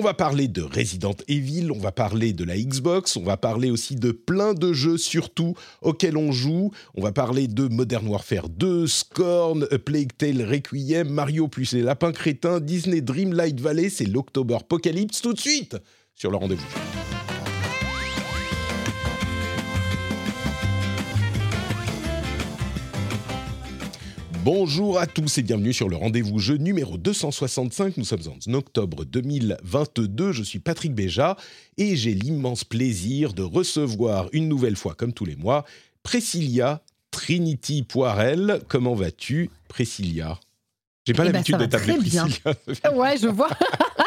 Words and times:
On 0.00 0.02
va 0.02 0.14
parler 0.14 0.48
de 0.48 0.62
Resident 0.62 1.14
Evil, 1.28 1.70
on 1.70 1.78
va 1.78 1.92
parler 1.92 2.32
de 2.32 2.42
la 2.42 2.56
Xbox, 2.56 3.18
on 3.18 3.22
va 3.22 3.36
parler 3.36 3.70
aussi 3.70 3.96
de 3.96 4.12
plein 4.12 4.54
de 4.54 4.72
jeux 4.72 4.96
surtout 4.96 5.54
auxquels 5.82 6.16
on 6.16 6.32
joue. 6.32 6.70
On 6.94 7.02
va 7.02 7.12
parler 7.12 7.48
de 7.48 7.68
Modern 7.68 8.08
Warfare 8.08 8.48
2, 8.48 8.86
Scorn, 8.86 9.66
Plague 9.84 10.16
Tale 10.16 10.42
Requiem, 10.42 11.10
Mario 11.10 11.48
plus 11.48 11.74
les 11.74 11.82
lapins 11.82 12.12
crétins, 12.12 12.60
Disney 12.60 13.02
Dreamlight 13.02 13.60
Valley, 13.60 13.90
c'est 13.90 14.06
l'October 14.06 14.54
Apocalypse 14.54 15.20
tout 15.20 15.34
de 15.34 15.38
suite 15.38 15.76
sur 16.14 16.30
le 16.30 16.38
rendez-vous. 16.38 17.19
Bonjour 24.44 24.98
à 24.98 25.06
tous 25.06 25.36
et 25.38 25.42
bienvenue 25.42 25.72
sur 25.74 25.88
le 25.88 25.96
rendez-vous 25.96 26.38
jeu 26.38 26.56
numéro 26.56 26.96
265. 26.96 27.96
Nous 27.98 28.04
sommes 28.04 28.20
en 28.48 28.54
octobre 28.54 29.04
2022. 29.04 30.32
Je 30.32 30.42
suis 30.42 30.60
Patrick 30.60 30.94
Béja 30.94 31.36
et 31.76 31.94
j'ai 31.96 32.14
l'immense 32.14 32.64
plaisir 32.64 33.34
de 33.34 33.42
recevoir 33.42 34.28
une 34.32 34.48
nouvelle 34.48 34.76
fois, 34.76 34.94
comme 34.94 35.12
tous 35.12 35.26
les 35.26 35.36
mois, 35.36 35.64
Priscilla 36.02 36.80
Trinity 37.10 37.82
Poirel. 37.82 38.60
Comment 38.68 38.94
vas-tu, 38.94 39.50
Priscilla? 39.68 40.40
J'ai 41.06 41.12
pas 41.12 41.24
Eh 41.24 41.26
ben, 41.26 41.32
l'habitude 41.32 41.56
va 41.56 41.66
de 41.66 41.70
t'appeler. 41.70 41.94
Priscilla. 41.98 42.26
Ouais, 42.94 43.16
je 43.18 43.28
vois. 43.28 43.48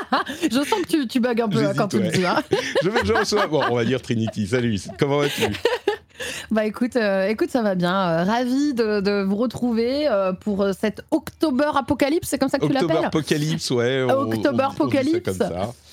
je 0.44 0.56
sens 0.68 0.82
que 0.82 0.88
tu, 0.88 1.08
tu 1.08 1.20
bugs 1.20 1.36
un 1.44 1.50
peu 1.50 1.64
hein, 1.66 1.74
quand 1.76 1.90
tu 1.90 1.98
ouais. 1.98 2.06
le 2.06 2.12
dis. 2.12 2.26
hein. 2.26 2.42
je, 2.84 2.90
vais- 2.90 3.06
je 3.06 3.14
reçois. 3.14 3.46
Bon, 3.48 3.62
on 3.70 3.76
va 3.76 3.86
dire 3.86 4.02
Trinity. 4.02 4.48
Salut. 4.48 4.80
Comment 4.98 5.20
vas-tu? 5.20 5.44
Bah 6.52 6.66
écoute, 6.66 6.96
euh, 6.96 7.28
écoute, 7.28 7.50
ça 7.50 7.62
va 7.62 7.76
bien. 7.76 7.94
Euh, 7.94 8.24
ravi 8.24 8.74
de, 8.74 9.00
de 9.02 9.24
vous 9.24 9.36
retrouver 9.36 10.08
euh, 10.08 10.34
pour 10.34 10.62
euh, 10.62 10.72
cette 10.80 11.02
October 11.12 11.72
Apocalypse, 11.76 12.28
c'est 12.30 12.38
comme 12.38 12.50
ça 12.50 12.60
que 12.60 12.66
tu 12.66 12.72
October 12.72 12.94
l'appelles 12.94 13.06
Apocalypse, 13.08 13.72
ouais. 13.72 14.06
on- 14.08 14.32
October 14.32 14.64
on- 14.64 14.68
on 14.68 14.72
Apocalypse. 14.72 15.40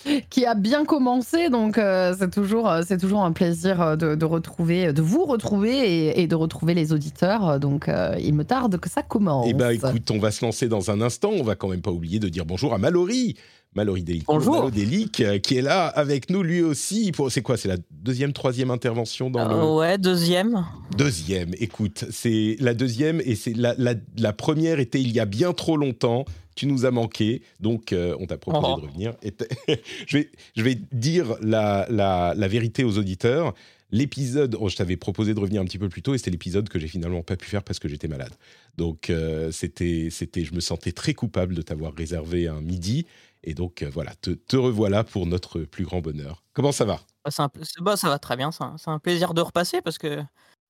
Qui 0.31 0.47
a 0.47 0.55
bien 0.55 0.87
commencé, 0.87 1.51
donc 1.51 1.77
c'est 1.77 2.31
toujours, 2.31 2.73
c'est 2.87 2.97
toujours 2.97 3.23
un 3.23 3.33
plaisir 3.33 3.99
de, 3.99 4.15
de 4.15 4.25
retrouver, 4.25 4.95
de 4.95 5.03
vous 5.03 5.27
retrouver 5.27 5.77
et, 6.07 6.23
et 6.23 6.27
de 6.27 6.35
retrouver 6.35 6.73
les 6.73 6.95
auditeurs. 6.95 7.61
Donc 7.61 7.91
il 8.19 8.33
me 8.35 8.45
tarde 8.45 8.79
que 8.81 8.89
ça 8.89 9.03
commence. 9.03 9.47
Eh 9.51 9.53
ben, 9.53 9.69
écoute, 9.71 10.11
on 10.11 10.19
va 10.19 10.31
se 10.31 10.43
lancer 10.43 10.69
dans 10.69 10.91
un 10.91 11.03
instant. 11.03 11.31
On 11.35 11.43
va 11.43 11.55
quand 11.55 11.69
même 11.69 11.83
pas 11.83 11.91
oublier 11.91 12.19
de 12.19 12.31
dire 12.31 12.47
bonjour 12.47 12.73
à 12.73 12.79
Mallory. 12.79 13.37
Mallory 13.77 14.03
Delic, 14.03 14.25
Bonjour. 14.27 14.71
Delic, 14.73 15.21
euh, 15.21 15.39
qui 15.39 15.57
est 15.57 15.63
là 15.63 15.87
avec 15.87 16.29
nous 16.29 16.43
lui 16.43 16.61
aussi. 16.61 17.13
Pour- 17.13 17.31
C'est 17.31 17.41
quoi 17.43 17.57
C'est 17.57 17.69
la 17.69 17.77
deuxième, 17.93 18.33
troisième 18.33 18.71
intervention 18.73 19.31
dans 19.31 19.47
le 19.49 19.55
Euh, 19.55 19.75
ouais, 19.77 19.97
deuxième. 19.99 20.67
deuxième. 20.99 21.51
Écoute, 21.59 22.05
c'est 22.11 22.57
la 22.59 22.75
deuxième 22.75 23.21
et 23.25 23.37
c'est 23.37 23.53
la, 23.57 23.75
la, 23.79 23.95
la 24.19 24.33
première 24.33 24.81
était 24.81 25.01
il 25.01 25.13
y 25.13 25.21
a 25.21 25.25
bien 25.25 25.53
trop 25.53 25.77
longtemps. 25.77 26.25
Tu 26.57 26.67
nous 26.67 26.85
as 26.85 26.91
manqué, 26.91 27.43
donc 27.61 27.93
euh, 27.93 28.17
on 28.19 28.27
t'a 28.27 28.37
proposé 28.39 28.67
Oh. 28.77 28.81
de 28.81 28.87
revenir. 28.87 29.15
Et 29.23 29.33
je, 30.09 30.17
vais, 30.19 30.31
je 30.57 30.63
vais 30.65 30.75
dire 30.93 31.37
la, 31.41 31.87
la, 31.91 32.35
la 32.37 32.49
vérité 32.49 32.83
aux 32.83 32.99
auditeurs. 32.99 33.55
L'épisode, 33.93 34.57
oh, 34.61 34.69
je 34.69 34.77
t'avais 34.77 34.97
proposé 34.97 35.33
de 35.33 35.41
revenir 35.41 35.61
un 35.61 35.65
petit 35.65 35.79
peu 35.79 35.89
plus 35.89 36.03
tôt 36.03 36.15
et 36.15 36.19
c'était 36.19 36.31
l'épisode 36.33 36.69
que 36.69 36.79
j'ai 36.79 36.87
finalement 36.89 37.23
pas 37.23 37.37
pu 37.37 37.49
faire 37.49 37.63
parce 37.63 37.79
que 37.79 37.89
j'étais 37.89 38.09
malade. 38.09 38.33
Donc 38.77 39.11
euh, 39.11 39.51
c'était, 39.53 40.09
c'était, 40.11 40.45
je 40.45 40.55
me 40.55 40.61
sentais 40.61 40.93
très 40.93 41.15
coupable 41.15 41.55
de 41.55 41.63
t'avoir 41.63 41.93
réservé 41.95 42.47
un 42.47 42.61
midi 42.61 43.07
et 43.43 43.55
donc 43.55 43.83
euh, 43.83 43.91
voilà, 43.93 44.15
te, 44.17 44.31
te 44.31 44.57
revoilà 44.57 45.05
pour 45.05 45.27
notre 45.27 45.61
plus 45.61 45.85
grand 45.85 46.01
bonheur. 46.01 46.43
Comment 46.53 46.73
ça 46.73 46.85
va? 46.85 47.01
Bah, 47.25 47.31
un 47.39 47.49
bah, 47.81 47.97
ça 47.97 48.09
va 48.09 48.19
très 48.19 48.37
bien. 48.37 48.51
C'est 48.53 48.89
un 48.91 48.99
plaisir 48.99 49.35
de 49.35 49.41
repasser 49.41 49.81
parce 49.83 49.99
que 49.99 50.23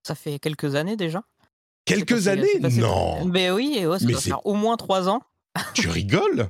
ça 0.07 0.15
fait 0.15 0.39
quelques 0.39 0.75
années 0.75 0.97
déjà. 0.97 1.23
Quelques 1.85 2.15
passé- 2.15 2.29
années? 2.29 2.61
passé- 2.61 2.81
Non, 2.81 3.25
Mais 3.25 3.51
oui, 3.51 3.75
et 3.79 3.87
ouais, 3.87 3.99
ça 3.99 4.05
Mais 4.07 4.13
doit 4.13 4.21
faire 4.21 4.47
au 4.47 4.55
moins 4.55 4.77
trois 4.77 5.09
ans. 5.09 5.23
tu 5.75 5.89
rigoles? 5.89 6.49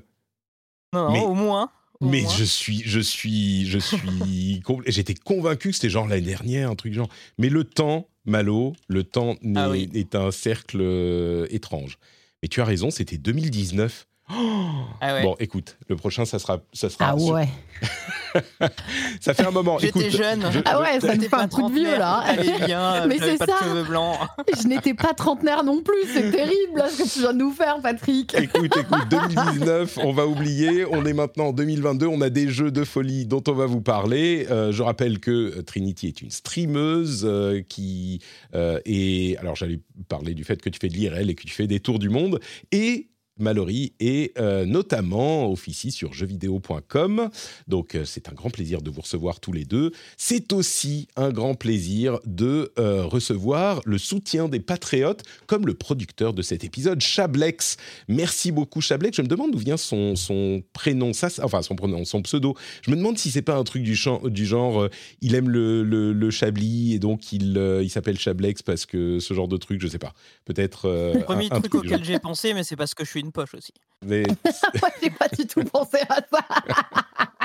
Non, 0.92 1.12
Mais- 1.12 1.22
au 1.24 1.34
moins. 1.34 1.70
Mais 2.02 2.24
je 2.34 2.44
suis, 2.44 2.82
je 2.86 2.98
suis, 2.98 3.66
je 3.66 3.78
suis. 3.78 4.62
J'étais 4.86 5.12
convaincu 5.14 5.68
que 5.68 5.74
c'était 5.74 5.90
genre 5.90 6.08
l'année 6.08 6.22
dernière, 6.26 6.70
un 6.70 6.74
truc 6.74 6.94
genre. 6.94 7.10
Mais 7.36 7.50
le 7.50 7.62
temps, 7.64 8.08
Malo, 8.24 8.72
le 8.88 9.04
temps 9.04 9.36
Ah 9.54 9.68
oui. 9.68 9.90
est 9.92 10.14
un 10.14 10.30
cercle 10.30 10.78
euh, 10.80 11.46
étrange. 11.50 11.98
Mais 12.42 12.48
tu 12.48 12.62
as 12.62 12.64
raison, 12.64 12.90
c'était 12.90 13.18
2019. 13.18 14.06
Oh 14.32 14.68
Ah 15.00 15.14
ouais. 15.14 15.22
Bon, 15.22 15.36
écoute, 15.40 15.76
le 15.88 15.96
prochain, 15.96 16.24
ça 16.24 16.38
sera, 16.38 16.60
ça 16.72 16.88
sera. 16.90 17.10
Ah 17.10 17.16
ouais. 17.16 17.48
Ça 19.20 19.34
fait 19.34 19.44
un 19.44 19.50
moment. 19.50 19.78
J'étais 19.78 20.10
jeune. 20.10 20.44
je- 20.52 20.60
Ah 20.64 20.80
ouais, 20.80 21.00
ça 21.00 21.14
me 21.16 21.20
fait 21.20 21.26
un 21.34 21.48
pas 21.48 21.48
coup 21.48 21.68
de 21.68 21.74
vieux 21.74 21.82
trentenaire, 21.84 21.98
là. 21.98 22.18
Allez 22.24 22.64
bien, 22.66 23.06
Mais 23.08 23.18
c'est 23.18 23.38
pas 23.38 23.46
de 23.46 23.50
ça. 23.50 23.58
cheveux 23.64 23.82
blancs. 23.84 24.18
Je 24.62 24.68
n'étais 24.68 24.94
pas 24.94 25.14
trentenaire 25.14 25.64
non 25.64 25.82
plus, 25.82 25.96
c'est 26.12 26.30
terrible 26.30 26.76
là, 26.76 26.88
ce 26.88 27.02
que 27.02 27.08
tu 27.12 27.18
viens 27.20 27.32
de 27.32 27.38
nous 27.38 27.50
faire, 27.52 27.80
Patrick. 27.82 28.32
Écoute, 28.34 28.76
écoute, 28.76 29.08
2019, 29.10 29.98
on 30.04 30.12
va 30.12 30.26
oublier. 30.26 30.84
On 30.90 31.04
est 31.06 31.12
maintenant 31.12 31.46
en 31.46 31.52
2022. 31.52 32.06
On 32.06 32.20
a 32.20 32.30
des 32.30 32.48
jeux 32.48 32.70
de 32.70 32.84
folie 32.84 33.26
dont 33.26 33.42
on 33.48 33.52
va 33.52 33.66
vous 33.66 33.80
parler. 33.80 34.46
Euh, 34.50 34.70
je 34.70 34.82
rappelle 34.82 35.18
que 35.18 35.30
euh, 35.58 35.62
Trinity 35.62 36.06
est 36.06 36.22
une 36.22 36.30
streameuse 36.30 37.22
euh, 37.24 37.62
qui 37.68 38.20
euh, 38.54 38.78
est. 38.84 39.38
Alors, 39.38 39.56
j'allais 39.56 39.80
parler 40.08 40.34
du 40.34 40.44
fait 40.44 40.60
que 40.62 40.68
tu 40.68 40.78
fais 40.80 40.88
de 40.88 40.94
l'IRL 40.94 41.30
et 41.30 41.34
que 41.34 41.42
tu 41.42 41.52
fais 41.54 41.66
des 41.66 41.80
tours 41.80 41.98
du 41.98 42.10
monde. 42.10 42.38
Et. 42.70 43.08
Mallory 43.40 43.92
et 44.00 44.32
euh, 44.38 44.64
notamment 44.64 45.50
officie 45.50 45.90
sur 45.90 46.12
jeuxvideo.com. 46.12 47.30
Donc 47.68 47.94
euh, 47.94 48.04
c'est 48.04 48.28
un 48.28 48.32
grand 48.32 48.50
plaisir 48.50 48.82
de 48.82 48.90
vous 48.90 49.00
recevoir 49.00 49.40
tous 49.40 49.52
les 49.52 49.64
deux. 49.64 49.92
C'est 50.16 50.52
aussi 50.52 51.08
un 51.16 51.30
grand 51.30 51.54
plaisir 51.54 52.18
de 52.26 52.72
euh, 52.78 53.04
recevoir 53.04 53.80
le 53.84 53.98
soutien 53.98 54.48
des 54.48 54.60
patriotes 54.60 55.22
comme 55.46 55.66
le 55.66 55.74
producteur 55.74 56.32
de 56.32 56.42
cet 56.42 56.64
épisode, 56.64 57.00
Chablex. 57.00 57.76
Merci 58.08 58.52
beaucoup 58.52 58.80
Chablex. 58.80 59.16
Je 59.16 59.22
me 59.22 59.28
demande 59.28 59.52
d'où 59.52 59.58
vient 59.58 59.76
son, 59.76 60.16
son 60.16 60.62
prénom, 60.72 61.12
ça, 61.12 61.28
enfin 61.42 61.62
son 61.62 61.76
prénom, 61.76 62.04
son 62.04 62.22
pseudo. 62.22 62.54
Je 62.82 62.90
me 62.90 62.96
demande 62.96 63.18
si 63.18 63.30
c'est 63.30 63.42
pas 63.42 63.56
un 63.56 63.64
truc 63.64 63.82
du, 63.82 63.96
champ- 63.96 64.26
du 64.28 64.46
genre, 64.46 64.88
il 65.20 65.34
aime 65.34 65.48
le, 65.48 65.82
le, 65.82 66.12
le 66.12 66.30
Chablis 66.30 66.94
et 66.94 66.98
donc 66.98 67.32
il, 67.32 67.56
il 67.82 67.90
s'appelle 67.90 68.18
Chablex 68.18 68.62
parce 68.62 68.86
que 68.86 69.18
ce 69.20 69.34
genre 69.34 69.48
de 69.48 69.56
truc, 69.56 69.80
je 69.80 69.88
sais 69.88 69.98
pas. 69.98 70.12
Peut-être. 70.44 70.88
Le 71.14 71.20
premier 71.24 71.46
un- 71.50 71.56
un 71.56 71.60
truc 71.60 71.72
du 71.72 71.78
auquel 71.88 72.04
j'ai 72.04 72.18
pensé, 72.18 72.54
mais 72.54 72.64
c'est 72.64 72.76
parce 72.76 72.94
que 72.94 73.04
je 73.04 73.10
suis 73.10 73.20
une 73.20 73.29
poche 73.30 73.54
aussi. 73.54 73.72
Mais 74.04 74.22
Moi, 74.80 74.90
j'ai 75.02 75.10
pas 75.10 75.28
du 75.28 75.46
tout 75.46 75.62
pensé 75.64 75.98
à 76.08 76.16
ça. 76.16 76.44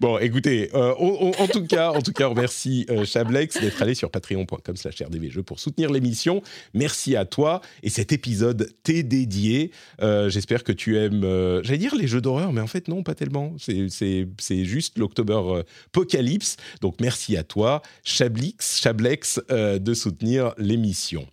Bon, 0.00 0.16
écoutez, 0.18 0.70
euh, 0.74 0.94
on- 1.00 1.32
on- 1.36 1.42
en 1.42 1.48
tout 1.48 1.66
cas, 1.66 1.90
en 1.90 2.00
tout 2.00 2.12
cas, 2.12 2.28
on 2.28 2.30
remercie 2.30 2.86
euh, 2.88 3.04
Chablex 3.04 3.60
d'être 3.60 3.82
allé 3.82 3.94
sur 3.96 4.12
patreon.com/slash 4.12 5.02
rdvjeux 5.02 5.42
pour 5.42 5.58
soutenir 5.58 5.90
l'émission. 5.90 6.40
Merci 6.72 7.16
à 7.16 7.24
toi. 7.24 7.60
Et 7.82 7.90
cet 7.90 8.12
épisode 8.12 8.70
t'est 8.84 9.02
dédié. 9.02 9.72
Euh, 10.02 10.30
J'espère 10.30 10.62
que 10.62 10.70
tu 10.70 10.96
aimes, 10.98 11.24
euh, 11.24 11.62
j'allais 11.64 11.78
dire 11.78 11.96
les 11.96 12.06
jeux 12.06 12.20
d'horreur, 12.20 12.52
mais 12.52 12.60
en 12.60 12.68
fait 12.68 12.86
non, 12.86 13.02
pas 13.02 13.16
tellement. 13.16 13.54
C'est- 13.58 14.64
juste 14.64 14.98
l'October 14.98 15.32
euh, 15.34 15.62
Apocalypse. 15.88 16.56
Donc 16.80 17.00
merci 17.00 17.36
à 17.36 17.42
toi, 17.42 17.82
Chablix, 18.04 18.78
Chablex, 18.80 19.40
euh, 19.50 19.80
de 19.80 19.94
soutenir 19.94 20.54
l'émission. 20.58 21.26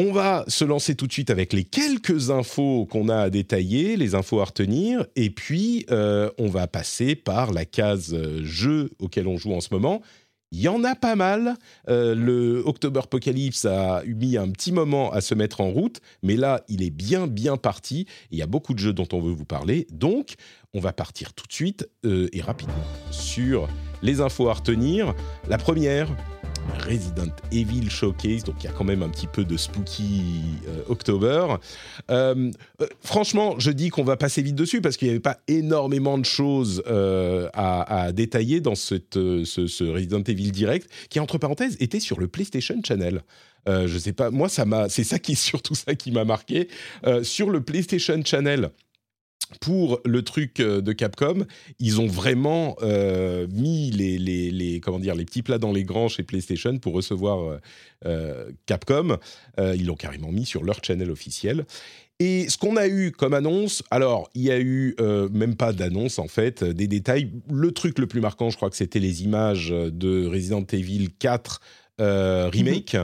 On 0.00 0.12
va 0.12 0.44
se 0.46 0.64
lancer 0.64 0.94
tout 0.94 1.08
de 1.08 1.12
suite 1.12 1.28
avec 1.28 1.52
les 1.52 1.64
quelques 1.64 2.30
infos 2.30 2.86
qu'on 2.86 3.08
a 3.08 3.16
à 3.16 3.30
détailler, 3.30 3.96
les 3.96 4.14
infos 4.14 4.38
à 4.38 4.44
retenir, 4.44 5.04
et 5.16 5.28
puis 5.28 5.86
euh, 5.90 6.30
on 6.38 6.46
va 6.46 6.68
passer 6.68 7.16
par 7.16 7.52
la 7.52 7.64
case 7.64 8.14
euh, 8.14 8.44
jeu 8.44 8.90
auquel 9.00 9.26
on 9.26 9.36
joue 9.36 9.52
en 9.52 9.60
ce 9.60 9.70
moment. 9.72 10.00
Il 10.52 10.60
y 10.60 10.68
en 10.68 10.84
a 10.84 10.94
pas 10.94 11.16
mal. 11.16 11.56
Euh, 11.88 12.14
le 12.14 12.62
October 12.64 13.00
Apocalypse 13.00 13.64
a 13.64 14.04
mis 14.06 14.36
un 14.36 14.48
petit 14.50 14.70
moment 14.70 15.10
à 15.10 15.20
se 15.20 15.34
mettre 15.34 15.60
en 15.60 15.70
route, 15.70 16.00
mais 16.22 16.36
là, 16.36 16.62
il 16.68 16.84
est 16.84 16.90
bien, 16.90 17.26
bien 17.26 17.56
parti. 17.56 18.06
Il 18.30 18.38
y 18.38 18.42
a 18.42 18.46
beaucoup 18.46 18.74
de 18.74 18.78
jeux 18.78 18.92
dont 18.92 19.08
on 19.12 19.20
veut 19.20 19.32
vous 19.32 19.44
parler. 19.44 19.88
Donc, 19.90 20.34
on 20.74 20.80
va 20.80 20.92
partir 20.92 21.34
tout 21.34 21.48
de 21.48 21.52
suite 21.52 21.90
et 22.04 22.40
rapidement 22.40 22.74
sur 23.10 23.68
les 24.00 24.20
infos 24.20 24.48
à 24.48 24.54
retenir. 24.54 25.12
La 25.48 25.58
première, 25.58 26.08
Resident 26.86 27.32
Evil 27.52 27.90
Showcase, 27.90 28.44
donc 28.44 28.56
il 28.60 28.64
y 28.64 28.68
a 28.68 28.72
quand 28.72 28.84
même 28.84 29.02
un 29.02 29.08
petit 29.08 29.26
peu 29.26 29.44
de 29.44 29.56
spooky 29.56 30.22
October. 30.88 31.56
franchement, 33.02 33.58
je 33.58 33.70
dis 33.70 33.90
qu'on 33.90 34.04
va 34.04 34.16
passer 34.16 34.42
vite 34.42 34.54
dessus 34.54 34.80
parce 34.80 34.96
qu'il 34.96 35.08
n'y 35.08 35.12
avait 35.12 35.20
pas 35.20 35.38
énormément 35.48 36.18
de 36.18 36.24
choses 36.24 36.82
à, 36.86 38.10
détailler 38.12 38.60
dans 38.60 38.74
cette, 38.74 39.14
ce, 39.14 39.92
Resident 39.92 40.22
Evil 40.22 40.50
Direct, 40.50 40.90
qui 41.10 41.20
entre 41.20 41.38
parenthèses 41.38 41.76
était 41.80 42.00
sur 42.00 42.20
le 42.20 42.28
PlayStation 42.28 42.80
Channel. 42.84 43.22
je 43.66 43.98
sais 43.98 44.12
pas, 44.12 44.30
moi 44.30 44.48
ça 44.48 44.64
m'a, 44.64 44.88
c'est 44.88 45.04
ça 45.04 45.18
qui 45.18 45.34
surtout 45.36 45.74
ça 45.74 45.94
qui 45.94 46.10
m'a 46.12 46.24
marqué 46.24 46.68
sur 47.22 47.50
le 47.50 47.60
PlayStation 47.60 48.20
Channel 48.24 48.70
pour 49.60 50.00
le 50.04 50.22
truc 50.22 50.60
euh, 50.60 50.80
de 50.80 50.92
Capcom, 50.92 51.46
ils 51.78 52.00
ont 52.00 52.06
vraiment 52.06 52.76
euh, 52.82 53.46
mis 53.50 53.90
les, 53.90 54.18
les, 54.18 54.80
comment 54.80 54.98
dire, 54.98 55.14
les 55.14 55.24
petits 55.24 55.42
plats 55.42 55.58
dans 55.58 55.72
les 55.72 55.84
grands 55.84 56.08
chez 56.08 56.22
PlayStation 56.22 56.78
pour 56.78 56.94
recevoir 56.94 57.58
euh, 58.04 58.50
Capcom. 58.66 59.18
ils 59.58 59.86
l'ont 59.86 59.96
carrément 59.96 60.30
mis 60.30 60.46
sur 60.46 60.64
leur 60.64 60.84
channel 60.84 61.10
officiel. 61.10 61.66
Et 62.20 62.48
ce 62.48 62.58
qu'on 62.58 62.76
a 62.76 62.88
eu 62.88 63.12
comme 63.12 63.32
annonce, 63.32 63.84
alors 63.92 64.28
il 64.34 64.42
y 64.42 64.50
a 64.50 64.58
eu 64.58 64.96
même 65.30 65.54
pas 65.54 65.72
d'annonce 65.72 66.18
en 66.18 66.26
fait, 66.26 66.64
des 66.64 66.88
détails. 66.88 67.30
Le 67.48 67.70
truc 67.70 67.98
le 68.00 68.08
plus 68.08 68.20
marquant, 68.20 68.50
je 68.50 68.56
crois 68.56 68.70
que 68.70 68.76
c'était 68.76 68.98
les 68.98 69.22
images 69.22 69.70
de 69.70 70.26
Resident 70.26 70.64
Evil 70.72 71.10
4 71.16 71.60
euh, 72.00 72.48
remake, 72.52 72.96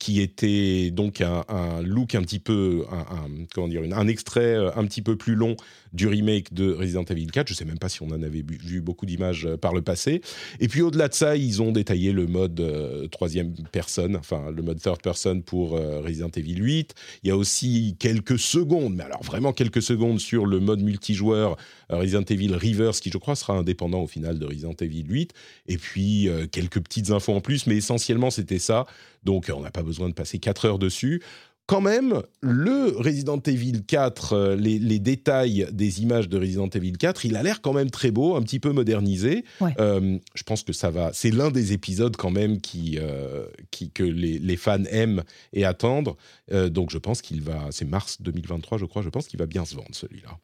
qui 0.00 0.20
était 0.20 0.90
donc 0.90 1.20
un, 1.20 1.44
look 1.82 2.16
un 2.16 2.22
petit 2.22 2.40
peu, 2.40 2.84
un, 2.90 3.44
comment 3.54 3.68
dire, 3.68 3.82
un 3.92 4.08
extrait 4.08 4.56
un 4.74 4.84
petit 4.86 5.02
peu 5.02 5.14
plus 5.14 5.36
long 5.36 5.54
du 5.92 6.06
remake 6.06 6.52
de 6.52 6.72
Resident 6.72 7.04
Evil 7.04 7.26
4. 7.26 7.48
Je 7.48 7.54
sais 7.54 7.64
même 7.64 7.78
pas 7.78 7.88
si 7.88 8.02
on 8.02 8.08
en 8.08 8.22
avait 8.22 8.44
vu 8.46 8.80
beaucoup 8.80 9.06
d'images 9.06 9.46
euh, 9.46 9.56
par 9.56 9.74
le 9.74 9.82
passé. 9.82 10.20
Et 10.60 10.68
puis 10.68 10.82
au-delà 10.82 11.08
de 11.08 11.14
ça, 11.14 11.36
ils 11.36 11.62
ont 11.62 11.72
détaillé 11.72 12.12
le 12.12 12.26
mode 12.26 12.62
troisième 13.10 13.54
personne, 13.72 14.16
enfin 14.16 14.50
le 14.50 14.62
mode 14.62 14.80
third 14.80 15.00
person 15.02 15.40
pour 15.40 15.72
Resident 15.72 16.30
Evil 16.36 16.56
8. 16.56 16.94
Il 17.22 17.28
y 17.28 17.30
a 17.30 17.36
aussi 17.36 17.96
quelques 17.98 18.38
secondes, 18.38 18.94
mais 18.94 19.04
alors 19.04 19.22
vraiment 19.22 19.52
quelques 19.52 19.82
secondes 19.82 20.20
sur 20.20 20.46
le 20.46 20.60
mode 20.60 20.82
multijoueur 20.82 21.56
Resident 21.88 22.22
Evil 22.22 22.54
Reverse, 22.54 23.00
qui 23.00 23.10
je 23.10 23.18
crois 23.18 23.36
sera 23.36 23.54
indépendant 23.54 24.02
au 24.02 24.06
final 24.06 24.38
de 24.38 24.46
Resident 24.46 24.74
Evil 24.80 25.04
8. 25.08 25.32
Et 25.68 25.78
puis 25.78 26.28
quelques 26.52 26.80
petites 26.80 27.10
infos 27.10 27.32
en 27.32 27.40
plus, 27.40 27.66
mais 27.66 27.76
essentiellement 27.76 28.30
c'était 28.30 28.58
ça. 28.58 28.86
Donc 29.24 29.50
on 29.54 29.60
n'a 29.60 29.70
pas 29.70 29.82
besoin 29.82 30.08
de 30.08 30.14
passer 30.14 30.38
4 30.38 30.64
heures 30.64 30.78
dessus. 30.78 31.22
Quand 31.70 31.80
même, 31.80 32.20
le 32.40 32.96
Resident 32.96 33.38
Evil 33.38 33.84
4, 33.86 34.32
euh, 34.32 34.56
les, 34.56 34.98
détails 34.98 35.68
des 35.70 36.02
images 36.02 36.28
de 36.28 36.36
Resident 36.36 36.66
Evil 36.66 36.94
4, 36.94 37.26
il 37.26 37.36
a 37.36 37.44
l'air 37.44 37.60
quand 37.60 37.72
même 37.72 37.92
très 37.92 38.10
beau, 38.10 38.34
un 38.34 38.42
petit 38.42 38.58
peu 38.58 38.72
modernisé. 38.72 39.44
Euh, 39.78 40.18
je 40.34 40.42
pense 40.42 40.64
que 40.64 40.72
ça 40.72 40.90
va. 40.90 41.12
C'est 41.12 41.30
l'un 41.30 41.52
des 41.52 41.72
épisodes 41.72 42.16
quand 42.16 42.32
même 42.32 42.60
qui, 42.60 42.98
euh, 42.98 43.46
qui 43.70 43.92
que 43.92 44.02
les, 44.02 44.56
fans 44.56 44.82
aiment 44.90 45.22
et 45.52 45.64
attendent. 45.64 46.16
donc 46.50 46.90
je 46.90 46.98
pense 46.98 47.22
qu'il 47.22 47.40
va. 47.40 47.68
C'est 47.70 47.84
mars 47.84 48.20
2023, 48.20 48.76
je 48.78 48.86
crois. 48.86 49.02
Je 49.02 49.08
pense 49.08 49.28
qu'il 49.28 49.38
va 49.38 49.46
bien 49.46 49.64
se 49.64 49.76
vendre 49.76 49.92
celui-là. 49.92 50.40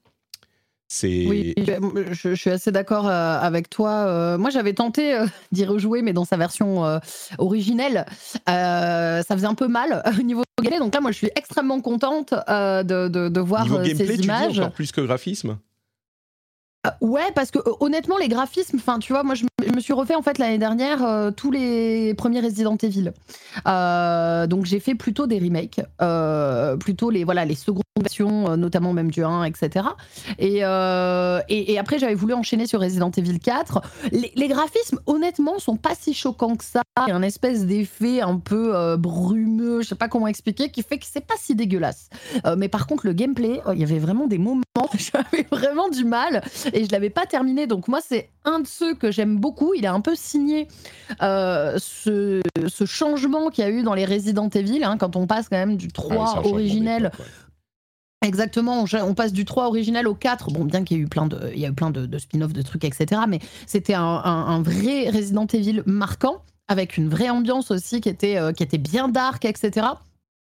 Oui, 1.03 1.55
je, 2.13 2.35
suis 2.35 2.51
assez 2.51 2.71
d'accord 2.71 3.09
euh, 3.09 3.39
avec 3.41 3.69
toi. 3.69 4.07
Euh, 4.07 4.39
moi, 4.39 4.51
j'avais 4.51 4.73
tenté 4.73 5.15
euh, 5.15 5.27
d'y 5.53 5.65
rejouer, 5.65 6.03
mais 6.03 6.13
dans 6.13 6.25
sa 6.25 6.37
version 6.37 7.01
originelle, 7.39 8.07
ça 8.47 9.25
faisait 9.29 9.47
un 9.47 9.55
peu 9.55 9.69
mal 9.69 10.03
au 10.19 10.23
niveau 10.23 10.43
gameplay. 10.61 10.79
Donc 10.79 10.95
là, 10.95 11.01
moi, 11.01 11.11
je 11.11 11.17
suis 11.17 11.31
extrêmement 11.35 11.81
contente 11.81 12.33
de, 12.33 13.09
de, 13.09 13.41
voir 13.41 13.65
niveau 13.65 13.79
gameplay, 13.79 14.17
ces 14.17 14.23
images. 14.23 14.53
Tu 14.55 14.61
encore 14.61 14.73
plus 14.73 14.93
que 14.93 15.01
graphisme? 15.01 15.59
Ouais, 17.01 17.31
parce 17.35 17.51
que 17.51 17.59
honnêtement, 17.81 18.19
les 18.19 18.29
graphismes, 18.29 18.79
enfin, 18.79 18.99
tu 18.99 19.13
vois, 19.13 19.23
moi, 19.23 19.35
je, 19.35 19.45
me 19.75 19.81
suis 19.81 19.93
refait 19.93 20.15
en 20.15 20.23
fait 20.23 20.39
l'année 20.39 20.59
dernière 20.59 21.33
tous 21.37 21.51
les 21.51 22.15
premiers 22.15 22.41
Resident 22.41 22.77
Evil. 22.77 23.13
donc, 24.49 24.65
j'ai 24.65 24.81
fait 24.81 24.95
plutôt 24.95 25.27
des 25.27 25.39
remakes, 25.39 25.81
plutôt 26.79 27.11
les 27.11 27.25
voilà 27.25 27.45
les 27.45 27.55
secondes 27.55 27.83
euh, 28.21 28.57
notamment 28.57 28.93
même 28.93 29.11
du 29.11 29.25
1, 29.25 29.45
etc. 29.45 29.87
Euh, 30.41 31.41
et, 31.49 31.79
après, 31.79 31.99
j'avais 31.99 32.15
voulu 32.15 32.35
enchaîner 32.35 32.67
sur 32.67 32.81
Resident 32.81 33.11
Evil 33.11 33.39
4. 33.39 33.81
Les, 34.13 34.49
graphismes, 34.49 35.01
honnêtement, 35.07 35.59
sont 35.59 35.77
pas 35.77 35.95
si 35.99 36.15
choquants 36.15 36.57
que 36.57 36.65
ça. 36.65 36.83
Il 37.07 37.11
y 37.11 37.13
a 37.13 37.17
un 37.17 37.23
espèce 37.23 37.67
d'effet 37.67 38.21
un 38.21 38.39
peu 38.39 38.75
euh, 38.75 38.97
brumeux, 38.97 39.83
je 39.83 39.89
sais 39.89 39.95
pas 39.95 40.09
comment 40.09 40.27
expliquer, 40.27 40.71
qui 40.71 40.83
fait 40.83 40.99
que 40.99 41.07
c'est 41.11 41.25
pas 41.25 41.35
si 41.39 41.55
dégueulasse. 41.55 42.09
mais 42.57 42.69
par 42.69 42.87
contre, 42.87 43.07
le 43.07 43.13
gameplay, 43.13 43.61
il 43.73 43.79
y 43.79 43.83
avait 43.83 43.99
vraiment 43.99 44.27
des 44.27 44.39
moments, 44.39 44.63
j'avais 44.95 45.47
vraiment 45.51 45.89
du 45.89 46.05
mal 46.05 46.43
et 46.77 46.85
je 46.85 46.93
l'avais 46.93 47.11
pas 47.11 47.27
terminé. 47.27 47.67
Donc 47.67 47.89
moi, 47.89 48.01
c'est 48.07 48.31
un 48.45 48.61
de 48.61 48.67
ceux 48.67 48.95
que 48.95 49.11
j'aime 49.11 49.39
beaucoup. 49.39 49.75
Il 49.75 49.87
a 49.87 49.93
un 49.93 50.01
peu 50.01 50.15
signé 50.15 50.69
ce, 51.21 52.41
ce, 52.69 52.85
changement 52.85 53.51
qu'il 53.51 53.65
y 53.65 53.67
a 53.67 53.71
eu 53.71 53.83
dans 53.83 53.95
les 53.95 54.05
Resident 54.05 54.49
Evil, 54.49 54.85
hein, 54.85 54.97
quand 54.99 55.17
on 55.17 55.27
passe 55.27 55.49
quand 55.49 55.57
même 55.57 55.77
du 55.77 55.89
3 55.89 56.47
originel. 56.47 57.11
Exactement, 58.27 58.85
on, 58.93 59.15
passe 59.15 59.33
du 59.33 59.45
3 59.45 59.67
original 59.67 60.09
au 60.09 60.15
4. 60.15 60.51
Bon, 60.51 60.65
bien 60.65 60.85
qu'il 60.85 60.97
y 60.97 61.01
ait 61.01 61.03
eu 61.05 61.09
plein 61.09 61.27
de, 61.27 61.51
il 61.55 61.61
y 61.61 61.67
a 61.67 61.69
eu 61.69 61.75
plein 61.75 61.91
de, 61.91 62.19
spin-offs, 62.19 62.53
de 62.53 62.63
trucs, 62.63 62.85
etc. 62.85 63.23
Mais 63.29 63.41
c'était 63.67 63.95
un, 63.95 64.63
vrai 64.63 65.11
Resident 65.11 65.47
Evil 65.47 65.83
marquant, 65.87 66.43
avec 66.67 66.97
une 66.97 67.09
vraie 67.09 67.31
ambiance 67.31 67.71
aussi 67.71 68.01
qui 68.01 68.09
était, 68.09 68.39
euh, 68.39 68.53
qui 68.53 68.63
était 68.63 68.79
bien 68.79 69.09
dark, 69.09 69.45
etc. 69.45 69.87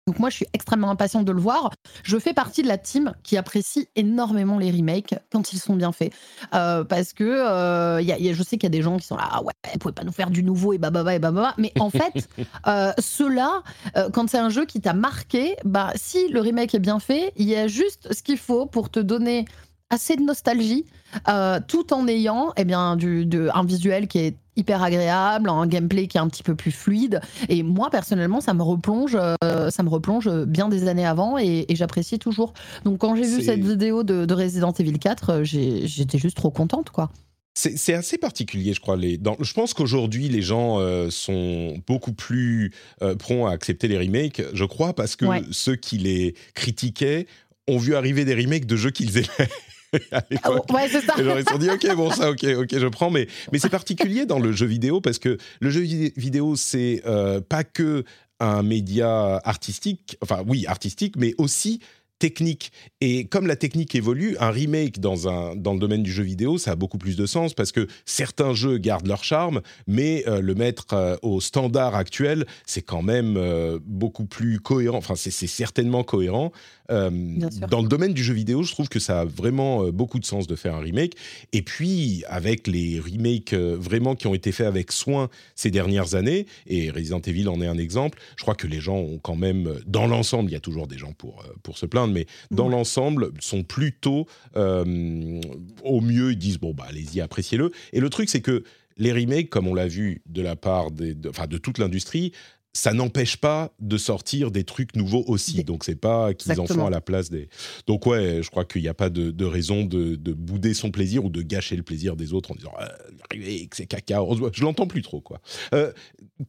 Donc 0.07 0.19
moi, 0.19 0.30
je 0.30 0.38
suis 0.38 0.48
extrêmement 0.54 0.89
impatiente 0.89 1.25
de 1.25 1.33
le 1.33 1.42
voir. 1.42 1.71
Je 2.04 2.18
fais 2.18 2.33
partie 2.33 2.63
de 2.63 2.68
la 2.68 2.77
team 2.77 3.13
qui 3.24 3.36
apprécie 3.36 3.89
énormément 3.98 4.57
les 4.57 4.71
remakes 4.71 5.15
quand 5.31 5.51
ils 5.51 5.59
sont 5.59 5.75
bien 5.75 5.92
faits. 5.92 6.13
Euh, 6.56 6.86
parce 6.86 7.12
que 7.12 7.25
euh, 7.25 8.01
y 8.01 8.12
a, 8.12 8.33
je 8.33 8.44
sais 8.44 8.57
qu'il 8.57 8.63
y 8.63 8.71
a 8.71 8.77
des 8.77 8.81
gens 8.81 8.98
qui 8.98 9.06
sont 9.06 9.18
là, 9.18 9.27
ah 9.30 9.44
ouais, 9.44 9.54
vous 9.74 9.80
pouvez 9.80 9.94
pas 9.94 10.06
nous 10.06 10.13
faire 10.13 10.30
du 10.30 10.44
nouveau 10.44 10.71
et 10.71 10.77
bababa 10.77 11.13
et 11.13 11.19
bababa. 11.19 11.54
Mais 11.57 11.74
en 11.80 11.89
fait, 11.92 12.30
euh, 12.68 12.94
ceux-là, 12.98 13.63
euh, 13.98 14.09
quand 14.09 14.30
c'est 14.30 14.38
un 14.38 14.50
jeu 14.50 14.65
qui 14.65 14.80
t'a 14.80 14.94
marqué, 14.94 15.57
bah, 15.65 15.92
si 15.95 16.30
le 16.30 16.39
remake 16.39 16.74
est 16.74 16.80
bien 16.80 17.00
fait, 17.00 17.33
il 17.36 17.48
y 17.48 17.56
a 17.56 17.68
juste 17.68 18.13
ce 18.13 18.24
qu'il 18.24 18.38
faut 18.38 18.65
pour 18.65 18.89
te 18.89 19.01
donner 19.01 19.45
assez 19.89 20.16
de 20.16 20.22
nostalgie, 20.22 20.86
euh, 21.30 21.60
tout 21.66 21.94
en 21.94 22.07
ayant 22.07 22.51
eh 22.57 22.66
bien, 22.66 22.95
du, 22.95 23.25
de, 23.25 23.50
un 23.54 23.63
visuel 23.63 24.07
qui 24.07 24.19
est 24.19 24.36
hyper 24.56 24.81
agréable, 24.81 25.50
un 25.50 25.68
gameplay 25.68 26.07
qui 26.07 26.18
est 26.18 26.19
un 26.19 26.28
petit 26.28 26.44
peu 26.44 26.56
plus 26.56 26.72
fluide. 26.72 27.22
Et 27.48 27.63
moi, 27.63 27.89
personnellement, 27.89 28.42
ça 28.42 28.54
me 28.54 28.63
replonge, 28.63 29.18
euh, 29.44 29.69
ça 29.69 29.84
me 29.84 29.89
replonge 29.89 30.30
bien 30.45 30.68
des 30.68 30.88
années 30.88 31.06
avant 31.06 31.38
et, 31.38 31.66
j'apprécie 31.69 32.18
toujours. 32.18 32.54
Donc, 32.84 33.00
quand 33.00 33.16
j'ai 33.16 33.24
vu 33.24 33.42
cette 33.42 33.63
vidéo 33.63 34.04
de, 34.04 34.34
Resident 34.34 34.74
Evil 34.74 35.00
4, 35.00 35.30
euh, 35.30 35.44
j'étais 35.44 36.18
juste 36.18 36.38
trop 36.38 36.51
contente, 36.51 36.90
quoi. 36.90 37.12
C'est 37.60 37.95
assez 37.95 38.19
particulier, 38.19 38.74
je 38.74 38.81
crois. 38.81 38.98
Les, 38.98 39.18
dans, 39.18 39.36
je 39.40 39.51
pense 39.51 39.74
qu'aujourd'hui, 39.74 40.30
les 40.30 40.44
gens 40.44 40.78
sont 41.10 41.74
beaucoup 41.88 42.13
plus 42.13 42.72
prompts 43.18 43.48
à 43.48 43.51
accepter 43.51 43.88
les 43.88 43.98
remakes, 43.98 44.44
je 44.54 44.63
crois, 44.63 44.94
parce 44.94 45.16
que 45.16 45.25
ceux 45.50 45.75
qui 45.75 45.98
les 45.98 46.36
critiquaient 46.54 47.25
ont 47.68 47.80
vu 47.80 47.95
arriver 47.95 48.25
des 48.25 48.36
remakes 48.36 48.68
de 48.68 48.75
jeux 48.75 48.92
qu'ils 48.92 49.18
aimaient. 49.18 49.50
à 50.12 50.24
l'époque. 50.30 50.66
Oh, 50.69 50.74
ouais, 50.74 50.88
c'est 50.89 51.01
ça. 51.01 51.13
Ils 51.18 51.44
se 51.44 51.51
sont 51.51 51.57
dit, 51.57 51.69
ok, 51.69 51.95
bon, 51.95 52.12
ça, 52.12 52.30
ok, 52.30 52.45
ok, 52.57 52.78
je 52.78 52.88
prends. 52.88 53.10
Mais, 53.10 53.28
mais 53.51 53.60
c'est 53.60 53.69
particulier 53.69 54.25
dans 54.25 54.39
le 54.39 54.51
jeu 54.51 54.66
vidéo 54.66 55.01
parce 55.01 55.19
que 55.19 55.38
le 55.60 55.69
jeu 55.69 55.81
vidéo, 55.81 56.56
c'est 56.56 57.01
euh, 57.06 57.42
pas 57.42 57.64
que 57.64 58.04
un 58.40 58.62
média 58.62 59.42
artistique, 59.44 60.18
enfin 60.21 60.44
oui, 60.47 60.66
artistique, 60.68 61.16
mais 61.18 61.33
aussi 61.38 61.80
technique. 62.19 62.71
Et 63.02 63.26
comme 63.26 63.47
la 63.47 63.56
technique 63.56 63.94
évolue, 63.95 64.36
un 64.40 64.50
remake 64.50 65.00
dans, 65.00 65.28
un, 65.28 65.56
dans 65.56 65.74
le 65.74 65.80
domaine 65.80 66.04
du 66.04 66.12
jeu 66.12 66.24
vidéo, 66.24 66.57
ça 66.57 66.71
a 66.71 66.76
beaucoup 66.76 66.97
plus 66.97 67.16
de 67.16 67.26
sens 67.26 67.54
parce 67.54 67.71
que 67.71 67.88
certains 68.06 68.54
jeux 68.54 68.78
gardent 68.78 69.07
leur 69.07 69.24
charme, 69.24 69.62
mais 69.86 70.24
euh, 70.28 70.42
le 70.42 70.56
mettre 70.56 70.94
euh, 70.94 71.16
au 71.21 71.42
standard 71.42 71.95
actuel, 71.95 72.45
c'est 72.66 72.81
quand 72.81 73.04
même 73.04 73.38
euh, 73.38 73.80
beaucoup 73.83 74.26
plus 74.26 74.59
cohérent. 74.59 74.97
Enfin, 74.97 75.16
c'est 75.16 75.31
certainement 75.31 76.04
cohérent. 76.04 76.52
dans 76.90 77.81
le 77.81 77.88
domaine 77.88 78.14
du 78.14 78.24
jeu 78.24 78.33
vidéo, 78.33 78.64
je 78.64 78.71
trouve 78.71 78.88
que 78.88 79.00
ça 79.00 79.21
a 79.21 79.26
vraiment 79.26 79.90
beaucoup 79.90 80.19
de 80.19 80.26
sens 80.26 80.47
de 80.47 80.56
faire 80.56 80.76
un 80.76 80.80
remake. 80.80 81.16
Et 81.52 81.62
puis, 81.62 82.24
avec 82.28 82.68
les 82.68 83.00
remakes 83.00 83.54
vraiment 83.54 84.16
qui 84.16 84.28
ont 84.28 84.33
été 84.33 84.52
faits 84.52 84.68
avec 84.68 84.92
soin 84.92 85.30
ces 85.56 85.69
dernières 85.69 86.16
années, 86.16 86.45
et 86.66 86.90
Resident 86.90 87.19
Evil 87.19 87.47
en 87.50 87.62
est 87.62 87.68
un 87.68 87.78
exemple, 87.78 88.19
je 88.38 88.44
crois 88.44 88.56
que 88.56 88.68
les 88.68 88.80
gens 88.80 88.97
ont 88.97 89.19
quand 89.19 89.36
même, 89.36 89.80
dans 89.86 90.07
l'ensemble, 90.07 90.50
il 90.50 90.54
y 90.54 90.57
a 90.57 90.62
toujours 90.62 90.88
des 90.88 90.97
gens 90.97 91.12
pour, 91.12 91.44
pour 91.62 91.78
se 91.78 91.86
plaindre, 91.86 92.06
mais 92.11 92.26
dans 92.52 92.69
l'ensemble, 92.69 93.31
sont 93.40 93.64
plutôt 93.64 94.28
euh, 94.56 95.42
au 95.83 96.02
mieux, 96.02 96.31
ils 96.31 96.37
disent 96.37 96.59
bon 96.59 96.73
bah 96.73 96.85
allez-y, 96.87 97.21
appréciez-le. 97.21 97.71
Et 97.94 97.99
le 97.99 98.09
truc 98.09 98.30
c'est 98.30 98.42
que 98.42 98.64
les 98.97 99.11
remakes, 99.11 99.49
comme 99.49 99.68
on 99.68 99.76
l'a 99.76 99.87
vu 99.87 100.21
de 100.26 100.42
la 100.42 100.56
part 100.56 100.92
de, 100.92 101.14
de 101.14 101.57
toute 101.57 101.78
l'industrie, 101.78 102.33
ça 102.78 102.94
n'empêche 102.94 103.38
pas 103.38 103.72
de 103.80 103.98
sortir 103.98 104.52
des 104.52 104.64
trucs 104.64 104.96
nouveaux 104.96 105.24
aussi. 105.26 105.64
Donc 105.64 105.84
c'est 105.84 105.96
pas 105.96 106.36
qu'ils 106.36 106.60
en 106.60 106.68
font 106.68 106.86
à 106.86 106.92
la 106.92 107.02
place 107.02 107.31
des. 107.31 107.50
Donc 107.88 108.06
ouais, 108.06 108.42
je 108.44 108.52
crois 108.52 108.66
qu'il 108.66 108.84
n'y 108.84 108.88
a 108.88 108.94
pas 108.94 109.10
de, 109.10 109.46
raison 109.46 109.84
de, 109.84 110.16
bouder 110.16 110.76
son 110.76 110.92
plaisir 110.92 111.26
ou 111.26 111.30
de 111.30 111.42
gâcher 111.42 111.76
le 111.76 111.81
plaisir 111.81 112.16
des 112.16 112.34
autres 112.34 112.52
en 112.52 112.56
disant 112.56 112.74
ah, 112.78 112.92
que 113.31 113.38
c'est 113.76 113.88
caca. 113.88 114.19
Je 114.54 114.62
l'entends 114.62 114.86
plus 114.86 115.02
trop 115.02 115.22
quoi. 115.22 115.42
Euh, 115.74 115.92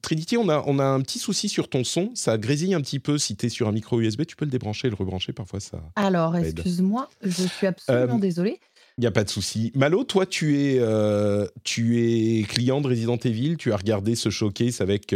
Trinity, 0.03 0.37
on 0.37 0.51
a 0.51 0.63
on 0.67 0.79
a 0.79 0.85
un 0.85 1.01
petit 1.01 1.19
souci 1.19 1.49
sur 1.49 1.71
ton 1.71 1.83
son. 1.83 2.11
Ça 2.15 2.37
grésille 2.37 2.75
un 2.75 2.83
petit 2.83 3.01
peu. 3.01 3.17
Si 3.17 3.35
tu 3.35 3.47
es 3.47 3.49
sur 3.49 3.67
un 3.67 3.73
micro 3.73 3.99
USB, 3.99 4.27
tu 4.27 4.37
peux 4.37 4.45
le 4.45 4.51
débrancher 4.51 4.89
et 4.89 4.91
le 4.91 4.97
rebrancher 4.97 5.33
parfois 5.33 5.61
ça. 5.61 5.81
Alors 5.97 6.37
excuse-moi, 6.37 7.09
je 7.23 7.45
suis 7.45 7.67
absolument 7.67 8.17
euh, 8.17 8.21
désolée. 8.21 8.61
Il 8.99 9.03
n'y 9.03 9.07
a 9.07 9.13
pas 9.13 9.25
de 9.25 9.31
souci. 9.31 9.71
Malo, 9.77 10.03
toi, 10.03 10.27
tu 10.27 10.61
es, 10.61 10.79
euh, 10.81 11.47
tu 11.63 12.03
es 12.03 12.43
client 12.43 12.81
de 12.81 12.89
Resident 12.89 13.17
Evil. 13.17 13.57
Tu 13.57 13.73
as 13.73 13.77
regardé 13.77 14.17
ce 14.17 14.29
showcase 14.29 14.81
avec 14.81 15.15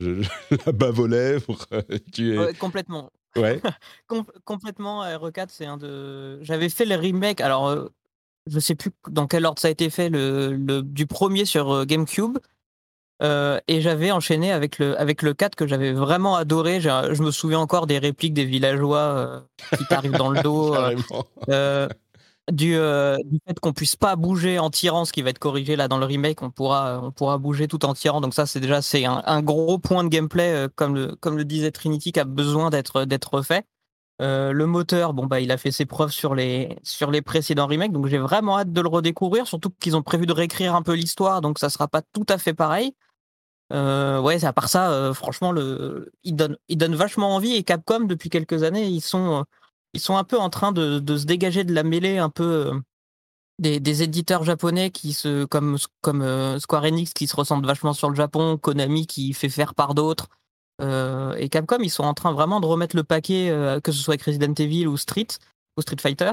je, 0.00 0.22
la 0.66 0.72
bave 0.72 0.98
aux 1.00 1.06
lèvres. 1.06 1.56
tu 2.12 2.34
es... 2.34 2.38
Ouais, 2.38 2.54
complètement. 2.54 3.10
Ouais. 3.36 3.60
Com- 4.06 4.24
complètement, 4.44 5.04
RE4, 5.04 5.46
c'est 5.50 5.66
un 5.66 5.76
de. 5.76 6.42
J'avais 6.42 6.68
fait 6.68 6.84
le 6.86 6.94
remake, 6.96 7.40
alors 7.40 7.68
euh, 7.68 7.86
je 8.46 8.58
sais 8.60 8.74
plus 8.74 8.90
dans 9.08 9.26
quel 9.26 9.44
ordre 9.44 9.60
ça 9.60 9.68
a 9.68 9.70
été 9.70 9.90
fait, 9.90 10.08
le, 10.08 10.52
le- 10.52 10.82
du 10.82 11.06
premier 11.06 11.44
sur 11.44 11.70
euh, 11.72 11.84
GameCube. 11.84 12.38
euh, 13.22 13.58
et 13.68 13.80
j'avais 13.80 14.10
enchaîné 14.10 14.52
avec 14.52 14.78
le, 14.78 14.98
avec 15.00 15.22
le 15.22 15.32
4 15.34 15.54
que 15.54 15.66
j'avais 15.66 15.92
vraiment 15.92 16.36
adoré. 16.36 16.80
J'ai- 16.80 17.08
Je 17.12 17.22
me 17.22 17.30
souviens 17.30 17.58
encore 17.60 17.86
des 17.86 17.98
répliques 17.98 18.34
des 18.34 18.44
villageois 18.44 18.98
euh, 19.00 19.40
qui 19.76 19.84
t'arrivent 19.86 20.12
dans 20.12 20.30
le 20.30 20.40
dos. 20.42 20.74
Du, 22.52 22.76
euh, 22.76 23.16
du 23.24 23.38
fait 23.46 23.58
qu'on 23.60 23.72
puisse 23.72 23.96
pas 23.96 24.16
bouger 24.16 24.58
en 24.58 24.70
tirant, 24.70 25.04
ce 25.04 25.12
qui 25.12 25.22
va 25.22 25.30
être 25.30 25.38
corrigé 25.38 25.76
là 25.76 25.88
dans 25.88 25.98
le 25.98 26.06
remake, 26.06 26.42
on 26.42 26.50
pourra, 26.50 27.00
on 27.02 27.10
pourra 27.10 27.38
bouger 27.38 27.68
tout 27.68 27.84
en 27.84 27.94
tirant. 27.94 28.20
Donc 28.20 28.34
ça, 28.34 28.46
c'est 28.46 28.60
déjà 28.60 28.82
c'est 28.82 29.04
un, 29.04 29.42
gros 29.42 29.78
point 29.78 30.04
de 30.04 30.08
gameplay, 30.08 30.52
euh, 30.52 30.68
comme, 30.74 30.94
le, 30.94 31.16
comme 31.16 31.36
le 31.36 31.44
disait 31.44 31.70
Trinity, 31.72 32.12
qui 32.12 32.20
a 32.20 32.24
besoin 32.24 32.70
d'être 32.70 33.04
d'être 33.04 33.34
refait. 33.34 33.64
Euh, 34.22 34.52
le 34.52 34.66
moteur, 34.66 35.12
bon 35.12 35.26
bah 35.26 35.40
il 35.40 35.50
a 35.52 35.58
fait 35.58 35.70
ses 35.70 35.84
preuves 35.84 36.10
sur 36.10 36.34
les 36.34 36.78
sur 36.82 37.10
les 37.10 37.20
précédents 37.20 37.66
remakes, 37.66 37.92
donc 37.92 38.06
j'ai 38.06 38.18
vraiment 38.18 38.58
hâte 38.58 38.72
de 38.72 38.80
le 38.80 38.88
redécouvrir. 38.88 39.46
Surtout 39.46 39.70
qu'ils 39.80 39.96
ont 39.96 40.02
prévu 40.02 40.26
de 40.26 40.32
réécrire 40.32 40.74
un 40.74 40.82
peu 40.82 40.94
l'histoire, 40.94 41.40
donc 41.42 41.58
ça 41.58 41.68
sera 41.70 41.88
pas 41.88 42.02
tout 42.02 42.24
à 42.28 42.38
fait 42.38 42.54
pareil. 42.54 42.94
Euh, 43.72 44.20
ouais, 44.20 44.44
à 44.44 44.52
part 44.52 44.68
ça, 44.68 44.92
euh, 44.92 45.12
franchement, 45.12 45.50
le, 45.52 46.12
il 46.22 46.36
donne, 46.36 46.56
il 46.68 46.78
donne 46.78 46.94
vachement 46.94 47.34
envie. 47.34 47.54
Et 47.54 47.64
Capcom, 47.64 48.00
depuis 48.00 48.30
quelques 48.30 48.62
années, 48.62 48.86
ils 48.86 49.00
sont, 49.00 49.44
ils 49.96 50.00
sont 50.00 50.16
un 50.16 50.24
peu 50.24 50.38
en 50.38 50.50
train 50.50 50.72
de, 50.72 50.98
de 50.98 51.16
se 51.16 51.24
dégager 51.26 51.64
de 51.64 51.74
la 51.74 51.82
mêlée 51.82 52.18
un 52.18 52.30
peu 52.30 52.44
euh, 52.44 52.74
des, 53.58 53.80
des 53.80 54.02
éditeurs 54.02 54.44
japonais 54.44 54.90
qui 54.90 55.12
se, 55.12 55.44
comme, 55.44 55.78
comme 56.02 56.22
euh, 56.22 56.58
Square 56.58 56.84
Enix 56.84 57.12
qui 57.14 57.26
se 57.26 57.34
ressentent 57.36 57.66
vachement 57.66 57.92
sur 57.94 58.10
le 58.10 58.16
Japon, 58.16 58.58
Konami 58.58 59.06
qui 59.06 59.32
fait 59.32 59.48
faire 59.48 59.74
par 59.74 59.94
d'autres. 59.94 60.28
Euh, 60.82 61.34
et 61.36 61.48
Capcom, 61.48 61.78
ils 61.80 61.90
sont 61.90 62.04
en 62.04 62.12
train 62.14 62.32
vraiment 62.32 62.60
de 62.60 62.66
remettre 62.66 62.94
le 62.96 63.04
paquet, 63.04 63.48
euh, 63.50 63.80
que 63.80 63.92
ce 63.92 63.98
soit 64.02 64.12
avec 64.14 64.22
Resident 64.24 64.52
Evil 64.58 64.86
ou 64.86 64.96
Street, 64.98 65.26
ou 65.78 65.80
Street 65.82 65.96
Fighter. 66.00 66.32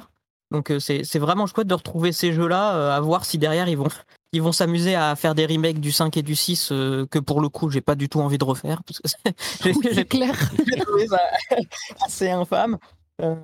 Donc 0.52 0.72
c'est 0.80 1.04
c'est 1.04 1.18
vraiment 1.18 1.48
chouette 1.48 1.66
de 1.68 1.74
retrouver 1.74 2.12
ces 2.12 2.32
jeux-là, 2.34 2.96
à 2.96 3.00
voir 3.00 3.26
si 3.26 3.40
derrière 3.40 3.68
ils 3.70 3.78
vont, 3.78 3.88
ils 4.34 4.42
vont 4.42 4.52
s'amuser 4.52 4.94
à 4.94 5.16
faire 5.16 5.34
des 5.34 5.48
remakes 5.48 5.80
du 5.80 5.92
5 5.92 6.16
et 6.18 6.22
du 6.22 6.36
6 6.36 6.70
euh, 6.72 7.08
que 7.10 7.18
pour 7.18 7.42
le 7.42 7.50
coup 7.50 7.72
j'ai 7.72 7.82
pas 7.82 7.96
du 7.96 8.08
tout 8.08 8.20
envie 8.20 8.38
de 8.38 8.44
refaire 8.44 8.84
parce 8.84 9.00
que 9.00 9.08
c'est- 9.36 9.74
j'ai- 9.82 9.94
C'est 9.96 10.06
clair. 10.06 10.36
j'ai 10.68 10.76
trouvé 10.82 11.08
ça 11.08 11.20
assez 12.06 12.30
infâme. 12.30 12.78
Euh, 13.22 13.36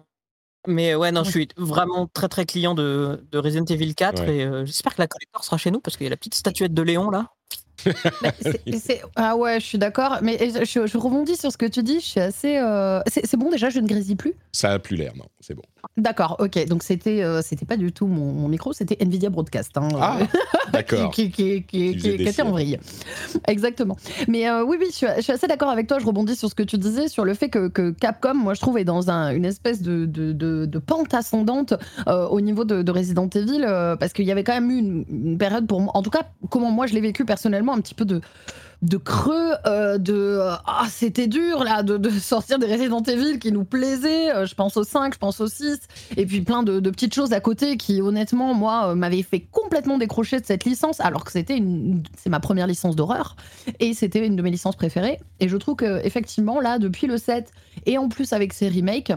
mais 0.70 0.96
ouais, 0.96 1.12
non, 1.12 1.24
je 1.24 1.32
suis 1.32 1.48
vraiment 1.58 2.08
très 2.08 2.30
très 2.30 2.46
client 2.46 2.74
de, 2.76 3.26
de 3.32 3.38
Resident 3.38 3.66
Evil 3.66 3.94
4 3.96 4.22
Ouais. 4.24 4.38
et 4.38 4.44
euh, 4.46 4.66
j'espère 4.66 4.96
que 4.96 5.02
la 5.02 5.08
collector 5.08 5.44
sera 5.44 5.58
chez 5.58 5.72
nous 5.72 5.80
parce 5.80 5.98
qu'il 5.98 6.06
y 6.06 6.08
a 6.08 6.10
la 6.10 6.18
petite 6.18 6.36
statuette 6.36 6.74
de 6.74 6.82
Léon 6.82 7.10
là. 7.10 7.28
Bah, 8.22 8.32
Ah 9.16 9.36
ouais, 9.36 9.60
je 9.60 9.66
suis 9.66 9.78
d'accord. 9.78 10.20
Mais 10.22 10.38
je, 10.40 10.86
je 10.88 10.98
rebondis 10.98 11.36
sur 11.36 11.52
ce 11.52 11.58
que 11.58 11.66
tu 11.66 11.84
dis. 11.84 12.00
Je 12.00 12.06
suis 12.06 12.20
assez. 12.20 12.58
euh, 12.58 13.02
C'est 13.08 13.38
bon 13.38 13.50
déjà, 13.50 13.70
je 13.70 13.80
ne 13.80 13.88
grésille 13.88 14.16
plus? 14.16 14.34
Ça 14.52 14.72
a 14.72 14.80
plus 14.80 14.96
l'air, 14.96 15.14
non, 15.16 15.26
c'est 15.40 15.54
bon. 15.54 15.62
D'accord, 15.98 16.36
ok. 16.40 16.66
Donc 16.68 16.84
c'était 16.84 17.24
euh, 17.24 17.42
c'était 17.42 17.66
pas 17.66 17.78
du 17.78 17.92
tout 17.92 18.06
mon, 18.08 18.34
mon 18.34 18.48
micro, 18.48 18.74
c'était 18.74 18.98
Nvidia 19.02 19.30
Broadcast. 19.30 19.78
hein, 19.78 19.88
Ah, 20.00 20.20
D'accord. 20.74 21.12
qui, 21.12 21.32
qui, 21.32 21.64
qui, 21.64 21.90
était 21.90 22.42
en 22.42 22.52
vrille. 22.52 22.80
Exactement. 23.48 23.96
Mais 24.28 24.50
euh, 24.50 24.64
oui, 24.64 24.78
oui, 24.80 24.88
je 24.90 24.96
suis, 24.96 25.08
je 25.18 25.22
suis 25.22 25.32
assez 25.32 25.48
d'accord 25.48 25.70
avec 25.70 25.88
toi. 25.88 26.00
Je 26.00 26.06
rebondis 26.06 26.36
sur 26.36 26.50
ce 26.50 26.56
que 26.56 26.64
tu 26.64 26.78
disais, 26.78 27.08
sur 27.08 27.26
le 27.26 27.34
fait 27.34 27.50
que, 27.50 27.68
que 27.70 27.92
Capcom, 27.92 28.34
moi, 28.34 28.54
je 28.54 28.62
trouve, 28.62 28.78
est 28.78 28.84
dans 28.84 29.10
un- 29.10 29.32
une 29.34 29.46
espèce 29.46 29.82
de, 29.82 30.06
de, 30.06 30.32
de- 30.34 30.66
de 30.66 30.80
pente 30.80 31.14
ascendante 31.14 31.74
euh, 32.08 32.28
au 32.28 32.42
niveau 32.42 32.66
de, 32.66 32.82
de 32.82 32.92
Resident 32.92 33.28
Evil, 33.30 33.64
euh, 33.64 33.96
parce 33.96 34.14
qu'il 34.14 34.26
y 34.26 34.32
avait 34.32 34.44
quand 34.44 34.54
même 34.54 34.70
eu 34.72 34.78
une, 34.78 35.06
une 35.10 35.38
période 35.38 35.66
pour 35.68 35.82
moi, 35.82 35.92
en 35.96 36.02
tout 36.02 36.10
cas, 36.10 36.24
comment 36.50 36.72
moi 36.72 36.88
je 36.88 36.94
l'ai 36.94 37.02
vécu 37.02 37.26
personnellement, 37.26 37.69
un 37.74 37.82
petit 37.82 37.96
peu 37.96 38.06
de 38.06 38.98
creux, 38.98 39.54
euh, 39.66 39.98
de 39.98 40.14
euh, 40.14 40.54
ah 40.66 40.86
c'était 40.90 41.28
dur 41.28 41.64
là 41.64 41.84
de, 41.84 42.10
sortir 42.10 42.60
des 42.60 42.68
Resident 42.68 43.04
Evil 43.04 43.40
qui 43.40 43.52
nous 43.52 43.66
plaisaient. 43.66 44.34
Euh, 44.34 44.46
je 44.46 44.56
pense 44.56 44.78
au 44.78 44.84
5, 44.84 45.14
je 45.14 45.20
pense 45.20 45.42
au 45.42 45.48
6, 45.48 45.80
et 46.16 46.26
puis 46.26 46.42
plein 46.42 46.64
de, 46.64 46.80
petites 46.90 47.14
choses 47.14 47.34
à 47.34 47.40
côté 47.40 47.78
qui 47.78 48.02
honnêtement 48.02 48.54
moi 48.54 48.96
m'avaient 48.96 49.24
fait 49.24 49.42
complètement 49.42 49.98
décrocher 49.98 50.40
de 50.40 50.46
cette 50.46 50.66
licence, 50.66 51.00
alors 51.02 51.26
que 51.26 51.32
c'était 51.32 51.58
une, 51.58 52.04
c'est 52.18 52.30
ma 52.30 52.40
première 52.40 52.68
licence 52.68 52.96
d'horreur 52.96 53.36
et 53.80 53.94
c'était 53.94 54.26
une 54.26 54.36
de 54.36 54.42
mes 54.42 54.52
licences 54.52 54.76
préférées. 54.76 55.20
Et 55.40 55.50
je 55.50 55.58
trouve 55.58 55.76
que 55.76 56.06
effectivement 56.06 56.60
là 56.62 56.80
depuis 56.80 57.08
le 57.08 57.18
7 57.18 57.52
et 57.86 57.98
en 57.98 58.08
plus 58.08 58.34
avec 58.34 58.54
ces 58.54 58.70
remakes. 58.70 59.12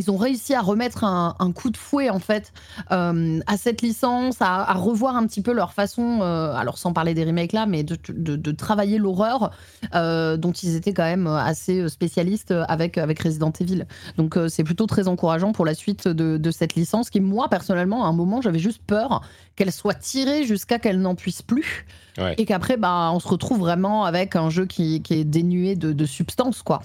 Ils 0.00 0.10
ont 0.10 0.16
réussi 0.16 0.54
à 0.54 0.62
remettre 0.62 1.04
un, 1.04 1.34
un 1.38 1.52
coup 1.52 1.68
de 1.68 1.76
fouet 1.76 2.08
en 2.08 2.20
fait 2.20 2.52
euh, 2.90 3.38
à 3.46 3.56
cette 3.58 3.82
licence, 3.82 4.36
à, 4.40 4.62
à 4.70 4.74
revoir 4.74 5.14
un 5.14 5.26
petit 5.26 5.42
peu 5.42 5.52
leur 5.52 5.74
façon, 5.74 6.20
euh, 6.22 6.54
alors 6.54 6.78
sans 6.78 6.94
parler 6.94 7.12
des 7.12 7.24
remakes 7.24 7.52
là, 7.52 7.66
mais 7.66 7.82
de, 7.82 7.98
de- 8.08 8.36
de 8.36 8.50
travailler 8.52 8.96
l'horreur 8.98 9.50
euh, 9.94 10.36
dont 10.38 10.52
ils 10.52 10.74
étaient 10.74 10.94
quand 10.94 11.04
même 11.04 11.26
assez 11.26 11.86
spécialistes 11.90 12.54
avec, 12.68 12.96
avec 12.96 13.20
Resident 13.20 13.52
Evil. 13.60 13.84
Donc 14.16 14.38
c'est 14.48 14.64
plutôt 14.64 14.86
très 14.86 15.06
encourageant 15.06 15.52
pour 15.52 15.66
la 15.66 15.74
suite 15.74 16.08
de, 16.08 16.38
de 16.38 16.50
cette 16.50 16.74
licence 16.76 17.10
qui, 17.10 17.20
moi 17.20 17.48
personnellement, 17.50 18.04
à 18.06 18.08
un 18.08 18.12
moment, 18.14 18.40
j'avais 18.40 18.58
juste 18.58 18.80
peur 18.86 19.20
qu'elle 19.56 19.72
soit 19.72 19.94
tirée 19.94 20.44
jusqu'à 20.44 20.78
qu'elle 20.78 21.00
n'en 21.00 21.14
puisse 21.14 21.42
plus 21.42 21.84
Ouais. 22.18 22.34
et 22.38 22.44
qu'après, 22.44 22.76
bah, 22.76 23.10
on 23.14 23.20
se 23.20 23.28
retrouve 23.28 23.60
vraiment 23.60 24.04
avec 24.04 24.34
un 24.36 24.50
jeu 24.50 24.66
qui, 24.66 25.00
qui 25.00 25.14
est 25.14 25.24
dénué 25.24 25.76
de, 25.76 26.04
substance, 26.06 26.62
quoi. 26.62 26.82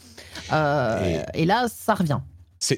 Et... 1.33 1.45
là, 1.45 1.65
ça 1.67 1.95
revient. 1.95 2.19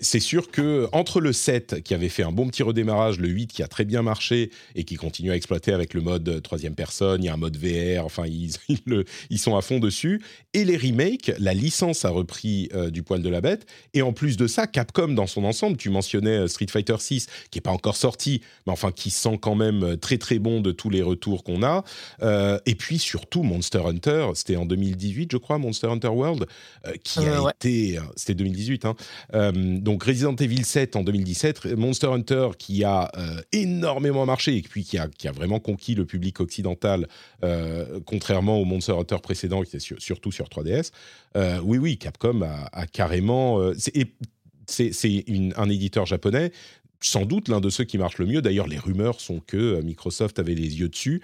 C'est 0.01 0.19
sûr 0.19 0.51
que 0.51 0.87
entre 0.91 1.21
le 1.21 1.31
7 1.31 1.81
qui 1.81 1.93
avait 1.93 2.09
fait 2.09 2.23
un 2.23 2.31
bon 2.33 2.47
petit 2.47 2.61
redémarrage, 2.61 3.19
le 3.19 3.29
8 3.29 3.47
qui 3.47 3.63
a 3.63 3.67
très 3.67 3.85
bien 3.85 4.01
marché 4.01 4.51
et 4.75 4.83
qui 4.83 4.95
continue 4.95 5.31
à 5.31 5.35
exploiter 5.35 5.71
avec 5.71 5.93
le 5.93 6.01
mode 6.01 6.27
euh, 6.27 6.39
troisième 6.41 6.75
personne, 6.75 7.23
il 7.23 7.27
y 7.27 7.29
a 7.29 7.33
un 7.33 7.37
mode 7.37 7.55
VR, 7.55 8.03
enfin 8.03 8.25
ils, 8.27 8.51
ils, 8.67 8.79
le- 8.85 9.05
ils 9.29 9.39
sont 9.39 9.55
à 9.55 9.61
fond 9.61 9.79
dessus, 9.79 10.21
et 10.53 10.65
les 10.65 10.75
remakes, 10.75 11.31
la 11.39 11.53
licence 11.53 12.03
a 12.03 12.09
repris 12.09 12.67
euh, 12.73 12.89
du 12.89 13.01
poil 13.01 13.21
de 13.21 13.29
la 13.29 13.39
bête, 13.39 13.65
et 13.93 14.01
en 14.01 14.11
plus 14.11 14.35
de 14.35 14.45
ça, 14.47 14.67
Capcom 14.67 15.07
dans 15.09 15.27
son 15.27 15.45
ensemble, 15.45 15.77
tu 15.77 15.89
mentionnais 15.89 16.37
euh, 16.39 16.47
Street 16.47 16.67
Fighter 16.69 16.95
6 16.99 17.27
qui 17.49 17.59
est 17.59 17.61
pas 17.61 17.71
encore 17.71 17.95
sorti, 17.95 18.41
mais 18.65 18.73
enfin 18.73 18.91
qui 18.91 19.09
sent 19.09 19.37
quand 19.41 19.55
même 19.55 19.95
très 19.97 20.17
très 20.17 20.39
bon 20.39 20.59
de 20.59 20.71
tous 20.73 20.89
les 20.89 21.01
retours 21.01 21.43
qu'on 21.45 21.63
a, 21.63 21.83
Euh, 22.23 22.59
et 22.65 22.75
puis 22.75 22.99
surtout 22.99 23.43
Monster 23.43 23.83
Hunter, 23.85 24.27
c'était 24.33 24.57
en 24.57 24.65
2018 24.65 25.31
je 25.31 25.37
crois, 25.37 25.57
Monster 25.59 25.87
Hunter 25.87 26.07
World, 26.09 26.45
euh, 26.85 26.91
qui 27.03 27.19
a 27.19 27.41
ouais. 27.43 27.51
été, 27.55 27.99
c'était 28.15 28.33
2018, 28.35 28.85
hein, 28.85 28.95
donc 29.79 30.03
Resident 30.03 30.35
Evil 30.35 30.63
7 30.63 30.95
en 30.95 31.03
2017, 31.03 31.65
Monster 31.77 32.07
Hunter 32.07 32.49
qui 32.57 32.83
a 32.83 33.11
euh, 33.17 33.41
énormément 33.51 34.25
marché 34.25 34.57
et 34.57 34.61
puis 34.61 34.83
qui 34.83 34.97
a, 34.97 35.07
vraiment 35.33 35.59
conquis 35.59 35.95
le 35.95 36.05
public 36.05 36.39
occidental, 36.39 37.07
euh, 37.43 37.99
contrairement 38.05 38.59
au 38.59 38.65
Monster 38.65 38.93
Hunter 38.93 39.17
précédent 39.21 39.61
qui 39.61 39.69
était 39.69 39.79
sur- 39.79 40.01
surtout 40.01 40.31
sur 40.31 40.47
3DS. 40.49 40.91
Euh, 41.35 41.59
oui, 41.63 41.77
oui, 41.77 41.97
Capcom 41.97 42.41
a, 42.41 42.87
carrément... 42.87 43.61
c'est- 43.75 44.07
un 45.55 45.69
éditeur 45.69 46.05
japonais, 46.05 46.51
sans 46.99 47.25
doute 47.25 47.47
l'un 47.47 47.61
de 47.61 47.69
ceux 47.69 47.83
qui 47.85 47.97
marche 47.97 48.17
le 48.17 48.25
mieux. 48.25 48.41
D'ailleurs, 48.41 48.67
les 48.67 48.77
rumeurs 48.79 49.21
sont 49.21 49.39
que 49.39 49.81
Microsoft 49.81 50.39
avait 50.39 50.55
les 50.55 50.79
yeux 50.79 50.89
dessus. 50.89 51.21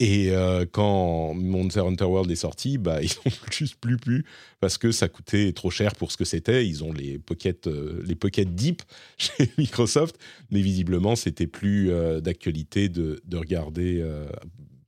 Et 0.00 0.30
euh, 0.30 0.66
quand 0.70 1.34
Monster 1.34 1.80
Hunter 1.80 2.04
World 2.04 2.30
est 2.30 2.36
sorti, 2.36 2.78
bah, 2.78 3.00
ils 3.02 3.12
ont 3.24 3.32
juste 3.50 3.76
plus 3.76 3.96
pu 3.96 4.24
parce 4.60 4.76
que 4.78 4.90
ça 4.90 5.08
coûtait 5.08 5.52
trop 5.52 5.70
cher 5.70 5.94
pour 5.94 6.10
ce 6.10 6.16
que 6.16 6.24
c'était. 6.24 6.66
Ils 6.66 6.82
ont 6.82 6.92
les 6.92 7.18
pockets, 7.18 7.66
euh, 7.66 8.02
les 8.04 8.44
deep 8.44 8.82
chez 9.18 9.50
Microsoft, 9.58 10.18
mais 10.50 10.60
visiblement, 10.60 11.14
c'était 11.16 11.46
plus 11.46 11.90
euh, 11.90 12.20
d'actualité 12.20 12.88
de, 12.88 13.20
de 13.24 13.36
regarder 13.36 14.04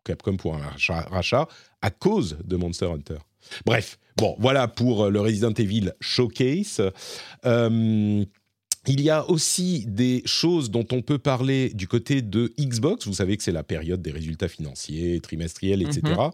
Capcom 0.04 0.36
pour 0.36 0.54
un 0.54 0.58
rachat, 0.58 1.02
rachat 1.02 1.48
à 1.82 1.90
cause 1.90 2.38
de 2.44 2.56
Monster 2.56 2.86
Hunter. 2.86 3.18
Bref, 3.64 3.98
bon, 4.16 4.34
voilà 4.40 4.66
pour 4.66 5.08
le 5.08 5.20
Resident 5.20 5.52
Evil 5.52 5.92
Showcase. 6.00 6.82
Il 8.86 9.00
y 9.00 9.10
a 9.10 9.28
aussi 9.28 9.84
des 9.86 10.22
choses 10.24 10.70
dont 10.70 10.86
on 10.92 11.02
peut 11.02 11.18
parler 11.18 11.70
du 11.74 11.88
côté 11.88 12.22
de 12.22 12.52
Xbox. 12.58 13.06
Vous 13.06 13.14
savez 13.14 13.36
que 13.36 13.42
c'est 13.42 13.52
la 13.52 13.62
période 13.62 14.02
des 14.02 14.12
résultats 14.12 14.48
financiers, 14.48 15.20
trimestriels, 15.20 15.82
etc. 15.82 16.00
Mhm. 16.04 16.30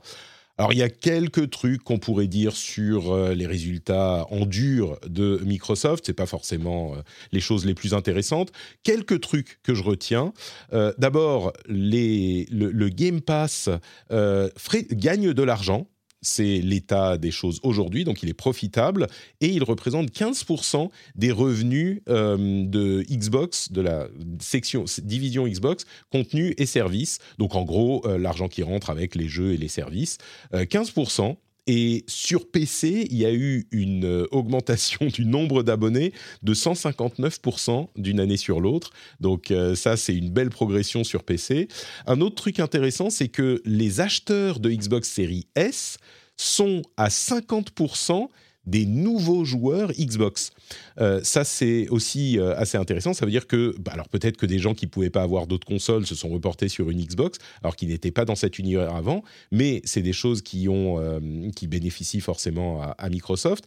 Alors, 0.59 0.75
il 0.75 0.79
y 0.79 0.83
a 0.83 0.91
quelques 0.91 1.49
trucs 1.51 1.83
qu'on 1.83 1.99
pourrait 1.99 2.27
dire 2.27 2.55
sur 2.55 3.13
euh, 3.13 3.35
les 3.35 3.47
résultats 3.47 4.27
en 4.31 4.45
dur 4.45 4.99
de 5.07 5.41
Microsoft. 5.45 6.05
C'est 6.07 6.13
pas 6.13 6.27
forcément 6.27 6.95
euh, 6.95 6.99
les 7.33 7.41
choses 7.41 7.65
les 7.65 7.75
plus 7.75 7.95
intéressantes. 7.95 8.53
Quelques 8.83 9.21
trucs 9.23 9.61
que 9.63 9.75
je 9.75 9.83
retiens. 9.83 10.35
Euh, 10.75 10.93
D'abord, 10.99 11.55
le, 11.69 12.45
le 12.51 12.89
Game 12.91 13.23
Pass 13.23 13.71
euh, 14.11 14.51
gagne 14.93 15.33
de 15.33 15.43
l'argent. 15.43 15.87
C'est 16.23 16.59
l'état 16.59 17.19
des 17.19 17.31
choses 17.31 17.61
aujourd'hui, 17.63 18.05
donc 18.05 18.23
il 18.23 18.29
est 18.29 18.35
profitable 18.35 19.09
et 19.41 19.49
il 19.49 19.65
représente 19.65 20.11
15% 20.11 20.89
des 21.17 21.33
revenus 21.33 22.01
euh, 22.09 22.65
de 22.65 23.05
Xbox, 23.11 23.73
de 23.73 23.81
la 23.81 24.09
section 24.41 24.85
division 25.03 25.47
Xbox, 25.47 25.85
contenu 26.11 26.55
et 26.59 26.67
services. 26.67 27.19
Donc 27.39 27.55
en 27.55 27.65
gros, 27.65 28.07
euh, 28.07 28.19
l'argent 28.19 28.49
qui 28.49 28.63
rentre 28.63 28.91
avec 28.91 29.15
les 29.15 29.29
jeux 29.29 29.53
et 29.53 29.57
les 29.57 29.69
services, 29.69 30.19
euh, 30.55 30.65
15%. 30.65 31.37
Et 31.69 32.05
sur 32.09 32.51
PC, 32.51 33.07
il 33.11 33.17
y 33.17 33.25
a 33.25 33.33
eu 33.33 33.69
une 33.71 34.05
euh, 34.05 34.27
augmentation 34.33 35.07
du 35.07 35.25
nombre 35.25 35.63
d'abonnés 35.63 36.13
de 36.43 36.55
159% 36.55 37.89
d'une 37.97 38.19
année 38.19 38.37
sur 38.37 38.61
l'autre. 38.61 38.91
Donc 39.21 39.51
euh, 39.51 39.77
ça, 39.77 39.97
c'est 39.97 40.15
une 40.15 40.31
belle 40.31 40.51
progression 40.51 41.05
sur 41.05 41.23
PC. 41.23 41.69
Un 42.07 42.21
autre 42.21 42.35
truc 42.35 42.59
intéressant, 42.59 43.11
c'est 43.11 43.29
que 43.29 43.63
les 43.65 44.01
acheteurs 44.01 44.59
de 44.59 44.71
Xbox 44.71 45.09
Series 45.09 45.47
S 45.55 45.99
sont 46.37 46.83
à 46.97 47.09
50% 47.09 48.29
des 48.67 48.87
nouveaux 48.87 49.45
joueurs 49.45 49.93
Xbox. 49.93 50.53
Euh, 51.01 51.21
ça, 51.23 51.45
c'est 51.45 51.89
aussi 51.89 52.39
euh, 52.39 52.57
assez 52.57 52.79
intéressant. 52.79 53.13
Ça 53.13 53.25
veut 53.25 53.31
dire 53.31 53.47
que, 53.47 53.75
bah, 53.81 53.93
alors 53.93 54.09
peut-être 54.09 54.37
que 54.37 54.47
des 54.47 54.59
gens 54.59 54.75
qui 54.75 54.87
pouvaient 54.87 55.11
pas 55.11 55.23
avoir 55.23 55.47
d'autres 55.47 55.67
consoles 55.67 56.07
se 56.07 56.15
sont 56.15 56.29
reportés 56.29 56.69
sur 56.69 56.91
une 56.91 57.05
Xbox, 57.05 57.39
alors 57.63 57.77
qu'ils 57.77 57.89
n'étaient 57.89 58.13
pas 58.13 58.25
dans 58.25 58.37
cet 58.37 58.59
univers 58.59 58.95
avant. 58.95 59.23
Mais 59.51 59.83
c'est 59.85 60.03
des 60.03 60.13
choses 60.13 60.43
qui 60.43 60.69
ont, 60.69 61.01
euh, 61.01 61.19
qui 61.57 61.67
bénéficient 61.67 62.21
forcément 62.21 62.83
à, 62.83 63.09
Microsoft. 63.09 63.67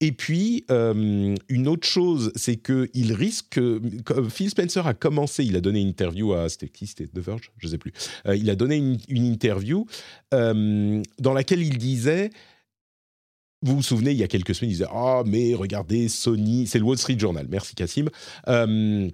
Et 0.00 0.10
puis, 0.10 0.64
une 0.68 1.68
autre 1.68 1.86
chose, 1.86 2.32
c'est 2.34 2.56
qu'il 2.56 3.12
risque. 3.12 3.60
Phil 4.30 4.50
Spencer 4.50 4.84
a 4.84 4.94
commencé, 4.94 5.44
il 5.44 5.54
a 5.54 5.60
donné 5.60 5.80
une 5.80 5.88
interview 5.88 6.32
à. 6.32 6.48
C'était 6.48 6.68
qui 6.68 6.88
C'était 6.88 7.06
The 7.06 7.20
Verge 7.20 7.52
Je 7.58 7.66
ne 7.66 7.70
sais 7.70 7.78
plus. 7.78 7.92
il 8.26 8.50
a 8.50 8.56
donné 8.56 8.76
une 9.08 9.24
interview 9.24 9.86
dans 10.32 11.32
laquelle 11.32 11.62
il 11.62 11.78
disait 11.78 12.30
vous 13.62 13.76
vous 13.76 13.82
souvenez, 13.82 14.10
il 14.10 14.18
y 14.18 14.22
a 14.22 14.28
quelques 14.28 14.54
semaines, 14.54 14.70
il 14.70 14.74
disait 14.74 14.90
Ah, 14.92 15.22
mais 15.24 15.54
regardez, 15.54 16.08
Sony, 16.08 16.66
c'est 16.66 16.78
le 16.78 16.84
Wall 16.84 16.98
Street 16.98 17.18
Journal, 17.18 17.46
merci 17.48 17.74
Cassim. 17.74 18.08
Euh, 18.48 19.08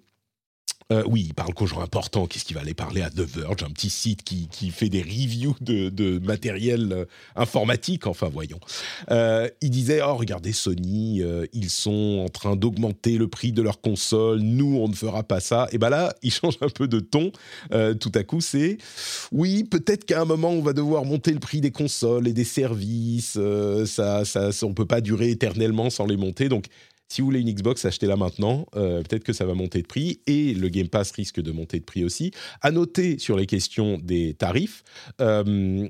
euh, 0.90 1.02
oui, 1.07 1.25
il 1.26 1.35
parle 1.35 1.52
qu'aux 1.52 1.66
gens 1.66 1.83
importants. 1.83 2.26
Qu'est-ce 2.26 2.47
qu'il 2.47 2.57
va 2.57 2.62
aller 2.62 2.73
parler 2.73 3.02
à 3.02 3.11
The 3.11 3.21
Verge, 3.21 3.62
un 3.62 3.71
petit 3.71 3.90
site 3.90 4.23
qui, 4.23 4.49
fait 4.71 4.88
des 4.88 5.02
reviews 5.02 5.54
de, 5.61 6.18
matériel 6.21 6.92
euh, 6.92 7.04
informatique 7.37 8.07
Enfin, 8.07 8.30
voyons. 8.33 8.59
Euh, 9.11 9.50
il 9.61 9.68
disait 9.68 10.00
Oh, 10.02 10.14
regardez 10.16 10.52
Sony, 10.52 11.23
ils 11.52 11.71
sont 11.71 12.25
en 12.25 12.30
train 12.30 12.57
d'augmenter 12.57 13.18
le 13.18 13.28
prix 13.28 13.52
de 13.52 13.61
leur 13.61 13.83
console. 13.83 14.40
Nous, 14.40 14.78
on 14.78 14.88
ne 14.88 14.95
fera 14.95 15.25
pas 15.25 15.40
ça. 15.40 15.68
Et 15.73 15.78
bien 15.78 15.90
là, 15.90 16.14
il 16.23 16.33
change 16.33 16.57
un 16.62 16.71
peu 16.71 16.88
de 16.88 17.00
ton. 17.00 17.33
tout 18.00 18.12
à 18.14 18.23
coup, 18.23 18.40
c'est 18.40 18.78
Oui, 19.30 19.64
peut-être 19.64 20.07
qu'à 20.07 20.23
un 20.23 20.25
moment, 20.25 20.50
on 20.50 20.62
va 20.62 20.73
devoir 20.73 21.04
monter 21.04 21.33
le 21.33 21.40
prix 21.40 21.61
des 21.61 21.71
consoles 21.71 22.26
et 22.28 22.33
des 22.33 22.45
services. 22.45 23.38
ça, 23.85 24.25
ça, 24.25 24.50
on 24.62 24.71
ne 24.71 24.75
peut 24.75 24.87
pas 24.87 25.02
durer 25.02 25.28
éternellement 25.28 25.90
sans 25.90 26.07
les 26.07 26.16
monter. 26.16 26.49
Donc, 26.49 26.66
si 27.08 27.20
vous 27.22 27.26
voulez 27.26 27.40
une 27.40 27.50
Xbox, 27.50 27.84
achetez-la 27.84 28.16
maintenant. 28.16 28.66
Euh, 28.76 29.02
peut-être 29.02 29.24
que 29.24 29.32
ça 29.32 29.46
va 29.46 29.54
monter 29.54 29.80
de 29.80 29.86
prix 29.86 30.20
et 30.26 30.52
le 30.52 30.68
Game 30.68 30.88
Pass 30.88 31.10
risque 31.12 31.40
de 31.40 31.52
monter 31.52 31.80
de 31.80 31.84
prix 31.84 32.04
aussi. 32.04 32.32
À 32.60 32.70
noter 32.70 33.18
sur 33.18 33.36
les 33.36 33.46
questions 33.46 33.98
des 33.98 34.34
tarifs. 34.34 34.84
Euh, 35.20 35.88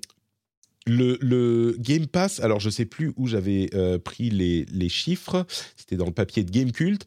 le, 0.86 1.76
Game 1.78 2.06
Pass, 2.06 2.40
alors 2.40 2.60
je 2.60 2.68
ne 2.68 2.70
sais 2.70 2.86
plus 2.86 3.12
où 3.16 3.26
j'avais 3.26 3.68
euh, 3.74 3.98
pris 3.98 4.30
les, 4.30 4.88
chiffres, 4.88 5.44
c'était 5.76 5.96
dans 5.96 6.06
le 6.06 6.12
papier 6.12 6.44
de 6.44 6.50
Game 6.50 6.72
Cult. 6.72 7.04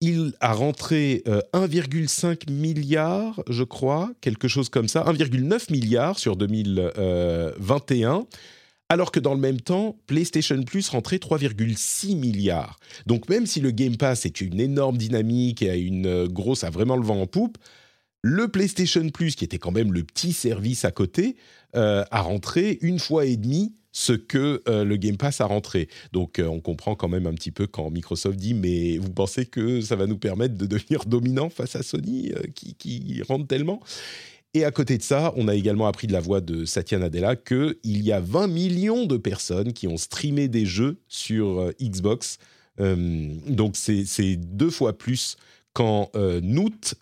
Il 0.00 0.32
a 0.40 0.52
rentré 0.52 1.24
1,5 1.26 2.48
milliard, 2.50 3.42
je 3.50 3.64
crois, 3.64 4.12
quelque 4.20 4.46
chose 4.46 4.68
comme 4.68 4.86
ça, 4.86 5.02
1,9 5.02 5.72
milliard 5.72 6.20
sur 6.20 6.36
2021 6.36 8.26
alors 8.88 9.12
que 9.12 9.20
dans 9.20 9.34
le 9.34 9.40
même 9.40 9.60
temps, 9.60 9.96
PlayStation 10.06 10.62
Plus 10.62 10.88
rentrait 10.88 11.16
3,6 11.16 12.16
milliards. 12.16 12.78
Donc 13.06 13.28
même 13.28 13.46
si 13.46 13.60
le 13.60 13.70
Game 13.70 13.96
Pass 13.96 14.24
est 14.24 14.40
une 14.40 14.60
énorme 14.60 14.96
dynamique 14.96 15.62
et 15.62 15.70
a 15.70 15.76
une 15.76 16.06
euh, 16.06 16.26
grosse, 16.26 16.64
a 16.64 16.70
vraiment 16.70 16.96
le 16.96 17.04
vent 17.04 17.20
en 17.20 17.26
poupe, 17.26 17.58
le 18.22 18.48
PlayStation 18.48 19.08
Plus, 19.10 19.36
qui 19.36 19.44
était 19.44 19.58
quand 19.58 19.70
même 19.70 19.92
le 19.92 20.04
petit 20.04 20.32
service 20.32 20.84
à 20.84 20.90
côté, 20.90 21.36
euh, 21.76 22.04
a 22.10 22.22
rentré 22.22 22.78
une 22.80 22.98
fois 22.98 23.26
et 23.26 23.36
demie 23.36 23.74
ce 23.92 24.12
que 24.12 24.62
euh, 24.68 24.84
le 24.84 24.96
Game 24.96 25.16
Pass 25.16 25.40
a 25.40 25.46
rentré. 25.46 25.88
Donc 26.12 26.40
on 26.42 26.60
comprend 26.60 26.94
quand 26.94 27.08
même 27.08 27.26
un 27.26 27.34
petit 27.34 27.50
peu 27.50 27.66
quand 27.66 27.90
Microsoft 27.90 28.38
dit 28.38 28.54
mais 28.54 28.96
vous 28.98 29.10
pensez 29.10 29.44
que 29.44 29.80
ça 29.80 29.96
va 29.96 30.06
nous 30.06 30.18
permettre 30.18 30.56
de 30.56 30.66
devenir 30.66 31.04
dominant 31.06 31.50
face 31.50 31.76
à 31.76 31.82
Sony 31.82 32.32
qui, 32.54 32.74
qui 32.74 33.22
rentre 33.28 33.46
tellement? 33.46 33.80
Et 34.54 34.64
à 34.64 34.70
côté 34.70 34.96
de 34.96 35.02
ça, 35.02 35.32
on 35.36 35.46
a 35.46 35.54
également 35.54 35.86
appris 35.86 36.06
de 36.06 36.12
la 36.12 36.20
voix 36.20 36.40
de 36.40 36.64
Satya 36.64 36.98
Nadella 36.98 37.36
qu'il 37.36 37.76
y 37.84 38.12
a 38.12 38.20
20 38.20 38.46
millions 38.46 39.04
de 39.04 39.18
personnes 39.18 39.74
qui 39.74 39.86
ont 39.86 39.98
streamé 39.98 40.48
des 40.48 40.64
jeux 40.64 40.96
sur 41.06 41.60
euh, 41.60 41.72
Xbox. 41.80 42.38
Euh, 42.80 43.28
donc 43.46 43.76
c'est 43.76 44.36
deux 44.36 44.70
fois 44.70 44.96
plus 44.96 45.36
qu'en 45.74 46.10
euh, 46.14 46.40
août, 46.40 46.94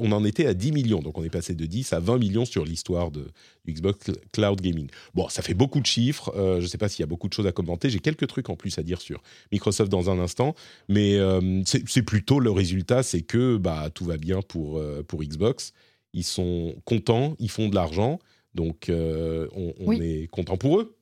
on 0.00 0.12
en 0.12 0.24
était 0.24 0.44
à 0.44 0.52
10 0.52 0.72
millions. 0.72 1.00
Donc 1.00 1.16
on 1.16 1.24
est 1.24 1.30
passé 1.30 1.54
de 1.54 1.64
10 1.64 1.94
à 1.94 2.00
20 2.00 2.18
millions 2.18 2.44
sur 2.44 2.66
l'histoire 2.66 3.10
de 3.10 3.28
Xbox 3.66 4.10
Cloud 4.30 4.60
Gaming. 4.60 4.88
Bon, 5.14 5.30
ça 5.30 5.40
fait 5.40 5.54
beaucoup 5.54 5.80
de 5.80 5.86
chiffres. 5.86 6.30
je 6.36 6.62
ne 6.62 6.66
sais 6.66 6.78
pas 6.78 6.90
s'il 6.90 7.00
y 7.00 7.04
a 7.04 7.06
beaucoup 7.06 7.28
de 7.28 7.32
choses 7.32 7.46
à 7.46 7.52
commenter. 7.52 7.88
J'ai 7.88 8.00
quelques 8.00 8.26
trucs 8.26 8.50
en 8.50 8.56
plus 8.56 8.78
à 8.78 8.82
dire 8.82 9.00
sur 9.00 9.22
Microsoft 9.50 9.90
dans 9.90 10.10
un 10.10 10.18
instant. 10.18 10.54
Mais 10.88 11.18
c'est 11.64 12.02
plutôt 12.02 12.38
le 12.38 12.50
résultat, 12.50 13.02
c'est 13.02 13.22
que 13.22 13.56
bah, 13.56 13.88
tout 13.94 14.04
va 14.04 14.18
bien 14.18 14.40
pour 14.42 14.82
Xbox 15.22 15.72
ils 16.12 16.24
sont 16.24 16.74
contents, 16.84 17.34
ils 17.38 17.50
font 17.50 17.68
de 17.68 17.74
l'argent, 17.74 18.18
donc 18.54 18.88
euh, 18.88 19.48
on, 19.54 19.92
est 19.92 20.28
content 20.30 20.56
pour 20.56 20.80
eux. 20.80 20.96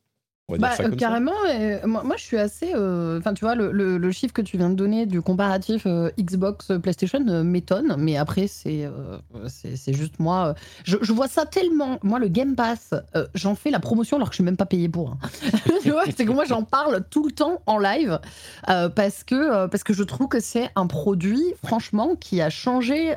Bah, 0.57 0.71
euh, 0.81 0.97
carrément, 0.97 1.33
moi, 1.85 2.15
je 2.17 2.23
suis 2.23 2.39
assez. 2.39 2.73
Euh, 2.75 3.19
enfin, 3.19 3.35
tu 3.35 3.45
vois, 3.45 3.55
le, 3.55 4.11
chiffre 4.13 4.33
que 4.33 4.41
tu 4.41 4.57
viens 4.57 4.71
de 4.71 4.75
donner 4.75 5.05
du 5.05 5.21
comparatif 5.21 5.87
Xbox 6.19 6.73
PlayStation 6.83 7.21
m'étonne, 7.45 7.97
mais 7.99 8.17
après, 8.17 8.47
c'est 8.47 8.89
c'est 9.47 9.93
juste 9.93 10.19
moi. 10.19 10.55
Je, 10.85 11.13
vois 11.13 11.29
ça 11.29 11.45
tellement. 11.45 11.99
Moi, 12.03 12.19
le 12.19 12.29
Game 12.29 12.57
Pass, 12.57 12.95
j'en 13.35 13.55
fais 13.55 13.71
la 13.71 13.79
promotion 13.79 14.17
alors 14.17 14.31
que 14.31 14.33
je 14.33 14.37
suis 14.37 14.45
même 14.45 14.57
pas 14.57 14.65
payé 14.65 14.89
pour. 14.89 15.11
Hein. 15.11 15.19
tu 15.83 15.91
vois, 15.91 16.05
c'est 16.17 16.25
que 16.25 16.33
moi, 16.33 16.47
j'en 16.47 16.63
parle 16.63 17.05
tout 17.11 17.27
le 17.27 17.33
temps 17.33 17.61
en 17.67 17.79
live 17.79 18.19
parce, 18.67 19.25
que, 19.25 19.67
parce 19.67 19.85
que 19.85 19.93
je 19.93 20.03
trouve 20.03 20.29
que 20.29 20.41
c'est 20.41 20.71
un 20.77 20.87
produit, 20.87 21.45
franchement, 21.63 22.17
qui 22.19 22.41
a 22.41 22.49
changé 22.49 23.13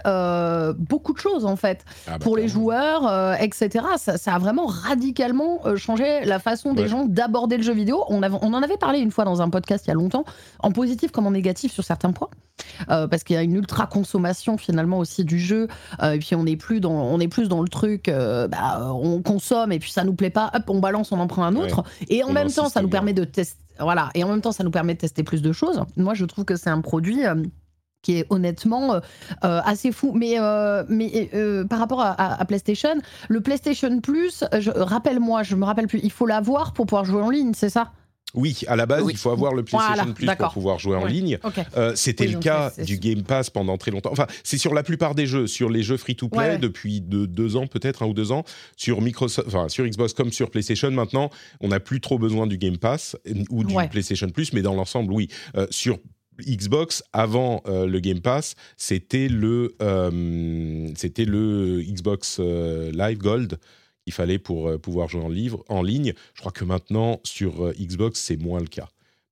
beaucoup 0.78 1.14
de 1.14 1.20
choses, 1.20 1.46
en 1.46 1.56
fait, 1.56 1.86
ah, 2.08 2.12
bah, 2.12 2.20
pour 2.20 2.36
les 2.36 2.50
joueurs, 2.50 3.36
etc. 3.40 3.86
Ça, 3.96 4.18
ça, 4.18 4.36
a 4.36 4.40
vraiment 4.40 4.66
radicalement 4.66 5.62
changé 5.78 6.26
la 6.26 6.40
façon 6.40 6.74
des 6.74 6.90
gens 6.90 7.06
d'aborder 7.22 7.58
le 7.58 7.64
jeu 7.64 7.74
vidéo. 7.74 8.04
On, 8.08 8.24
on, 8.24 8.54
en 8.54 8.64
avait 8.64 8.78
parlé 8.78 9.00
une 9.00 9.12
fois 9.12 9.26
dans 9.26 9.42
un 9.42 9.50
podcast 9.50 9.86
il 9.86 9.90
y 9.90 9.92
a 9.92 9.96
longtemps, 9.96 10.26
en 10.60 10.72
positif 10.72 11.12
comme 11.12 11.28
en 11.28 11.32
négatif 11.32 11.72
sur 11.72 11.84
certains 11.84 12.12
points, 12.12 12.30
euh, 12.90 13.08
parce 13.08 13.24
qu'il 13.24 13.36
y 13.36 13.40
a 13.40 13.44
une 13.44 13.56
ultra 13.56 13.86
consommation 13.86 14.58
finalement 14.58 14.98
aussi 14.98 15.24
du 15.24 15.40
jeu. 15.40 15.68
Euh, 16.02 16.14
et 16.14 16.20
puis 16.20 16.36
on 16.36 16.46
est 16.46 16.56
plus 16.56 16.80
dans, 16.80 16.92
on 16.92 17.20
est 17.20 17.28
plus 17.28 17.48
dans 17.48 17.62
le 17.62 17.70
truc, 17.70 18.08
euh, 18.10 18.48
bah, 18.48 18.92
on 18.94 19.22
consomme 19.22 19.72
et 19.72 19.80
puis 19.80 19.92
ça 19.92 20.04
nous 20.04 20.14
plaît 20.14 20.32
pas, 20.32 20.50
hop, 20.54 20.64
on 20.70 20.80
balance, 20.80 21.12
on 21.12 21.20
en 21.20 21.28
prend 21.28 21.44
un 21.44 21.56
autre. 21.56 21.84
Et 22.10 22.24
en 22.24 22.32
même 22.32 22.52
temps, 22.52 22.70
ça 22.70 22.82
nous 22.82 22.90
permet 22.90 23.14
de 23.14 23.24
tester. 23.24 23.62
Voilà. 23.80 24.10
Et 24.14 24.24
en 24.24 24.30
même 24.30 24.42
temps, 24.42 24.52
ça 24.52 24.64
nous 24.64 24.72
permet 24.72 24.94
de 24.94 25.00
tester 25.00 25.24
plus 25.24 25.42
de 25.42 25.52
choses. 25.52 25.82
Moi, 25.96 26.14
je 26.14 26.26
trouve 26.26 26.46
que 26.46 26.56
c'est 26.56 26.70
un 26.70 26.82
produit 26.82 27.22
qui 28.02 28.18
est 28.18 28.26
honnêtement 28.30 29.00
assez 29.42 29.92
fou. 29.92 30.14
Mais, 30.14 30.38
mais 30.90 31.30
par 31.70 31.80
rapport 31.80 32.02
à, 32.02 32.46
PlayStation, 32.46 32.96
le 33.30 33.42
PlayStation 33.42 34.00
Plus, 34.00 34.44
rappelle-moi, 34.52 35.44
je 35.44 35.56
me 35.56 35.66
rappelle 35.66 35.88
plus, 35.88 36.00
il 36.04 36.12
faut 36.12 36.26
l'avoir 36.26 36.74
pour 36.74 36.86
pouvoir 36.86 37.06
jouer 37.06 37.22
en 37.22 37.30
ligne, 37.30 37.54
c'est 37.54 37.70
ça? 37.70 37.92
Oui, 38.34 38.62
à 38.68 38.78
la 38.78 38.86
base, 38.86 39.04
il 39.10 39.18
faut 39.18 39.30
avoir 39.30 39.54
le 39.54 39.64
PlayStation 39.64 40.14
Plus 40.14 40.26
pour 40.26 40.54
pouvoir 40.54 40.80
jouer 40.80 40.96
en 40.96 41.06
ligne. 41.06 41.38
C'était 41.96 42.28
le 42.28 42.40
cas 42.40 42.72
du 42.78 42.98
Game 42.98 43.24
Pass 43.24 43.50
pendant 43.50 43.78
très 43.78 43.92
longtemps. 43.92 44.12
Enfin, 44.12 44.28
c'est 44.44 44.58
sur 44.58 44.74
la 44.74 44.84
plupart 44.84 45.16
des 45.16 45.26
jeux, 45.26 45.48
sur 45.48 45.70
les 45.70 45.84
jeux 45.84 45.98
free-to-play 45.98 46.58
depuis 46.58 47.02
deux 47.02 47.56
ans 47.58 47.68
peut-être, 47.68 48.04
un 48.04 48.08
ou 48.08 48.14
deux 48.14 48.32
ans, 48.32 48.44
sur 48.78 49.02
Microsoft, 49.02 49.48
enfin 49.48 49.68
sur 49.70 49.86
Xbox 49.86 50.14
comme 50.14 50.32
sur 50.32 50.50
PlayStation. 50.50 50.92
Maintenant, 50.92 51.30
on 51.60 51.70
n'a 51.70 51.80
plus 51.80 52.00
trop 52.00 52.18
besoin 52.18 52.48
du 52.48 52.58
Game 52.58 52.78
Pass 52.78 53.18
ou 53.50 53.64
du 53.64 53.76
PlayStation 53.90 54.30
Plus, 54.30 54.54
mais 54.54 54.62
dans 54.62 54.74
l'ensemble, 54.74 55.12
oui. 55.12 55.28
sur 55.70 55.98
Xbox 56.42 57.04
avant 57.14 57.62
euh, 57.68 57.86
le 57.86 58.00
Game 58.00 58.22
Pass, 58.22 58.56
c'était 58.78 59.28
le 59.28 59.76
euh, 59.82 60.90
c'était 60.96 61.26
le 61.26 61.82
Xbox 61.82 62.38
euh, 62.40 62.92
Live 62.92 63.18
Gold 63.18 63.60
qu'il 64.04 64.14
fallait 64.14 64.40
pour 64.40 64.80
pouvoir 64.80 65.08
jouer 65.10 65.22
en, 65.22 65.30
livre, 65.30 65.64
en 65.70 65.84
ligne. 65.84 66.14
Je 66.34 66.40
crois 66.40 66.52
que 66.52 66.64
maintenant 66.64 67.20
sur 67.24 67.72
Xbox 67.80 68.20
c'est 68.20 68.38
moins 68.38 68.60
le 68.60 68.68
cas. 68.68 68.88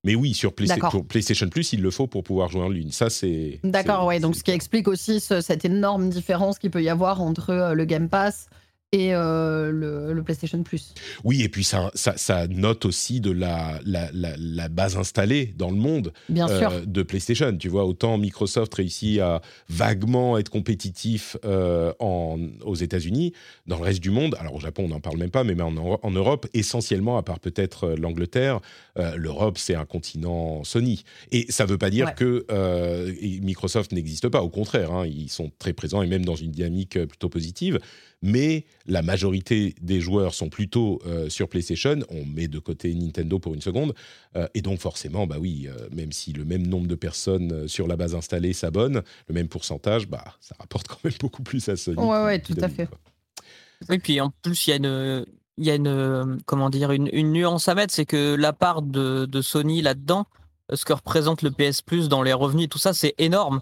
Mais 0.06 0.16
oui, 0.16 0.34
sur 0.34 0.54
PlayStation 0.54 1.50
Plus, 1.50 1.74
il 1.74 1.82
le 1.82 1.92
faut 1.92 2.08
pour 2.08 2.24
pouvoir 2.24 2.50
jouer 2.50 2.62
en 2.62 2.70
ligne. 2.70 2.92
Ça, 2.92 3.10
c'est. 3.10 3.60
D'accord, 3.66 4.06
ouais. 4.06 4.22
Donc, 4.22 4.38
ce 4.38 4.46
qui 4.46 4.52
explique 4.52 4.88
aussi 4.88 5.20
cette 5.20 5.66
énorme 5.66 6.10
différence 6.10 6.58
qu'il 6.58 6.72
peut 6.72 6.82
y 6.82 6.88
avoir 6.88 7.22
entre 7.22 7.74
le 7.74 7.84
Game 7.84 8.08
Pass 8.08 8.48
et 8.92 9.14
euh, 9.14 9.72
le, 9.72 10.24
PlayStation 10.24 10.62
Plus. 10.64 10.94
Oui, 11.24 11.44
et 11.44 11.50
puis 11.50 11.64
ça, 11.64 11.92
ça, 11.94 12.48
note 12.48 12.86
aussi 12.86 13.22
de 13.22 13.32
la, 13.32 13.80
la, 13.86 14.70
base 14.70 14.98
installée 14.98 15.54
dans 15.58 15.70
le 15.70 15.78
monde 15.78 16.12
euh, 16.32 16.86
de 16.86 17.04
PlayStation. 17.04 17.56
Tu 17.56 17.70
vois, 17.70 17.86
autant 17.86 18.18
Microsoft 18.18 18.74
réussit 18.74 19.20
à 19.20 19.42
vaguement 19.70 20.38
être 20.38 20.50
compétitif 20.50 21.38
euh, 21.46 21.94
en, 22.00 22.40
aux 22.64 22.76
États-Unis, 22.76 23.34
dans 23.68 23.78
le 23.78 23.84
reste 23.84 24.02
du 24.02 24.10
monde, 24.10 24.36
alors 24.40 24.56
au 24.56 24.60
Japon 24.60 24.86
on 24.86 24.90
n'en 24.90 25.00
parle 25.00 25.18
même 25.18 25.32
pas, 25.32 25.44
mais 25.44 25.60
en, 25.62 25.76
en, 25.78 26.12
Europe, 26.12 26.48
essentiellement, 26.54 27.18
à 27.18 27.24
part 27.24 27.40
peut-être 27.40 27.90
l'Angleterre, 27.90 28.60
l'Europe 29.16 29.58
c'est 29.58 29.76
un 29.76 29.86
continent 29.86 30.64
Sony. 30.64 31.04
Et 31.32 31.46
ça 31.50 31.66
ne 31.66 31.70
veut 31.70 31.78
pas 31.78 31.90
dire 31.90 32.16
que 32.16 32.46
Microsoft 33.42 33.92
n'existe 33.92 34.30
pas, 34.30 34.42
au 34.42 34.50
contraire, 34.50 34.92
hein, 34.92 35.06
ils 35.06 35.30
sont 35.30 35.52
très 35.60 35.74
présents 35.74 36.02
et 36.02 36.08
même 36.08 36.26
dans 36.26 36.36
une 36.36 36.52
dynamique 36.52 37.04
plutôt 37.06 37.30
positive 37.30 37.80
mais 38.22 38.66
la 38.86 39.02
majorité 39.02 39.76
des 39.82 40.02
joueurs 40.02 40.34
sont 40.34 40.50
plutôt 40.50 41.02
euh, 41.06 41.30
sur 41.30 41.48
PlayStation. 41.48 42.00
On 42.10 42.26
met 42.26 42.48
de 42.48 42.60
côté 42.60 42.94
Nintendo 42.94 43.40
pour 43.40 43.54
une 43.54 43.62
seconde, 43.62 43.94
euh, 44.36 44.48
et 44.54 44.62
donc 44.62 44.80
forcément, 44.80 45.28
bah 45.28 45.38
oui, 45.40 45.68
euh, 45.68 45.88
même 45.94 46.12
si 46.12 46.34
le 46.34 46.46
même 46.46 46.68
nombre 46.68 46.88
de 46.88 46.96
personnes 46.96 47.68
sur 47.68 47.88
la 47.88 47.96
base 47.96 48.16
installée 48.16 48.54
s'abonnent, 48.54 49.02
le 49.28 49.34
même 49.34 49.48
pourcentage, 49.48 50.08
bah 50.08 50.24
ça 50.42 50.56
rapporte 50.60 50.88
quand 50.88 51.00
même 51.04 51.14
beaucoup 51.20 51.44
plus 51.44 51.68
à 51.70 51.78
Sony. 51.78 51.98
Ouais, 51.98 52.24
ouais, 52.24 52.40
tout 52.40 52.56
à 52.62 52.70
fait. 52.70 52.90
Oui, 53.90 54.00
puis 54.00 54.20
en 54.20 54.32
plus, 54.42 54.68
il 54.68 54.72
y 54.72 54.74
a 54.74 54.76
une, 54.76 55.26
il 55.58 55.66
y 55.66 55.72
a 55.72 55.76
une 55.76 56.40
comment 56.46 56.70
dire 56.70 56.92
une, 56.92 57.10
nuance 57.32 57.68
à 57.70 57.76
mettre, 57.76 57.94
c'est 57.94 58.06
que 58.06 58.36
la 58.36 58.52
part 58.52 58.82
de, 58.82 59.26
de 59.26 59.42
Sony 59.42 59.82
là-dedans, 59.82 60.26
ce 60.74 60.86
que 60.86 60.94
représente 60.94 61.42
le 61.42 61.52
PS 61.52 61.82
Plus 61.82 62.10
dans 62.10 62.22
les 62.22 62.34
revenus, 62.34 62.70
tout 62.70 62.78
ça, 62.78 62.94
c'est 62.94 63.16
énorme. 63.18 63.62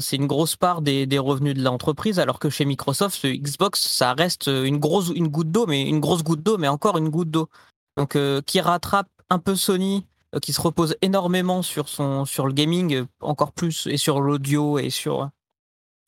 C'est 0.00 0.16
une 0.16 0.26
grosse 0.26 0.56
part 0.56 0.82
des, 0.82 1.18
revenus 1.18 1.54
de 1.54 1.62
l'entreprise, 1.62 2.18
alors 2.18 2.38
que 2.38 2.50
chez 2.50 2.64
Microsoft, 2.64 3.16
ce 3.16 3.26
Xbox, 3.26 3.80
ça 3.80 4.12
reste 4.12 4.46
une 4.46 4.78
grosse 4.78 5.10
une 5.14 5.28
goutte 5.28 5.50
d'eau, 5.50 5.66
mais 5.66 5.82
une 5.82 6.00
grosse 6.00 6.22
goutte 6.22 6.42
d'eau, 6.42 6.58
mais 6.58 6.68
encore 6.68 6.98
une 6.98 7.08
goutte 7.08 7.30
d'eau. 7.30 7.48
Donc 7.96 8.18
qui 8.46 8.60
rattrape 8.60 9.08
un 9.30 9.38
peu 9.38 9.56
Sony 9.56 10.04
euh, 10.34 10.40
qui 10.40 10.52
se 10.52 10.60
repose 10.60 10.96
énormément 11.02 11.62
sur, 11.62 11.88
son, 11.88 12.24
sur 12.24 12.46
le 12.46 12.52
gaming, 12.52 12.94
euh, 12.94 13.06
encore 13.20 13.52
plus, 13.52 13.86
et 13.86 13.96
sur 13.96 14.20
l'audio 14.20 14.78
et 14.78 14.90
sur, 14.90 15.30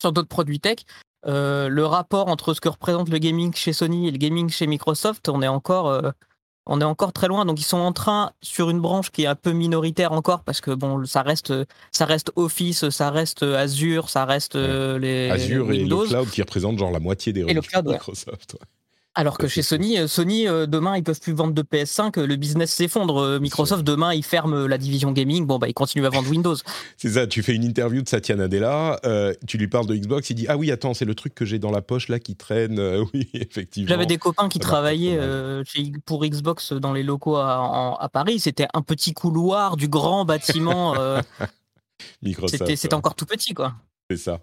sur 0.01 0.11
d'autres 0.11 0.27
produits 0.27 0.59
tech. 0.59 0.79
Euh, 1.25 1.67
le 1.67 1.85
rapport 1.85 2.27
entre 2.27 2.53
ce 2.53 2.61
que 2.61 2.69
représente 2.69 3.09
le 3.09 3.17
gaming 3.17 3.53
chez 3.53 3.73
Sony 3.73 4.07
et 4.07 4.11
le 4.11 4.17
gaming 4.17 4.49
chez 4.49 4.67
Microsoft, 4.67 5.29
on 5.29 5.41
est 5.41 5.47
encore, 5.47 6.01
on 6.67 6.81
est 6.81 6.85
encore 6.85 7.13
très 7.13 7.27
loin. 7.27 7.45
Donc 7.45 7.59
ils 7.59 7.65
sont 7.65 7.77
en 7.77 7.93
train 7.93 8.31
sur 8.41 8.69
une 8.69 8.79
branche 8.79 9.11
qui 9.11 9.23
est 9.23 9.27
un 9.27 9.35
peu 9.35 9.51
minoritaire 9.51 10.11
encore 10.11 10.43
parce 10.43 10.61
que 10.61 10.71
bon, 10.71 11.05
ça 11.05 11.21
reste, 11.21 11.53
ça 11.91 12.05
reste 12.05 12.31
Office, 12.35 12.89
ça 12.89 13.09
reste 13.09 13.43
Azure, 13.43 14.09
ça 14.09 14.25
reste 14.25 14.55
les 14.55 15.29
Azure 15.29 15.71
et 15.71 15.85
le 15.85 16.07
cloud 16.07 16.29
qui 16.29 16.41
représentent 16.41 16.79
genre 16.79 16.91
la 16.91 16.99
moitié 16.99 17.33
des 17.33 17.43
revenus 17.43 17.63
de 17.71 17.91
Microsoft. 17.91 18.57
Alors 19.17 19.39
que 19.39 19.47
chez 19.47 19.63
Sony, 19.63 19.97
euh, 19.97 20.07
Sony 20.07 20.47
euh, 20.47 20.67
demain 20.67 20.95
ils 20.95 21.03
peuvent 21.03 21.19
plus 21.19 21.33
vendre 21.33 21.53
de 21.53 21.63
PS5, 21.63 22.21
le 22.21 22.35
business 22.35 22.71
s'effondre. 22.71 23.17
Euh, 23.17 23.39
Microsoft 23.39 23.83
demain 23.83 24.13
ils 24.13 24.23
ferment 24.23 24.67
la 24.67 24.77
division 24.77 25.11
gaming, 25.11 25.47
bon 25.47 25.57
bah 25.57 25.67
ils 25.67 25.73
continuent 25.73 26.05
à 26.05 26.09
vendre 26.09 26.29
Windows. 26.29 26.53
C'est 26.97 27.09
ça, 27.09 27.25
tu 27.25 27.41
fais 27.41 27.55
une 27.55 27.63
interview 27.63 28.03
de 28.03 28.07
Satya 28.07 28.35
Nadella, 28.35 29.01
tu 29.47 29.57
lui 29.57 29.67
parles 29.67 29.87
de 29.87 29.95
Xbox, 29.95 30.29
il 30.29 30.35
dit 30.35 30.45
ah 30.47 30.55
oui 30.55 30.71
attends 30.71 30.93
c'est 30.93 31.05
le 31.05 31.15
truc 31.15 31.33
que 31.33 31.45
j'ai 31.45 31.57
dans 31.57 31.71
la 31.71 31.81
poche 31.81 32.09
là 32.09 32.19
qui 32.19 32.35
traîne, 32.35 32.79
oui 33.13 33.27
effectivement. 33.33 33.89
J'avais 33.89 34.05
des 34.05 34.19
copains 34.19 34.49
qui 34.49 34.59
travaillaient 34.59 35.19
pour 36.05 36.23
Xbox 36.23 36.73
dans 36.73 36.93
les 36.93 37.01
locaux 37.01 37.37
à, 37.37 38.09
Paris, 38.13 38.39
c'était 38.39 38.67
un 38.75 38.83
petit 38.83 39.15
couloir 39.15 39.77
du 39.77 39.87
grand 39.87 40.25
bâtiment. 40.25 40.93
Microsoft. 42.21 42.75
C'était 42.75 42.93
encore 42.93 43.15
tout 43.15 43.25
petit 43.25 43.55
quoi. 43.55 43.73
C'est 44.11 44.17
ça. 44.17 44.41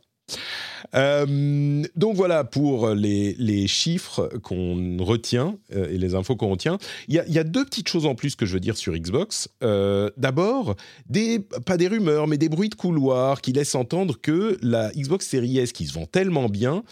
Euh, 0.94 1.82
donc 1.96 2.16
voilà 2.16 2.44
pour 2.44 2.90
les, 2.90 3.66
chiffres 3.66 4.30
qu'on 4.42 4.96
retient 5.00 5.56
euh, 5.74 5.90
et 5.90 5.98
les 5.98 6.14
infos 6.14 6.36
qu'on 6.36 6.50
retient. 6.50 6.78
Il 7.08 7.14
y, 7.14 7.38
a 7.38 7.44
deux 7.44 7.64
petites 7.64 7.88
choses 7.88 8.06
en 8.06 8.14
plus 8.14 8.36
que 8.36 8.46
je 8.46 8.54
veux 8.54 8.60
dire 8.60 8.76
sur 8.76 8.94
Xbox. 8.94 9.48
Euh, 9.62 10.10
d'abord, 10.16 10.76
pas 11.66 11.76
des 11.76 11.88
rumeurs, 11.88 12.26
mais 12.26 12.38
des 12.38 12.48
bruits 12.48 12.68
de 12.68 12.74
couloir 12.74 13.40
qui 13.40 13.52
laissent 13.52 13.74
entendre 13.74 14.20
que 14.20 14.58
la 14.62 14.90
Xbox 14.92 15.26
Series 15.26 15.58
S 15.58 15.72
qui 15.72 15.86
se 15.86 15.94
vend 15.94 16.06
tellement 16.06 16.48
bien 16.48 16.84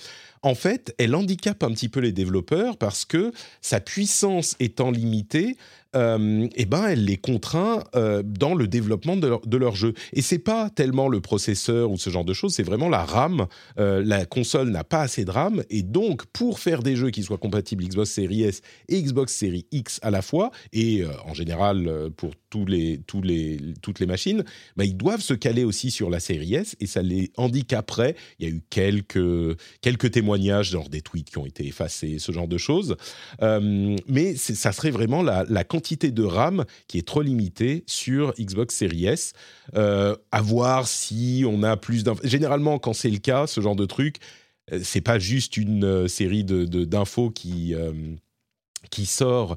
en 0.44 0.56
fait, 0.56 0.92
elle 0.98 1.14
handicape 1.14 1.62
un 1.62 1.70
petit 1.70 1.88
peu 1.88 2.00
les 2.00 2.10
développeurs 2.10 2.76
parce 2.76 3.04
que 3.04 3.30
sa 3.60 3.78
puissance 3.78 4.56
étant 4.58 4.90
limitée, 4.90 5.56
euh, 5.94 6.48
eh 6.54 6.64
ben, 6.64 6.86
elle 6.88 7.04
les 7.04 7.18
contraint 7.18 7.84
euh, 7.94 8.22
dans 8.24 8.54
le 8.54 8.66
développement 8.66 9.16
de 9.16 9.26
leur, 9.26 9.40
de 9.46 9.56
leur, 9.56 9.74
jeu. 9.74 9.92
Et 10.12 10.22
c'est 10.22 10.38
pas 10.38 10.70
tellement 10.70 11.08
le 11.08 11.20
processeur 11.20 11.90
ou 11.90 11.98
ce 11.98 12.08
genre 12.10 12.24
de 12.24 12.32
choses, 12.32 12.54
c'est 12.54 12.62
vraiment 12.62 12.88
la 12.88 13.04
RAM. 13.04 13.46
Euh, 13.78 14.02
la 14.04 14.24
console 14.24 14.70
n'a 14.70 14.84
pas 14.84 15.02
assez 15.02 15.24
de 15.24 15.30
RAM, 15.30 15.62
et 15.70 15.82
donc 15.82 16.26
pour 16.26 16.58
faire 16.60 16.82
des 16.82 16.96
jeux 16.96 17.10
qui 17.10 17.22
soient 17.22 17.38
compatibles 17.38 17.84
Xbox 17.84 18.10
Series 18.10 18.44
S 18.44 18.62
et 18.88 19.02
Xbox 19.02 19.34
Series 19.34 19.66
X 19.70 19.98
à 20.02 20.10
la 20.10 20.22
fois, 20.22 20.50
et 20.72 21.04
en 21.26 21.34
général 21.34 22.10
pour 22.16 22.32
les, 22.66 23.00
toutes 23.06 23.24
les 23.24 24.06
machines, 24.06 24.44
bah, 24.76 24.84
ils 24.84 24.96
doivent 24.96 25.20
se 25.20 25.34
caler 25.34 25.64
aussi 25.64 25.90
sur 25.90 26.10
la 26.10 26.20
Series 26.20 26.54
S, 26.54 26.76
et 26.80 26.86
ça 26.86 27.02
les 27.02 27.32
handicaperait. 27.36 28.16
Il 28.38 28.48
y 28.48 28.50
a 28.50 28.54
eu 28.54 28.62
quelques, 28.70 29.58
quelques 29.80 30.10
témoignages, 30.10 30.70
genre 30.70 30.88
des 30.88 31.02
tweets 31.02 31.30
qui 31.30 31.38
ont 31.38 31.46
été 31.46 31.66
effacés, 31.66 32.18
ce 32.18 32.32
genre 32.32 32.48
de 32.48 32.58
choses. 32.58 32.96
mais 33.40 34.36
ça 34.36 34.72
serait 34.72 34.90
vraiment 34.90 35.22
la, 35.22 35.44
la 35.48 35.64
quantité 35.82 36.12
de 36.12 36.22
RAM 36.22 36.64
qui 36.86 36.98
est 36.98 37.06
trop 37.06 37.22
limitée 37.22 37.82
sur 37.88 38.32
Xbox 38.38 38.76
Series 38.76 39.06
S. 39.06 39.32
Euh, 39.74 40.14
à 40.30 40.40
voir 40.40 40.86
si 40.86 41.44
on 41.46 41.64
a 41.64 41.76
plus 41.76 42.04
d'infos. 42.04 42.20
Généralement, 42.22 42.78
quand 42.78 42.92
c'est 42.92 43.10
le 43.10 43.18
cas, 43.18 43.48
ce 43.48 43.60
genre 43.60 43.74
de 43.74 43.84
truc, 43.84 44.18
euh, 44.72 44.78
c'est 44.84 45.00
pas 45.00 45.18
juste 45.18 45.56
une 45.56 45.84
euh, 45.84 46.08
série 46.08 46.44
de, 46.44 46.64
d'infos 46.84 47.30
qui 47.30 47.74
qui 48.92 49.06
sort 49.06 49.56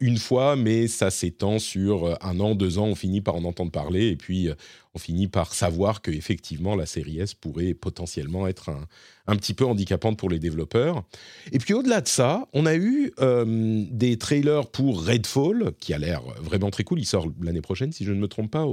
une 0.00 0.18
fois, 0.18 0.54
mais 0.54 0.86
ça 0.86 1.10
s'étend 1.10 1.58
sur 1.58 2.16
un 2.22 2.38
an, 2.40 2.54
deux 2.54 2.78
ans, 2.78 2.86
on 2.86 2.94
finit 2.94 3.20
par 3.20 3.34
en 3.34 3.44
entendre 3.44 3.72
parler, 3.72 4.08
et 4.08 4.16
puis 4.16 4.48
on 4.94 4.98
finit 4.98 5.28
par 5.28 5.54
savoir 5.54 6.02
que 6.02 6.10
effectivement 6.10 6.76
la 6.76 6.86
série 6.86 7.18
S 7.18 7.34
pourrait 7.34 7.74
potentiellement 7.74 8.46
être 8.46 8.68
un, 8.68 8.86
un 9.30 9.36
petit 9.36 9.54
peu 9.54 9.64
handicapante 9.64 10.18
pour 10.18 10.28
les 10.28 10.38
développeurs. 10.38 11.04
Et 11.52 11.58
puis 11.58 11.72
au-delà 11.74 12.00
de 12.00 12.08
ça, 12.08 12.48
on 12.52 12.66
a 12.66 12.74
eu 12.74 13.12
euh, 13.20 13.84
des 13.90 14.18
trailers 14.18 14.66
pour 14.66 15.04
Redfall, 15.04 15.72
qui 15.78 15.94
a 15.94 15.98
l'air 15.98 16.22
vraiment 16.42 16.70
très 16.70 16.82
cool. 16.82 16.98
Il 16.98 17.06
sort 17.06 17.28
l'année 17.40 17.60
prochaine, 17.60 17.92
si 17.92 18.04
je 18.04 18.12
ne 18.12 18.18
me 18.18 18.26
trompe 18.26 18.50
pas, 18.50 18.66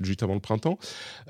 juste 0.00 0.22
avant 0.22 0.34
le 0.34 0.40
printemps. 0.40 0.78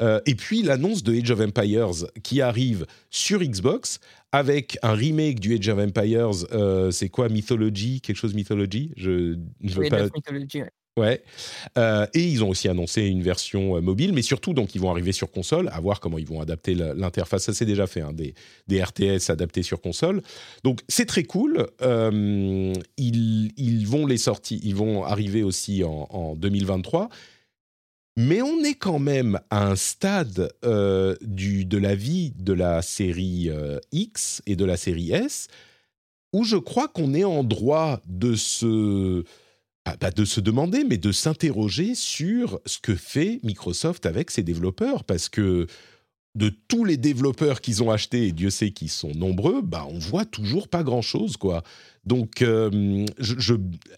Euh, 0.00 0.20
et 0.26 0.34
puis 0.34 0.62
l'annonce 0.62 1.02
de 1.02 1.14
Age 1.14 1.30
of 1.30 1.40
Empires 1.40 2.06
qui 2.22 2.42
arrive 2.42 2.86
sur 3.10 3.40
Xbox 3.40 4.00
avec 4.32 4.78
un 4.82 4.92
remake 4.92 5.40
du 5.40 5.54
Age 5.56 5.68
of 5.68 5.78
Empires. 5.78 6.30
Euh, 6.52 6.90
c'est 6.90 7.08
quoi 7.08 7.28
Mythology 7.28 8.00
Quelque 8.00 8.16
chose 8.16 8.34
Mythology? 8.34 8.92
Je 8.96 9.36
ne 9.60 9.70
veux 9.70 9.88
pas. 9.88 10.04
Mythology, 10.14 10.62
Ouais. 10.96 11.22
Euh, 11.78 12.06
et 12.14 12.24
ils 12.24 12.42
ont 12.42 12.48
aussi 12.48 12.68
annoncé 12.68 13.02
une 13.02 13.22
version 13.22 13.76
euh, 13.76 13.80
mobile, 13.80 14.12
mais 14.12 14.22
surtout, 14.22 14.52
donc, 14.52 14.74
ils 14.74 14.80
vont 14.80 14.90
arriver 14.90 15.12
sur 15.12 15.30
console, 15.30 15.70
à 15.72 15.80
voir 15.80 16.00
comment 16.00 16.18
ils 16.18 16.26
vont 16.26 16.40
adapter 16.40 16.74
l'interface. 16.74 17.44
Ça, 17.44 17.54
c'est 17.54 17.64
déjà 17.64 17.86
fait, 17.86 18.00
hein, 18.00 18.12
des, 18.12 18.34
des, 18.66 18.82
RTS 18.82 19.30
adaptés 19.30 19.62
sur 19.62 19.80
console. 19.80 20.20
Donc, 20.64 20.80
c'est 20.88 21.06
très 21.06 21.22
cool. 21.22 21.68
Euh, 21.80 22.72
ils, 22.96 23.52
ils, 23.56 23.86
vont 23.86 24.04
les 24.04 24.18
sortir, 24.18 24.58
ils 24.62 24.74
vont 24.74 25.04
arriver 25.04 25.42
aussi 25.42 25.84
en, 25.84 26.06
en 26.10 26.34
2023. 26.34 27.08
Mais 28.20 28.42
on 28.42 28.62
est 28.62 28.74
quand 28.74 28.98
même 28.98 29.40
à 29.48 29.66
un 29.66 29.76
stade 29.76 30.52
du, 31.22 31.64
de 31.64 31.78
la 31.78 31.94
vie 31.94 32.32
de 32.36 32.52
la 32.52 32.82
série 32.82 33.50
X 33.92 34.42
et 34.46 34.56
de 34.56 34.64
la 34.64 34.76
série 34.76 35.12
S 35.12 35.48
où 36.32 36.44
je 36.44 36.56
crois 36.56 36.88
qu'on 36.88 37.14
est 37.14 37.24
en 37.24 37.42
droit 37.44 38.00
de 38.06 38.34
se 38.34 39.24
ah, 39.86 39.96
bah, 39.98 40.10
de 40.10 40.24
se 40.24 40.40
demander, 40.40 40.84
mais 40.84 40.98
de 40.98 41.10
s'interroger 41.10 41.94
sur 41.94 42.60
ce 42.66 42.78
que 42.78 42.94
fait 42.94 43.40
Microsoft 43.42 44.04
avec 44.04 44.30
ses 44.30 44.42
développeurs, 44.42 45.04
parce 45.04 45.30
que 45.30 45.66
de 46.36 46.48
tous 46.68 46.84
les 46.84 46.96
développeurs 46.96 47.60
qu'ils 47.60 47.82
ont 47.82 47.90
achetés, 47.90 48.28
et 48.28 48.32
Dieu 48.32 48.50
sait 48.50 48.70
qu'ils 48.70 48.90
sont 48.90 49.12
nombreux, 49.12 49.62
bah 49.62 49.86
on 49.88 49.98
voit 49.98 50.24
toujours 50.24 50.68
pas 50.68 50.84
grand-chose, 50.84 51.36
quoi. 51.36 51.62
Donc, 52.04 52.42
euh, 52.42 53.04
je, 53.18 53.54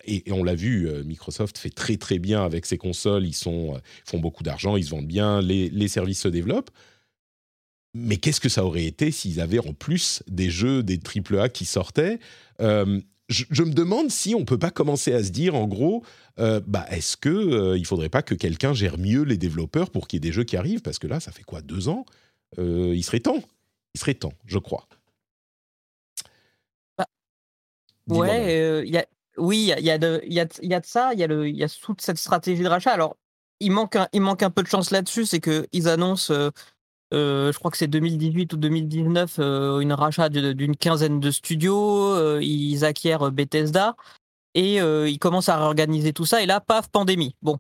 et, 0.07 0.25
on 0.33 0.43
l'a 0.43 0.55
vu, 0.55 0.89
euh, 0.89 1.05
Microsoft 1.05 1.59
fait 1.59 1.71
très 1.71 1.97
très 1.97 2.19
bien 2.19 2.45
avec 2.45 2.67
ses 2.67 2.79
consoles, 2.79 3.27
ils, 3.27 3.37
euh, 3.47 3.79
font 4.05 4.19
beaucoup 4.19 4.43
d'argent, 4.43 4.77
ils 4.77 4.85
se 4.85 4.91
vendent 4.91 5.07
bien, 5.07 5.41
les, 5.41 5.89
services 5.89 6.21
se 6.21 6.29
développent. 6.29 6.71
Mais 7.95 8.17
qu'est-ce 8.17 8.41
que 8.41 8.49
ça 8.49 8.65
aurait 8.65 8.87
été 8.87 9.11
s'ils 9.11 9.41
avaient 9.41 9.59
en 9.59 9.75
plus 9.75 10.23
des 10.27 10.51
jeux, 10.51 10.83
des 10.83 10.99
AAA 10.99 11.51
qui 11.51 11.67
sortaient? 11.67 12.19
Je, 12.59 13.63
me 13.63 13.73
demande 13.73 14.11
si 14.11 14.35
on 14.35 14.45
peut 14.45 14.59
pas 14.59 14.71
commencer 14.71 15.13
à 15.13 15.23
se 15.23 15.31
dire, 15.31 15.55
en 15.55 15.67
gros, 15.67 16.03
bah, 16.39 16.87
est-ce 16.91 17.17
que 17.17 17.29
euh, 17.29 17.79
il 17.79 17.87
faudrait 17.87 18.09
pas 18.09 18.23
que 18.23 18.35
quelqu'un 18.35 18.73
gère 18.73 18.99
mieux 18.99 19.23
les 19.23 19.37
développeurs 19.37 19.91
pour 19.91 20.09
qu'il 20.09 20.17
y 20.17 20.19
ait 20.19 20.29
des 20.29 20.33
jeux 20.33 20.45
qui 20.45 20.57
arrivent? 20.57 20.83
Parce 20.83 20.99
que 20.99 21.07
là, 21.07 21.21
ça 21.21 21.33
fait 21.33 21.43
quoi, 21.43 21.61
deux 21.61 21.89
ans? 21.89 22.07
Euh, 22.59 22.95
Il 22.95 23.03
serait 23.03 23.21
temps. 23.21 23.43
Il 23.95 24.01
serait 24.01 24.15
temps, 24.15 24.33
je 24.47 24.59
crois. 24.59 24.87
Bah, 26.97 27.07
ouais, 28.09 28.83
il 28.85 28.93
y 28.93 28.99
a, 28.99 29.07
oui, 29.37 29.73
il 29.77 29.85
y 29.85 29.91
a, 29.91 29.99
de, 29.99 30.21
y, 30.27 30.41
a, 30.41 30.47
y 30.63 30.75
a 30.75 30.81
de 30.81 30.87
ça, 30.87 31.13
il 31.13 31.21
y, 31.21 31.23
a 31.23 31.27
le, 31.27 31.49
y 31.49 31.63
a 31.63 31.69
toute 31.69 32.01
cette 32.01 32.19
stratégie 32.19 32.63
de 32.63 32.69
rachat. 32.69 32.93
Alors, 32.93 33.17
il 33.61 33.71
manque 33.71 33.97
un, 33.97 34.09
il 34.13 34.23
manque 34.23 34.43
un 34.43 34.51
peu 34.51 34.63
de 34.63 34.69
chance 34.69 34.91
là-dessus, 34.91 35.27
c'est 35.27 35.41
qu'ils 35.41 35.89
annoncent 35.89 36.33
euh, 37.13 37.53
je 37.53 37.59
crois 37.59 37.71
que 37.71 37.77
c'est 37.77 37.89
2018 37.89 38.53
ou 38.55 38.57
2019, 38.57 39.37
euh, 39.39 39.81
une 39.81 39.93
rachat 39.93 40.29
d'une 40.31 40.77
quinzaine 40.77 41.21
de 41.21 41.31
studios. 41.31 42.15
Euh, 42.15 42.41
ils 42.43 42.85
acquièrent 42.85 43.31
Bethesda 43.31 43.97
et 44.55 44.77
ils 44.77 45.19
commencent 45.19 45.49
à 45.49 45.59
réorganiser 45.59 46.13
tout 46.13 46.27
ça. 46.27 46.43
Et 46.43 46.47
là, 46.47 46.61
paf, 46.61 46.89
pandémie. 46.89 47.35
Bon. 47.43 47.59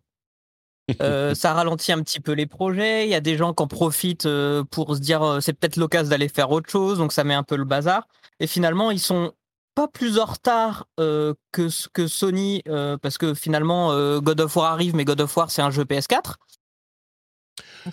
Ça 1.00 1.54
ralentit 1.54 1.92
un 1.92 2.02
petit 2.02 2.20
peu 2.20 2.32
les 2.32 2.46
projets. 2.46 3.06
Il 3.06 3.10
y 3.10 3.14
a 3.14 3.20
des 3.20 3.36
gens 3.36 3.52
qui 3.52 3.62
en 3.62 3.66
profitent 3.66 4.28
pour 4.70 4.96
se 4.96 5.00
dire 5.00 5.38
c'est 5.40 5.52
peut-être 5.52 5.76
l'occasion 5.76 6.10
d'aller 6.10 6.28
faire 6.28 6.50
autre 6.50 6.70
chose. 6.70 6.98
Donc 6.98 7.12
ça 7.12 7.24
met 7.24 7.34
un 7.34 7.42
peu 7.42 7.56
le 7.56 7.64
bazar. 7.64 8.06
Et 8.40 8.46
finalement, 8.46 8.90
ils 8.90 8.98
sont 8.98 9.32
pas 9.74 9.88
plus 9.88 10.18
en 10.18 10.26
retard 10.26 10.86
que, 10.96 11.68
que 11.92 12.06
Sony 12.06 12.62
parce 13.00 13.18
que 13.18 13.34
finalement 13.34 14.18
God 14.20 14.40
of 14.40 14.56
War 14.56 14.72
arrive, 14.72 14.94
mais 14.94 15.04
God 15.04 15.20
of 15.20 15.36
War 15.36 15.50
c'est 15.50 15.62
un 15.62 15.70
jeu 15.70 15.84
PS4 15.84 16.34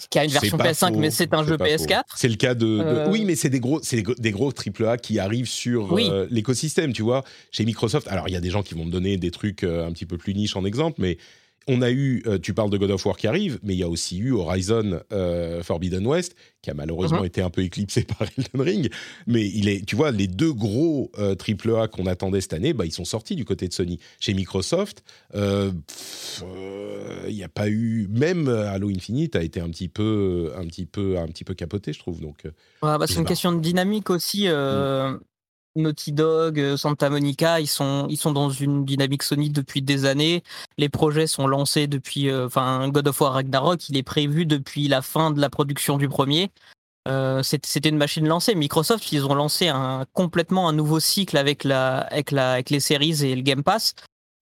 qui 0.09 0.19
a 0.19 0.25
une 0.25 0.31
version 0.31 0.57
PS5, 0.57 0.95
mais 0.97 1.11
c'est 1.11 1.33
un 1.33 1.43
jeu 1.43 1.57
PS4. 1.57 2.03
C'est 2.15 2.27
le 2.27 2.35
cas 2.35 2.53
de, 2.53 2.79
euh, 2.81 3.09
Oui, 3.09 3.25
mais 3.25 3.35
c'est 3.35 3.49
des 3.49 3.59
gros, 3.59 3.79
c'est 3.81 4.03
des 4.19 4.31
gros 4.31 4.51
AAA 4.51 4.97
qui 4.97 5.19
arrivent 5.19 5.49
sur 5.49 5.97
euh, 5.97 6.27
l'écosystème, 6.29 6.93
tu 6.93 7.01
vois. 7.01 7.23
Chez 7.51 7.65
Microsoft, 7.65 8.07
alors 8.07 8.27
il 8.27 8.33
y 8.33 8.37
a 8.37 8.41
des 8.41 8.49
gens 8.49 8.63
qui 8.63 8.75
vont 8.75 8.85
me 8.85 8.91
donner 8.91 9.17
des 9.17 9.31
trucs 9.31 9.63
euh, 9.63 9.87
un 9.87 9.91
petit 9.91 10.05
peu 10.05 10.17
plus 10.17 10.33
niche 10.33 10.55
en 10.55 10.65
exemple, 10.65 11.01
mais 11.01 11.17
on 11.69 11.81
a 11.81 11.91
eu, 11.91 12.23
euh, 12.25 12.39
tu 12.39 12.53
parles 12.53 12.71
de 12.71 12.77
God 12.77 12.91
of 12.91 13.05
War 13.05 13.15
qui 13.15 13.27
arrive, 13.27 13.59
mais 13.61 13.75
il 13.75 13.79
y 13.79 13.83
a 13.83 13.87
aussi 13.87 14.17
eu 14.17 14.31
Horizon 14.33 14.99
euh, 15.13 15.61
Forbidden 15.61 16.05
West, 16.05 16.35
qui 16.61 16.71
a 16.71 16.73
malheureusement 16.73 17.19
mhm. 17.19 17.25
été 17.25 17.41
un 17.41 17.51
peu 17.51 17.61
éclipsé 17.61 18.03
par 18.19 18.23
Elden 18.23 18.61
Ring. 18.61 18.91
Mais 19.27 19.47
il 19.47 19.69
est, 19.69 19.85
tu 19.85 19.95
vois, 19.95 20.11
les 20.11 20.27
deux 20.27 20.51
gros 20.51 21.11
triple 21.37 21.75
A 21.75 21.87
qu'on 21.87 22.07
attendait 22.07 22.41
cette 22.41 22.53
année, 22.53 22.73
bah, 22.73 22.85
ils 22.85 22.91
sont 22.91 23.05
sortis 23.05 23.35
du 23.35 23.45
côté 23.45 23.67
de 23.67 23.73
Sony. 23.73 23.99
Chez 24.19 24.33
Microsoft, 24.33 25.03
il 25.33 25.73
n'y 27.29 27.43
a 27.43 27.49
pas 27.49 27.69
eu, 27.69 28.07
même 28.09 28.47
Halo 28.49 28.89
Infinite 28.89 29.35
a 29.35 29.43
été 29.43 29.61
un 29.61 29.69
petit 29.69 29.89
peu, 29.89 30.51
un 30.57 30.65
petit 30.65 30.85
peu, 30.85 31.17
un 31.19 31.27
petit 31.27 31.43
peu 31.43 31.53
capoté, 31.53 31.93
je 31.93 31.99
trouve. 31.99 32.19
Donc, 32.19 32.47
bah, 32.81 32.97
c'est 33.05 33.15
une 33.15 33.25
question 33.25 33.51
de 33.51 33.59
dynamique 33.59 34.09
aussi. 34.09 34.47
Mm. 34.47 35.19
Naughty 35.79 36.11
Dog, 36.11 36.59
euh, 36.59 36.77
Santa 36.77 37.09
Monica, 37.09 37.59
ils 37.59 37.67
sont, 37.67 38.07
ils 38.09 38.17
sont 38.17 38.31
dans 38.31 38.49
une 38.49 38.85
dynamique 38.85 39.23
Sony 39.23 39.49
depuis 39.49 39.81
des 39.81 40.05
années. 40.05 40.43
Les 40.77 40.89
projets 40.89 41.27
sont 41.27 41.47
lancés 41.47 41.87
depuis, 41.87 42.29
euh, 42.29 42.45
enfin, 42.45 42.87
God 42.89 43.07
of 43.07 43.19
War 43.21 43.33
Ragnarok, 43.33 43.89
il 43.89 43.97
est 43.97 44.03
prévu 44.03 44.45
depuis 44.45 44.87
la 44.87 45.01
fin 45.01 45.31
de 45.31 45.41
la 45.41 45.49
production 45.49 45.97
du 45.97 46.07
premier. 46.07 46.51
Euh, 47.07 47.41
c'était 47.43 47.89
une 47.89 47.97
machine 47.97 48.27
lancée. 48.27 48.53
Microsoft, 48.55 49.11
ils 49.11 49.25
ont 49.25 49.33
lancé 49.33 49.67
un, 49.67 50.05
complètement 50.13 50.69
un 50.69 50.73
nouveau 50.73 50.99
cycle 50.99 51.37
avec, 51.37 51.63
la, 51.63 51.99
avec, 52.01 52.31
la, 52.31 52.53
avec 52.53 52.69
les 52.69 52.79
séries 52.79 53.25
et 53.25 53.35
le 53.35 53.41
Game 53.41 53.63
Pass. 53.63 53.95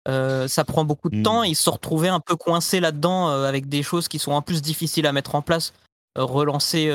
ça 0.07 0.63
prend 0.65 0.85
beaucoup 0.85 1.09
de 1.09 1.21
temps. 1.21 1.41
Hmm. 1.41 1.45
Ils 1.45 1.55
se 1.55 1.63
sont 1.63 1.73
retrouvés 1.73 2.09
un 2.09 2.19
peu 2.19 2.35
coincés 2.35 2.79
là-dedans 2.79 3.27
avec 3.27 3.69
des 3.69 3.83
choses 3.83 4.07
qui 4.07 4.17
sont 4.17 4.31
en 4.31 4.41
plus 4.41 4.61
difficiles 4.61 5.05
à 5.05 5.11
mettre 5.11 5.35
en 5.35 5.41
place. 5.41 5.73
relancer 6.15 6.89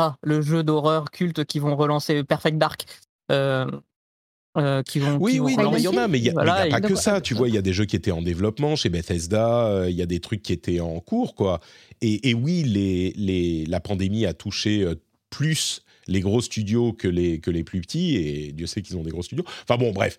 ah, 0.00 0.14
le 0.22 0.40
jeu 0.42 0.62
d'horreur 0.62 1.10
culte 1.10 1.44
qui 1.44 1.58
vont 1.58 1.74
relancer 1.74 2.22
Perfect 2.22 2.56
Dark. 2.56 2.86
Euh, 3.30 4.82
qui 4.82 4.98
vont, 4.98 5.18
oui, 5.20 5.38
oui, 5.38 5.54
il 5.56 5.82
y 5.82 5.88
en 5.88 5.96
a, 5.96 6.08
mais 6.08 6.18
il 6.18 6.22
n'y 6.22 6.30
a, 6.30 6.34
pas 6.34 6.80
que 6.80 6.96
ça. 6.96 7.20
Tu 7.20 7.34
vois, 7.34 7.48
il 7.48 7.54
y 7.54 7.58
a 7.58 7.62
des 7.62 7.72
jeux 7.72 7.84
qui 7.84 7.94
étaient 7.94 8.10
en 8.10 8.22
développement 8.22 8.74
chez 8.74 8.88
Bethesda, 8.88 9.66
euh, 9.66 9.90
il 9.90 9.94
y 9.94 10.02
a 10.02 10.06
des 10.06 10.18
trucs 10.18 10.42
qui 10.42 10.52
étaient 10.52 10.80
en 10.80 10.98
cours, 10.98 11.36
quoi. 11.36 11.60
Et, 12.00 12.34
oui, 12.34 12.64
les, 12.64 13.12
les, 13.16 13.66
la 13.66 13.78
pandémie 13.78 14.26
a 14.26 14.34
touché 14.34 14.84
plus 15.30 15.82
les 16.08 16.20
gros 16.20 16.40
studios 16.40 16.92
que 16.92 17.06
les, 17.06 17.38
que 17.38 17.50
les 17.50 17.62
plus 17.62 17.80
petits, 17.80 18.16
et 18.16 18.52
Dieu 18.52 18.66
sait 18.66 18.82
qu'ils 18.82 18.96
ont 18.96 19.02
des 19.02 19.10
gros 19.10 19.22
studios. 19.22 19.44
Enfin 19.62 19.76
bon, 19.76 19.92
bref, 19.92 20.18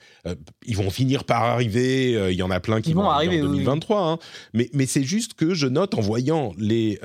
ils 0.66 0.78
vont 0.78 0.90
finir 0.90 1.24
par 1.24 1.44
arriver, 1.44 2.30
il 2.32 2.38
y 2.38 2.44
en 2.44 2.52
a 2.52 2.60
plein 2.60 2.82
qui 2.82 2.94
vont, 2.94 3.10
arriver 3.10 3.42
en 3.42 3.46
2023, 3.46 4.08
hein. 4.08 4.20
mais, 4.54 4.70
mais 4.74 4.86
c'est 4.86 5.04
juste 5.04 5.34
que 5.34 5.54
je 5.54 5.68
note 5.68 5.96
en 5.96 6.02
voyant 6.02 6.54
les, 6.58 7.00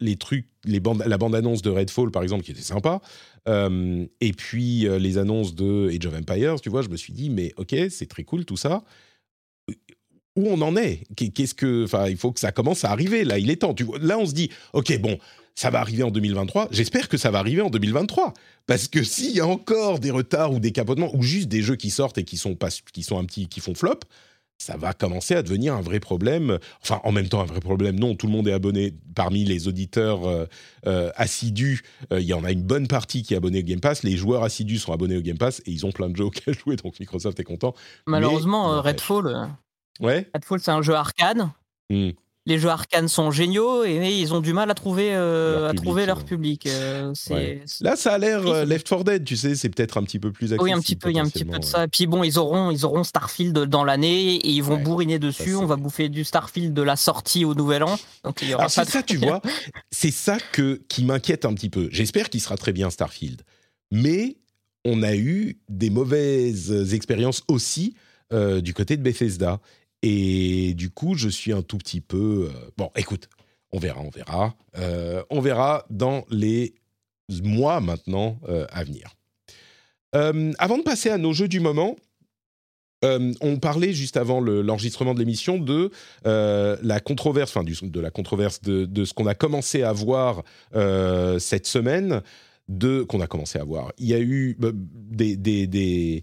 les 0.00 0.16
trucs, 0.16 0.48
les 0.64 0.80
bandes, 0.80 1.02
la 1.06 1.18
bande-annonce 1.18 1.62
de 1.62 1.70
Redfall, 1.70 2.10
par 2.10 2.22
exemple, 2.22 2.44
qui 2.44 2.50
était 2.50 2.60
sympa, 2.60 3.00
euh, 3.48 4.06
et 4.20 4.32
puis 4.32 4.86
euh, 4.86 4.98
les 4.98 5.18
annonces 5.18 5.54
de 5.54 5.88
Age 5.88 6.06
of 6.06 6.14
Empires, 6.14 6.60
tu 6.60 6.70
vois, 6.70 6.82
je 6.82 6.88
me 6.88 6.96
suis 6.96 7.12
dit, 7.12 7.30
mais 7.30 7.52
ok, 7.56 7.74
c'est 7.90 8.06
très 8.06 8.24
cool 8.24 8.44
tout 8.44 8.56
ça. 8.56 8.84
Où 10.36 10.46
on 10.48 10.60
en 10.62 10.76
est? 10.76 11.04
Qu'est-ce 11.14 11.54
que, 11.54 11.84
enfin, 11.84 12.08
il 12.08 12.16
faut 12.16 12.32
que 12.32 12.40
ça 12.40 12.52
commence 12.52 12.84
à 12.84 12.90
arriver. 12.90 13.24
Là, 13.24 13.38
il 13.38 13.50
est 13.50 13.56
temps. 13.56 13.74
Tu 13.74 13.84
vois, 13.84 13.98
là, 13.98 14.18
on 14.18 14.24
se 14.24 14.32
dit, 14.32 14.50
ok, 14.72 14.98
bon, 14.98 15.18
ça 15.54 15.70
va 15.70 15.80
arriver 15.80 16.02
en 16.02 16.10
2023. 16.10 16.68
J'espère 16.70 17.08
que 17.08 17.16
ça 17.16 17.30
va 17.30 17.38
arriver 17.38 17.62
en 17.62 17.70
2023, 17.70 18.34
parce 18.66 18.88
que 18.88 19.02
s'il 19.02 19.32
y 19.32 19.40
a 19.40 19.46
encore 19.46 19.98
des 19.98 20.10
retards 20.10 20.52
ou 20.52 20.60
des 20.60 20.72
capotements 20.72 21.14
ou 21.14 21.22
juste 21.22 21.48
des 21.48 21.62
jeux 21.62 21.76
qui 21.76 21.90
sortent 21.90 22.18
et 22.18 22.24
qui 22.24 22.36
sont 22.36 22.54
pas, 22.54 22.68
qui 22.92 23.02
sont 23.02 23.18
un 23.18 23.24
petit, 23.24 23.48
qui 23.48 23.60
font 23.60 23.74
flop, 23.74 24.00
ça 24.58 24.76
va 24.76 24.92
commencer 24.92 25.34
à 25.34 25.42
devenir 25.42 25.74
un 25.74 25.80
vrai 25.80 25.98
problème. 25.98 26.58
Enfin, 26.82 27.00
en 27.02 27.10
même 27.10 27.28
temps, 27.28 27.40
un 27.40 27.46
vrai 27.46 27.58
problème. 27.58 27.98
Non, 27.98 28.14
tout 28.14 28.26
le 28.26 28.32
monde 28.32 28.46
est 28.46 28.52
abonné. 28.52 28.94
Parmi 29.14 29.44
les 29.44 29.66
auditeurs 29.66 30.24
euh, 30.24 30.46
euh, 30.86 31.10
assidus, 31.16 31.82
euh, 32.12 32.20
il 32.20 32.26
y 32.26 32.32
en 32.32 32.44
a 32.44 32.52
une 32.52 32.62
bonne 32.62 32.86
partie 32.86 33.22
qui 33.22 33.34
est 33.34 33.36
abonnée 33.36 33.58
au 33.58 33.64
Game 33.64 33.80
Pass. 33.80 34.04
Les 34.04 34.16
joueurs 34.16 34.44
assidus 34.44 34.78
sont 34.78 34.92
abonnés 34.92 35.16
au 35.16 35.20
Game 35.20 35.38
Pass 35.38 35.60
et 35.66 35.72
ils 35.72 35.84
ont 35.84 35.90
plein 35.90 36.08
de 36.08 36.16
jeux 36.16 36.26
auxquels 36.26 36.56
jouer, 36.56 36.76
donc 36.76 37.00
Microsoft 37.00 37.40
est 37.40 37.44
content. 37.44 37.74
Malheureusement, 38.06 38.80
Redfall, 38.80 39.50
ouais 40.00 40.30
Redfall, 40.32 40.60
c'est 40.60 40.70
un 40.70 40.82
jeu 40.82 40.94
arcade. 40.94 41.48
Hmm 41.90 42.10
les 42.44 42.58
jeux 42.58 42.70
arcanes 42.70 43.06
sont 43.08 43.30
géniaux 43.30 43.84
et 43.84 44.18
ils 44.18 44.34
ont 44.34 44.40
du 44.40 44.52
mal 44.52 44.70
à 44.70 44.74
trouver, 44.74 45.14
euh, 45.14 45.60
leur 45.60 45.64
à 45.64 45.68
public, 45.70 45.84
trouver 45.84 46.06
leur 46.06 46.24
public. 46.24 46.66
Euh, 46.66 47.12
Là, 47.80 47.94
ça 47.94 48.14
a 48.14 48.18
l'air 48.18 48.46
euh, 48.46 48.64
Left 48.64 48.88
4 48.88 49.04
Dead, 49.04 49.24
tu 49.24 49.36
sais, 49.36 49.54
c'est 49.54 49.68
peut-être 49.68 49.96
un 49.96 50.02
petit 50.02 50.18
peu 50.18 50.32
plus 50.32 50.52
accessible. 50.52 50.64
Oui, 50.64 50.72
un 50.72 50.80
petit 50.80 50.96
peu, 50.96 51.10
il 51.10 51.16
y 51.16 51.20
a 51.20 51.22
un 51.22 51.28
petit 51.28 51.44
peu 51.44 51.58
de 51.58 51.64
ça. 51.64 51.86
Puis 51.86 52.06
bon, 52.06 52.24
ils 52.24 52.38
auront, 52.38 52.70
ils 52.70 52.84
auront 52.84 53.04
Starfield 53.04 53.56
dans 53.66 53.84
l'année 53.84 54.34
et 54.34 54.48
ils 54.48 54.62
vont 54.62 54.78
bourriner 54.78 55.18
dessus. 55.18 55.54
On 55.54 55.66
va 55.66 55.76
bouffer 55.76 56.08
du 56.08 56.24
Starfield 56.24 56.74
de 56.74 56.82
la 56.82 56.96
sortie 56.96 57.44
au 57.44 57.54
Nouvel 57.54 57.84
An. 57.84 57.96
Donc 58.24 58.42
il 58.42 58.50
y 58.50 58.54
aura 58.54 58.68
c'est 58.68 58.88
ça, 58.88 59.02
tu 59.02 59.18
vois, 59.18 59.40
c'est 59.90 60.10
ça 60.12 60.38
que 60.52 60.80
qui 60.88 61.04
m'inquiète 61.04 61.44
un 61.44 61.54
petit 61.54 61.70
peu. 61.70 61.88
J'espère 61.92 62.28
qu'il 62.28 62.40
sera 62.40 62.56
très 62.56 62.72
bien 62.72 62.90
Starfield, 62.90 63.42
mais 63.92 64.36
on 64.84 65.04
a 65.04 65.14
eu 65.14 65.60
des 65.68 65.90
mauvaises 65.90 66.92
expériences 66.92 67.42
aussi 67.46 67.94
du 68.32 68.74
côté 68.74 68.96
de 68.96 69.02
Bethesda. 69.02 69.60
Et 70.02 70.74
du 70.74 70.90
coup, 70.90 71.14
je 71.14 71.28
suis 71.28 71.52
un 71.52 71.62
tout 71.62 71.78
petit 71.78 72.00
peu... 72.00 72.50
Euh, 72.50 72.70
bon, 72.76 72.90
écoute, 72.96 73.28
on 73.70 73.78
verra, 73.78 74.00
on 74.00 74.10
verra. 74.10 74.54
Euh, 74.76 75.22
on 75.30 75.40
verra 75.40 75.86
dans 75.90 76.24
les 76.28 76.74
mois 77.42 77.80
maintenant 77.80 78.38
euh, 78.48 78.66
à 78.70 78.84
venir. 78.84 79.14
avant 80.12 80.78
de 80.78 80.82
passer 80.82 81.08
à 81.08 81.18
nos 81.18 81.32
jeux 81.32 81.48
du 81.48 81.60
moment, 81.60 81.96
on 83.04 83.58
parlait 83.58 83.92
juste 83.92 84.16
avant 84.16 84.40
l'enregistrement 84.40 85.12
de 85.14 85.18
l'émission 85.18 85.58
de 85.58 85.90
la 86.24 87.00
controverse, 87.00 87.50
enfin 87.50 87.64
de 87.64 88.00
la 88.00 88.10
controverse 88.10 88.60
de, 88.60 89.04
ce 89.04 89.14
qu'on 89.14 89.26
a 89.26 89.34
commencé 89.34 89.82
à 89.82 89.92
voir 89.92 90.42
cette 91.38 91.66
semaine, 91.66 92.22
de 92.68 93.02
qu'on 93.02 93.20
a 93.20 93.26
commencé 93.26 93.58
à 93.58 93.64
voir. 93.64 93.92
Il 93.98 94.06
y 94.06 94.14
a 94.14 94.20
eu 94.20 94.56
des, 94.60 95.36
des, 95.36 95.66
des 95.66 96.22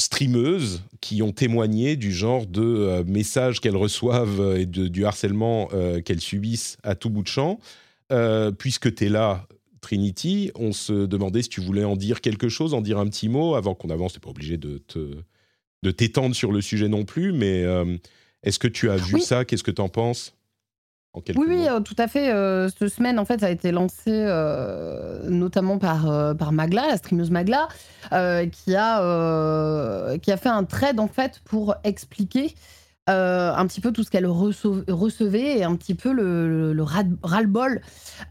streameuses 0.00 0.82
qui 1.00 1.22
ont 1.22 1.32
témoigné 1.32 1.96
du 1.96 2.12
genre 2.12 2.46
de 2.46 2.62
euh, 2.62 3.04
messages 3.04 3.60
qu'elles 3.60 3.76
reçoivent 3.76 4.40
euh, 4.40 4.60
et 4.60 4.66
de, 4.66 4.88
du 4.88 5.04
harcèlement 5.04 5.68
euh, 5.72 6.00
qu'elles 6.00 6.20
subissent 6.20 6.78
à 6.82 6.94
tout 6.94 7.10
bout 7.10 7.22
de 7.22 7.28
champ. 7.28 7.58
puisque 8.58 8.94
tu 8.94 9.06
es 9.06 9.08
là, 9.08 9.46
Trinity, 9.80 10.50
on 10.54 10.72
se 10.72 11.06
demandait 11.06 11.42
si 11.42 11.48
tu 11.48 11.60
voulais 11.60 11.84
en 11.84 11.96
dire 11.96 12.20
quelque 12.20 12.48
chose, 12.48 12.74
en 12.74 12.80
dire 12.80 12.98
un 12.98 13.06
petit 13.06 13.28
mot 13.28 13.54
avant 13.54 13.74
qu'on 13.74 13.90
avance. 13.90 14.14
Tu 14.14 14.20
pas 14.20 14.30
obligé 14.30 14.56
de, 14.56 14.78
te, 14.78 15.16
de 15.82 15.90
t'étendre 15.90 16.34
sur 16.34 16.52
le 16.52 16.60
sujet 16.60 16.88
non 16.88 17.04
plus, 17.04 17.32
mais 17.32 17.64
est-ce 18.42 18.58
que 18.58 18.68
tu 18.68 18.88
as 18.90 18.96
vu 18.96 19.20
ça? 19.20 19.44
Qu'est-ce 19.44 19.62
que 19.62 19.70
tu 19.70 19.82
en 19.82 19.88
penses? 19.88 20.37
Oui, 21.36 21.46
oui, 21.48 21.68
euh, 21.68 21.80
tout 21.80 21.94
à 21.98 22.08
fait. 22.08 22.32
Euh, 22.32 22.68
cette 22.68 22.88
semaine, 22.88 23.18
en 23.18 23.24
fait, 23.24 23.40
ça 23.40 23.46
a 23.46 23.50
été 23.50 23.72
lancé 23.72 24.10
euh, 24.10 25.28
notamment 25.28 25.78
par, 25.78 26.36
par 26.36 26.52
Magla, 26.52 26.86
la 26.88 26.96
streameuse 26.96 27.30
Magla, 27.30 27.68
qui, 28.10 28.74
a, 28.76 30.18
qui 30.18 30.32
a 30.32 30.36
fait 30.36 30.48
un 30.48 30.64
trade, 30.64 31.00
en 31.00 31.08
fait, 31.08 31.40
pour 31.44 31.74
expliquer 31.84 32.54
un 33.06 33.66
petit 33.66 33.80
peu 33.80 33.90
tout 33.92 34.04
ce 34.04 34.10
qu'elle 34.10 34.26
recevait 34.26 35.58
et 35.58 35.64
un 35.64 35.76
petit 35.76 35.94
peu 35.94 36.12
le, 36.12 36.72
le, 36.72 36.82
ras-le-bol 36.82 37.80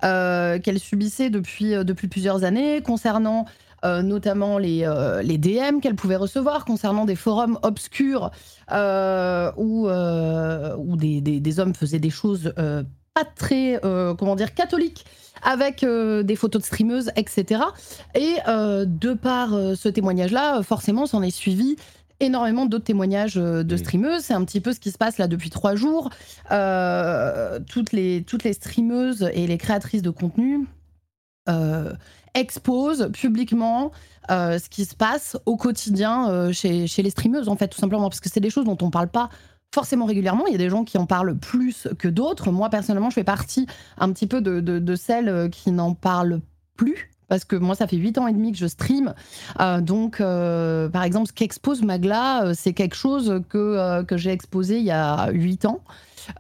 qu'elle 0.01 0.79
subissait 0.79 1.29
depuis, 1.29 1.71
depuis 1.83 2.07
plusieurs 2.07 2.43
années 2.43 2.81
concernant 2.81 3.45
euh, 3.85 4.01
notamment 4.01 4.57
les, 4.57 4.89
les 5.23 5.37
DM 5.37 5.79
qu'elle 5.81 5.95
pouvait 5.95 6.15
recevoir 6.15 6.65
concernant 6.65 7.05
des 7.05 7.15
forums 7.15 7.59
obscurs 7.61 8.31
euh, 8.71 9.51
où, 9.57 9.87
où 9.89 10.97
des, 10.97 11.21
des, 11.21 11.59
hommes 11.59 11.73
faisaient 11.73 11.99
des 11.99 12.09
choses 12.09 12.53
pas 12.55 13.25
très, 13.35 13.79
comment 13.81 14.35
dire, 14.35 14.53
catholiques 14.53 15.05
avec 15.43 15.85
des 15.85 16.35
photos 16.35 16.61
de 16.61 16.65
streameuses, 16.65 17.11
etc. 17.15 17.61
Et 18.15 18.35
de 18.47 19.13
par 19.13 19.49
ce 19.49 19.89
témoignage-là, 19.89 20.61
forcément, 20.63 21.05
s'en 21.05 21.21
est 21.21 21.31
suivi 21.31 21.75
énormément 22.19 22.65
d'autres 22.65 22.85
témoignages 22.85 23.35
de 23.35 23.77
streameuses. 23.77 24.23
C'est 24.23 24.33
un 24.33 24.43
petit 24.43 24.61
peu 24.61 24.73
ce 24.73 24.79
qui 24.79 24.91
se 24.91 24.97
passe 24.97 25.17
là 25.19 25.27
depuis 25.27 25.49
trois 25.49 25.75
jours. 25.75 26.09
toutes, 26.49 27.91
les, 27.91 28.23
toutes 28.23 28.43
les 28.43 28.53
streameuses 28.53 29.29
et 29.33 29.47
les 29.47 29.57
créatrices 29.57 30.01
de 30.01 30.09
contenu 30.09 30.67
expose 32.39 33.09
publiquement 33.13 33.91
euh, 34.29 34.59
ce 34.59 34.69
qui 34.69 34.85
se 34.85 34.95
passe 34.95 35.37
au 35.45 35.55
quotidien 35.55 36.29
euh, 36.29 36.51
chez, 36.51 36.87
les 36.97 37.09
streameuses, 37.09 37.47
en 37.49 37.55
fait, 37.55 37.69
tout 37.69 37.79
simplement, 37.79 38.09
parce 38.09 38.19
que 38.19 38.29
c'est 38.29 38.39
des 38.39 38.49
choses 38.49 38.65
dont 38.65 38.77
on 38.81 38.87
ne 38.87 38.91
parle 38.91 39.07
pas 39.07 39.29
forcément 39.73 40.05
régulièrement. 40.05 40.45
Il 40.47 40.51
y 40.51 40.55
a 40.55 40.59
des 40.59 40.69
gens 40.69 40.83
qui 40.83 40.97
en 40.97 41.05
parlent 41.05 41.37
plus 41.37 41.87
que 41.97 42.07
d'autres. 42.07 42.51
Moi, 42.51 42.69
personnellement, 42.69 43.09
je 43.09 43.15
fais 43.15 43.23
partie 43.23 43.67
un 43.97 44.11
petit 44.11 44.27
peu 44.27 44.41
de, 44.41 44.95
celles 44.95 45.29
euh, 45.29 45.49
qui 45.49 45.71
n'en 45.71 45.93
parlent 45.93 46.41
plus. 46.75 47.11
Parce 47.29 47.43
que 47.43 47.57
moi, 47.57 47.75
ça 47.75 47.87
fait 47.87 47.97
8 47.97 48.19
ans 48.19 48.27
et 48.27 48.33
demi 48.33 48.53
que 48.53 48.57
je 48.57 48.67
stream. 48.67 49.13
donc, 49.81 50.19
par 50.19 51.03
exemple, 51.03 51.27
ce 51.27 51.33
qu'expose 51.33 51.81
Magla, 51.81 52.53
c'est 52.53 52.71
quelque 52.71 52.95
chose 52.95 53.41
que, 53.49 54.01
que 54.03 54.15
j'ai 54.15 54.31
exposé 54.31 54.77
il 54.77 54.85
y 54.85 54.91
a 54.91 55.29
8 55.31 55.65
ans. 55.65 55.81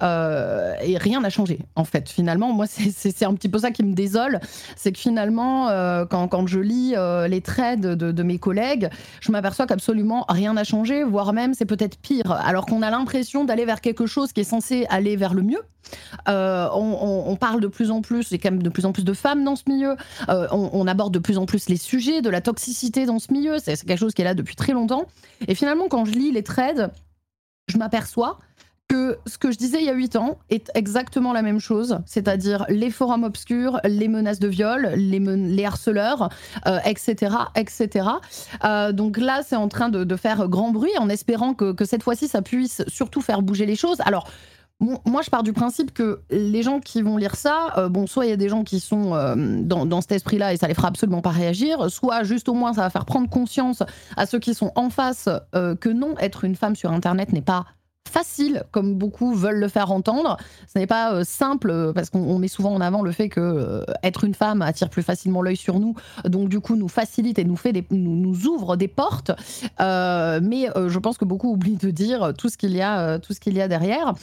Euh, 0.03 0.73
et 0.81 0.97
rien 0.97 1.21
n'a 1.21 1.29
changé, 1.29 1.59
en 1.75 1.83
fait. 1.83 2.09
Finalement, 2.09 2.51
moi, 2.53 2.65
c'est 2.67 3.25
un 3.25 3.33
petit 3.33 3.49
peu 3.49 3.59
ça 3.59 3.71
qui 3.71 3.83
me 3.83 3.93
désole. 3.93 4.39
C'est 4.75 4.91
que 4.91 4.99
finalement, 4.99 5.69
euh, 5.69 6.05
quand, 6.05 6.47
je 6.47 6.59
lis 6.59 6.93
euh, 6.95 7.27
les 7.27 7.41
trades 7.41 7.81
de, 7.81 8.23
mes 8.23 8.39
collègues, 8.39 8.89
je 9.21 9.31
m'aperçois 9.31 9.65
qu'absolument 9.67 10.25
rien 10.27 10.53
n'a 10.53 10.63
changé, 10.63 11.03
voire 11.03 11.33
même 11.33 11.53
c'est 11.53 11.65
peut-être 11.65 11.97
pire. 11.97 12.31
Alors 12.31 12.65
qu'on 12.65 12.81
a 12.81 12.89
l'impression 12.89 13.45
d'aller 13.45 13.65
vers 13.65 13.81
quelque 13.81 14.05
chose 14.05 14.33
qui 14.33 14.41
est 14.41 14.45
censé 14.45 14.85
aller 14.89 15.15
vers 15.15 15.33
le 15.33 15.43
mieux. 15.43 15.61
On, 16.27 17.37
parle 17.39 17.61
de 17.61 17.67
plus 17.67 17.91
en 17.91 18.01
plus, 18.01 18.31
il 18.31 18.33
y 18.33 18.35
a 18.35 18.39
quand 18.39 18.51
même 18.51 18.63
de 18.63 18.69
plus 18.69 18.85
en 18.85 18.91
plus 18.91 19.05
de 19.05 19.13
femmes 19.13 19.43
dans 19.43 19.55
ce 19.55 19.63
milieu. 19.67 19.95
On, 20.27 20.87
aborde 20.87 21.13
de 21.13 21.19
plus 21.19 21.37
en 21.37 21.45
plus 21.45 21.69
les 21.69 21.77
sujets 21.77 22.21
de 22.21 22.29
la 22.29 22.41
toxicité 22.41 23.05
dans 23.05 23.19
ce 23.19 23.31
milieu. 23.31 23.57
C'est 23.59 23.77
quelque 23.85 23.99
chose 23.99 24.13
qui 24.13 24.21
est 24.21 24.25
là 24.25 24.33
depuis 24.33 24.55
très 24.55 24.73
longtemps. 24.73 25.05
Et 25.47 25.55
finalement, 25.55 25.87
quand 25.87 26.03
je 26.05 26.11
lis 26.11 26.31
les 26.31 26.43
trades, 26.43 26.91
je 27.67 27.77
m'aperçois 27.77 28.39
que 28.87 29.17
ce 29.25 29.37
que 29.37 29.51
je 29.51 29.57
disais 29.57 29.79
il 29.79 29.85
y 29.85 29.89
a 29.89 29.93
8 29.93 30.15
ans 30.15 30.37
est 30.49 30.71
exactement 30.75 31.33
la 31.33 31.41
même 31.41 31.59
chose, 31.59 31.99
c'est-à-dire 32.05 32.65
les 32.69 32.89
forums 32.89 33.23
obscurs, 33.23 33.79
les 33.83 34.07
menaces 34.07 34.39
de 34.39 34.47
viol, 34.47 34.91
les, 34.95 35.65
harceleurs, 35.65 36.29
etc. 36.85 37.35
etc. 37.55 38.07
donc 38.93 39.17
là, 39.17 39.41
c'est 39.45 39.55
en 39.55 39.67
train 39.67 39.89
de, 39.89 40.15
faire 40.15 40.47
grand 40.47 40.71
bruit 40.71 40.97
en 40.99 41.09
espérant 41.09 41.53
que, 41.53 41.85
cette 41.85 42.03
fois-ci, 42.03 42.27
ça 42.27 42.41
puisse 42.41 42.83
surtout 42.87 43.21
faire 43.21 43.41
bouger 43.41 43.65
les 43.65 43.75
choses. 43.75 43.97
Alors, 44.05 44.27
moi, 44.79 45.23
je 45.23 45.29
pars 45.31 45.41
du 45.41 45.53
principe 45.53 45.91
que 45.91 46.21
les 46.29 46.61
gens 46.61 46.79
qui 46.79 47.01
vont 47.01 47.17
lire 47.17 47.35
ça, 47.35 47.73
euh, 47.77 47.89
bon, 47.89 48.05
soit 48.05 48.27
il 48.27 48.29
y 48.29 48.33
a 48.33 48.37
des 48.37 48.49
gens 48.49 48.63
qui 48.63 48.79
sont 48.79 49.15
euh, 49.15 49.33
dans, 49.35 50.01
cet 50.01 50.11
esprit-là 50.11 50.53
et 50.53 50.57
ça 50.57 50.67
les 50.67 50.75
fera 50.75 50.89
absolument 50.89 51.21
pas 51.21 51.31
réagir, 51.31 51.89
soit 51.89 52.23
juste 52.23 52.47
au 52.47 52.53
moins 52.53 52.73
ça 52.73 52.81
va 52.81 52.89
faire 52.91 53.05
prendre 53.05 53.27
conscience 53.27 53.81
à 54.15 54.27
ceux 54.27 54.37
qui 54.37 54.53
sont 54.53 54.71
en 54.75 54.91
face 54.91 55.29
euh, 55.55 55.75
que 55.75 55.89
non, 55.89 56.13
être 56.19 56.43
une 56.43 56.55
femme 56.55 56.75
sur 56.75 56.91
Internet 56.91 57.33
n'est 57.33 57.41
pas 57.41 57.65
facile, 58.07 58.63
comme 58.71 58.95
beaucoup 58.95 59.33
veulent 59.33 59.59
le 59.59 59.67
faire 59.67 59.91
entendre. 59.91 60.37
Ce 60.73 60.79
n'est 60.79 60.87
pas 60.87 61.13
euh, 61.13 61.23
simple, 61.23 61.69
euh, 61.69 61.93
parce 61.93 62.09
qu'on 62.09 62.39
met 62.39 62.47
souvent 62.47 62.73
en 62.73 62.81
avant 62.81 63.01
le 63.01 63.11
fait 63.11 63.29
que 63.29 63.39
euh, 63.39 63.83
être 64.03 64.23
une 64.23 64.33
femme 64.33 64.61
attire 64.61 64.89
plus 64.89 65.03
facilement 65.03 65.41
l'œil 65.41 65.57
sur 65.57 65.79
nous, 65.79 65.95
donc 66.25 66.49
du 66.49 66.59
coup 66.59 66.75
nous 66.75 66.87
facilite 66.87 67.39
et 67.39 67.43
nous, 67.43 67.55
fait 67.55 67.73
nous, 67.91 68.47
ouvre 68.47 68.75
des 68.75 68.87
portes. 68.87 69.31
mais 69.79 70.69
je 70.87 70.99
pense 70.99 71.17
que 71.17 71.25
beaucoup 71.25 71.51
oublient 71.51 71.77
de 71.77 71.91
dire 71.91 72.33
tout 72.37 72.49
ce 72.49 72.57
qu'il 72.57 72.75
y 72.75 72.81
a, 72.81 73.19
tout 73.19 73.33
ce 73.33 73.39
qu'il 73.39 73.55
y 73.55 73.61
a 73.61 73.67
derrière. 73.67 74.13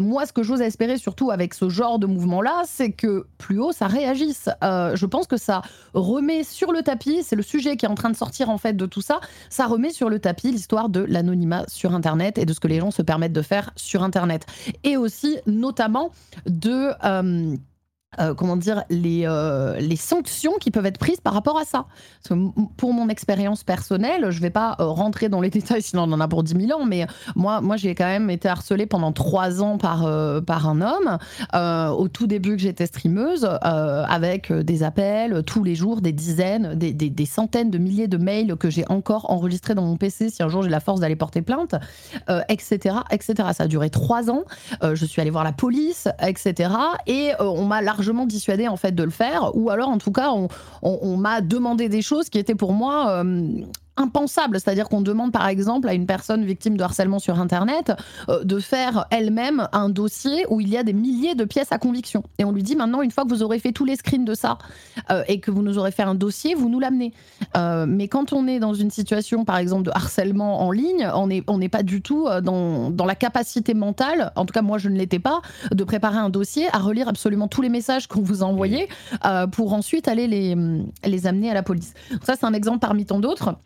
moi, 0.00 0.26
ce 0.26 0.32
que 0.32 0.42
j'ose 0.42 0.60
espérer, 0.60 0.96
surtout 0.96 1.30
avec 1.30 1.54
ce 1.54 1.68
genre 1.68 1.98
de 1.98 2.06
mouvement-là, 2.06 2.62
c'est 2.66 2.92
que 2.92 3.26
plus 3.38 3.60
haut 3.60 3.72
ça 3.72 3.86
réagisse. 3.86 4.48
je 4.62 5.06
pense 5.06 5.26
que 5.26 5.36
ça 5.36 5.62
remet 5.92 6.44
sur 6.44 6.72
le 6.72 6.82
tapis, 6.82 7.22
c'est 7.22 7.36
le 7.36 7.42
sujet 7.42 7.76
qui 7.76 7.86
est 7.86 7.88
en 7.88 7.94
train 7.94 8.10
de 8.10 8.16
sortir 8.16 8.50
en 8.50 8.58
fait 8.58 8.74
de 8.74 8.86
tout 8.86 9.00
ça, 9.00 9.20
ça 9.50 9.66
remet 9.66 9.90
sur 9.90 10.08
le 10.08 10.18
tapis 10.18 10.50
l'histoire 10.50 10.88
de 10.88 11.00
l'anonymat 11.00 11.64
sur 11.68 11.94
Internet 11.94 12.38
et 12.38 12.44
de 12.44 12.52
ce 12.52 12.60
que 12.60 12.68
les 12.68 12.80
gens 12.80 12.90
se 12.90 13.02
permettent 13.02 13.33
de 13.34 13.42
faire 13.42 13.70
sur 13.76 14.02
Internet. 14.02 14.46
Et 14.82 14.96
aussi, 14.96 15.38
notamment, 15.46 16.10
de... 16.46 16.92
Euh, 17.04 17.56
euh, 18.20 18.34
comment 18.34 18.56
dire, 18.56 18.84
les, 18.90 19.22
euh, 19.26 19.78
les 19.78 19.96
sanctions 19.96 20.54
qui 20.60 20.70
peuvent 20.70 20.86
être 20.86 20.98
prises 20.98 21.20
par 21.20 21.34
rapport 21.34 21.58
à 21.58 21.64
ça. 21.64 21.86
pour 22.76 22.92
mon 22.92 23.08
expérience 23.08 23.64
personnelle, 23.64 24.30
je 24.30 24.36
ne 24.38 24.42
vais 24.42 24.50
pas 24.50 24.76
euh, 24.80 24.86
rentrer 24.86 25.28
dans 25.28 25.40
les 25.40 25.50
détails, 25.54 25.82
sinon 25.82 26.04
on 26.04 26.12
en 26.12 26.20
a 26.20 26.28
pour 26.28 26.42
10 26.42 26.66
000 26.66 26.80
ans, 26.80 26.84
mais 26.84 27.06
moi, 27.34 27.60
moi 27.60 27.76
j'ai 27.76 27.94
quand 27.94 28.06
même 28.06 28.30
été 28.30 28.48
harcelée 28.48 28.86
pendant 28.86 29.12
trois 29.12 29.62
ans 29.62 29.78
par, 29.78 30.08
par 30.44 30.68
un 30.68 30.80
homme, 30.80 31.18
au 31.96 32.08
tout 32.08 32.26
début 32.26 32.56
que 32.56 32.62
j'étais 32.62 32.86
streameuse, 32.86 33.48
avec 33.62 34.52
des 34.52 34.82
appels 34.82 35.42
tous 35.44 35.64
les 35.64 35.74
jours, 35.74 36.00
des 36.00 36.12
dizaines, 36.12 36.74
des, 36.74 36.92
des, 36.92 37.10
des, 37.10 37.26
centaines 37.26 37.70
de 37.70 37.78
milliers 37.78 38.08
de 38.08 38.16
mails 38.16 38.56
que 38.56 38.70
j'ai 38.70 38.84
encore 38.88 39.30
enregistrés 39.30 39.74
dans 39.74 39.82
mon 39.82 39.96
PC 39.96 40.30
si 40.30 40.42
un 40.42 40.48
jour 40.48 40.62
j'ai 40.62 40.70
la 40.70 40.80
force 40.80 41.00
d'aller 41.00 41.16
porter 41.16 41.42
plainte, 41.42 41.74
etc., 42.48 42.96
etc. 43.10 43.34
Ça 43.52 43.64
a 43.64 43.66
duré 43.68 43.90
trois 43.90 44.30
ans, 44.30 44.44
je 44.82 45.04
suis 45.04 45.20
allée 45.20 45.30
voir 45.30 45.44
la 45.44 45.52
police, 45.52 46.08
etc. 46.20 46.70
Et 47.06 47.32
on 47.40 47.64
m'a 47.64 47.82
largement 47.82 48.03
largement 48.04 48.26
dissuadé 48.26 48.68
en 48.68 48.76
fait 48.76 48.94
de 48.94 49.02
le 49.02 49.10
faire, 49.10 49.50
ou 49.54 49.70
alors 49.70 49.88
en 49.88 49.98
tout 49.98 50.12
cas 50.12 50.30
on, 50.82 51.16
m'a 51.16 51.40
demandé 51.40 51.88
des 51.88 52.02
choses 52.02 52.28
qui 52.28 52.38
étaient 52.38 52.54
pour 52.54 52.72
moi 52.72 53.24
euh, 53.24 53.62
impensable. 53.96 54.58
C'est-à-dire 54.60 54.88
qu'on 54.88 55.00
demande 55.00 55.32
par 55.32 55.46
exemple 55.46 55.88
à 55.88 55.94
une 55.94 56.06
personne 56.06 56.44
victime 56.44 56.76
de 56.76 56.82
harcèlement 56.82 57.18
sur 57.18 57.38
Internet 57.40 57.92
euh, 58.28 58.44
de 58.44 58.58
faire 58.58 59.06
elle-même 59.10 59.68
un 59.72 59.88
dossier 59.88 60.46
où 60.48 60.60
il 60.60 60.68
y 60.68 60.76
a 60.76 60.82
des 60.82 60.92
milliers 60.92 61.34
de 61.34 61.44
pièces 61.44 61.72
à 61.72 61.78
conviction. 61.78 62.22
Et 62.38 62.44
on 62.44 62.52
lui 62.52 62.62
dit 62.62 62.76
maintenant, 62.76 63.02
une 63.02 63.10
fois 63.10 63.24
que 63.24 63.28
vous 63.28 63.42
aurez 63.42 63.58
fait 63.58 63.72
tous 63.72 63.84
les 63.84 63.96
screens 63.96 64.24
de 64.24 64.34
ça 64.34 64.58
euh, 65.10 65.22
et 65.28 65.40
que 65.40 65.50
vous 65.50 65.62
nous 65.62 65.78
aurez 65.78 65.90
fait 65.90 66.02
un 66.02 66.14
dossier, 66.14 66.54
vous 66.54 66.68
nous 66.68 66.80
l'amenez. 66.80 67.12
Euh, 67.56 67.86
mais 67.88 68.08
quand 68.08 68.32
on 68.32 68.46
est 68.46 68.58
dans 68.58 68.74
une 68.74 68.90
situation 68.90 69.44
par 69.44 69.58
exemple 69.58 69.84
de 69.84 69.90
harcèlement 69.90 70.62
en 70.62 70.70
ligne, 70.70 71.08
on 71.14 71.28
n'est 71.28 71.42
on 71.46 71.58
pas 71.68 71.82
du 71.82 72.02
tout 72.02 72.28
dans, 72.42 72.90
dans, 72.90 73.06
la 73.06 73.14
capacité 73.14 73.72
mentale, 73.72 74.32
en 74.36 74.44
tout 74.44 74.52
cas 74.52 74.60
moi 74.60 74.76
je 74.76 74.90
ne 74.90 74.98
l'étais 74.98 75.18
pas, 75.18 75.40
de 75.72 75.82
préparer 75.82 76.18
un 76.18 76.28
dossier, 76.28 76.66
à 76.74 76.78
relire 76.78 77.08
absolument 77.08 77.48
tous 77.48 77.62
les 77.62 77.70
messages 77.70 78.06
qu'on 78.06 78.20
vous 78.20 78.42
a 78.42 78.46
envoyés 78.46 78.86
pour 79.52 79.72
ensuite 79.72 80.06
aller 80.06 80.26
les, 80.26 80.54
les 81.04 81.26
amener 81.26 81.50
à 81.50 81.54
la 81.54 81.62
police. 81.62 81.94
Donc 82.10 82.24
ça 82.24 82.34
c'est 82.38 82.44
un 82.44 82.52
exemple 82.52 82.80
parmi 82.80 83.06
tant 83.06 83.18
d'autres. 83.18 83.56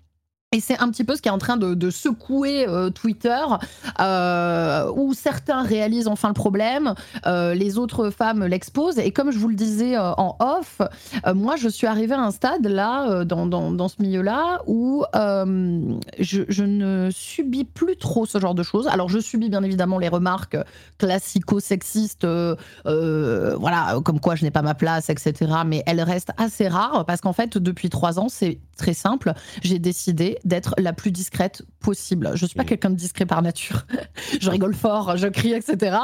Et 0.53 0.61
c'est 0.61 0.81
un 0.81 0.89
petit 0.91 1.05
peu 1.05 1.15
ce 1.15 1.21
qui 1.21 1.29
est 1.29 1.33
en 1.33 1.37
train 1.37 1.59
de, 1.59 1.91
secouer 1.91 2.67
euh, 2.67 2.89
Twitter, 2.89 3.45
euh, 4.01 4.91
où 4.97 5.13
certains 5.13 5.63
réalisent 5.63 6.09
enfin 6.09 6.29
le 6.29 6.35
problème, 6.35 6.95
euh, 7.27 7.53
les 7.53 7.77
autres 7.77 8.09
femmes 8.09 8.47
l'exposent. 8.47 8.99
Et 8.99 9.11
comme 9.11 9.31
je 9.31 9.39
vous 9.39 9.49
le 9.49 9.55
disais 9.55 9.99
en 9.99 10.37
off, 10.41 10.81
moi 11.35 11.57
je 11.57 11.69
suis 11.69 11.87
arrivée 11.87 12.15
à 12.15 12.21
un 12.21 12.31
stade 12.31 12.67
là, 12.67 13.27
dans, 13.27 13.45
dans, 13.45 13.89
ce 13.89 13.97
milieu-là, 14.01 14.63
où 14.67 15.05
je, 15.15 16.43
je, 16.49 16.65
ne 16.65 17.11
subis 17.13 17.65
plus 17.65 17.99
trop 17.99 18.25
ce 18.25 18.39
genre 18.39 18.55
de 18.55 18.63
choses. 18.63 18.89
Alors 18.89 19.11
je 19.11 19.19
subis 19.19 19.51
bien 19.51 19.63
évidemment 19.63 19.99
les 19.99 20.09
remarques 20.09 20.57
classico-sexistes, 20.97 22.27
voilà, 22.87 24.01
comme 24.03 24.19
quoi 24.19 24.35
je 24.35 24.45
n'ai 24.45 24.51
pas 24.51 24.63
ma 24.63 24.75
place, 24.75 25.11
etc. 25.11 25.35
Mais 25.67 25.83
elles 25.85 26.01
restent 26.01 26.33
assez 26.39 26.69
rares 26.69 27.05
parce 27.05 27.21
qu'en 27.21 27.35
fait, 27.35 27.59
depuis 27.59 27.91
trois 27.91 28.19
ans, 28.19 28.31
c'est 28.31 28.61
très 28.79 28.95
simple. 28.95 29.35
J'ai 29.63 29.79
décidé 29.79 30.38
d'être 30.45 30.75
la 30.79 30.93
plus 30.93 31.11
discrète 31.11 31.63
possible. 31.81 32.31
Je 32.35 32.47
suis 32.47 32.57
pas 32.57 32.65
quelqu'un 32.65 32.91
de 32.91 32.95
discret 32.95 33.27
par 33.27 33.43
nature. 33.43 33.87
je 34.41 34.51
rigole 34.51 34.75
fort, 34.75 35.17
je 35.17 35.29
crie, 35.29 35.53
etc. 35.53 35.99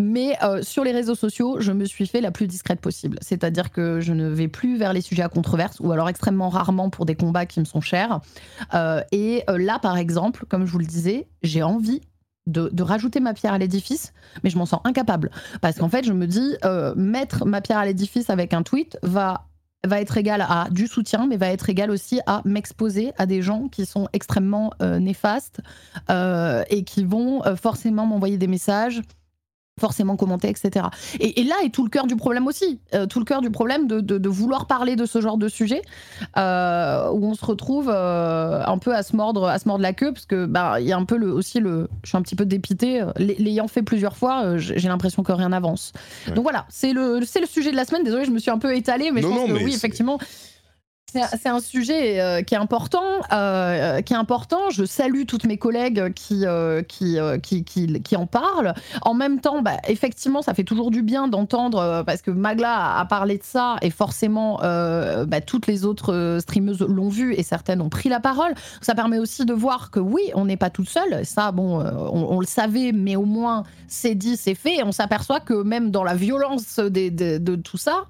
Mais 0.00 0.36
euh, 0.42 0.62
sur 0.62 0.84
les 0.84 0.92
réseaux 0.92 1.14
sociaux, 1.14 1.60
je 1.60 1.72
me 1.72 1.84
suis 1.84 2.06
fait 2.06 2.20
la 2.20 2.30
plus 2.30 2.46
discrète 2.46 2.80
possible. 2.80 3.18
C'est-à-dire 3.20 3.70
que 3.70 4.00
je 4.00 4.12
ne 4.12 4.28
vais 4.28 4.48
plus 4.48 4.76
vers 4.76 4.92
les 4.92 5.00
sujets 5.00 5.22
à 5.22 5.28
controverse 5.28 5.80
ou 5.80 5.92
alors 5.92 6.08
extrêmement 6.08 6.48
rarement 6.48 6.90
pour 6.90 7.06
des 7.06 7.14
combats 7.14 7.46
qui 7.46 7.60
me 7.60 7.64
sont 7.64 7.80
chers. 7.80 8.20
Euh, 8.74 9.02
et 9.12 9.44
euh, 9.48 9.58
là, 9.58 9.78
par 9.78 9.96
exemple, 9.96 10.44
comme 10.48 10.66
je 10.66 10.72
vous 10.72 10.78
le 10.78 10.86
disais, 10.86 11.28
j'ai 11.42 11.62
envie 11.62 12.00
de, 12.46 12.70
de, 12.72 12.82
rajouter 12.82 13.20
ma 13.20 13.34
pierre 13.34 13.52
à 13.52 13.58
l'édifice, 13.58 14.12
mais 14.42 14.50
je 14.50 14.58
m'en 14.58 14.66
sens 14.66 14.80
incapable. 14.84 15.30
Parce 15.60 15.78
qu'en 15.78 15.88
fait, 15.88 16.04
je 16.04 16.12
me 16.12 16.26
dis, 16.26 16.56
mettre 16.96 17.44
ma 17.44 17.60
pierre 17.60 17.78
à 17.78 17.84
l'édifice 17.84 18.30
avec 18.30 18.54
un 18.54 18.62
tweet 18.62 18.98
va 19.02 19.49
va 19.86 20.00
être 20.00 20.16
égal 20.18 20.42
à 20.42 20.68
du 20.70 20.86
soutien, 20.86 21.26
mais 21.26 21.36
va 21.36 21.48
être 21.48 21.70
égal 21.70 21.90
aussi 21.90 22.20
à 22.26 22.42
m'exposer 22.44 23.12
à 23.16 23.26
des 23.26 23.42
gens 23.42 23.68
qui 23.68 23.86
sont 23.86 24.08
extrêmement 24.12 24.72
euh, 24.82 24.98
néfastes 24.98 25.60
euh, 26.10 26.62
et 26.68 26.84
qui 26.84 27.04
vont 27.04 27.44
euh, 27.46 27.56
forcément 27.56 28.06
m'envoyer 28.06 28.36
des 28.36 28.46
messages 28.46 29.02
forcément 29.80 30.16
commenter, 30.16 30.48
etc. 30.48 30.86
Et, 31.18 31.42
là 31.44 31.54
est 31.64 31.70
tout 31.70 31.82
le 31.82 31.90
cœur 31.90 32.06
du 32.06 32.16
problème 32.16 32.46
aussi, 32.46 32.78
tout 33.08 33.18
le 33.18 33.24
cœur 33.24 33.40
du 33.40 33.50
problème 33.50 33.86
de, 33.86 34.28
vouloir 34.28 34.66
parler 34.66 34.94
de 34.94 35.06
ce 35.06 35.20
genre 35.20 35.38
de 35.38 35.48
sujet, 35.48 35.82
où 36.36 36.38
on 36.38 37.34
se 37.34 37.44
retrouve 37.44 37.90
un 37.90 38.78
peu 38.78 38.94
à 38.94 39.02
se 39.02 39.16
mordre, 39.16 39.48
à 39.48 39.58
se 39.58 39.66
mordre 39.66 39.82
la 39.82 39.92
queue, 39.92 40.12
parce 40.12 40.26
que 40.26 40.46
bah 40.46 40.80
il 40.80 40.86
y 40.86 40.92
a 40.92 40.96
un 40.96 41.04
peu 41.04 41.16
le, 41.16 41.32
aussi 41.32 41.58
le, 41.60 41.88
je 42.04 42.10
suis 42.10 42.18
un 42.18 42.22
petit 42.22 42.36
peu 42.36 42.44
dépité, 42.44 43.04
l'ayant 43.16 43.68
fait 43.68 43.82
plusieurs 43.82 44.16
fois, 44.16 44.56
j'ai 44.58 44.88
l'impression 44.88 45.22
que 45.22 45.32
rien 45.32 45.48
n'avance. 45.48 45.92
Donc 46.34 46.42
voilà, 46.42 46.66
c'est 46.68 46.92
le, 46.92 47.22
c'est 47.24 47.40
le 47.40 47.46
sujet 47.46 47.70
de 47.70 47.76
la 47.76 47.84
semaine. 47.84 48.04
Désolé, 48.04 48.24
je 48.24 48.30
me 48.30 48.38
suis 48.38 48.50
un 48.50 48.58
peu 48.58 48.74
étalée, 48.76 49.10
mais 49.10 49.22
je 49.22 49.26
pense 49.26 49.48
que 49.48 49.64
oui, 49.64 49.74
effectivement, 49.74 50.18
c'est 51.12 51.48
un 51.48 51.60
sujet 51.60 52.20
euh, 52.20 52.42
qui 52.42 52.54
est 52.54 52.58
important, 52.58 53.02
euh, 53.32 54.00
qui 54.00 54.12
est 54.12 54.16
important. 54.16 54.70
Je 54.70 54.84
salue 54.84 55.24
toutes 55.26 55.44
mes 55.44 55.56
collègues 55.56 56.12
qui 56.14 56.46
euh, 56.46 56.82
qui, 56.82 57.18
qui, 57.42 58.02
qui, 58.02 58.16
en 58.16 58.26
parlent. 58.26 58.74
En 59.02 59.14
même 59.14 59.40
temps, 59.40 59.62
bah, 59.62 59.76
effectivement, 59.88 60.42
ça 60.42 60.54
fait 60.54 60.64
toujours 60.64 60.90
du 60.90 61.02
bien 61.02 61.28
d'entendre 61.28 62.04
parce 62.06 62.22
que 62.22 62.30
Magla 62.30 62.98
a 62.98 63.04
parlé 63.04 63.38
de 63.38 63.42
ça 63.42 63.76
et 63.82 63.90
forcément, 63.90 64.58
bah, 64.58 65.40
toutes 65.44 65.66
les 65.66 65.84
autres 65.84 66.38
streameuses 66.40 66.80
l'ont 66.80 67.08
vu 67.08 67.34
et 67.34 67.42
certaines 67.42 67.80
ont 67.80 67.88
pris 67.88 68.08
la 68.08 68.20
parole. 68.20 68.54
Ça 68.80 68.94
permet 68.94 69.18
aussi 69.18 69.44
de 69.44 69.52
voir 69.52 69.90
que 69.90 70.00
oui, 70.00 70.22
on 70.34 70.44
n'est 70.44 70.56
pas 70.56 70.70
toute 70.70 70.88
seule. 70.88 71.24
Ça, 71.24 71.52
bon, 71.52 71.80
on, 71.80 72.40
le 72.40 72.46
savait, 72.46 72.92
mais 72.92 73.16
au 73.16 73.24
moins 73.24 73.64
c'est 73.88 74.14
dit, 74.14 74.36
c'est 74.36 74.54
fait. 74.54 74.82
On 74.84 74.92
s'aperçoit 74.92 75.40
que 75.40 75.62
même 75.62 75.90
dans 75.90 76.04
la 76.04 76.14
violence 76.14 76.78
de 76.78 77.56
tout 77.56 77.78
ça, 77.78 78.06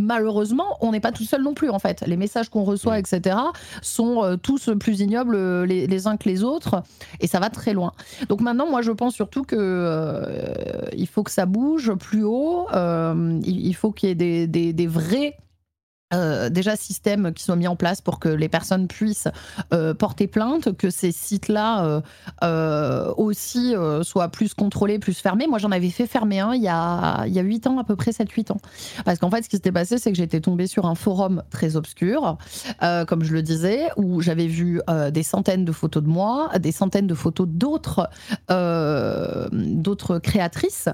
malheureusement, 0.00 0.76
on 0.80 0.92
n'est 0.92 1.00
pas 1.00 1.12
tout 1.12 1.24
seul 1.24 1.42
non 1.42 1.54
plus 1.54 1.70
en 1.70 1.78
fait. 1.78 2.02
Les 2.06 2.16
messages 2.16 2.48
qu'on 2.48 2.64
reçoit, 2.64 2.98
etc., 2.98 3.36
sont 3.82 4.24
euh, 4.24 4.36
tous 4.36 4.70
plus 4.78 5.00
ignobles 5.00 5.36
euh, 5.36 5.66
les, 5.66 6.06
uns 6.06 6.16
que 6.16 6.28
les 6.28 6.42
autres, 6.42 6.82
et 7.20 7.26
ça 7.26 7.40
va 7.40 7.50
très 7.50 7.72
loin. 7.72 7.92
Donc 8.28 8.40
maintenant, 8.40 8.68
moi, 8.68 8.82
je 8.82 8.92
pense 8.92 9.14
surtout 9.14 9.42
que 9.42 9.56
euh, 9.58 10.88
il 10.96 11.06
faut 11.06 11.22
que 11.22 11.30
ça 11.30 11.46
bouge 11.46 11.92
plus 11.94 12.24
haut. 12.24 12.66
il, 13.44 13.74
faut 13.74 13.92
qu'il 13.92 14.08
y 14.08 14.12
ait 14.12 14.46
des, 14.46 14.72
des 14.72 14.86
vrais 14.86 15.36
euh, 16.12 16.50
déjà 16.50 16.74
systèmes 16.74 17.32
qui 17.32 17.44
sont 17.44 17.54
mis 17.54 17.68
en 17.68 17.76
place 17.76 18.00
pour 18.00 18.18
que 18.18 18.28
les 18.28 18.48
personnes 18.48 18.88
puissent 18.88 19.28
euh, 19.72 19.94
porter 19.94 20.26
plainte, 20.26 20.76
que 20.76 20.90
ces 20.90 21.12
sites-là 21.12 22.02
euh, 22.42 23.12
aussi 23.16 23.74
soient 24.02 24.28
plus 24.28 24.54
contrôlés, 24.54 24.98
plus 24.98 25.18
fermés. 25.18 25.46
Moi, 25.46 25.58
j'en 25.58 25.70
avais 25.70 25.90
fait 25.90 26.08
fermer 26.08 26.40
un 26.40 26.54
il 26.54 26.62
y 26.62 26.68
a, 26.68 27.24
il 27.26 27.32
y 27.32 27.38
a 27.38 27.42
8 27.42 27.68
ans, 27.68 27.78
à 27.78 27.84
peu 27.84 27.94
près 27.94 28.10
7-8 28.10 28.52
ans. 28.52 28.60
Parce 29.04 29.18
qu'en 29.18 29.30
fait, 29.30 29.42
ce 29.42 29.48
qui 29.48 29.56
s'était 29.56 29.72
passé, 29.72 29.98
c'est 29.98 30.10
que 30.10 30.16
j'étais 30.16 30.40
tombée 30.40 30.66
sur 30.66 30.86
un 30.86 30.94
forum 30.96 31.42
très 31.50 31.76
obscur, 31.76 32.38
comme 32.80 33.22
je 33.22 33.32
le 33.32 33.42
disais, 33.42 33.88
où 33.96 34.20
j'avais 34.20 34.46
vu 34.46 34.80
des 35.12 35.22
centaines 35.22 35.64
de 35.64 35.72
photos 35.72 36.02
de 36.02 36.08
moi, 36.08 36.50
des 36.58 36.72
centaines 36.72 37.06
de 37.06 37.14
photos 37.14 37.46
d'autres 37.48 38.08
d'autres 38.48 40.18
créatrices, 40.18 40.88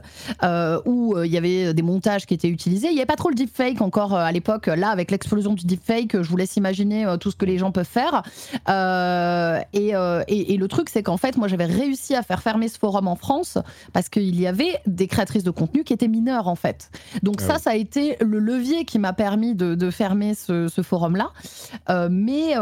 où 0.85 1.17
il 1.23 1.31
y 1.31 1.39
avait 1.39 1.73
des 1.73 1.83
montages 1.83 2.27
qui 2.27 2.35
étaient 2.35 2.49
utilisés. 2.49 2.89
Il 2.89 2.95
n'y 2.95 3.01
avait 3.01 3.07
pas 3.07 3.17
trop 3.17 3.31
le 3.31 3.35
deepfake 3.35 3.81
encore 3.81 4.15
à 4.15 4.33
l'époque, 4.33 4.67
là, 4.67 4.91
avec 4.91 5.06
avec 5.07 5.13
l'explosion 5.13 5.55
du 5.55 5.65
deepfake, 5.65 6.21
je 6.21 6.29
vous 6.29 6.37
laisse 6.37 6.57
imaginer 6.57 7.07
tout 7.21 7.31
ce 7.31 7.37
que 7.37 7.45
les 7.45 7.59
gens 7.59 7.71
peuvent 7.71 7.87
faire. 7.87 8.23
Et, 9.73 9.93
et, 9.93 10.57
le 10.57 10.69
truc, 10.69 10.89
c'est 10.89 11.03
qu'en 11.03 11.17
fait, 11.17 11.37
moi, 11.37 11.47
j'avais 11.49 11.67
réussi 11.67 12.15
à 12.15 12.23
faire 12.23 12.43
fermer 12.43 12.69
ce 12.69 12.79
forum 12.79 13.07
en 13.07 13.15
France 13.15 13.59
parce 13.93 14.09
qu'il 14.09 14.39
y 14.41 14.47
avait 14.47 14.81
des 14.87 15.07
créatrices 15.07 15.45
de 15.45 15.51
contenu 15.51 15.85
qui 15.85 15.93
étaient 15.93 16.09
mineures, 16.09 16.49
en 16.49 16.57
fait. 16.57 16.91
Donc 17.23 17.37
ah 17.41 17.47
ça, 17.47 17.59
ça 17.59 17.71
a 17.71 17.77
été 17.77 18.17
le 18.21 18.39
levier 18.39 18.85
qui 18.85 18.99
m'a 18.99 19.13
permis 19.13 19.55
de, 19.55 19.91
fermer 19.91 20.35
ce, 20.35 20.69
forum-là. 20.83 21.31
mais, 22.11 22.55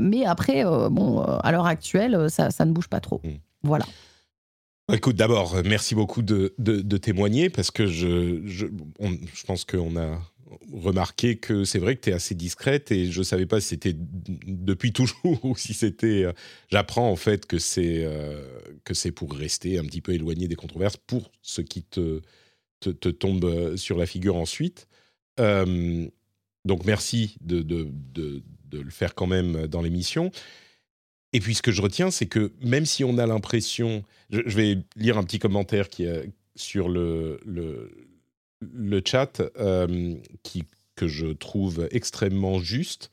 mais 0.00 0.24
après, 0.24 0.64
bon, 0.90 1.22
à 1.22 1.52
l'heure 1.52 1.66
actuelle, 1.66 2.30
ça, 2.30 2.50
ça, 2.50 2.64
ne 2.64 2.72
bouge 2.72 2.88
pas 2.88 3.00
trop. 3.00 3.20
Mm. 3.24 3.30
Voilà. 3.64 3.84
Écoute, 4.92 5.16
d'abord, 5.16 5.56
merci 5.64 5.94
beaucoup 5.94 6.22
de, 6.22 6.54
témoigner 6.98 7.50
parce 7.50 7.70
que 7.70 7.86
je, 7.86 8.40
je, 8.46 8.66
je 9.34 9.44
pense 9.44 9.64
qu'on 9.64 9.96
a 9.96 10.18
remarqué 10.72 11.36
que 11.36 11.64
c'est 11.64 11.78
vrai 11.78 11.96
que 11.96 12.02
tu 12.02 12.10
es 12.10 12.12
assez 12.12 12.34
discrète 12.34 12.90
et 12.90 13.10
je 13.10 13.18
ne 13.18 13.24
savais 13.24 13.46
pas 13.46 13.60
si 13.60 13.68
c'était 13.68 13.94
depuis 13.96 14.92
toujours 14.92 15.40
ou 15.44 15.56
si 15.56 15.74
c'était. 15.74 16.24
Euh, 16.24 16.32
j'apprends 16.70 17.10
en 17.10 17.16
fait 17.16 17.46
que 17.46 17.58
c'est 17.58 18.04
euh, 18.04 18.42
pour 19.14 19.34
rester 19.34 19.78
un 19.78 19.84
petit 19.84 20.00
peu 20.00 20.12
éloigné 20.12 20.48
des 20.48 20.56
controverses 20.56 20.96
pour 20.96 21.30
ce 21.42 21.60
qui 21.60 21.82
te, 21.82 22.20
te, 22.80 23.08
tombe 23.08 23.44
euh, 23.44 23.76
sur 23.76 23.98
la 23.98 24.06
figure 24.06 24.36
ensuite. 24.36 24.88
donc 25.38 26.84
merci 26.84 27.36
de, 27.40 27.62
de, 27.62 27.88
de, 28.14 28.42
le 28.70 28.90
faire 28.90 29.14
quand 29.14 29.26
même 29.26 29.66
dans 29.66 29.82
l'émission. 29.82 30.30
Et 31.32 31.40
puis 31.40 31.54
ce 31.54 31.62
que 31.62 31.72
je 31.72 31.82
retiens, 31.82 32.10
c'est 32.10 32.26
que 32.26 32.52
même 32.60 32.86
si 32.86 33.04
on 33.04 33.18
a 33.18 33.26
l'impression, 33.26 34.02
je, 34.30 34.40
vais 34.40 34.78
lire 34.96 35.18
un 35.18 35.24
petit 35.24 35.38
commentaire 35.38 35.88
qui 35.88 36.04
est 36.04 36.30
sur 36.56 36.88
le, 36.88 37.40
le, 37.44 38.07
le 38.60 39.00
chat 39.04 39.42
euh, 39.58 40.14
qui, 40.42 40.64
que 40.96 41.08
je 41.08 41.26
trouve 41.28 41.88
extrêmement 41.90 42.58
juste. 42.58 43.10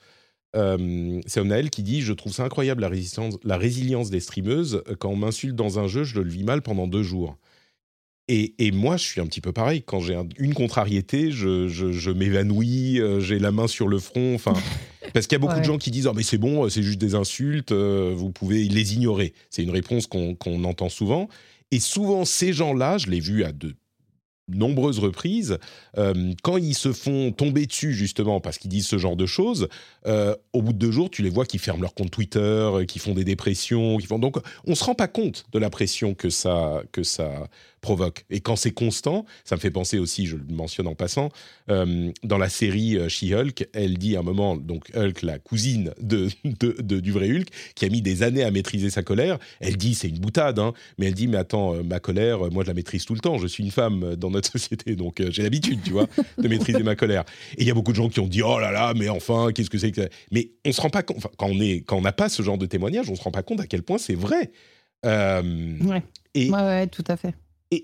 Euh, 0.56 1.22
c'est 1.28 1.40
Omnaël 1.40 1.70
qui 1.70 1.84
dit 1.84 2.02
Je 2.02 2.14
trouve 2.14 2.34
ça 2.34 2.44
incroyable 2.44 2.82
la 2.82 2.90
résistance, 2.90 3.36
la 3.44 3.58
résilience 3.58 4.10
des 4.10 4.20
streameuses. 4.20 4.84
Quand 5.00 5.10
on 5.10 5.16
m'insulte 5.16 5.56
dans 5.56 5.80
un 5.80 5.88
jeu, 5.88 6.04
je 6.04 6.20
le 6.20 6.30
vis 6.30 6.44
mal 6.44 6.62
pendant 6.62 6.88
deux 6.88 7.04
jours. 7.04 7.38
Et, 8.28 8.56
et, 8.58 8.72
moi, 8.72 8.98
je 8.98 9.04
suis 9.04 9.22
un 9.22 9.28
petit 9.28 9.42
peu 9.42 9.52
pareil. 9.52 9.84
Quand 9.84 10.00
j'ai 10.00 10.18
une 10.40 10.56
contrariété, 10.56 11.32
je, 11.32 11.68
je, 11.68 12.10
m'évanouis, 12.10 13.00
euh, 13.00 13.20
j'ai 13.20 13.38
la 13.38 13.52
main 13.52 13.68
sur 13.68 13.88
le 13.88 14.00
front. 14.00 14.34
Enfin, 14.34 14.54
parce 15.14 15.28
qu'il 15.28 15.36
y 15.36 15.42
a 15.42 15.46
beaucoup 15.46 15.60
de 15.60 15.66
gens 15.66 15.78
qui 15.78 15.92
disent 15.92 16.08
oh, 16.08 16.14
mais 16.16 16.24
c'est 16.24 16.40
bon, 16.40 16.68
c'est 16.70 16.82
juste 16.82 16.98
des 16.98 17.14
insultes, 17.14 17.72
euh, 17.72 18.14
vous 18.16 18.32
pouvez 18.32 18.64
les 18.64 18.96
ignorer. 18.96 19.34
C'est 19.52 19.62
une 19.62 19.70
réponse 19.70 20.08
qu'on 20.08 20.64
entend 20.64 20.90
souvent. 20.90 21.30
Et 21.70 21.80
souvent, 21.80 22.26
ces 22.26 22.52
gens-là, 22.52 22.98
je 22.98 23.08
l'ai 23.08 23.20
vu 23.20 23.44
à 23.44 23.52
de 23.52 23.76
nombreuses 24.48 25.00
reprises, 25.00 25.58
euh, 25.98 26.34
quand 26.44 26.58
ils 26.58 26.76
se 26.76 26.94
font 26.94 27.32
tomber 27.32 27.66
dessus 27.66 27.94
justement 27.94 28.40
parce 28.40 28.58
qu'ils 28.58 28.70
disent 28.70 28.88
ce 28.88 28.98
genre 28.98 29.16
de 29.16 29.26
choses, 29.26 29.68
euh, 30.06 30.36
au 30.54 30.62
bout 30.62 30.74
de 30.74 30.78
deux 30.78 30.92
jours, 30.92 31.10
tu 31.10 31.22
les 31.24 31.30
vois 31.30 31.46
qui 31.46 31.58
ferment 31.58 31.82
leur 31.82 31.94
compte 31.94 32.12
Twitter, 32.12 32.40
euh, 32.40 32.86
qui 32.86 33.00
font 33.00 33.14
des 33.14 33.24
dépressions, 33.24 33.98
qui 33.98 34.08
font 34.08 34.20
donc 34.20 34.38
on 34.66 34.76
se 34.76 34.84
rend 34.84 34.96
pas 34.96 35.08
compte 35.08 35.46
de 35.52 35.60
la 35.60 35.70
pression 35.70 36.14
que 36.14 36.30
ça 36.30 36.84
que 36.92 37.04
ça 37.04 37.48
provoque. 37.86 38.26
Et 38.30 38.42
quand 38.42 38.56
c'est 38.56 38.72
constant, 38.72 39.26
ça 39.44 39.56
me 39.56 39.62
fait 39.62 39.72
penser 39.72 39.98
aussi, 39.98 40.26
je 40.26 40.36
le 40.36 40.44
mentionne 40.50 40.88
en 40.88 40.96
passant, 40.96 41.30
dans 41.68 42.38
la 42.38 42.50
série 42.50 42.98
She-Hulk, 43.10 43.68
elle 43.74 43.98
dit 43.98 44.16
à 44.16 44.20
un 44.20 44.24
moment, 44.24 44.56
donc 44.58 44.92
Hulk, 44.96 45.22
la 45.22 45.40
cousine 45.40 45.94
de, 46.02 46.28
de, 46.44 47.00
du 47.00 47.12
vrai 47.12 47.30
Hulk, 47.30 47.48
qui 47.76 47.86
a 47.86 47.90
mis 47.90 48.02
des 48.02 48.24
années 48.24 48.44
à 48.44 48.52
maîtriser 48.52 48.90
sa 48.90 49.04
colère, 49.04 49.40
elle 49.60 49.78
dit, 49.78 49.96
c'est 49.96 50.10
une 50.10 50.20
boutade, 50.20 50.60
hein, 50.60 50.74
mais 50.98 51.08
elle 51.08 51.14
dit, 51.14 51.28
mais 51.28 51.38
attends, 51.38 51.84
ma 51.84 52.00
colère, 52.00 52.52
moi 52.52 52.64
je 52.64 52.68
la 52.68 52.74
maîtrise 52.74 53.06
tout 53.06 53.14
le 53.14 53.20
temps, 53.20 53.38
je 53.38 53.48
suis 53.48 53.64
une 53.64 53.72
femme 53.72 54.16
dans 54.16 54.30
notre 54.30 54.52
société, 54.58 54.96
donc 54.96 55.22
j'ai 55.30 55.44
l'habitude, 55.44 55.80
tu 55.84 55.92
vois, 55.92 56.08
de 56.38 56.48
maîtriser 56.48 56.84
ma 56.84 56.96
colère. 56.96 57.24
Et 57.58 57.62
il 57.62 57.68
y 57.68 57.72
a 57.72 57.74
beaucoup 57.74 57.92
de 57.92 57.98
gens 57.98 58.10
qui 58.10 58.20
ont 58.20 58.28
dit, 58.28 58.42
oh 58.42 58.60
là 58.60 58.72
là, 58.72 58.94
mais 58.96 59.10
enfin, 59.10 59.52
qu'est-ce 59.54 59.70
que 59.70 59.78
c'est 59.78 59.96
mais 60.32 60.52
on 60.66 60.72
se 60.72 60.82
rend 60.82 60.90
pas 60.90 61.04
compte, 61.04 61.26
quand 61.38 61.48
on 61.48 61.60
est, 61.60 61.82
quand 61.82 61.98
on 61.98 62.02
n'a 62.02 62.12
pas 62.12 62.30
ce 62.30 62.42
genre 62.42 62.58
de 62.58 62.66
témoignage, 62.66 63.10
on 63.10 63.16
se 63.16 63.22
rend 63.22 63.32
pas 63.32 63.44
compte 63.44 63.60
à 63.60 63.68
quel 63.68 63.84
point 63.84 63.98
c'est 63.98 64.16
vrai. 64.16 64.52
Euh, 65.06 65.78
ouais. 65.82 66.04
Et, 66.34 66.50
ouais, 66.50 66.88
tout 66.88 67.04
à 67.08 67.18
fait. 67.18 67.34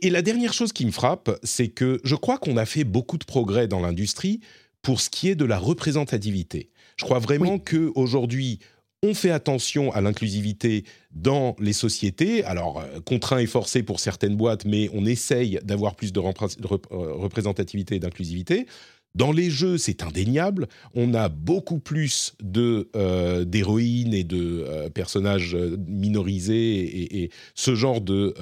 Et, 0.02 0.10
la 0.10 0.22
dernière 0.22 0.54
chose 0.54 0.74
qui 0.74 0.86
me 0.86 0.92
frappe, 0.92 1.38
c'est 1.44 1.68
que 1.68 2.00
je 2.04 2.16
crois 2.16 2.38
qu'on 2.38 2.58
a 2.58 2.66
fait 2.66 2.84
beaucoup 2.84 3.18
de 3.18 3.26
progrès 3.26 3.68
dans 3.68 3.80
l'industrie 3.80 4.40
pour 4.82 5.02
ce 5.02 5.10
qui 5.10 5.30
est 5.30 5.36
de 5.36 5.46
la 5.46 5.58
représentativité. 5.58 6.70
Je 6.98 7.06
crois 7.06 7.20
vraiment 7.20 7.60
que 7.60 7.92
aujourd'hui, 7.96 8.60
on 9.04 9.14
fait 9.14 9.32
attention 9.32 9.92
à 9.92 10.02
l'inclusivité 10.02 10.84
dans 11.12 11.56
les 11.60 11.74
sociétés. 11.74 12.44
Alors, 12.44 12.80
euh, 12.80 13.00
contraint 13.02 13.40
et 13.40 13.48
forcé 13.48 13.82
pour 13.82 14.00
certaines 14.00 14.36
boîtes, 14.36 14.66
mais 14.66 14.90
on 14.94 15.06
essaye 15.06 15.60
d'avoir 15.64 15.96
plus 15.96 16.14
de 16.14 16.20
euh, 16.20 17.14
représentativité 17.14 17.96
et 17.96 18.00
d'inclusivité. 18.00 18.68
Dans 19.14 19.34
les 19.34 19.50
jeux, 19.50 19.78
c'est 19.78 20.04
indéniable. 20.04 20.68
On 20.96 21.14
a 21.14 21.28
beaucoup 21.28 21.80
plus 21.80 22.34
de 22.42 22.90
euh, 22.96 23.44
d'héroïnes 23.44 24.14
et 24.14 24.24
de 24.24 24.64
euh, 24.66 24.90
personnages 24.90 25.54
euh, 25.54 25.76
minorisés 25.86 27.24
et, 27.24 27.30
ce 27.54 27.76
genre 27.76 28.00
de 28.00 28.34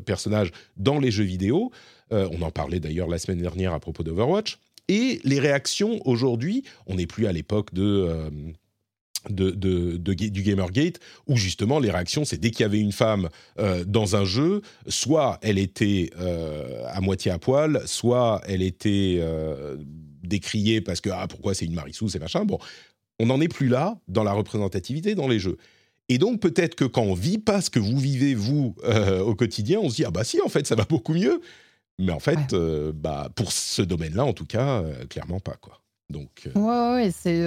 personnages 0.00 0.50
dans 0.76 0.98
les 0.98 1.10
jeux 1.10 1.24
vidéo. 1.24 1.70
on 2.10 2.42
en 2.42 2.50
parlait 2.50 2.80
d'ailleurs 2.80 3.08
la 3.08 3.18
semaine 3.18 3.40
dernière 3.40 3.72
à 3.72 3.80
propos 3.80 4.02
d'Overwatch. 4.02 4.58
Et 4.88 5.20
les 5.24 5.38
réactions 5.38 6.00
aujourd'hui, 6.04 6.64
on 6.86 6.96
n'est 6.96 7.06
plus 7.06 7.26
à 7.26 7.32
l'époque 7.32 7.72
de 7.74 8.30
du 9.30 10.42
Gamergate, 10.42 11.00
où 11.26 11.36
justement 11.36 11.78
les 11.78 11.90
réactions, 11.90 12.24
c'est 12.24 12.38
dès 12.38 12.50
qu'il 12.50 12.60
y 12.60 12.64
avait 12.64 12.80
une 12.80 12.92
femme 12.92 13.28
dans 13.86 14.16
un 14.16 14.24
jeu, 14.24 14.62
soit 14.86 15.38
elle 15.42 15.58
était 15.58 16.10
à 16.86 17.00
moitié 17.00 17.30
à 17.30 17.38
poil, 17.38 17.82
soit 17.86 18.40
elle 18.46 18.62
était 18.62 19.20
décrier 20.28 20.80
parce 20.80 21.00
que 21.00 21.10
ah, 21.10 21.26
pourquoi 21.28 21.54
c'est 21.54 21.64
une 21.64 21.74
Marissou, 21.74 22.08
c'est 22.08 22.18
machin. 22.18 22.44
Bon, 22.44 22.58
on 23.18 23.26
n'en 23.26 23.40
est 23.40 23.48
plus 23.48 23.68
là 23.68 23.98
dans 24.08 24.24
la 24.24 24.32
représentativité 24.32 25.14
dans 25.14 25.28
les 25.28 25.38
jeux. 25.38 25.56
Et 26.08 26.18
donc 26.18 26.40
peut-être 26.40 26.74
que 26.74 26.84
quand 26.84 27.02
on 27.02 27.14
vit 27.14 27.38
pas 27.38 27.60
ce 27.60 27.70
que 27.70 27.78
vous 27.78 27.98
vivez 27.98 28.34
vous 28.34 28.74
euh, 28.84 29.20
au 29.20 29.34
quotidien, 29.34 29.78
on 29.80 29.90
se 29.90 29.96
dit 29.96 30.04
ah 30.04 30.10
bah 30.10 30.24
si 30.24 30.40
en 30.40 30.48
fait 30.48 30.66
ça 30.66 30.74
va 30.74 30.84
beaucoup 30.84 31.14
mieux. 31.14 31.40
Mais 32.00 32.12
en 32.12 32.20
fait, 32.20 32.52
euh, 32.52 32.92
bah 32.94 33.28
pour 33.34 33.50
ce 33.50 33.82
domaine-là 33.82 34.24
en 34.24 34.32
tout 34.32 34.46
cas, 34.46 34.82
euh, 34.82 35.04
clairement 35.06 35.40
pas 35.40 35.56
quoi. 35.60 35.80
Donc. 36.10 36.48
Ouais, 36.54 36.62
ouais 36.94 37.10
c'est. 37.10 37.42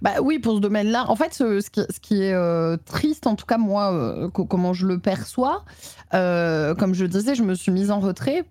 Bah 0.00 0.20
oui, 0.22 0.38
pour 0.38 0.54
ce 0.54 0.60
domaine-là. 0.60 1.10
En 1.10 1.16
fait, 1.16 1.34
ce, 1.34 1.68
qui, 1.70 1.80
ce 1.80 1.98
qui, 1.98 2.22
est 2.22 2.84
triste, 2.84 3.26
en 3.26 3.34
tout 3.34 3.46
cas 3.46 3.58
moi, 3.58 4.30
comment 4.32 4.74
je 4.74 4.86
le 4.86 5.00
perçois, 5.00 5.64
comme 6.12 6.94
je 6.94 7.06
disais, 7.06 7.34
je 7.34 7.42
me 7.42 7.54
suis 7.54 7.72
mise 7.72 7.90
en 7.90 7.98
retrait 7.98 8.44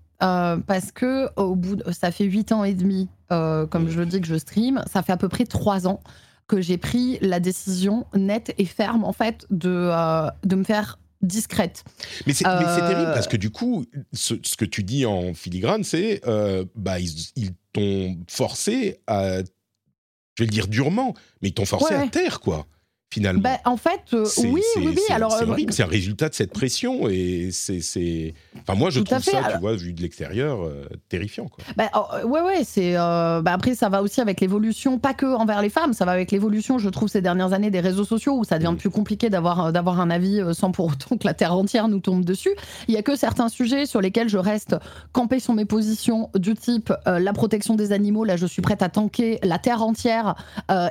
parce 0.65 0.91
que 0.91 1.29
au 1.39 1.55
bout, 1.55 1.81
ça 1.91 2.11
fait 2.11 2.25
huit 2.25 2.51
ans 2.51 2.63
et 2.63 2.73
demi 2.73 3.09
euh, 3.33 3.65
comme 3.65 3.89
je 3.89 3.99
le 3.99 4.05
dis, 4.05 4.21
que 4.21 4.27
je 4.27 4.37
stream, 4.37 4.83
ça 4.91 5.01
fait 5.01 5.11
à 5.11 5.17
peu 5.17 5.29
près 5.29 5.45
trois 5.45 5.87
ans 5.87 6.01
que 6.47 6.61
j'ai 6.61 6.77
pris 6.77 7.17
la 7.21 7.39
décision 7.39 8.05
nette 8.13 8.53
et 8.57 8.65
ferme, 8.65 9.03
en 9.03 9.13
fait, 9.13 9.45
de, 9.49 9.69
euh, 9.69 10.29
de 10.43 10.55
me 10.55 10.63
faire 10.63 10.99
discrète. 11.21 11.85
Mais 12.27 12.33
c'est 12.33 12.43
terrible 12.43 13.11
parce 13.13 13.27
que 13.27 13.37
du 13.37 13.49
coup, 13.49 13.85
ce, 14.11 14.33
que 14.33 14.65
tu 14.65 14.83
dis 14.83 15.05
en 15.05 15.33
filigrane, 15.33 15.83
c'est 15.83 16.21
euh, 16.27 16.65
bah 16.75 16.99
ils, 16.99 17.51
t'ont 17.71 18.17
forcé 18.27 18.99
à, 19.07 19.37
je 19.39 20.43
vais 20.43 20.45
le 20.45 20.51
dire 20.51 20.67
durement, 20.67 21.13
mais 21.41 21.49
ils 21.49 21.53
t'ont 21.53 21.65
forcé 21.65 21.93
à 21.93 22.05
taire 22.07 22.41
quoi 22.41 22.67
finalement. 23.13 23.41
Bah, 23.41 23.59
en 23.65 23.77
fait, 23.77 24.01
euh, 24.13 24.25
oui, 24.39 24.61
oui, 24.77 24.87
oui. 24.87 25.01
Alors, 25.09 25.31
c'est 25.33 25.45
euh, 25.45 25.51
horrible, 25.51 25.71
c'est 25.71 25.83
un 25.83 25.87
résultat 25.87 26.29
de 26.29 26.33
cette 26.33 26.51
pression 26.51 27.07
et 27.07 27.49
c'est, 27.51 28.33
enfin 28.59 28.77
moi 28.77 28.89
je 28.89 29.01
trouve 29.01 29.19
ça, 29.19 29.51
tu 29.51 29.59
vois, 29.59 29.75
vu 29.75 29.93
de 29.93 30.01
l'extérieur, 30.01 30.63
euh, 30.63 30.87
terrifiant 31.09 31.47
quoi. 31.47 31.63
Bah, 31.77 31.89
oh, 31.95 32.27
ouais, 32.27 32.41
ouais, 32.41 32.63
c'est. 32.63 32.93
Bah, 32.93 33.41
après, 33.45 33.75
ça 33.75 33.89
va 33.89 34.01
aussi 34.01 34.19
avec 34.19 34.41
l'évolution, 34.41 34.97
pas 34.97 35.13
que 35.13 35.25
envers 35.25 35.61
les 35.61 35.69
femmes, 35.69 35.93
ça 35.93 36.05
va 36.05 36.11
avec 36.11 36.31
l'évolution, 36.31 36.79
je 36.79 36.89
trouve, 36.89 37.07
ces 37.07 37.21
dernières 37.21 37.53
années 37.53 37.69
des 37.69 37.79
réseaux 37.79 38.03
sociaux 38.03 38.37
où 38.37 38.43
ça 38.43 38.57
devient 38.57 38.73
mm. 38.73 38.77
plus 38.77 38.89
compliqué 38.89 39.29
d'avoir 39.29 39.71
d'avoir 39.71 39.99
un 39.99 40.09
avis 40.09 40.41
sans 40.53 40.71
pour 40.71 40.87
autant 40.87 41.17
que 41.17 41.25
la 41.25 41.33
terre 41.33 41.53
entière 41.53 41.87
nous 41.87 41.99
tombe 41.99 42.25
dessus. 42.25 42.51
Il 42.87 42.95
y 42.95 42.97
a 42.97 43.03
que 43.03 43.15
certains 43.15 43.49
sujets 43.49 43.85
sur 43.85 44.01
lesquels 44.01 44.29
je 44.29 44.39
reste 44.39 44.75
campée 45.11 45.39
sur 45.39 45.53
mes 45.53 45.65
positions 45.65 46.29
du 46.35 46.55
type 46.55 46.91
la 47.05 47.33
protection 47.33 47.75
des 47.75 47.91
animaux. 47.91 48.23
Là, 48.23 48.37
je 48.37 48.47
suis 48.47 48.61
prête 48.61 48.81
à 48.81 48.89
tanker 48.89 49.39
la 49.43 49.59
terre 49.59 49.83
entière 49.83 50.35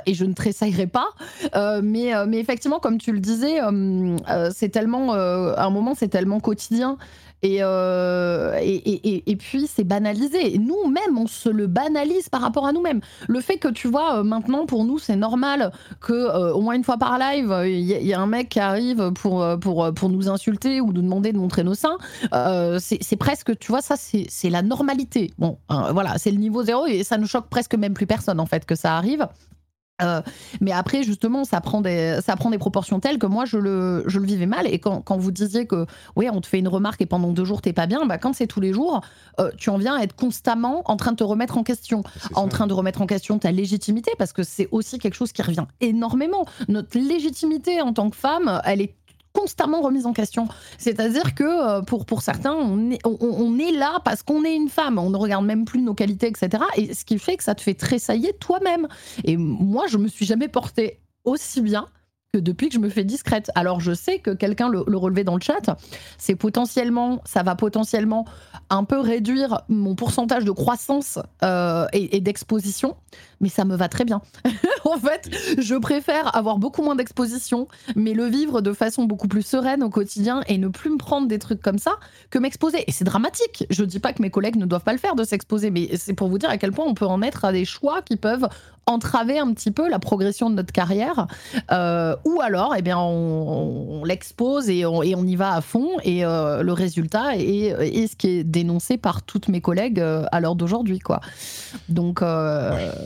et 0.05 0.13
je 0.13 0.25
ne 0.25 0.33
tressaillerai 0.33 0.87
pas. 0.87 1.07
mais 1.81 2.12
euh, 2.13 2.25
mais, 2.27 2.39
effectivement, 2.39 2.79
comme 2.79 2.97
tu 2.97 3.11
le 3.11 3.19
disais, 3.19 3.61
euh, 3.61 4.15
euh, 4.29 4.49
c'est 4.53 4.69
tellement, 4.69 5.13
à 5.13 5.63
un 5.63 5.69
moment, 5.69 5.93
c'est 5.95 6.07
tellement 6.07 6.39
quotidien. 6.39 6.97
Et, 7.45 7.57
et, 7.57 9.31
et, 9.31 9.35
puis, 9.35 9.67
c'est 9.67 9.83
banalisé. 9.83 10.57
Nous-mêmes, 10.57 11.17
on 11.17 11.27
se 11.27 11.49
le 11.49 11.67
banalise 11.67 12.29
par 12.29 12.39
rapport 12.39 12.65
à 12.65 12.71
nous-mêmes. 12.71 13.01
Le 13.27 13.41
fait 13.41 13.57
que, 13.57 13.67
tu 13.67 13.89
vois, 13.89 14.23
maintenant, 14.23 14.65
pour 14.65 14.85
nous, 14.85 14.97
c'est 14.97 15.17
normal 15.17 15.73
que 15.99 16.51
au 16.53 16.61
moins 16.61 16.75
une 16.75 16.85
fois 16.85 16.95
par 16.95 17.19
live, 17.19 17.53
il 17.65 17.81
y, 17.81 18.13
a 18.13 18.21
un 18.21 18.27
mec 18.27 18.47
qui 18.47 18.61
arrive 18.61 19.11
pour, 19.11 19.45
pour, 19.59 19.93
pour 19.93 20.09
nous 20.09 20.29
insulter 20.29 20.79
ou 20.79 20.93
nous 20.93 21.01
demander 21.01 21.33
de 21.33 21.37
montrer 21.37 21.65
nos 21.65 21.73
seins, 21.73 21.97
c'est 22.79 23.17
presque, 23.17 23.59
tu 23.59 23.73
vois, 23.73 23.81
ça, 23.81 23.95
c'est 23.97 24.49
la 24.49 24.61
normalité. 24.61 25.29
Bon, 25.37 25.57
hein, 25.67 25.91
voilà, 25.91 26.17
c'est 26.17 26.31
le 26.31 26.37
niveau 26.37 26.63
zéro 26.63 26.85
et 26.85 27.03
ça 27.03 27.17
ne 27.17 27.25
choque 27.25 27.49
presque 27.49 27.75
même 27.75 27.93
plus 27.93 28.07
personne, 28.07 28.39
en 28.39 28.45
fait, 28.45 28.63
que 28.63 28.75
ça 28.75 28.95
arrive. 28.95 29.27
Euh, 30.03 30.21
mais 30.61 30.71
après, 30.71 31.03
justement, 31.03 31.43
ça 31.45 31.61
prend, 31.61 31.81
des, 31.81 32.19
ça 32.23 32.35
prend 32.35 32.49
des 32.49 32.57
proportions 32.57 32.99
telles 32.99 33.17
que 33.17 33.25
moi, 33.25 33.45
je 33.45 33.57
le, 33.57 34.03
je 34.07 34.19
le 34.19 34.25
vivais 34.25 34.45
mal. 34.45 34.67
Et 34.67 34.79
quand, 34.79 35.01
quand 35.01 35.17
vous 35.17 35.31
disiez 35.31 35.65
que, 35.65 35.85
oui, 36.15 36.27
on 36.31 36.41
te 36.41 36.47
fait 36.47 36.59
une 36.59 36.67
remarque 36.67 37.01
et 37.01 37.05
pendant 37.05 37.31
deux 37.31 37.45
jours, 37.45 37.61
t'es 37.61 37.73
pas 37.73 37.87
bien, 37.87 38.05
bah, 38.05 38.17
quand 38.17 38.33
c'est 38.33 38.47
tous 38.47 38.61
les 38.61 38.73
jours, 38.73 39.01
euh, 39.39 39.51
tu 39.57 39.69
en 39.69 39.77
viens 39.77 39.95
à 39.95 40.03
être 40.03 40.15
constamment 40.15 40.81
en 40.85 40.97
train 40.97 41.11
de 41.11 41.17
te 41.17 41.23
remettre 41.23 41.57
en 41.57 41.63
question, 41.63 42.03
en 42.35 42.47
train 42.47 42.67
de 42.67 42.73
remettre 42.73 43.01
en 43.01 43.07
question 43.07 43.39
ta 43.39 43.51
légitimité, 43.51 44.11
parce 44.17 44.33
que 44.33 44.43
c'est 44.43 44.67
aussi 44.71 44.99
quelque 44.99 45.15
chose 45.15 45.31
qui 45.31 45.41
revient 45.41 45.65
énormément. 45.81 46.45
Notre 46.67 46.97
légitimité 46.97 47.81
en 47.81 47.93
tant 47.93 48.09
que 48.09 48.15
femme, 48.15 48.61
elle 48.65 48.81
est 48.81 48.95
constamment 49.33 49.81
remise 49.81 50.05
en 50.05 50.13
question. 50.13 50.47
C'est-à-dire 50.77 51.35
que 51.35 51.43
euh, 51.43 51.81
pour, 51.81 52.05
pour 52.05 52.21
certains, 52.21 52.53
on 52.53 52.91
est, 52.91 52.99
on, 53.03 53.57
est 53.59 53.71
là 53.71 53.99
parce 54.05 54.23
qu'on 54.23 54.45
est 54.45 54.55
une 54.55 54.69
femme. 54.69 54.97
On 54.97 55.09
ne 55.09 55.17
regarde 55.17 55.45
même 55.45 55.65
plus 55.65 55.81
nos 55.81 55.93
qualités, 55.93 56.27
etc. 56.27 56.63
Et 56.77 56.93
ce 56.93 57.03
qui 57.03 57.19
fait 57.19 57.37
que 57.37 57.43
ça 57.43 57.55
te 57.55 57.61
fait 57.61 57.73
tressailler 57.73 58.33
toi-même. 58.33 58.87
Et 59.23 59.35
moi, 59.35 59.87
je 59.87 59.97
me 59.97 60.07
suis 60.07 60.25
jamais 60.25 60.47
portée 60.47 60.99
aussi 61.25 61.61
bien 61.61 61.87
que 62.33 62.39
depuis 62.39 62.69
que 62.69 62.75
je 62.75 62.79
me 62.79 62.89
fais 62.89 63.03
discrète. 63.03 63.51
Alors 63.53 63.79
je 63.79 63.93
sais 63.93 64.19
que 64.19 64.31
quelqu'un 64.31 64.69
le, 64.69 64.83
le 64.87 64.97
relevait 64.97 65.23
dans 65.23 65.35
le 65.35 65.41
chat, 65.41 65.77
c'est 66.17 66.35
potentiellement, 66.35 67.21
ça 67.25 67.43
va 67.43 67.55
potentiellement 67.55 68.25
un 68.69 68.83
peu 68.83 68.99
réduire 68.99 69.61
mon 69.69 69.95
pourcentage 69.95 70.45
de 70.45 70.51
croissance 70.51 71.19
euh, 71.43 71.85
et, 71.93 72.21
d'exposition, 72.21 72.95
mais 73.41 73.49
ça 73.49 73.65
me 73.65 73.75
va 73.75 73.89
très 73.89 74.05
bien. 74.05 74.21
en 74.85 74.97
fait, 74.97 75.29
je 75.59 75.75
préfère 75.75 76.35
avoir 76.35 76.57
beaucoup 76.57 76.81
moins 76.81 76.95
d'exposition, 76.95 77.67
mais 77.95 78.13
le 78.13 78.25
vivre 78.25 78.61
de 78.61 78.73
façon 78.73 79.05
beaucoup 79.05 79.27
plus 79.27 79.43
sereine 79.43 79.83
au 79.83 79.89
quotidien 79.89 80.41
et 80.47 80.57
ne 80.57 80.67
plus 80.67 80.89
me 80.89 80.97
prendre 80.97 81.27
des 81.27 81.39
trucs 81.39 81.61
comme 81.61 81.79
ça 81.79 81.93
que 82.29 82.39
m'exposer. 82.39 82.83
Et 82.87 82.91
c'est 82.91 83.05
dramatique. 83.05 83.65
Je 83.69 83.83
dis 83.83 83.99
pas 83.99 84.13
que 84.13 84.21
mes 84.21 84.29
collègues 84.29 84.55
ne 84.55 84.65
doivent 84.65 84.83
pas 84.83 84.93
le 84.93 84.99
faire 84.99 85.15
de 85.15 85.23
s'exposer, 85.23 85.69
mais 85.71 85.95
c'est 85.97 86.13
pour 86.13 86.29
vous 86.29 86.37
dire 86.37 86.49
à 86.49 86.57
quel 86.57 86.71
point 86.71 86.85
on 86.85 86.93
peut 86.93 87.05
en 87.05 87.21
être 87.21 87.45
à 87.45 87.51
des 87.51 87.65
choix 87.65 88.01
qui 88.01 88.15
peuvent 88.15 88.47
entraver 88.85 89.39
un 89.39 89.53
petit 89.53 89.71
peu 89.71 89.89
la 89.89 89.99
progression 89.99 90.49
de 90.49 90.55
notre 90.55 90.73
carrière, 90.73 91.27
euh, 91.71 92.15
ou 92.25 92.41
alors, 92.41 92.75
eh 92.77 92.81
bien, 92.81 92.97
on, 92.99 94.03
l'expose 94.03 94.69
et 94.69 94.85
on, 94.85 95.01
et 95.01 95.15
on, 95.15 95.23
y 95.23 95.35
va 95.35 95.55
à 95.55 95.61
fond, 95.61 95.89
et 96.03 96.25
euh, 96.25 96.63
le 96.63 96.73
résultat 96.73 97.37
est, 97.37 97.67
est, 97.67 98.07
ce 98.07 98.15
qui 98.15 98.27
est 98.29 98.43
dénoncé 98.43 98.97
par 98.97 99.23
toutes 99.23 99.47
mes 99.47 99.61
collègues 99.61 99.99
euh, 99.99 100.25
à 100.31 100.39
l'heure 100.39 100.55
d'aujourd'hui, 100.55 100.99
quoi. 100.99 101.21
Donc, 101.89 102.21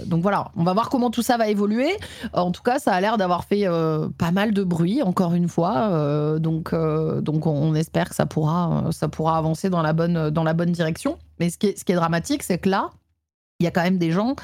donc 0.05 0.21
voilà, 0.21 0.51
on 0.55 0.63
va 0.63 0.73
voir 0.73 0.89
comment 0.89 1.09
tout 1.09 1.21
ça 1.21 1.37
va 1.37 1.47
évoluer. 1.47 1.95
En 2.33 2.51
tout 2.51 2.63
cas, 2.63 2.79
ça 2.79 2.93
a 2.93 3.01
l'air 3.01 3.17
d'avoir 3.17 3.45
fait 3.45 3.65
pas 4.17 4.31
mal 4.31 4.53
de 4.53 4.63
bruit, 4.63 5.01
encore 5.01 5.33
une 5.33 5.47
fois. 5.47 6.39
donc, 6.39 6.73
donc, 7.21 7.47
on, 7.47 7.75
espère 7.75 8.09
que 8.09 8.15
ça 8.15 8.25
pourra, 8.25 8.85
ça 8.91 9.07
pourra 9.07 9.37
avancer 9.37 9.69
dans 9.69 9.81
la 9.81 9.93
bonne, 9.93 10.29
dans 10.29 10.43
la 10.43 10.53
bonne 10.53 10.71
direction. 10.71 11.17
Mais 11.39 11.49
ce 11.49 11.57
qui 11.57 11.67
est, 11.67 11.79
ce 11.79 11.85
qui 11.85 11.91
est 11.91 11.95
dramatique, 11.95 12.43
c'est 12.43 12.57
que 12.57 12.69
là, 12.69 12.89
il 13.59 13.63
y 13.63 13.67
a 13.67 13.71
quand 13.71 13.83
même 13.83 13.97
des 13.97 14.11
gens 14.11 14.35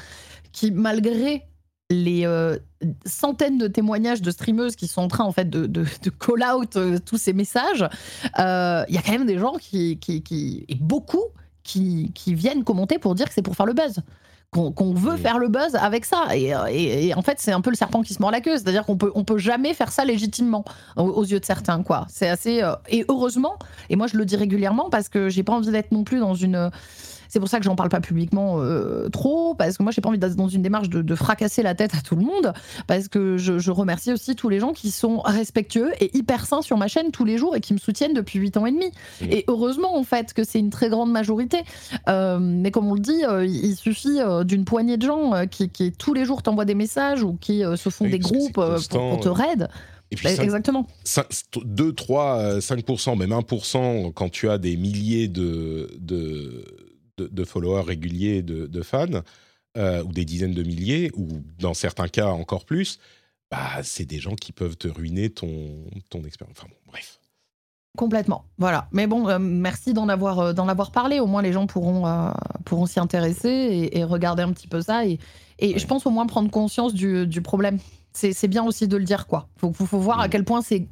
qui, 0.54 0.70
malgré 0.70 1.44
les 1.90 2.24
euh, 2.24 2.56
centaines 3.04 3.58
de 3.58 3.66
témoignages 3.66 4.22
de 4.22 4.30
streameuses 4.30 4.74
qui 4.76 4.88
sont 4.88 5.02
en 5.02 5.08
train 5.08 5.24
en 5.24 5.32
fait 5.32 5.50
de, 5.50 5.66
de, 5.66 5.84
call 6.18 6.42
out 6.42 6.76
euh, 6.76 6.98
tous 7.04 7.18
ces 7.18 7.34
messages, 7.34 7.82
euh, 8.38 8.84
il 8.88 8.94
y 8.94 8.98
a 8.98 9.02
quand 9.02 9.12
même 9.12 9.26
des 9.26 9.38
gens 9.38 9.54
qui, 9.60 9.98
qui, 9.98 10.22
qui 10.22 10.64
et 10.68 10.76
beaucoup 10.76 11.24
qui, 11.62 12.12
qui, 12.14 12.34
viennent 12.34 12.64
commenter 12.64 12.98
pour 12.98 13.14
dire 13.14 13.26
que 13.26 13.34
c'est 13.34 13.42
pour 13.42 13.56
faire 13.56 13.66
le 13.66 13.74
buzz. 13.74 14.00
Qu'on 14.52 14.94
veut 14.94 15.16
faire 15.16 15.40
le 15.40 15.48
buzz 15.48 15.74
avec 15.74 16.04
ça. 16.04 16.28
Et, 16.36 16.52
et, 16.70 17.12
en 17.14 17.22
fait, 17.22 17.40
c'est 17.40 17.50
un 17.50 17.60
peu 17.60 17.70
le 17.70 17.76
serpent 17.76 18.02
qui 18.02 18.14
se 18.14 18.22
mord 18.22 18.30
la 18.30 18.40
queue. 18.40 18.52
C'est-à-dire 18.52 18.86
qu'on 18.86 18.96
peut, 18.96 19.10
on 19.16 19.24
peut 19.24 19.38
jamais 19.38 19.74
faire 19.74 19.90
ça 19.90 20.04
légitimement 20.04 20.64
aux, 20.94 21.24
yeux 21.24 21.40
de 21.40 21.44
certains. 21.44 21.82
quoi. 21.82 22.06
C'est 22.08 22.28
assez. 22.28 22.62
et 22.88 23.04
heureusement, 23.08 23.58
et 23.90 23.96
moi 23.96 24.06
je 24.06 24.16
le 24.16 24.24
dis 24.24 24.36
régulièrement 24.36 24.90
parce 24.90 25.08
que 25.08 25.28
j'ai 25.28 25.42
pas 25.42 25.54
envie 25.54 25.72
d'être 25.72 25.90
non 25.90 26.04
plus 26.04 26.20
dans 26.20 26.34
une 26.34 26.70
c'est 27.28 27.40
pour 27.40 27.48
ça 27.48 27.58
que 27.58 27.64
j'en 27.64 27.76
parle 27.76 27.88
pas 27.88 28.00
publiquement 28.00 28.56
euh, 28.58 29.08
trop, 29.08 29.54
parce 29.54 29.78
que 29.78 29.82
moi, 29.82 29.92
j'ai 29.92 30.00
pas 30.00 30.08
envie 30.08 30.18
d'être 30.18 30.36
dans 30.36 30.48
une 30.48 30.62
démarche 30.62 30.88
de, 30.88 31.14
fracasser 31.14 31.62
la 31.62 31.74
tête 31.74 31.94
à 31.94 32.00
tout 32.00 32.16
le 32.16 32.22
monde, 32.22 32.52
parce 32.86 33.08
que 33.08 33.36
je, 33.36 33.70
remercie 33.70 34.12
aussi 34.12 34.36
tous 34.36 34.48
les 34.48 34.60
gens 34.60 34.72
qui 34.72 34.90
sont 34.90 35.18
respectueux 35.18 35.92
et 36.00 36.16
hyper 36.16 36.46
sains 36.46 36.62
sur 36.62 36.76
ma 36.76 36.86
chaîne 36.86 37.10
tous 37.10 37.24
les 37.24 37.38
jours 37.38 37.56
et 37.56 37.60
qui 37.60 37.72
me 37.72 37.78
soutiennent 37.78 38.14
depuis 38.14 38.38
8 38.38 38.56
ans 38.56 38.66
et 38.66 38.70
demi. 38.70 38.86
Mmh. 39.20 39.24
Et 39.30 39.44
heureusement, 39.48 39.96
en 39.96 40.04
fait, 40.04 40.32
que 40.32 40.44
c'est 40.44 40.58
une 40.58 40.70
très 40.70 40.88
grande 40.88 41.10
majorité. 41.10 41.62
Euh, 42.08 42.38
mais 42.40 42.70
comme 42.70 42.86
on 42.88 42.94
le 42.94 43.00
dit, 43.00 43.24
euh, 43.24 43.44
il 43.44 43.74
suffit 43.74 44.18
d'une 44.44 44.64
poignée 44.64 44.96
de 44.96 45.06
gens 45.06 45.46
qui, 45.50 45.70
tous 45.92 46.14
les 46.14 46.24
jours 46.24 46.42
t'envoient 46.42 46.64
des 46.64 46.74
messages 46.74 47.22
ou 47.22 47.36
qui 47.40 47.62
se 47.76 47.88
font 47.90 48.06
des 48.06 48.18
groupes 48.18 48.52
pour, 48.52 49.20
te 49.20 49.28
raid. 49.28 49.68
Et 50.10 50.16
puis 50.16 50.28
bah, 50.36 50.42
Exactement. 50.42 50.86
2, 51.64 51.92
3, 51.92 52.58
5%, 52.58 53.18
même 53.18 53.30
1% 53.30 54.12
quand 54.12 54.28
tu 54.30 54.48
as 54.48 54.58
des 54.58 54.76
milliers 54.76 55.28
de, 55.28 55.90
de, 55.98 56.64
de, 57.18 57.44
followers 57.44 57.82
réguliers, 57.82 58.42
de, 58.42 58.82
fans, 58.82 59.22
euh, 59.76 60.02
ou 60.04 60.12
des 60.12 60.24
dizaines 60.24 60.54
de 60.54 60.62
milliers, 60.62 61.10
ou 61.14 61.28
dans 61.58 61.74
certains 61.74 62.08
cas 62.08 62.28
encore 62.28 62.64
plus, 62.64 62.98
bah, 63.50 63.82
c'est 63.82 64.04
des 64.04 64.18
gens 64.18 64.34
qui 64.34 64.52
peuvent 64.52 64.76
te 64.76 64.88
ruiner 64.88 65.30
ton, 65.30 65.84
ton 66.10 66.22
expérience. 66.24 66.56
Enfin 66.58 66.68
bon, 66.68 66.76
bref. 66.86 67.20
Complètement, 67.96 68.44
voilà. 68.58 68.88
Mais 68.90 69.06
bon, 69.06 69.28
euh, 69.28 69.38
merci 69.38 69.92
d'en 69.92 70.08
avoir, 70.08 70.40
euh, 70.40 70.52
d'en 70.52 70.68
avoir 70.68 70.90
parlé. 70.90 71.20
Au 71.20 71.26
moins, 71.26 71.42
les 71.42 71.52
gens 71.52 71.66
pourront, 71.66 72.32
pourront 72.64 72.86
s'y 72.86 72.98
intéresser 72.98 73.90
et, 73.92 74.02
regarder 74.04 74.42
un 74.42 74.52
petit 74.52 74.66
peu 74.66 74.80
ça. 74.80 75.06
Et, 75.06 75.20
et 75.60 75.78
je 75.78 75.86
pense 75.86 76.04
au 76.06 76.10
moins 76.10 76.26
prendre 76.26 76.50
conscience 76.50 76.92
du, 76.92 77.26
du 77.26 77.40
problème. 77.40 77.78
C'est 78.12 78.48
bien 78.48 78.64
aussi 78.64 78.86
de 78.86 78.96
le 78.96 79.04
dire, 79.04 79.26
quoi. 79.26 79.48
Il 79.56 79.60
faut, 79.60 79.72
faut, 79.72 79.98
voir 79.98 80.20
à 80.20 80.28
quel 80.28 80.44
point 80.44 80.60
c'est 80.62 80.86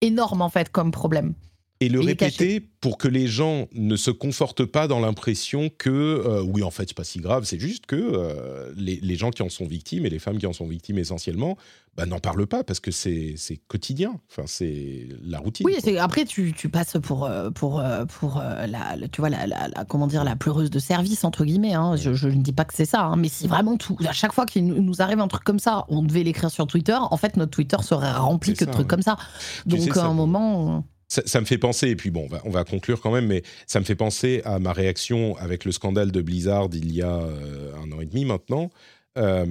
énorme, 0.00 0.42
en 0.42 0.48
fait, 0.48 0.70
comme 0.70 0.90
problème 0.90 1.34
et 1.80 1.88
le 1.88 2.00
répéter 2.00 2.60
pour 2.60 2.98
que 2.98 3.08
les 3.08 3.26
gens 3.26 3.66
ne 3.72 3.96
se 3.96 4.10
confortent 4.10 4.66
pas 4.66 4.86
dans 4.86 5.00
l'impression 5.00 5.70
que 5.78 5.90
euh, 5.90 6.42
oui 6.42 6.62
en 6.62 6.70
fait 6.70 6.88
c'est 6.88 6.96
pas 6.96 7.04
si 7.04 7.20
grave 7.20 7.44
c'est 7.44 7.58
juste 7.58 7.86
que 7.86 7.96
euh, 7.96 8.70
les, 8.76 9.16
gens 9.16 9.30
qui 9.30 9.42
en 9.42 9.48
sont 9.48 9.66
victimes 9.66 10.04
et 10.04 10.10
les 10.10 10.18
femmes 10.18 10.38
qui 10.38 10.46
en 10.46 10.52
sont 10.52 10.66
victimes 10.66 10.98
essentiellement 10.98 11.56
bah, 11.96 12.04
n'en 12.04 12.18
parlent 12.18 12.46
pas 12.46 12.64
parce 12.64 12.80
que 12.80 12.90
c'est 12.90 13.36
quotidien 13.66 14.20
enfin 14.30 14.42
c'est 14.46 15.08
la 15.22 15.38
routine 15.38 15.66
oui 15.66 15.96
après 15.98 16.26
tu, 16.26 16.52
tu, 16.52 16.68
passes 16.68 16.98
pour 17.02 17.24
euh, 17.24 17.50
pour 17.50 17.82
pour 18.08 18.42
la, 18.42 18.96
tu 19.10 19.22
vois 19.22 19.30
la, 19.30 19.46
la, 19.46 19.84
comment 19.88 20.06
dire 20.06 20.24
la 20.24 20.36
pleureuse 20.36 20.70
de 20.70 20.78
service 20.78 21.24
entre 21.24 21.46
guillemets 21.46 21.74
hein. 21.74 21.96
je, 21.96 22.12
je, 22.12 22.28
ne 22.28 22.42
dis 22.42 22.52
pas 22.52 22.66
que 22.66 22.74
c'est 22.74 22.84
ça 22.84 23.04
hein. 23.04 23.16
mais 23.16 23.28
si 23.28 23.48
vraiment 23.48 23.78
tout 23.78 23.96
à 24.06 24.12
chaque 24.12 24.34
fois 24.34 24.44
qu'il 24.44 24.66
nous 24.66 25.00
arrive 25.00 25.20
un 25.20 25.28
truc 25.28 25.44
comme 25.44 25.58
ça 25.58 25.86
on 25.88 26.02
devait 26.02 26.24
l'écrire 26.24 26.50
sur 26.50 26.66
Twitter 26.66 26.98
en 26.98 27.16
fait 27.16 27.38
notre 27.38 27.52
Twitter 27.52 27.78
serait 27.82 28.12
rempli 28.12 28.52
que 28.52 28.66
de 28.66 28.70
trucs 28.70 28.88
comme 28.88 29.02
ça 29.02 29.16
donc 29.64 29.96
à 29.96 30.04
un 30.04 30.14
moment 30.14 30.84
ça, 31.10 31.40
me 31.40 31.44
fait 31.44 31.58
penser, 31.58 31.88
et 31.88 31.96
puis 31.96 32.10
bon, 32.10 32.28
on 32.44 32.50
va, 32.50 32.64
conclure 32.64 33.00
quand 33.00 33.10
même, 33.10 33.26
mais 33.26 33.42
ça 33.66 33.80
me 33.80 33.84
fait 33.84 33.96
penser 33.96 34.42
à 34.44 34.60
ma 34.60 34.72
réaction 34.72 35.36
avec 35.38 35.64
le 35.64 35.72
scandale 35.72 36.12
de 36.12 36.22
Blizzard 36.22 36.68
il 36.72 36.92
y 36.92 37.02
a 37.02 37.18
euh, 37.18 37.74
un 37.82 37.90
an 37.90 38.00
et 38.00 38.06
demi 38.06 38.24
maintenant, 38.24 38.70
euh, 39.18 39.44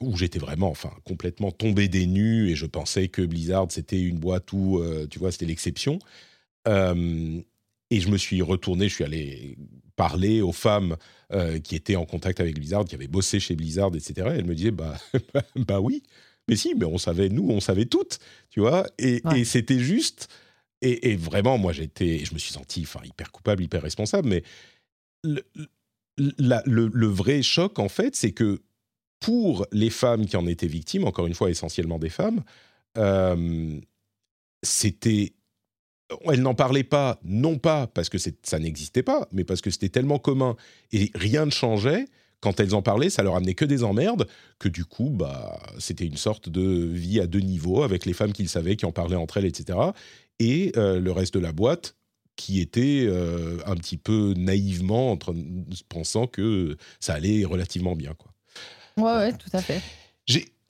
où 0.00 0.16
j'étais 0.16 0.40
vraiment, 0.40 0.68
enfin, 0.68 0.90
complètement 1.04 1.52
tombé 1.52 1.86
des 1.86 2.06
nues 2.06 2.50
et 2.50 2.56
je 2.56 2.66
pensais 2.66 3.06
que 3.06 3.22
Blizzard 3.22 3.68
c'était 3.70 4.00
une 4.00 4.18
boîte 4.18 4.52
où, 4.52 4.80
euh, 4.80 5.06
tu 5.08 5.20
vois, 5.20 5.30
c'était 5.30 5.46
l'exception. 5.46 6.00
et 6.66 8.00
je 8.00 8.08
me 8.08 8.18
suis 8.18 8.42
retourné, 8.42 8.88
je 8.88 8.94
suis 8.94 9.04
allé 9.04 9.56
parler 9.94 10.40
aux 10.40 10.52
femmes 10.52 10.96
qui 11.62 11.76
étaient 11.76 11.96
en 11.96 12.06
contact 12.06 12.40
avec 12.40 12.56
Blizzard, 12.56 12.84
qui 12.84 12.96
avaient 12.96 13.06
bossé 13.06 13.38
chez 13.38 13.54
Blizzard, 13.54 13.92
etc. 13.94 14.14
Et 14.16 14.38
elles 14.38 14.44
me 14.44 14.54
disaient, 14.56 14.70
bah, 14.72 14.98
bah 15.54 15.80
oui, 15.80 16.02
mais 16.48 16.56
si, 16.56 16.74
mais 16.74 16.86
on 16.86 16.98
savait, 16.98 17.28
nous, 17.28 17.48
on 17.48 17.60
savait 17.60 17.86
toutes, 17.86 18.18
tu 18.50 18.58
vois. 18.58 18.84
et 18.98 19.22
c'était 19.44 19.78
juste 19.78 20.28
et, 20.82 21.16
vraiment, 21.16 21.56
moi, 21.58 21.72
j'étais, 21.72 22.24
je 22.24 22.34
me 22.34 22.38
suis 22.38 22.52
senti 22.52 22.82
hyper 22.82 23.32
coupable, 23.32 23.62
hyper 23.62 23.82
responsable. 23.82 24.28
Mais 24.28 24.42
le, 26.16 27.06
vrai 27.06 27.42
choc, 27.42 27.78
en 27.78 27.88
fait, 27.88 28.14
c'est 28.14 28.32
que 28.32 28.62
pour 29.20 29.66
les 29.72 29.90
femmes 29.90 30.26
qui 30.26 30.36
en 30.36 30.46
étaient 30.46 30.66
victimes, 30.66 31.04
encore 31.04 31.26
une 31.26 31.34
fois, 31.34 31.50
essentiellement 31.50 31.98
des 31.98 32.10
femmes, 32.10 32.42
euh, 32.98 33.80
c'était. 34.62 35.32
Elles 36.30 36.42
n'en 36.42 36.54
parlaient 36.54 36.84
pas, 36.84 37.18
non 37.24 37.58
pas 37.58 37.88
parce 37.88 38.08
que 38.08 38.18
ça 38.18 38.58
n'existait 38.60 39.02
pas, 39.02 39.26
mais 39.32 39.42
parce 39.42 39.60
que 39.60 39.70
c'était 39.70 39.88
tellement 39.88 40.20
commun 40.20 40.54
et 40.92 41.10
rien 41.16 41.46
ne 41.46 41.50
changeait. 41.50 42.04
Quand 42.40 42.60
elles 42.60 42.76
en 42.76 42.82
parlaient, 42.82 43.10
ça 43.10 43.24
leur 43.24 43.34
amenait 43.34 43.54
que 43.54 43.64
des 43.64 43.82
emmerdes, 43.82 44.28
que 44.60 44.68
du 44.68 44.84
coup, 44.84 45.08
bah, 45.10 45.58
c'était 45.80 46.04
une 46.04 46.18
sorte 46.18 46.48
de 46.48 46.62
vie 46.62 47.18
à 47.18 47.26
deux 47.26 47.40
niveaux 47.40 47.82
avec 47.82 48.04
les 48.04 48.12
femmes 48.12 48.32
qu'ils 48.32 48.50
savaient, 48.50 48.76
qui 48.76 48.84
en 48.84 48.92
parlaient 48.92 49.16
entre 49.16 49.38
elles, 49.38 49.46
etc 49.46 49.78
et 50.38 50.72
euh, 50.76 51.00
le 51.00 51.12
reste 51.12 51.34
de 51.34 51.40
la 51.40 51.52
boîte 51.52 51.96
qui 52.36 52.60
était 52.60 53.04
euh, 53.06 53.58
un 53.64 53.76
petit 53.76 53.96
peu 53.96 54.34
naïvement 54.36 55.10
en 55.10 55.16
train 55.16 55.34
pensant 55.88 56.26
que 56.26 56.76
ça 57.00 57.14
allait 57.14 57.44
relativement 57.44 57.96
bien. 57.96 58.14
Quoi. 58.14 58.32
Ouais, 58.98 59.26
ouais, 59.26 59.32
tout 59.32 59.50
à 59.52 59.62
fait. 59.62 59.80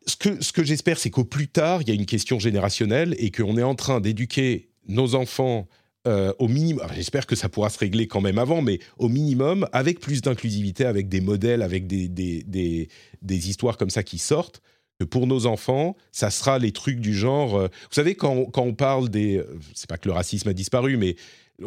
Ce 0.08 0.14
que, 0.14 0.40
ce 0.42 0.52
que 0.52 0.62
j'espère, 0.62 0.98
c'est 0.98 1.10
qu'au 1.10 1.24
plus 1.24 1.48
tard, 1.48 1.82
il 1.82 1.88
y 1.88 1.90
a 1.90 1.94
une 1.94 2.06
question 2.06 2.38
générationnelle 2.38 3.16
et 3.18 3.32
qu'on 3.32 3.58
est 3.58 3.64
en 3.64 3.74
train 3.74 4.00
d'éduquer 4.00 4.68
nos 4.86 5.16
enfants 5.16 5.66
euh, 6.06 6.32
au 6.38 6.46
minimum. 6.46 6.86
J'espère 6.94 7.26
que 7.26 7.34
ça 7.34 7.48
pourra 7.48 7.70
se 7.70 7.78
régler 7.78 8.06
quand 8.06 8.20
même 8.20 8.38
avant, 8.38 8.62
mais 8.62 8.78
au 8.98 9.08
minimum, 9.08 9.66
avec 9.72 9.98
plus 9.98 10.22
d'inclusivité, 10.22 10.84
avec 10.84 11.08
des 11.08 11.20
modèles, 11.20 11.60
avec 11.60 11.88
des, 11.88 12.08
des, 12.08 12.44
des, 12.44 12.88
des 13.22 13.48
histoires 13.48 13.76
comme 13.76 13.90
ça 13.90 14.04
qui 14.04 14.18
sortent, 14.18 14.62
que 14.98 15.04
pour 15.04 15.26
nos 15.26 15.46
enfants, 15.46 15.96
ça 16.12 16.30
sera 16.30 16.58
les 16.58 16.72
trucs 16.72 17.00
du 17.00 17.14
genre. 17.14 17.56
Euh, 17.56 17.68
vous 17.68 17.94
savez, 17.94 18.14
quand, 18.14 18.46
quand 18.46 18.62
on 18.62 18.74
parle 18.74 19.08
des. 19.08 19.36
Euh, 19.36 19.58
c'est 19.74 19.88
pas 19.88 19.98
que 19.98 20.08
le 20.08 20.14
racisme 20.14 20.48
a 20.48 20.52
disparu, 20.52 20.96
mais 20.96 21.16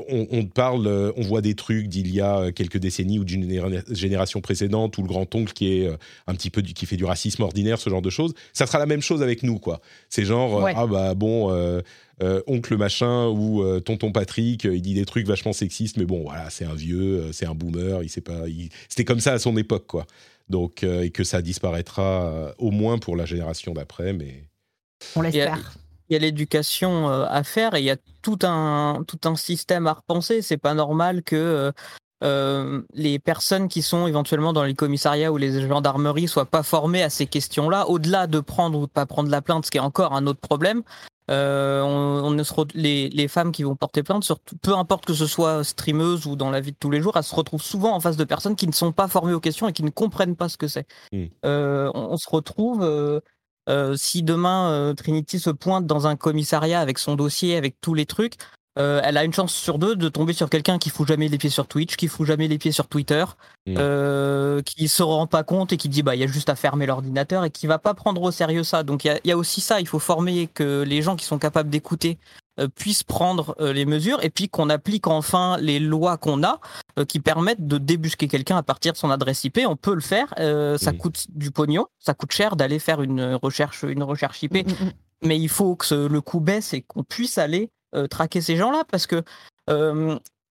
on, 0.07 0.45
parle, 0.45 0.85
euh, 0.85 1.11
on 1.17 1.23
voit 1.23 1.41
des 1.41 1.55
trucs 1.55 1.87
d'il 1.87 2.13
y 2.13 2.21
a 2.21 2.51
quelques 2.51 2.77
décennies 2.77 3.17
ou 3.17 3.23
d'une 3.23 3.81
génération 3.89 4.39
précédente, 4.39 4.99
ou 4.99 5.01
le 5.01 5.07
grand-oncle 5.07 5.51
qui 5.51 5.79
est 5.79 5.89
un 6.27 6.35
petit 6.35 6.51
peu 6.51 6.61
qui 6.61 6.85
fait 6.85 6.95
du 6.95 7.05
racisme 7.05 7.41
ordinaire, 7.41 7.79
ce 7.79 7.89
genre 7.89 8.03
de 8.03 8.11
choses. 8.11 8.35
Ça 8.53 8.67
sera 8.67 8.77
la 8.77 8.85
même 8.85 9.01
chose 9.01 9.23
avec 9.23 9.41
nous, 9.41 9.57
quoi. 9.57 9.81
C'est 10.07 10.25
genre, 10.25 10.63
ah 10.67 10.85
bah 10.85 11.15
bon, 11.15 11.81
oncle 12.45 12.77
machin 12.77 13.29
ou 13.29 13.79
tonton 13.79 14.11
Patrick, 14.11 14.65
il 14.65 14.81
dit 14.83 14.93
des 14.93 15.05
trucs 15.05 15.25
vachement 15.25 15.53
sexistes, 15.53 15.97
mais 15.97 16.05
bon, 16.05 16.21
voilà, 16.21 16.51
c'est 16.51 16.65
un 16.65 16.75
vieux, 16.75 17.31
c'est 17.31 17.47
un 17.47 17.55
boomer, 17.55 18.03
il 18.03 18.09
sait 18.09 18.21
pas, 18.21 18.43
c'était 18.89 19.05
comme 19.05 19.21
ça 19.21 19.33
à 19.33 19.39
son 19.39 19.57
époque, 19.57 19.87
quoi. 19.87 20.05
Donc, 20.49 20.83
et 20.83 21.11
que 21.11 21.23
ça 21.23 21.41
disparaîtra 21.41 22.53
au 22.57 22.71
moins 22.71 22.97
pour 22.97 23.15
la 23.15 23.25
génération 23.25 23.73
d'après, 23.73 24.13
mais. 24.13 24.49
On 25.15 25.21
l'espère 25.21 25.73
il 26.09 26.13
y 26.13 26.15
a 26.15 26.19
l'éducation 26.19 27.09
euh, 27.09 27.25
à 27.29 27.43
faire 27.43 27.75
et 27.75 27.79
il 27.79 27.85
y 27.85 27.91
a 27.91 27.97
tout 28.21 28.39
un, 28.43 29.03
tout 29.07 29.19
un 29.25 29.35
système 29.35 29.87
à 29.87 29.93
repenser. 29.93 30.41
C'est 30.41 30.57
pas 30.57 30.73
normal 30.73 31.23
que 31.23 31.71
euh, 32.23 32.29
euh, 32.29 32.81
les 32.93 33.19
personnes 33.19 33.67
qui 33.67 33.81
sont 33.81 34.07
éventuellement 34.07 34.53
dans 34.53 34.63
les 34.63 34.73
commissariats 34.73 35.31
ou 35.31 35.37
les 35.37 35.67
gendarmeries 35.67 36.27
soient 36.27 36.45
pas 36.45 36.63
formées 36.63 37.03
à 37.03 37.09
ces 37.09 37.25
questions-là, 37.25 37.87
au-delà 37.87 38.27
de 38.27 38.39
prendre 38.39 38.79
ou 38.79 38.85
de 38.85 38.91
pas 38.91 39.05
prendre 39.05 39.29
la 39.29 39.41
plainte, 39.41 39.65
ce 39.65 39.71
qui 39.71 39.77
est 39.77 39.81
encore 39.81 40.13
un 40.13 40.27
autre 40.27 40.39
problème. 40.39 40.83
on, 41.29 42.35
les, 42.73 43.09
les, 43.09 43.27
femmes 43.27 43.51
qui 43.51 43.63
vont 43.63 43.75
porter 43.75 44.03
plainte, 44.03 44.23
surtout, 44.23 44.57
peu 44.57 44.73
importe 44.73 45.05
que 45.05 45.13
ce 45.13 45.27
soit 45.27 45.63
streameuse 45.63 46.25
ou 46.25 46.35
dans 46.35 46.49
la 46.49 46.59
vie 46.59 46.71
de 46.71 46.77
tous 46.79 46.91
les 46.91 47.01
jours, 47.01 47.17
elles 47.17 47.23
se 47.23 47.35
retrouvent 47.35 47.61
souvent 47.61 47.95
en 47.95 47.99
face 47.99 48.17
de 48.17 48.23
personnes 48.23 48.55
qui 48.55 48.67
ne 48.67 48.73
sont 48.73 48.91
pas 48.91 49.07
formées 49.07 49.33
aux 49.33 49.39
questions 49.39 49.67
et 49.67 49.73
qui 49.73 49.83
ne 49.83 49.91
comprennent 49.91 50.35
pas 50.35 50.49
ce 50.49 50.57
que 50.57 50.67
c'est. 50.67 50.87
Mmh. 51.11 51.25
On, 51.43 51.91
on, 51.93 52.17
se 52.17 52.29
retrouve 52.29 52.83
euh, 53.69 53.95
si 53.95 54.23
demain 54.23 54.71
euh, 54.71 54.93
Trinity 54.93 55.39
se 55.39 55.51
pointe 55.51 55.85
dans 55.85 56.07
un 56.07 56.15
commissariat 56.15 56.81
avec 56.81 56.97
son 56.97 57.15
dossier, 57.15 57.55
avec 57.55 57.79
tous 57.81 57.93
les 57.93 58.07
trucs, 58.07 58.35
euh, 58.79 59.01
elle 59.03 59.17
a 59.17 59.23
une 59.23 59.33
chance 59.33 59.53
sur 59.53 59.77
deux 59.79 59.95
de 59.95 60.09
tomber 60.09 60.33
sur 60.33 60.49
quelqu'un 60.49 60.77
qui 60.77 60.89
fout 60.89 61.07
jamais 61.07 61.27
les 61.27 61.37
pieds 61.37 61.49
sur 61.49 61.67
Twitch, 61.67 61.95
qui 61.95 62.07
fout 62.07 62.25
jamais 62.25 62.47
les 62.47 62.57
pieds 62.57 62.71
sur 62.71 62.87
Twitter, 62.87 63.25
mmh. 63.67 64.61
qui 64.63 64.87
se 64.87 65.03
rend 65.03 65.27
pas 65.27 65.43
compte 65.43 65.73
et 65.73 65.77
qui 65.77 65.89
dit 65.89 66.03
bah 66.03 66.15
il 66.15 66.21
y 66.21 66.23
a 66.23 66.27
juste 66.27 66.49
à 66.49 66.55
fermer 66.55 66.85
l'ordinateur 66.85 67.43
et 67.45 67.49
qui 67.49 67.67
va 67.67 67.79
pas 67.79 67.93
prendre 67.93 68.21
au 68.21 68.31
sérieux 68.31 68.63
ça. 68.63 68.83
Donc 68.83 69.05
il 69.05 69.19
y, 69.23 69.31
a 69.31 69.37
aussi 69.37 69.61
ça, 69.61 69.79
il 69.79 69.87
faut 69.87 69.99
former 69.99 70.47
que 70.47 70.83
les 70.83 71.01
gens 71.01 71.15
qui 71.15 71.25
sont 71.25 71.39
capables 71.39 71.69
d'écouter 71.69 72.17
euh, 72.59 72.67
puissent 72.67 73.03
prendre 73.03 73.55
euh, 73.61 73.71
les 73.71 73.85
mesures 73.85 74.23
et 74.23 74.29
puis 74.29 74.49
qu'on 74.49 74.69
applique 74.69 75.07
enfin 75.07 75.57
les 75.59 75.79
lois 75.79 76.17
qu'on 76.17 76.43
a 76.43 76.59
euh, 76.97 77.05
qui 77.05 77.19
permettent 77.19 77.65
de 77.65 77.77
débusquer 77.77 78.27
quelqu'un 78.27 78.57
à 78.57 78.63
partir 78.63 78.91
de 78.91 78.97
son 78.97 79.09
adresse 79.09 79.43
IP. 79.43 79.59
On 79.65 79.75
peut 79.75 79.93
le 79.93 80.01
faire. 80.01 80.33
ça 80.77 80.91
coûte 80.91 81.27
du 81.29 81.51
pognon, 81.51 81.85
ça 81.99 82.13
coûte 82.13 82.31
cher 82.31 82.55
d'aller 82.55 82.79
faire 82.79 83.01
une 83.01 83.35
recherche, 83.35 83.83
une 83.83 84.03
recherche 84.03 84.43
IP, 84.43 84.53
mm, 84.53 84.71
mm, 84.71 84.85
mm. 84.85 84.91
mais 85.23 85.39
il 85.39 85.49
faut 85.49 85.75
que 85.75 86.07
le 86.07 86.21
coût 86.21 86.39
baisse 86.39 86.73
et 86.73 86.81
qu'on 86.81 87.03
puisse 87.03 87.37
aller 87.37 87.69
traquer 88.09 88.41
ces 88.41 88.55
gens-là 88.55 88.83
parce 88.89 89.07
que 89.07 89.23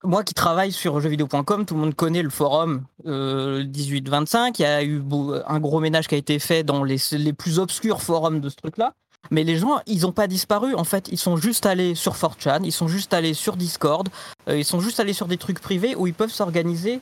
moi 0.04 0.22
qui 0.22 0.34
travaille 0.34 0.72
sur 0.72 1.00
jeuxvideo.com, 1.00 1.66
tout 1.66 1.74
le 1.74 1.80
monde 1.80 1.94
connaît 1.94 2.22
le 2.22 2.30
forum 2.30 2.84
1825. 3.04 4.58
Il 4.58 4.62
y 4.62 4.64
a 4.64 4.82
eu 4.84 5.02
un 5.46 5.60
gros 5.60 5.80
ménage 5.80 6.08
qui 6.08 6.14
a 6.14 6.18
été 6.18 6.38
fait 6.38 6.62
dans 6.62 6.84
les, 6.84 6.98
les 7.12 7.32
plus 7.32 7.58
obscurs 7.58 8.02
forums 8.02 8.40
de 8.40 8.48
ce 8.48 8.56
truc-là. 8.56 8.94
Mais 9.30 9.44
les 9.44 9.58
gens, 9.58 9.80
ils 9.86 10.02
n'ont 10.02 10.12
pas 10.12 10.26
disparu. 10.26 10.74
En 10.74 10.84
fait, 10.84 11.08
ils 11.10 11.18
sont 11.18 11.36
juste 11.36 11.66
allés 11.66 11.94
sur 11.94 12.14
4chan, 12.14 12.60
ils 12.64 12.72
sont 12.72 12.88
juste 12.88 13.12
allés 13.12 13.34
sur 13.34 13.56
Discord, 13.56 14.08
euh, 14.48 14.56
ils 14.56 14.64
sont 14.64 14.80
juste 14.80 15.00
allés 15.00 15.12
sur 15.12 15.26
des 15.26 15.36
trucs 15.36 15.60
privés 15.60 15.94
où 15.94 16.06
ils 16.06 16.14
peuvent 16.14 16.32
s'organiser 16.32 17.00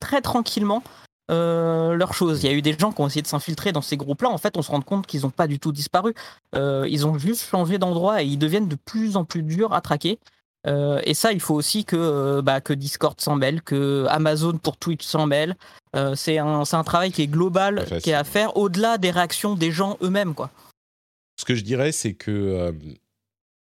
très 0.00 0.20
tranquillement 0.20 0.82
euh, 1.30 1.94
leurs 1.94 2.14
choses. 2.14 2.42
Il 2.42 2.50
y 2.50 2.52
a 2.52 2.56
eu 2.56 2.62
des 2.62 2.76
gens 2.78 2.92
qui 2.92 3.00
ont 3.00 3.06
essayé 3.06 3.22
de 3.22 3.26
s'infiltrer 3.26 3.72
dans 3.72 3.82
ces 3.82 3.96
groupes-là. 3.96 4.28
En 4.28 4.38
fait, 4.38 4.56
on 4.56 4.62
se 4.62 4.70
rend 4.70 4.80
compte 4.80 5.06
qu'ils 5.06 5.22
n'ont 5.22 5.30
pas 5.30 5.46
du 5.46 5.58
tout 5.58 5.72
disparu. 5.72 6.14
Euh, 6.54 6.86
ils 6.88 7.06
ont 7.06 7.18
juste 7.18 7.48
changé 7.48 7.78
d'endroit 7.78 8.22
et 8.22 8.26
ils 8.26 8.38
deviennent 8.38 8.68
de 8.68 8.76
plus 8.76 9.16
en 9.16 9.24
plus 9.24 9.42
durs 9.42 9.72
à 9.72 9.80
traquer. 9.80 10.18
et 10.66 11.14
ça, 11.14 11.32
il 11.32 11.40
faut 11.40 11.54
aussi 11.54 11.84
que, 11.86 12.40
bah, 12.42 12.60
que 12.60 12.74
Discord 12.74 13.18
s'en 13.20 13.36
mêle, 13.36 13.62
que 13.62 14.04
Amazon 14.10 14.58
pour 14.58 14.76
Twitch 14.76 15.04
s'en 15.04 15.26
mêle. 15.26 15.56
c'est 16.16 16.38
un, 16.38 16.62
un, 16.70 16.84
travail 16.84 17.12
qui 17.12 17.22
est 17.22 17.28
global, 17.28 17.86
qui 18.02 18.10
est 18.10 18.14
à 18.14 18.24
faire 18.24 18.56
au-delà 18.58 18.98
des 18.98 19.10
réactions 19.10 19.54
des 19.54 19.70
gens 19.70 19.96
eux-mêmes. 20.02 20.34
quoi. 20.34 20.50
Ce 21.40 21.46
que 21.46 21.54
je 21.54 21.64
dirais, 21.64 21.90
c'est 21.90 22.12
que. 22.12 22.30
Euh, 22.30 22.72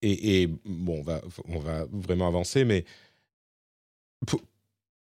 et, 0.02 0.48
bon, 0.64 0.98
on 0.98 1.02
va, 1.02 1.20
on 1.48 1.60
va 1.60 1.86
vraiment 1.92 2.26
avancer, 2.26 2.64
mais. 2.64 2.84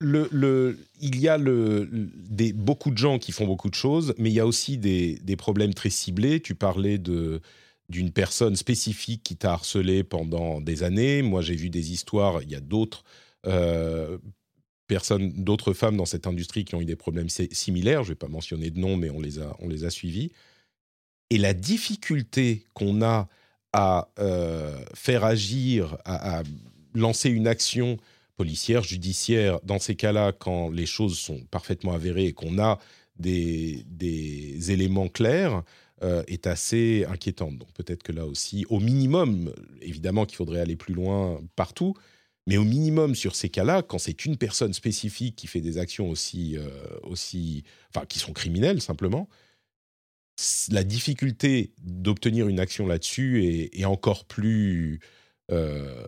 Il 0.01 0.77
y 1.21 1.29
a 1.29 1.39
des, 1.39 2.53
beaucoup 2.53 2.91
de 2.91 2.99
gens 2.99 3.19
qui 3.19 3.33
font 3.33 3.47
beaucoup 3.47 3.69
de 3.69 3.75
choses, 3.75 4.15
mais 4.19 4.31
il 4.31 4.35
y 4.35 4.41
a 4.41 4.47
aussi 4.47 4.79
des, 4.79 5.37
problèmes 5.37 5.75
très 5.75 5.91
ciblés. 5.91 6.41
Tu 6.41 6.55
parlais 6.55 6.99
d'une 6.99 8.13
personne 8.13 8.57
spécifique 8.57 9.23
qui 9.25 9.37
t'a 9.37 9.53
harcelé 9.53 10.05
pendant 10.05 10.61
des 10.61 10.83
années. 10.83 11.23
Moi, 11.23 11.43
j'ai 11.43 11.57
vu 11.57 11.71
des 11.71 11.93
histoires, 11.93 12.43
il 12.43 12.51
y 12.51 12.55
a 12.55 12.61
d'autres 12.61 13.05
euh, 13.47 14.19
personnes, 14.87 15.33
d'autres 15.33 15.73
femmes 15.73 15.97
dans 15.97 16.07
cette 16.07 16.27
industrie 16.27 16.65
qui 16.65 16.75
ont 16.75 16.81
eu 16.81 16.87
des 16.87 16.97
problèmes 16.97 17.29
similaires. 17.29 18.05
Je 18.05 18.11
ne 18.11 18.13
vais 18.13 18.19
pas 18.19 18.29
mentionner 18.29 18.71
de 18.71 18.79
nom, 18.79 18.97
mais 18.97 19.11
on 19.11 19.21
les 19.21 19.41
a, 19.41 19.57
on 19.61 19.91
suivis. 19.91 20.31
Et 21.31 21.39
la 21.39 21.55
difficulté 21.55 22.65
qu'on 22.73 23.03
a 23.03 23.29
à 23.73 24.09
euh, 24.19 24.79
faire 24.95 25.25
agir, 25.25 25.99
à, 26.05 26.43
lancer 26.95 27.29
une 27.29 27.47
action 27.47 27.99
policière, 28.39 28.83
judiciaire, 28.83 29.59
dans 29.65 29.81
ces 29.81 29.97
cas-là, 29.97 30.33
quand 30.33 30.71
les 30.71 30.87
choses 30.87 31.19
sont 31.19 31.41
parfaitement 31.51 31.93
avérées 31.93 32.27
et 32.27 32.33
qu'on 32.33 32.59
a 32.59 32.79
des, 33.19 33.85
éléments 34.71 35.09
clairs, 35.09 35.65
euh, 36.05 36.23
est 36.29 36.47
assez 36.47 37.05
inquiétante. 37.11 37.59
Donc 37.59 37.73
peut-être 37.73 38.05
que 38.05 38.13
là 38.13 38.25
aussi, 38.25 38.65
au 38.69 38.79
minimum, 38.79 39.53
évidemment 39.83 40.25
qu'il 40.25 40.37
faudrait 40.37 40.61
aller 40.61 40.77
plus 40.77 40.95
loin 40.95 41.41
partout, 41.57 41.95
mais 42.47 42.57
au 42.57 42.65
minimum 42.65 43.17
sur 43.17 43.35
ces 43.35 43.49
cas-là, 43.49 43.83
quand 43.83 43.99
c'est 43.99 44.25
une 44.25 44.37
personne 44.37 44.73
spécifique 44.73 45.35
qui 45.35 45.49
fait 45.49 45.61
des 45.61 45.77
actions 45.77 46.09
aussi, 46.09 46.57
euh, 46.57 46.71
aussi, 47.03 47.65
enfin, 47.93 48.07
qui 48.07 48.21
sont 48.21 48.33
criminelles 48.33 48.81
simplement, 48.81 49.29
la 50.71 50.85
difficulté 50.85 51.73
d'obtenir 51.83 52.47
une 52.47 52.61
action 52.61 52.87
là-dessus 52.87 53.69
est, 53.73 53.85
encore 53.85 54.25
plus 54.25 55.01
euh, 55.51 56.07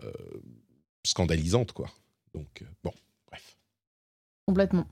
scandalisante, 1.05 1.73
quoi. 1.73 1.91
Donc, 2.33 2.61
euh, 2.61 2.65
bon, 2.83 2.93
bref. 3.27 3.57
Complètement. 4.45 4.87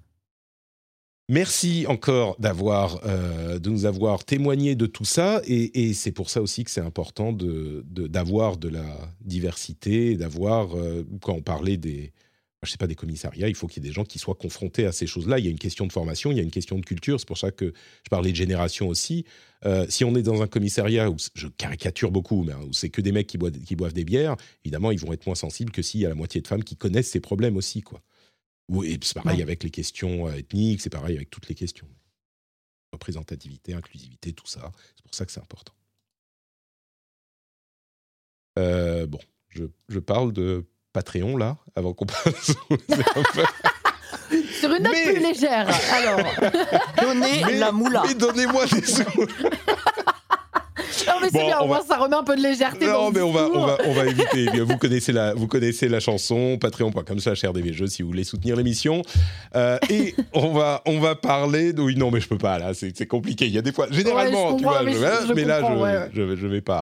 Merci 1.30 1.86
encore 1.88 2.36
d'avoir, 2.40 3.02
euh, 3.06 3.60
de 3.60 3.70
nous 3.70 3.86
avoir 3.86 4.26
témoigné 4.26 4.76
de 4.76 4.88
tout 4.88 5.06
ça, 5.06 5.42
et, 5.46 5.94
c'est 5.94 6.12
pour 6.12 6.30
ça 6.32 6.42
aussi 6.42 6.64
que 6.64 6.72
c'est 6.72 6.82
important 6.82 7.32
d'avoir 7.32 8.58
de, 8.58 8.68
de, 8.68 8.74
la 8.74 9.14
diversité, 9.22 10.16
d'avoir, 10.16 10.70
quand 11.22 11.34
on 11.34 11.44
parlait 11.44 11.78
des, 11.78 12.14
je 12.64 12.72
sais 12.72 12.78
pas, 12.78 12.88
des 12.88 12.96
commissariats, 12.96 13.48
il 13.48 13.56
faut 13.56 13.68
qu'il 13.68 13.82
y 13.82 13.86
ait 13.86 13.90
des 13.90 13.94
gens 13.94 14.04
qui 14.04 14.20
soient 14.20 14.36
confrontés 14.36 14.86
à 14.86 14.92
ces 14.92 15.08
choses-là. 15.08 15.40
Il 15.40 15.46
y 15.46 15.48
a 15.48 15.52
une 15.52 15.60
question 15.60 15.88
de 15.88 15.94
formation, 15.94 16.32
il 16.32 16.38
y 16.38 16.40
a 16.42 16.44
une 16.44 16.52
question 16.52 16.78
de 16.78 16.86
culture. 16.86 17.20
C'est 17.20 17.28
pour 17.28 17.38
ça 17.38 17.52
que 17.52 17.74
je 18.04 18.10
parlais 18.10 18.32
de 18.32 18.36
génération 18.36 18.90
aussi. 18.90 19.26
Euh, 19.66 19.86
si 19.90 20.04
on 20.04 20.14
est 20.16 20.24
dans 20.24 20.42
un 20.42 20.48
commissariat 20.48 21.10
où 21.10 21.16
je 21.36 21.48
caricature 21.48 22.12
beaucoup, 22.12 22.44
mais 22.44 22.54
hein, 22.54 22.62
où 22.68 22.74
c'est 22.74 22.90
que 22.90 23.02
des 23.02 23.14
mecs 23.14 23.28
qui 23.28 23.38
boivent, 23.38 23.58
qui 23.58 23.76
boivent 23.76 23.94
des 23.94 24.04
bières, 24.04 24.36
évidemment, 24.66 24.92
ils 24.92 25.00
vont 25.00 25.14
être 25.14 25.26
moins 25.26 25.36
sensibles 25.36 25.72
que 25.72 25.82
s'il 25.82 26.02
y 26.02 26.06
a 26.06 26.10
la 26.10 26.16
moitié 26.16 26.42
de 26.42 26.48
femmes 26.48 26.64
qui 26.64 26.76
connaissent 26.76 27.12
ces 27.12 27.22
problèmes 27.22 27.56
aussi, 27.56 27.82
quoi. 27.82 28.02
Et 28.84 29.00
c'est 29.02 29.16
pareil 29.16 29.42
avec 29.42 29.64
les 29.64 29.72
questions 29.72 30.28
euh, 30.28 30.34
ethniques, 30.34 30.82
c'est 30.82 30.92
pareil 30.92 31.16
avec 31.16 31.30
toutes 31.30 31.48
les 31.48 31.56
questions. 31.56 31.88
Représentativité, 32.92 33.74
inclusivité, 33.74 34.34
tout 34.34 34.48
ça. 34.48 34.72
C'est 34.96 35.04
pour 35.04 35.16
ça 35.16 35.26
que 35.26 35.32
c'est 35.32 35.40
important. 35.40 35.74
Euh, 38.60 39.08
bon, 39.08 39.20
je, 39.48 39.64
je 39.88 40.00
parle 40.00 40.34
de 40.34 40.66
Patreon, 41.00 41.38
là, 41.38 41.56
avant 41.78 41.94
qu'on 41.94 42.06
passe 42.08 42.52
Sur 44.60 44.74
une 44.74 44.84
note 44.84 44.92
plus 44.92 45.20
légère, 45.20 45.70
alors. 45.94 46.20
Donnez 47.02 47.58
la 47.58 47.72
moula. 47.72 48.04
Mais 48.06 48.16
donnez-moi 48.16 48.66
des 48.66 48.86
sous. 48.86 49.04
Non 51.08 51.14
mais 51.22 51.30
c'est 51.32 51.46
bien, 51.46 51.60
au 51.60 51.68
moins 51.68 51.82
ça 51.82 51.98
remet 51.98 52.18
un 52.18 52.24
peu 52.24 52.36
de 52.36 52.42
légèreté. 52.42 52.86
Non 52.86 53.12
mais 53.12 53.22
on 53.22 53.32
va, 53.32 53.48
on 53.54 53.66
va, 53.66 53.78
on 53.86 53.94
va 53.94 54.08
éviter. 54.08 54.48
Eh 54.54 54.60
vous 54.60 54.78
connaissez 54.78 55.14
la, 55.14 55.34
vous 55.34 55.48
connaissez 55.48 55.88
la 55.88 56.02
chanson 56.02 56.58
patreon.com 56.60 57.20
slash 57.20 57.46
rdvjeux 57.46 57.88
si 57.88 58.02
vous 58.02 58.10
voulez 58.10 58.26
soutenir 58.26 58.58
l'émission. 58.58 59.02
Euh, 59.56 59.78
et 59.90 60.14
on 60.34 60.52
va, 60.52 60.82
on 60.86 61.00
va 61.00 61.16
parler. 61.16 61.72
De... 61.72 61.82
Oui 61.82 61.96
non 61.96 62.12
mais 62.12 62.20
je 62.20 62.28
peux 62.28 62.38
pas 62.38 62.60
là, 62.60 62.74
c'est 62.74 63.08
compliqué. 63.08 63.46
Il 63.48 63.54
y 63.54 63.58
a 63.58 63.62
des 63.62 63.72
fois, 63.72 63.88
généralement, 63.90 64.58
tu 64.58 64.64
vois, 64.64 64.84
mais, 64.84 64.96
mais 65.34 65.46
là 65.46 65.62
je, 66.14 66.20
je, 66.22 66.36
je 66.36 66.48
vais 66.48 66.62
pas. 66.62 66.82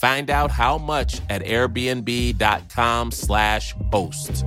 Find 0.00 0.30
out 0.30 0.50
how 0.50 0.78
much 0.78 1.20
at 1.28 1.42
airbnb.com/slash 1.44 3.76
host. 3.92 4.46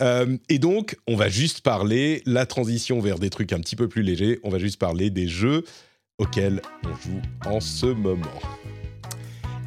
Euh, 0.00 0.36
et 0.48 0.58
donc, 0.58 0.96
on 1.06 1.16
va 1.16 1.28
juste 1.28 1.60
parler, 1.60 2.22
la 2.26 2.46
transition 2.46 3.00
vers 3.00 3.18
des 3.18 3.30
trucs 3.30 3.52
un 3.52 3.60
petit 3.60 3.76
peu 3.76 3.88
plus 3.88 4.02
légers, 4.02 4.38
on 4.42 4.50
va 4.50 4.58
juste 4.58 4.78
parler 4.78 5.10
des 5.10 5.28
jeux 5.28 5.64
auxquels 6.18 6.60
on 6.84 6.94
joue 6.94 7.22
en 7.46 7.60
ce 7.60 7.86
moment. 7.86 8.26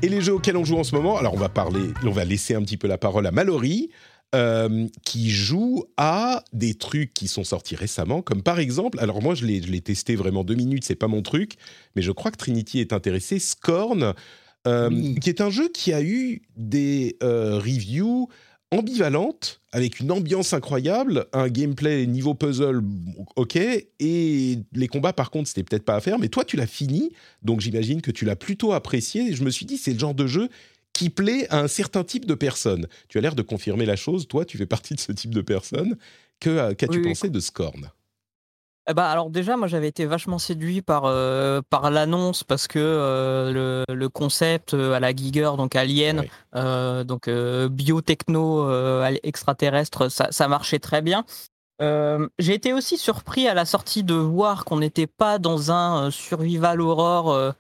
Et 0.02 0.10
les 0.10 0.22
jeux 0.22 0.34
auxquels 0.34 0.58
on 0.58 0.64
joue 0.64 0.78
en 0.78 0.84
ce 0.84 0.96
moment, 0.96 1.18
alors 1.18 1.34
on 1.34 1.40
va 1.40 1.50
parler, 1.50 1.92
on 2.04 2.12
va 2.12 2.24
laisser 2.24 2.56
un 2.56 2.62
petit 2.62 2.78
peu 2.78 2.88
la 2.88 2.98
parole 2.98 3.28
à 3.28 3.32
Mallory, 3.32 3.90
euh, 4.36 4.88
qui 5.06 5.32
joue 5.32 5.86
à 5.98 6.44
des 6.54 6.76
trucs 6.76 7.16
qui 7.16 7.28
sont 7.28 7.44
sortis 7.44 7.76
récemment, 7.76 8.22
comme 8.22 8.44
par 8.44 8.60
exemple, 8.60 9.00
alors 9.00 9.24
moi 9.24 9.34
je 9.34 9.44
l'ai, 9.44 9.82
testé 9.82 10.16
vraiment 10.16 10.44
deux 10.44 10.54
minutes, 10.54 10.84
c'est 10.86 10.94
pas 10.94 11.08
mon 11.08 11.24
truc, 11.24 11.56
mais 11.96 12.04
je 12.04 12.12
crois 12.12 12.30
que 12.30 12.38
Trinity 12.38 12.80
est 12.80 12.94
intéressé, 12.94 13.40
Scorn, 13.40 14.14
euh, 14.68 15.16
qui 15.20 15.30
est 15.30 15.42
un 15.42 15.50
jeu 15.50 15.68
qui 15.70 15.94
a 15.94 16.04
eu 16.04 16.44
des 16.56 17.18
euh, 17.24 17.58
reviews 17.58 18.30
ambivalentes, 18.70 19.62
avec 19.72 20.00
une 20.00 20.12
ambiance 20.12 20.54
incroyable, 20.54 21.26
un 21.34 21.48
gameplay 21.48 22.06
niveau 22.06 22.36
puzzle 22.36 22.82
ok, 23.36 23.56
et 23.56 24.60
les 24.74 24.88
combats 24.88 25.14
par 25.14 25.32
contre 25.32 25.48
c'était 25.48 25.64
peut-être 25.64 25.86
pas 25.86 25.96
à 25.96 26.02
faire, 26.02 26.20
mais 26.20 26.30
toi 26.30 26.46
tu 26.46 26.56
l'as 26.56 26.68
fini, 26.68 27.12
donc 27.42 27.62
j'imagine 27.62 28.04
que 28.04 28.12
tu 28.12 28.26
l'as 28.26 28.36
plutôt 28.36 28.74
apprécié, 28.74 29.30
et 29.30 29.34
je 29.34 29.44
me 29.44 29.50
suis 29.50 29.66
dit 29.66 29.78
c'est 29.78 29.94
le 29.94 29.98
genre 29.98 30.14
de 30.14 30.28
jeu 30.28 30.50
qui 31.00 31.10
plaît 31.10 31.48
à 31.50 31.60
un 31.60 31.68
certain 31.68 32.04
type 32.04 32.26
de 32.26 32.34
personne. 32.36 32.88
Tu 33.08 33.18
as 33.18 33.22
l'air 33.22 33.36
de 33.36 33.42
confirmer 33.42 33.86
la 33.86 33.96
chose, 33.96 34.28
toi 34.28 34.44
tu 34.46 34.58
fais 34.58 34.66
partie 34.66 34.94
de 34.96 35.00
ce 35.00 35.12
type 35.14 35.34
de 35.34 35.42
personne. 35.42 35.96
Que, 36.42 36.74
qu'as-tu 36.74 36.98
Oui, 36.98 37.04
oui. 37.04 37.10
pensé 37.10 37.30
de 37.30 37.40
Scorn? 37.40 37.90
Eh 38.90 38.94
ben, 38.94 39.04
alors 39.04 39.30
déjà, 39.30 39.56
moi 39.56 39.68
j'avais 39.68 39.88
été 39.88 40.06
vachement 40.06 40.40
séduit 40.40 40.82
par, 40.82 41.04
euh, 41.06 41.62
par 41.70 41.92
l'annonce 41.92 42.44
parce 42.44 42.68
que 42.68 42.80
euh, 42.80 43.52
le, 43.88 43.94
le 43.94 44.10
concept 44.10 44.74
euh, 44.74 44.94
à 44.94 45.00
la 45.00 45.16
Giger, 45.16 45.52
donc 45.58 45.76
Alien, 45.76 46.26
euh, 46.56 47.04
donc 47.04 47.28
euh, 47.28 47.70
biotechno 47.70 48.68
euh, 48.68 49.16
extraterrestre, 49.24 50.10
ça, 50.10 50.28
ça 50.32 50.48
marchait 50.48 50.80
très 50.80 51.02
bien. 51.02 51.24
Euh, 51.82 52.28
J'ai 52.40 52.56
été 52.56 52.74
aussi 52.74 52.98
surpris 52.98 53.48
à 53.48 53.54
la 53.54 53.66
sortie 53.66 54.04
de 54.04 54.16
voir 54.16 54.66
qu'on 54.66 54.80
n'était 54.80 55.08
pas 55.08 55.38
dans 55.40 55.72
un 55.72 56.08
euh, 56.08 56.12
survival 56.12 56.82
horror 56.82 57.54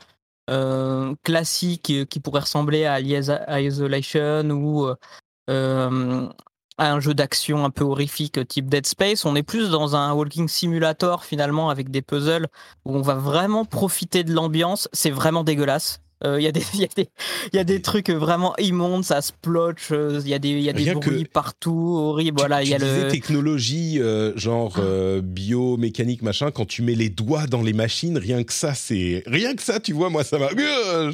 euh, 0.50 1.16
classique 1.24 1.92
euh, 1.92 2.06
qui 2.06 2.20
pourrait 2.20 2.42
ressembler 2.42 2.86
à 2.86 3.00
Isolation 3.62 4.50
ou 4.50 4.88
euh, 5.50 6.30
à 6.78 6.92
un 6.92 7.00
jeu 7.00 7.14
d'action 7.14 7.66
un 7.66 7.70
peu 7.70 7.84
horrifique 7.84 8.48
type 8.48 8.68
Dead 8.68 8.86
Space. 8.86 9.26
On 9.26 9.36
est 9.36 9.44
plus 9.44 9.70
dans 9.70 9.96
un 9.96 10.14
walking 10.14 10.48
simulator 10.48 11.24
finalement 11.24 11.70
avec 11.70 11.92
des 11.92 12.02
puzzles 12.02 12.48
où 12.86 12.96
on 12.96 13.02
va 13.02 13.16
vraiment 13.16 13.66
profiter 13.66 14.24
de 14.24 14.34
l'ambiance. 14.34 14.90
C'est 14.92 15.12
vraiment 15.12 15.44
dégueulasse. 15.44 16.02
Euh, 16.26 16.38
Il 16.38 16.44
y, 16.44 16.48
a 16.48 16.52
des- 16.52 16.62
il 16.74 16.82
y, 16.82 16.84
a 16.84 16.88
des- 16.94 17.10
il 17.54 17.56
y 17.56 17.60
a 17.60 17.64
des 17.64 17.82
trucs 17.82 18.10
vraiment 18.10 18.54
immondes, 18.58 19.06
ça 19.06 19.22
splotche, 19.22 19.92
euh, 19.94 20.20
il 20.22 20.28
y 20.30 20.34
a 20.34 20.40
des, 20.40 20.50
il 20.50 20.60
y 20.62 20.70
a 20.70 20.74
des 20.74 20.94
bruits 20.94 21.24
partout, 21.24 21.96
horribles. 21.98 22.36
Tu- 22.38 22.42
Voilà, 22.42 22.60
tu, 22.60 22.66
il 22.68 22.72
y 22.72 22.76
a 22.76 22.78
disais 22.78 23.06
le. 23.06 23.08
technologie, 23.12 24.02
euh, 24.02 24.36
genre 24.38 24.76
euh, 24.80 25.22
biomécanique, 25.22 26.22
machin, 26.22 26.52
quand 26.52 26.66
tu 26.68 26.82
mets 26.82 26.96
les 26.96 27.08
doigts 27.10 27.48
dans 27.48 27.62
les 27.62 27.72
machines, 27.72 28.18
rien 28.18 28.44
que 28.44 28.52
ça, 28.52 28.74
c'est... 28.74 29.24
Rien 29.28 29.56
que 29.56 29.62
ça, 29.62 29.80
tu 29.80 29.94
vois, 29.94 30.10
moi, 30.10 30.26
ça 30.26 30.38
m'a... 30.40 30.48
Euh, 30.58 31.12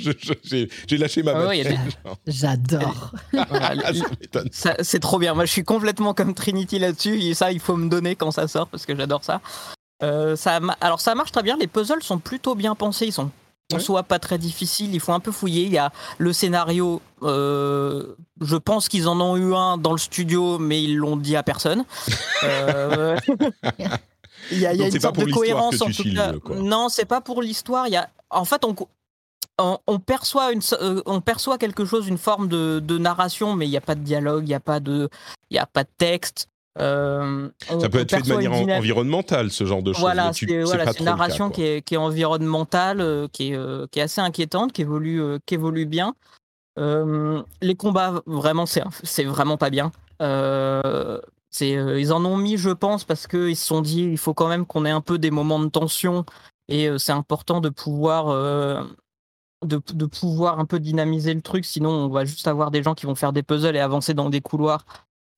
J'ai 0.87 0.97
lâché 0.97 1.21
ma 1.21 1.33
Ah 1.35 1.47
ouais, 1.49 1.59
y. 1.59 1.77
J'adore. 2.25 3.11
Ah, 3.33 3.93
ça 3.93 4.05
m'étonne. 4.19 4.49
Ça, 4.51 4.75
c'est 4.81 4.99
trop 4.99 5.19
bien. 5.19 5.33
Moi, 5.35 5.45
je 5.45 5.51
suis 5.51 5.63
complètement 5.63 6.13
comme 6.15 6.33
Trinity 6.33 6.79
là-dessus. 6.79 7.19
Et 7.21 7.33
ça, 7.35 7.51
il 7.51 7.59
faut 7.59 7.75
me 7.75 7.89
donner 7.89 8.15
quand 8.15 8.31
ça 8.31 8.47
sort 8.47 8.67
parce 8.67 8.85
que 8.87 8.95
j'adore 8.95 9.23
ça. 9.23 9.41
Euh, 10.03 10.35
ça 10.35 10.59
Alors, 10.81 10.99
ça 10.99 11.13
marche 11.15 11.31
très 11.31 11.43
bien. 11.43 11.57
Les 11.59 11.67
puzzles 11.67 12.01
sont 12.01 12.17
plutôt 12.17 12.55
bien 12.55 12.73
pensés. 12.75 13.05
Ils 13.07 13.13
sont 13.13 13.29
en 13.73 13.77
Ouais. 13.77 13.81
soi 13.81 14.03
pas 14.03 14.19
très 14.19 14.37
difficiles. 14.37 14.93
Il 14.93 14.99
faut 14.99 15.13
un 15.13 15.19
peu 15.19 15.31
fouiller. 15.31 15.63
Il 15.63 15.71
y 15.71 15.77
a 15.77 15.91
le 16.19 16.33
scénario. 16.33 17.01
euh, 17.23 18.15
je 18.41 18.55
pense 18.57 18.87
qu'ils 18.89 19.07
en 19.07 19.19
ont 19.19 19.37
eu 19.37 19.55
un 19.55 19.77
dans 19.77 19.91
le 19.91 19.97
studio, 19.97 20.59
mais 20.59 20.83
ils 20.83 20.95
l'ont 20.97 21.17
dit 21.17 21.35
à 21.35 21.41
personne. 21.43 21.83
Euh, 22.43 23.17
Il 24.51 24.59
y 24.59 24.65
a, 24.67 24.73
il 24.73 24.79
y 24.79 24.83
a 24.83 24.83
Donc, 24.83 24.91
c'est 24.91 24.97
une 24.97 25.01
sorte 25.01 25.17
de 25.17 25.31
cohérence 25.31 25.81
en 25.81 25.89
tout 25.89 26.03
cas. 26.13 26.33
quoi. 26.33 26.55
Non, 26.57 26.87
c'est 26.89 27.05
pas 27.05 27.19
pour 27.21 27.41
l'histoire. 27.41 27.87
Il 27.87 27.93
y 27.93 27.97
a, 27.97 28.09
en 28.29 28.45
fait, 28.45 28.63
on, 28.63 28.75
on, 29.57 29.79
on 29.87 29.99
perçoit 29.99 30.51
une, 30.51 30.61
euh, 30.81 31.01
on 31.07 31.19
perçoit 31.19 31.57
quelque 31.57 31.83
chose, 31.85 32.07
une 32.07 32.19
forme 32.19 32.47
de, 32.47 32.79
de 32.83 32.97
narration, 32.99 33.55
mais 33.55 33.65
il 33.65 33.71
n'y 33.71 33.77
a 33.77 33.81
pas 33.81 33.95
de 33.95 34.01
dialogue, 34.01 34.43
il 34.43 34.49
n'y 34.49 34.53
a 34.53 34.59
pas 34.59 34.79
de, 34.79 35.09
il 35.49 35.55
y 35.55 35.59
a 35.59 35.65
pas 35.65 35.83
de 35.83 35.89
texte. 35.97 36.47
Euh, 36.77 37.49
on- 37.71 37.79
Ça 37.79 37.89
peut 37.89 37.99
être 37.99 38.11
fait 38.11 38.21
de 38.21 38.27
manière 38.33 38.51
environnementale, 38.77 39.49
ce 39.49 39.63
genre 39.65 39.81
de 39.81 39.93
choses. 39.93 40.01
Voilà, 40.01 40.31
c'est 40.33 40.45
voilà, 40.63 40.83
une 40.85 40.93
cas, 40.93 41.03
narration 41.03 41.49
qui 41.49 41.63
est, 41.63 41.81
qui 41.81 41.93
est 41.93 41.97
environnementale, 41.97 42.99
euh, 42.99 43.27
qui, 43.31 43.51
est, 43.51 43.55
euh, 43.55 43.87
qui 43.91 43.99
est 43.99 44.03
assez 44.03 44.19
inquiétante, 44.21 44.73
qui 44.73 44.81
évolue, 44.81 45.21
qui 45.45 45.53
évolue 45.53 45.85
bien. 45.85 46.15
Les 46.77 47.75
combats, 47.75 48.21
vraiment, 48.25 48.65
c'est 48.65 49.23
vraiment 49.23 49.57
pas 49.57 49.69
bien. 49.69 49.91
Ils 51.61 52.11
en 52.13 52.25
ont 52.25 52.37
mis, 52.37 52.57
je 52.57 52.71
pense, 52.71 53.05
parce 53.05 53.27
qu'ils 53.27 53.55
se 53.55 53.65
sont 53.65 53.81
dit 53.81 54.03
il 54.03 54.17
faut 54.17 54.33
quand 54.33 54.49
même 54.49 54.65
qu'on 54.65 54.85
ait 54.85 54.91
un 54.91 55.01
peu 55.01 55.17
des 55.17 55.31
moments 55.31 55.59
de 55.59 55.69
tension 55.69 56.25
et 56.67 56.89
c'est 56.97 57.13
important 57.13 57.61
de 57.61 57.69
pouvoir, 57.69 58.25
de, 59.65 59.81
de 59.93 60.05
pouvoir 60.05 60.59
un 60.59 60.65
peu 60.65 60.79
dynamiser 60.81 61.33
le 61.33 61.41
truc. 61.41 61.63
Sinon, 61.63 61.91
on 61.91 62.09
va 62.09 62.25
juste 62.25 62.47
avoir 62.49 62.71
des 62.71 62.83
gens 62.83 62.93
qui 62.93 63.05
vont 63.05 63.15
faire 63.15 63.31
des 63.31 63.43
puzzles 63.43 63.77
et 63.77 63.79
avancer 63.79 64.13
dans 64.13 64.29
des 64.29 64.41
couloirs. 64.41 64.85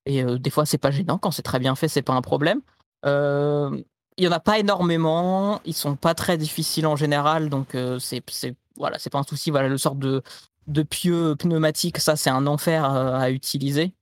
Et 0.07 0.23
euh, 0.23 0.39
des 0.39 0.49
fois, 0.49 0.65
c'est 0.65 0.77
pas 0.77 0.89
gênant. 0.89 1.17
Quand 1.17 1.31
c'est 1.31 1.43
très 1.43 1.59
bien 1.59 1.75
fait, 1.75 1.89
c'est 1.89 2.01
pas 2.01 2.13
un 2.13 2.21
problème. 2.21 2.61
Euh, 3.05 3.77
il 4.17 4.23
y 4.23 4.27
en 4.27 4.31
a 4.31 4.39
pas 4.39 4.57
énormément. 4.57 5.61
Ils 5.65 5.73
sont 5.75 5.95
pas 5.95 6.15
très 6.15 6.37
difficiles 6.37 6.87
en 6.87 6.95
général, 6.95 7.49
donc 7.49 7.75
euh, 7.75 7.99
c'est 7.99 8.23
c'est 8.31 8.55
voilà, 8.77 8.97
c'est 8.97 9.11
pas 9.11 9.19
un 9.19 9.23
souci. 9.23 9.51
Voilà, 9.51 9.67
le 9.67 9.77
sort 9.77 9.95
de 9.95 10.23
de 10.67 10.81
pieux 10.81 11.35
pneumatique, 11.35 11.99
ça 11.99 12.15
c'est 12.15 12.29
un 12.29 12.47
enfer 12.47 12.83
à 12.83 13.29
utiliser. 13.29 13.93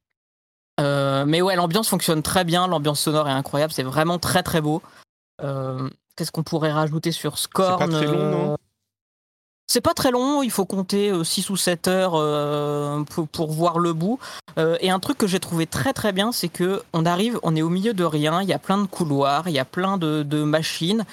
Mais 0.80 1.42
ouais, 1.42 1.56
l'ambiance 1.56 1.90
fonctionne 1.90 2.22
très 2.22 2.44
bien. 2.44 2.68
L'ambiance 2.68 3.00
sonore 3.02 3.28
est 3.28 3.32
incroyable. 3.32 3.74
C'est 3.74 3.84
vraiment 3.84 4.20
très 4.20 4.44
très 4.44 4.62
beau. 4.62 4.82
Qu'est-ce 5.40 6.32
qu'on 6.32 6.44
pourrait 6.44 6.72
rajouter 6.72 7.12
sur 7.12 7.38
Scorn 7.38 7.92
C'est 7.92 7.92
pas 7.92 8.06
très 8.06 8.06
long, 8.06 8.32
non? 8.32 8.58
C'est 9.68 9.82
pas 9.82 9.94
très 9.94 10.12
long, 10.12 10.44
il 10.44 10.52
faut 10.52 10.66
compter 10.66 11.12
6 11.24 11.50
ou 11.50 11.58
7 11.58 11.88
heures 11.88 12.14
euh, 12.16 13.04
pour, 13.04 13.28
pour 13.28 13.52
voir 13.52 13.80
le 13.80 13.94
bout. 13.94 14.20
Euh, 14.58 14.78
et 14.80 14.90
un 14.92 15.00
truc 15.00 15.18
que 15.18 15.28
j'ai 15.28 15.40
trouvé 15.40 15.66
très 15.66 15.92
très 15.92 16.14
bien, 16.14 16.32
c'est 16.32 16.50
que 16.50 16.84
on 16.94 17.06
arrive, 17.06 17.40
on 17.44 17.56
est 17.56 17.62
au 17.62 17.70
milieu 17.70 17.94
de 17.94 18.04
rien, 18.04 18.42
il 18.42 18.48
y 18.48 18.54
a 18.54 18.60
plein 18.60 18.78
de 18.78 18.86
couloirs, 18.88 19.48
il 19.50 19.54
y 19.54 19.60
a 19.60 19.66
plein 19.66 19.98
de, 19.98 20.24
de 20.24 20.44
machines, 20.44 21.04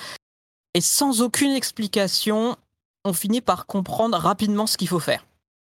et 0.74 0.80
sans 0.80 1.22
aucune 1.22 1.52
explication, 1.52 2.56
on 3.04 3.12
finit 3.12 3.40
par 3.40 3.66
comprendre 3.66 4.16
rapidement 4.18 4.66
ce 4.66 4.76
qu'il 4.76 4.88
faut 4.88 5.00
faire. 5.00 5.24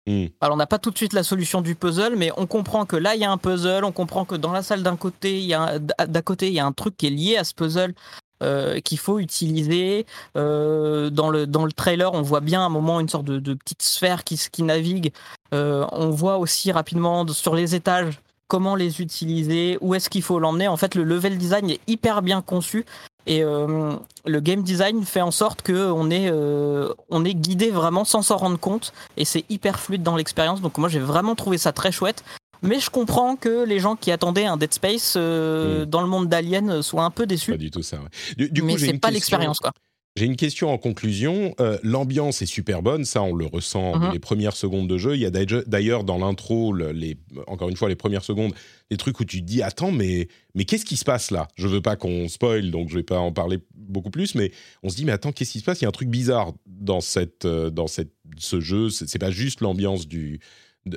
Hmm. 0.08 0.28
Alors 0.40 0.54
on 0.54 0.58
n'a 0.58 0.68
pas 0.68 0.78
tout 0.78 0.92
de 0.92 0.98
suite 0.98 1.14
la 1.14 1.24
solution 1.24 1.62
du 1.62 1.74
puzzle, 1.76 2.16
mais 2.16 2.32
on 2.38 2.46
comprend 2.46 2.86
que 2.86 2.96
là 2.96 3.16
il 3.16 3.22
y 3.22 3.26
a 3.26 3.32
un 3.32 3.38
puzzle, 3.40 3.84
on 3.84 3.92
comprend 3.92 4.24
que 4.24 4.36
dans 4.36 4.52
la 4.52 4.62
salle 4.62 4.84
d'un 4.84 4.96
côté, 4.96 5.40
il 5.40 5.46
y 5.46 5.56
a 5.56 5.62
un- 5.64 5.80
d'à 5.80 6.22
côté 6.22 6.48
il 6.48 6.54
y 6.54 6.60
a 6.60 6.66
un 6.66 6.72
truc 6.72 6.96
qui 6.96 7.08
est 7.08 7.10
lié 7.10 7.38
à 7.38 7.44
ce 7.44 7.56
puzzle. 7.56 7.96
Euh, 8.44 8.80
qu'il 8.82 8.98
faut 9.00 9.20
utiliser. 9.20 10.06
Euh, 10.38 11.10
dans, 11.10 11.30
le, 11.30 11.48
dans 11.48 11.66
le 11.66 11.72
trailer, 11.72 12.14
on 12.14 12.22
voit 12.22 12.42
bien 12.42 12.62
à 12.62 12.66
un 12.66 12.70
moment 12.70 13.00
une 13.00 13.10
sorte 13.10 13.26
de, 13.26 13.40
de 13.40 13.54
petite 13.54 13.82
sphère 13.82 14.24
qui, 14.24 14.40
qui 14.52 14.64
navigue. 14.64 15.12
Euh, 15.54 15.86
on 15.92 16.10
voit 16.10 16.38
aussi 16.38 16.72
rapidement 16.72 17.26
de- 17.26 17.34
sur 17.34 17.56
les 17.56 17.76
étages 17.76 18.20
comment 18.48 18.76
les 18.76 19.02
utiliser, 19.02 19.78
où 19.82 19.96
est-ce 19.96 20.10
qu'il 20.10 20.22
faut 20.22 20.38
l'emmener. 20.40 20.68
En 20.68 20.78
fait, 20.78 20.94
le 20.96 21.04
level 21.04 21.38
design 21.38 21.70
est 21.72 21.80
hyper 21.88 22.22
bien 22.22 22.42
conçu 22.44 22.86
Et 23.26 23.42
le 23.42 24.40
game 24.40 24.62
design 24.62 25.04
fait 25.04 25.22
en 25.22 25.32
sorte 25.32 25.64
que 25.64 25.90
on 25.92 26.12
est, 26.12 26.32
on 27.10 27.26
est 27.26 27.34
guidé 27.34 27.72
vraiment 27.72 28.06
sans 28.06 28.22
s'en 28.22 28.38
rendre 28.38 28.60
compte. 28.60 28.94
Et 29.18 29.26
c'est 29.26 29.46
hyper 29.50 29.80
fluide 29.80 30.04
dans 30.04 30.16
l'expérience. 30.16 30.62
Donc 30.62 30.78
moi 30.78 30.90
j'ai 30.90 31.00
vraiment 31.00 31.34
trouvé 31.34 31.58
ça 31.58 31.72
très 31.72 31.92
chouette. 31.92 32.24
Mais 32.66 32.80
je 32.80 32.90
comprends 32.90 33.36
que 33.36 33.64
les 33.66 33.80
gens 33.80 33.96
qui 33.96 34.12
attendaient 34.12 34.46
un 34.46 34.58
Dead 34.58 34.74
Space 34.74 35.16
mm. 35.16 35.86
dans 35.86 36.02
le 36.02 36.08
monde 36.08 36.28
d'Alien 36.28 36.82
soient 36.82 37.04
un 37.04 37.12
peu 37.12 37.26
déçus. 37.26 37.52
Pas 37.52 37.58
du 37.58 37.72
tout 37.72 37.84
ça. 37.84 38.00
Du, 38.38 38.50
du 38.50 38.62
Mais 38.62 38.78
c'est 38.78 38.94
pas 39.00 39.12
l'expérience 39.12 39.60
quoi. 39.60 39.72
J'ai 40.18 40.26
une 40.26 40.38
question 40.38 40.70
en 40.70 40.78
conclusion. 40.78 41.54
Euh, 41.60 41.78
l'ambiance 41.84 42.42
est 42.42 42.46
super 42.46 42.82
bonne, 42.82 43.04
ça 43.04 43.22
on 43.22 43.36
le 43.36 43.46
ressent 43.46 44.00
mhm. 44.00 44.14
les 44.14 44.20
premières 44.20 44.56
secondes 44.56 44.88
de 44.88 44.98
jeu. 44.98 45.16
Il 45.16 45.20
y 45.20 45.26
a 45.26 45.30
d'ailleurs 45.30 46.06
dans 46.06 46.18
l'intro, 46.18 46.74
les, 46.74 47.18
encore 47.48 47.68
une 47.68 47.76
fois, 47.76 47.90
les 47.90 47.98
premières 47.98 48.24
secondes, 48.24 48.54
des 48.90 48.96
trucs 48.96 49.20
où 49.20 49.26
tu 49.26 49.42
te 49.42 49.46
dis 49.46 49.62
attends, 49.62 49.92
mais, 49.92 50.30
mais 50.54 50.64
qu'est-ce 50.64 50.86
qui 50.86 50.96
se 50.96 51.04
passe 51.04 51.32
là? 51.32 51.50
Je 51.56 51.68
veux 51.68 51.82
pas 51.82 51.98
qu'on 51.98 52.30
spoil, 52.30 52.72
donc 52.72 52.88
je 52.90 52.96
vais 52.96 53.04
pas 53.04 53.20
en 53.20 53.34
parler 53.34 53.60
beaucoup 53.76 54.10
plus, 54.10 54.36
mais 54.36 54.54
on 54.84 54.90
se 54.90 54.96
dit 54.96 55.04
mais 55.04 55.12
attends, 55.12 55.34
qu'est-ce 55.34 55.52
qui 55.52 55.60
se 55.60 55.66
passe? 55.66 55.82
Il 55.82 55.84
y 55.84 55.86
a 55.86 55.90
un 55.90 55.92
truc 55.92 56.08
bizarre 56.08 56.54
dans, 56.66 57.02
cette, 57.02 57.44
euh, 57.44 57.70
dans 57.70 57.88
cette, 57.88 58.14
ce 58.38 58.62
jeu. 58.62 58.90
C'est 58.90 59.20
pas 59.20 59.32
juste 59.32 59.60
l'ambiance 59.60 60.08
du 60.08 60.40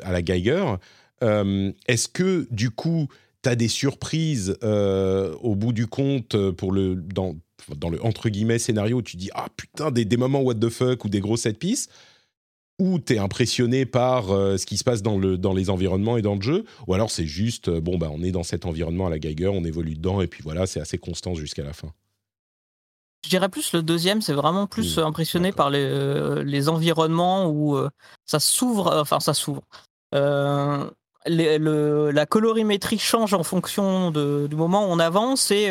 à 0.02 0.12
la 0.12 0.22
Geiger. 0.22 0.76
Euh, 1.22 1.72
est-ce 1.86 2.08
que 2.08 2.46
du 2.50 2.70
coup, 2.70 3.08
tu 3.42 3.48
as 3.48 3.56
des 3.56 3.68
surprises 3.68 4.56
au 4.62 5.54
bout 5.54 5.72
du 5.72 5.86
compte 5.86 6.36
pour 6.52 6.72
le 6.72 6.96
dans 6.96 7.36
dans 7.76 7.90
le 7.90 8.02
entre 8.04 8.28
guillemets 8.28 8.58
scénario 8.58 8.98
où 8.98 9.02
tu 9.02 9.16
dis 9.16 9.30
ah 9.34 9.48
putain 9.56 9.90
des, 9.90 10.04
des 10.04 10.16
moments 10.16 10.40
what 10.40 10.54
the 10.54 10.68
fuck 10.68 11.04
ou 11.04 11.08
des 11.08 11.20
gros 11.20 11.36
set 11.36 11.58
pieces 11.58 11.88
ou 12.78 12.98
t'es 12.98 13.18
impressionné 13.18 13.86
par 13.86 14.30
euh, 14.30 14.56
ce 14.56 14.66
qui 14.66 14.76
se 14.76 14.84
passe 14.84 15.02
dans, 15.02 15.18
le, 15.18 15.36
dans 15.36 15.52
les 15.52 15.68
environnements 15.70 16.16
et 16.16 16.22
dans 16.22 16.36
le 16.36 16.42
jeu, 16.42 16.64
ou 16.86 16.94
alors 16.94 17.10
c'est 17.10 17.26
juste, 17.26 17.68
euh, 17.68 17.80
bon, 17.80 17.98
bah, 17.98 18.08
on 18.10 18.22
est 18.22 18.30
dans 18.30 18.44
cet 18.44 18.66
environnement 18.66 19.06
à 19.08 19.10
la 19.10 19.18
Geiger, 19.18 19.48
on 19.48 19.64
évolue 19.64 19.94
dedans, 19.94 20.20
et 20.20 20.28
puis 20.28 20.42
voilà, 20.42 20.66
c'est 20.66 20.80
assez 20.80 20.98
constant 20.98 21.34
jusqu'à 21.34 21.64
la 21.64 21.72
fin. 21.72 21.92
Je 23.24 23.30
dirais 23.30 23.48
plus 23.48 23.72
le 23.72 23.82
deuxième, 23.82 24.22
c'est 24.22 24.32
vraiment 24.32 24.68
plus 24.68 24.98
impressionné 24.98 25.50
par 25.50 25.70
les, 25.70 25.82
euh, 25.82 26.44
les, 26.44 26.68
environnements 26.68 27.50
où 27.50 27.76
ça 28.24 28.38
s'ouvre, 28.38 28.96
enfin 28.96 29.18
ça 29.18 29.34
s'ouvre. 29.34 29.62
La 31.26 32.26
colorimétrie 32.26 32.98
change 32.98 33.34
en 33.34 33.42
fonction 33.42 34.10
de, 34.10 34.46
du 34.48 34.56
moment 34.56 34.86
où 34.86 34.88
on 34.90 34.98
avance 34.98 35.50
et 35.50 35.70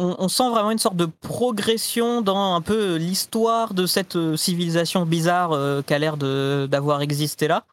on, 0.00 0.28
sent 0.28 0.48
vraiment 0.50 0.70
une 0.70 0.78
sorte 0.78 0.96
de 0.96 1.06
progression 1.06 2.22
dans 2.22 2.54
un 2.54 2.60
peu 2.60 2.96
l'histoire 2.96 3.74
de 3.74 3.86
cette 3.86 4.16
euh, 4.16 4.36
civilisation 4.36 5.04
bizarre 5.04 5.52
euh, 5.52 5.82
qui 5.82 5.94
a 5.94 5.98
l'air 5.98 6.16
d'avoir 6.16 7.02
existé 7.02 7.48
là. 7.48 7.64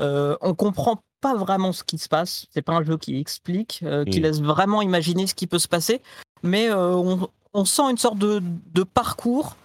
Euh, 0.00 0.36
on 0.40 0.54
comprend 0.54 0.98
pas 1.20 1.34
vraiment 1.34 1.72
ce 1.72 1.84
qui 1.84 1.98
se 1.98 2.08
passe. 2.08 2.46
C'est 2.52 2.62
pas 2.62 2.74
un 2.74 2.84
jeu 2.84 2.96
qui 2.96 3.18
explique, 3.18 3.84
qui 4.10 4.20
mm. 4.20 4.22
laisse 4.22 4.40
vraiment 4.40 4.82
imaginer 4.82 5.26
ce 5.26 5.34
qui 5.34 5.46
peut 5.46 5.58
se 5.58 5.68
passer, 5.68 6.00
mais 6.42 6.72
on, 6.72 7.64
sent 7.64 7.90
une 7.90 7.98
sorte 7.98 8.18
de, 8.18 8.82
parcours 8.82 9.56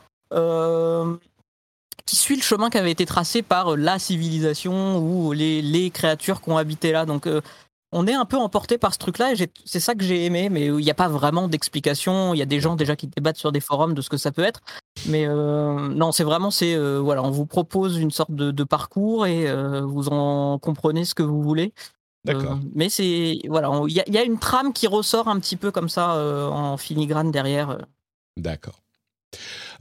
qui 2.05 2.15
suit 2.15 2.35
le 2.35 2.41
chemin 2.41 2.69
qui 2.69 2.77
avait 2.77 2.91
été 2.91 3.05
tracé 3.05 3.41
par 3.41 3.77
la 3.77 3.99
civilisation 3.99 4.97
ou 4.99 5.31
les, 5.31 5.61
les 5.61 5.89
créatures 5.89 6.41
qui 6.41 6.49
ont 6.49 6.57
habité 6.57 6.91
là. 6.91 7.05
Donc 7.05 7.27
on 7.91 8.05
est 8.07 8.13
un 8.13 8.25
peu 8.25 8.37
emporté 8.37 8.77
par 8.77 8.93
ce 8.93 8.99
truc-là 8.99 9.33
et 9.33 9.49
c'est 9.65 9.79
ça 9.79 9.95
que 9.95 10.03
j'ai 10.03 10.25
aimé, 10.25 10.49
mais 10.49 10.65
il 10.65 10.75
n'y 10.75 10.91
a 10.91 10.95
pas 10.95 11.07
vraiment 11.07 11.47
d'explication. 11.47 12.33
Il 12.33 12.37
y 12.37 12.41
a 12.41 12.45
des 12.45 12.59
gens 12.59 12.75
déjà 12.75 12.95
qui 12.95 13.07
débattent 13.07 13.37
sur 13.37 13.51
des 13.51 13.59
forums 13.59 13.93
de 13.93 14.01
ce 14.01 14.09
que 14.09 14.17
ça 14.17 14.31
peut 14.31 14.43
être, 14.43 14.61
mais 15.07 15.25
euh, 15.27 15.89
non, 15.89 16.11
c'est 16.11 16.23
vraiment 16.23 16.51
c'est 16.51 16.75
euh, 16.75 16.99
voilà, 16.99 17.23
on 17.23 17.31
vous 17.31 17.45
propose 17.45 17.97
une 17.97 18.11
sorte 18.11 18.31
de, 18.31 18.63
parcours 18.63 19.25
et 19.25 19.49
euh, 19.49 19.81
vous 19.81 20.09
en 20.09 20.59
comprenez 20.59 21.05
ce 21.05 21.15
que 21.15 21.23
vous 21.23 21.41
voulez. 21.41 21.73
D'accord. 22.25 22.59
mais 22.75 22.89
c'est 22.89 23.39
voilà, 23.47 23.71
il 23.87 23.93
y, 23.95 24.17
a 24.17 24.23
une 24.23 24.39
trame 24.39 24.73
qui 24.73 24.87
ressort 24.87 25.29
un 25.29 25.39
petit 25.39 25.55
peu 25.55 25.71
comme 25.71 25.87
ça 25.87 26.15
en 26.51 26.75
filigrane 26.75 27.31
derrière. 27.31 27.77
D'accord. 28.35 28.81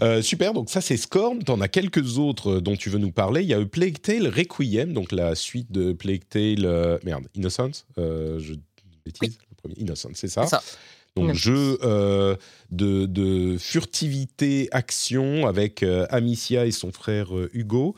Euh, 0.03 0.23
super, 0.23 0.53
donc 0.53 0.71
ça 0.71 0.81
c'est 0.81 0.97
Scorn. 0.97 1.43
T'en 1.43 1.61
as 1.61 1.69
quelques 1.69 2.19
autres 2.19 2.57
euh, 2.57 2.61
dont 2.61 2.77
tu 2.77 2.91
veux 2.91 2.99
nous 2.99 3.13
parler. 3.13 3.43
Il 3.43 3.49
y 3.49 3.55
a 3.55 3.65
Plague 3.65 4.01
Tale 4.01 4.29
Requiem, 4.29 4.93
donc 4.93 5.13
la 5.13 5.35
suite 5.35 5.73
de 5.73 5.93
Plague 5.93 6.29
Tale. 6.29 6.65
Euh, 6.65 6.99
merde, 7.05 7.27
Innocence 7.35 7.87
Je 7.97 8.55
bêtise 9.05 9.39
le 9.51 9.57
premier 9.57 9.75
Innocence, 9.79 10.13
c'est 10.15 10.29
ça, 10.29 10.47
Donc, 11.17 11.35
jeu 11.35 11.79
de, 12.71 13.07
de, 13.07 13.57
furtivité, 13.59 14.69
action 14.71 15.47
avec 15.47 15.85
Amicia 16.11 16.67
et 16.67 16.71
son 16.71 16.93
frère 16.93 17.29
Hugo 17.53 17.97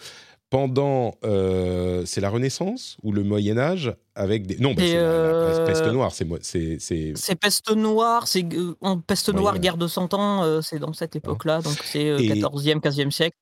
pendant, 0.50 1.14
euh, 1.24 2.02
c'est 2.04 2.20
la 2.20 2.28
Renaissance 2.28 2.96
ou 3.04 3.12
le 3.12 3.22
Moyen 3.22 3.56
Âge 3.56 3.94
avec 4.16 4.46
des 4.46 4.58
non, 4.58 4.74
bah, 4.74 4.82
c'est 4.84 4.94
la, 4.94 5.64
peste 5.64 5.82
euh, 5.82 5.92
noire, 5.92 6.12
c'est 6.12 6.26
c'est 6.42 7.12
c'est 7.14 7.34
peste 7.36 7.74
noire, 7.74 8.26
c'est 8.26 8.44
en 8.80 8.98
peste 8.98 9.32
noire, 9.32 9.60
guerre 9.60 9.76
de 9.76 9.86
100 9.86 10.12
ans, 10.12 10.42
euh, 10.42 10.60
c'est 10.60 10.80
dans 10.80 10.92
cette 10.92 11.14
époque-là, 11.14 11.62
donc 11.62 11.78
c'est 11.84 12.16
14e, 12.16 12.80
15e 12.80 13.10
siècle. 13.12 13.36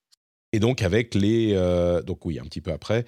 Et 0.52 0.60
donc 0.60 0.82
avec 0.82 1.14
les, 1.14 1.54
donc 2.06 2.24
oui, 2.26 2.38
un 2.38 2.44
petit 2.44 2.60
peu 2.60 2.72
après, 2.72 3.06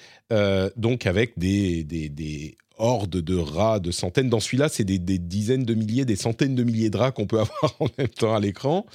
donc 0.77 1.07
avec 1.07 1.39
des, 1.39 1.85
des, 1.85 2.09
des 2.09 2.57
hordes 2.79 3.11
de 3.11 3.37
rats, 3.37 3.81
de 3.81 3.91
centaines. 3.91 4.31
Dans 4.31 4.41
celui-là, 4.41 4.69
c'est 4.71 4.85
des, 4.85 4.99
des, 4.99 5.19
dizaines 5.19 5.65
de 5.65 5.75
milliers, 5.75 6.07
des 6.07 6.17
centaines 6.17 6.55
de 6.55 6.65
milliers 6.65 6.91
de 6.91 6.97
rats 6.97 7.13
qu'on 7.13 7.27
peut 7.27 7.41
avoir 7.41 7.77
en 7.81 7.87
même 7.99 8.09
temps 8.09 8.35
à 8.35 8.41
l'écran. 8.41 8.87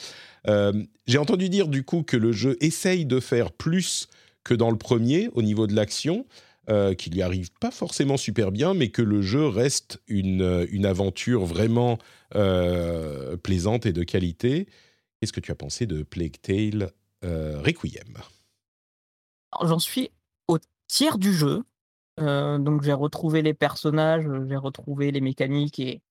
J'ai 1.08 1.18
entendu 1.20 1.50
dire 1.50 1.68
du 1.68 1.84
coup 1.84 2.02
que 2.02 2.18
le 2.18 2.32
jeu 2.32 2.58
essaye 2.60 3.06
de 3.06 3.20
faire 3.20 3.52
plus 3.52 4.08
que 4.46 4.54
dans 4.54 4.72
le 4.72 4.78
premier 4.78 5.30
au 5.34 5.42
niveau 5.42 5.68
de 5.68 5.76
l'action, 5.76 6.26
euh, 6.68 6.96
qui 6.96 7.12
lui 7.12 7.22
arrive 7.22 7.52
pas 7.60 7.70
forcément 7.70 8.18
super 8.18 8.52
bien, 8.52 8.74
mais 8.74 8.90
que 8.90 9.04
le 9.04 9.22
jeu 9.22 9.48
reste 9.48 10.02
une, 10.08 10.42
euh, 10.42 10.66
une 10.72 10.88
aventure 10.88 11.46
vraiment 11.46 12.00
euh, 12.34 13.38
plaisante 13.38 13.86
et 13.86 13.94
de 13.94 14.04
qualité. 14.04 14.68
Qu'est-ce 15.20 15.32
que 15.32 15.42
tu 15.42 15.52
as 15.52 15.56
pensé 15.56 15.86
de 15.86 16.02
Plague 16.02 16.38
Tale 16.42 16.92
Requiem? 17.22 18.18
J'en 19.62 19.80
suis 19.80 20.10
au 20.48 20.58
tiers 20.88 21.18
du 21.18 21.34
jeu. 21.34 21.64
donc 22.18 22.84
j'ai 22.84 22.94
retrouvé 22.94 23.42
les 23.42 23.54
personnages, 23.54 24.26
j'ai 24.48 24.56
retrouvé 24.56 25.12
les 25.12 25.22
mécaniques 25.22 25.80
et, 25.80 26.02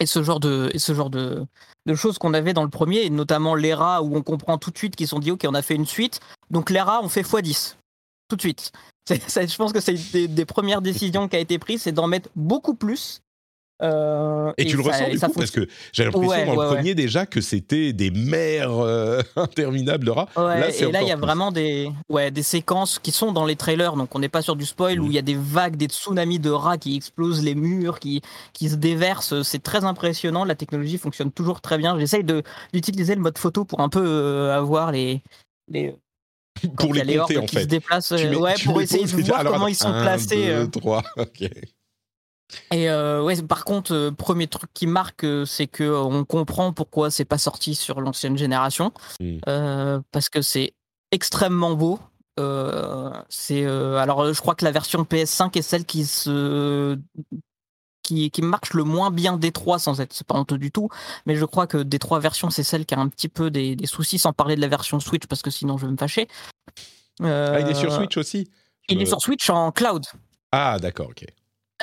et 0.00 0.06
ce 0.06 0.22
genre 0.22 0.40
de, 0.40 0.70
et 0.74 0.78
ce 0.78 0.94
genre 0.94 1.10
de, 1.10 1.46
de 1.86 1.94
choses 1.94 2.18
qu'on 2.18 2.34
avait 2.34 2.52
dans 2.52 2.64
le 2.64 2.70
premier, 2.70 3.02
et 3.04 3.10
notamment 3.10 3.54
les 3.54 3.74
rats 3.74 4.02
où 4.02 4.16
on 4.16 4.22
comprend 4.22 4.58
tout 4.58 4.70
de 4.70 4.78
suite 4.78 4.96
qu'ils 4.96 5.08
sont 5.08 5.18
dit 5.18 5.30
ok 5.30 5.44
on 5.46 5.54
a 5.54 5.62
fait 5.62 5.74
une 5.74 5.86
suite, 5.86 6.20
donc 6.50 6.70
les 6.70 6.80
rats 6.80 7.00
on 7.02 7.08
fait 7.08 7.22
x10 7.22 7.76
tout 8.28 8.36
de 8.36 8.40
suite. 8.40 8.72
je 9.10 9.56
pense 9.56 9.72
que 9.72 9.80
c'est 9.80 9.94
des, 10.12 10.28
des 10.28 10.44
premières 10.44 10.82
décisions 10.82 11.28
qui 11.28 11.36
a 11.36 11.40
été 11.40 11.58
prise, 11.58 11.82
c'est 11.82 11.92
d'en 11.92 12.06
mettre 12.06 12.28
beaucoup 12.34 12.74
plus 12.74 13.20
euh, 13.82 14.52
et, 14.58 14.66
tu 14.66 14.76
le 14.76 14.82
ressens 14.82 15.08
du 15.08 15.18
coup 15.18 15.32
parce 15.32 15.50
que 15.50 15.66
j'ai 15.92 16.04
l'impression 16.04 16.46
dans 16.46 16.62
le 16.62 16.68
premier 16.68 16.94
déjà 16.94 17.26
que 17.26 17.40
c'était 17.40 17.92
des 17.92 18.10
mers 18.10 18.70
euh, 18.72 19.20
interminables 19.36 20.04
de 20.04 20.10
rats. 20.10 20.28
Là, 20.36 20.68
et 20.68 20.92
là 20.92 21.02
il 21.02 21.08
y 21.08 21.12
a 21.12 21.16
vraiment 21.16 21.50
des, 21.50 21.90
ouais, 22.08 22.30
des 22.30 22.42
séquences 22.42 22.98
qui 22.98 23.10
sont 23.10 23.32
dans 23.32 23.46
les 23.46 23.56
trailers, 23.56 23.96
donc 23.96 24.14
on 24.14 24.18
n'est 24.18 24.28
pas 24.28 24.42
sur 24.42 24.56
du 24.56 24.66
spoil 24.66 25.00
où 25.00 25.06
il 25.06 25.12
y 25.12 25.18
a 25.18 25.22
des 25.22 25.36
vagues, 25.36 25.76
des 25.76 25.86
tsunamis 25.86 26.38
de 26.38 26.50
rats 26.50 26.78
qui 26.78 26.96
explosent 26.96 27.42
les 27.42 27.54
murs, 27.54 28.00
qui, 28.00 28.20
qui 28.52 28.68
se 28.68 28.76
déversent. 28.76 29.42
C'est 29.42 29.62
très 29.62 29.84
impressionnant. 29.84 30.44
La 30.44 30.54
technologie 30.54 30.98
fonctionne 30.98 31.32
toujours 31.32 31.60
très 31.60 31.78
bien. 31.78 31.98
J'essaye 31.98 32.24
d'utiliser 32.72 33.14
le 33.14 33.20
mode 33.20 33.38
photo 33.38 33.64
pour 33.64 33.80
un 33.80 33.88
peu 33.88 34.04
euh, 34.04 34.56
avoir 34.56 34.92
les, 34.92 35.22
les 35.68 35.94
pour 36.76 36.92
les, 36.92 37.16
compter 37.16 37.38
en 37.38 37.46
qui 37.46 37.56
fait. 37.56 37.62
Se 37.62 37.66
déplacent, 37.66 38.10
ouais, 38.10 38.54
pour 38.64 38.82
essayer 38.82 39.04
de 39.04 39.22
voir 39.22 39.44
comment 39.44 39.68
ils 39.68 39.74
sont 39.74 39.92
placés. 39.92 40.46
2, 40.46 40.70
3, 40.70 41.02
ok. 41.16 41.50
Et 42.72 42.88
euh, 42.88 43.22
ouais, 43.22 43.40
par 43.42 43.64
contre, 43.64 43.92
euh, 43.92 44.10
premier 44.10 44.46
truc 44.46 44.70
qui 44.74 44.86
marque, 44.86 45.24
euh, 45.24 45.44
c'est 45.44 45.66
que 45.66 45.84
on 45.84 46.24
comprend 46.24 46.72
pourquoi 46.72 47.10
c'est 47.10 47.24
pas 47.24 47.38
sorti 47.38 47.74
sur 47.74 48.00
l'ancienne 48.00 48.36
génération, 48.36 48.92
mmh. 49.20 49.38
parce 50.12 50.28
que 50.28 50.42
c'est 50.42 50.74
extrêmement 51.10 51.74
beau. 51.74 51.98
c'est 53.28 53.64
alors, 53.64 54.32
je 54.32 54.40
crois 54.40 54.54
que 54.54 54.64
la 54.64 54.72
version 54.72 55.02
PS5 55.02 55.58
est 55.58 55.62
celle 55.62 55.84
qui 55.84 56.04
se 56.04 56.98
qui, 58.02 58.30
qui 58.30 58.42
marche 58.42 58.72
le 58.74 58.82
moins 58.82 59.10
bien 59.10 59.36
des 59.36 59.52
trois, 59.52 59.78
sans 59.78 60.00
être 60.00 60.24
pas 60.24 60.34
honteux 60.34 60.58
du 60.58 60.72
tout. 60.72 60.88
Mais 61.26 61.36
je 61.36 61.44
crois 61.44 61.66
que 61.66 61.78
des 61.78 61.98
trois 62.00 62.18
versions, 62.18 62.50
c'est 62.50 62.64
celle 62.64 62.84
qui 62.84 62.94
a 62.94 62.98
un 62.98 63.08
petit 63.08 63.28
peu 63.28 63.50
des, 63.50 63.76
des, 63.76 63.86
soucis, 63.86 64.18
sans 64.18 64.32
parler 64.32 64.56
de 64.56 64.60
la 64.60 64.68
version 64.68 64.98
Switch, 64.98 65.26
parce 65.26 65.42
que 65.42 65.50
sinon 65.50 65.78
je 65.78 65.86
vais 65.86 65.92
me 65.92 65.96
fâcher. 65.96 66.26
Ah, 67.22 67.60
il 67.60 67.68
est 67.68 67.74
sur 67.74 67.92
Switch 67.92 68.16
aussi? 68.16 68.48
Il 68.88 69.00
est 69.00 69.06
sur 69.06 69.20
Switch 69.20 69.48
en 69.50 69.70
cloud. 69.70 70.04
Ah, 70.50 70.78
d'accord, 70.80 71.10
ok. 71.10 71.24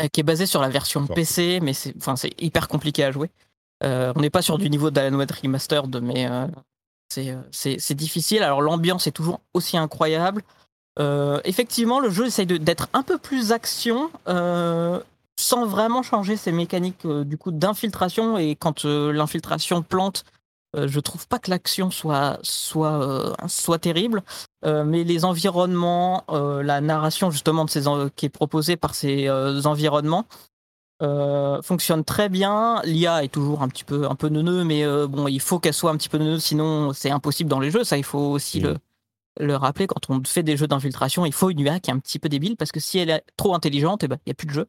Euh, 0.02 0.08
qui 0.08 0.20
est 0.20 0.24
basé 0.24 0.46
sur 0.46 0.62
la 0.62 0.70
version 0.70 1.06
PC, 1.08 1.60
mais 1.62 1.74
c'est 1.74 1.96
enfin, 1.98 2.16
hyper 2.40 2.68
compliqué 2.68 3.04
à 3.04 3.12
jouer. 3.12 3.30
Euh, 3.84 4.14
on 4.16 4.22
n'est 4.22 4.30
pas 4.30 4.42
sur 4.42 4.58
du 4.58 4.70
niveau 4.70 4.92
d'Alan 4.92 5.18
Wake 5.18 5.32
Remastered, 5.32 6.02
mais 6.02 6.28
euh, 6.30 6.48
c'est 7.52 7.96
difficile. 7.96 8.44
Alors 8.44 8.62
l'ambiance 8.62 9.08
est 9.08 9.12
toujours 9.12 9.42
aussi 9.54 9.78
incroyable. 9.78 10.44
effectivement, 11.46 12.00
le 12.00 12.10
jeu 12.10 12.28
essaye 12.28 12.46
d'être 12.46 12.90
un 12.94 13.04
peu 13.04 13.18
plus 13.18 13.52
action, 13.52 14.10
sans 15.40 15.66
vraiment 15.66 16.04
changer 16.04 16.38
ses 16.38 16.52
mécaniques 16.52 17.08
du 17.08 17.38
coup 17.38 17.52
d'infiltration. 17.52 18.38
Et 18.38 18.56
quand 18.56 18.86
l'infiltration 18.86 19.82
plante, 19.84 20.26
euh, 20.26 20.37
je 20.76 21.00
trouve 21.00 21.28
pas 21.28 21.40
que 21.40 21.50
l'action 21.50 21.92
soit 21.92 22.40
soit 22.44 23.02
euh, 23.02 23.34
soit 23.48 23.80
terrible, 23.80 24.24
euh, 24.66 24.84
mais 24.84 25.04
les 25.04 25.26
environnements, 25.26 26.24
la 26.30 26.82
narration 26.82 27.32
justement 27.32 27.66
de 27.66 27.70
ces 27.70 27.84
qui 28.16 28.26
est 28.26 28.30
proposée 28.30 28.78
par 28.78 28.96
ces 28.96 29.30
environnements 29.66 30.26
fonctionne 31.64 32.04
très 32.04 32.30
bien. 32.30 32.82
L'IA 32.84 33.24
est 33.24 33.30
toujours 33.30 33.62
un 33.62 33.70
petit 33.70 33.84
peu 33.84 34.08
un 34.10 34.16
peu 34.16 34.30
neuneux, 34.30 34.64
mais 34.64 34.86
bon, 35.08 35.28
il 35.28 35.42
faut 35.42 35.60
qu'elle 35.60 35.74
soit 35.74 35.92
un 35.92 35.98
petit 35.98 36.10
peu 36.10 36.18
neuneux, 36.18 36.40
sinon 36.40 36.94
c'est 36.94 37.12
impossible 37.12 37.50
dans 37.50 37.60
les 37.60 37.72
jeux. 37.72 37.84
Ça, 37.84 37.98
il 37.98 38.04
faut 38.04 38.20
aussi 38.20 38.60
le, 38.60 38.78
le 39.40 39.56
rappeler. 39.56 39.88
Quand 39.88 40.10
on 40.10 40.24
fait 40.24 40.44
des 40.44 40.58
jeux 40.58 40.68
d'infiltration, 40.68 41.26
il 41.26 41.34
faut 41.34 41.50
une 41.50 41.60
IA 41.60 41.80
qui 41.80 41.92
est 41.92 41.94
un 41.94 42.00
petit 42.00 42.20
peu 42.20 42.30
débile 42.30 42.58
parce 42.58 42.72
que 42.72 42.80
si 42.80 43.00
elle 43.00 43.10
est 43.10 43.24
trop 43.38 43.56
intelligente, 43.56 44.04
eh 44.04 44.08
ben, 44.08 44.18
il 44.26 44.30
n'y 44.30 44.32
a 44.32 44.36
plus 44.36 44.48
de 44.48 44.54
jeu. 44.54 44.68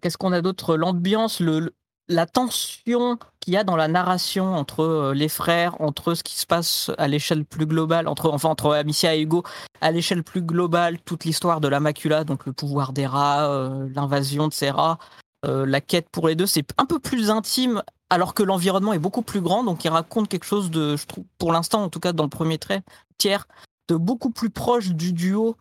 Qu'est-ce 0.00 0.16
qu'on 0.16 0.32
a 0.32 0.40
d'autre? 0.40 0.76
L'ambiance, 0.76 1.40
le, 1.40 1.74
la 2.08 2.26
tension 2.26 3.18
qu'il 3.40 3.54
y 3.54 3.56
a 3.56 3.64
dans 3.64 3.76
la 3.76 3.88
narration 3.88 4.54
entre 4.54 4.80
euh, 4.80 5.14
les 5.14 5.28
frères, 5.28 5.80
entre 5.80 6.14
ce 6.14 6.22
qui 6.22 6.36
se 6.36 6.46
passe 6.46 6.90
à 6.98 7.08
l'échelle 7.08 7.44
plus 7.44 7.66
globale, 7.66 8.08
entre, 8.08 8.30
enfin, 8.30 8.48
entre 8.48 8.72
Amicia 8.74 9.14
et 9.14 9.22
Hugo, 9.22 9.42
à 9.80 9.90
l'échelle 9.90 10.22
plus 10.22 10.42
globale, 10.42 11.00
toute 11.00 11.24
l'histoire 11.24 11.60
de 11.60 11.68
la 11.68 11.80
macula, 11.80 12.24
donc 12.24 12.46
le 12.46 12.52
pouvoir 12.52 12.92
des 12.92 13.06
rats, 13.06 13.50
euh, 13.50 13.88
l'invasion 13.94 14.48
de 14.48 14.52
ces 14.52 14.70
rats, 14.70 14.98
euh, 15.44 15.66
la 15.66 15.80
quête 15.80 16.08
pour 16.10 16.28
les 16.28 16.34
deux, 16.34 16.46
c'est 16.46 16.68
un 16.78 16.86
peu 16.86 16.98
plus 16.98 17.30
intime, 17.30 17.82
alors 18.10 18.34
que 18.34 18.42
l'environnement 18.42 18.92
est 18.92 18.98
beaucoup 18.98 19.22
plus 19.22 19.40
grand, 19.40 19.64
donc 19.64 19.84
il 19.84 19.88
raconte 19.88 20.28
quelque 20.28 20.44
chose 20.44 20.70
de, 20.70 20.96
je 20.96 21.06
trouve, 21.06 21.24
pour 21.38 21.52
l'instant, 21.52 21.82
en 21.82 21.88
tout 21.88 22.00
cas 22.00 22.12
dans 22.12 22.24
le 22.24 22.30
premier 22.30 22.58
trait, 22.58 22.82
tiers, 23.18 23.46
de 23.88 23.96
beaucoup 23.96 24.30
plus 24.30 24.50
proche 24.50 24.90
du 24.90 25.12
duo 25.12 25.56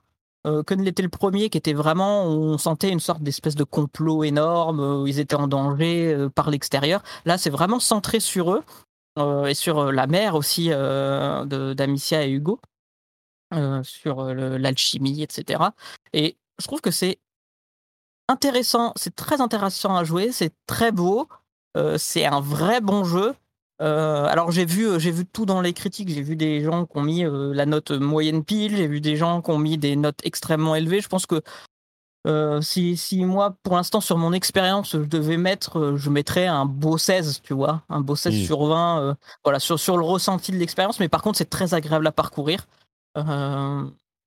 euh, 0.47 0.63
que 0.63 0.73
l'était 0.73 1.03
le 1.03 1.09
premier, 1.09 1.49
qui 1.49 1.57
était 1.57 1.73
vraiment, 1.73 2.25
on 2.25 2.57
sentait 2.57 2.89
une 2.89 2.99
sorte 2.99 3.21
d'espèce 3.21 3.55
de 3.55 3.63
complot 3.63 4.23
énorme, 4.23 4.79
où 4.79 5.05
ils 5.05 5.19
étaient 5.19 5.35
en 5.35 5.47
danger 5.47 6.13
euh, 6.13 6.29
par 6.29 6.49
l'extérieur. 6.49 7.03
Là, 7.25 7.37
c'est 7.37 7.51
vraiment 7.51 7.79
centré 7.79 8.19
sur 8.19 8.51
eux 8.51 8.63
euh, 9.19 9.45
et 9.45 9.53
sur 9.53 9.91
la 9.91 10.07
mère 10.07 10.33
aussi 10.35 10.69
d'Amicia 10.69 12.25
et 12.25 12.31
Hugo, 12.31 12.59
sur 13.83 14.23
l'alchimie, 14.33 15.21
etc. 15.21 15.63
Et 16.13 16.37
je 16.59 16.65
trouve 16.65 16.81
que 16.81 16.91
c'est 16.91 17.19
intéressant, 18.27 18.93
c'est 18.95 19.15
très 19.15 19.41
intéressant 19.41 19.95
à 19.95 20.03
jouer, 20.03 20.31
c'est 20.31 20.53
très 20.65 20.91
beau, 20.91 21.27
c'est 21.97 22.25
un 22.25 22.39
vrai 22.39 22.81
bon 22.81 23.03
jeu. 23.03 23.35
Euh, 23.81 24.25
alors 24.25 24.51
j'ai 24.51 24.65
vu, 24.65 24.87
euh, 24.87 24.99
j'ai 24.99 25.11
vu 25.11 25.25
tout 25.25 25.45
dans 25.45 25.61
les 25.61 25.73
critiques. 25.73 26.09
J'ai 26.09 26.21
vu 26.21 26.35
des 26.35 26.61
gens 26.61 26.85
qui 26.85 26.97
ont 26.97 27.01
mis 27.01 27.25
euh, 27.25 27.53
la 27.53 27.65
note 27.65 27.91
moyenne 27.91 28.43
pile. 28.43 28.77
J'ai 28.77 28.87
vu 28.87 29.01
des 29.01 29.15
gens 29.15 29.41
qui 29.41 29.51
ont 29.51 29.57
mis 29.57 29.77
des 29.77 29.95
notes 29.95 30.19
extrêmement 30.23 30.75
élevées. 30.75 31.01
Je 31.01 31.09
pense 31.09 31.25
que 31.25 31.41
si, 32.61 32.97
si, 32.97 33.25
moi, 33.25 33.55
pour 33.63 33.75
l'instant, 33.75 33.99
sur 33.99 34.17
mon 34.17 34.31
expérience, 34.31 34.91
je 34.91 34.97
devais 34.99 35.37
mettre, 35.37 35.95
je 35.95 36.09
mettrais 36.11 36.45
un 36.45 36.65
beau 36.65 36.99
16, 36.99 37.41
tu 37.41 37.55
vois, 37.55 37.81
un 37.89 38.01
beau 38.01 38.15
16 38.15 38.45
sur 38.45 38.63
20, 38.67 39.17
voilà, 39.43 39.59
sur, 39.59 39.79
sur 39.79 39.97
le 39.97 40.03
ressenti 40.03 40.51
de 40.51 40.57
l'expérience. 40.57 40.99
Mais 40.99 41.09
par 41.09 41.23
contre, 41.23 41.39
c'est 41.39 41.49
très 41.49 41.73
agréable 41.73 42.05
à 42.05 42.11
parcourir. 42.11 42.67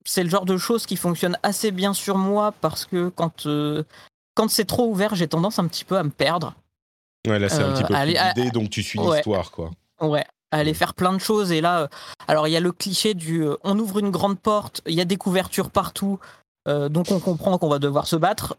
c'est 0.05 0.25
le 0.25 0.29
genre 0.29 0.45
de 0.45 0.57
choses 0.57 0.87
qui 0.87 0.97
fonctionne 0.97 1.39
assez 1.45 1.71
bien 1.71 1.95
sur 1.95 2.19
moi 2.19 2.53
parce 2.61 2.85
que 2.85 3.11
quand, 3.11 3.47
quand 4.35 4.51
c'est 4.51 4.65
trop 4.65 4.89
ouvert, 4.89 5.15
j'ai 5.15 5.29
tendance 5.29 5.61
un 5.61 5.69
petit 5.69 5.85
peu 5.85 5.97
à 5.97 6.03
me 6.03 6.11
perdre. 6.11 6.55
Ouais, 7.27 7.39
là, 7.39 7.49
c'est 7.49 7.63
un 7.63 7.73
petit 7.73 7.85
peu 7.85 7.95
euh, 7.95 8.05
l'idée, 8.05 8.51
donc 8.51 8.71
tu 8.71 8.83
suis 8.83 8.99
l'histoire, 8.99 9.51
quoi. 9.51 9.71
Ouais, 10.01 10.25
aller 10.51 10.75
faire 10.75 10.95
plein 10.95 11.13
de 11.13 11.19
choses. 11.19 11.53
Et 11.53 11.61
là, 11.61 11.81
euh, 11.81 11.89
alors 12.29 12.49
il 12.49 12.51
y 12.51 12.57
a 12.57 12.61
le 12.61 12.73
cliché 12.73 13.15
du 13.15 13.43
euh, 13.43 13.57
on 13.65 13.79
ouvre 13.79 13.99
une 13.99 14.11
grande 14.11 14.39
porte, 14.39 14.83
il 14.87 14.95
y 14.95 15.01
a 15.01 15.05
des 15.05 15.17
couvertures 15.17 15.71
partout. 15.71 16.19
donc 16.67 17.11
on 17.11 17.21
comprend 17.21 17.59
qu'on 17.59 17.69
va 17.69 17.79
devoir 17.79 18.07
se 18.07 18.17
battre, 18.17 18.57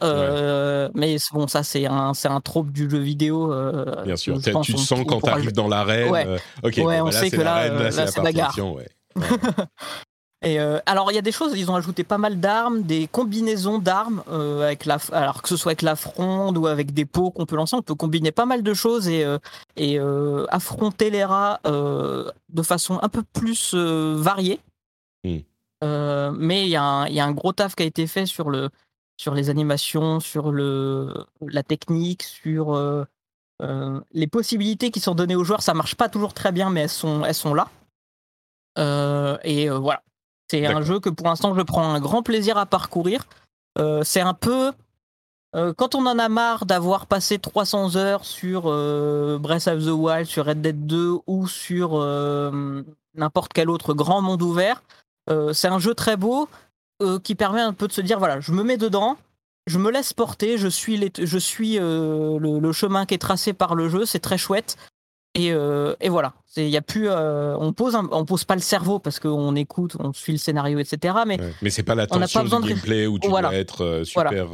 mais 0.94 1.18
bon 1.34 1.48
ça 1.48 1.64
c'est 1.64 1.86
un 1.86 2.14
c'est 2.14 2.28
un 2.28 2.42
trope 2.42 2.72
du 2.72 2.90
jeu 2.90 3.00
vidéo. 3.00 3.54
Bien 4.04 4.16
sûr, 4.16 4.40
tu 4.42 4.74
te 4.74 4.80
sens 4.80 5.06
quand 5.08 5.22
tu 5.22 5.30
arrives 5.30 5.54
dans 5.54 5.68
l'arène. 5.68 6.10
Ouais, 6.10 6.26
ok, 6.64 6.78
ouais, 6.78 7.02
on 7.02 7.12
sait 7.12 7.30
que 7.30 7.42
là, 7.42 7.68
là, 7.70 8.08
c'est 8.08 8.24
la 8.24 8.34
gare. 8.34 8.56
Et 10.46 10.60
euh, 10.60 10.78
alors 10.86 11.12
il 11.12 11.16
y 11.16 11.18
a 11.18 11.24
des 11.24 11.32
choses, 11.32 11.58
ils 11.58 11.72
ont 11.72 11.76
ajouté 11.76 12.04
pas 12.04 12.20
mal 12.20 12.40
d'armes, 12.40 12.84
des 12.84 13.08
combinaisons 13.08 13.80
d'armes 13.80 14.24
euh, 14.30 14.62
avec 14.62 14.86
la, 14.86 15.00
alors 15.12 15.42
que 15.42 15.50
ce 15.50 15.58
soit 15.58 15.72
avec 15.72 15.82
la 15.82 15.96
fronde 15.96 16.60
ou 16.60 16.68
avec 16.68 16.94
des 16.94 17.06
pots 17.06 17.32
qu'on 17.32 17.48
peut 17.48 17.56
lancer, 17.56 17.76
on 17.76 17.82
peut 17.82 17.96
combiner 17.96 18.32
pas 18.32 18.46
mal 18.46 18.62
de 18.62 18.74
choses 18.76 19.08
et, 19.08 19.26
euh, 19.26 19.40
et 19.76 20.00
affronter 20.50 21.10
les 21.10 21.26
rats 21.26 21.60
de 21.66 22.62
façon 22.62 23.00
un 23.02 23.10
peu 23.10 23.24
plus 23.24 23.74
variée. 23.74 24.60
Hmm. 25.24 25.40
mais 26.38 26.66
il 26.66 26.68
y, 26.68 26.74
y, 26.74 26.78
a 26.78 27.26
un 27.26 27.32
gros 27.32 27.52
taf 27.52 27.74
qui 27.74 27.82
a 27.82 27.88
été 27.88 28.06
fait 28.06 28.28
sur 28.28 28.52
le 28.52 28.70
sur 29.18 29.34
les 29.34 29.50
animations, 29.50 30.20
sur 30.20 30.52
le 30.52 31.12
la 31.42 31.64
technique, 31.64 32.22
sur 32.22 32.80
les 34.14 34.28
possibilités 34.28 34.92
qui 34.92 35.00
sont 35.00 35.16
données 35.16 35.36
aux 35.36 35.44
joueurs. 35.44 35.64
Ça 35.64 35.74
marche 35.74 35.96
pas 35.96 36.08
toujours 36.08 36.36
très 36.36 36.52
bien, 36.52 36.70
mais 36.70 36.82
elles 36.82 36.90
sont 36.90 37.26
elles 37.26 37.34
sont 37.34 37.56
là. 37.56 37.68
et 39.44 39.70
voilà, 39.70 40.04
c'est 40.50 40.66
un 40.66 40.82
jeu 40.82 41.00
que 41.00 41.10
pour 41.10 41.28
l'instant 41.28 41.56
je 41.56 41.62
prends 41.62 41.94
un 41.94 42.00
grand 42.00 42.24
plaisir 42.24 42.58
à 42.58 42.66
parcourir. 42.66 43.26
Euh, 43.78 44.04
c'est 44.04 44.22
un 44.22 44.34
peu 44.34 44.72
euh, 45.56 45.74
quand 45.74 45.96
on 45.96 46.06
en 46.06 46.20
a 46.20 46.30
marre 46.30 46.66
d'avoir 46.66 47.08
passé 47.08 47.40
300 47.40 47.96
heures 47.96 48.26
sur 48.26 48.64
euh, 48.66 49.38
Breath 49.40 49.68
of 49.68 49.84
the 49.84 49.90
Wild, 49.90 50.28
sur 50.28 50.46
Red 50.46 50.62
Dead 50.62 50.86
2 50.86 51.18
ou 51.28 51.48
sur 51.48 52.00
n'importe 53.16 53.54
quel 53.54 53.70
autre 53.70 53.94
grand 53.94 54.22
monde 54.22 54.42
ouvert, 54.42 54.84
c'est 55.54 55.68
un 55.68 55.80
jeu 55.80 55.96
très 55.96 56.18
beau 56.18 56.48
qui 57.24 57.36
permet 57.36 57.62
un 57.62 57.74
peu 57.74 57.88
de 57.88 57.94
se 57.94 58.02
dire 58.02 58.20
voilà, 58.20 58.40
je 58.40 58.52
me 58.52 58.64
mets 58.64 58.78
dedans, 58.78 59.18
je 59.68 59.80
me 59.80 59.90
laisse 59.90 60.14
porter, 60.14 60.58
je 60.58 60.68
suis, 60.68 61.12
je 61.18 61.38
suis 61.38 61.78
le, 61.80 62.72
chemin 62.72 63.06
qui 63.06 63.16
est 63.16 63.20
tracé 63.20 63.54
par 63.54 63.76
le 63.76 63.90
jeu, 63.90 64.06
c'est 64.06 64.20
très 64.20 64.38
chouette. 64.38 64.78
Et, 65.36 65.52
euh, 65.52 65.96
et, 66.00 66.08
voilà, 66.08 66.34
il 66.56 66.70
y 66.70 66.78
a 66.78 66.82
plus, 66.82 67.10
euh, 67.10 67.58
on 67.60 67.74
pose, 67.74 67.94
on 67.96 68.26
pose 68.26 68.46
pas 68.46 68.56
le 68.56 68.62
cerveau 68.62 69.00
parce 69.00 69.20
qu'on 69.20 69.54
écoute, 69.56 69.98
on 70.00 70.14
suit 70.14 70.32
le 70.32 70.38
scénario, 70.38 70.80
etc. 70.80 71.14
Mais 71.28 71.38
mais 71.62 71.70
c'est 71.70 71.84
pas 71.84 71.94
la 71.94 72.08
tension 72.08 72.62
du 72.62 72.70
gameplay 72.70 73.06
où 73.06 73.20
tu 73.20 73.28
dois 73.28 73.54
être 73.54 73.84
euh, 73.84 74.04
super 74.06 74.48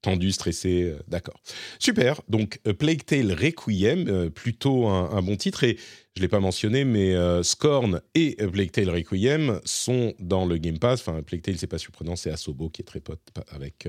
tendu, 0.00 0.30
stressé. 0.30 0.94
D'accord, 1.08 1.40
super. 1.80 2.20
Donc 2.28 2.60
Plague 2.78 3.04
Tale 3.04 3.32
Requiem, 3.32 4.30
plutôt 4.30 4.86
un, 4.86 5.22
bon 5.22 5.36
titre 5.36 5.64
et 5.64 5.76
je 6.16 6.22
l'ai 6.22 6.28
pas 6.28 6.40
mentionné, 6.40 6.84
mais 6.84 7.14
Scorn 7.42 8.00
et 8.14 8.36
Plague 8.36 8.70
Tale 8.70 8.90
Requiem 8.90 9.60
sont 9.64 10.14
dans 10.20 10.46
le 10.46 10.56
Game 10.58 10.78
Pass. 10.78 11.00
Enfin, 11.00 11.20
Plague 11.22 11.42
Tale 11.42 11.56
c'est 11.58 11.66
pas 11.66 11.78
surprenant, 11.78 12.14
c'est 12.14 12.30
Asobo 12.30 12.68
qui 12.68 12.82
est 12.82 12.84
très 12.84 13.00
pote 13.00 13.20
avec 13.50 13.88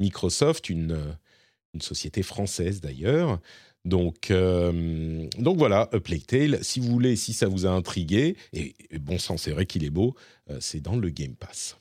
Microsoft, 0.00 0.70
une 0.70 0.98
une 1.76 1.82
société 1.82 2.22
française 2.22 2.80
d'ailleurs. 2.80 3.38
Donc, 3.86 4.32
euh, 4.32 5.28
donc 5.38 5.58
voilà, 5.58 5.88
A 5.92 6.00
Plague. 6.00 6.58
Si 6.62 6.80
vous 6.80 6.90
voulez, 6.90 7.14
si 7.14 7.32
ça 7.32 7.46
vous 7.46 7.66
a 7.66 7.70
intrigué, 7.70 8.36
et, 8.52 8.74
bon 8.98 9.16
sang, 9.18 9.36
c'est 9.36 9.52
vrai 9.52 9.64
qu'il 9.64 9.84
est 9.84 9.90
beau, 9.90 10.16
euh, 10.50 10.58
c'est 10.60 10.80
dans 10.80 10.96
le 10.96 11.08
Game 11.08 11.36
Pass. 11.36 11.76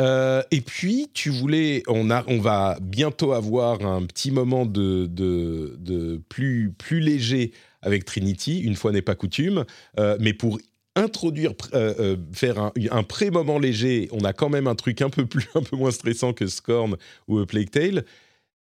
Euh, 0.00 0.42
et 0.52 0.60
puis, 0.60 1.08
tu 1.12 1.30
voulais, 1.30 1.82
on, 1.88 2.10
a, 2.10 2.24
on 2.28 2.38
va 2.38 2.78
bientôt 2.80 3.32
avoir 3.32 3.84
un 3.84 4.06
petit 4.06 4.30
moment 4.30 4.66
de, 4.66 5.06
de, 5.10 6.22
plus, 6.28 6.70
plus 6.70 7.00
léger 7.00 7.50
avec 7.82 8.04
Trinity, 8.04 8.60
une 8.60 8.76
fois 8.76 8.92
n'est 8.92 9.02
pas 9.02 9.14
coutume, 9.16 9.64
mais 10.20 10.32
pour 10.32 10.60
introduire, 10.94 11.52
faire 12.32 12.58
un, 12.58 12.72
un 12.90 13.02
pré-moment 13.02 13.58
léger, 13.58 14.08
on 14.12 14.24
a 14.24 14.32
quand 14.32 14.48
même 14.48 14.66
un 14.66 14.74
truc 14.74 15.02
un 15.02 15.10
peu, 15.10 15.26
plus, 15.26 15.48
un 15.56 15.62
peu 15.62 15.76
moins 15.76 15.90
stressant 15.90 16.32
que 16.32 16.46
Scorn 16.46 16.96
ou 17.26 17.38
A 17.38 17.46
Plague 17.46 17.70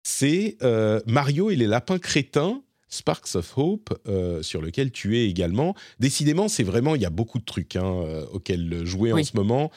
c'est 0.05 0.59
euh, 0.63 1.01
Mario 1.07 1.51
et 1.51 1.57
les 1.57 1.67
lapins 1.67 1.99
crétins. 1.99 2.63
Sparks 2.89 3.35
of 3.35 3.59
Hope, 3.59 3.93
euh, 4.07 4.41
sur 4.43 4.63
lequel 4.63 4.93
tu 4.93 5.19
es 5.19 5.29
également. 5.29 5.75
Décidément, 5.99 6.47
c'est 6.47 6.63
vraiment, 6.63 6.95
il 6.95 7.03
y 7.03 7.07
a 7.07 7.11
beaucoup 7.11 7.41
de 7.41 7.45
trucs 7.45 7.75
hein, 7.75 7.85
euh, 7.85 8.25
auxquels 8.33 8.85
jouer 8.85 9.13
en 9.13 9.25
ce 9.25 9.37
moment. 9.37 9.73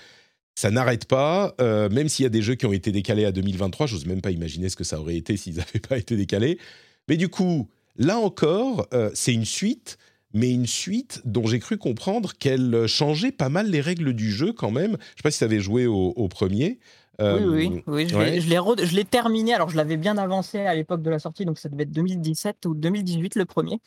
Ça 0.53 0.69
n'arrête 0.69 1.05
pas, 1.05 1.55
même 1.59 2.09
s'il 2.09 2.23
y 2.23 2.25
a 2.25 2.29
des 2.29 2.41
jeux 2.41 2.55
qui 2.55 2.65
ont 2.65 2.73
été 2.73 2.91
décalés 2.91 3.25
à 3.25 3.31
2023, 3.31 3.85
j'ose 3.87 4.05
même 4.05 4.21
pas 4.21 4.31
imaginer 4.31 4.69
ce 4.69 4.75
que 4.75 4.83
ça 4.83 4.99
aurait 4.99 5.15
été 5.15 5.37
s'ils 5.37 5.55
n'avaient 5.57 5.79
pas 5.79 5.97
été 5.97 6.15
décalés. 6.15 6.59
Mais 7.07 7.15
du 7.15 7.29
coup, 7.29 7.69
là 7.95 8.17
encore, 8.17 8.87
c'est 9.13 9.33
une 9.33 9.45
suite, 9.45 9.99
mais 10.33 10.51
une 10.51 10.65
suite 10.65 11.21
dont 11.25 11.45
j'ai 11.45 11.59
cru 11.59 11.77
comprendre 11.77 12.33
qu'elle 12.33 12.85
changeait 12.87 13.31
pas 13.31 13.49
mal 13.49 13.69
les 13.69 13.81
règles 13.81 14.13
du 14.13 14.31
jeu 14.31 14.51
quand 14.51 14.71
même. 14.71 14.91
Je 14.91 14.95
ne 14.95 14.99
sais 14.99 15.23
pas 15.23 15.31
si 15.31 15.39
tu 15.39 15.43
avais 15.43 15.59
joué 15.59 15.85
au 15.85 16.27
premier 16.27 16.79
oui, 17.19 17.43
oui, 17.45 17.83
oui, 17.87 18.07
je 18.09 18.95
l'ai 18.95 19.05
terminé. 19.05 19.53
Alors, 19.53 19.69
je 19.69 19.77
l'avais 19.77 19.97
bien 19.97 20.17
avancé 20.17 20.59
à 20.59 20.75
l'époque 20.75 21.01
de 21.01 21.09
la 21.09 21.19
sortie, 21.19 21.45
donc 21.45 21.57
ça 21.57 21.69
devait 21.69 21.83
être 21.83 21.91
2017 21.91 22.65
ou 22.65 22.73
2018 22.75 23.35
le 23.35 23.45
premier. 23.45 23.79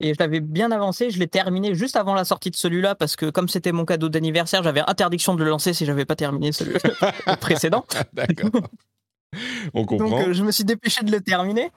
Et 0.00 0.12
je 0.12 0.18
l'avais 0.18 0.40
bien 0.40 0.70
avancé. 0.70 1.10
Je 1.10 1.18
l'ai 1.18 1.26
terminé 1.26 1.74
juste 1.74 1.96
avant 1.96 2.14
la 2.14 2.24
sortie 2.24 2.50
de 2.50 2.56
celui-là 2.56 2.94
parce 2.94 3.16
que, 3.16 3.30
comme 3.30 3.48
c'était 3.48 3.72
mon 3.72 3.84
cadeau 3.84 4.08
d'anniversaire, 4.08 4.62
j'avais 4.62 4.82
interdiction 4.86 5.34
de 5.34 5.42
le 5.42 5.50
lancer 5.50 5.72
si 5.72 5.86
j'avais 5.86 6.04
pas 6.04 6.16
terminé 6.16 6.52
celui 6.52 6.74
précédent. 7.40 7.86
D'accord. 8.12 8.50
On 9.74 9.84
comprend. 9.84 10.08
Donc, 10.08 10.32
je 10.32 10.44
me 10.44 10.52
suis 10.52 10.64
dépêché 10.64 11.02
de 11.04 11.10
le 11.10 11.20
terminer. 11.20 11.70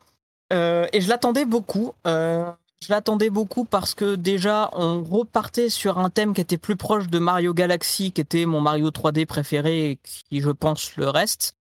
Euh, 0.52 0.88
et 0.94 1.02
je 1.02 1.10
l'attendais 1.10 1.46
beaucoup. 1.46 1.94
Euh, 2.08 2.52
je 2.82 2.94
l'attendais 2.94 3.30
beaucoup 3.30 3.66
parce 3.66 3.94
que 3.94 4.16
déjà, 4.16 4.70
on 4.74 5.04
repartait 5.04 5.70
sur 5.70 5.98
un 5.98 6.10
thème 6.10 6.34
qui 6.34 6.42
était 6.42 6.58
plus 6.58 6.78
proche 6.78 7.08
de 7.08 7.20
Mario 7.20 7.54
Galaxy, 7.54 8.12
qui 8.12 8.22
était 8.22 8.46
mon 8.46 8.62
Mario 8.62 8.90
3D 8.90 9.26
préféré 9.26 9.92
et 9.92 9.96
qui, 9.98 10.40
je 10.40 10.50
pense, 10.50 10.96
le 10.96 11.10
reste. 11.10 11.56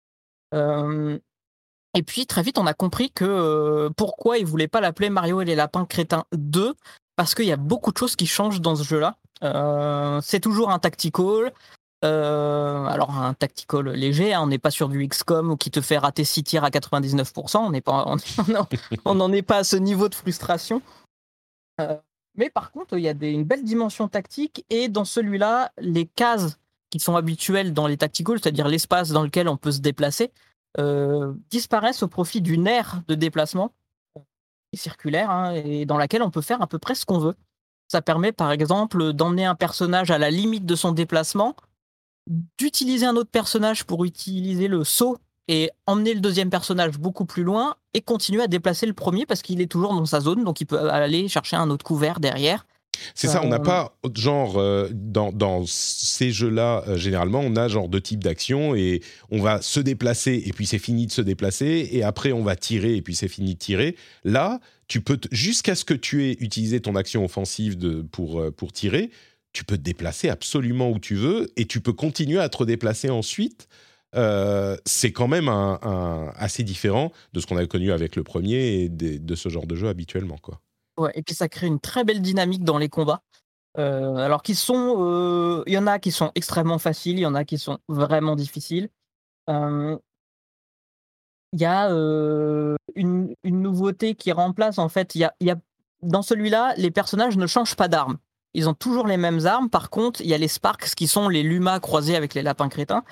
Euh, 0.55 1.19
et 1.97 2.03
puis, 2.03 2.27
très 2.27 2.43
vite, 2.43 2.59
on 2.59 2.67
a 2.67 2.75
compris 2.75 3.13
que 3.13 3.25
euh, 3.25 3.91
pourquoi 3.97 4.39
ils 4.39 4.47
voulaient 4.47 4.69
pas 4.69 4.81
l'appeler 4.81 5.09
Mario 5.09 5.41
et 5.41 5.45
les 5.45 5.55
lapins 5.55 5.85
crétins 5.85 6.25
2, 6.33 6.75
parce 7.15 7.37
qu'il 7.37 7.47
y 7.47 7.53
a 7.53 7.57
beaucoup 7.57 7.93
de 7.93 7.99
choses 7.99 8.17
qui 8.17 8.27
changent 8.27 8.61
dans 8.61 8.75
ce 8.75 8.83
jeu-là. 8.83 9.17
Euh, 9.45 10.21
c'est 10.21 10.41
toujours 10.41 10.71
un 10.71 10.81
tactical. 10.81 11.53
alors 12.03 13.13
un 13.17 13.35
tactical 13.35 13.89
léger, 13.91 14.35
hein, 14.35 14.41
on 14.43 14.49
n'est 14.49 14.59
pas 14.59 14.73
sur 14.73 14.89
du 14.89 15.07
XCOM 15.07 15.57
qui 15.57 15.71
te 15.71 15.81
fait 15.81 15.97
rater 15.97 16.25
6 16.25 16.43
tirs 16.43 16.65
à 16.65 16.71
99%, 16.71 17.57
on 17.59 17.81
pas, 17.81 18.17
on 19.05 19.15
n'en 19.15 19.33
est 19.33 19.43
pas 19.43 19.59
à 19.59 19.65
ce 19.65 19.77
niveau 19.77 20.09
de 20.09 20.15
frustration. 20.15 20.83
Mais 22.37 22.51
par 22.51 22.73
contre, 22.73 22.97
il 22.99 23.03
y 23.03 23.09
a 23.09 23.13
une 23.13 23.45
belle 23.45 23.65
dimension 23.65 24.09
tactique 24.09 24.65
et 24.71 24.89
dans 24.89 25.05
celui-là, 25.05 25.73
les 25.79 26.07
cases 26.07 26.59
qui 26.91 27.01
sont 27.01 27.17
habituelles 27.17 27.73
dans 27.73 27.87
les 27.87 27.97
tacticals, 27.97 28.41
c'est-à-dire 28.41 28.69
l'espace 28.69 29.11
dans 29.11 29.23
lequel 29.23 29.49
on 29.49 29.57
peut 29.57 29.73
se 29.73 29.81
déplacer, 29.81 30.31
disparaissent 31.51 32.03
au 32.03 32.09
profit 32.09 32.41
d'une 32.41 32.67
aire 32.67 33.03
de 33.09 33.15
déplacement 33.15 33.73
circulaire 34.77 35.31
hein, 35.31 35.53
et 35.55 35.87
dans 35.87 35.97
laquelle 35.97 36.23
on 36.23 36.31
peut 36.31 36.41
faire 36.41 36.63
à 36.63 36.67
peu 36.67 36.79
près 36.79 36.95
ce 36.95 37.07
qu'on 37.07 37.19
veut. 37.19 37.35
Ça 37.89 38.03
permet 38.03 38.33
par 38.33 38.51
exemple 38.51 39.13
d'emmener 39.13 39.45
un 39.45 39.55
personnage 39.55 40.11
à 40.11 40.19
la 40.19 40.31
limite 40.31 40.67
de 40.67 40.75
son 40.75 40.93
déplacement, 40.93 41.55
d'utiliser 42.59 43.07
un 43.07 43.17
autre 43.17 43.31
personnage 43.31 43.85
pour 43.85 44.05
utiliser 44.05 44.69
le 44.69 44.85
saut 44.85 45.19
et 45.49 45.71
emmener 45.87 46.15
le 46.15 46.21
deuxième 46.21 46.51
personnage 46.51 46.99
beaucoup 46.99 47.25
plus 47.25 47.43
loin 47.43 47.77
et 47.93 48.01
continuer 48.01 48.43
à 48.43 48.47
déplacer 48.47 48.87
le 48.87 48.95
premier 48.95 49.27
parce 49.27 49.43
qu'il 49.43 49.61
est 49.61 49.71
toujours 49.71 49.95
dans 49.95 50.07
sa 50.07 50.21
zone, 50.21 50.45
donc 50.45 50.61
il 50.61 50.67
peut 50.67 50.91
aller 50.91 51.29
chercher 51.29 51.57
un 51.57 51.71
autre 51.71 51.85
couvert 51.85 52.21
derrière. 52.21 52.65
C'est 53.15 53.29
ça, 53.29 53.43
on 53.43 53.49
n'a 53.49 53.57
euh, 53.57 53.59
pas 53.59 53.97
genre 54.15 54.57
euh, 54.59 54.89
dans, 54.93 55.65
ces 55.67 56.31
jeux-là 56.31 56.85
euh, 56.87 56.97
généralement 56.97 57.41
on 57.41 57.57
a 57.57 57.69
genre 57.69 57.89
deux 57.89 58.01
types 58.01 58.23
d'actions 58.23 58.75
et 58.75 59.03
on 59.31 59.41
va 59.41 59.61
se 59.63 59.81
déplacer 59.81 60.43
et 60.47 60.53
puis 60.53 60.67
c'est 60.67 60.79
fini 60.79 61.07
de 61.07 61.13
se 61.13 61.21
déplacer 61.21 61.89
et 61.91 62.03
après 62.03 62.33
on 62.33 62.43
va 62.43 62.57
tirer 62.57 62.97
et 62.97 63.03
puis 63.03 63.15
c'est 63.15 63.29
fini 63.29 63.55
de 63.55 63.59
tirer. 63.59 63.97
Là, 64.25 64.61
tu 64.87 65.01
peux 65.01 65.19
jusqu'à 65.33 65.75
ce 65.75 65.85
que 65.85 65.95
tu 65.95 66.25
aies 66.25 66.37
utilisé 66.41 66.81
ton 66.81 66.95
action 66.95 67.25
offensive 67.25 67.79
de, 67.79 68.03
pour 68.03 68.43
pour 68.53 68.73
tirer, 68.73 69.11
tu 69.53 69.65
peux 69.65 69.77
te 69.77 69.83
déplacer 69.83 70.29
absolument 70.29 70.91
où 70.91 70.99
tu 70.99 71.15
veux 71.15 71.51
et 71.57 71.67
tu 71.67 71.81
peux 71.81 71.93
continuer 71.93 72.39
à 72.39 72.49
te 72.49 72.59
redéplacer 72.59 73.11
ensuite. 73.11 73.69
C'est 74.85 75.13
quand 75.13 75.29
même 75.29 75.49
assez 75.49 76.63
différent 76.63 77.13
de 77.33 77.41
ce 77.41 77.47
qu'on 77.47 77.57
a 77.57 77.67
connu 77.67 77.93
avec 77.93 78.17
le 78.17 78.23
premier 78.23 78.83
et 78.83 78.89
de, 78.89 79.35
ce 79.35 79.49
genre 79.49 79.67
de 79.67 79.75
jeu 79.75 79.89
habituellement 79.89 80.39
quoi. 80.39 80.61
Ouais, 80.97 81.11
et 81.15 81.23
puis 81.23 81.35
ça 81.35 81.49
crée 81.49 81.67
une 81.67 81.81
très 81.81 82.05
belle 82.05 82.23
dynamique 82.23 82.63
dans 82.63 82.79
les 82.79 82.89
combats. 82.89 83.23
Euh, 83.77 84.15
alors 84.17 84.43
qu'ils 84.43 84.57
sont, 84.57 84.97
euh, 84.99 85.65
il 85.67 85.73
y 85.73 85.79
en 85.79 85.87
a 85.87 85.99
qui 85.99 86.13
sont 86.13 86.31
extrêmement 86.37 86.79
faciles, 86.79 87.19
il 87.19 87.23
y 87.23 87.27
en 87.27 87.35
a 87.35 87.45
qui 87.45 87.59
sont 87.59 87.79
vraiment 87.89 88.37
difficiles. 88.37 88.89
Euh, 89.51 89.99
il 91.53 91.61
y 91.61 91.65
a 91.65 91.89
une, 92.97 93.35
nouveauté 93.45 94.15
qui 94.15 94.33
remplace 94.33 94.79
en 94.79 94.89
fait. 94.89 95.15
Y 95.15 95.25
a, 95.25 95.35
y 95.41 95.51
a, 95.51 95.57
dans 96.03 96.23
celui-là, 96.23 96.75
les 96.77 96.91
personnages 96.91 97.37
ne 97.37 97.47
changent 97.47 97.77
pas 97.77 97.89
d'armes. 97.89 98.19
Ils 98.55 98.69
ont 98.69 98.75
toujours 98.75 99.07
les 99.07 99.17
mêmes 99.17 99.47
armes. 99.47 99.71
Par 99.71 99.91
contre, 99.91 100.21
il 100.21 100.29
y 100.29 100.35
a 100.35 100.39
les 100.39 100.49
Sparks 100.49 100.95
qui 100.95 101.07
sont 101.07 101.29
les 101.29 101.43
Lumas 101.43 101.81
croisés 101.81 102.17
avec 102.17 102.35
les 102.35 102.43
lapins 102.43 102.69
crétins. 102.69 103.05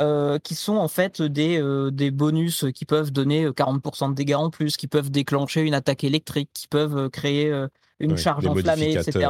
Euh, 0.00 0.38
qui 0.38 0.54
sont 0.54 0.76
en 0.76 0.88
fait 0.88 1.20
des, 1.20 1.60
euh, 1.60 1.90
des 1.90 2.10
bonus 2.10 2.64
qui 2.74 2.86
peuvent 2.86 3.12
donner 3.12 3.50
40% 3.50 4.04
euh, 4.04 4.08
de 4.08 4.14
dégâts 4.14 4.34
en 4.34 4.48
plus, 4.48 4.78
qui 4.78 4.86
peuvent 4.86 5.10
déclencher 5.10 5.60
une 5.60 5.74
attaque 5.74 6.04
électrique, 6.04 6.48
qui 6.54 6.68
peuvent 6.68 7.10
créer 7.10 7.52
une 7.98 8.16
charge 8.16 8.46
enflammée, 8.46 8.96
etc. 8.96 9.28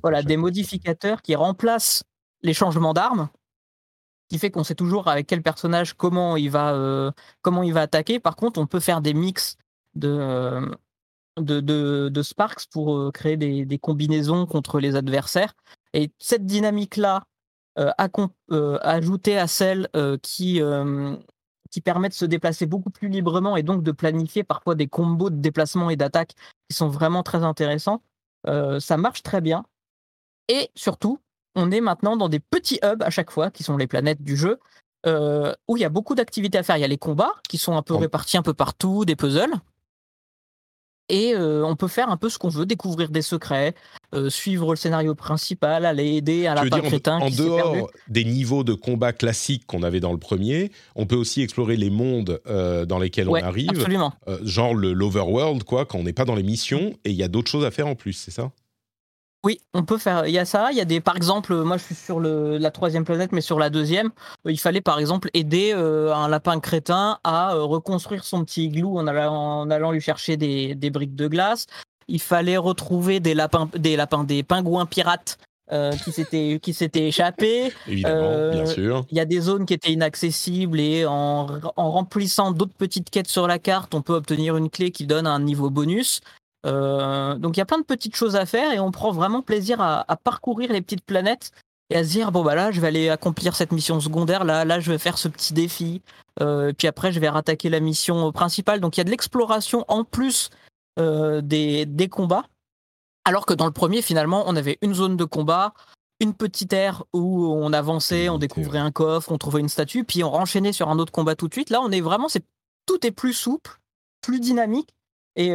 voilà, 0.00 0.22
des 0.22 0.36
modificateurs 0.36 1.22
qui 1.22 1.34
remplacent 1.34 2.04
les 2.42 2.54
changements 2.54 2.92
d'armes, 2.92 3.30
qui 4.28 4.38
fait 4.38 4.52
qu'on 4.52 4.62
sait 4.62 4.76
toujours 4.76 5.08
avec 5.08 5.26
quel 5.26 5.42
personnage 5.42 5.94
comment 5.94 6.36
il 6.36 6.50
va, 6.50 7.12
comment 7.40 7.64
il 7.64 7.72
va 7.72 7.80
attaquer. 7.80 8.20
Par 8.20 8.36
contre, 8.36 8.60
on 8.60 8.66
peut 8.66 8.80
faire 8.80 9.00
des 9.00 9.14
mix 9.14 9.56
de, 9.96 10.70
de, 11.36 11.60
de, 12.08 12.22
Sparks 12.22 12.66
pour 12.70 13.10
créer 13.12 13.36
des, 13.36 13.64
des 13.64 13.78
combinaisons 13.78 14.46
contre 14.46 14.78
les 14.78 14.94
adversaires. 14.94 15.54
Et 15.94 16.12
cette 16.20 16.46
dynamique-là, 16.46 17.24
euh, 17.78 17.90
euh, 18.50 18.78
ajouter 18.82 19.38
à 19.38 19.46
celles 19.46 19.88
euh, 19.96 20.18
qui, 20.18 20.60
qui 21.70 21.80
permettent 21.80 22.12
de 22.12 22.16
se 22.16 22.24
déplacer 22.24 22.66
beaucoup 22.66 22.90
plus 22.90 23.08
librement 23.08 23.56
et 23.56 23.62
donc 23.62 23.82
de 23.82 23.92
planifier 23.92 24.44
parfois 24.44 24.74
des 24.74 24.88
combos 24.88 25.30
de 25.30 25.36
déplacement 25.36 25.88
et 25.90 25.96
d'attaque 25.96 26.34
qui 26.68 26.76
sont 26.76 26.88
vraiment 26.88 27.22
très 27.22 27.44
intéressants. 27.44 28.02
ça 28.46 28.96
marche 28.96 29.22
très 29.22 29.40
bien. 29.40 29.64
Et 30.48 30.70
surtout, 30.74 31.18
on 31.54 31.70
est 31.70 31.80
maintenant 31.80 32.16
dans 32.16 32.28
des 32.28 32.40
petits 32.40 32.78
hubs 32.82 33.02
à 33.02 33.10
chaque 33.10 33.30
fois, 33.30 33.50
qui 33.50 33.62
sont 33.62 33.76
les 33.76 33.86
planètes 33.86 34.22
du 34.22 34.36
jeu, 34.36 34.58
où 35.06 35.76
il 35.76 35.80
y 35.80 35.84
a 35.84 35.88
beaucoup 35.88 36.14
d'activités 36.14 36.58
à 36.58 36.62
faire. 36.62 36.76
Il 36.76 36.80
y 36.80 36.84
a 36.84 36.88
les 36.88 36.98
combats, 36.98 37.32
qui 37.48 37.58
sont 37.58 37.76
un 37.76 37.82
peu 37.82 37.94
répartis 37.94 38.36
un 38.36 38.42
peu 38.42 38.54
partout, 38.54 39.04
des 39.04 39.16
puzzles 39.16 39.54
et 41.08 41.34
euh, 41.34 41.64
on 41.64 41.76
peut 41.76 41.88
faire 41.88 42.10
un 42.10 42.16
peu 42.16 42.28
ce 42.28 42.38
qu'on 42.38 42.48
veut, 42.48 42.66
découvrir 42.66 43.10
des 43.10 43.22
secrets, 43.22 43.74
euh, 44.14 44.30
suivre 44.30 44.70
le 44.70 44.76
scénario 44.76 45.14
principal, 45.14 45.84
aller 45.84 46.16
aider 46.16 46.46
un 46.46 46.54
lapin 46.54 46.80
crétin. 46.80 47.18
En, 47.18 47.26
en 47.26 47.30
dehors 47.30 47.90
des 48.08 48.24
niveaux 48.24 48.64
de 48.64 48.74
combat 48.74 49.12
classiques 49.12 49.66
qu'on 49.66 49.82
avait 49.82 50.00
dans 50.00 50.12
le 50.12 50.18
premier, 50.18 50.70
on 50.94 51.06
peut 51.06 51.16
aussi 51.16 51.42
explorer 51.42 51.76
les 51.76 51.90
mondes 51.90 52.40
euh, 52.46 52.86
dans 52.86 52.98
lesquels 52.98 53.28
on 53.28 53.34
arrive. 53.34 53.70
Absolument. 53.70 54.12
genre 54.42 54.74
l'overworld, 54.74 55.64
quoi, 55.64 55.84
quand 55.84 55.98
on 55.98 56.04
n'est 56.04 56.12
pas 56.12 56.24
dans 56.24 56.34
les 56.36 56.42
missions, 56.42 56.94
et 57.04 57.10
il 57.10 57.16
y 57.16 57.22
a 57.22 57.28
d'autres 57.28 57.50
choses 57.50 57.64
à 57.64 57.70
faire 57.70 57.86
en 57.86 57.94
plus, 57.94 58.12
c'est 58.12 58.30
ça? 58.30 58.50
Oui, 59.44 59.60
on 59.74 59.82
peut 59.82 59.98
faire. 59.98 60.26
Il 60.26 60.32
y 60.32 60.38
a 60.38 60.44
ça. 60.44 60.70
Il 60.70 60.78
y 60.78 60.80
a 60.80 60.84
des, 60.84 61.00
par 61.00 61.16
exemple, 61.16 61.54
moi 61.54 61.76
je 61.76 61.82
suis 61.82 61.94
sur 61.96 62.20
le, 62.20 62.58
la 62.58 62.70
troisième 62.70 63.04
planète, 63.04 63.32
mais 63.32 63.40
sur 63.40 63.58
la 63.58 63.70
deuxième, 63.70 64.10
il 64.44 64.58
fallait 64.58 64.80
par 64.80 65.00
exemple 65.00 65.30
aider 65.34 65.72
euh, 65.74 66.14
un 66.14 66.28
lapin 66.28 66.60
crétin 66.60 67.18
à 67.24 67.54
euh, 67.54 67.64
reconstruire 67.64 68.24
son 68.24 68.44
petit 68.44 68.66
igloo 68.66 68.98
en 68.98 69.06
allant, 69.08 69.34
en 69.34 69.70
allant 69.70 69.90
lui 69.90 70.00
chercher 70.00 70.36
des, 70.36 70.76
des, 70.76 70.90
briques 70.90 71.16
de 71.16 71.26
glace. 71.26 71.66
Il 72.06 72.20
fallait 72.20 72.56
retrouver 72.56 73.18
des 73.18 73.34
lapins, 73.34 73.68
des 73.74 73.96
lapins, 73.96 74.22
des 74.22 74.44
pingouins 74.44 74.86
pirates 74.86 75.38
euh, 75.72 75.90
qui 75.90 76.12
s'étaient 76.12 76.60
qui 76.62 76.72
s'étaient 76.72 77.08
échappés. 77.08 77.72
Évidemment, 77.88 78.50
bien 78.52 78.66
sûr. 78.66 79.04
Il 79.10 79.16
y 79.16 79.20
a 79.20 79.24
des 79.24 79.40
zones 79.40 79.66
qui 79.66 79.74
étaient 79.74 79.92
inaccessibles 79.92 80.78
et 80.78 81.04
en, 81.04 81.48
en 81.76 81.90
remplissant 81.90 82.52
d'autres 82.52 82.76
petites 82.78 83.10
quêtes 83.10 83.28
sur 83.28 83.48
la 83.48 83.58
carte, 83.58 83.92
on 83.94 84.02
peut 84.02 84.14
obtenir 84.14 84.56
une 84.56 84.70
clé 84.70 84.92
qui 84.92 85.04
donne 85.04 85.26
un 85.26 85.40
niveau 85.40 85.68
bonus. 85.68 86.20
Euh, 86.64 87.34
donc 87.36 87.56
il 87.56 87.60
y 87.60 87.62
a 87.62 87.66
plein 87.66 87.78
de 87.78 87.84
petites 87.84 88.14
choses 88.14 88.36
à 88.36 88.46
faire 88.46 88.72
et 88.72 88.78
on 88.78 88.92
prend 88.92 89.10
vraiment 89.10 89.42
plaisir 89.42 89.80
à, 89.80 90.04
parcourir 90.22 90.72
les 90.72 90.80
petites 90.80 91.04
planètes 91.04 91.50
et 91.90 91.96
à 91.96 92.04
se 92.04 92.10
dire 92.10 92.30
bon 92.30 92.44
bah 92.44 92.54
là 92.54 92.70
je 92.70 92.80
vais 92.80 92.86
aller 92.86 93.08
accomplir 93.08 93.56
cette 93.56 93.72
mission 93.72 93.98
secondaire, 94.00 94.44
là 94.44 94.64
là 94.64 94.78
je 94.78 94.90
vais 94.90 94.98
faire 94.98 95.18
ce 95.18 95.28
petit 95.28 95.52
défi, 95.52 96.02
euh, 96.40 96.72
puis 96.76 96.86
après 96.86 97.12
je 97.12 97.18
vais 97.18 97.28
rattaquer 97.28 97.68
la 97.68 97.80
mission 97.80 98.30
principale. 98.32 98.80
Donc 98.80 98.96
il 98.96 99.00
y 99.00 99.02
a 99.02 99.04
de 99.04 99.10
l'exploration 99.10 99.84
en 99.88 100.04
plus 100.04 100.50
euh, 100.98 101.40
des, 101.40 101.86
des 101.86 102.08
combats. 102.08 102.44
Alors 103.24 103.46
que 103.46 103.54
dans 103.54 103.66
le 103.66 103.72
premier 103.72 104.02
finalement 104.02 104.44
on 104.46 104.56
avait 104.56 104.78
une 104.82 104.94
zone 104.94 105.16
de 105.16 105.24
combat, 105.24 105.74
une 106.20 106.34
petite 106.34 106.72
aire 106.72 107.04
où 107.12 107.46
on 107.46 107.72
avançait, 107.72 108.28
on 108.28 108.38
découvrait 108.38 108.78
un 108.78 108.92
coffre, 108.92 109.32
on 109.32 109.38
trouvait 109.38 109.60
une 109.60 109.68
statue, 109.68 110.04
puis 110.04 110.22
on 110.22 110.32
enchaînait 110.32 110.72
sur 110.72 110.88
un 110.88 110.98
autre 111.00 111.12
combat 111.12 111.34
tout 111.34 111.48
de 111.48 111.54
suite. 111.54 111.70
Là 111.70 111.80
on 111.82 111.90
est 111.90 112.00
vraiment 112.00 112.28
c'est 112.28 112.44
tout 112.86 113.04
est 113.04 113.10
plus 113.10 113.32
souple, 113.32 113.80
plus 114.20 114.38
dynamique 114.38 114.88
et 115.36 115.54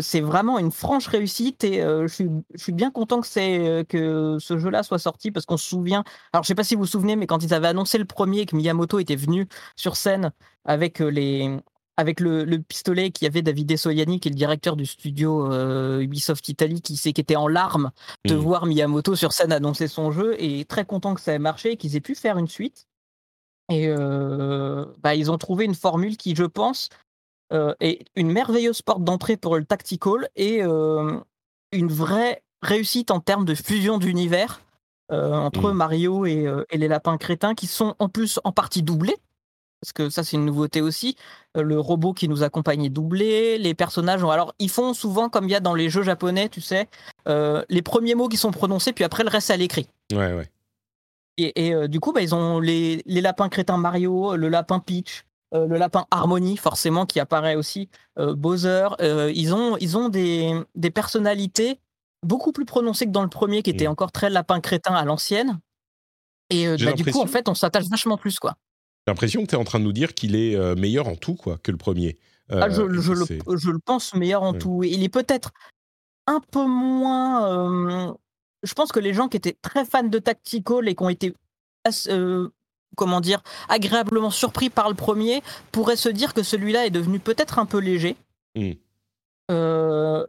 c'est 0.00 0.20
vraiment 0.20 0.58
une 0.58 0.70
franche 0.70 1.06
réussite. 1.06 1.64
Et 1.64 1.80
je, 1.80 2.28
suis, 2.56 2.72
bien 2.72 2.90
content 2.90 3.20
que, 3.20 3.26
c'est, 3.26 3.84
que 3.88 4.38
ce 4.38 4.58
jeu-là 4.58 4.82
soit 4.82 4.98
sorti 4.98 5.30
parce 5.30 5.46
qu'on 5.46 5.56
se 5.56 5.68
souvient. 5.68 6.04
Alors, 6.32 6.42
je 6.42 6.48
sais 6.48 6.54
pas 6.54 6.64
si 6.64 6.74
vous 6.74 6.82
vous 6.82 6.86
souvenez, 6.86 7.16
mais 7.16 7.26
quand 7.26 7.42
ils 7.42 7.52
avaient 7.52 7.68
annoncé 7.68 7.98
le 7.98 8.06
premier, 8.06 8.46
que 8.46 8.56
Miyamoto 8.56 8.98
était 8.98 9.16
venu 9.16 9.46
sur 9.76 9.96
scène 9.96 10.32
avec, 10.64 11.00
les, 11.00 11.54
avec 11.98 12.20
le, 12.20 12.46
pistolet 12.58 13.10
qu'il 13.10 13.26
y 13.26 13.28
avait 13.28 13.42
David 13.42 13.76
Soyani, 13.76 14.20
qui 14.20 14.28
est 14.28 14.32
le 14.32 14.36
directeur 14.36 14.74
du 14.74 14.86
studio 14.86 15.52
Ubisoft 16.00 16.48
Italie, 16.48 16.80
qui, 16.80 16.96
qui 16.96 17.08
était 17.08 17.36
en 17.36 17.48
larmes 17.48 17.90
de 18.24 18.34
mmh. 18.34 18.38
voir 18.38 18.64
Miyamoto 18.64 19.16
sur 19.16 19.32
scène 19.32 19.52
annoncer 19.52 19.86
son 19.86 20.12
jeu. 20.12 20.34
Et 20.42 20.64
très 20.64 20.86
content 20.86 21.14
que 21.14 21.20
ça 21.20 21.34
ait 21.34 21.38
marché 21.38 21.72
et 21.72 21.76
qu'ils 21.76 21.94
aient 21.94 22.00
pu 22.00 22.14
faire 22.14 22.38
une 22.38 22.48
suite. 22.48 22.86
Et 23.68 23.94
bah, 25.02 25.14
ils 25.14 25.30
ont 25.30 25.38
trouvé 25.38 25.66
une 25.66 25.74
formule 25.74 26.16
qui, 26.16 26.34
je 26.34 26.44
pense, 26.44 26.88
euh, 26.88 27.09
et 27.80 28.04
une 28.16 28.30
merveilleuse 28.30 28.82
porte 28.82 29.02
d'entrée 29.02 29.36
pour 29.36 29.56
le 29.56 29.64
tactical 29.64 30.28
et 30.36 30.62
euh, 30.62 31.18
une 31.72 31.88
vraie 31.88 32.42
réussite 32.62 33.10
en 33.10 33.20
termes 33.20 33.44
de 33.44 33.54
fusion 33.54 33.98
d'univers 33.98 34.60
euh, 35.10 35.34
entre 35.34 35.70
mmh. 35.70 35.76
Mario 35.76 36.26
et, 36.26 36.46
les 36.72 36.88
lapins 36.88 37.16
crétins 37.18 37.54
qui 37.54 37.66
sont 37.66 37.96
en 37.98 38.08
plus 38.08 38.38
en 38.44 38.52
partie 38.52 38.82
doublés. 38.82 39.16
Parce 39.80 39.94
que 39.94 40.10
ça, 40.10 40.22
c'est 40.22 40.36
une 40.36 40.44
nouveauté 40.44 40.82
aussi. 40.82 41.16
le 41.54 41.80
robot 41.80 42.12
qui 42.12 42.28
nous 42.28 42.42
accompagne 42.42 42.84
est 42.84 42.90
doublé. 42.90 43.56
Les 43.56 43.74
personnages, 43.74 44.22
alors, 44.22 44.54
ils 44.58 44.68
font 44.68 44.92
souvent 44.92 45.30
comme 45.30 45.46
il 45.46 45.52
y 45.52 45.54
a 45.54 45.60
dans 45.60 45.74
les 45.74 45.88
jeux 45.88 46.02
japonais, 46.02 46.50
tu 46.50 46.60
sais, 46.60 46.86
les 47.26 47.82
premiers 47.82 48.14
mots 48.14 48.28
qui 48.28 48.36
sont 48.36 48.50
prononcés, 48.50 48.92
puis 48.92 49.04
après, 49.04 49.24
le 49.24 49.30
reste, 49.30 49.50
à 49.50 49.56
l'écrit. 49.56 49.88
Ouais, 50.12 50.34
ouais. 50.34 50.50
Et, 51.38 51.88
du 51.88 51.98
coup, 51.98 52.12
bah, 52.12 52.20
ils 52.20 52.34
ont 52.34 52.60
les, 52.60 53.02
les 53.06 53.22
lapins 53.22 53.48
crétins 53.48 53.78
Mario, 53.78 54.36
le 54.36 54.50
lapin 54.50 54.80
Peach, 54.80 55.24
euh, 55.52 55.66
le 55.66 55.78
lapin 55.78 56.06
Harmony, 56.10 56.56
forcément, 56.56 57.06
qui 57.06 57.18
apparaît 57.18 57.56
aussi, 57.56 57.88
euh, 58.18 58.34
Bowser. 58.34 58.88
Euh, 59.00 59.32
ils 59.34 59.52
ont, 59.52 59.76
ils 59.78 59.96
ont 59.96 60.08
des, 60.08 60.54
des, 60.76 60.90
personnalités 60.90 61.80
beaucoup 62.22 62.52
plus 62.52 62.64
prononcées 62.64 63.06
que 63.06 63.10
dans 63.10 63.22
le 63.22 63.28
premier, 63.28 63.62
qui 63.62 63.70
était 63.70 63.88
mm. 63.88 63.92
encore 63.92 64.12
très 64.12 64.30
lapin 64.30 64.60
crétin 64.60 64.94
à 64.94 65.04
l'ancienne. 65.04 65.58
Et 66.50 66.66
bah, 66.76 66.92
du 66.92 67.04
coup, 67.04 67.20
en 67.20 67.26
fait, 67.26 67.48
on 67.48 67.54
s'attache 67.54 67.88
vachement 67.88 68.16
plus, 68.16 68.38
quoi. 68.38 68.54
J'ai 69.06 69.12
l'impression 69.12 69.42
que 69.42 69.46
tu 69.46 69.54
es 69.54 69.58
en 69.58 69.64
train 69.64 69.80
de 69.80 69.84
nous 69.84 69.92
dire 69.92 70.14
qu'il 70.14 70.36
est 70.36 70.56
meilleur 70.76 71.08
en 71.08 71.16
tout, 71.16 71.34
quoi, 71.34 71.58
que 71.58 71.70
le 71.70 71.76
premier. 71.76 72.18
Ah, 72.50 72.68
je, 72.68 72.82
je, 73.00 73.12
le, 73.12 73.24
je, 73.56 73.70
le, 73.70 73.78
pense 73.78 74.14
meilleur 74.14 74.42
en 74.42 74.52
tout. 74.52 74.82
Il 74.82 75.04
est 75.04 75.08
peut-être 75.08 75.52
un 76.26 76.40
peu 76.40 76.66
moins. 76.66 78.16
je 78.64 78.74
pense 78.74 78.90
que 78.90 78.98
les 78.98 79.14
gens 79.14 79.28
qui 79.28 79.36
étaient 79.36 79.56
très 79.62 79.84
fans 79.84 80.02
de 80.02 80.18
Tactical 80.18 80.88
et 80.88 80.94
qui 80.96 81.02
ont 81.02 81.08
été 81.08 81.34
comment 82.96 83.20
dire, 83.20 83.42
agréablement 83.68 84.30
surpris 84.30 84.70
par 84.70 84.88
le 84.88 84.94
premier, 84.94 85.42
pourrait 85.72 85.96
se 85.96 86.08
dire 86.08 86.34
que 86.34 86.42
celui-là 86.42 86.86
est 86.86 86.90
devenu 86.90 87.18
peut-être 87.18 87.58
un 87.58 87.66
peu 87.66 87.78
léger. 87.78 88.16
Mm. 88.56 88.72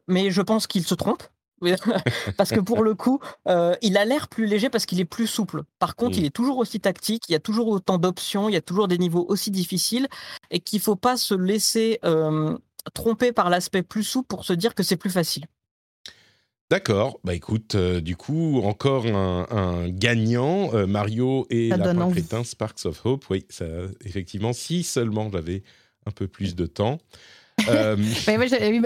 mais 0.08 0.32
je 0.32 0.42
pense 0.42 0.68
qu'il 0.68 0.84
se 0.84 0.96
trompe. 0.96 1.24
parce 2.38 2.50
que 2.50 2.60
pour 2.60 2.82
le 2.84 2.96
coup, 2.96 3.20
il 3.82 3.96
a 3.98 4.06
l'air 4.06 4.30
plus 4.30 4.48
léger 4.48 4.70
parce 4.70 4.88
qu'il 4.88 5.00
est 5.00 5.06
plus 5.06 5.28
souple. 5.28 5.62
Par 5.78 5.96
contre, 5.96 6.18
il 6.18 6.24
Mm. 6.24 6.26
est 6.26 6.36
toujours 6.36 6.58
aussi 6.58 6.80
tactique, 6.80 7.24
il 7.30 7.34
y 7.34 7.36
a 7.36 7.40
toujours 7.40 7.68
autant 7.68 8.00
d'options, 8.00 8.50
il 8.50 8.54
y 8.54 8.58
a 8.58 8.62
toujours 8.62 8.88
des 8.88 8.98
niveaux 8.98 9.26
aussi 9.30 9.52
difficiles, 9.52 10.08
et 10.50 10.60
qu'il 10.60 10.80
faut 10.80 10.96
pas 10.96 11.18
se 11.18 11.36
laisser 11.36 12.00
tromper 12.96 13.32
par 13.32 13.50
l'aspect 13.52 13.84
plus 13.84 14.04
souple 14.04 14.28
pour 14.28 14.44
se 14.44 14.54
dire 14.54 14.74
que 14.74 14.82
c'est 14.82 14.98
plus 14.98 15.12
facile. 15.12 15.46
D'accord, 16.72 17.20
bah 17.26 17.36
écoute, 17.36 17.76
euh, 17.76 18.00
du 18.00 18.16
coup, 18.16 18.62
encore 18.64 19.06
un, 19.06 19.46
un 19.52 19.90
gagnant, 19.90 20.74
euh, 20.74 20.88
Mario 20.88 21.46
et 21.50 21.68
Ça. 21.70 21.78
Crétin, 22.14 22.46
Sparks 22.46 22.86
of 22.86 23.06
Hope. 23.06 23.26
Oui, 23.30 23.44
ça, 23.50 23.66
effectivement, 24.06 24.54
si 24.54 24.84
seulement 24.84 25.30
j'avais 25.30 25.64
un 26.06 26.12
peu 26.12 26.30
plus 26.30 26.56
de 26.56 26.66
temps. 26.66 27.00
Euh, 27.68 27.98
Mais 28.26 28.38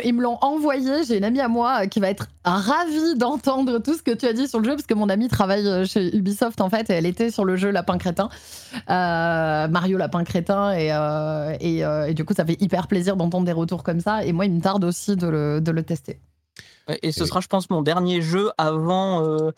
ils 0.03 0.15
me 0.15 0.23
l'ont 0.23 0.39
envoyé. 0.41 1.03
J'ai 1.07 1.19
une 1.19 1.23
amie 1.23 1.41
à 1.41 1.47
moi 1.47 1.85
qui 1.85 1.99
va 1.99 2.09
être 2.09 2.27
ravie 2.43 3.15
d'entendre 3.17 3.77
tout 3.77 3.93
ce 3.93 4.01
que 4.01 4.15
tu 4.15 4.25
as 4.25 4.33
dit 4.33 4.47
sur 4.47 4.61
le 4.61 4.65
jeu, 4.65 4.71
parce 4.71 4.87
que 4.87 4.95
mon 4.95 5.07
amie 5.07 5.27
travaille 5.27 5.85
chez 5.85 6.17
Ubisoft 6.17 6.61
en 6.61 6.71
fait, 6.71 6.89
et 6.89 6.93
elle 6.93 7.05
était 7.05 7.29
sur 7.29 7.45
le 7.45 7.55
jeu 7.55 7.69
Lapin 7.69 7.99
Crétin, 7.99 8.29
euh, 8.89 9.67
Mario 9.67 9.99
Lapin 9.99 10.23
Crétin, 10.23 10.71
et, 10.71 10.91
euh, 10.91 11.55
et, 11.59 11.81
et 12.09 12.15
du 12.15 12.25
coup, 12.25 12.33
ça 12.33 12.45
fait 12.45 12.59
hyper 12.59 12.87
plaisir 12.87 13.15
d'entendre 13.15 13.45
des 13.45 13.51
retours 13.51 13.83
comme 13.83 13.99
ça. 13.99 14.25
Et 14.25 14.33
moi, 14.33 14.47
il 14.47 14.53
me 14.53 14.59
tarde 14.59 14.83
aussi 14.83 15.15
de 15.15 15.27
le, 15.27 15.61
de 15.61 15.69
le 15.69 15.83
tester. 15.83 16.19
Et 17.01 17.11
ce 17.11 17.25
sera, 17.25 17.39
je 17.41 17.47
pense, 17.47 17.69
mon 17.69 17.81
dernier 17.81 18.21
jeu 18.21 18.51
avant, 18.57 19.23
euh, 19.25 19.51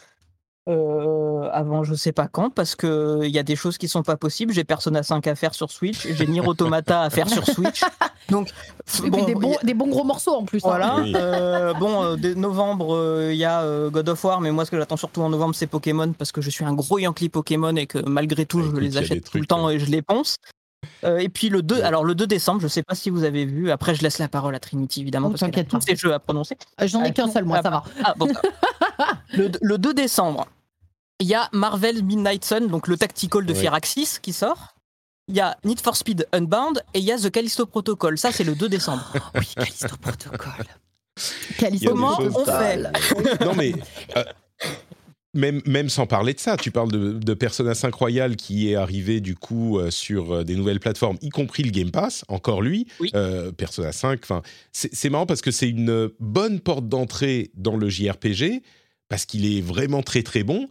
euh, 0.69 1.49
avant 1.51 1.83
je 1.83 1.93
sais 1.95 2.11
pas 2.11 2.27
quand, 2.27 2.49
parce 2.49 2.75
que 2.75 3.21
il 3.23 3.31
y 3.31 3.39
a 3.39 3.43
des 3.43 3.55
choses 3.55 3.77
qui 3.77 3.87
sont 3.87 4.03
pas 4.03 4.17
possibles. 4.17 4.53
J'ai 4.53 4.63
Persona 4.65 5.01
5 5.03 5.25
à 5.27 5.35
faire 5.35 5.53
sur 5.53 5.71
Switch, 5.71 6.05
j'ai 6.07 6.27
Nier 6.27 6.41
Automata 6.45 7.01
à 7.03 7.09
faire 7.09 7.29
sur 7.29 7.45
Switch. 7.45 7.81
Donc, 8.29 8.49
puis 8.85 9.09
des, 9.09 9.33
bons, 9.35 9.55
a- 9.55 9.63
des 9.63 9.73
bons 9.73 9.87
gros 9.87 10.03
morceaux 10.03 10.35
en 10.35 10.43
plus. 10.43 10.57
hein. 10.65 10.67
Voilà. 10.67 10.95
Oui. 11.01 11.13
euh, 11.15 11.73
bon, 11.73 12.03
euh, 12.03 12.15
dès 12.17 12.35
novembre, 12.35 12.95
euh, 12.97 13.29
il 13.31 13.37
y 13.37 13.45
a 13.45 13.61
euh, 13.61 13.89
God 13.89 14.09
of 14.09 14.21
War, 14.25 14.41
mais 14.41 14.51
moi, 14.51 14.65
ce 14.65 14.71
que 14.71 14.77
j'attends 14.77 14.97
surtout 14.97 15.21
en 15.21 15.29
novembre, 15.29 15.55
c'est 15.55 15.67
Pokémon, 15.67 16.11
parce 16.11 16.33
que 16.33 16.41
je 16.41 16.49
suis 16.49 16.65
un 16.65 16.73
gros 16.73 16.99
Yankee 16.99 17.29
Pokémon 17.29 17.73
et 17.77 17.87
que 17.87 17.99
malgré 17.99 18.45
tout, 18.45 18.61
je 18.61 18.67
écoute, 18.67 18.81
les 18.81 18.97
achète 18.97 19.23
tout 19.23 19.29
trucs, 19.31 19.41
le 19.43 19.47
temps 19.47 19.69
et 19.69 19.79
je 19.79 19.85
les 19.85 20.01
ponce. 20.01 20.35
Euh, 21.03 21.17
et 21.17 21.29
puis 21.29 21.49
le 21.49 21.61
2, 21.61 21.75
Ouais. 21.75 21.81
alors 21.81 22.03
le 22.03 22.15
2 22.15 22.27
décembre, 22.27 22.61
je 22.61 22.67
sais 22.67 22.83
pas 22.83 22.95
si 22.95 23.09
vous 23.09 23.23
avez 23.23 23.45
vu. 23.45 23.71
Après, 23.71 23.95
je 23.95 24.01
laisse 24.01 24.19
la 24.19 24.27
parole 24.27 24.55
à 24.55 24.59
Trinity 24.59 25.01
évidemment 25.01 25.27
Oh, 25.27 25.31
parce 25.31 25.41
qu'elle 25.41 25.49
a 25.49 25.51
t'inquiète 25.53 25.69
tous 25.69 25.81
ces 25.81 25.95
jeux 25.95 26.13
à 26.13 26.19
prononcer. 26.19 26.57
Euh, 26.81 26.87
J'en 26.87 27.03
ai 27.03 27.07
Ah, 27.07 27.11
qu'un 27.11 27.29
seul, 27.31 27.45
moi, 27.45 27.57
ah, 27.59 27.63
ça 27.63 27.69
va. 27.69 27.83
Ah, 28.03 28.13
bon, 28.17 28.27
le, 29.33 29.51
le 29.61 29.77
2 29.77 29.93
décembre, 29.93 30.47
il 31.19 31.27
y 31.27 31.35
a 31.35 31.49
Marvel 31.51 32.03
Midnight 32.03 32.45
Sun, 32.45 32.67
donc 32.67 32.87
le 32.87 32.97
tactical 32.97 33.45
de 33.45 33.53
Ouais. 33.53 33.59
Firaxis 33.59 34.19
qui 34.21 34.33
sort. 34.33 34.75
Il 35.29 35.35
y 35.35 35.41
a 35.41 35.57
Need 35.65 35.81
for 35.81 35.95
Speed 35.97 36.25
Unbound 36.31 36.81
et 36.93 36.99
il 36.99 37.05
y 37.05 37.11
a 37.11 37.17
The 37.17 37.29
Callisto 37.29 37.65
Protocol. 37.65 38.17
Ça, 38.17 38.31
c'est 38.31 38.43
le 38.45 38.55
2 38.55 38.69
décembre. 38.69 39.03
Oui, 39.35 39.47
Callisto 39.55 39.97
Protocol. 39.99 40.65
Callisto 41.57 41.89
Comment 41.89 42.17
on 42.19 42.45
fait 42.45 42.77
non, 43.43 43.53
mais 43.55 43.73
euh, 44.15 44.23
même, 45.38 45.61
même 45.65 45.88
sans 45.89 46.05
parler 46.07 46.34
de 46.34 46.39
ça, 46.39 46.57
tu 46.57 46.72
parles 46.72 46.91
de, 46.91 47.14
de 47.14 47.34
Persona 47.34 47.73
5 47.76 47.93
Royal 47.93 48.35
qui 48.35 48.69
est 48.69 48.76
arrivé 48.76 49.22
du 49.22 49.35
coup 49.35 49.80
euh, 49.80 49.91
sur 49.91 50.34
euh, 50.34 50.43
des 50.43 50.55
nouvelles 50.55 50.80
plateformes, 50.80 51.18
y 51.22 51.30
compris 51.30 51.64
le 51.64 51.72
Game 51.72 51.91
Pass, 51.91 52.26
encore 52.27 52.61
lui, 52.61 52.88
Oui. 52.99 53.11
euh, 53.15 53.51
Persona 53.51 53.91
5. 53.91 54.19
Enfin, 54.23 54.41
c'est 54.72 54.93
c'est 54.93 55.09
marrant 55.09 55.26
parce 55.26 55.41
que 55.41 55.51
c'est 55.51 55.69
une 55.69 56.09
bonne 56.19 56.59
porte 56.59 56.89
d'entrée 56.89 57.51
dans 57.55 57.77
le 57.77 57.88
JRPG 57.89 58.61
parce 59.09 59.26
qu'il 59.26 59.45
est 59.45 59.61
vraiment 59.61 60.01
très 60.03 60.23
très 60.23 60.43
bon. 60.43 60.68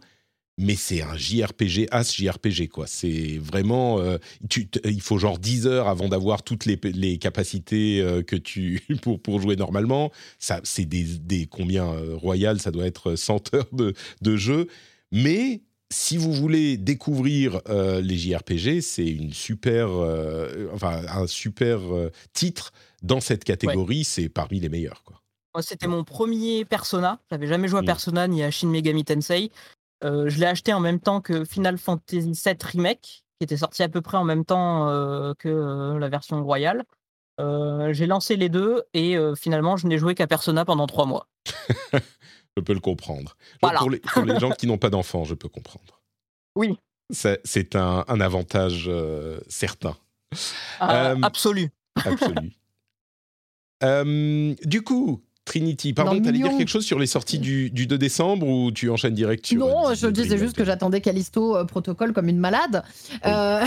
Mais 0.59 0.75
c'est 0.75 1.03
un 1.03 1.15
JRPG, 1.15 1.87
as 1.91 2.11
JRPG, 2.15 2.67
quoi. 2.67 2.87
C'est 2.87 3.37
vraiment. 3.37 3.99
euh, 3.99 4.17
tu- 4.49 4.67
il 4.85 5.01
faut 5.01 5.19
genre 5.19 5.37
10 5.37 5.67
heures 5.67 5.87
avant 5.87 6.07
d'avoir 6.09 6.41
toutes 6.41 6.65
les, 6.65 6.79
les 6.83 7.19
capacités 7.19 8.01
euh, 8.01 8.23
que 8.23 8.35
tu. 8.35 8.81
pour, 9.03 9.21
pour 9.21 9.39
jouer 9.39 9.55
normalement 9.55 10.11
ça, 10.39 10.59
c'est 10.63 10.85
des, 10.85 11.03
des 11.03 11.45
combien 11.45 11.85
euh, 11.93 12.15
royal, 12.15 12.59
ça 12.59 12.71
doit 12.71 12.87
être 12.87 13.15
100 13.15 13.53
heures 13.53 13.69
de, 13.71 13.93
de 14.21 14.35
jeu. 14.35 14.67
Mais 15.11 15.61
si 15.93 16.17
vous 16.17 16.33
voulez 16.33 16.75
découvrir 16.77 17.61
euh, 17.69 18.01
les 18.01 18.17
JRPG, 18.17 18.81
c'est 18.81 19.07
une 19.07 19.33
super, 19.33 19.89
euh, 19.91 20.67
enfin 20.73 21.01
un 21.07 21.27
super 21.27 21.79
euh, 21.93 22.11
titre 22.33 22.73
dans 23.03 23.19
cette 23.21 23.43
catégorie. 23.43 24.03
C'est 24.03 24.27
parmi 24.27 24.59
les 24.59 24.69
meilleurs, 24.69 25.03
quoi. 25.03 25.21
C'était 25.61 25.87
mon 25.87 26.03
premier 26.03 26.65
Persona. 26.65 27.19
J'avais 27.31 27.47
jamais 27.47 27.67
joué 27.67 27.79
à 27.79 27.81
Mm. 27.81 27.85
Persona 27.85 28.27
ni 28.27 28.43
à 28.43 28.51
Shin 28.51 28.67
Megami 28.67 29.03
Tensei. 29.03 29.49
Euh, 30.03 30.29
je 30.29 30.39
l'ai 30.39 30.45
acheté 30.45 30.73
en 30.73 30.79
même 30.79 30.99
temps 30.99 31.21
que 31.21 31.43
Final 31.45 31.77
Fantasy 31.77 32.31
VII 32.31 32.57
Remake, 32.63 33.23
qui 33.39 33.43
était 33.43 33.57
sorti 33.57 33.83
à 33.83 33.89
peu 33.89 34.01
près 34.01 34.17
en 34.17 34.23
même 34.23 34.45
temps 34.45 34.89
euh, 34.89 35.33
que 35.37 35.49
euh, 35.49 35.99
la 35.99 36.09
version 36.09 36.43
royale. 36.43 36.83
J'ai 37.39 38.07
lancé 38.07 38.35
les 38.35 38.49
deux 38.49 38.83
et 38.95 39.15
finalement, 39.35 39.77
je 39.77 39.85
n'ai 39.85 39.99
joué 39.99 40.15
qu'à 40.15 40.25
Persona 40.25 40.65
pendant 40.65 40.87
trois 40.87 41.05
mois. 41.05 41.27
Je 42.57 42.61
peux 42.63 42.73
le 42.73 42.79
comprendre. 42.79 43.37
Voilà. 43.61 43.77
Pour, 43.77 43.91
les, 43.91 43.99
pour 43.99 44.23
les 44.23 44.39
gens 44.39 44.49
qui 44.57 44.65
n'ont 44.65 44.79
pas 44.79 44.89
d'enfants, 44.89 45.23
je 45.25 45.35
peux 45.35 45.47
comprendre. 45.47 46.01
Oui. 46.55 46.79
C'est 47.11 47.75
un, 47.75 48.03
un 48.07 48.19
avantage 48.19 48.89
certain. 49.47 49.95
Euh, 50.81 51.15
Absolu. 51.21 51.69
Absolu. 52.03 52.51
Du 54.65 54.81
coup, 54.81 55.23
Trinity, 55.47 55.93
pardon, 55.93 56.13
le 56.13 56.21
t'allais 56.21 56.37
dire 56.39 56.55
quelque 56.57 56.67
chose 56.69 56.85
sur 56.85 56.99
les 56.99 57.07
sorties 57.07 57.39
du, 57.39 57.69
du 57.71 57.87
2 57.87 57.97
décembre 57.97 58.45
ou 58.47 58.69
tu 58.71 58.89
enchaînes 58.89 59.13
direct 59.15 59.45
sur 59.45 59.57
Non, 59.59 59.89
euh, 59.89 59.95
je 59.95 60.07
disais 60.07 60.37
juste 60.37 60.55
que 60.55 60.65
j'attendais 60.65 61.01
Callisto 61.01 61.55
euh, 61.55 61.63
Protocol 61.63 62.11
comme 62.13 62.27
une 62.27 62.37
malade. 62.37 62.83
Euh, 63.25 63.61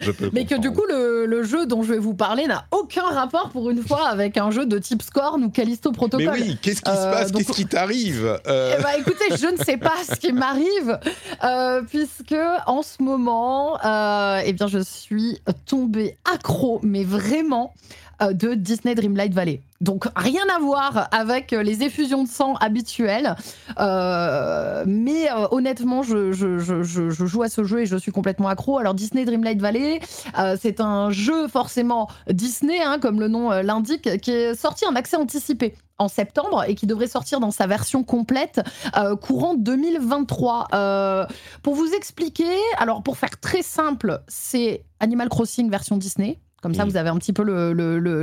Je 0.00 0.10
peux 0.10 0.30
mais 0.34 0.44
que 0.44 0.56
du 0.56 0.70
coup, 0.72 0.82
le, 0.88 1.24
le 1.26 1.42
jeu 1.44 1.66
dont 1.66 1.82
je 1.82 1.92
vais 1.92 1.98
vous 1.98 2.14
parler 2.14 2.46
n'a 2.46 2.66
aucun 2.72 3.04
rapport 3.04 3.50
pour 3.50 3.70
une 3.70 3.82
fois 3.82 4.08
avec 4.08 4.36
un 4.36 4.50
jeu 4.50 4.66
de 4.66 4.78
type 4.78 5.02
Scorn 5.02 5.42
ou 5.44 5.50
Callisto 5.50 5.92
Protocol. 5.92 6.34
Mais 6.36 6.42
oui, 6.42 6.58
qu'est-ce 6.60 6.82
qui 6.82 6.90
se 6.90 6.96
Euh, 6.96 7.12
passe? 7.12 7.30
donc- 7.32 7.44
Qu'est-ce 7.44 7.56
qui 7.56 7.66
t'arrive? 7.68 8.38
Euh, 8.48 8.74
Eh 8.78 8.82
ben, 8.82 8.88
écoutez, 8.98 9.36
je 9.40 9.46
ne 9.46 9.64
sais 9.64 9.76
pas 9.76 9.94
ce 10.08 10.16
qui 10.16 10.32
m'arrive, 10.32 10.98
euh, 11.44 11.82
puisque 11.88 12.34
en 12.66 12.82
ce 12.82 13.02
moment, 13.02 13.78
euh, 13.84 14.40
eh 14.44 14.52
bien, 14.52 14.66
je 14.66 14.80
suis 14.80 15.38
tombée 15.66 16.16
accro, 16.32 16.80
mais 16.82 17.04
vraiment, 17.04 17.72
euh, 17.74 18.03
de 18.20 18.54
Disney 18.54 18.94
Dreamlight 18.94 19.32
Valley. 19.34 19.60
Donc, 19.80 20.06
rien 20.16 20.42
à 20.56 20.60
voir 20.60 21.08
avec 21.12 21.52
euh, 21.52 21.62
les 21.62 21.82
effusions 21.82 22.24
de 22.24 22.28
sang 22.28 22.54
habituelles. 22.54 23.34
Euh, 23.78 24.84
mais 24.86 25.30
euh, 25.30 25.46
honnêtement, 25.50 26.02
je, 26.02 26.32
je- 26.32 26.58
je- 26.58 26.82
je- 26.82 27.10
joue 27.10 27.42
à 27.42 27.48
ce 27.48 27.64
jeu 27.64 27.80
et 27.80 27.86
je 27.86 27.96
suis 27.96 28.12
complètement 28.12 28.48
accro. 28.48 28.78
Alors, 28.78 28.94
Disney 28.94 29.24
Dreamlight 29.24 29.60
Valley, 29.60 30.00
euh, 30.38 30.56
c'est 30.60 30.80
un 30.80 31.10
jeu 31.10 31.48
forcément 31.48 32.08
Disney, 32.30 32.80
hein, 32.82 32.98
comme 33.00 33.20
le 33.20 33.28
nom 33.28 33.52
euh, 33.52 33.62
l'indique, 33.62 34.20
qui 34.20 34.30
est 34.30 34.54
sorti 34.54 34.86
en 34.86 34.94
accès 34.94 35.16
anticipé 35.16 35.74
en 35.98 36.08
septembre 36.08 36.64
et 36.66 36.74
qui 36.74 36.86
devrait 36.86 37.06
sortir 37.06 37.38
dans 37.38 37.50
sa 37.52 37.66
version 37.66 38.02
complète 38.02 38.60
euh, 38.96 39.14
courant 39.16 39.54
2023. 39.54 40.68
Euh, 40.74 41.26
pour 41.62 41.74
vous 41.74 41.92
expliquer, 41.92 42.56
alors 42.78 43.02
pour 43.02 43.16
faire 43.16 43.38
très 43.40 43.62
simple, 43.62 44.20
c'est 44.28 44.84
Animal 45.00 45.28
Crossing 45.28 45.70
version 45.70 45.96
Disney. 45.96 46.40
Comme 46.64 46.72
ça, 46.74 46.84
Mhm. 46.86 46.90
vous 46.92 46.96
avez 46.96 47.10
un 47.10 47.16
petit 47.18 47.34
peu 47.34 47.42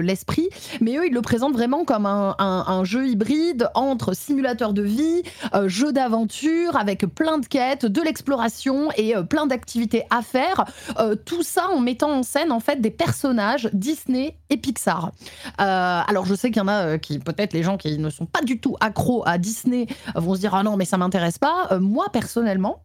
l'esprit. 0.02 0.50
Le. 0.52 0.84
Mais 0.84 0.98
eux, 0.98 1.06
ils 1.06 1.14
le 1.14 1.22
présentent 1.22 1.54
vraiment 1.54 1.86
comme 1.86 2.08
un, 2.08 2.36
un- 2.40 2.66
un 2.68 2.84
jeu 2.84 3.08
hybride 3.08 3.70
entre 3.76 4.16
simulateur 4.16 4.74
de 4.74 4.82
vie, 4.82 5.22
euh, 5.54 5.68
jeu 5.70 5.94
d'aventure, 5.94 6.76
avec 6.76 7.06
plein 7.06 7.38
de 7.38 7.46
quêtes, 7.46 7.86
de 7.86 8.02
l'exploration 8.02 8.90
et 8.98 9.16
euh, 9.16 9.22
plein 9.22 9.46
d'activités 9.46 10.06
à 10.10 10.24
faire. 10.24 10.66
Euh, 11.00 11.14
tout 11.14 11.44
ça 11.44 11.70
en 11.70 11.80
mettant 11.80 12.10
en 12.12 12.24
scène, 12.24 12.52
en 12.52 12.60
fait, 12.60 12.82
des 12.82 12.90
personnages 12.90 13.70
Disney 13.74 14.36
et 14.50 14.58
Pixar. 14.58 15.12
Alors 15.60 16.26
je 16.26 16.34
sais 16.34 16.50
qu'il 16.50 16.58
y 16.58 16.66
en 16.66 16.68
a 16.68 16.98
qui, 16.98 17.20
peut-être 17.20 17.54
les 17.54 17.62
gens 17.62 17.78
qui 17.78 18.00
ne 18.00 18.10
sont 18.10 18.26
pas 18.26 18.42
du 18.42 18.60
tout 18.60 18.76
accros 18.80 19.22
à 19.28 19.38
Disney 19.38 19.86
vont 20.16 20.34
se 20.34 20.40
dire 20.40 20.56
ah 20.56 20.64
non 20.64 20.78
mais 20.78 20.86
ça 20.86 20.98
m'intéresse 20.98 21.38
pas. 21.38 21.78
Moi 21.80 22.08
personnellement. 22.12 22.82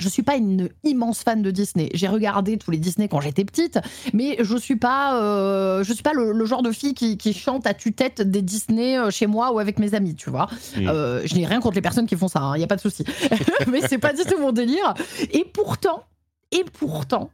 Je 0.00 0.08
suis 0.08 0.22
pas 0.22 0.36
une 0.36 0.68
immense 0.84 1.22
fan 1.22 1.42
de 1.42 1.50
Disney. 1.50 1.90
J'ai 1.94 2.08
regardé 2.08 2.56
tous 2.56 2.70
les 2.70 2.78
Disney 2.78 3.08
quand 3.08 3.20
j'étais 3.20 3.44
petite, 3.44 3.78
mais 4.12 4.36
je 4.40 4.56
suis 4.56 4.76
pas, 4.76 5.22
euh, 5.22 5.84
je 5.84 5.92
suis 5.92 6.02
pas 6.02 6.12
le, 6.12 6.32
le 6.32 6.44
genre 6.44 6.62
de 6.62 6.72
fille 6.72 6.94
qui, 6.94 7.16
qui 7.16 7.32
chante 7.32 7.66
à 7.66 7.74
tue-tête 7.74 8.22
des 8.22 8.42
Disney 8.42 8.98
euh, 8.98 9.10
chez 9.10 9.26
moi 9.26 9.52
ou 9.52 9.58
avec 9.58 9.78
mes 9.78 9.94
amis, 9.94 10.14
tu 10.14 10.30
vois. 10.30 10.48
Euh, 10.78 11.22
je 11.24 11.34
n'ai 11.34 11.46
rien 11.46 11.60
contre 11.60 11.76
les 11.76 11.82
personnes 11.82 12.06
qui 12.06 12.16
font 12.16 12.28
ça, 12.28 12.52
il 12.56 12.60
y 12.60 12.64
a 12.64 12.66
pas 12.66 12.76
de 12.76 12.80
souci. 12.80 13.04
mais 13.70 13.80
c'est 13.86 13.98
pas 13.98 14.12
du 14.12 14.22
tout 14.22 14.38
mon 14.38 14.52
délire. 14.52 14.94
Et 15.32 15.44
pourtant, 15.44 16.04
et 16.52 16.64
pourtant, 16.64 17.30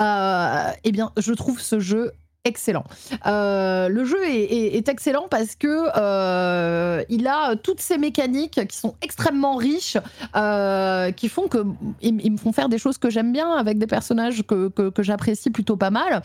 euh, 0.00 0.70
eh 0.84 0.92
bien, 0.92 1.12
je 1.16 1.32
trouve 1.32 1.60
ce 1.60 1.80
jeu 1.80 2.12
excellent. 2.46 2.84
Euh, 3.26 3.88
le 3.88 4.04
jeu 4.04 4.24
est, 4.24 4.88
excellent 4.88 5.26
parce 5.28 5.56
que 5.56 5.88
euh, 5.96 7.02
il 7.08 7.26
a 7.26 7.56
toutes 7.56 7.80
ces 7.80 7.98
mécaniques 7.98 8.60
qui 8.68 8.76
sont 8.76 8.94
extrêmement 9.02 9.56
riches, 9.56 9.96
euh, 10.36 11.10
qui 11.10 11.28
font 11.28 11.48
que 11.48 11.64
ils, 12.00 12.30
me 12.30 12.36
font 12.36 12.52
faire 12.52 12.68
des 12.68 12.78
choses 12.78 12.98
que 12.98 13.10
j'aime 13.10 13.32
bien 13.32 13.50
avec 13.50 13.78
des 13.78 13.88
personnages 13.88 14.44
que, 14.46 14.68
que, 14.68 15.02
j'apprécie 15.02 15.50
plutôt 15.50 15.76
pas 15.76 15.90
mal. 15.90 16.22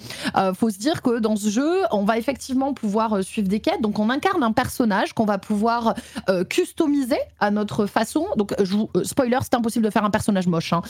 faut 0.55 0.69
se 0.69 0.77
dire 0.77 1.01
que 1.01 1.19
dans 1.19 1.35
ce 1.35 1.49
jeu, 1.49 1.81
on 1.91 2.03
va 2.03 2.17
effectivement 2.17 2.73
pouvoir 2.73 3.23
suivre 3.23 3.47
des 3.47 3.59
quêtes. 3.59 3.81
Donc 3.81 3.97
on 3.97 4.09
incarne 4.09 4.43
un 4.43 4.51
personnage 4.51 5.13
qu'on 5.13 5.25
va 5.25 5.39
pouvoir 5.39 5.95
customiser 6.49 7.19
à 7.39 7.49
notre 7.49 7.87
façon. 7.87 8.27
Donc 8.37 8.53
spoiler, 9.03 9.39
c'est 9.41 9.55
impossible 9.55 9.85
de 9.85 9.89
faire 9.89 10.05
un 10.05 10.11
personnage 10.11 10.47
moche. 10.47 10.73
Hein. 10.73 10.81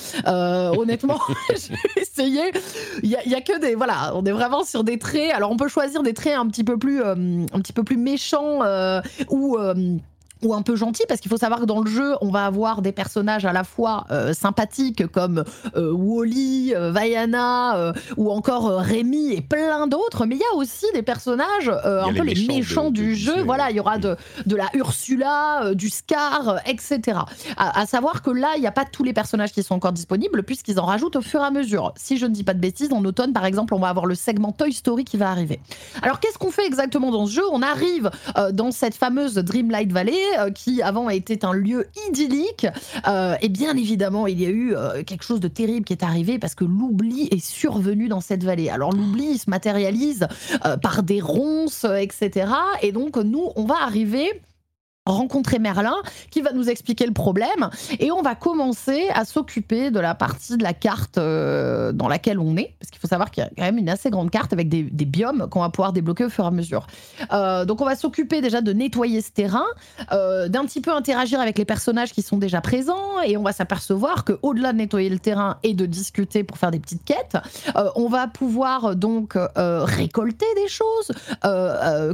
honnêtement, 0.78 1.20
j'ai 1.50 2.02
essayé. 2.02 2.52
Il 3.04 3.10
y, 3.10 3.30
y, 3.30 3.36
a 3.36 3.42
que 3.42 3.60
des 3.60 3.76
voilà, 3.76 4.12
on 4.16 4.26
est 4.26 4.32
vraiment 4.32 4.64
sur 4.66 4.84
des 4.84 5.00
traits. 5.00 5.21
Alors 5.30 5.52
on 5.52 5.58
peut 5.58 5.68
choisir 5.68 6.02
des 6.02 6.14
traits 6.14 6.36
un 6.36 6.48
petit 6.48 6.64
peu 6.64 6.78
plus, 6.78 7.02
euh, 7.02 7.46
un 7.54 7.60
petit 7.60 7.74
peu 7.74 7.84
plus 7.84 7.98
méchants 7.98 8.64
euh, 8.64 9.02
ou 9.30 9.58
euh, 9.58 9.98
ou 10.44 10.54
un 10.54 10.62
peu 10.62 10.76
gentil 10.76 11.04
parce 11.08 11.20
qu'il 11.22 11.30
faut 11.30 11.38
savoir 11.38 11.60
que 11.60 11.66
dans 11.66 11.82
le 11.82 11.90
jeu 11.90 12.16
on 12.22 12.30
va 12.30 12.46
avoir 12.46 12.82
des 12.82 12.92
personnages 12.92 13.46
à 13.46 13.54
la 13.54 13.64
fois 13.64 14.06
euh, 14.12 14.34
sympathiques 14.34 15.08
comme 15.08 15.44
euh, 15.76 15.92
Wally, 15.92 16.74
euh, 16.76 16.92
Vaiana 16.92 17.94
ou 18.18 18.32
encore 18.32 18.80
Rémi 18.80 19.34
et 19.34 19.42
plein 19.42 19.88
d'autres. 19.88 20.26
Mais 20.26 20.36
il 20.36 20.40
y 20.40 20.54
a 20.54 20.56
aussi 20.56 20.86
des 20.94 21.02
personnages 21.02 21.70
un 21.70 22.14
peu 22.14 22.24
les 22.24 22.48
méchants, 22.48 22.92
du 22.92 23.16
jeu. 23.16 23.44
Voilà 23.44 23.70
il 23.70 23.78
y 23.78 23.80
aura 23.80 23.98
de, 23.98 24.16
de 24.46 24.56
la 24.56 24.68
Ursula 24.74 25.74
du 25.76 25.90
Scar 25.90 26.58
etc 26.66 27.20
à, 27.58 27.86
savoir 27.86 28.22
que 28.22 28.32
là 28.32 28.54
il 28.56 28.62
n'y 28.62 28.68
a 28.68 28.72
pas 28.72 28.86
tous 28.86 29.04
les 29.04 29.14
personnages 29.14 29.52
qui 29.52 29.64
sont 29.64 29.76
encore 29.76 29.92
disponibles 29.92 30.44
puisqu'ils 30.44 30.80
en 30.80 30.86
rajoutent 30.86 31.16
au 31.16 31.22
fur 31.22 31.42
et 31.42 31.46
à 31.46 31.52
mesure. 31.52 31.94
Si 31.96 32.18
je 32.18 32.26
ne 32.26 32.34
dis 32.34 32.44
pas 32.44 32.54
de 32.54 32.60
bêtises 32.60 32.92
en 32.92 33.04
automne 33.06 33.34
par 33.34 33.46
exemple 33.46 33.74
on 33.74 33.80
va 33.80 33.90
avoir 33.90 34.06
le 34.06 34.16
segment 34.16 34.52
Toy 34.52 34.74
Story 34.74 35.04
qui 35.04 35.18
va 35.18 35.30
arriver. 35.30 35.60
Alors 36.02 36.20
qu'est-ce 36.20 36.38
qu'on 36.38 36.52
fait 36.52 36.66
exactement 36.66 37.12
dans 37.12 37.28
ce 37.28 37.34
jeu? 37.34 37.44
On 37.52 37.62
arrive 37.62 38.10
dans 38.52 38.72
cette 38.72 38.96
fameuse 38.96 39.36
Dreamlight 39.36 39.92
Valley 39.92 40.14
euh, 40.31 40.31
qui 40.54 40.82
avant 40.82 41.10
était 41.10 41.46
un 41.46 41.54
lieu 41.54 41.88
idyllique. 42.10 42.68
Euh, 43.08 43.36
et 43.42 43.50
bien 43.50 43.76
évidemment, 43.76 44.28
il 44.28 44.42
y 44.42 44.46
a 44.46 44.50
eu 44.50 44.76
euh, 44.76 45.04
quelque 45.04 45.24
chose 45.24 45.40
de 45.40 45.48
terrible 45.48 45.86
qui 45.86 45.94
est 45.94 46.04
arrivé 46.04 46.40
parce 46.40 46.56
que 46.56 46.66
l'oubli 46.66 47.28
est 47.32 47.44
survenu 47.44 48.08
dans 48.08 48.22
cette 48.22 48.44
vallée. 48.44 48.70
Alors 48.70 48.92
l'oubli 48.92 49.38
se 49.38 49.50
matérialise 49.50 50.28
par 50.82 51.04
des 51.04 51.22
ronces, 51.22 51.86
etc. 51.86 52.52
Et 52.82 52.92
donc 52.92 53.18
nous, 53.18 53.50
on 53.56 53.66
va 53.66 53.76
arriver 53.82 54.42
rencontrer 55.08 55.58
Merlin 55.58 55.96
qui 56.30 56.42
va 56.42 56.52
nous 56.54 56.70
expliquer 56.70 57.06
le 57.06 57.14
problème. 57.14 57.70
Et 58.00 58.12
on 58.12 58.22
va 58.22 58.36
commencer 58.36 59.08
à 59.14 59.26
s'occuper 59.26 59.90
de 59.90 60.00
la 60.00 60.14
partie 60.14 60.58
de 60.58 60.64
la 60.64 60.74
carte 60.74 61.18
euh, 61.18 61.92
dans 61.92 62.08
laquelle 62.08 62.40
on 62.40 62.56
est. 62.56 62.76
Parce 62.80 62.92
qu'il 62.92 63.00
faut 63.00 63.08
savoir 63.08 63.32
qu'il 63.32 63.44
y 63.44 63.48
a 63.48 63.50
quand 63.50 63.64
même 63.64 63.80
une 63.80 63.90
assez 63.90 64.12
grande 64.12 64.30
carte 64.30 64.54
avec 64.54 64.70
des, 64.70 64.84
biomes 65.12 65.48
qu'on 65.50 65.62
va 65.62 65.70
pouvoir 65.70 65.92
débloquer 65.92 66.26
au 66.26 66.30
fur 66.30 66.46
et 66.46 66.48
à 66.48 66.52
mesure. 66.52 66.86
Euh, 67.34 67.66
donc 67.66 67.82
on 67.82 67.86
va 67.86 67.96
s'occuper 67.96 68.40
déjà 68.40 68.62
de 68.62 68.72
nettoyer 68.72 69.22
ce 69.22 69.32
terrain 69.32 69.66
euh, 70.12 70.48
d'un 70.48 70.64
petit 70.66 70.80
peu 70.80 70.92
interagir 70.92 71.42
avec 71.42 71.58
les 71.58 71.66
personnages 71.66 72.14
qui 72.14 72.22
sont 72.22 72.38
déjà 72.38 72.62
présents. 72.62 73.22
Et 73.26 73.36
on 73.38 73.44
va 73.44 73.54
s'apercevoir 73.54 74.24
que 74.24 74.38
au-delà 74.44 74.72
de 74.72 74.78
nettoyer 74.78 75.10
le 75.10 75.20
terrain 75.20 75.58
et 75.64 75.74
de 75.74 75.86
discuter 75.88 76.44
pour 76.44 76.58
faire 76.58 76.72
des 76.72 76.80
petites 76.80 77.04
quêtes 77.04 77.38
on 77.96 78.08
va 78.08 78.28
pouvoir 78.28 78.96
donc 78.96 79.36
récolter 79.56 80.46
des 80.56 80.68
choses 80.68 81.12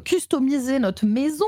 customiser 0.03 0.79
notre 0.79 1.05
maison. 1.05 1.45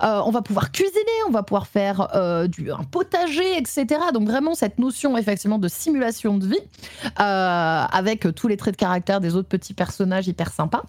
On 0.00 0.30
va 0.30 0.42
pouvoir 0.42 0.70
cuisiner, 0.74 1.22
on 1.28 1.30
va 1.30 1.42
pouvoir 1.42 1.66
faire 1.66 2.08
euh, 2.14 2.48
du, 2.48 2.70
un 2.70 2.82
potager, 2.82 3.56
etc. 3.56 3.86
Donc 4.12 4.28
vraiment 4.28 4.54
cette 4.54 4.78
notion 4.78 5.16
effectivement 5.16 5.58
de 5.58 5.68
simulation 5.68 6.36
de 6.36 6.46
vie 6.46 6.58
euh, 7.20 7.84
avec 7.90 8.26
tous 8.34 8.48
les 8.48 8.56
traits 8.56 8.74
de 8.74 8.78
caractère 8.78 9.20
des 9.20 9.36
autres 9.36 9.48
petits 9.48 9.72
personnages 9.72 10.26
hyper 10.26 10.52
sympas. 10.52 10.82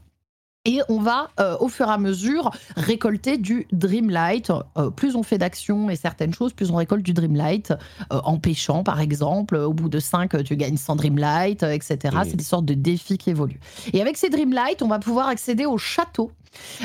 Et 0.68 0.80
on 0.90 1.00
va, 1.00 1.30
euh, 1.40 1.56
au 1.60 1.68
fur 1.68 1.88
et 1.88 1.92
à 1.92 2.00
mesure, 2.00 2.50
récolter 2.76 3.38
du 3.38 3.68
Dreamlight. 3.72 4.52
plus 4.96 5.16
on 5.16 5.22
fait 5.22 5.38
d'actions 5.38 5.92
et 5.92 5.96
certaines 5.96 6.34
choses, 6.34 6.54
plus 6.54 6.72
on 6.72 6.76
récolte 6.78 7.04
du 7.04 7.14
Dreamlight. 7.14 7.72
en 8.10 8.40
pêchant, 8.40 8.82
par 8.82 9.00
exemple, 9.00 9.58
au 9.58 9.74
bout 9.74 9.90
de 9.90 10.00
5, 10.00 10.44
tu 10.44 10.58
gagnes 10.58 10.78
100 10.78 10.96
Dreamlight, 10.96 11.62
etc. 11.62 12.18
C'est 12.24 12.36
des 12.36 12.44
sortes 12.44 12.66
de 12.66 12.74
défis 12.74 13.20
qui 13.20 13.30
évoluent. 13.30 13.60
Et 13.94 14.02
avec 14.02 14.18
ces 14.18 14.32
Dreamlight, 14.32 14.82
on 14.82 14.88
va 14.88 14.98
pouvoir 14.98 15.28
accéder 15.28 15.68
au 15.68 15.78
château 15.78 16.32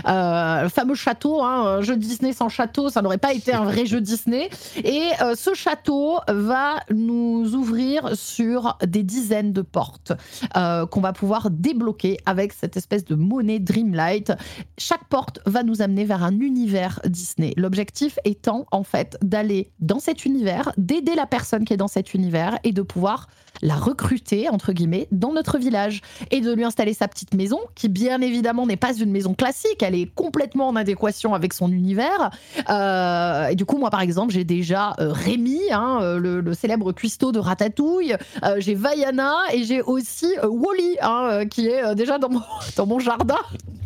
euh, 0.06 0.62
le 0.62 0.68
fameux 0.68 0.94
château, 0.94 1.42
hein, 1.42 1.78
un 1.78 1.80
jeu 1.82 1.97
Disney 1.97 2.32
sans 2.32 2.48
château, 2.48 2.88
ça 2.90 3.02
n'aurait 3.02 3.18
pas 3.18 3.32
été 3.32 3.52
un 3.52 3.64
vrai 3.64 3.86
jeu 3.86 4.01
Disney. 4.01 4.48
Et 4.76 5.09
euh, 5.22 5.34
ce 5.34 5.55
château 5.55 6.18
va 6.28 6.80
nous 6.90 7.55
ouvrir 7.55 8.16
sur 8.16 8.76
des 8.86 9.02
dizaines 9.02 9.52
de 9.52 9.62
portes 9.62 10.12
euh, 10.56 10.86
qu'on 10.86 11.01
va 11.01 11.12
pouvoir 11.12 11.51
débloquer 11.51 12.18
avec 12.26 12.52
cette 12.52 12.76
espèce 12.76 13.05
de 13.05 13.14
monnaie 13.14 13.59
Dreamlight. 13.59 14.32
Chaque 14.78 15.05
porte 15.09 15.40
va 15.47 15.62
nous 15.62 15.82
amener 15.82 16.05
vers 16.05 16.22
un 16.22 16.38
univers 16.38 17.01
Disney. 17.06 17.52
L'objectif 17.56 18.18
étant 18.24 18.66
en 18.70 18.82
fait 18.82 19.16
d'aller 19.22 19.72
dans 19.80 20.01
cet 20.01 20.24
univers, 20.24 20.72
d'aider 20.76 21.14
la 21.14 21.26
personne 21.26 21.64
qui 21.64 21.72
est 21.72 21.78
dans 21.78 21.88
cet 21.88 22.14
univers 22.14 22.59
et 22.64 22.72
de 22.72 22.82
pouvoir 22.82 23.28
la 23.62 23.74
recruter, 23.74 24.48
entre 24.48 24.72
guillemets, 24.72 25.09
dans 25.12 25.32
notre 25.32 25.59
village 25.59 26.01
et 26.30 26.40
de 26.40 26.52
lui 26.52 26.64
installer 26.64 26.94
sa 26.94 27.09
petite 27.09 27.34
maison, 27.34 27.59
qui 27.74 27.88
bien 27.88 28.20
évidemment 28.20 28.66
n'est 28.66 28.76
pas 28.76 28.94
une 28.94 29.10
maison 29.10 29.34
classique, 29.34 29.59
elle 29.80 29.94
est 29.94 30.12
complètement 30.14 30.68
en 30.68 30.76
adéquation 30.76 31.34
avec 31.34 31.52
son 31.52 31.70
univers. 31.70 32.30
Euh, 32.68 33.48
et 33.48 33.54
du 33.54 33.64
coup, 33.64 33.78
moi 33.78 33.90
par 33.90 34.00
exemple, 34.00 34.32
j'ai 34.32 34.44
déjà 34.44 34.94
euh, 35.00 35.12
Rémi, 35.12 35.60
hein, 35.70 35.98
euh, 36.02 36.18
le, 36.18 36.54
célèbre 36.54 36.92
cuistot 36.92 37.32
de 37.32 37.38
Ratatouille, 37.38 38.16
j'ai 38.58 38.74
Vaiana 38.74 39.34
et 39.52 39.64
j'ai 39.64 39.82
aussi 39.82 40.32
Wally, 40.42 40.96
hein, 41.00 41.46
qui 41.48 41.68
est 41.68 41.94
déjà 41.94 42.18
dans 42.18 42.28
mon, 42.28 42.42
dans 42.76 42.86
mon 42.86 42.98
jardin. 42.98 43.38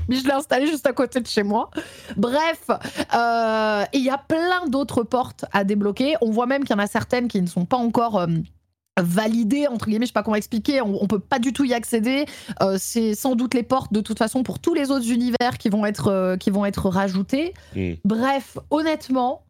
Mais 0.08 0.16
je 0.16 0.24
l'ai 0.24 0.32
installé 0.32 0.66
juste 0.66 0.86
à 0.86 0.92
côté 0.92 1.20
de 1.20 1.26
chez 1.26 1.42
moi. 1.42 1.70
Bref, 2.16 2.68
il 3.92 4.02
y 4.02 4.10
a 4.10 4.18
plein 4.18 4.66
d'autres 4.68 5.02
portes 5.02 5.44
à 5.52 5.64
débloquer. 5.64 6.16
On 6.20 6.30
voit 6.30 6.46
même 6.46 6.64
qu'il 6.64 6.76
y 6.76 6.78
en 6.78 6.82
a 6.82 6.86
certaines 6.86 7.28
qui 7.28 7.40
ne 7.40 7.46
sont 7.46 7.64
pas 7.64 7.78
encore 7.78 8.26
validé 9.00 9.66
entre 9.66 9.86
guillemets 9.86 10.06
je 10.06 10.10
sais 10.10 10.12
pas 10.12 10.22
comment 10.22 10.36
expliquer 10.36 10.80
on, 10.80 11.06
peut 11.06 11.18
pas 11.18 11.38
du 11.38 11.52
tout 11.52 11.64
y 11.64 11.74
accéder 11.74 12.26
euh, 12.62 12.76
c'est 12.78 13.14
sans 13.14 13.34
doute 13.34 13.54
les 13.54 13.64
portes 13.64 13.92
de 13.92 14.00
toute 14.00 14.18
façon 14.18 14.42
pour 14.42 14.60
tous 14.60 14.74
les 14.74 14.90
autres 14.90 15.10
univers 15.10 15.58
qui 15.58 15.68
vont 15.68 15.84
être 15.84 16.08
euh, 16.08 16.36
qui 16.36 16.50
vont 16.50 16.64
être 16.64 16.88
rajoutés 16.88 17.54
mm. 17.74 17.94
bref 18.04 18.58
honnêtement 18.70 19.42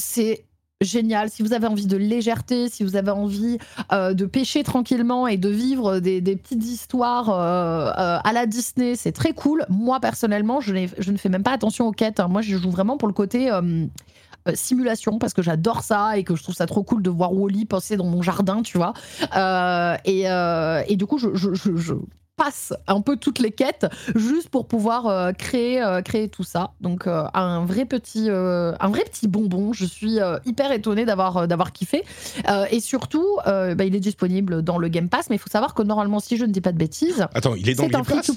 c'est 0.00 0.44
génial 0.80 1.30
si 1.30 1.44
vous 1.44 1.52
avez 1.52 1.68
envie 1.68 1.86
de 1.86 1.96
légèreté 1.96 2.68
si 2.68 2.82
vous 2.82 2.96
avez 2.96 3.12
envie 3.12 3.58
euh, 3.92 4.14
de 4.14 4.26
pêcher 4.26 4.64
tranquillement 4.64 5.28
et 5.28 5.36
de 5.36 5.48
vivre 5.48 6.00
des, 6.00 6.20
des 6.20 6.34
petites 6.34 6.64
histoires 6.64 7.30
à 7.30 8.32
la 8.32 8.46
Disney 8.46 8.96
c'est 8.96 9.12
très 9.12 9.32
cool 9.32 9.64
moi 9.68 10.00
personnellement 10.00 10.60
je, 10.60 10.88
je, 10.98 11.12
ne 11.12 11.16
fais 11.18 11.28
même 11.28 11.44
pas 11.44 11.52
attention 11.52 11.86
aux 11.86 11.92
quêtes 11.92 12.18
hein. 12.18 12.26
moi 12.26 12.42
je 12.42 12.56
joue 12.56 12.70
vraiment 12.70 12.96
pour 12.96 13.06
le 13.06 13.14
côté 13.14 13.48
euh, 14.48 14.52
simulation 14.54 15.18
parce 15.18 15.34
que 15.34 15.42
j'adore 15.42 15.82
ça 15.82 16.18
et 16.18 16.24
que 16.24 16.34
je 16.34 16.42
trouve 16.42 16.54
ça 16.54 16.66
trop 16.66 16.82
cool 16.82 17.02
de 17.02 17.10
voir 17.10 17.32
Wally 17.32 17.64
passer 17.64 17.96
dans 17.96 18.06
mon 18.06 18.22
jardin, 18.22 18.62
tu 18.62 18.76
vois. 18.76 18.92
Euh, 19.36 19.96
et, 20.04 20.28
euh, 20.28 20.82
et, 20.88 20.96
du 20.96 21.06
coup, 21.06 21.18
je, 21.18 21.28
je, 21.34 21.94
passe 22.34 22.72
un 22.86 23.02
peu 23.02 23.18
toutes 23.18 23.40
les 23.40 23.52
quêtes 23.52 23.86
juste 24.14 24.48
pour 24.48 24.66
pouvoir 24.66 25.34
créer 25.34 25.84
créer 26.02 26.30
tout 26.30 26.44
ça. 26.44 26.72
Donc 26.80 27.06
un 27.06 27.66
vrai 27.66 27.84
petit 27.84 28.30
un 28.30 28.88
vrai 28.88 29.04
petit 29.04 29.28
bonbon. 29.28 29.74
Je 29.74 29.84
suis 29.84 30.18
hyper 30.46 30.72
étonnée 30.72 31.04
d'avoir 31.04 31.46
d'avoir 31.46 31.72
kiffé. 31.72 32.04
Et 32.70 32.80
surtout 32.80 33.36
bah, 33.44 33.84
il 33.84 33.94
est 33.94 34.00
disponible 34.00 34.62
dans 34.62 34.78
le 34.78 34.88
Game 34.88 35.10
Pass. 35.10 35.28
Mais 35.28 35.36
il 35.36 35.40
faut 35.40 35.50
savoir 35.50 35.74
que 35.74 35.82
normalement 35.82 36.20
si 36.20 36.38
je 36.38 36.46
ne 36.46 36.52
dis 36.52 36.62
pas 36.62 36.72
de 36.72 36.78
bêtises 36.78 37.26
attends 37.34 37.54
il 37.54 37.68
est 37.68 37.74
dans 37.74 37.84
le 37.84 37.90
Game 37.90 38.02
Pass? 38.02 38.30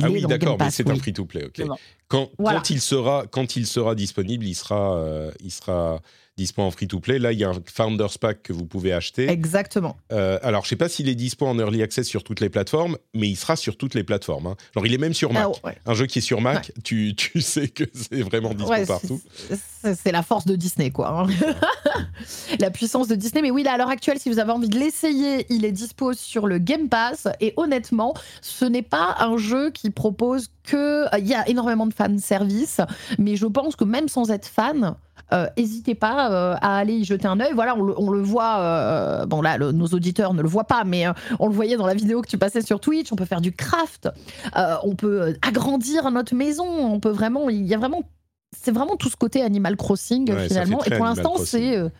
Ah 0.00 0.10
oui, 0.10 0.22
d'accord, 0.22 0.56
mais 0.58 0.70
c'est 0.70 0.88
un 0.88 0.96
free-to-play. 0.96 1.46
ok. 1.46 1.66
Quand, 2.08 2.30
quand, 2.38 2.70
il 2.70 2.80
sera, 2.80 3.26
quand 3.26 3.56
il 3.56 3.66
sera 3.66 3.94
disponible, 3.94 4.46
il 4.46 4.54
sera, 4.54 4.96
euh, 4.96 5.30
il 5.40 5.50
sera 5.50 6.00
dispo 6.38 6.62
en 6.62 6.70
free-to-play. 6.70 7.18
Là, 7.18 7.32
il 7.32 7.38
y 7.38 7.44
a 7.44 7.50
un 7.50 7.54
Founders 7.66 8.18
Pack 8.18 8.42
que 8.44 8.52
vous 8.52 8.64
pouvez 8.64 8.92
acheter. 8.92 9.28
Exactement. 9.28 9.96
Euh, 10.12 10.38
alors, 10.42 10.62
je 10.62 10.66
ne 10.66 10.70
sais 10.70 10.76
pas 10.76 10.88
s'il 10.88 11.08
est 11.08 11.14
dispo 11.14 11.46
en 11.46 11.58
Early 11.58 11.82
Access 11.82 12.06
sur 12.06 12.22
toutes 12.22 12.40
les 12.40 12.48
plateformes, 12.48 12.96
mais 13.12 13.28
il 13.28 13.36
sera 13.36 13.56
sur 13.56 13.76
toutes 13.76 13.94
les 13.94 14.04
plateformes. 14.04 14.46
Hein. 14.46 14.56
Alors, 14.74 14.86
il 14.86 14.94
est 14.94 14.98
même 14.98 15.14
sur 15.14 15.32
Mac. 15.32 15.48
Ah, 15.64 15.72
un 15.84 15.94
jeu 15.94 16.06
qui 16.06 16.20
est 16.20 16.22
sur 16.22 16.40
Mac, 16.40 16.72
tu, 16.84 17.14
tu, 17.14 17.40
sais 17.42 17.68
que 17.68 17.84
c'est 17.92 18.22
vraiment 18.22 18.54
dispo 18.54 18.86
partout. 18.86 19.20
C'est 19.52 20.12
la 20.12 20.22
force 20.22 20.46
de 20.46 20.56
Disney, 20.56 20.90
quoi. 20.90 21.08
Hein. 21.08 21.26
la 22.60 22.70
puissance 22.70 23.08
de 23.08 23.16
Disney. 23.16 23.42
Mais 23.42 23.50
oui, 23.50 23.64
là, 23.64 23.72
à 23.72 23.76
l'heure 23.76 23.90
actuelle, 23.90 24.18
si 24.18 24.30
vous 24.30 24.38
avez 24.38 24.52
envie 24.52 24.68
de 24.68 24.78
l'essayer, 24.78 25.46
il 25.50 25.64
est 25.64 25.72
dispo 25.72 26.12
sur 26.12 26.46
le 26.46 26.58
Game 26.58 26.88
Pass. 26.88 27.28
Et 27.40 27.52
honnêtement, 27.56 28.14
ce 28.40 28.64
n'est 28.64 28.82
pas 28.82 29.16
un 29.18 29.36
jeu 29.36 29.70
qui 29.70 29.90
propose 29.90 30.48
que... 30.64 31.04
Il 31.18 31.26
y 31.26 31.34
a 31.34 31.48
énormément 31.48 31.86
de 31.86 31.94
fan 31.94 32.18
service, 32.18 32.80
mais 33.18 33.36
je 33.36 33.46
pense 33.46 33.74
que 33.74 33.84
même 33.84 34.08
sans 34.08 34.30
être 34.30 34.46
fan, 34.46 34.94
n'hésitez 35.56 35.92
euh, 35.92 35.94
pas 35.94 36.32
euh, 36.32 36.54
à 36.60 36.78
aller 36.78 36.94
y 36.94 37.04
jeter 37.04 37.26
un 37.26 37.40
œil. 37.40 37.52
Voilà, 37.54 37.76
on 37.76 38.10
le, 38.10 38.22
voit. 38.22 38.58
Euh, 38.58 39.26
bon 39.26 39.42
là, 39.42 39.58
nos 39.58 39.86
auditeurs 39.86 40.34
ne 40.34 40.42
le 40.42 40.48
voient 40.48 40.64
pas, 40.64 40.84
mais 40.84 41.06
on 41.38 41.48
le 41.48 41.54
voyait 41.54 41.76
dans 41.76 41.86
la 41.86 41.94
vidéo 41.94 42.22
que 42.22 42.28
tu 42.28 42.38
passais 42.38 42.62
sur 42.62 42.80
Twitch. 42.80 43.12
On 43.12 43.16
peut 43.16 43.24
faire 43.24 43.40
du 43.40 43.52
craft, 43.52 44.08
on 44.82 44.94
peut 44.94 45.36
agrandir 45.42 46.10
notre 46.10 46.34
maison. 46.34 46.66
On 46.66 47.00
peut 47.00 47.10
vraiment. 47.10 47.50
Il 47.50 47.66
y 47.66 47.74
a 47.74 47.78
vraiment 47.78 48.02
c'est 48.56 48.70
vraiment 48.70 48.96
tout 48.96 49.10
ce 49.10 49.16
côté 49.16 49.42
Animal 49.42 49.76
Crossing 49.76 50.34
finalement. 50.48 50.82
Et 50.84 50.90
pour 50.90 51.04
l'instant, 51.04 51.36
c'est 51.36 51.78
mm. 51.78 51.90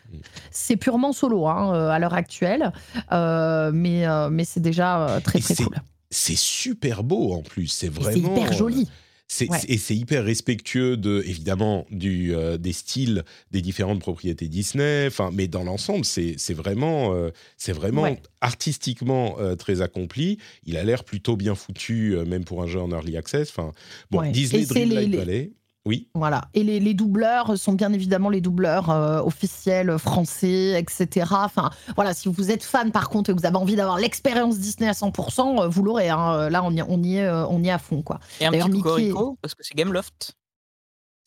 c'est 0.50 0.76
purement 0.76 1.12
solo 1.12 1.46
hein, 1.46 1.90
à 1.90 1.98
l'heure 1.98 2.14
actuelle, 2.14 2.72
mais 3.10 4.06
mais 4.30 4.44
c'est 4.44 4.60
déjà 4.60 5.20
très 5.22 5.40
très 5.40 5.54
cool. 5.54 5.76
c'est 6.10 6.38
super 6.38 7.02
beau 7.02 7.34
en 7.34 7.42
plus. 7.42 7.66
C'est 7.66 7.88
vraiment. 7.88 8.12
C'est 8.12 8.40
hyper 8.40 8.52
joli. 8.52 8.88
C'est- 9.30 9.50
Ouais. 9.50 9.58
Et 9.68 9.76
c'est 9.76 9.94
hyper 9.94 10.24
respectueux 10.24 10.96
de, 10.96 11.22
évidemment, 11.26 11.86
du, 11.90 12.34
euh, 12.34 12.56
des 12.56 12.72
styles 12.72 13.24
des 13.50 13.60
différentes 13.60 14.00
propriétés 14.00 14.48
Disney. 14.48 15.06
Enfin, 15.06 15.30
mais 15.32 15.48
dans 15.48 15.64
l'ensemble, 15.64 16.04
c'est 16.06 16.34
c'est 16.38 16.54
vraiment, 16.54 17.14
euh, 17.14 17.30
c'est 17.58 17.72
vraiment 17.74 18.02
Ouais. 18.02 18.22
artistiquement 18.40 19.36
euh, 19.38 19.54
très 19.54 19.82
accompli. 19.82 20.38
Il 20.64 20.76
a 20.78 20.84
l'air 20.84 21.04
plutôt 21.04 21.36
bien 21.36 21.54
foutu, 21.54 22.16
même 22.26 22.44
pour 22.44 22.62
un 22.62 22.66
jeu 22.66 22.80
en 22.80 22.90
early 22.90 23.16
access. 23.18 23.50
Enfin, 23.50 23.72
bon, 24.10 24.20
Ouais. 24.20 24.30
Disney 24.32 24.64
Dreamlight 24.64 25.14
Valley. 25.14 25.52
Oui, 25.88 26.08
Voilà. 26.14 26.42
Et 26.52 26.62
les, 26.62 26.80
les 26.80 26.92
doubleurs 26.92 27.56
sont 27.56 27.72
bien 27.72 27.92
évidemment 27.94 28.28
les 28.28 28.42
doubleurs 28.42 28.90
euh, 28.90 29.20
officiels 29.22 29.98
français, 29.98 30.78
etc. 30.78 31.26
Enfin, 31.30 31.70
voilà, 31.96 32.12
si 32.12 32.28
vous 32.28 32.50
êtes 32.50 32.62
fan 32.62 32.92
par 32.92 33.08
contre 33.08 33.30
et 33.30 33.34
que 33.34 33.40
vous 33.40 33.46
avez 33.46 33.56
envie 33.56 33.74
d'avoir 33.74 33.96
l'expérience 33.98 34.58
Disney 34.58 34.86
à 34.88 34.92
100%, 34.92 35.62
euh, 35.62 35.68
vous 35.68 35.82
l'aurez. 35.82 36.10
hein. 36.10 36.50
Là, 36.50 36.62
on 36.62 36.70
y, 36.72 36.82
on, 36.82 37.02
y 37.02 37.16
est, 37.16 37.24
euh, 37.24 37.46
on 37.46 37.62
y 37.62 37.68
est 37.68 37.72
à 37.72 37.78
fond, 37.78 38.02
quoi. 38.02 38.20
Et 38.38 38.44
un 38.46 38.50
petit 38.52 38.70
Mickey- 38.70 39.12
parce 39.40 39.54
que 39.54 39.62
c'est 39.64 39.74
Gameloft. 39.74 40.36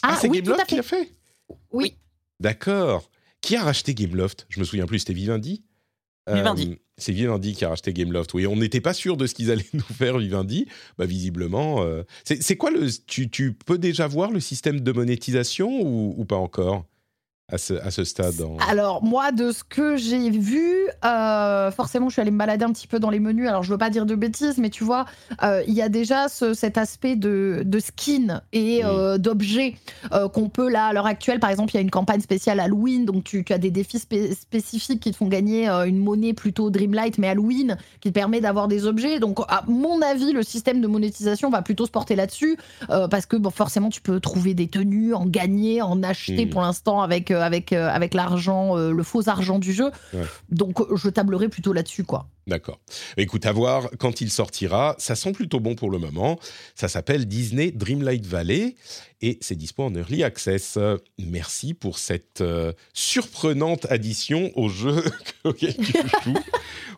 Ah, 0.03 0.15
c'est 0.19 0.29
oui, 0.29 0.41
Gameloft 0.41 0.67
qui 0.67 0.75
l'a 0.75 0.83
fait? 0.83 1.05
fait 1.05 1.15
Oui. 1.71 1.97
D'accord. 2.39 3.09
Qui 3.41 3.55
a 3.55 3.63
racheté 3.63 3.95
Gameloft? 3.95 4.45
Je 4.49 4.59
me 4.59 4.63
souviens 4.65 4.85
plus, 4.85 4.99
c'était 4.99 5.13
Vivendi? 5.13 5.63
Vivendi. 6.31 6.69
Euh, 6.71 6.75
c'est 7.01 7.11
Vivendi 7.11 7.53
qui 7.53 7.65
a 7.65 7.69
racheté 7.69 7.93
Gameloft. 7.93 8.33
Oui, 8.33 8.47
on 8.47 8.55
n'était 8.55 8.81
pas 8.81 8.93
sûr 8.93 9.17
de 9.17 9.27
ce 9.27 9.33
qu'ils 9.33 9.51
allaient 9.51 9.65
nous 9.73 9.81
faire, 9.81 10.17
Vivendi. 10.17 10.67
Bah, 10.97 11.05
visiblement. 11.05 11.83
euh, 11.83 12.03
C'est 12.23 12.55
quoi 12.55 12.71
le. 12.71 12.87
Tu, 13.07 13.53
peux 13.53 13.77
déjà 13.77 14.07
voir 14.07 14.31
le 14.31 14.39
système 14.39 14.79
de 14.81 14.91
monétisation 14.91 15.81
ou 15.81 16.25
pas 16.25 16.35
encore? 16.37 16.85
À 17.51 17.57
ce, 17.57 17.73
à 17.73 17.91
ce 17.91 18.03
stade 18.03 18.41
en- 18.41 18.57
Alors, 18.69 19.03
moi, 19.03 19.31
de 19.31 19.51
ce 19.51 19.63
que 19.63 19.95
j'ai 19.97 20.29
vu, 20.29 20.71
euh, 21.05 21.71
forcément, 21.71 22.09
je 22.09 22.13
suis 22.13 22.21
allée 22.21 22.31
me 22.31 22.37
balader 22.37 22.63
un 22.65 22.71
petit 22.71 22.87
peu 22.87 22.99
dans 22.99 23.09
les 23.09 23.19
menus. 23.19 23.47
Alors, 23.47 23.63
je 23.63 23.71
veux 23.71 23.77
pas 23.77 23.89
dire 23.89 24.05
de 24.05 24.15
bêtises, 24.15 24.57
mais 24.57 24.69
tu 24.69 24.83
vois, 24.83 25.05
euh, 25.43 25.61
il 25.67 25.73
y 25.73 25.81
a 25.81 25.89
déjà 25.89 26.29
ce- 26.29 26.53
cet 26.53 26.77
aspect 26.77 27.15
de, 27.15 27.63
de 27.65 27.79
skin 27.79 28.41
et 28.53 28.81
euh, 28.85 29.17
d'objets 29.17 29.75
euh, 30.13 30.29
qu'on 30.29 30.49
peut, 30.49 30.69
là, 30.69 30.85
à 30.87 30.93
l'heure 30.93 31.05
actuelle, 31.05 31.39
par 31.39 31.49
exemple, 31.49 31.71
il 31.73 31.75
y 31.75 31.77
a 31.79 31.81
une 31.81 31.91
campagne 31.91 32.21
spéciale 32.21 32.59
Halloween, 32.59 33.05
donc 33.05 33.23
tu, 33.23 33.43
tu 33.43 33.53
as 33.53 33.57
des 33.57 33.71
défis 33.71 33.97
spé- 33.99 34.33
spécifiques 34.33 35.01
qui 35.01 35.11
te 35.11 35.17
font 35.17 35.27
gagner 35.27 35.67
une 35.67 35.97
monnaie 35.97 36.33
plutôt 36.33 36.69
Dreamlight, 36.69 37.17
mais 37.17 37.27
Halloween, 37.27 37.77
qui 37.99 38.09
te 38.09 38.13
permet 38.13 38.41
d'avoir 38.41 38.67
des 38.67 38.85
objets. 38.85 39.19
Donc, 39.19 39.39
à 39.47 39.63
mon 39.67 40.01
avis, 40.01 40.31
le 40.31 40.43
système 40.43 40.81
de 40.81 40.87
monétisation 40.87 41.49
va 41.49 41.61
plutôt 41.61 41.85
se 41.85 41.91
porter 41.91 42.15
là-dessus, 42.15 42.57
parce 42.87 43.25
que 43.25 43.35
bon, 43.35 43.49
forcément, 43.49 43.89
tu 43.89 44.01
peux 44.01 44.19
trouver 44.19 44.53
des 44.53 44.67
tenues, 44.67 45.13
en 45.13 45.25
gagner, 45.25 45.81
en 45.81 46.01
acheter 46.03 46.45
Mm. 46.45 46.49
pour 46.49 46.61
l'instant 46.61 47.01
avec, 47.01 47.31
avec, 47.41 47.73
euh, 47.73 47.89
avec 47.89 48.13
l'argent, 48.13 48.77
euh, 48.77 48.91
le 48.91 49.03
faux 49.03 49.27
argent 49.29 49.59
du 49.59 49.73
jeu. 49.73 49.91
Ouais. 50.13 50.23
Donc, 50.49 50.79
euh, 50.81 50.95
je 50.95 51.09
tablerai 51.09 51.49
plutôt 51.49 51.73
là-dessus, 51.73 52.03
quoi. 52.03 52.27
D'accord. 52.47 52.79
Écoute, 53.17 53.45
à 53.45 53.51
voir 53.51 53.89
quand 53.99 54.19
il 54.21 54.31
sortira. 54.31 54.95
Ça 54.97 55.15
sent 55.15 55.31
plutôt 55.31 55.59
bon 55.59 55.75
pour 55.75 55.91
le 55.91 55.99
moment. 55.99 56.39
Ça 56.75 56.87
s'appelle 56.87 57.25
Disney 57.27 57.71
Dreamlight 57.71 58.25
Valley 58.25 58.75
et 59.21 59.37
c'est 59.41 59.55
dispo 59.55 59.83
en 59.83 59.93
early 59.95 60.23
access. 60.23 60.75
Euh, 60.77 60.97
Merci 61.19 61.73
pour 61.75 61.99
cette 61.99 62.41
euh, 62.41 62.73
surprenante 62.93 63.85
addition 63.91 64.51
au 64.55 64.69
jeu 64.69 65.03
auquel 65.43 65.75
tu 65.77 65.93
joues. 66.23 66.37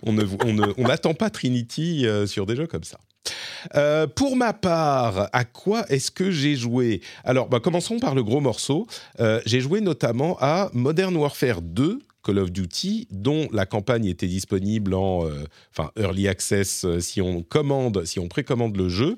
On 0.01 0.13
ne- 0.13 0.25
on 0.45 0.53
ne- 0.53 0.73
on 0.77 0.87
n'attend 0.87 1.13
pas 1.13 1.29
Trinity 1.29 2.05
euh, 2.07 2.25
sur 2.27 2.45
des 2.45 2.55
jeux 2.55 2.67
comme 2.67 2.83
ça. 2.85 2.99
Euh, 3.75 4.07
pour 4.07 4.35
ma 4.35 4.53
part, 4.53 5.29
à 5.31 5.45
quoi 5.45 5.85
est-ce 5.89 6.11
que 6.11 6.31
j'ai 6.31 6.55
joué? 6.55 7.01
Alors, 7.23 7.47
bah, 7.47 7.59
commençons 7.59 7.99
par 7.99 8.15
le 8.15 8.23
gros 8.23 8.41
morceau. 8.41 8.87
Euh, 9.19 9.41
j'ai 9.45 9.61
joué 9.61 9.81
notamment 9.81 10.37
à 10.39 10.69
Modern 10.73 11.15
Warfare 11.15 11.61
2, 11.61 11.99
Call 12.23 12.39
of 12.39 12.51
Duty, 12.51 13.07
dont 13.11 13.47
la 13.51 13.65
campagne 13.65 14.05
était 14.05 14.27
disponible 14.27 14.93
en 14.93 15.25
euh, 15.25 15.43
early 15.97 16.27
access 16.27 16.85
si 16.99 17.21
on 17.21 17.41
commande, 17.41 18.05
si 18.05 18.19
on 18.19 18.27
précommande 18.27 18.77
le 18.77 18.89
jeu. 18.89 19.17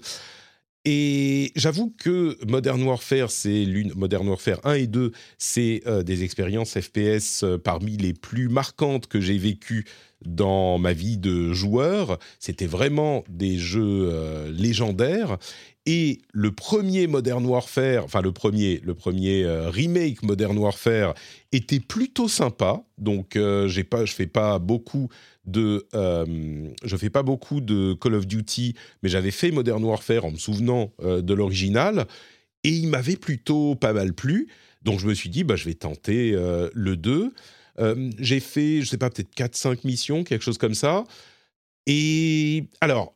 Et 0.88 1.52
j'avoue 1.56 1.92
que 1.98 2.38
Modern 2.48 2.82
Warfare, 2.84 3.32
c'est 3.32 3.66
Modern 3.96 4.28
Warfare 4.28 4.60
1 4.64 4.74
et 4.76 4.88
2, 4.88 5.12
c'est 5.40 5.82
euh, 5.88 6.04
des 6.04 6.24
expériences 6.24 6.80
FPS 6.80 7.44
euh, 7.44 7.58
parmi 7.58 7.98
les 7.98 8.14
plus 8.14 8.50
marquantes 8.50 9.08
que 9.08 9.20
j'ai 9.20 9.40
vécues 9.40 9.86
dans 10.24 10.78
ma 10.78 10.94
vie 10.94 11.18
de 11.18 11.54
joueur. 11.54 12.20
C'était 12.40 12.68
vraiment 12.68 13.24
des 13.30 13.58
jeux 13.58 14.10
euh, 14.12 14.52
légendaires. 14.52 15.40
Et 15.88 16.22
le 16.34 16.52
premier 16.52 17.08
Modern 17.08 17.44
Warfare, 17.46 18.04
enfin 18.04 18.22
le 18.22 18.32
premier, 18.32 18.80
le 18.84 18.94
premier 18.94 19.46
remake 19.68 20.24
Modern 20.24 20.58
Warfare 20.58 21.14
était 21.52 21.80
plutôt 21.80 22.28
sympa. 22.28 22.82
Donc 22.98 23.38
j'ai 23.68 23.84
pas, 23.84 24.04
je 24.04 24.14
fais 24.14 24.26
pas 24.26 24.58
beaucoup 24.58 25.10
de, 25.46 25.88
euh, 25.94 26.68
je 26.84 26.98
fais 26.98 27.10
pas 27.10 27.24
beaucoup 27.24 27.62
de 27.62 27.94
Call 27.94 28.16
of 28.16 28.28
Duty, 28.28 28.76
mais 29.04 29.10
j'avais 29.10 29.32
fait 29.32 29.52
Modern 29.52 29.84
Warfare 29.84 30.26
en 30.26 30.32
me 30.32 30.38
souvenant 30.38 30.92
euh, 31.02 31.22
de 31.22 31.34
l'original 31.34 32.08
et 32.64 32.70
il 32.70 32.88
m'avait 32.88 33.16
plutôt 33.16 33.76
pas 33.76 33.94
mal 33.94 34.14
plu. 34.14 34.48
Donc 34.82 35.00
je 35.00 35.08
me 35.08 35.14
suis 35.14 35.30
dit, 35.30 35.44
bah, 35.44 35.56
je 35.56 35.66
vais 35.66 35.74
tenter 35.74 36.34
euh, 36.34 36.70
le 36.74 36.98
2. 36.98 37.34
Euh, 37.80 38.10
j'ai 38.20 38.40
fait, 38.40 38.82
je 38.82 38.88
sais 38.88 38.98
pas, 38.98 39.10
peut-être 39.10 39.34
4-5 39.36 39.80
missions, 39.84 40.24
quelque 40.24 40.44
chose 40.44 40.58
comme 40.58 40.74
ça. 40.74 41.04
Et 41.86 42.66
alors, 42.82 43.14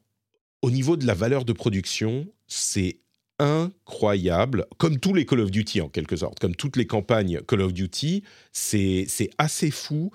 au 0.62 0.70
niveau 0.70 0.98
de 0.98 1.08
la 1.08 1.14
valeur 1.14 1.46
de 1.46 1.54
production, 1.54 2.28
c'est 2.48 3.00
incroyable, 3.40 4.66
comme 4.78 5.00
tous 5.00 5.14
les 5.14 5.26
Call 5.26 5.40
of 5.40 5.50
Duty 5.50 5.80
en 5.80 5.88
quelque 5.88 6.18
sorte, 6.18 6.40
comme 6.40 6.56
toutes 6.56 6.76
les 6.76 6.86
campagnes 6.86 7.40
Call 7.48 7.62
of 7.62 7.74
Duty, 7.74 8.24
c'est 8.52 9.08
assez 9.38 9.72
fou. 9.72 10.12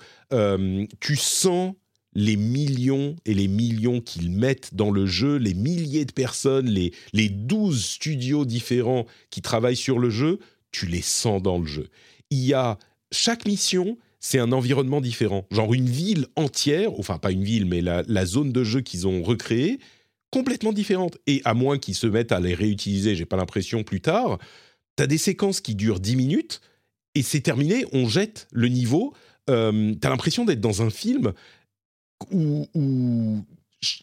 Tu 1.01 1.16
sens 1.16 1.74
les 2.15 2.36
millions 2.36 3.16
et 3.24 3.35
les 3.35 3.49
millions 3.49 4.01
qu'ils 4.01 4.31
mettent 4.31 4.74
dans 4.74 4.91
le 4.91 5.07
jeu, 5.07 5.36
les 5.36 5.55
milliers 5.55 6.05
de 6.05 6.12
personnes, 6.12 6.66
les, 6.66 6.93
les 7.12 7.28
12 7.28 7.85
studios 7.85 8.45
différents 8.45 9.07
qui 9.31 9.43
travaillent 9.43 9.77
sur 9.77 9.99
le 9.99 10.11
jeu, 10.11 10.39
tu 10.70 10.86
les 10.86 11.03
sens 11.03 11.43
dans 11.43 11.59
le 11.59 11.66
jeu. 11.66 11.89
Il 12.31 12.45
y 12.45 12.55
a 12.55 12.78
chaque 13.12 13.47
mission, 13.47 13.99
c'est 14.20 14.39
un 14.39 14.53
environnement 14.53 15.01
différent. 15.01 15.47
Genre 15.51 15.74
une 15.74 15.89
ville 15.89 16.27
entière, 16.36 16.99
enfin 16.99 17.19
pas 17.19 17.31
une 17.31 17.45
ville, 17.45 17.66
mais 17.66 17.81
la, 17.81 18.03
la 18.07 18.27
zone 18.27 18.53
de 18.53 18.65
jeu 18.65 18.81
qu'ils 18.81 19.07
ont 19.07 19.23
recréée, 19.23 19.78
complètement 20.31 20.73
différente. 20.73 21.19
Et 21.27 21.43
à 21.45 21.55
moins 21.55 21.78
qu'ils 21.78 21.95
se 21.95 22.07
mettent 22.07 22.32
à 22.32 22.41
les 22.41 22.55
réutiliser, 22.55 23.15
j'ai 23.15 23.27
pas 23.27 23.36
l'impression 23.36 23.85
plus 23.85 24.01
tard, 24.01 24.39
tu 24.97 25.03
as 25.03 25.07
des 25.07 25.19
séquences 25.19 25.61
qui 25.61 25.74
durent 25.74 26.01
10 26.01 26.16
minutes 26.16 26.61
et 27.15 27.23
c'est 27.23 27.41
terminé, 27.41 27.85
on 27.93 28.09
jette 28.09 28.49
le 28.53 28.69
niveau. 28.69 29.15
Euh, 29.51 29.95
tu 30.01 30.07
as 30.07 30.11
l'impression 30.11 30.45
d'être 30.45 30.61
dans 30.61 30.82
un 30.82 30.91
film 30.91 31.32
où, 32.31 32.67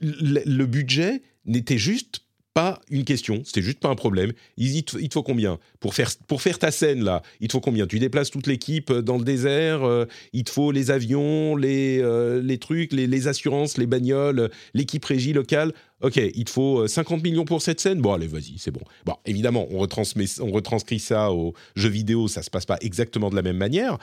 le 0.02 0.66
budget 0.66 1.22
n'était 1.46 1.78
juste 1.78 2.22
pas 2.54 2.82
une 2.90 3.06
question, 3.06 3.44
c'était 3.46 3.62
juste 3.62 3.80
pas 3.80 3.88
un 3.88 3.96
problème. 3.96 4.34
Il 4.58 4.84
te- 4.84 4.98
faut 5.14 5.24
combien? 5.24 5.58
Pour 5.80 5.94
faire, 5.94 6.12
pour 6.28 6.42
faire 6.42 6.60
ta 6.60 6.70
scène 6.70 7.04
là 7.04 7.22
Il 7.40 7.48
te 7.48 7.54
faut 7.54 7.62
combien? 7.62 7.88
Tu 7.88 7.98
déplaces 7.98 8.30
toute 8.30 8.48
l'équipe 8.48 8.92
dans 8.92 9.18
le 9.18 9.24
désert, 9.24 9.84
euh, 9.84 10.06
il 10.34 10.44
te 10.44 10.50
faut 10.52 10.72
les 10.72 10.92
avions, 10.92 11.56
les, 11.56 12.00
euh, 12.02 12.42
les 12.42 12.58
trucs, 12.58 12.92
les, 12.92 13.08
les 13.08 13.28
assurances, 13.28 13.78
les 13.78 13.88
bagnoles, 13.88 14.52
l'équipe 14.74 15.04
régie 15.06 15.34
locale. 15.34 15.74
Ok, 16.02 16.18
il 16.18 16.44
te 16.44 16.50
faut 16.50 16.80
euh, 16.82 16.88
50 16.88 17.24
millions 17.24 17.46
pour 17.46 17.62
cette 17.62 17.80
scène? 17.80 18.02
Bon, 18.02 18.14
allez, 18.14 18.28
vas-y, 18.28 18.56
c'est 18.58 18.72
bon. 18.72 18.82
Bon, 19.06 19.16
évidemment, 19.26 19.68
on, 19.72 19.78
retransmet, 19.78 20.26
on 20.42 20.52
retranscrit 20.52 21.00
ça 21.00 21.32
au 21.32 21.54
jeu 21.76 21.90
vidéo, 21.90 22.28
ça 22.28 22.44
se 22.44 22.50
passe 22.50 22.66
pas 22.66 22.78
exactement 22.82 23.30
de 23.30 23.36
la 23.36 23.44
même 23.44 23.58
manière. 23.58 23.98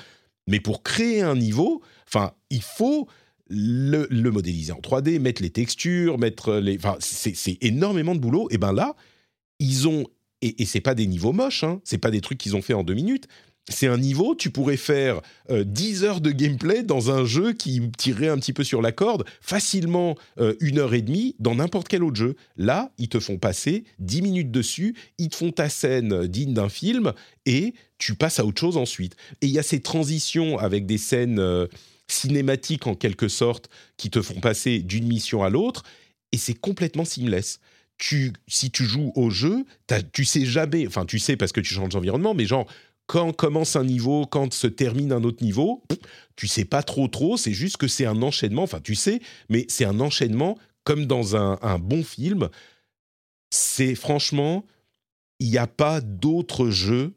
Mais 0.46 0.60
pour 0.60 0.82
créer 0.82 1.20
un 1.20 1.36
niveau, 1.36 1.82
enfin, 2.06 2.32
il 2.48 2.62
faut 2.62 3.06
le, 3.48 4.30
modéliser 4.30 4.72
en 4.72 4.80
3D, 4.80 5.18
mettre 5.18 5.42
les 5.42 5.50
textures, 5.50 6.18
mettre 6.18 6.54
les. 6.54 6.76
Enfin, 6.76 6.96
c'est 7.00 7.34
c'est 7.34 7.58
énormément 7.60 8.14
de 8.14 8.20
boulot. 8.20 8.48
Et 8.50 8.58
ben 8.58 8.72
là, 8.72 8.94
ils 9.58 9.88
ont. 9.88 10.04
Et, 10.40 10.62
et 10.62 10.66
c'est 10.66 10.80
pas 10.80 10.94
des 10.94 11.06
niveaux 11.06 11.32
moches, 11.32 11.64
hein, 11.64 11.80
c'est 11.82 11.98
pas 11.98 12.12
des 12.12 12.20
trucs 12.20 12.38
qu'ils 12.38 12.54
ont 12.54 12.62
fait 12.62 12.74
en 12.74 12.84
deux 12.84 12.94
minutes. 12.94 13.26
C'est 13.70 13.86
un 13.86 13.98
niveau, 13.98 14.34
tu 14.34 14.50
pourrais 14.50 14.76
faire 14.76 15.20
euh, 15.50 15.62
10 15.64 16.04
heures 16.04 16.20
de 16.20 16.30
gameplay 16.30 16.82
dans 16.82 17.10
un 17.10 17.24
jeu 17.24 17.52
qui 17.52 17.82
tirerait 17.98 18.28
un 18.28 18.38
petit 18.38 18.52
peu 18.52 18.64
sur 18.64 18.80
la 18.80 18.92
corde, 18.92 19.24
facilement 19.40 20.16
euh, 20.40 20.54
une 20.60 20.78
heure 20.78 20.94
et 20.94 21.02
demie 21.02 21.36
dans 21.38 21.54
n'importe 21.54 21.88
quel 21.88 22.02
autre 22.02 22.16
jeu. 22.16 22.34
Là, 22.56 22.92
ils 22.98 23.08
te 23.08 23.20
font 23.20 23.36
passer 23.36 23.84
10 23.98 24.22
minutes 24.22 24.50
dessus, 24.50 24.94
ils 25.18 25.28
te 25.28 25.36
font 25.36 25.52
ta 25.52 25.68
scène 25.68 26.26
digne 26.26 26.54
d'un 26.54 26.70
film 26.70 27.12
et 27.44 27.74
tu 27.98 28.14
passes 28.14 28.38
à 28.38 28.46
autre 28.46 28.60
chose 28.60 28.76
ensuite. 28.76 29.16
Et 29.42 29.46
il 29.46 29.52
y 29.52 29.58
a 29.58 29.62
ces 29.62 29.80
transitions 29.80 30.58
avec 30.58 30.86
des 30.86 30.98
scènes 30.98 31.38
euh, 31.38 31.66
cinématiques 32.08 32.86
en 32.86 32.94
quelque 32.94 33.28
sorte 33.28 33.68
qui 33.96 34.10
te 34.10 34.22
font 34.22 34.40
passer 34.40 34.80
d'une 34.80 35.06
mission 35.06 35.42
à 35.42 35.50
l'autre 35.50 35.82
et 36.32 36.38
c'est 36.38 36.54
complètement 36.54 37.04
seamless. 37.04 37.60
Tu, 37.98 38.32
si 38.46 38.70
tu 38.70 38.84
joues 38.84 39.12
au 39.16 39.28
jeu, 39.28 39.64
tu 40.12 40.24
sais 40.24 40.46
jamais, 40.46 40.86
enfin 40.86 41.04
tu 41.04 41.18
sais 41.18 41.36
parce 41.36 41.52
que 41.52 41.60
tu 41.60 41.74
changes 41.74 41.90
d'environnement, 41.90 42.34
mais 42.34 42.46
genre 42.46 42.66
quand 43.06 43.32
commence 43.32 43.74
un 43.74 43.84
niveau, 43.84 44.26
quand 44.26 44.52
se 44.52 44.66
termine 44.66 45.12
un 45.12 45.24
autre 45.24 45.42
niveau, 45.42 45.82
tu 46.36 46.46
sais 46.46 46.66
pas 46.66 46.82
trop 46.82 47.08
trop, 47.08 47.36
c'est 47.36 47.54
juste 47.54 47.78
que 47.78 47.88
c'est 47.88 48.06
un 48.06 48.22
enchaînement, 48.22 48.62
enfin 48.62 48.80
tu 48.80 48.94
sais, 48.94 49.20
mais 49.48 49.64
c'est 49.68 49.86
un 49.86 49.98
enchaînement 49.98 50.58
comme 50.84 51.06
dans 51.06 51.34
un, 51.34 51.58
un 51.62 51.78
bon 51.78 52.04
film. 52.04 52.50
C'est 53.50 53.94
franchement, 53.94 54.64
il 55.40 55.50
n'y 55.50 55.58
a 55.58 55.66
pas 55.66 56.00
d'autre 56.00 56.68
jeu 56.68 57.14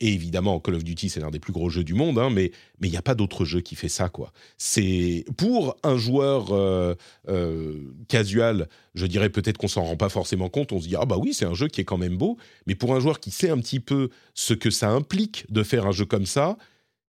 et 0.00 0.12
évidemment, 0.12 0.60
Call 0.60 0.76
of 0.76 0.84
Duty, 0.84 1.08
c'est 1.08 1.20
l'un 1.20 1.30
des 1.30 1.40
plus 1.40 1.52
gros 1.52 1.70
jeux 1.70 1.82
du 1.82 1.94
monde, 1.94 2.18
hein, 2.18 2.30
mais 2.30 2.52
mais 2.80 2.86
il 2.86 2.90
n'y 2.92 2.96
a 2.96 3.02
pas 3.02 3.16
d'autre 3.16 3.44
jeu 3.44 3.60
qui 3.60 3.74
fait 3.74 3.88
ça, 3.88 4.08
quoi. 4.08 4.32
C'est 4.56 5.24
pour 5.36 5.76
un 5.82 5.96
joueur 5.96 6.52
euh, 6.52 6.94
euh, 7.28 7.92
casual, 8.06 8.68
je 8.94 9.06
dirais 9.06 9.28
peut-être 9.28 9.58
qu'on 9.58 9.66
s'en 9.68 9.82
rend 9.82 9.96
pas 9.96 10.08
forcément 10.08 10.48
compte. 10.48 10.72
On 10.72 10.80
se 10.80 10.86
dit 10.86 10.94
ah 10.96 11.04
bah 11.04 11.16
oui, 11.18 11.34
c'est 11.34 11.46
un 11.46 11.54
jeu 11.54 11.66
qui 11.66 11.80
est 11.80 11.84
quand 11.84 11.98
même 11.98 12.16
beau. 12.16 12.38
Mais 12.66 12.76
pour 12.76 12.94
un 12.94 13.00
joueur 13.00 13.18
qui 13.18 13.32
sait 13.32 13.50
un 13.50 13.58
petit 13.58 13.80
peu 13.80 14.10
ce 14.34 14.54
que 14.54 14.70
ça 14.70 14.90
implique 14.90 15.50
de 15.50 15.64
faire 15.64 15.86
un 15.86 15.92
jeu 15.92 16.04
comme 16.04 16.26
ça, 16.26 16.56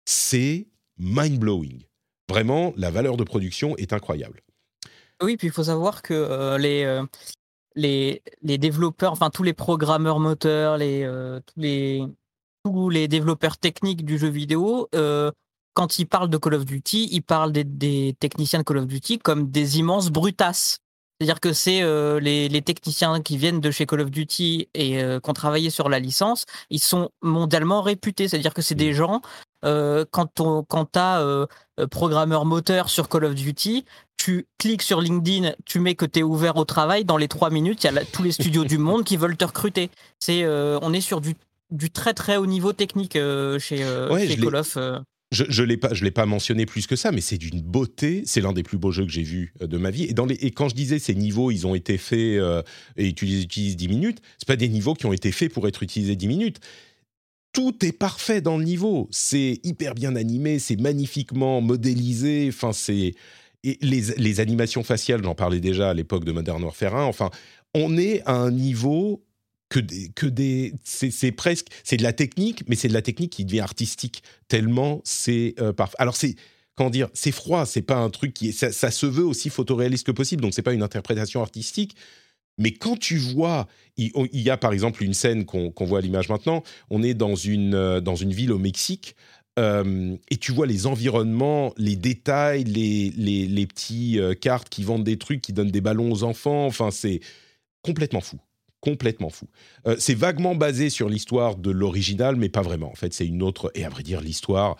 c'est 0.05 0.67
mind 0.97 1.39
blowing. 1.39 1.83
Vraiment, 2.29 2.73
la 2.75 2.91
valeur 2.91 3.15
de 3.15 3.23
production 3.23 3.77
est 3.77 3.93
incroyable. 3.93 4.41
Oui, 5.21 5.37
puis 5.37 5.47
il 5.47 5.53
faut 5.53 5.63
savoir 5.63 6.01
que 6.01 6.13
euh, 6.13 6.57
les, 6.57 7.01
les, 7.75 8.21
les 8.41 8.57
développeurs, 8.57 9.13
enfin 9.13 9.29
tous 9.29 9.43
les 9.43 9.53
programmeurs 9.53 10.19
moteurs, 10.19 10.77
les, 10.77 11.09
tous 11.45 11.59
les 11.61 12.03
tous 12.63 12.89
les 12.89 13.07
développeurs 13.07 13.57
techniques 13.57 14.05
du 14.05 14.17
jeu 14.17 14.29
vidéo, 14.29 14.87
euh, 14.95 15.31
quand 15.73 15.99
ils 15.99 16.05
parlent 16.05 16.29
de 16.29 16.37
Call 16.37 16.55
of 16.55 16.65
Duty, 16.65 17.09
ils 17.11 17.21
parlent 17.21 17.51
des, 17.51 18.15
techniciens 18.19 18.59
de 18.59 18.63
Call 18.63 18.77
of 18.77 18.87
Duty 18.87 19.19
comme 19.19 19.49
des 19.51 19.79
immenses 19.79 20.09
brutasses. 20.09 20.79
C'est-à-dire 21.19 21.39
que 21.39 21.53
c'est 21.53 21.81
euh, 21.83 22.19
les, 22.19 22.61
techniciens 22.61 23.21
qui 23.21 23.37
viennent 23.37 23.59
de 23.59 23.71
chez 23.71 23.85
Call 23.85 24.01
of 24.01 24.11
Duty 24.11 24.69
et 24.73 25.01
euh, 25.01 25.19
qui 25.19 25.29
ont 25.29 25.33
travaillé 25.33 25.69
sur 25.69 25.89
la 25.89 25.99
licence, 25.99 26.45
ils 26.69 26.81
sont 26.81 27.09
mondialement 27.21 27.81
réputés. 27.81 28.27
C'est-à-dire 28.27 28.53
que 28.53 28.61
c'est 28.61 28.75
des 28.75 28.93
gens, 28.93 29.21
quand, 29.63 30.41
on, 30.41 30.63
quand 30.63 30.91
tu 30.91 30.99
as 30.99 31.47
programmeur 31.89 32.43
moteur 32.43 32.89
sur 32.89 33.07
Call 33.07 33.25
of 33.25 33.35
Duty, 33.35 33.85
tu 34.17 34.47
cliques 34.57 34.81
sur 34.81 35.01
LinkedIn, 35.01 35.53
tu 35.65 35.79
mets 35.79 35.95
que 35.95 36.05
tu 36.05 36.19
es 36.19 36.23
ouvert 36.23 36.57
au 36.57 36.65
travail, 36.65 37.05
dans 37.05 37.17
les 37.17 37.29
trois 37.29 37.49
minutes, 37.49 37.83
il 37.83 37.93
y 37.93 37.97
a 37.97 38.05
tous 38.05 38.23
les 38.23 38.33
studios 38.33 38.65
du 38.65 38.77
monde 38.77 39.05
qui 39.05 39.15
veulent 39.15 39.37
te 39.37 39.45
recruter. 39.45 39.89
C'est, 40.19 40.45
on 40.45 40.91
est 40.91 41.01
sur 41.01 41.21
du 41.21 41.35
du 41.71 41.89
très 41.89 42.13
très 42.13 42.37
haut 42.37 42.45
niveau 42.45 42.73
technique 42.73 43.15
euh, 43.15 43.59
chez, 43.59 43.83
euh, 43.83 44.07
Call 44.41 44.55
of. 44.55 44.77
Euh. 44.77 44.99
Je 45.31 45.61
ne 45.61 45.67
l'ai 45.67 45.77
pas, 45.77 45.89
l'ai 45.89 46.11
pas 46.11 46.27
mentionné 46.27 46.67
plus 46.67 46.85
que 46.85 46.95
ça, 46.95 47.11
mais 47.11 47.21
c'est 47.21 47.39
d'une 47.39 47.61
beauté. 47.61 48.21
C'est 48.25 48.41
l'un 48.41 48.53
des 48.53 48.61
plus 48.61 48.77
beaux 48.77 48.91
jeux 48.91 49.05
que 49.05 49.11
j'ai 49.11 49.23
vu 49.23 49.53
de 49.59 49.77
ma 49.77 49.89
vie. 49.89 50.03
Et, 50.03 50.13
dans 50.13 50.27
les, 50.27 50.35
et 50.35 50.51
quand 50.51 50.69
je 50.69 50.75
disais 50.75 50.99
ces 50.99 51.15
niveaux, 51.15 51.49
ils 51.49 51.65
ont 51.65 51.73
été 51.73 51.97
faits 51.97 52.39
et 52.97 53.13
tu 53.13 53.25
les 53.25 53.41
utilises 53.41 53.75
10 53.75 53.87
minutes, 53.87 54.21
c'est 54.37 54.47
pas 54.47 54.55
des 54.55 54.69
niveaux 54.69 54.93
qui 54.93 55.07
ont 55.07 55.13
été 55.13 55.31
faits 55.31 55.51
pour 55.51 55.67
être 55.67 55.81
utilisés 55.81 56.15
10 56.15 56.27
minutes. 56.27 56.59
Tout 57.51 57.83
est 57.83 57.97
parfait 57.97 58.41
dans 58.41 58.59
le 58.59 58.63
niveau. 58.63 59.07
C'est 59.09 59.59
hyper 59.63 59.95
bien 59.95 60.15
animé, 60.15 60.59
c'est 60.59 60.79
magnifiquement 60.79 61.61
modélisé. 61.61 62.45
Enfin, 62.49 62.71
c'est 62.71 63.15
et 63.63 63.77
les, 63.81 64.01
les 64.17 64.39
animations 64.39 64.83
faciales, 64.83 65.23
j'en 65.23 65.35
parlais 65.35 65.61
déjà 65.61 65.91
à 65.91 65.93
l'époque 65.93 66.25
de 66.25 66.31
Modern 66.31 66.63
Warfare 66.63 66.95
1. 66.95 67.05
Enfin, 67.05 67.29
on 67.73 67.97
est 67.97 68.21
à 68.25 68.33
un 68.33 68.51
niveau 68.51 69.23
que 69.73 69.79
des, 69.79 70.09
que 70.09 70.27
des 70.27 70.75
c'est 70.83 71.31
presque 71.31 71.67
c'est 71.83 71.97
de 71.97 72.03
la 72.03 72.13
technique, 72.13 72.63
mais 72.67 72.75
c'est 72.75 72.87
de 72.87 72.93
la 72.93 73.01
technique 73.01 73.31
qui 73.31 73.43
devient 73.43 73.61
artistique 73.61 74.21
tellement 74.47 75.01
c'est 75.03 75.55
euh, 75.59 75.73
parfait. 75.73 75.95
Alors 75.97 76.15
c'est 76.15 76.35
comment 76.75 76.91
dire, 76.91 77.09
c'est 77.13 77.31
froid, 77.31 77.65
c'est 77.65 77.81
pas 77.81 77.97
un 77.97 78.11
truc 78.11 78.35
qui 78.35 78.53
ça, 78.53 78.71
se 78.71 79.05
veut 79.07 79.25
aussi 79.25 79.49
photoréaliste 79.49 80.05
que 80.05 80.11
possible, 80.11 80.43
donc 80.43 80.53
c'est 80.53 80.61
pas 80.61 80.73
une 80.73 80.83
interprétation 80.83 81.41
artistique. 81.41 81.95
Mais 82.59 82.71
quand 82.71 82.99
tu 82.99 83.17
vois, 83.17 83.67
il, 83.97 84.11
y 84.31 84.51
a 84.51 84.57
par 84.57 84.73
exemple 84.73 85.03
une 85.03 85.15
scène 85.15 85.43
qu'on 85.45 85.73
voit 85.85 85.97
à 85.97 86.01
l'image 86.01 86.29
maintenant, 86.29 86.61
on 86.91 87.01
est 87.01 87.15
dans 87.15 87.35
une, 87.35 87.73
euh, 87.73 87.99
dans 87.99 88.15
une 88.15 88.31
ville 88.31 88.51
au 88.51 88.59
Mexique, 88.59 89.15
euh, 89.57 90.15
et 90.29 90.37
tu 90.37 90.51
vois 90.51 90.67
les 90.67 90.85
environnements, 90.85 91.73
les 91.77 91.95
détails, 91.95 92.63
les, 92.63 93.11
les, 93.17 93.47
les 93.47 93.65
petits 93.65 94.19
cartes 94.39 94.69
qui 94.69 94.83
vendent 94.83 95.03
des 95.03 95.17
trucs, 95.17 95.41
qui 95.41 95.53
donnent 95.53 95.71
des 95.71 95.81
ballons 95.81 96.11
aux 96.11 96.21
enfants, 96.21 96.67
enfin 96.67 96.91
c'est 96.91 97.21
complètement 97.81 98.21
fou 98.21 98.39
complètement 98.83 99.29
fou. 99.29 99.47
Euh, 99.87 99.95
c'est 99.97 100.13
vaguement 100.13 100.55
basé 100.55 100.89
sur 100.89 101.07
l'histoire 101.07 101.55
de 101.55 101.71
l'original, 101.71 102.35
mais 102.35 102.49
pas 102.49 102.61
vraiment. 102.61 102.91
En 102.91 102.95
fait, 102.95 103.13
c'est 103.13 103.25
une 103.25 103.41
autre. 103.41 103.71
Et 103.75 103.85
à 103.85 103.89
vrai 103.89 104.03
dire, 104.03 104.19
l'histoire. 104.19 104.75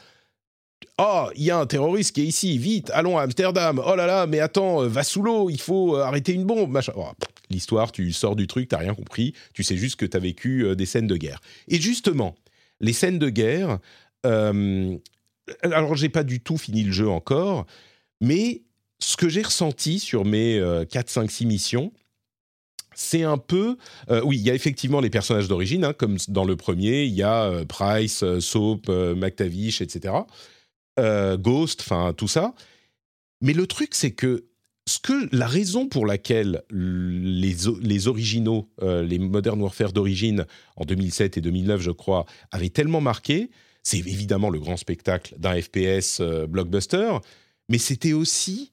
Oh, 1.00 1.30
il 1.38 1.44
y 1.44 1.52
a 1.52 1.58
un 1.58 1.66
terroriste 1.66 2.14
qui 2.14 2.22
est 2.22 2.26
ici, 2.26 2.58
vite, 2.58 2.92
allons 2.94 3.18
à 3.18 3.24
Amsterdam. 3.24 3.82
Oh 3.86 3.96
là 3.96 4.06
là, 4.06 4.28
mais 4.28 4.42
attends, 4.42 4.84
euh, 4.84 4.90
va 4.90 5.04
sous 5.04 5.22
l'eau, 5.22 5.50
il 5.50 5.60
faut 5.60 5.96
euh, 5.96 6.02
arrêter 6.02 6.34
une 6.34 6.44
bombe. 6.44 6.78
Oh, 6.98 7.08
l'histoire, 7.50 7.94
tu 7.94 8.12
sors 8.12 8.36
du 8.36 8.46
truc, 8.46 8.68
t'as 8.68 8.80
rien 8.80 8.94
compris, 8.94 9.34
tu 9.54 9.64
sais 9.64 9.78
juste 9.78 9.96
que 9.96 10.06
t'as 10.06 10.20
vécu 10.20 10.76
des 10.76 10.86
scènes 10.86 11.08
de 11.08 11.16
guerre. 11.16 11.40
Et 11.70 11.80
justement, 11.80 12.36
les 12.82 12.94
scènes 12.94 13.20
de 13.20 13.30
guerre. 13.30 13.80
Euh, 14.26 14.98
alors, 15.62 15.96
j'ai 15.96 16.10
pas 16.10 16.24
du 16.24 16.42
tout 16.42 16.58
fini 16.58 16.84
le 16.84 16.92
jeu 16.92 17.10
encore, 17.10 17.66
mais 18.20 18.64
ce 19.00 19.16
que 19.16 19.30
j'ai 19.30 19.42
ressenti 19.42 20.00
sur 20.00 20.26
mes 20.26 20.62
4, 20.90 21.10
5, 21.10 21.32
6 21.32 21.46
missions, 21.46 21.92
c'est 22.96 23.24
un 23.24 23.38
peu, 23.38 23.78
euh, 24.10 24.22
oui, 24.24 24.38
il 24.38 24.44
y 24.44 24.52
a 24.52 24.56
effectivement 24.56 25.02
les 25.02 25.10
personnages 25.10 25.48
d'origine, 25.48 25.84
hein, 25.84 25.94
comme 25.94 26.18
dans 26.28 26.46
le 26.46 26.56
premier, 26.56 27.04
il 27.04 27.14
y 27.14 27.24
a 27.24 27.44
euh, 27.44 27.66
Price, 27.66 28.24
euh, 28.24 28.40
Soap, 28.40 28.90
McTavish, 28.90 29.82
etc. 29.82 30.16
Ghost, 30.98 31.82
enfin 31.82 32.14
tout 32.16 32.28
ça. 32.28 32.54
Mais 33.42 33.54
le 33.54 33.66
truc, 33.66 33.96
c'est 33.96 34.12
que 34.12 34.46
ce 34.88 35.00
que 35.00 35.28
la 35.36 35.48
raison 35.48 35.88
pour 35.88 36.06
laquelle 36.06 36.62
les, 36.70 37.56
les 37.82 38.08
originaux, 38.08 38.70
les 38.82 39.18
Modern 39.18 39.60
Warfare 39.60 39.92
d'origine 39.92 40.46
en 40.76 40.86
2007 40.86 41.38
et 41.38 41.42
2009, 41.42 41.82
je 41.82 41.92
crois, 41.92 42.26
avaient 42.52 42.70
tellement 42.70 43.02
marqué, 43.02 43.50
c'est 43.82 43.98
évidemment 43.98 44.52
le 44.52 44.60
grand 44.60 44.78
spectacle 44.78 45.34
d'un 45.40 45.60
FPS 45.60 46.22
blockbuster, 46.48 47.18
mais 47.70 47.80
c'était 47.80 48.14
aussi 48.14 48.72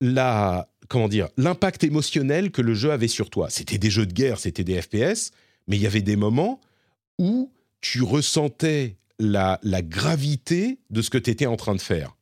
la 0.00 0.68
comment 0.88 1.08
dire 1.08 1.28
l'impact 1.36 1.84
émotionnel 1.84 2.50
que 2.50 2.62
le 2.62 2.74
jeu 2.74 2.90
avait 2.90 3.08
sur 3.08 3.30
toi. 3.30 3.50
C'était 3.50 3.78
des 3.78 3.90
jeux 3.90 4.06
de 4.06 4.12
guerre, 4.12 4.38
c'était 4.38 4.64
des 4.64 4.80
FPS, 4.80 5.32
mais 5.66 5.76
il 5.76 5.82
y 5.82 5.86
avait 5.86 6.02
des 6.02 6.16
moments 6.16 6.60
où 7.18 7.52
tu 7.80 8.02
ressentais 8.02 8.96
la, 9.18 9.58
gravité 9.82 10.78
de 10.90 11.02
ce 11.02 11.10
que 11.10 11.18
tu 11.18 11.30
étais 11.30 11.46
en 11.46 11.56
train 11.56 11.74
de 11.74 11.80
faire. 11.80 12.16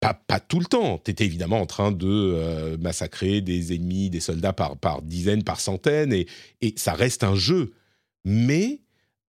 Pas, 0.00 0.14
pas 0.14 0.40
tout 0.40 0.60
le 0.60 0.64
temps. 0.64 0.98
Tu 1.04 1.10
étais 1.10 1.26
évidemment 1.26 1.60
en 1.60 1.66
train 1.66 1.92
de 1.92 2.06
euh, 2.08 2.78
massacrer 2.78 3.42
des 3.42 3.74
ennemis, 3.74 4.08
des 4.08 4.20
soldats 4.20 4.54
par, 4.54 4.76
par 4.76 5.02
dizaines, 5.02 5.44
par 5.44 5.60
centaines, 5.60 6.12
et, 6.12 6.26
et 6.62 6.72
ça 6.76 6.94
reste 6.94 7.22
un 7.22 7.34
jeu. 7.34 7.72
Mais 8.24 8.80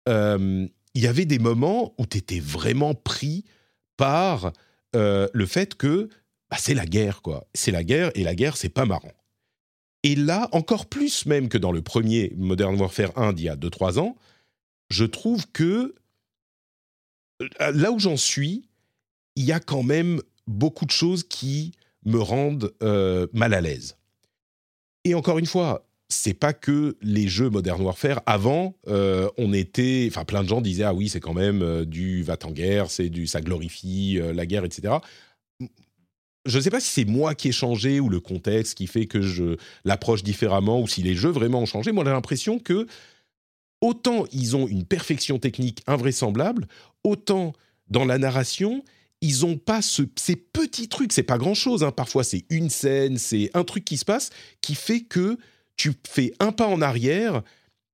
euh, 0.08 0.68
il 0.94 1.02
y 1.02 1.08
avait 1.08 1.26
des 1.26 1.40
moments 1.40 1.94
où 1.98 2.06
tu 2.06 2.18
étais 2.18 2.40
vraiment 2.40 2.94
pris 2.94 3.46
par 3.98 4.54
euh, 4.96 5.28
le 5.34 5.46
fait 5.46 5.76
que 5.76 6.10
bah, 6.50 6.58
c'est 6.60 6.74
la 6.74 6.86
guerre, 6.86 7.22
quoi. 7.22 7.48
C'est 7.54 7.72
la 7.72 7.84
guerre, 7.84 8.12
et 8.16 8.24
la 8.24 8.36
guerre, 8.36 8.58
c'est 8.58 8.70
pas 8.70 8.86
marrant. 8.86 9.14
Et 10.04 10.16
là, 10.16 10.48
encore 10.52 10.86
plus 10.86 11.26
même 11.26 11.50
que 11.50 11.58
dans 11.58 11.72
le 11.72 11.82
premier 11.82 12.34
Modern 12.38 12.80
Warfare 12.80 13.18
1 13.18 13.34
d'il 13.34 13.46
y 13.46 13.50
a 13.50 13.56
2-3 13.56 14.00
ans, 14.00 14.16
je 14.90 15.06
trouve 15.06 15.46
que 15.52 15.96
euh, 17.42 17.72
là 17.74 17.92
où 17.92 18.00
j'en 18.00 18.18
suis, 18.18 18.64
il 19.36 19.44
y 19.44 19.52
a 19.52 19.60
quand 19.60 19.84
même 19.84 20.22
beaucoup 20.48 20.86
de 20.86 20.92
choses 20.92 21.24
qui 21.24 21.74
me 22.06 22.20
rendent 22.20 22.74
euh, 22.82 23.28
mal 23.34 23.54
à 23.54 23.62
l'aise. 23.62 23.98
Et 25.04 25.16
encore 25.16 25.38
une 25.38 25.46
fois, 25.46 25.86
c'est 26.08 26.34
pas 26.34 26.54
que 26.54 26.98
les 27.02 27.28
jeux 27.28 27.50
Modern 27.50 27.82
Warfare. 27.82 28.22
Avant, 28.26 28.76
euh, 28.88 29.30
on 29.38 29.54
était, 29.54 30.08
enfin, 30.10 30.26
plein 30.26 30.44
de 30.44 30.50
gens 30.50 30.62
disaient 30.62 30.84
ah 30.84 30.94
oui, 30.94 31.10
c'est 31.10 31.20
quand 31.20 31.34
même 31.34 31.86
du 31.86 32.24
va 32.24 32.38
en 32.44 32.52
guerre, 32.52 32.90
c'est 32.90 33.10
du, 33.10 33.28
ça 33.28 33.42
glorifie 33.42 34.20
la 34.34 34.46
guerre, 34.46 34.66
etc 34.66 34.96
je 36.50 36.58
ne 36.58 36.62
sais 36.62 36.70
pas 36.70 36.80
si 36.80 36.90
c'est 36.90 37.06
moi 37.06 37.36
qui 37.36 37.50
ai 37.50 37.52
changé 37.52 38.00
ou 38.00 38.10
le 38.10 38.20
contexte 38.20 38.76
qui 38.76 38.88
fait 38.88 39.06
que 39.06 39.22
je 39.22 39.56
l'approche 39.86 40.24
différemment 40.24 40.82
ou 40.82 40.88
si 40.88 41.02
les 41.02 41.16
jeux 41.16 41.30
vraiment 41.30 41.62
ont 41.62 41.66
changé. 41.66 41.92
Moi, 41.92 42.04
j'ai 42.04 42.12
l'impression 42.12 42.60
que 42.60 42.88
autant 43.82 44.26
ils 44.32 44.56
ont 44.56 44.68
une 44.68 44.86
perfection 44.86 45.40
technique 45.40 45.82
invraisemblable, 45.88 46.68
autant 47.04 47.54
dans 47.88 48.06
la 48.06 48.18
narration, 48.18 48.84
ils 49.22 49.42
n'ont 49.42 49.58
pas 49.58 49.82
ces 49.82 50.36
petits 50.36 50.88
trucs. 50.88 51.14
C'est 51.14 51.24
pas 51.24 51.38
grand 51.38 51.54
chose. 51.54 51.84
Hein. 51.84 51.92
Parfois, 51.92 52.24
c'est 52.24 52.46
une 52.50 52.70
scène, 52.70 53.18
c'est 53.18 53.52
un 53.54 53.64
truc 53.64 53.86
qui 53.86 53.98
se 53.98 54.06
passe 54.06 54.30
qui 54.62 54.76
fait 54.76 55.02
que 55.02 55.38
tu 55.76 55.94
fais 56.08 56.34
un 56.40 56.52
pas 56.52 56.68
en 56.68 56.82
arrière 56.82 57.42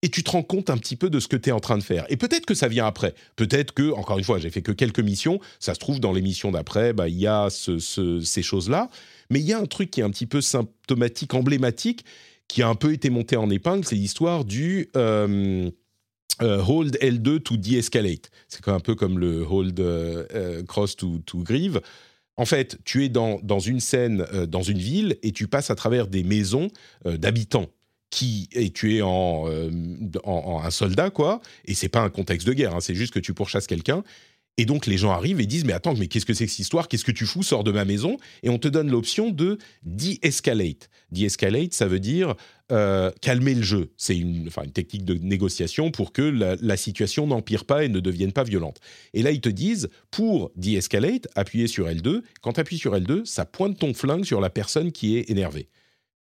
et 0.06 0.10
tu 0.10 0.22
te 0.22 0.30
rends 0.30 0.44
compte 0.44 0.70
un 0.70 0.78
petit 0.78 0.96
peu 0.96 1.10
de 1.10 1.20
ce 1.20 1.28
que 1.28 1.36
tu 1.36 1.50
es 1.50 1.52
en 1.52 1.60
train 1.60 1.80
de 1.80 1.84
faire. 1.84 2.06
Et 2.10 2.16
peut-être 2.16 2.46
que 2.46 2.54
ça 2.54 2.68
vient 2.68 2.86
après. 2.86 3.16
Peut-être 3.36 3.72
que, 3.74 3.92
encore 3.92 4.20
une 4.20 4.24
fois, 4.24 4.38
j'ai 4.38 4.52
fait 4.52 4.62
que 4.62 4.72
quelques 4.72 5.00
missions. 5.00 5.40
Ça 5.60 5.74
se 5.74 5.80
trouve, 5.80 6.00
dans 6.00 6.14
les 6.14 6.22
missions 6.22 6.52
d'après, 6.52 6.94
bah, 6.94 7.10
il 7.10 7.16
y 7.16 7.26
a 7.26 7.48
ces 7.50 8.44
choses-là. 8.44 8.92
Mais 9.32 9.40
il 9.40 9.48
y 9.48 9.54
a 9.54 9.58
un 9.58 9.66
truc 9.66 9.90
qui 9.90 10.02
est 10.02 10.04
un 10.04 10.12
petit 10.12 10.28
peu 10.28 10.42
symptomatique, 10.42 11.34
emblématique, 11.34 12.06
qui 12.48 12.62
a 12.62 12.68
un 12.68 12.76
peu 12.76 12.94
été 12.94 13.10
monté 13.10 13.36
en 13.36 13.50
épingle. 13.50 13.84
C'est 13.84 13.96
l'histoire 13.96 14.46
du 14.46 14.92
euh, 14.96 15.72
euh, 16.44 16.64
hold 16.64 17.00
L2 17.02 17.40
to 17.40 17.58
de-escalate. 17.58 18.30
C'est 18.48 18.68
un 18.68 18.80
peu 18.80 18.94
comme 18.94 19.18
le 19.18 19.42
hold 19.42 19.80
euh, 19.80 20.62
cross 20.66 20.96
to, 20.96 21.18
to 21.26 21.40
grieve. 21.40 21.82
En 22.38 22.46
fait, 22.46 22.78
tu 22.86 23.04
es 23.04 23.10
dans 23.10 23.60
une 23.60 23.80
scène, 23.80 24.24
dans 24.48 24.62
une 24.62 24.78
ville, 24.78 25.18
et 25.24 25.32
tu 25.32 25.48
passes 25.48 25.72
à 25.72 25.76
travers 25.76 26.06
des 26.06 26.24
maisons 26.24 26.68
d'habitants 27.06 27.70
qui 28.16 28.48
est 28.54 28.74
tué 28.74 29.02
en, 29.02 29.44
euh, 29.50 29.70
en, 30.24 30.62
un 30.64 30.72
soldat, 30.72 31.10
quoi. 31.10 31.42
Et 31.66 31.74
c'est 31.74 31.90
pas 31.90 32.00
un 32.00 32.10
contexte 32.10 32.48
de 32.48 32.54
guerre, 32.54 32.74
hein, 32.74 32.80
c'est 32.80 32.96
juste 32.96 33.14
que 33.14 33.20
tu 33.20 33.34
pourchasses 33.34 33.68
quelqu'un. 33.68 34.06
Et 34.58 34.66
donc 34.66 34.86
les 34.86 34.98
gens 34.98 35.12
arrivent 35.12 35.42
et 35.42 35.46
disent 35.46 35.66
mais 35.66 35.74
attends 35.74 35.96
mais 35.96 36.08
qu'est-ce 36.08 36.26
que 36.26 36.34
c'est 36.34 36.46
que 36.46 36.52
cette 36.52 36.60
histoire? 36.60 36.88
Qu'est-ce 36.88 37.04
que 37.04 37.12
tu 37.12 37.26
fous? 37.26 37.44
Sors 37.44 37.66
de 37.66 37.74
ma 37.74 37.84
maison 37.84 38.16
et 38.42 38.48
on 38.48 38.58
te 38.58 38.70
donne 38.70 38.90
l'option 38.90 39.32
de 39.32 39.58
de-escalate. 39.84 40.90
De-escalate 41.12 41.74
ça 41.74 41.88
veut 41.88 42.00
dire 42.00 42.36
euh, 42.72 43.12
calmer 43.20 43.54
le 43.54 43.64
jeu. 43.64 43.92
C'est 43.98 44.18
une, 44.18 44.50
technique 44.74 45.04
de 45.04 45.16
négociation 45.16 45.92
pour 45.92 46.14
que 46.14 46.22
la, 46.22 46.56
la 46.62 46.78
situation 46.78 47.28
n'empire 47.28 47.66
pas 47.66 47.84
et 47.84 47.90
ne 47.90 48.00
devienne 48.00 48.32
pas 48.32 48.46
violente. 48.46 48.80
Et 49.14 49.24
là 49.24 49.32
ils 49.32 49.42
te 49.42 49.50
disent 49.50 49.90
pour 50.10 50.54
de-escalate 50.56 51.28
appuyer 51.36 51.68
sur 51.68 51.90
L2. 51.90 52.22
Quand 52.42 52.54
tu 52.54 52.62
appuies 52.62 52.78
sur 52.78 52.96
L2 52.96 53.26
ça 53.26 53.44
pointe 53.44 53.78
ton 53.78 53.94
flingue 53.94 54.24
sur 54.24 54.40
la 54.40 54.50
personne 54.50 54.94
qui 54.94 55.18
est 55.18 55.30
énervée. 55.30 55.68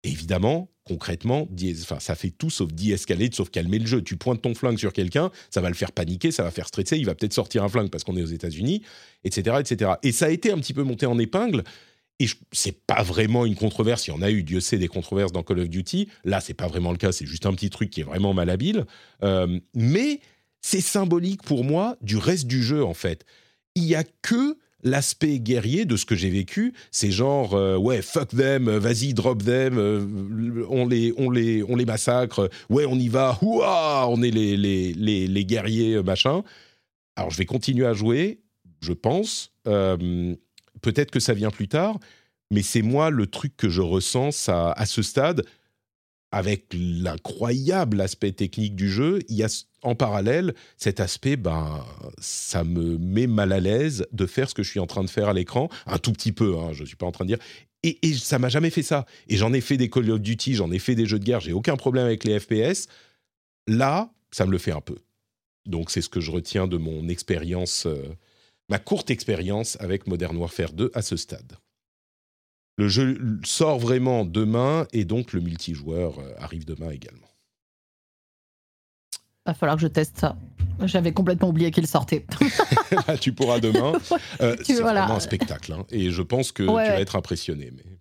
Évidemment, 0.04 0.70
concrètement, 0.86 1.48
ça 2.00 2.16
fait 2.16 2.30
tout 2.30 2.50
sauf 2.50 2.72
de-escalate, 2.72 3.36
sauf 3.36 3.50
calmer 3.50 3.80
le 3.80 3.86
jeu. 3.86 4.02
Tu 4.02 4.16
pointes 4.16 4.42
ton 4.42 4.56
flingue 4.56 4.78
sur 4.78 4.94
quelqu'un, 4.94 5.30
ça 5.50 5.62
va 5.62 5.68
le 5.68 5.76
faire 5.76 5.92
paniquer, 5.92 6.32
ça 6.32 6.44
va 6.44 6.52
faire 6.52 6.68
stresser, 6.68 6.98
il 6.98 7.06
va 7.06 7.16
peut-être 7.16 7.34
sortir 7.34 7.64
un 7.64 7.70
flingue 7.70 7.90
parce 7.90 8.04
qu'on 8.04 8.16
est 8.16 8.24
aux 8.24 8.28
États-Unis, 8.28 8.82
etc., 9.24 9.58
etc. 9.60 9.92
Et 10.04 10.12
ça 10.12 10.26
a 10.28 10.30
été 10.30 10.52
un 10.52 10.58
petit 10.58 10.74
peu 10.74 10.84
monté 10.84 11.06
en 11.06 11.20
épingle. 11.20 11.64
Et 12.20 12.28
c'est 12.52 12.86
pas 12.86 13.02
vraiment 13.02 13.46
une 13.46 13.56
controverse. 13.56 14.08
Il 14.08 14.12
y 14.12 14.14
en 14.14 14.22
a 14.22 14.30
eu, 14.30 14.44
Dieu 14.44 14.60
sait, 14.60 14.78
des 14.78 14.90
controverses 14.90 15.32
dans 15.32 15.44
Call 15.44 15.60
of 15.60 15.70
Duty. 15.70 16.10
Là, 16.26 16.42
c'est 16.42 16.54
pas 16.54 16.68
vraiment 16.68 16.92
le 16.92 16.98
cas. 16.98 17.12
C'est 17.12 17.26
juste 17.26 17.46
un 17.46 17.54
petit 17.54 17.70
truc 17.70 17.90
qui 17.90 18.02
est 18.02 18.04
vraiment 18.04 18.34
malhabile. 18.34 18.86
Euh, 19.24 19.60
mais 19.74 20.20
c'est 20.62 20.82
symbolique 20.82 21.44
pour 21.44 21.64
moi 21.64 21.98
du 22.02 22.18
reste 22.18 22.46
du 22.46 22.62
jeu, 22.62 22.84
en 22.84 22.94
fait. 22.94 23.26
Il 23.76 23.86
y 23.86 23.96
a 23.96 24.04
que 24.22 24.58
l'aspect 24.84 25.40
guerrier 25.40 25.86
de 25.86 25.96
ce 25.96 26.06
que 26.06 26.16
j'ai 26.16 26.30
vécu, 26.30 26.74
c'est 26.92 27.12
genre 27.12 27.54
euh, 27.54 27.78
ouais 27.78 28.02
fuck 28.02 28.30
them, 28.30 28.68
euh, 28.68 28.80
vas-y 28.80 29.14
drop 29.14 29.44
them, 29.44 29.78
euh, 29.78 30.66
on 30.70 30.88
les 30.88 31.14
on 31.18 31.30
les 31.30 31.64
on 31.64 31.76
les 31.76 31.86
massacre, 31.86 32.50
ouais 32.70 32.86
on 32.86 32.96
y 32.96 33.10
va, 33.10 33.38
ouah, 33.42 34.08
on 34.10 34.22
est 34.22 34.32
les 34.32 34.58
les 34.58 34.94
les, 34.94 35.28
les 35.28 35.46
guerriers 35.46 36.02
machin. 36.04 36.44
Alors 37.16 37.32
je 37.32 37.38
vais 37.38 37.46
continuer 37.46 37.86
à 37.86 37.94
jouer, 37.94 38.40
je 38.82 38.94
pense. 38.94 39.52
Peut-être 39.66 41.12
que 41.12 41.20
ça 41.20 41.34
vient 41.34 41.52
plus 41.52 41.68
tard, 41.68 42.00
mais 42.50 42.62
c'est 42.62 42.82
moi 42.82 43.10
le 43.10 43.28
truc 43.28 43.58
que 43.58 43.68
je 43.68 43.82
ressens 43.82 44.48
à, 44.48 44.72
à 44.72 44.86
ce 44.86 45.02
stade 45.02 45.44
avec 46.32 46.66
l'incroyable 46.74 48.02
aspect 48.02 48.32
technique 48.32 48.76
du 48.76 48.90
jeu, 48.90 49.20
il 49.30 49.36
y 49.36 49.44
a 49.44 49.66
en 49.82 49.96
parallèle 49.96 50.54
cet 50.78 51.00
aspect, 51.00 51.38
ben, 51.38 51.84
ça 52.20 52.64
me 52.64 52.98
met 52.98 53.28
mal 53.28 53.52
à 53.52 53.60
l'aise 53.60 54.06
de 54.12 54.26
faire 54.26 54.50
ce 54.50 54.54
que 54.54 54.64
je 54.64 54.70
suis 54.70 54.80
en 54.80 54.88
train 54.88 55.04
de 55.04 55.10
faire 55.10 55.30
à 55.30 55.34
l'écran, 55.34 55.70
un 55.88 55.98
tout 55.98 56.12
petit 56.12 56.32
peu, 56.32 56.58
hein, 56.58 56.72
je 56.74 56.82
ne 56.82 56.88
suis 56.88 56.98
pas 56.98 57.06
en 57.06 57.12
train 57.12 57.26
de 57.26 57.36
dire. 57.36 57.44
Et, 57.84 57.98
et 58.02 58.14
ça 58.14 58.40
m'a 58.40 58.50
jamais 58.50 58.70
fait 58.70 58.84
ça. 58.84 59.06
Et 59.28 59.38
j'en 59.38 59.54
ai 59.54 59.62
fait 59.62 59.78
des 59.78 59.90
Call 59.90 60.12
of 60.12 60.20
Duty, 60.20 60.56
j'en 60.56 60.72
ai 60.72 60.80
fait 60.80 60.96
des 60.96 61.06
jeux 61.06 61.20
de 61.20 61.24
guerre, 61.24 61.40
j'ai 61.40 61.54
aucun 61.54 61.78
problème 61.78 62.06
avec 62.06 62.24
les 62.26 62.40
FPS. 62.40 62.88
Là, 63.68 64.12
ça 64.32 64.46
me 64.46 64.52
le 64.52 64.58
fait 64.58 64.72
un 64.72 64.82
peu. 64.82 64.98
Donc 65.66 65.92
c'est 65.92 66.02
ce 66.02 66.10
que 66.10 66.20
je 66.20 66.32
retiens 66.32 66.68
de 66.68 66.78
mon 66.78 67.08
expérience, 67.08 67.86
euh, 67.86 68.04
ma 68.70 68.80
courte 68.80 69.12
expérience 69.12 69.78
avec 69.80 70.08
Modern 70.08 70.36
Warfare 70.36 70.74
2 70.74 70.92
à 70.94 71.02
ce 71.02 71.16
stade. 71.16 71.58
Le 72.80 72.88
jeu 72.88 73.20
sort 73.44 73.78
vraiment 73.78 74.24
demain 74.24 74.88
et 74.94 75.04
donc 75.04 75.34
le 75.34 75.42
multijoueur 75.42 76.18
euh, 76.18 76.32
arrive 76.38 76.64
demain 76.64 76.92
également. 76.92 77.28
Va 79.46 79.54
falloir 79.54 79.76
que 79.76 79.82
je 79.82 79.88
teste 79.88 80.18
ça. 80.18 80.38
J'avais 80.86 81.12
complètement 81.12 81.50
oublié 81.50 81.72
qu'il 81.72 81.88
sortait. 81.88 82.26
Bah, 83.06 83.18
tu 83.18 83.34
pourras 83.34 83.60
demain. 83.60 83.92
Euh, 84.42 84.56
c'est 84.64 84.80
vraiment 84.80 85.16
un 85.16 85.20
spectacle. 85.20 85.74
Hein, 85.74 85.86
et 85.92 86.10
je 86.12 86.22
pense 86.22 86.54
que 86.54 86.64
tu 86.64 86.70
vas 86.70 87.02
être 87.02 87.18
impressionné. 87.18 87.74
Mais... 87.76 87.99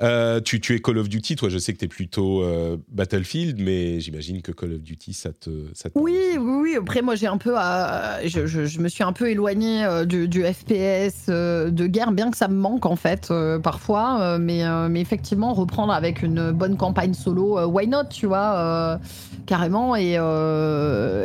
Euh, 0.00 0.40
tu, 0.40 0.60
tu, 0.60 0.76
es 0.76 0.78
Call 0.78 0.98
of 0.98 1.08
Duty, 1.08 1.34
toi 1.34 1.48
je 1.48 1.58
sais 1.58 1.72
que 1.72 1.78
tu 1.78 1.86
es 1.86 1.88
plutôt 1.88 2.42
euh, 2.44 2.76
Battlefield, 2.88 3.60
mais 3.60 3.98
j'imagine 3.98 4.42
que 4.42 4.52
Call 4.52 4.74
of 4.74 4.80
Duty 4.80 5.12
ça 5.12 5.32
te... 5.32 5.50
Ça 5.74 5.88
oui, 5.96 6.16
oui, 6.38 6.52
oui, 6.62 6.76
après 6.76 7.02
moi 7.02 7.16
j'ai 7.16 7.26
un 7.26 7.36
peu... 7.36 7.54
Euh, 7.58 8.28
je, 8.28 8.46
je, 8.46 8.64
je, 8.64 8.78
me 8.78 8.88
suis 8.88 9.02
un 9.02 9.12
peu 9.12 9.28
éloigné 9.28 9.84
euh, 9.84 10.04
du, 10.04 10.28
du, 10.28 10.44
FPS 10.44 11.26
de 11.26 11.86
guerre, 11.88 12.12
bien 12.12 12.30
que 12.30 12.36
ça 12.36 12.46
me 12.46 12.54
manque 12.54 12.86
en 12.86 12.94
fait 12.94 13.32
parfois, 13.62 14.38
mais, 14.38 14.62
mais 14.88 15.00
effectivement 15.00 15.52
reprendre 15.52 15.92
avec 15.92 16.22
une 16.22 16.52
bonne 16.52 16.76
campagne 16.76 17.14
solo, 17.14 17.66
why 17.66 17.88
not, 17.88 18.04
tu 18.10 18.26
vois, 18.26 19.00
carrément, 19.46 19.96
et, 19.96 20.16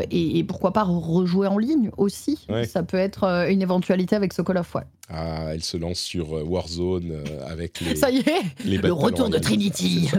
et, 0.10 0.38
et, 0.40 0.44
pourquoi 0.44 0.74
pas 0.74 0.84
rejouer 0.84 1.48
en 1.48 1.60
ligne 1.60 1.91
aussi, 1.98 2.45
ouais. 2.50 2.66
ça 2.66 2.82
peut 2.82 2.98
être 2.98 3.26
une 3.50 3.62
éventualité 3.62 4.16
avec 4.16 4.34
ce 4.34 4.41
Call 4.41 4.58
of, 4.58 4.74
ouais. 4.76 4.84
Ah, 5.10 5.54
elle 5.54 5.64
se 5.64 5.78
lance 5.78 6.00
sur 6.00 6.50
Warzone 6.50 7.24
avec 7.45 7.80
les... 7.82 7.95
Ça 7.95 8.10
y 8.10 8.20
est 8.20 8.62
le 8.65 8.91
retour 8.91 9.30
de 9.30 9.38
Trinity. 9.38 10.10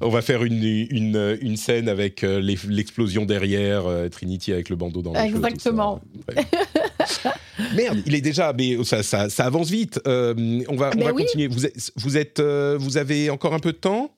On 0.00 0.08
va 0.08 0.22
faire 0.22 0.44
une, 0.44 0.62
une, 0.62 1.38
une 1.40 1.56
scène 1.56 1.88
avec 1.88 2.24
euh, 2.24 2.40
l'explosion 2.40 3.24
derrière, 3.24 3.86
euh, 3.86 4.08
Trinity 4.08 4.52
avec 4.52 4.68
le 4.68 4.76
bandeau 4.76 5.02
dans 5.02 5.12
le 5.12 5.18
Exactement. 5.18 6.00
Merde, 7.74 8.02
il 8.06 8.14
est 8.14 8.20
déjà, 8.20 8.52
mais 8.52 8.82
ça, 8.84 9.02
ça, 9.02 9.28
ça 9.28 9.44
avance 9.44 9.70
vite. 9.70 10.00
Euh, 10.06 10.62
on 10.68 10.76
va, 10.76 10.90
on 10.96 11.04
va 11.04 11.12
oui. 11.12 11.24
continuer. 11.24 11.48
Vous, 11.48 11.66
êtes, 11.66 11.92
vous, 11.96 12.16
êtes, 12.16 12.40
euh, 12.40 12.76
vous 12.78 12.96
avez 12.96 13.30
encore 13.30 13.54
un 13.54 13.58
peu 13.58 13.72
de 13.72 13.78
temps 13.78 14.10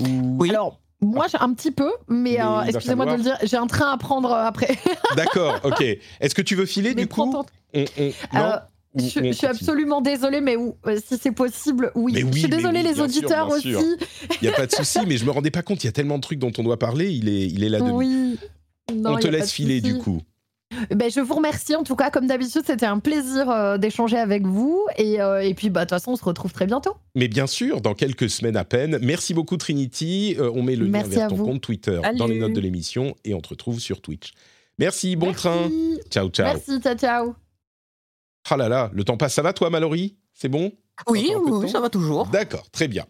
Ou... 0.00 0.36
Oui. 0.38 0.50
Alors, 0.50 0.80
moi, 1.00 1.26
j'ai 1.30 1.38
un 1.38 1.52
petit 1.52 1.70
peu, 1.70 1.90
mais, 2.08 2.38
mais 2.38 2.40
euh, 2.40 2.62
excusez-moi 2.62 3.06
de 3.06 3.12
le 3.12 3.22
dire, 3.22 3.38
j'ai 3.42 3.56
un 3.56 3.66
train 3.66 3.92
à 3.92 3.96
prendre 3.96 4.32
après. 4.32 4.76
D'accord, 5.16 5.60
ok. 5.64 5.82
Est-ce 6.20 6.34
que 6.34 6.42
tu 6.42 6.54
veux 6.54 6.66
filer 6.66 6.94
mais 6.94 7.02
du 7.02 7.08
coup? 7.08 7.32
on, 7.74 7.84
on, 7.98 8.12
Non? 8.32 8.52
Je, 8.96 9.24
je 9.24 9.32
suis 9.32 9.46
absolument 9.46 10.00
désolée, 10.00 10.40
mais 10.40 10.56
où, 10.56 10.76
euh, 10.86 10.98
si 11.04 11.18
c'est 11.18 11.32
possible, 11.32 11.90
oui. 11.94 12.12
oui. 12.14 12.26
Je 12.32 12.38
suis 12.38 12.48
désolée, 12.48 12.80
oui, 12.80 12.92
les 12.94 13.00
auditeurs 13.00 13.52
sûr, 13.58 13.78
aussi. 13.78 13.96
Il 14.40 14.42
n'y 14.42 14.48
a 14.48 14.52
pas 14.52 14.66
de 14.66 14.72
souci, 14.72 15.00
mais 15.06 15.16
je 15.16 15.24
me 15.24 15.30
rendais 15.30 15.50
pas 15.50 15.62
compte. 15.62 15.82
Il 15.82 15.86
y 15.86 15.88
a 15.88 15.92
tellement 15.92 16.16
de 16.16 16.22
trucs 16.22 16.38
dont 16.38 16.52
on 16.58 16.62
doit 16.62 16.78
parler. 16.78 17.10
Il 17.10 17.28
est, 17.28 17.46
il 17.46 17.64
est 17.64 17.68
là 17.68 17.80
demi. 17.80 17.92
Oui. 17.92 18.38
Non, 18.94 19.14
on 19.14 19.18
te 19.18 19.28
laisse 19.28 19.52
filer 19.52 19.80
du 19.80 19.98
coup. 19.98 20.20
Ben, 20.90 21.10
je 21.10 21.20
vous 21.20 21.34
remercie 21.34 21.76
en 21.76 21.84
tout 21.84 21.94
cas, 21.94 22.10
comme 22.10 22.26
d'habitude, 22.26 22.62
c'était 22.66 22.86
un 22.86 22.98
plaisir 22.98 23.48
euh, 23.48 23.78
d'échanger 23.78 24.18
avec 24.18 24.44
vous. 24.44 24.84
Et, 24.98 25.20
euh, 25.20 25.40
et 25.40 25.54
puis, 25.54 25.70
bah, 25.70 25.80
de 25.80 25.84
toute 25.84 25.90
façon, 25.90 26.12
on 26.12 26.16
se 26.16 26.24
retrouve 26.24 26.52
très 26.52 26.66
bientôt. 26.66 26.94
Mais 27.14 27.28
bien 27.28 27.46
sûr, 27.46 27.80
dans 27.80 27.94
quelques 27.94 28.28
semaines 28.28 28.56
à 28.56 28.64
peine. 28.64 28.98
Merci 29.00 29.34
beaucoup, 29.34 29.56
Trinity. 29.56 30.36
Euh, 30.38 30.50
on 30.54 30.62
met 30.62 30.76
le 30.76 30.86
Merci 30.86 31.10
lien 31.10 31.16
vers 31.16 31.28
ton 31.28 31.36
vous. 31.36 31.44
compte 31.44 31.60
Twitter 31.60 32.00
Salut. 32.02 32.18
dans 32.18 32.26
les 32.26 32.38
notes 32.38 32.52
de 32.54 32.60
l'émission 32.60 33.14
et 33.24 33.34
on 33.34 33.40
te 33.40 33.50
retrouve 33.50 33.78
sur 33.78 34.00
Twitch. 34.00 34.32
Merci, 34.78 35.14
bon 35.14 35.26
Merci. 35.26 35.40
train. 35.42 35.70
Ciao, 36.10 36.28
ciao. 36.30 36.46
Merci, 36.46 36.80
ciao, 36.80 36.94
ciao. 36.96 37.43
Ah 38.50 38.56
là 38.56 38.68
là, 38.68 38.90
le 38.92 39.04
temps 39.04 39.16
passe. 39.16 39.34
Ça 39.34 39.42
va, 39.42 39.52
toi, 39.52 39.70
Mallory? 39.70 40.16
C'est 40.34 40.48
bon? 40.48 40.72
Oui, 41.08 41.32
oui 41.34 41.68
ça 41.68 41.80
va 41.80 41.90
toujours. 41.90 42.26
D'accord, 42.26 42.70
très 42.70 42.86
bien. 42.86 43.04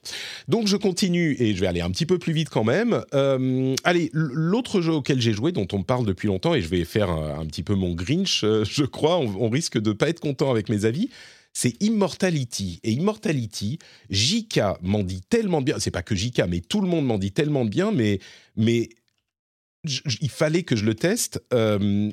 Donc 0.49 0.67
je 0.67 0.77
continue 0.77 1.37
et 1.39 1.55
je 1.55 1.61
vais 1.61 1.67
aller 1.67 1.83
un 1.83 1.91
petit 1.91 2.07
peu 2.07 2.19
plus 2.19 2.33
vite 2.33 2.49
quand 2.49 2.65
même. 2.65 3.05
Euh, 3.13 3.75
allez, 3.85 4.11
l'autre 4.13 4.81
jeu 4.81 4.93
auquel 4.93 5.21
j'ai 5.21 5.33
joué, 5.33 5.53
dont 5.53 5.69
on 5.73 5.83
parle 5.83 6.07
depuis 6.07 6.29
longtemps, 6.29 6.55
et 6.55 6.63
je 6.63 6.69
vais 6.69 6.85
faire 6.85 7.11
un, 7.11 7.41
un 7.41 7.47
petit 7.47 7.63
peu 7.63 7.75
mon 7.75 7.95
Grinch, 7.95 8.43
euh, 8.43 8.65
je 8.71 8.85
crois, 8.85 9.19
on, 9.19 9.35
on, 9.39 9.51
risque 9.51 9.79
de 9.79 9.93
pas 9.93 10.09
être 10.09 10.21
content 10.21 10.51
avec 10.51 10.69
mes 10.69 10.87
avis. 10.87 11.11
C'est 11.53 11.81
Immortality. 11.83 12.81
Et 12.83 12.93
Immortality, 12.93 13.79
JK 14.11 14.61
m'en 14.83 15.03
dit 15.03 15.21
tellement 15.21 15.63
bien. 15.63 15.79
C'est 15.79 15.93
pas 15.93 16.03
que 16.03 16.15
JK, 16.15 16.43
mais 16.49 16.61
tout 16.61 16.81
le 16.81 16.89
monde 16.89 17.07
m'en 17.07 17.19
dit 17.19 17.33
tellement 17.33 17.65
bien, 17.65 17.93
mais, 17.93 18.19
mais 18.57 18.89
il 20.21 20.31
fallait 20.31 20.63
que 20.63 20.75
je 20.75 20.85
le 20.85 20.95
teste. 20.95 21.43
Euh, 21.53 22.11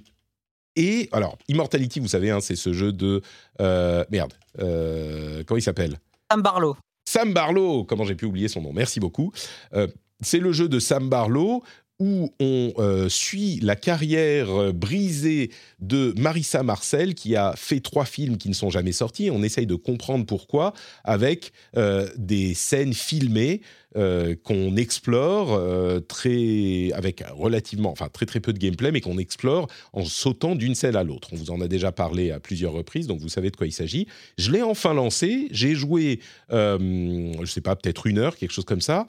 et 0.76 1.10
alors, 1.12 1.38
Immortality, 1.48 2.00
vous 2.00 2.08
savez, 2.08 2.32
hein, 2.32 2.40
c'est 2.42 2.56
ce 2.56 2.74
jeu 2.74 2.92
de 2.92 3.22
euh, 3.60 4.06
merde. 4.12 4.34
Euh, 4.60 5.44
comment 5.46 5.58
il 5.58 5.64
s'appelle? 5.64 5.98
Sam 6.32 6.42
Barlow. 6.42 6.78
Sam 7.06 7.34
Barlow. 7.34 7.84
Comment 7.84 8.06
j'ai 8.06 8.16
pu 8.16 8.26
oublier 8.26 8.48
son 8.48 8.62
nom 8.62 8.72
Merci 8.74 9.00
beaucoup. 9.00 9.32
Euh, 9.74 9.88
c'est 10.22 10.40
le 10.40 10.52
jeu 10.52 10.70
de 10.70 10.80
Sam 10.80 11.10
Barlow 11.10 11.64
où 12.02 12.34
on 12.40 12.74
euh, 12.80 13.10
suit 13.10 13.60
la 13.62 13.76
carrière 13.76 14.74
brisée 14.74 15.52
de 15.80 16.16
Marissa 16.18 16.64
Marcel, 16.64 17.14
qui 17.14 17.36
a 17.36 17.54
fait 17.56 17.80
trois 17.80 18.06
films 18.06 18.38
qui 18.38 18.50
ne 18.50 18.56
sont 18.56 18.72
jamais 18.72 18.92
sortis. 18.92 19.30
On 19.30 19.44
essaye 19.44 19.68
de 19.68 19.76
comprendre 19.76 20.26
pourquoi 20.26 20.74
avec 21.04 21.54
euh, 21.78 22.10
des 22.18 22.56
scènes 22.56 22.96
filmées 22.96 23.62
euh, 23.98 24.36
qu'on 24.44 24.78
explore 24.78 25.62
très 26.08 26.92
avec 26.94 27.24
relativement, 27.34 27.92
enfin 27.92 28.10
très 28.10 28.26
très 28.26 28.40
peu 28.40 28.52
de 28.52 28.58
gameplay, 28.58 28.92
mais 28.92 29.02
qu'on 29.02 29.20
explore 29.20 29.68
en 29.94 30.04
sautant 30.04 30.56
d'une 30.56 30.74
scène 30.74 30.96
à 30.96 31.04
l'autre. 31.04 31.28
On 31.34 31.36
vous 31.36 31.52
en 31.52 31.62
a 31.62 31.68
déjà 31.68 31.92
parlé 31.92 32.32
à 32.32 32.40
plusieurs 32.40 32.74
reprises, 32.74 33.06
donc 33.06 33.20
vous 33.20 33.30
savez 33.30 33.52
de 33.52 33.56
quoi 33.56 33.68
il 33.68 33.74
s'agit. 33.74 34.08
Je 34.40 34.50
l'ai 34.50 34.64
enfin 34.64 34.96
lancé. 34.96 35.50
J'ai 35.52 35.76
joué, 35.76 36.20
je 36.50 37.46
sais 37.46 37.62
pas, 37.62 37.76
peut-être 37.76 38.08
une 38.08 38.18
heure, 38.18 38.38
quelque 38.38 38.54
chose 38.54 38.66
comme 38.66 38.82
ça. 38.82 39.06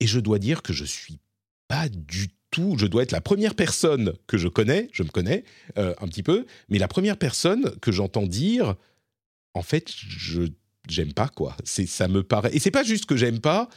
Et 0.00 0.06
je 0.06 0.20
dois 0.20 0.38
dire 0.38 0.62
que 0.62 0.72
je 0.72 0.84
suis 0.84 1.18
pas 1.68 1.88
du 1.88 2.28
tout. 2.50 2.76
Je 2.78 2.86
dois 2.86 3.02
être 3.02 3.12
la 3.12 3.20
première 3.20 3.54
personne 3.54 4.14
que 4.26 4.38
je 4.38 4.48
connais, 4.48 4.88
je 4.92 5.02
me 5.02 5.08
connais 5.08 5.44
euh, 5.76 5.94
un 6.00 6.08
petit 6.08 6.22
peu, 6.22 6.46
mais 6.68 6.78
la 6.78 6.88
première 6.88 7.18
personne 7.18 7.76
que 7.80 7.92
j'entends 7.92 8.26
dire, 8.26 8.74
en 9.54 9.62
fait, 9.62 9.90
je 9.90 10.42
j'aime 10.88 11.12
pas 11.12 11.28
quoi. 11.28 11.56
C'est 11.64 11.86
ça 11.86 12.08
me 12.08 12.22
paraît. 12.22 12.54
Et 12.54 12.58
c'est 12.58 12.70
pas 12.70 12.82
juste 12.82 13.06
que 13.06 13.16
j'aime 13.16 13.40
pas, 13.40 13.68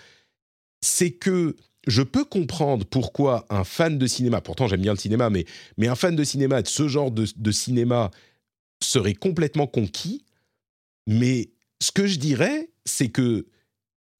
c'est 0.81 1.11
que 1.11 1.55
je 1.87 2.01
peux 2.01 2.23
comprendre 2.23 2.85
pourquoi 2.85 3.45
un 3.49 3.63
fan 3.63 3.97
de 3.97 4.07
cinéma, 4.07 4.41
pourtant 4.41 4.67
j'aime 4.67 4.81
bien 4.81 4.93
le 4.93 4.99
cinéma, 4.99 5.29
mais, 5.29 5.45
mais 5.77 5.87
un 5.87 5.95
fan 5.95 6.15
de 6.15 6.23
cinéma, 6.23 6.61
de 6.61 6.67
ce 6.67 6.87
genre 6.87 7.11
de, 7.11 7.25
de 7.35 7.51
cinéma, 7.51 8.11
serait 8.81 9.13
complètement 9.13 9.67
conquis. 9.67 10.23
Mais 11.07 11.51
ce 11.81 11.91
que 11.91 12.07
je 12.07 12.17
dirais, 12.17 12.69
c'est 12.85 13.09
que 13.09 13.47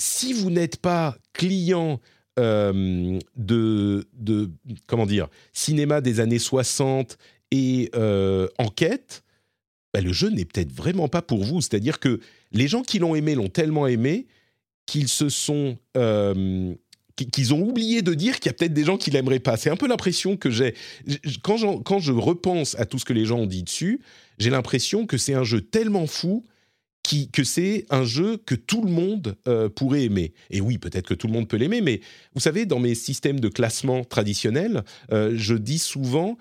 si 0.02 0.34
vous 0.34 0.50
n'êtes 0.50 0.78
pas 0.78 1.18
client 1.34 2.00
euh, 2.40 3.20
de, 3.36 4.08
de, 4.14 4.50
comment 4.88 5.06
dire, 5.06 5.28
cinéma 5.54 6.00
des 6.00 6.20
années 6.20 6.40
60 6.40 7.18
et 7.52 7.90
euh, 7.96 8.48
enquête, 8.58 9.24
bah, 9.94 10.00
le 10.00 10.14
jeu 10.14 10.30
n'est 10.30 10.46
peut-être 10.46 10.72
vraiment 10.72 11.10
pas 11.10 11.22
pour 11.22 11.44
vous. 11.44 11.62
C'est-à-dire 11.62 12.00
que 12.00 12.22
les 12.52 12.68
gens 12.68 12.84
qui 12.84 13.00
l'ont 13.00 13.16
aimé 13.16 13.36
l'ont 13.36 13.50
tellement 13.50 13.88
aimé 13.88 14.28
qu'ils 14.86 15.10
se 15.10 15.30
sont 15.30 15.78
euh, 15.98 16.74
qu'ils 17.16 17.54
ont 17.54 17.62
oublié 17.62 18.02
de 18.02 18.14
dire 18.14 18.40
qu'il 18.40 18.48
y 18.48 18.50
a 18.50 18.54
peut-être 18.54 18.74
des 18.74 18.86
gens 18.86 18.98
qui 18.98 19.12
l'aimeraient 19.12 19.40
pas. 19.40 19.58
C'est 19.58 19.70
un 19.70 19.76
peu 19.76 19.88
l'impression 19.88 20.38
que 20.38 20.50
j'ai 20.50 20.74
quand, 21.44 21.84
quand 21.84 22.00
je 22.00 22.14
repense 22.14 22.76
à 22.80 22.86
tout 22.86 22.98
ce 22.98 23.06
que 23.06 23.14
les 23.14 23.26
gens 23.26 23.40
ont 23.40 23.46
dit 23.46 23.64
dessus. 23.64 24.02
J'ai 24.40 24.50
l'impression 24.50 25.06
que 25.06 25.18
c'est 25.18 25.34
un 25.34 25.44
jeu 25.44 25.62
tellement 25.62 26.08
fou 26.08 26.46
que 27.32 27.44
c'est 27.44 27.86
un 27.90 28.04
jeu 28.04 28.38
que 28.38 28.56
tout 28.56 28.84
le 28.84 28.92
monde 28.92 29.36
euh, 29.48 29.70
pourrait 29.70 30.04
aimer. 30.04 30.34
Et 30.50 30.62
oui, 30.62 30.78
peut-être 30.78 31.08
que 31.08 31.14
tout 31.14 31.28
le 31.28 31.34
monde 31.34 31.48
peut 31.48 31.58
l'aimer, 31.58 31.82
mais 31.82 32.02
vous 32.34 32.40
savez, 32.40 32.66
dans 32.66 32.80
mes 32.80 32.96
systèmes 32.96 33.40
de 33.40 33.50
classement 33.50 34.04
traditionnels, 34.04 34.84
euh, 35.12 35.34
je 35.36 35.56
dis 35.56 35.80
souvent 35.80 36.38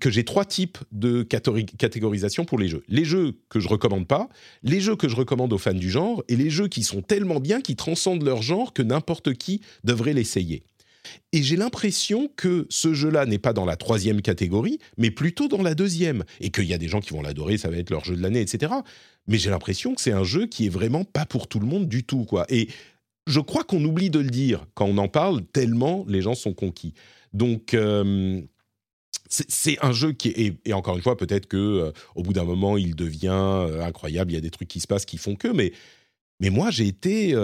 que 0.00 0.10
j'ai 0.10 0.24
trois 0.24 0.44
types 0.44 0.78
de 0.90 1.22
catégorisation 1.22 2.44
pour 2.44 2.58
les 2.58 2.68
jeux. 2.68 2.82
Les 2.88 3.04
jeux 3.04 3.38
que 3.48 3.60
je 3.60 3.68
recommande 3.68 4.06
pas, 4.06 4.28
les 4.62 4.80
jeux 4.80 4.96
que 4.96 5.08
je 5.08 5.16
recommande 5.16 5.52
aux 5.52 5.58
fans 5.58 5.72
du 5.72 5.90
genre, 5.90 6.24
et 6.28 6.36
les 6.36 6.50
jeux 6.50 6.68
qui 6.68 6.82
sont 6.82 7.02
tellement 7.02 7.40
bien, 7.40 7.60
qui 7.60 7.76
transcendent 7.76 8.24
leur 8.24 8.42
genre, 8.42 8.72
que 8.72 8.82
n'importe 8.82 9.34
qui 9.34 9.60
devrait 9.84 10.12
l'essayer. 10.12 10.64
Et 11.32 11.42
j'ai 11.42 11.56
l'impression 11.56 12.30
que 12.36 12.66
ce 12.68 12.92
jeu-là 12.92 13.26
n'est 13.26 13.38
pas 13.38 13.52
dans 13.52 13.64
la 13.64 13.76
troisième 13.76 14.22
catégorie, 14.22 14.78
mais 14.98 15.10
plutôt 15.10 15.48
dans 15.48 15.62
la 15.62 15.74
deuxième. 15.74 16.24
Et 16.40 16.50
qu'il 16.50 16.64
y 16.64 16.74
a 16.74 16.78
des 16.78 16.88
gens 16.88 17.00
qui 17.00 17.10
vont 17.12 17.22
l'adorer, 17.22 17.58
ça 17.58 17.70
va 17.70 17.76
être 17.76 17.90
leur 17.90 18.04
jeu 18.04 18.16
de 18.16 18.22
l'année, 18.22 18.40
etc. 18.40 18.72
Mais 19.26 19.38
j'ai 19.38 19.50
l'impression 19.50 19.94
que 19.94 20.00
c'est 20.00 20.12
un 20.12 20.24
jeu 20.24 20.46
qui 20.46 20.66
est 20.66 20.70
vraiment 20.70 21.04
pas 21.04 21.26
pour 21.26 21.48
tout 21.48 21.60
le 21.60 21.66
monde 21.66 21.88
du 21.88 22.04
tout, 22.04 22.24
quoi. 22.24 22.46
Et 22.48 22.68
je 23.26 23.40
crois 23.40 23.64
qu'on 23.64 23.84
oublie 23.84 24.10
de 24.10 24.18
le 24.18 24.30
dire 24.30 24.66
quand 24.74 24.86
on 24.86 24.98
en 24.98 25.08
parle, 25.08 25.44
tellement 25.44 26.04
les 26.08 26.22
gens 26.22 26.34
sont 26.34 26.52
conquis. 26.52 26.94
Donc, 27.32 27.74
euh, 27.74 28.40
c'est 29.28 29.78
un 29.84 29.92
jeu 29.92 30.12
qui 30.12 30.28
est 30.30 30.54
et, 30.64 30.72
encore 30.72 30.96
une 30.96 31.02
fois 31.02 31.16
peut-être 31.16 31.46
que 31.46 31.56
euh, 31.56 31.92
au 32.16 32.22
bout 32.22 32.32
d'un 32.32 32.42
moment 32.42 32.76
il 32.76 32.96
devient 32.96 33.28
euh, 33.30 33.84
incroyable 33.84 34.32
il 34.32 34.34
y 34.34 34.38
a 34.38 34.40
des 34.40 34.50
trucs 34.50 34.66
qui 34.66 34.80
se 34.80 34.88
passent 34.88 35.04
qui 35.04 35.18
font 35.18 35.36
que 35.36 35.46
mais 35.46 35.72
mais 36.40 36.50
moi 36.50 36.72
j'ai 36.72 36.88
été 36.88 37.34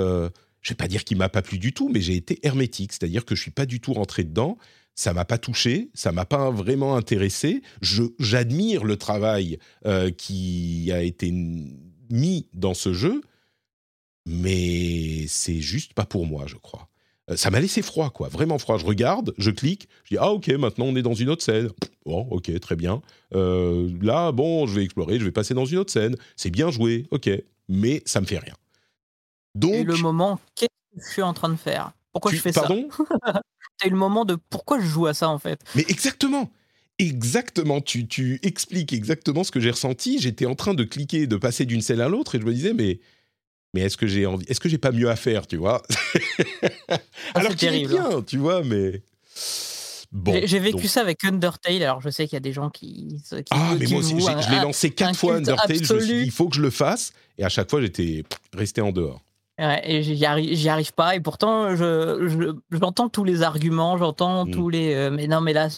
je 0.66 0.72
vais 0.72 0.76
pas 0.76 0.88
dire 0.88 1.04
qu'il 1.04 1.16
m'a 1.16 1.28
pas 1.28 1.42
plu 1.42 1.58
du 1.58 1.72
tout 1.72 1.88
mais 1.88 2.00
j'ai 2.00 2.16
été 2.16 2.44
hermétique 2.44 2.92
c'est-à-dire 2.92 3.24
que 3.24 3.36
je 3.36 3.42
suis 3.42 3.52
pas 3.52 3.66
du 3.66 3.80
tout 3.80 3.92
rentré 3.92 4.24
dedans 4.24 4.58
ça 4.96 5.12
m'a 5.12 5.24
pas 5.24 5.38
touché 5.38 5.90
ça 5.94 6.10
m'a 6.10 6.24
pas 6.24 6.50
vraiment 6.50 6.96
intéressé 6.96 7.62
j'admire 8.18 8.82
le 8.82 8.96
travail 8.96 9.58
qui 10.16 10.90
a 10.92 11.02
été 11.02 11.30
mis 12.10 12.48
dans 12.52 12.74
ce 12.74 12.92
jeu 12.92 13.22
mais 14.26 15.26
c'est 15.28 15.60
juste 15.60 15.94
pas 15.94 16.04
pour 16.06 16.26
moi 16.26 16.46
je 16.46 16.56
crois 16.56 16.88
euh, 17.30 17.36
ça 17.36 17.50
m'a 17.50 17.60
laissé 17.60 17.82
froid, 17.82 18.10
quoi, 18.10 18.28
vraiment 18.28 18.58
froid. 18.58 18.78
Je 18.78 18.86
regarde, 18.86 19.34
je 19.38 19.50
clique, 19.50 19.88
je 20.04 20.14
dis 20.14 20.18
ah 20.18 20.30
ok, 20.32 20.48
maintenant 20.50 20.86
on 20.86 20.96
est 20.96 21.02
dans 21.02 21.14
une 21.14 21.28
autre 21.28 21.42
scène. 21.42 21.70
Bon, 22.04 22.26
ok, 22.30 22.58
très 22.60 22.76
bien. 22.76 23.02
Euh, 23.34 23.90
là, 24.00 24.32
bon, 24.32 24.66
je 24.66 24.74
vais 24.74 24.84
explorer, 24.84 25.18
je 25.18 25.24
vais 25.24 25.32
passer 25.32 25.54
dans 25.54 25.64
une 25.64 25.78
autre 25.78 25.92
scène. 25.92 26.16
C'est 26.36 26.50
bien 26.50 26.70
joué, 26.70 27.06
ok, 27.10 27.30
mais 27.68 28.02
ça 28.06 28.20
me 28.20 28.26
fait 28.26 28.38
rien. 28.38 28.54
Donc. 29.56 29.74
Et 29.74 29.84
le 29.84 29.96
moment, 29.96 30.38
qu'est-ce 30.54 30.96
que 30.96 31.06
je 31.06 31.12
suis 31.12 31.22
en 31.22 31.32
train 31.32 31.48
de 31.48 31.56
faire? 31.56 31.92
Pourquoi 32.12 32.32
je 32.32 32.38
fais 32.38 32.52
pardon? 32.52 32.88
Ça 33.24 33.40
C'est 33.82 33.90
le 33.90 33.96
moment 33.96 34.24
de 34.24 34.38
pourquoi 34.48 34.80
je 34.80 34.86
joue 34.86 35.06
à 35.06 35.12
ça 35.14 35.28
en 35.28 35.38
fait? 35.38 35.60
Mais 35.74 35.84
exactement. 35.88 36.50
Exactement, 36.98 37.82
tu, 37.82 38.08
tu 38.08 38.40
expliques 38.42 38.94
exactement 38.94 39.44
ce 39.44 39.50
que 39.50 39.60
j'ai 39.60 39.70
ressenti. 39.70 40.18
J'étais 40.18 40.46
en 40.46 40.54
train 40.54 40.72
de 40.72 40.82
cliquer, 40.82 41.26
de 41.26 41.36
passer 41.36 41.66
d'une 41.66 41.82
scène 41.82 42.00
à 42.00 42.08
l'autre, 42.08 42.36
et 42.36 42.40
je 42.40 42.46
me 42.46 42.54
disais, 42.54 42.72
mais 42.72 43.00
mais 43.74 43.82
est-ce 43.82 43.98
que 43.98 44.06
j'ai 44.06 44.24
envie 44.24 44.46
Est-ce 44.48 44.60
que 44.60 44.70
j'ai 44.70 44.78
pas 44.78 44.92
mieux 44.92 45.10
à 45.10 45.16
faire, 45.16 45.46
tu 45.46 45.56
vois? 45.56 45.82
Ah, 46.88 47.40
Alors 47.40 47.54
qu'il 47.56 47.74
est 47.74 47.86
bien, 47.86 48.08
hein. 48.18 48.24
tu 48.26 48.38
vois, 48.38 48.62
mais 48.62 49.02
bon. 50.12 50.40
J'ai 50.44 50.60
vécu 50.60 50.86
ça 50.86 51.00
avec 51.00 51.24
Undertale. 51.24 51.82
Alors 51.82 52.00
je 52.00 52.08
sais 52.08 52.26
qu'il 52.26 52.34
y 52.34 52.36
a 52.36 52.40
des 52.40 52.52
gens 52.52 52.70
qui. 52.70 53.20
ah, 53.50 53.74
mais 53.78 53.86
moi 53.86 53.98
aussi, 53.98 54.18
je 54.18 54.50
l'ai 54.50 54.62
lancé 54.62 54.90
quatre 54.90 55.18
fois 55.18 55.36
Undertale. 55.36 55.84
Je 55.84 55.92
me 55.92 56.00
suis 56.00 56.14
dit, 56.20 56.22
il 56.24 56.30
faut 56.30 56.48
que 56.48 56.56
je 56.56 56.62
le 56.62 56.70
fasse, 56.70 57.12
et 57.36 57.44
à 57.44 57.48
chaque 57.48 57.68
fois, 57.68 57.82
j'étais 57.82 58.22
resté 58.54 58.80
en 58.80 58.92
dehors. 58.92 59.22
Ouais, 59.58 59.80
et 59.84 60.02
j'y 60.02 60.26
arrive, 60.26 60.68
arrive 60.68 60.92
pas, 60.92 61.16
et 61.16 61.20
pourtant, 61.20 61.74
je, 61.74 62.54
j'entends 62.70 63.08
tous 63.08 63.24
les 63.24 63.42
arguments, 63.42 63.96
j'entends 63.96 64.44
mm. 64.44 64.50
tous 64.50 64.68
les. 64.68 64.94
Euh, 64.94 65.10
mais 65.10 65.26
non, 65.26 65.40
mais 65.40 65.54
là, 65.54 65.68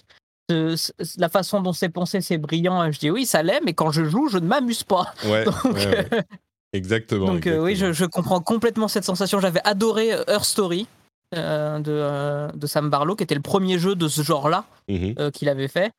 la 0.49 1.29
façon 1.29 1.61
dont 1.61 1.73
c'est 1.73 1.89
pensé, 1.89 2.21
c'est 2.21 2.39
brillant. 2.39 2.91
Je 2.91 2.99
dis 2.99 3.11
oui, 3.11 3.27
ça 3.27 3.43
l'est, 3.43 3.61
mais 3.65 3.75
quand 3.75 3.93
je 3.93 4.05
joue, 4.05 4.29
je 4.29 4.39
ne 4.39 4.47
m'amuse 4.47 4.83
pas. 4.83 5.13
Ouais, 5.25 5.45
Exactement. 6.73 7.27
Donc 7.27 7.47
euh, 7.47 7.63
oui, 7.63 7.77
je, 7.77 8.05
comprends 8.05 8.41
complètement 8.41 8.89
cette 8.89 9.05
sensation. 9.05 9.41
J'avais 9.41 9.61
adoré 9.65 10.09
Her 10.09 10.45
Story 10.45 10.87
euh, 11.35 11.79
de, 11.79 11.93
euh, 11.93 12.49
de, 12.53 12.67
Sam 12.67 12.91
Barlow, 12.91 13.17
qui 13.17 13.25
était 13.25 13.35
le 13.35 13.41
premier 13.41 13.79
jeu 13.79 13.95
de 13.95 14.09
ce 14.09 14.23
genre-là 14.23 14.65
mhm. 14.89 15.31
qu'il 15.33 15.49
avait 15.49 15.69
fait. 15.69 15.91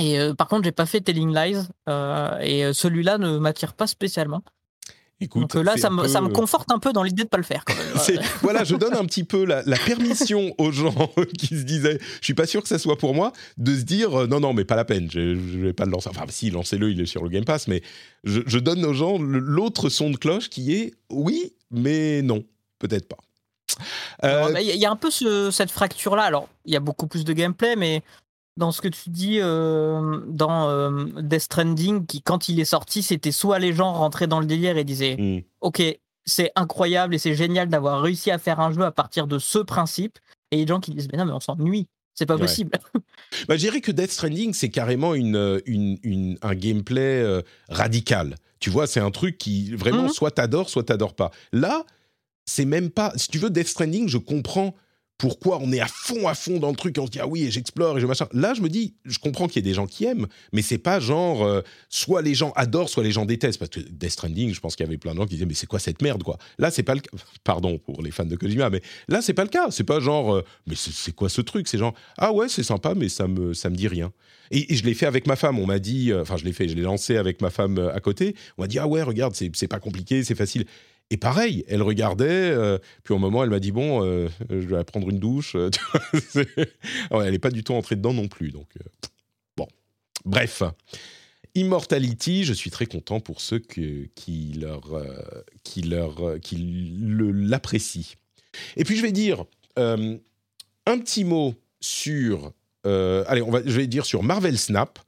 Et 0.00 0.18
par 0.36 0.48
contre, 0.48 0.64
j'ai 0.64 0.72
pas 0.72 0.84
fait 0.84 1.00
Telling 1.00 1.34
Lies, 1.34 1.68
et 2.42 2.72
celui-là 2.74 3.16
ne 3.16 3.38
m'attire 3.38 3.72
pas 3.72 3.86
spécialement. 3.86 4.42
Donc 5.20 5.54
là, 5.54 5.76
ça 5.76 5.88
me, 5.88 6.06
ça 6.08 6.20
me, 6.20 6.28
conforte 6.28 6.70
un 6.70 6.78
peu 6.78 6.92
dans 6.92 7.02
l'idée 7.02 7.24
de 7.24 7.28
pas 7.28 7.38
le 7.38 7.42
faire. 7.42 7.64
Quand 7.64 7.74
même. 7.74 8.20
voilà, 8.42 8.64
je 8.64 8.76
donne 8.76 8.94
un 8.94 9.04
petit 9.06 9.24
peu 9.24 9.44
la, 9.44 9.62
permission 9.86 10.54
aux 10.58 10.72
gens 10.72 11.10
qui 11.38 11.48
se 11.48 11.62
disaient, 11.62 11.98
je 12.20 12.24
suis 12.24 12.34
pas 12.34 12.46
sûr 12.46 12.62
que 12.62 12.68
ça 12.68 12.78
soit 12.78 12.98
pour 12.98 13.14
moi, 13.14 13.32
de 13.56 13.74
se 13.74 13.82
dire 13.82 14.28
non, 14.28 14.40
non, 14.40 14.52
mais 14.52 14.64
pas 14.64 14.76
la 14.76 14.84
peine, 14.84 15.08
je, 15.10 15.34
je 15.34 15.58
vais 15.58 15.72
pas 15.72 15.86
le 15.86 15.90
lancer. 15.90 16.10
Enfin, 16.10 16.24
si, 16.28 16.50
lancez-le, 16.50 16.90
il 16.90 17.00
est 17.00 17.06
sur 17.06 17.22
le 17.22 17.30
Game 17.30 17.44
Pass, 17.44 17.66
mais 17.66 17.82
je, 18.24 18.58
donne 18.58 18.84
aux 18.84 18.92
gens 18.92 19.18
l'autre 19.18 19.88
son 19.88 20.10
de 20.10 20.16
cloche 20.16 20.48
qui 20.48 20.74
est 20.74 20.94
oui, 21.10 21.54
mais 21.70 22.22
non, 22.22 22.44
peut-être 22.78 23.08
pas. 23.08 23.16
Euh, 24.24 24.54
il 24.60 24.76
y 24.76 24.86
a 24.86 24.90
un 24.90 24.96
peu 24.96 25.10
cette 25.10 25.70
fracture-là. 25.70 26.22
Alors, 26.22 26.48
il 26.64 26.72
y 26.72 26.76
a 26.76 26.80
beaucoup 26.80 27.06
plus 27.06 27.24
de 27.24 27.32
gameplay, 27.32 27.76
mais 27.76 28.02
dans 28.56 28.72
ce 28.72 28.80
que 28.80 28.88
tu 28.88 29.10
dis 29.10 29.38
euh, 29.40 30.20
dans 30.26 30.68
euh, 30.68 31.06
Death 31.20 31.42
Stranding, 31.42 32.06
qui 32.06 32.22
quand 32.22 32.48
il 32.48 32.58
est 32.60 32.64
sorti, 32.64 33.02
c'était 33.02 33.32
soit 33.32 33.58
les 33.58 33.72
gens 33.72 33.92
rentraient 33.92 34.26
dans 34.26 34.40
le 34.40 34.46
délire 34.46 34.76
et 34.76 34.84
disaient 34.84 35.16
mm. 35.18 35.42
Ok, 35.60 35.82
c'est 36.24 36.52
incroyable 36.56 37.14
et 37.14 37.18
c'est 37.18 37.34
génial 37.34 37.68
d'avoir 37.68 38.00
réussi 38.00 38.30
à 38.30 38.38
faire 38.38 38.60
un 38.60 38.72
jeu 38.72 38.82
à 38.82 38.92
partir 38.92 39.26
de 39.26 39.38
ce 39.38 39.58
principe, 39.58 40.18
et 40.50 40.56
les 40.56 40.66
gens 40.66 40.80
qui 40.80 40.92
disent 40.92 41.08
Mais 41.12 41.18
non, 41.18 41.26
mais 41.26 41.32
on 41.32 41.40
s'ennuie. 41.40 41.86
C'est 42.14 42.26
pas 42.26 42.38
possible. 42.38 42.70
bah, 43.46 43.56
je 43.56 43.60
dirais 43.60 43.82
que 43.82 43.92
Death 43.92 44.10
Stranding, 44.10 44.54
c'est 44.54 44.70
carrément 44.70 45.14
une, 45.14 45.60
une, 45.66 46.38
un 46.40 46.54
gameplay 46.54 47.22
euh, 47.22 47.42
radical. 47.68 48.36
Tu 48.58 48.70
vois, 48.70 48.86
c'est 48.86 49.00
un 49.00 49.10
truc 49.10 49.36
qui 49.36 49.74
vraiment 49.74 50.04
mm. 50.04 50.08
soit 50.08 50.30
t'adores, 50.30 50.70
soit 50.70 50.84
t'adores 50.84 51.14
pas. 51.14 51.30
Là, 51.52 51.84
c'est 52.46 52.64
même 52.64 52.88
pas. 52.88 53.12
Si 53.16 53.28
tu 53.28 53.38
veux, 53.38 53.50
Death 53.50 53.68
Stranding, 53.68 54.08
je 54.08 54.16
comprends 54.16 54.74
pourquoi 55.18 55.58
on 55.62 55.72
est 55.72 55.80
à 55.80 55.86
fond, 55.86 56.28
à 56.28 56.34
fond 56.34 56.58
dans 56.58 56.68
le 56.68 56.76
truc 56.76 56.98
et 56.98 57.00
on 57.00 57.06
se 57.06 57.10
dit 57.10 57.20
ah 57.20 57.26
oui, 57.26 57.44
et 57.44 57.50
j'explore 57.50 57.96
et 57.96 58.00
je 58.00 58.06
machin. 58.06 58.26
Là, 58.32 58.54
je 58.54 58.60
me 58.60 58.68
dis, 58.68 58.94
je 59.04 59.18
comprends 59.18 59.46
qu'il 59.46 59.56
y 59.56 59.58
ait 59.60 59.70
des 59.70 59.74
gens 59.74 59.86
qui 59.86 60.04
aiment, 60.04 60.26
mais 60.52 60.62
c'est 60.62 60.78
pas 60.78 61.00
genre 61.00 61.42
euh, 61.44 61.62
soit 61.88 62.22
les 62.22 62.34
gens 62.34 62.52
adorent, 62.56 62.88
soit 62.88 63.02
les 63.02 63.12
gens 63.12 63.24
détestent. 63.24 63.58
Parce 63.58 63.70
que 63.70 63.80
Death 63.80 64.10
Stranding, 64.10 64.52
je 64.52 64.60
pense 64.60 64.76
qu'il 64.76 64.84
y 64.84 64.88
avait 64.88 64.98
plein 64.98 65.12
de 65.12 65.18
gens 65.18 65.24
qui 65.24 65.34
disaient 65.34 65.46
mais 65.46 65.54
c'est 65.54 65.66
quoi 65.66 65.78
cette 65.78 66.02
merde 66.02 66.22
quoi? 66.22 66.38
Là, 66.58 66.70
c'est 66.70 66.82
pas 66.82 66.94
le 66.94 67.00
cas. 67.00 67.10
Pardon 67.44 67.78
pour 67.78 68.02
les 68.02 68.10
fans 68.10 68.26
de 68.26 68.36
Kojima, 68.36 68.68
mais 68.70 68.82
là, 69.08 69.22
c'est 69.22 69.34
pas 69.34 69.44
le 69.44 69.48
cas. 69.50 69.70
C'est 69.70 69.84
pas 69.84 70.00
genre 70.00 70.34
euh, 70.34 70.44
mais 70.66 70.74
c'est 70.76 71.14
quoi 71.14 71.28
ce 71.28 71.40
truc? 71.40 71.68
C'est 71.68 71.78
genre 71.78 71.94
ah 72.18 72.32
ouais, 72.32 72.48
c'est 72.48 72.62
sympa, 72.62 72.94
mais 72.94 73.08
ça 73.08 73.26
me 73.26 73.54
ça 73.54 73.70
me 73.70 73.76
dit 73.76 73.88
rien. 73.88 74.12
Et, 74.50 74.74
je 74.74 74.84
l'ai 74.84 74.94
fait 74.94 75.06
avec 75.06 75.26
ma 75.26 75.36
femme. 75.36 75.58
On 75.58 75.66
m'a 75.66 75.78
dit, 75.78 76.12
euh, 76.12 76.22
enfin 76.22 76.36
je 76.36 76.44
l'ai 76.44 76.52
fait, 76.52 76.68
je 76.68 76.74
l'ai 76.74 76.82
lancé 76.82 77.16
avec 77.16 77.40
ma 77.40 77.50
femme 77.50 77.78
à 77.78 78.00
côté. 78.00 78.34
On 78.58 78.62
m'a 78.62 78.68
dit 78.68 78.78
ah 78.78 78.86
ouais, 78.86 79.02
regarde, 79.02 79.34
c'est 79.34 79.68
pas 79.68 79.80
compliqué, 79.80 80.22
c'est 80.24 80.34
facile. 80.34 80.66
Et 81.10 81.16
pareil, 81.16 81.64
elle 81.68 81.82
regardait, 81.82 82.50
euh, 82.50 82.78
puis 83.04 83.14
au 83.14 83.18
moment, 83.18 83.44
elle 83.44 83.50
m'a 83.50 83.60
dit 83.60 83.70
Bon, 83.70 84.04
euh, 84.04 84.28
je 84.50 84.56
vais 84.56 84.82
prendre 84.84 85.08
une 85.08 85.20
douche. 85.20 85.56
elle 86.34 87.30
n'est 87.30 87.38
pas 87.38 87.50
du 87.50 87.62
tout 87.62 87.74
entrée 87.74 87.94
dedans 87.96 88.12
non 88.12 88.26
plus. 88.26 88.50
Donc, 88.50 88.68
euh, 88.80 88.84
bon. 89.56 89.68
Bref. 90.24 90.62
Immortality, 91.54 92.44
je 92.44 92.52
suis 92.52 92.70
très 92.70 92.86
content 92.86 93.20
pour 93.20 93.40
ceux 93.40 93.58
qui 93.58 94.10
leur, 94.60 95.02
qui 95.62 95.82
leur, 95.82 96.38
qui 96.42 96.56
l'apprécient. 96.58 98.14
Et 98.76 98.84
puis 98.84 98.94
je 98.94 99.00
vais 99.00 99.12
dire 99.12 99.44
un 99.76 100.18
petit 100.98 101.24
mot 101.24 101.54
sur, 101.80 102.52
allez, 102.84 103.40
on 103.40 103.50
va, 103.50 103.62
je 103.64 103.74
vais 103.74 103.86
dire 103.86 104.04
sur 104.04 104.22
Marvel 104.22 104.58
Snap, 104.58 104.98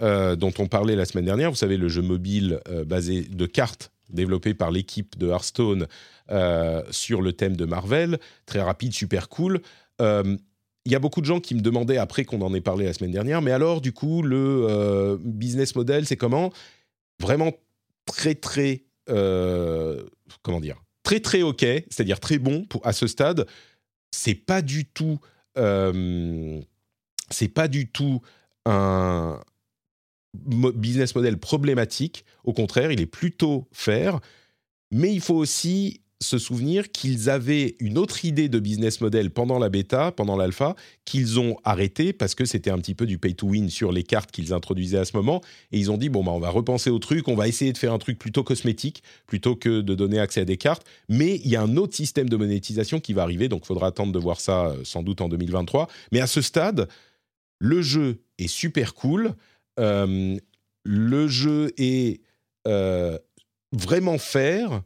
dont 0.00 0.52
on 0.58 0.66
parlait 0.66 0.96
la 0.96 1.04
semaine 1.04 1.26
dernière. 1.26 1.50
Vous 1.50 1.56
savez, 1.56 1.76
le 1.76 1.90
jeu 1.90 2.00
mobile 2.00 2.62
basé 2.86 3.24
de 3.24 3.44
cartes 3.44 3.92
développé 4.10 4.54
par 4.54 4.70
l'équipe 4.70 5.18
de 5.18 5.28
Hearthstone 5.28 5.86
euh, 6.30 6.82
sur 6.90 7.22
le 7.22 7.32
thème 7.32 7.56
de 7.56 7.64
Marvel. 7.64 8.18
Très 8.46 8.60
rapide, 8.60 8.92
super 8.92 9.28
cool. 9.28 9.60
Euh, 10.00 10.36
il 10.84 10.92
y 10.92 10.94
a 10.94 10.98
beaucoup 10.98 11.20
de 11.20 11.26
gens 11.26 11.40
qui 11.40 11.54
me 11.54 11.60
demandaient, 11.60 11.98
après 11.98 12.24
qu'on 12.24 12.40
en 12.40 12.54
ait 12.54 12.60
parlé 12.60 12.86
la 12.86 12.92
semaine 12.92 13.10
dernière, 13.10 13.42
mais 13.42 13.50
alors, 13.50 13.80
du 13.80 13.92
coup, 13.92 14.22
le 14.22 14.66
euh, 14.68 15.18
business 15.20 15.74
model, 15.74 16.06
c'est 16.06 16.16
comment? 16.16 16.52
Vraiment 17.20 17.52
très, 18.06 18.34
très. 18.34 18.84
comment 19.06 20.60
dire? 20.60 20.82
Très, 21.02 21.20
très 21.20 21.42
OK, 21.42 21.62
c'est-à-dire 21.62 22.20
très 22.20 22.38
bon 22.38 22.64
pour, 22.64 22.86
à 22.86 22.92
ce 22.92 23.06
stade. 23.06 23.46
C'est 24.10 24.34
pas 24.34 24.62
du 24.62 24.86
tout. 24.86 25.18
c'est 25.56 27.48
pas 27.48 27.68
du 27.68 27.88
tout 27.90 28.22
un, 28.64 29.40
business 30.46 31.14
model 31.14 31.38
problématique. 31.38 32.24
Au 32.44 32.52
contraire, 32.52 32.92
il 32.92 33.00
est 33.00 33.06
plutôt 33.06 33.68
faire. 33.72 34.20
Mais 34.90 35.12
il 35.12 35.20
faut 35.20 35.34
aussi 35.34 36.00
se 36.20 36.38
souvenir 36.38 36.90
qu'ils 36.90 37.30
avaient 37.30 37.76
une 37.78 37.96
autre 37.96 38.24
idée 38.24 38.48
de 38.48 38.58
business 38.58 39.00
model 39.00 39.30
pendant 39.30 39.58
la 39.58 39.68
bêta, 39.68 40.10
pendant 40.10 40.36
l'alpha, 40.36 40.74
qu'ils 41.04 41.38
ont 41.38 41.56
arrêté 41.64 42.12
parce 42.12 42.34
que 42.34 42.44
c'était 42.44 42.70
un 42.70 42.78
petit 42.78 42.94
peu 42.94 43.06
du 43.06 43.18
pay 43.18 43.34
to 43.34 43.46
win 43.46 43.70
sur 43.70 43.92
les 43.92 44.02
cartes 44.02 44.30
qu'ils 44.32 44.52
introduisaient 44.52 44.98
à 44.98 45.04
ce 45.04 45.16
moment. 45.16 45.40
Et 45.70 45.78
ils 45.78 45.90
ont 45.90 45.96
dit 45.96 46.08
bon 46.08 46.24
bah 46.24 46.32
on 46.32 46.40
va 46.40 46.50
repenser 46.50 46.90
au 46.90 46.98
truc, 46.98 47.28
on 47.28 47.36
va 47.36 47.46
essayer 47.46 47.72
de 47.72 47.78
faire 47.78 47.92
un 47.92 47.98
truc 47.98 48.18
plutôt 48.18 48.42
cosmétique 48.42 49.02
plutôt 49.26 49.54
que 49.54 49.80
de 49.80 49.94
donner 49.94 50.18
accès 50.18 50.40
à 50.40 50.44
des 50.44 50.56
cartes. 50.56 50.84
Mais 51.08 51.36
il 51.36 51.50
y 51.50 51.56
a 51.56 51.62
un 51.62 51.76
autre 51.76 51.94
système 51.94 52.28
de 52.28 52.36
monétisation 52.36 52.98
qui 52.98 53.12
va 53.12 53.22
arriver, 53.22 53.48
donc 53.48 53.62
il 53.62 53.66
faudra 53.66 53.88
attendre 53.88 54.12
de 54.12 54.18
voir 54.18 54.40
ça 54.40 54.68
euh, 54.68 54.80
sans 54.84 55.02
doute 55.02 55.20
en 55.20 55.28
2023. 55.28 55.88
Mais 56.10 56.20
à 56.20 56.26
ce 56.26 56.40
stade, 56.40 56.88
le 57.60 57.80
jeu 57.80 58.22
est 58.38 58.48
super 58.48 58.94
cool. 58.94 59.34
Euh, 59.78 60.36
le 60.84 61.28
jeu 61.28 61.72
est 61.76 62.20
euh, 62.66 63.18
vraiment 63.72 64.18
faire 64.18 64.82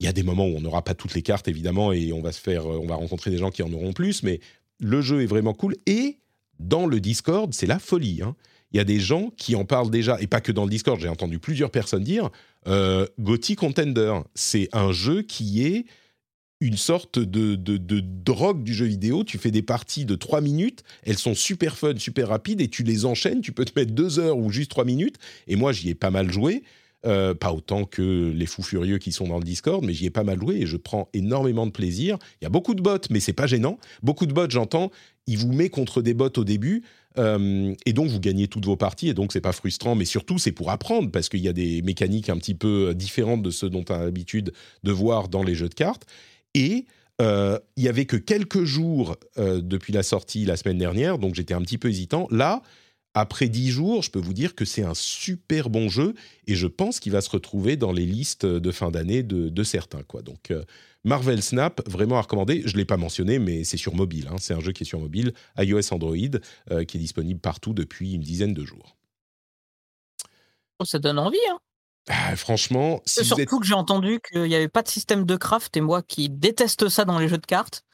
il 0.00 0.06
y 0.06 0.08
a 0.08 0.12
des 0.12 0.22
moments 0.22 0.46
où 0.46 0.56
on 0.56 0.60
n'aura 0.60 0.82
pas 0.82 0.94
toutes 0.94 1.14
les 1.14 1.22
cartes 1.22 1.48
évidemment 1.48 1.92
et 1.92 2.12
on 2.12 2.20
va 2.20 2.32
se 2.32 2.40
faire, 2.40 2.66
on 2.66 2.86
va 2.86 2.96
rencontrer 2.96 3.30
des 3.30 3.38
gens 3.38 3.50
qui 3.50 3.62
en 3.62 3.72
auront 3.72 3.92
plus, 3.92 4.22
mais 4.22 4.40
le 4.80 5.00
jeu 5.00 5.22
est 5.22 5.26
vraiment 5.26 5.54
cool 5.54 5.76
et 5.86 6.18
dans 6.58 6.86
le 6.86 7.00
Discord 7.00 7.54
c'est 7.54 7.66
la 7.66 7.78
folie. 7.78 8.20
Hein. 8.22 8.36
Il 8.72 8.76
y 8.76 8.80
a 8.80 8.84
des 8.84 8.98
gens 8.98 9.30
qui 9.36 9.54
en 9.54 9.64
parlent 9.64 9.90
déjà 9.90 10.20
et 10.20 10.26
pas 10.26 10.40
que 10.40 10.50
dans 10.50 10.64
le 10.64 10.70
Discord. 10.70 11.00
J'ai 11.00 11.08
entendu 11.08 11.38
plusieurs 11.38 11.70
personnes 11.70 12.02
dire 12.02 12.30
euh, 12.66 13.06
Gothic 13.20 13.60
Contender, 13.60 14.18
c'est 14.34 14.68
un 14.72 14.90
jeu 14.90 15.22
qui 15.22 15.64
est 15.64 15.86
une 16.64 16.78
sorte 16.78 17.18
de, 17.18 17.56
de, 17.56 18.00
drogue 18.00 18.62
du 18.62 18.72
jeu 18.72 18.86
vidéo. 18.86 19.22
Tu 19.22 19.36
fais 19.36 19.50
des 19.50 19.62
parties 19.62 20.06
de 20.06 20.14
3 20.14 20.40
minutes, 20.40 20.82
elles 21.02 21.18
sont 21.18 21.34
super 21.34 21.76
fun, 21.76 21.96
super 21.98 22.28
rapides, 22.28 22.62
et 22.62 22.68
tu 22.68 22.82
les 22.82 23.04
enchaînes. 23.04 23.42
Tu 23.42 23.52
peux 23.52 23.66
te 23.66 23.78
mettre 23.78 23.92
2 23.92 24.18
heures 24.18 24.38
ou 24.38 24.50
juste 24.50 24.70
3 24.70 24.84
minutes. 24.84 25.16
Et 25.46 25.56
moi, 25.56 25.72
j'y 25.72 25.90
ai 25.90 25.94
pas 25.94 26.10
mal 26.10 26.32
joué. 26.32 26.62
Euh, 27.06 27.34
pas 27.34 27.52
autant 27.52 27.84
que 27.84 28.32
les 28.34 28.46
fous 28.46 28.62
furieux 28.62 28.96
qui 28.96 29.12
sont 29.12 29.28
dans 29.28 29.36
le 29.36 29.44
Discord, 29.44 29.84
mais 29.84 29.92
j'y 29.92 30.06
ai 30.06 30.10
pas 30.10 30.24
mal 30.24 30.40
joué 30.40 30.62
et 30.62 30.66
je 30.66 30.78
prends 30.78 31.10
énormément 31.12 31.66
de 31.66 31.70
plaisir. 31.70 32.16
Il 32.40 32.44
y 32.44 32.46
a 32.46 32.48
beaucoup 32.48 32.74
de 32.74 32.80
bots, 32.80 32.96
mais 33.10 33.20
c'est 33.20 33.34
pas 33.34 33.46
gênant. 33.46 33.78
Beaucoup 34.02 34.24
de 34.24 34.32
bots, 34.32 34.48
j'entends, 34.48 34.90
il 35.26 35.36
vous 35.36 35.52
met 35.52 35.68
contre 35.68 36.00
des 36.00 36.14
bots 36.14 36.32
au 36.34 36.44
début. 36.44 36.82
Euh, 37.18 37.74
et 37.84 37.92
donc 37.92 38.08
vous 38.08 38.20
gagnez 38.20 38.48
toutes 38.48 38.64
vos 38.64 38.76
parties 38.76 39.08
et 39.08 39.14
donc 39.14 39.32
c'est 39.32 39.40
pas 39.40 39.52
frustrant 39.52 39.94
mais 39.94 40.04
surtout 40.04 40.36
c'est 40.36 40.50
pour 40.50 40.72
apprendre 40.72 41.12
parce 41.12 41.28
qu'il 41.28 41.38
y 41.38 41.48
a 41.48 41.52
des 41.52 41.80
mécaniques 41.82 42.28
un 42.28 42.36
petit 42.38 42.56
peu 42.56 42.92
différentes 42.92 43.40
de 43.40 43.52
ce 43.52 43.66
dont 43.66 43.84
on 43.88 43.94
a 43.94 44.04
l'habitude 44.04 44.52
de 44.82 44.90
voir 44.90 45.28
dans 45.28 45.44
les 45.44 45.54
jeux 45.54 45.68
de 45.68 45.74
cartes 45.74 46.06
et 46.54 46.86
euh, 47.20 47.58
il 47.76 47.84
y 47.84 47.88
avait 47.88 48.06
que 48.06 48.16
quelques 48.16 48.64
jours 48.64 49.16
depuis 49.36 49.92
la 49.92 50.02
sortie 50.02 50.44
la 50.44 50.56
semaine 50.56 50.78
dernière 50.78 51.18
donc 51.18 51.34
j'étais 51.34 51.54
un 51.54 51.62
petit 51.62 51.78
peu 51.78 51.88
hésitant 51.88 52.26
là 52.30 52.62
après 53.14 53.48
dix 53.48 53.70
jours, 53.70 54.02
je 54.02 54.10
peux 54.10 54.18
vous 54.18 54.34
dire 54.34 54.56
que 54.56 54.64
c'est 54.64 54.82
un 54.82 54.94
super 54.94 55.70
bon 55.70 55.88
jeu 55.88 56.14
et 56.48 56.56
je 56.56 56.66
pense 56.66 56.98
qu'il 56.98 57.12
va 57.12 57.20
se 57.20 57.30
retrouver 57.30 57.76
dans 57.76 57.92
les 57.92 58.06
listes 58.06 58.44
de 58.44 58.70
fin 58.72 58.90
d'année 58.90 59.22
de, 59.22 59.62
certains. 59.62 60.02
Donc 60.24 60.50
euh, 60.50 60.64
Marvel 61.04 61.40
Snap, 61.40 61.80
vraiment 61.88 62.18
à 62.18 62.22
recommander. 62.22 62.62
Je 62.66 62.72
ne 62.72 62.78
l'ai 62.78 62.84
pas 62.84 62.96
mentionné, 62.96 63.38
mais 63.38 63.62
c'est 63.62 63.76
sur 63.76 63.94
mobile. 63.94 64.28
Hein. 64.30 64.36
C'est 64.38 64.52
un 64.52 64.60
jeu 64.60 64.72
qui 64.72 64.82
est 64.82 64.86
sur 64.86 64.98
mobile, 64.98 65.32
iOS, 65.56 65.94
Android, 65.94 66.16
euh, 66.72 66.84
qui 66.84 66.96
est 66.96 67.00
disponible 67.00 67.38
partout 67.38 67.72
depuis 67.72 68.14
une 68.14 68.20
dizaine 68.20 68.52
de 68.52 68.64
jours. 68.64 68.96
Oh, 70.80 70.84
ça 70.84 70.98
donne 70.98 71.20
envie, 71.20 71.38
hein 71.48 71.58
ah, 72.08 72.36
franchement, 72.36 73.00
si 73.06 73.24
surtout 73.24 73.60
que 73.60 73.66
j'ai 73.66 73.74
entendu 73.74 74.20
qu'il 74.20 74.42
n'y 74.42 74.54
avait 74.54 74.68
pas 74.68 74.82
de 74.82 74.88
système 74.88 75.24
de 75.24 75.36
craft 75.36 75.76
et 75.76 75.80
moi 75.80 76.02
qui 76.02 76.28
déteste 76.28 76.88
ça 76.88 77.04
dans 77.04 77.18
les 77.18 77.28
jeux 77.28 77.38
de 77.38 77.46
cartes, 77.46 77.84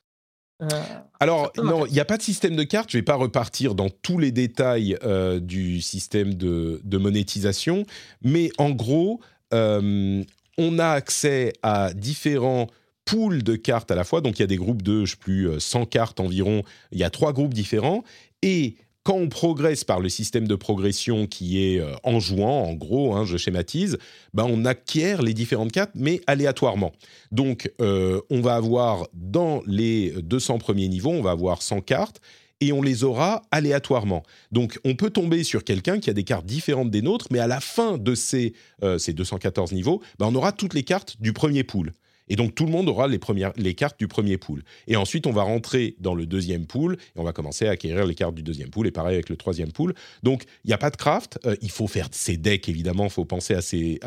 euh, 0.63 0.83
Alors, 1.21 1.53
non, 1.57 1.87
il 1.87 1.93
n'y 1.93 2.01
a 2.01 2.05
pas 2.05 2.17
de 2.17 2.23
système 2.23 2.57
de 2.57 2.65
carte. 2.65 2.91
Je 2.91 2.97
ne 2.97 3.01
vais 3.01 3.05
pas 3.05 3.15
repartir 3.15 3.75
dans 3.75 3.89
tous 3.89 4.19
les 4.19 4.33
détails 4.33 4.97
euh, 5.05 5.41
du 5.41 5.81
système 5.81 6.35
de, 6.35 6.81
monétisation. 6.99 7.87
Mais 8.23 8.51
en 8.59 8.71
gros, 8.71 9.21
euh, 9.55 10.23
on 10.59 10.79
a 10.79 10.89
accès 10.89 11.53
à 11.63 11.95
différents 11.95 12.67
pools 13.05 13.43
de 13.43 13.57
cartes 13.57 13.91
à 13.91 13.95
la 13.95 14.05
fois. 14.05 14.21
Donc, 14.21 14.39
il 14.39 14.43
y 14.43 14.45
a 14.45 14.49
des 14.49 14.57
groupes 14.57 14.83
de, 14.83 15.05
je 15.05 15.13
sais 15.13 15.17
plus, 15.17 15.49
100 15.59 15.87
cartes 15.87 16.21
environ. 16.21 16.63
Il 16.93 16.99
y 16.99 17.05
a 17.05 17.11
trois 17.11 17.33
groupes 17.33 17.55
différents. 17.55 18.05
Et 18.43 18.77
quand 19.03 19.15
on 19.15 19.29
progresse 19.29 19.85
par 19.85 20.01
le 20.01 20.09
système 20.09 20.47
de 20.47 20.55
progression 20.55 21.27
qui 21.27 21.63
est 21.65 21.81
euh, 21.81 21.95
en 22.05 22.21
jouant, 22.21 22.65
en 22.65 22.75
gros, 22.75 23.15
hein, 23.15 23.25
je 23.25 23.37
schématise, 23.37 23.99
ben 24.35 24.45
on 24.49 24.65
acquiert 24.65 25.23
les 25.23 25.35
différentes 25.35 25.73
cartes, 25.73 25.93
mais 25.95 26.21
aléatoirement. 26.27 26.93
Donc, 27.33 27.73
euh, 27.81 28.21
on 28.31 28.41
va 28.41 28.57
avoir 28.57 29.07
dans 29.15 29.63
les 29.67 30.11
200 30.23 30.59
premiers 30.59 30.89
niveaux, 30.89 31.11
on 31.11 31.23
va 31.23 31.31
avoir 31.31 31.63
100 31.63 31.81
cartes, 31.81 32.21
et 32.61 32.73
on 32.73 32.83
les 32.83 33.05
aura 33.05 33.43
aléatoirement. 33.51 34.23
Donc, 34.53 34.79
on 34.85 34.95
peut 34.95 35.11
tomber 35.11 35.45
sur 35.45 35.65
quelqu'un 35.65 35.99
qui 35.99 36.11
a 36.11 36.13
des 36.13 36.25
cartes 36.25 36.45
différentes 36.45 36.91
des 36.91 37.03
nôtres, 37.03 37.29
mais 37.31 37.39
à 37.39 37.47
la 37.47 37.61
fin 37.61 37.97
de 37.97 38.15
ces, 38.15 38.53
euh, 38.83 38.99
ces 38.99 39.15
214 39.15 39.73
niveaux, 39.73 40.03
ben 40.19 40.27
on 40.27 40.35
aura 40.35 40.53
toutes 40.53 40.75
les 40.75 40.83
cartes 40.83 41.17
du 41.21 41.33
premier 41.33 41.65
pool. 41.65 41.93
Et 42.31 42.37
donc 42.37 42.55
tout 42.55 42.65
le 42.65 42.71
monde 42.71 42.89
aura 42.89 43.07
les, 43.09 43.75
cartes 43.75 43.99
du 43.99 44.09
premier 44.09 44.39
pool. 44.39 44.63
Et 44.87 44.97
ensuite, 44.97 45.27
on 45.27 45.33
va 45.33 45.43
rentrer 45.43 45.97
dans 45.99 46.15
le 46.15 46.25
deuxième 46.25 46.65
pool 46.65 46.95
et 46.95 47.21
on 47.21 47.25
va 47.25 47.33
commencer 47.33 47.67
à 47.67 47.73
acquérir 47.73 48.07
les 48.07 48.15
cartes 48.15 48.35
du 48.35 48.43
deuxième 48.43 48.71
pool. 48.71 48.87
Et 48.87 48.91
pareil 48.91 49.15
avec 49.15 49.29
le 49.29 49.37
troisième 49.37 49.73
pool. 49.73 49.95
Donc 50.23 50.45
il 50.65 50.69
n'y 50.69 50.75
a 50.75 50.79
pas 50.79 50.91
de 50.91 50.97
craft. 50.97 51.39
Euh, 51.45 51.57
il 51.61 51.71
faut 51.71 51.89
faire 51.89 52.09
ses 52.13 52.39
decks, 52.39 52.69
évidemment. 52.69 53.05
Il 53.05 53.11
faut 53.11 53.27
penser 53.27 53.55
à 53.55 53.61
ses, 53.61 53.99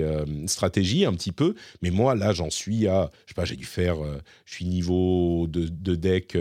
euh, 0.00 0.24
stratégies 0.46 1.04
un 1.04 1.12
petit 1.12 1.32
peu. 1.32 1.54
Mais 1.82 1.90
moi, 1.90 2.14
là, 2.14 2.32
j'en 2.32 2.48
suis 2.48 2.86
à. 2.86 3.10
Je 3.26 3.32
sais 3.32 3.34
pas, 3.34 3.44
j'ai 3.44 3.56
dû 3.56 3.66
faire. 3.66 4.02
Euh, 4.02 4.18
je 4.46 4.54
suis 4.54 4.64
niveau 4.64 5.46
de, 5.48 5.68
de 5.68 5.94
deck. 5.96 6.36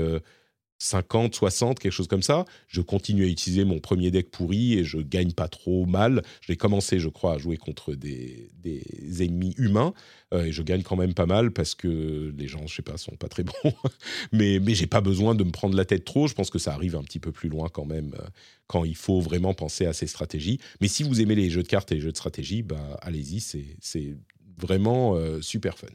50, 0.84 1.34
60, 1.34 1.80
quelque 1.80 1.94
chose 1.94 2.08
comme 2.08 2.22
ça. 2.22 2.46
Je 2.68 2.82
continue 2.82 3.24
à 3.24 3.28
utiliser 3.28 3.64
mon 3.64 3.80
premier 3.80 4.12
deck 4.12 4.30
pourri 4.30 4.74
et 4.74 4.84
je 4.84 4.98
gagne 4.98 5.32
pas 5.32 5.48
trop 5.48 5.86
mal. 5.86 6.24
J'ai 6.42 6.58
commencé, 6.58 7.00
je 7.00 7.08
crois, 7.08 7.36
à 7.36 7.38
jouer 7.38 7.56
contre 7.56 7.94
des, 7.94 8.52
ennemis 9.22 9.54
humains 9.58 9.94
euh, 10.34 10.46
et 10.46 10.52
je 10.52 10.62
gagne 10.62 10.84
quand 10.84 10.98
même 10.98 11.14
pas 11.14 11.26
mal 11.26 11.52
parce 11.52 11.74
que 11.74 12.34
les 12.38 12.48
gens, 12.50 12.68
je 12.68 12.76
sais 12.76 12.82
pas, 12.82 12.98
sont 12.98 13.16
pas 13.16 13.30
très 13.30 13.44
bons. 13.64 13.74
mais 14.34 14.60
mais 14.60 14.76
j'ai 14.76 14.88
pas 14.88 15.00
besoin 15.00 15.36
de 15.36 15.46
me 15.46 15.52
prendre 15.52 15.78
la 15.78 15.86
tête 15.86 16.04
trop. 16.04 16.28
Je 16.28 16.34
pense 16.34 16.50
que 16.50 16.60
ça 16.60 16.74
arrive 16.74 16.98
un 16.98 17.04
petit 17.04 17.20
peu 17.20 17.32
plus 17.32 17.48
loin 17.48 17.70
quand 17.70 17.86
même 17.86 18.14
euh, 18.20 18.28
quand 18.68 18.84
il 18.84 18.98
faut 18.98 19.22
vraiment 19.22 19.54
penser 19.54 19.86
à 19.86 19.94
ces 19.94 20.08
stratégies. 20.08 20.60
Mais 20.82 20.90
si 20.90 21.04
vous 21.04 21.22
aimez 21.22 21.36
les 21.36 21.50
jeux 21.50 21.64
de 21.64 21.68
cartes 21.68 21.94
et 21.94 21.96
les 21.96 22.02
jeux 22.02 22.12
de 22.12 22.18
stratégie, 22.18 22.62
bah 22.62 23.00
allez-y, 23.02 23.40
c'est 23.40 24.18
vraiment 24.58 25.16
euh, 25.16 25.42
super 25.42 25.78
fun. 25.78 25.88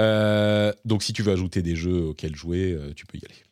Euh, 0.00 0.72
donc, 0.84 1.02
si 1.02 1.12
tu 1.12 1.22
veux 1.22 1.32
ajouter 1.32 1.62
des 1.62 1.76
jeux 1.76 2.06
auxquels 2.08 2.36
jouer, 2.36 2.72
euh, 2.72 2.92
tu 2.94 3.06
peux 3.06 3.18
y 3.18 3.24
aller. 3.24 3.42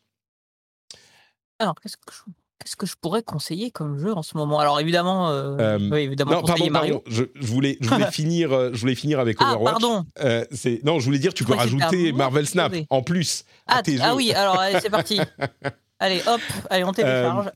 Alors, 1.59 1.75
qu'est-ce 1.75 1.97
que 1.97 2.11
je... 2.11 2.31
Qu'est-ce 2.57 2.77
que 2.77 2.85
je 2.85 2.95
pourrais 2.99 3.21
conseiller 3.21 3.69
comme 3.69 3.99
jeu 3.99 4.13
en 4.13 4.23
ce 4.23 4.35
moment? 4.37 4.59
Alors 4.59 4.79
évidemment, 4.79 5.29
euh, 5.29 5.77
oui, 5.91 5.99
évidemment 5.99 6.31
non, 6.31 6.41
pardon, 6.41 6.69
Mario. 6.71 7.03
je, 7.05 7.25
voulais, 7.39 7.77
je 7.81 7.89
voulais 7.89 8.09
finir, 8.11 8.73
je 8.73 8.79
voulais 8.79 8.95
finir 8.95 9.19
avec 9.19 9.37
ah, 9.39 9.51
Overwatch. 9.51 9.73
Pardon. 9.73 10.05
c'est 10.51 10.83
non, 10.83 10.99
je 10.99 11.05
voulais 11.05 11.19
dire, 11.19 11.33
tu 11.33 11.43
peux 11.43 11.53
rajouter 11.53 12.11
Marvel 12.13 12.47
Snap 12.47 12.73
en 12.89 13.03
plus. 13.03 13.43
Ah, 13.67 13.83
ah 14.01 14.15
oui, 14.15 14.31
alors 14.31 14.59
c'est 14.81 14.89
parti. 14.89 15.19
allez, 15.99 16.21
hop, 16.25 16.41
allez, 16.69 16.85
on 16.85 16.93
télécharge. 16.93 17.51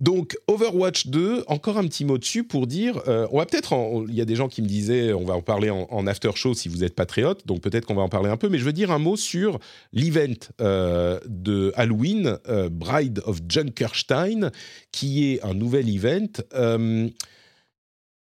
Donc 0.00 0.36
Overwatch 0.48 1.06
2, 1.06 1.44
encore 1.46 1.78
un 1.78 1.86
petit 1.86 2.04
mot 2.04 2.18
dessus 2.18 2.42
pour 2.42 2.66
dire, 2.66 3.00
euh, 3.06 3.28
on 3.30 3.38
va 3.38 3.46
peut-être, 3.46 4.04
il 4.08 4.14
y 4.14 4.20
a 4.20 4.24
des 4.24 4.34
gens 4.34 4.48
qui 4.48 4.60
me 4.60 4.66
disaient, 4.66 5.12
on 5.12 5.24
va 5.24 5.34
en 5.34 5.42
parler 5.42 5.70
en, 5.70 6.06
after 6.08 6.32
show 6.34 6.52
si 6.52 6.68
vous 6.68 6.82
êtes 6.82 6.96
patriote, 6.96 7.46
donc 7.46 7.60
peut-être 7.60 7.86
qu'on 7.86 7.94
va 7.94 8.02
en 8.02 8.08
parler 8.08 8.28
un 8.28 8.36
peu, 8.36 8.48
mais 8.48 8.58
je 8.58 8.64
veux 8.64 8.72
dire 8.72 8.90
un 8.90 8.98
mot 8.98 9.16
sur 9.16 9.60
l'event 9.92 10.34
euh, 10.60 11.20
de 11.26 11.72
Halloween, 11.76 12.38
euh, 12.48 12.68
Bride 12.68 13.22
of 13.24 13.38
Junkerstein, 13.48 14.50
qui 14.90 15.32
est 15.32 15.44
un 15.44 15.54
nouvel 15.54 15.88
event. 15.88 16.26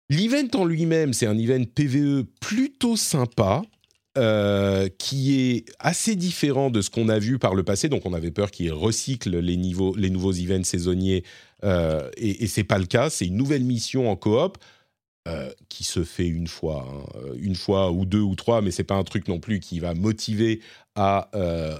L'event 0.09 0.47
en 0.55 0.65
lui-même, 0.65 1.13
c'est 1.13 1.27
un 1.27 1.37
event 1.37 1.65
PVE 1.75 2.23
plutôt 2.41 2.95
sympa. 2.95 3.61
Euh, 4.17 4.89
qui 4.97 5.39
est 5.39 5.65
assez 5.77 6.15
différent 6.15 6.71
de 6.71 6.81
ce 6.81 6.89
qu'on 6.89 7.09
a 7.09 7.19
vu 7.19 7.37
par 7.37 7.53
le 7.53 7.63
passé. 7.63 7.89
Donc, 7.89 8.07
on 8.07 8.13
avait 8.13 8.31
peur 8.31 8.49
qu'il 8.49 8.73
recycle 8.73 9.37
les, 9.37 9.55
niveaux, 9.55 9.95
les 9.95 10.09
nouveaux 10.09 10.33
events 10.33 10.63
saisonniers, 10.63 11.23
euh, 11.63 12.09
et, 12.17 12.43
et 12.43 12.47
c'est 12.47 12.63
pas 12.63 12.77
le 12.77 12.85
cas. 12.85 13.09
C'est 13.09 13.25
une 13.25 13.37
nouvelle 13.37 13.63
mission 13.63 14.09
en 14.09 14.15
coop. 14.15 14.57
Euh, 15.27 15.51
qui 15.67 15.83
se 15.83 16.05
fait 16.05 16.27
une 16.27 16.47
fois, 16.47 16.87
hein. 16.89 17.19
une 17.35 17.53
fois 17.53 17.91
ou 17.91 18.05
deux 18.05 18.21
ou 18.21 18.35
trois, 18.35 18.61
mais 18.61 18.71
c'est 18.71 18.85
pas 18.85 18.95
un 18.95 19.03
truc 19.03 19.27
non 19.27 19.39
plus 19.39 19.59
qui 19.59 19.79
va 19.79 19.93
motiver 19.93 20.61
à 20.95 21.29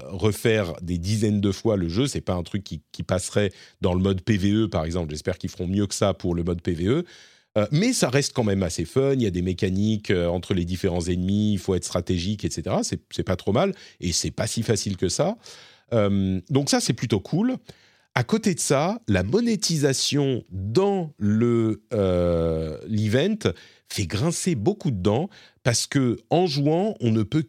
refaire 0.08 0.74
des 0.82 0.98
dizaines 0.98 1.40
de 1.40 1.50
fois 1.50 1.76
le 1.76 1.88
jeu. 1.88 2.06
C'est 2.06 2.20
pas 2.20 2.34
un 2.34 2.42
truc 2.42 2.62
qui, 2.62 3.02
passerait 3.02 3.50
dans 3.80 3.94
le 3.94 4.00
mode 4.00 4.20
PVE, 4.20 4.68
par 4.68 4.84
exemple. 4.84 5.10
J'espère 5.10 5.38
qu'ils 5.38 5.50
feront 5.50 5.66
mieux 5.66 5.86
que 5.86 5.94
ça 5.94 6.12
pour 6.12 6.34
le 6.34 6.44
mode 6.44 6.60
PVE. 6.60 7.04
Euh, 7.58 7.66
mais 7.72 7.92
ça 7.92 8.08
reste 8.08 8.32
quand 8.32 8.44
même 8.44 8.62
assez 8.62 8.84
fun. 8.84 9.14
Il 9.14 9.22
y 9.22 9.26
a 9.26 9.30
des 9.30 9.42
mécaniques 9.42 10.10
euh, 10.10 10.28
entre 10.28 10.54
les 10.54 10.64
différents 10.64 11.06
ennemis. 11.06 11.52
Il 11.54 11.58
faut 11.58 11.74
être 11.74 11.84
stratégique, 11.84 12.44
etc. 12.44 12.76
C'est 12.82 13.22
pas 13.22 13.36
trop 13.36 13.52
mal 13.52 13.74
et 14.00 14.12
c'est 14.12 14.30
pas 14.30 14.46
si 14.46 14.62
facile 14.62 14.96
que 14.96 15.08
ça. 15.08 15.36
Euh, 15.92 16.40
donc 16.48 16.70
ça, 16.70 16.80
c'est 16.80 16.92
plutôt 16.92 17.20
cool. 17.20 17.56
À 18.20 18.22
côté 18.22 18.52
de 18.52 18.60
ça, 18.60 19.00
la 19.08 19.22
monétisation 19.22 20.44
dans 20.50 21.14
le 21.16 21.80
l'event 22.86 23.54
fait 23.88 24.06
grincer 24.06 24.56
beaucoup 24.56 24.90
de 24.90 25.00
dents 25.00 25.30
parce 25.62 25.86
que 25.86 26.18
en 26.28 26.46
jouant, 26.46 26.96
on 27.00 27.12
ne 27.12 27.22
peut 27.22 27.48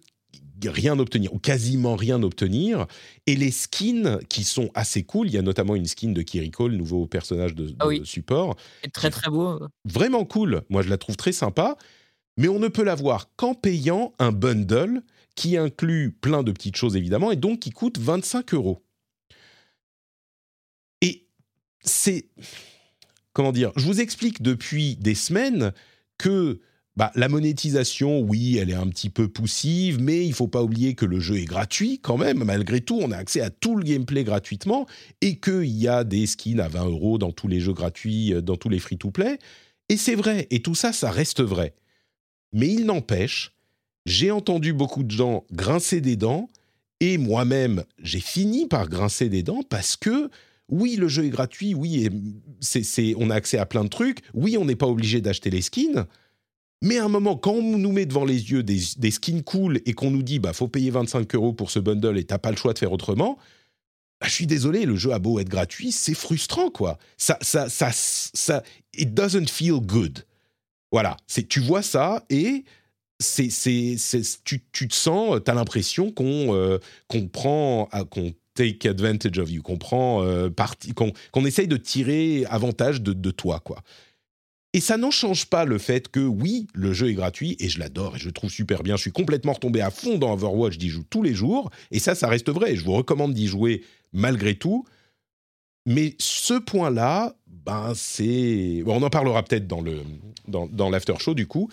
rien 0.65 0.97
obtenir, 0.97 1.33
ou 1.33 1.39
quasiment 1.39 1.97
rien 1.97 2.23
obtenir. 2.23 2.87
Et 3.27 3.35
les 3.35 3.51
skins 3.51 4.19
qui 4.29 4.45
sont 4.45 4.69
assez 4.73 5.03
cool, 5.03 5.27
il 5.27 5.33
y 5.33 5.37
a 5.37 5.41
notamment 5.41 5.75
une 5.75 5.87
skin 5.87 6.13
de 6.13 6.21
Kiriko, 6.21 6.69
le 6.69 6.77
nouveau 6.77 7.05
personnage 7.05 7.53
de, 7.53 7.75
ah 7.79 7.87
support. 8.05 8.55
très 8.93 9.09
très 9.09 9.29
beau. 9.29 9.59
Vraiment 9.83 10.23
cool. 10.23 10.61
Moi, 10.69 10.83
je 10.83 10.89
la 10.89 10.97
trouve 10.97 11.17
très 11.17 11.33
sympa. 11.33 11.75
mais 12.37 12.47
on 12.47 12.59
ne 12.59 12.69
peut 12.69 12.83
l'avoir 12.85 13.35
qu'en 13.35 13.55
payant 13.55 14.13
un 14.19 14.31
bundle 14.31 15.03
qui 15.35 15.57
inclut 15.57 16.15
plein 16.21 16.43
de 16.43 16.53
petites 16.53 16.77
choses 16.77 16.95
évidemment 16.95 17.29
et 17.29 17.35
donc 17.35 17.59
qui 17.59 17.71
coûte 17.71 17.97
25 17.99 18.53
euros. 18.53 18.81
C'est 21.83 22.25
comment 23.33 23.51
dire 23.51 23.71
Je 23.75 23.85
vous 23.85 24.01
explique 24.01 24.41
depuis 24.41 24.95
des 24.97 25.15
semaines 25.15 25.73
que 26.17 26.59
bah, 26.97 27.11
la 27.15 27.29
monétisation, 27.29 28.19
oui, 28.19 28.57
elle 28.57 28.69
est 28.69 28.75
un 28.75 28.87
petit 28.87 29.09
peu 29.09 29.29
poussive, 29.29 30.01
mais 30.01 30.25
il 30.25 30.33
faut 30.33 30.49
pas 30.49 30.61
oublier 30.61 30.93
que 30.93 31.05
le 31.05 31.19
jeu 31.21 31.37
est 31.37 31.45
gratuit 31.45 31.99
quand 31.99 32.17
même. 32.17 32.43
Malgré 32.43 32.81
tout, 32.81 32.99
on 33.01 33.11
a 33.11 33.17
accès 33.17 33.39
à 33.39 33.49
tout 33.49 33.77
le 33.77 33.83
gameplay 33.83 34.23
gratuitement 34.23 34.85
et 35.21 35.39
qu'il 35.39 35.65
y 35.65 35.87
a 35.87 36.03
des 36.03 36.27
skins 36.27 36.59
à 36.59 36.67
20 36.67 36.85
euros 36.85 37.17
dans 37.17 37.31
tous 37.31 37.47
les 37.47 37.61
jeux 37.61 37.73
gratuits, 37.73 38.33
euh, 38.33 38.41
dans 38.41 38.57
tous 38.57 38.69
les 38.69 38.79
free-to-play. 38.79 39.39
Et 39.87 39.97
c'est 39.97 40.15
vrai, 40.15 40.47
et 40.51 40.61
tout 40.61 40.75
ça, 40.75 40.91
ça 40.91 41.11
reste 41.11 41.41
vrai. 41.41 41.73
Mais 42.51 42.67
il 42.67 42.85
n'empêche, 42.85 43.53
j'ai 44.05 44.31
entendu 44.31 44.73
beaucoup 44.73 45.03
de 45.03 45.11
gens 45.11 45.45
grincer 45.53 46.01
des 46.01 46.17
dents, 46.17 46.49
et 46.99 47.17
moi-même, 47.17 47.83
j'ai 48.03 48.19
fini 48.19 48.67
par 48.67 48.89
grincer 48.89 49.29
des 49.29 49.43
dents 49.43 49.63
parce 49.67 49.95
que 49.95 50.29
oui, 50.71 50.95
le 50.95 51.07
jeu 51.07 51.25
est 51.25 51.29
gratuit, 51.29 51.75
oui, 51.75 52.09
c'est, 52.61 53.13
on 53.17 53.29
a 53.29 53.35
accès 53.35 53.57
à 53.57 53.65
plein 53.65 53.83
de 53.83 53.89
trucs, 53.89 54.19
oui, 54.33 54.57
on 54.57 54.65
n'est 54.65 54.75
pas 54.75 54.87
obligé 54.87 55.21
d'acheter 55.21 55.49
les 55.49 55.61
skins, 55.61 56.07
mais 56.81 56.97
à 56.97 57.05
un 57.05 57.09
moment, 57.09 57.37
quand 57.37 57.51
on 57.51 57.77
nous 57.77 57.91
met 57.91 58.05
devant 58.05 58.25
les 58.25 58.51
yeux 58.51 58.63
des, 58.63 58.79
skins 59.11 59.43
cool 59.43 59.81
et 59.85 59.93
qu'on 59.93 60.09
nous 60.09 60.23
dit 60.23 60.39
bah 60.39 60.53
faut 60.53 60.67
payer 60.67 60.89
25 60.89 61.35
euros 61.35 61.53
pour 61.53 61.69
ce 61.69 61.77
bundle 61.77 62.17
et 62.17 62.23
t'as 62.23 62.39
pas 62.39 62.49
le 62.49 62.57
choix 62.57 62.73
de 62.73 62.79
faire 62.79 62.91
autrement, 62.91 63.37
bah, 64.19 64.27
je 64.27 64.33
suis 64.33 64.47
désolé, 64.47 64.85
le 64.85 64.95
jeu 64.95 65.11
a 65.11 65.19
beau 65.19 65.39
être 65.39 65.49
gratuit, 65.49 65.91
c'est 65.91 66.15
frustrant 66.15 66.71
quoi. 66.71 66.97
Ça, 67.17 67.37
ça, 67.41 67.69
ça, 67.69 67.89
ça, 67.91 68.63
it 68.95 69.13
doesn't 69.13 69.47
feel 69.47 69.79
good. 69.79 70.25
Voilà, 70.91 71.17
c'est 71.27 71.47
tu 71.47 71.59
vois 71.59 71.83
ça 71.83 72.25
et 72.29 72.63
c'est, 73.19 73.49
c'est, 73.51 73.97
tu, 74.43 74.63
tu 74.71 74.87
te 74.87 74.95
sens, 74.95 75.39
t'as 75.45 75.53
l'impression 75.53 76.11
qu'on 76.11 76.55
euh, 76.55 76.79
qu'on 77.07 77.27
prend, 77.27 77.89
qu'on 78.09 78.33
take 78.53 78.87
advantage 78.87 79.37
of 79.37 79.49
you, 79.49 79.61
qu'on 79.61 79.77
prend 79.77 80.23
euh, 80.23 80.49
partie, 80.49 80.93
qu'on, 80.93 81.45
essaye 81.45 81.67
de 81.67 81.77
tirer 81.77 82.45
avantage 82.49 83.01
de, 83.01 83.31
toi 83.31 83.59
quoi. 83.59 83.81
Et 84.73 84.79
ça 84.79 84.97
n'en 84.97 85.11
change 85.11 85.47
pas 85.47 85.65
le 85.65 85.77
fait 85.77 86.07
que 86.07 86.21
oui, 86.21 86.67
le 86.73 86.93
jeu 86.93 87.09
est 87.09 87.13
gratuit 87.13 87.57
et 87.59 87.67
je 87.67 87.79
l'adore 87.79 88.15
et 88.15 88.19
je 88.19 88.25
le 88.25 88.31
trouve 88.31 88.49
super 88.49 88.83
bien. 88.83 88.95
Je 88.95 89.01
suis 89.01 89.11
complètement 89.11 89.53
retombé 89.53 89.81
à 89.81 89.89
fond 89.89 90.17
dans 90.17 90.31
Overwatch, 90.33 90.79
j'y 90.79 90.89
joue 90.89 91.03
tous 91.09 91.23
les 91.23 91.33
jours 91.33 91.69
et 91.91 91.99
ça, 91.99 92.15
ça 92.15 92.27
reste 92.27 92.49
vrai. 92.49 92.75
Je 92.75 92.83
vous 92.85 92.93
recommande 92.93 93.33
d'y 93.33 93.47
jouer 93.47 93.83
malgré 94.13 94.55
tout. 94.55 94.85
Mais 95.85 96.15
ce 96.19 96.53
point-là, 96.53 97.35
ben 97.47 97.93
c'est, 97.95 98.83
on 98.85 99.01
en 99.01 99.09
parlera 99.09 99.43
peut-être 99.43 99.67
dans 99.67 99.81
le 99.81 100.01
dans 100.47 100.89
l'after 100.89 101.15
show 101.19 101.33
du 101.33 101.47
coup. 101.47 101.69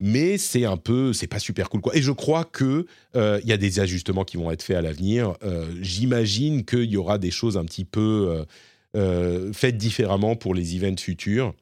Mais 0.00 0.38
c'est 0.38 0.64
un 0.64 0.76
peu, 0.76 1.12
c'est 1.12 1.26
pas 1.26 1.40
super 1.40 1.68
cool 1.70 1.80
quoi. 1.80 1.96
Et 1.96 2.02
je 2.02 2.12
crois 2.12 2.44
que 2.44 2.86
euh, 3.16 3.40
il 3.42 3.48
y 3.48 3.52
a 3.52 3.56
des 3.56 3.80
ajustements 3.80 4.24
qui 4.24 4.36
vont 4.36 4.50
être 4.50 4.62
faits 4.62 4.76
à 4.76 4.82
l'avenir. 4.82 5.34
Euh, 5.42 5.66
j'imagine 5.80 6.64
qu'il 6.64 6.90
y 6.90 6.96
aura 6.96 7.18
des 7.18 7.32
choses 7.32 7.56
un 7.56 7.64
petit 7.64 7.84
peu 7.84 8.44
euh, 8.96 9.52
faites 9.52 9.76
différemment 9.76 10.34
pour 10.34 10.54
les 10.54 10.76
events 10.76 10.96
futurs 10.98 11.52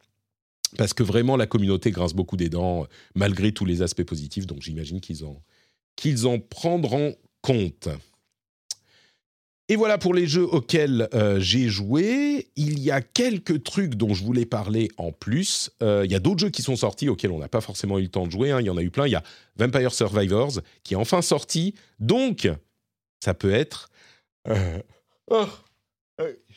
parce 0.77 0.95
que 0.95 1.03
vraiment 1.03 1.37
la 1.37 1.47
communauté 1.47 1.91
grince 1.91 2.15
beaucoup 2.15 2.37
des 2.37 2.49
dents 2.49 2.83
euh, 2.83 2.87
malgré 3.15 3.53
tous 3.53 3.65
les 3.65 3.83
aspects 3.83 4.05
positifs, 4.05 4.47
donc 4.47 4.63
j'imagine 4.63 5.01
qu'ils 5.01 5.25
en, 5.25 5.43
qu'ils 5.97 6.27
en 6.27 6.39
prendront 6.39 7.17
compte. 7.43 7.89
Et 9.69 9.75
voilà 9.75 9.99
pour 9.99 10.15
les 10.15 10.27
jeux 10.27 10.45
auxquels 10.45 11.09
euh, 11.13 11.41
j'ai 11.41 11.69
joué. 11.69 12.49
Il 12.55 12.79
y 12.79 12.93
a 12.93 13.01
quelques 13.01 13.65
trucs 13.65 13.97
dont 13.97 14.15
je 14.15 14.23
voulais 14.23 14.47
parler 14.47 14.89
en 14.97 15.11
plus. 15.11 15.71
Euh, 15.83 16.03
il 16.05 16.13
y 16.13 16.15
a 16.15 16.21
d'autres 16.21 16.39
jeux 16.39 16.51
qui 16.51 16.63
sont 16.63 16.77
sortis 16.77 17.09
auxquels 17.09 17.33
on 17.33 17.41
n'a 17.41 17.49
pas 17.49 17.61
forcément 17.61 17.99
eu 17.99 18.03
le 18.03 18.09
temps 18.09 18.27
de 18.27 18.31
jouer. 18.31 18.53
Hein. 18.53 18.61
Il 18.61 18.67
y 18.67 18.71
en 18.71 18.77
a 18.77 18.83
eu 18.83 18.91
plein. 18.91 19.07
Il 19.07 19.13
y 19.13 19.17
a 19.17 19.25
Vampire 19.57 19.93
Survivors 19.93 20.61
qui 20.85 20.95
est 20.95 20.97
enfin 20.97 21.21
sorti. 21.21 21.75
Donc, 21.99 22.49
ça 23.25 23.35
peut 23.35 23.53
être... 23.53 23.89
Oh, 25.29 25.47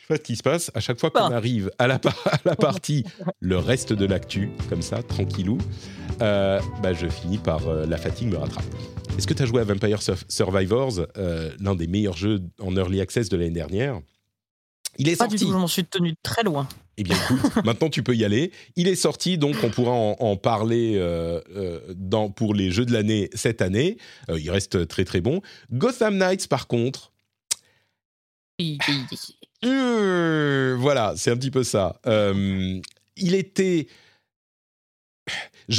sais 0.10 0.18
pas 0.18 0.23
ce 0.23 0.27
qui 0.27 0.36
se 0.36 0.44
passe. 0.44 0.72
À 0.73 0.80
chaque 0.80 0.99
fois 0.99 1.11
qu'on 1.11 1.31
arrive 1.31 1.72
à 1.77 1.88
la, 1.88 1.99
la, 2.45 2.56
partie 2.56 3.03
le 3.40 3.57
reste 3.57 3.94
de 3.94 4.06
l'actu, 4.06 4.49
comme 4.69 4.81
ça, 4.81 5.03
tranquillou, 5.03 5.57
euh, 6.22 6.60
bah, 6.81 6.94
je 6.94 7.07
finis 7.07 7.38
par 7.38 7.68
euh, 7.68 7.86
la 7.86 7.98
fatigue 7.98 8.30
me 8.30 8.38
rattrape. 8.38 8.65
Est-ce 9.18 9.27
que 9.27 9.34
tu 9.34 9.44
as 9.44 9.45
joué 9.45 9.61
à 9.61 9.64
Vampire 9.64 9.99
Survivors, 10.27 11.02
euh, 11.18 11.52
l'un 11.60 11.76
des 11.76 11.88
meilleurs 11.88 12.18
jeux 12.18 12.41
en 12.60 12.76
early 12.76 13.02
access 13.02 13.30
de 13.30 13.38
l'année 13.38 13.52
dernière? 13.52 13.99
Il 14.98 15.07
est 15.07 15.15
sorti. 15.15 15.36
du 15.36 15.45
tout, 15.45 15.52
je 15.52 15.57
m'en 15.57 15.68
suis 15.68 15.86
tenu 15.86 16.14
très 16.23 16.44
loin. 16.44 16.68
Eh 16.98 17.03
bien, 17.03 17.15
écoute, 17.15 17.56
maintenant 17.64 17.90
tu 17.90 18.03
peux 18.03 18.15
y 18.15 18.26
aller. 18.26 18.52
Il 18.76 18.88
est 18.88 18.95
sorti, 18.95 19.38
donc 19.38 19.56
on 19.64 19.69
pourra 19.69 19.91
en, 19.91 20.36
parler 20.36 20.99
dans, 21.95 22.30
pour 22.30 22.53
les 22.53 22.72
jeux 22.72 22.86
de 22.86 22.91
l'année 22.91 23.30
cette 23.34 23.61
année. 23.61 23.98
il 24.27 24.49
reste 24.52 24.88
très 24.88 25.06
très 25.06 25.22
bon. 25.22 25.41
Gotham 25.72 26.18
Knights, 26.18 26.48
par 26.48 26.68
contre, 26.68 27.14
euh, 29.65 30.76
voilà, 30.80 31.14
c'est 31.18 31.31
un 31.31 31.38
petit 31.38 31.52
peu 31.52 31.64
ça. 31.64 31.99
Euh, 32.07 32.80
il 33.18 33.36
était. 33.36 33.88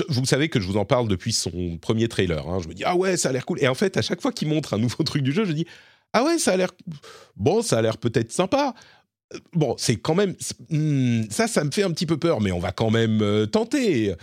vous 0.08 0.26
savez 0.26 0.48
que 0.48 0.60
je 0.60 0.66
vous 0.66 0.76
en 0.76 0.84
parle 0.84 1.08
depuis 1.08 1.32
son 1.32 1.78
premier 1.78 2.08
trailer. 2.08 2.46
Hein. 2.46 2.58
Je 2.62 2.68
me 2.68 2.74
dis, 2.74 2.84
ah 2.84 2.96
ouais, 2.96 3.16
ça 3.16 3.30
a 3.30 3.32
l'air 3.32 3.46
cool. 3.46 3.62
Et 3.62 3.68
en 3.68 3.74
fait, 3.74 3.96
à 3.96 4.02
chaque 4.02 4.20
fois 4.20 4.32
qu'il 4.32 4.48
montre 4.48 4.74
un 4.74 4.78
nouveau 4.78 5.02
truc 5.04 5.22
du 5.22 5.32
jeu, 5.32 5.44
je 5.44 5.52
dis, 5.52 5.66
ah 6.12 6.24
ouais, 6.24 6.38
ça 6.38 6.52
a 6.52 6.56
l'air. 6.56 6.70
Bon, 7.36 7.62
ça 7.62 7.78
a 7.78 7.82
l'air 7.82 7.98
peut-être 7.98 8.32
sympa. 8.32 8.74
Bon, 9.52 9.76
c'est 9.78 9.96
quand 9.96 10.14
même. 10.14 10.34
Hmm, 10.70 11.22
ça, 11.30 11.46
ça 11.46 11.64
me 11.64 11.70
fait 11.70 11.84
un 11.84 11.90
petit 11.92 12.06
peu 12.06 12.18
peur, 12.18 12.40
mais 12.40 12.52
on 12.52 12.58
va 12.58 12.72
quand 12.72 12.90
même 12.90 13.22
euh, 13.22 13.46
tenter. 13.46 14.14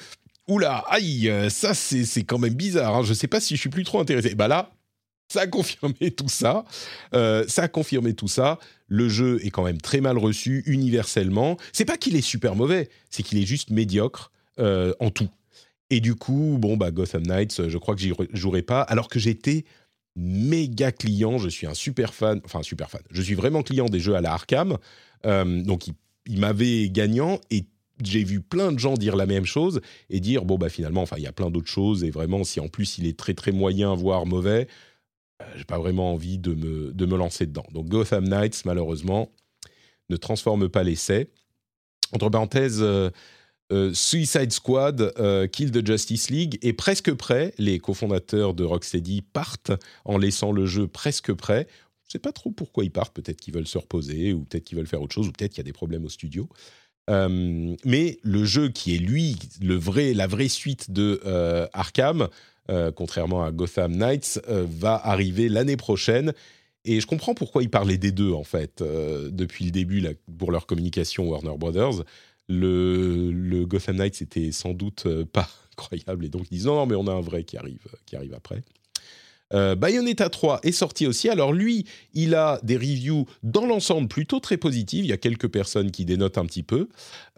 Oula, 0.49 0.85
aïe, 0.89 1.29
ça, 1.49 1.73
c'est 1.73 2.23
quand 2.23 2.37
même 2.37 2.53
bizarre. 2.53 2.95
Hein. 2.95 3.03
Je 3.03 3.13
sais 3.13 3.27
pas 3.27 3.41
si 3.41 3.55
je 3.55 3.59
suis 3.59 3.69
plus 3.69 3.83
trop 3.83 3.99
intéressé. 3.99 4.33
Bah 4.33 4.47
là, 4.47 4.71
ça 5.29 5.41
a 5.41 5.47
confirmé 5.47 6.11
tout 6.11 6.29
ça. 6.29 6.63
Ça 7.11 7.63
a 7.63 7.67
confirmé 7.67 8.13
tout 8.13 8.29
ça. 8.29 8.57
Le 8.87 9.09
jeu 9.09 9.39
est 9.45 9.49
quand 9.49 9.63
même 9.63 9.81
très 9.81 10.01
mal 10.01 10.17
reçu 10.17 10.63
universellement. 10.65 11.57
C'est 11.73 11.85
pas 11.85 11.97
qu'il 11.97 12.15
est 12.15 12.21
super 12.21 12.55
mauvais, 12.55 12.89
c'est 13.09 13.23
qu'il 13.23 13.37
est 13.37 13.45
juste 13.45 13.69
médiocre 13.69 14.31
euh, 14.59 14.93
en 14.99 15.11
tout. 15.11 15.29
Et 15.89 15.99
du 15.99 16.15
coup, 16.15 16.57
bon, 16.59 16.77
bah, 16.77 16.91
Gotham 16.91 17.23
Knights, 17.23 17.67
je 17.67 17.77
crois 17.77 17.95
que 17.95 18.01
j'y 18.01 18.13
jouerai 18.33 18.61
pas, 18.61 18.81
alors 18.81 19.07
que 19.07 19.19
j'étais 19.19 19.65
méga 20.15 20.91
client. 20.91 21.37
Je 21.37 21.49
suis 21.49 21.67
un 21.67 21.73
super 21.73 22.13
fan, 22.13 22.41
enfin, 22.45 22.63
super 22.63 22.89
fan. 22.89 23.01
Je 23.11 23.21
suis 23.21 23.35
vraiment 23.35 23.63
client 23.63 23.85
des 23.85 23.99
jeux 23.99 24.15
à 24.15 24.21
la 24.21 24.33
Arkham. 24.33 24.77
Euh, 25.25 25.61
donc, 25.63 25.87
il, 25.87 25.93
il 26.27 26.39
m'avait 26.39 26.89
gagnant 26.89 27.39
et 27.51 27.65
j'ai 28.03 28.23
vu 28.23 28.41
plein 28.41 28.71
de 28.71 28.79
gens 28.79 28.93
dire 28.93 29.15
la 29.15 29.25
même 29.25 29.45
chose 29.45 29.81
et 30.09 30.19
dire 30.19 30.45
bon 30.45 30.57
bah 30.57 30.69
finalement 30.69 31.01
enfin 31.01 31.15
il 31.17 31.23
y 31.23 31.27
a 31.27 31.31
plein 31.31 31.49
d'autres 31.49 31.69
choses 31.69 32.03
et 32.03 32.11
vraiment 32.11 32.43
si 32.43 32.59
en 32.59 32.67
plus 32.67 32.99
il 32.99 33.07
est 33.07 33.17
très 33.17 33.33
très 33.33 33.51
moyen 33.51 33.95
voire 33.95 34.27
mauvais 34.27 34.67
j'ai 35.55 35.65
pas 35.65 35.77
vraiment 35.77 36.13
envie 36.13 36.37
de 36.37 36.53
me, 36.53 36.93
de 36.93 37.05
me 37.05 37.17
lancer 37.17 37.45
dedans. 37.45 37.65
Donc 37.71 37.87
Gotham 37.87 38.27
Knights, 38.27 38.63
malheureusement, 38.65 39.31
ne 40.09 40.17
transforme 40.17 40.69
pas 40.69 40.83
l'essai. 40.83 41.29
Entre 42.13 42.29
parenthèses, 42.29 42.81
euh, 42.81 43.09
euh, 43.71 43.93
Suicide 43.93 44.51
Squad, 44.51 45.13
Kill 45.51 45.71
the 45.71 45.85
Justice 45.85 46.29
League 46.29 46.57
est 46.61 46.73
presque 46.73 47.13
prêt. 47.13 47.53
Les 47.57 47.79
cofondateurs 47.79 48.53
de 48.53 48.63
Rocksteady 48.63 49.21
partent 49.21 49.71
en 50.05 50.17
laissant 50.17 50.51
le 50.51 50.65
jeu 50.65 50.87
presque 50.87 51.33
prêt. 51.33 51.67
Je 52.03 52.09
ne 52.09 52.11
sais 52.13 52.19
pas 52.19 52.31
trop 52.31 52.51
pourquoi 52.51 52.85
ils 52.85 52.91
partent. 52.91 53.13
Peut-être 53.13 53.41
qu'ils 53.41 53.53
veulent 53.53 53.67
se 53.67 53.77
reposer, 53.77 54.31
ou 54.31 54.45
peut-être 54.45 54.63
qu'ils 54.63 54.77
veulent 54.77 54.87
faire 54.87 55.01
autre 55.01 55.13
chose, 55.13 55.27
ou 55.27 55.31
peut-être 55.31 55.51
qu'il 55.51 55.59
y 55.59 55.65
a 55.65 55.65
des 55.65 55.73
problèmes 55.73 56.05
au 56.05 56.09
studio. 56.09 56.47
mais 57.09 58.19
le 58.23 58.45
jeu 58.45 58.69
qui 58.69 58.95
est 58.95 58.99
lui, 58.99 59.35
le 59.61 59.75
vrai, 59.75 60.13
la 60.13 60.27
vraie 60.27 60.47
suite 60.47 60.91
de 60.91 61.21
Arkham, 61.73 62.29
euh, 62.69 62.91
contrairement 62.91 63.43
à 63.43 63.51
Gotham 63.51 63.95
Knights, 63.95 64.41
euh, 64.49 64.65
va 64.69 64.95
arriver 64.95 65.49
l'année 65.49 65.77
prochaine. 65.77 66.33
Et 66.85 66.99
je 66.99 67.07
comprends 67.07 67.33
pourquoi 67.33 67.63
ils 67.63 67.69
parlaient 67.69 67.97
des 67.97 68.11
deux, 68.11 68.31
en 68.31 68.43
fait, 68.43 68.81
euh, 68.81 69.29
depuis 69.31 69.65
le 69.65 69.71
début, 69.71 70.05
pour 70.37 70.51
leur 70.51 70.65
communication 70.65 71.29
Warner 71.29 71.57
Brothers. 71.57 72.03
Le, 72.49 73.65
Gotham 73.65 73.97
Knights 73.97 74.21
était 74.21 74.51
sans 74.51 74.73
doute 74.73 75.07
pas 75.25 75.49
incroyable, 75.73 76.25
et 76.25 76.29
donc 76.29 76.47
ils 76.49 76.55
disent 76.55 76.65
non, 76.65 76.75
non, 76.75 76.85
mais 76.85 76.95
on 76.95 77.07
a 77.07 77.11
un 77.11 77.21
vrai 77.21 77.43
qui 77.43 77.57
arrive, 77.57 77.87
qui 78.05 78.15
arrive 78.15 78.33
après. 78.33 78.63
Euh, 79.53 79.75
Bayonetta 79.75 80.29
3 80.29 80.59
est 80.63 80.71
sorti 80.71 81.07
aussi. 81.07 81.29
Alors 81.29 81.53
lui, 81.53 81.85
il 82.13 82.35
a 82.35 82.59
des 82.63 82.75
reviews 82.75 83.25
dans 83.43 83.65
l'ensemble 83.65 84.07
plutôt 84.07 84.39
très 84.39 84.57
positives. 84.57 85.05
Il 85.05 85.09
y 85.09 85.13
a 85.13 85.17
quelques 85.17 85.47
personnes 85.47 85.91
qui 85.91 86.05
dénotent 86.05 86.37
un 86.37 86.45
petit 86.45 86.63
peu, 86.63 86.89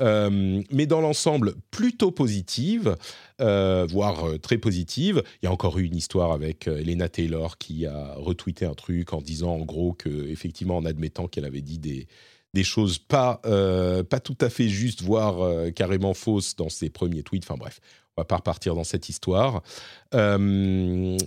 euh, 0.02 0.61
mais 0.72 0.86
dans 0.86 1.02
l'ensemble 1.02 1.56
plutôt 1.72 2.11
positives, 2.11 2.95
euh, 3.41 3.86
voire 3.90 4.40
très 4.41 4.57
positives. 4.57 5.23
Il 5.41 5.45
y 5.45 5.48
a 5.48 5.52
encore 5.52 5.77
eu 5.77 5.84
une 5.84 5.95
histoire 5.95 6.31
avec 6.31 6.68
Elena 6.68 7.10
Taylor 7.10 7.57
qui 7.57 7.86
a 7.86 8.15
retweeté 8.15 8.65
un 8.65 8.73
truc 8.73 9.14
en 9.14 9.22
disant 9.22 9.56
en 9.56 9.65
gros 9.65 9.94
que 9.94 10.27
effectivement 10.30 10.77
en 10.77 10.86
admettant 10.86 11.27
qu'elle 11.27 11.45
avait 11.45 11.61
dit 11.61 11.80
des 11.80 12.64
choses 12.64 12.98
pas, 12.98 13.41
pas 14.10 14.19
tout 14.19 14.38
à 14.41 14.49
fait 14.49 14.68
justes, 14.68 15.02
voire 15.02 15.72
carrément 15.73 16.14
fausses 16.14 16.56
dans 16.56 16.69
ses 16.69 16.90
premiers 16.90 17.23
tweets. 17.23 17.44
Enfin 17.45 17.57
bref, 17.57 17.80
on 18.19 18.22
va 18.22 18.26
pas 18.26 18.38
repartir 18.38 18.76
dans 18.76 18.84
cette 18.84 19.07
histoire. 19.07 19.61
Euh, 20.14 21.18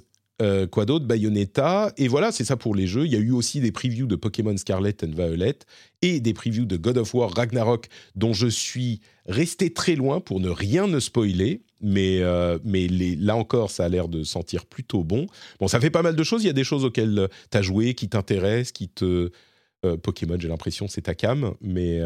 quoi 0.71 0.87
d'autre? 0.87 1.07
Bayonetta. 1.07 1.93
Et 1.97 2.09
voilà, 2.09 2.33
c'est 2.33 2.45
ça 2.45 2.57
pour 2.57 2.75
les 2.75 2.87
jeux. 2.87 3.07
Il 3.07 3.13
y 3.13 3.17
a 3.17 3.21
eu 3.21 3.31
aussi 3.31 3.61
des 3.61 3.71
previews 3.71 4.07
de 4.07 4.17
Pokémon 4.17 4.57
Scarlet 4.57 4.97
and 5.05 5.13
Violet 5.15 5.59
et 6.03 6.21
des 6.21 6.35
previews 6.35 6.65
de 6.65 6.77
God 6.77 6.99
of 6.99 7.15
War 7.15 7.31
Ragnarok, 7.31 7.87
dont 8.17 8.33
je 8.33 8.49
suis 8.49 9.01
resté 9.27 9.73
très 9.73 9.95
loin 9.95 10.21
pour 10.21 10.41
ne 10.41 10.49
rien 10.49 10.89
ne 10.89 10.99
spoiler. 10.99 11.63
mais 11.81 12.19
euh, 12.23 12.59
mais 12.65 12.89
les, 12.89 13.15
là 13.15 13.37
encore, 13.37 13.71
ça 13.71 13.85
a 13.85 13.89
l'air 13.89 14.09
de 14.09 14.25
sentir 14.25 14.67
plutôt 14.67 15.05
bon. 15.05 15.27
Bon, 15.61 15.69
ça 15.69 15.79
fait 15.79 15.91
pas 15.91 16.03
mal 16.03 16.17
de 16.17 16.25
choses. 16.25 16.43
Il 16.43 16.47
y 16.47 16.51
a 16.51 16.55
des 16.55 16.65
choses 16.65 16.85
auxquelles 16.85 17.29
tu 17.51 17.59
as 17.59 17.63
joué, 17.63 17.95
qui 17.95 18.09
t'intéressent, 18.09 18.73
qui 18.73 18.89
te. 18.89 19.31
Pokémon, 20.03 20.37
j'ai 20.39 20.47
l'impression, 20.47 20.87
c'est 20.87 21.03
ta 21.03 21.15
cam, 21.15 21.55
mais. 21.61 22.01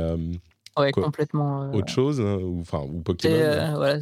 ouais, 0.79 0.93
complètement. 0.93 1.71
Autre 1.73 1.93
chose, 1.93 2.21
hein, 2.21 2.39
ou, 2.43 2.61
enfin, 2.61 2.81
ou 2.81 3.01
Pokémon. 3.03 3.75
Voilà, 3.77 3.99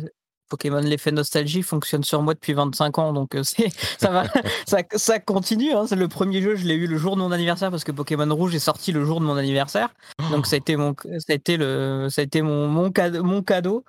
Pokémon 0.55 0.81
l'effet 0.81 1.10
nostalgie 1.10 1.62
fonctionne 1.62 2.05
sur 2.05 2.22
moi 2.22 2.35
depuis 2.35 2.52
25 2.52 2.98
ans, 2.98 3.12
donc 3.12 3.36
c'est 3.43 3.70
ça 3.98 4.10
va, 4.10 4.24
ça, 4.66 4.78
ça, 4.94 5.18
continue. 5.18 5.72
Hein. 5.72 5.86
C'est 5.89 5.97
le 5.97 6.06
premier 6.09 6.40
jeu, 6.40 6.55
je 6.55 6.64
l'ai 6.64 6.74
eu 6.74 6.86
le 6.86 6.97
jour 6.97 7.16
de 7.16 7.22
mon 7.22 7.32
anniversaire 7.32 7.70
parce 7.70 7.82
que 7.82 7.93
Pokémon 7.93 8.32
Rouge 8.32 8.55
est 8.55 8.60
sorti 8.60 8.93
le 8.93 9.05
jour 9.05 9.20
de 9.20 9.26
mon 9.26 9.36
anniversaire, 9.36 9.89
donc 10.31 10.47
ça 10.47 10.55
a 10.55 10.59
été 10.59 10.76
mon, 10.76 10.94
ça 11.18 11.32
a 11.32 11.35
été 11.35 11.56
le, 11.56 12.09
ça 12.10 12.20
a 12.20 12.24
été 12.24 12.40
mon, 12.43 12.68
mon 12.68 12.90
cadeau, 12.90 13.24
mon 13.24 13.43
cadeau. 13.43 13.85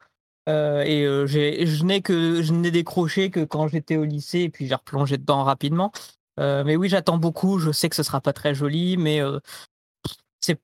Euh, 0.48 0.84
et 0.84 1.04
euh, 1.06 1.26
je 1.26 1.84
n'ai 1.84 2.02
que 2.02 2.44
je 2.44 2.54
n'ai 2.54 2.70
décroché 2.70 3.32
que 3.32 3.44
quand 3.44 3.68
j'étais 3.68 3.98
au 3.98 4.04
lycée 4.04 4.42
et 4.42 4.50
puis 4.50 4.68
j'ai 4.68 4.76
replongé 4.76 5.18
dedans 5.18 5.44
rapidement. 5.44 5.92
Euh, 6.40 6.64
mais 6.64 6.76
oui, 6.76 6.90
j'attends 6.90 7.18
beaucoup. 7.18 7.60
Je 7.60 7.72
sais 7.72 7.90
que 7.90 7.96
ce 7.96 8.04
sera 8.04 8.22
pas 8.22 8.34
très 8.34 8.54
joli, 8.54 8.98
mais 8.98 9.22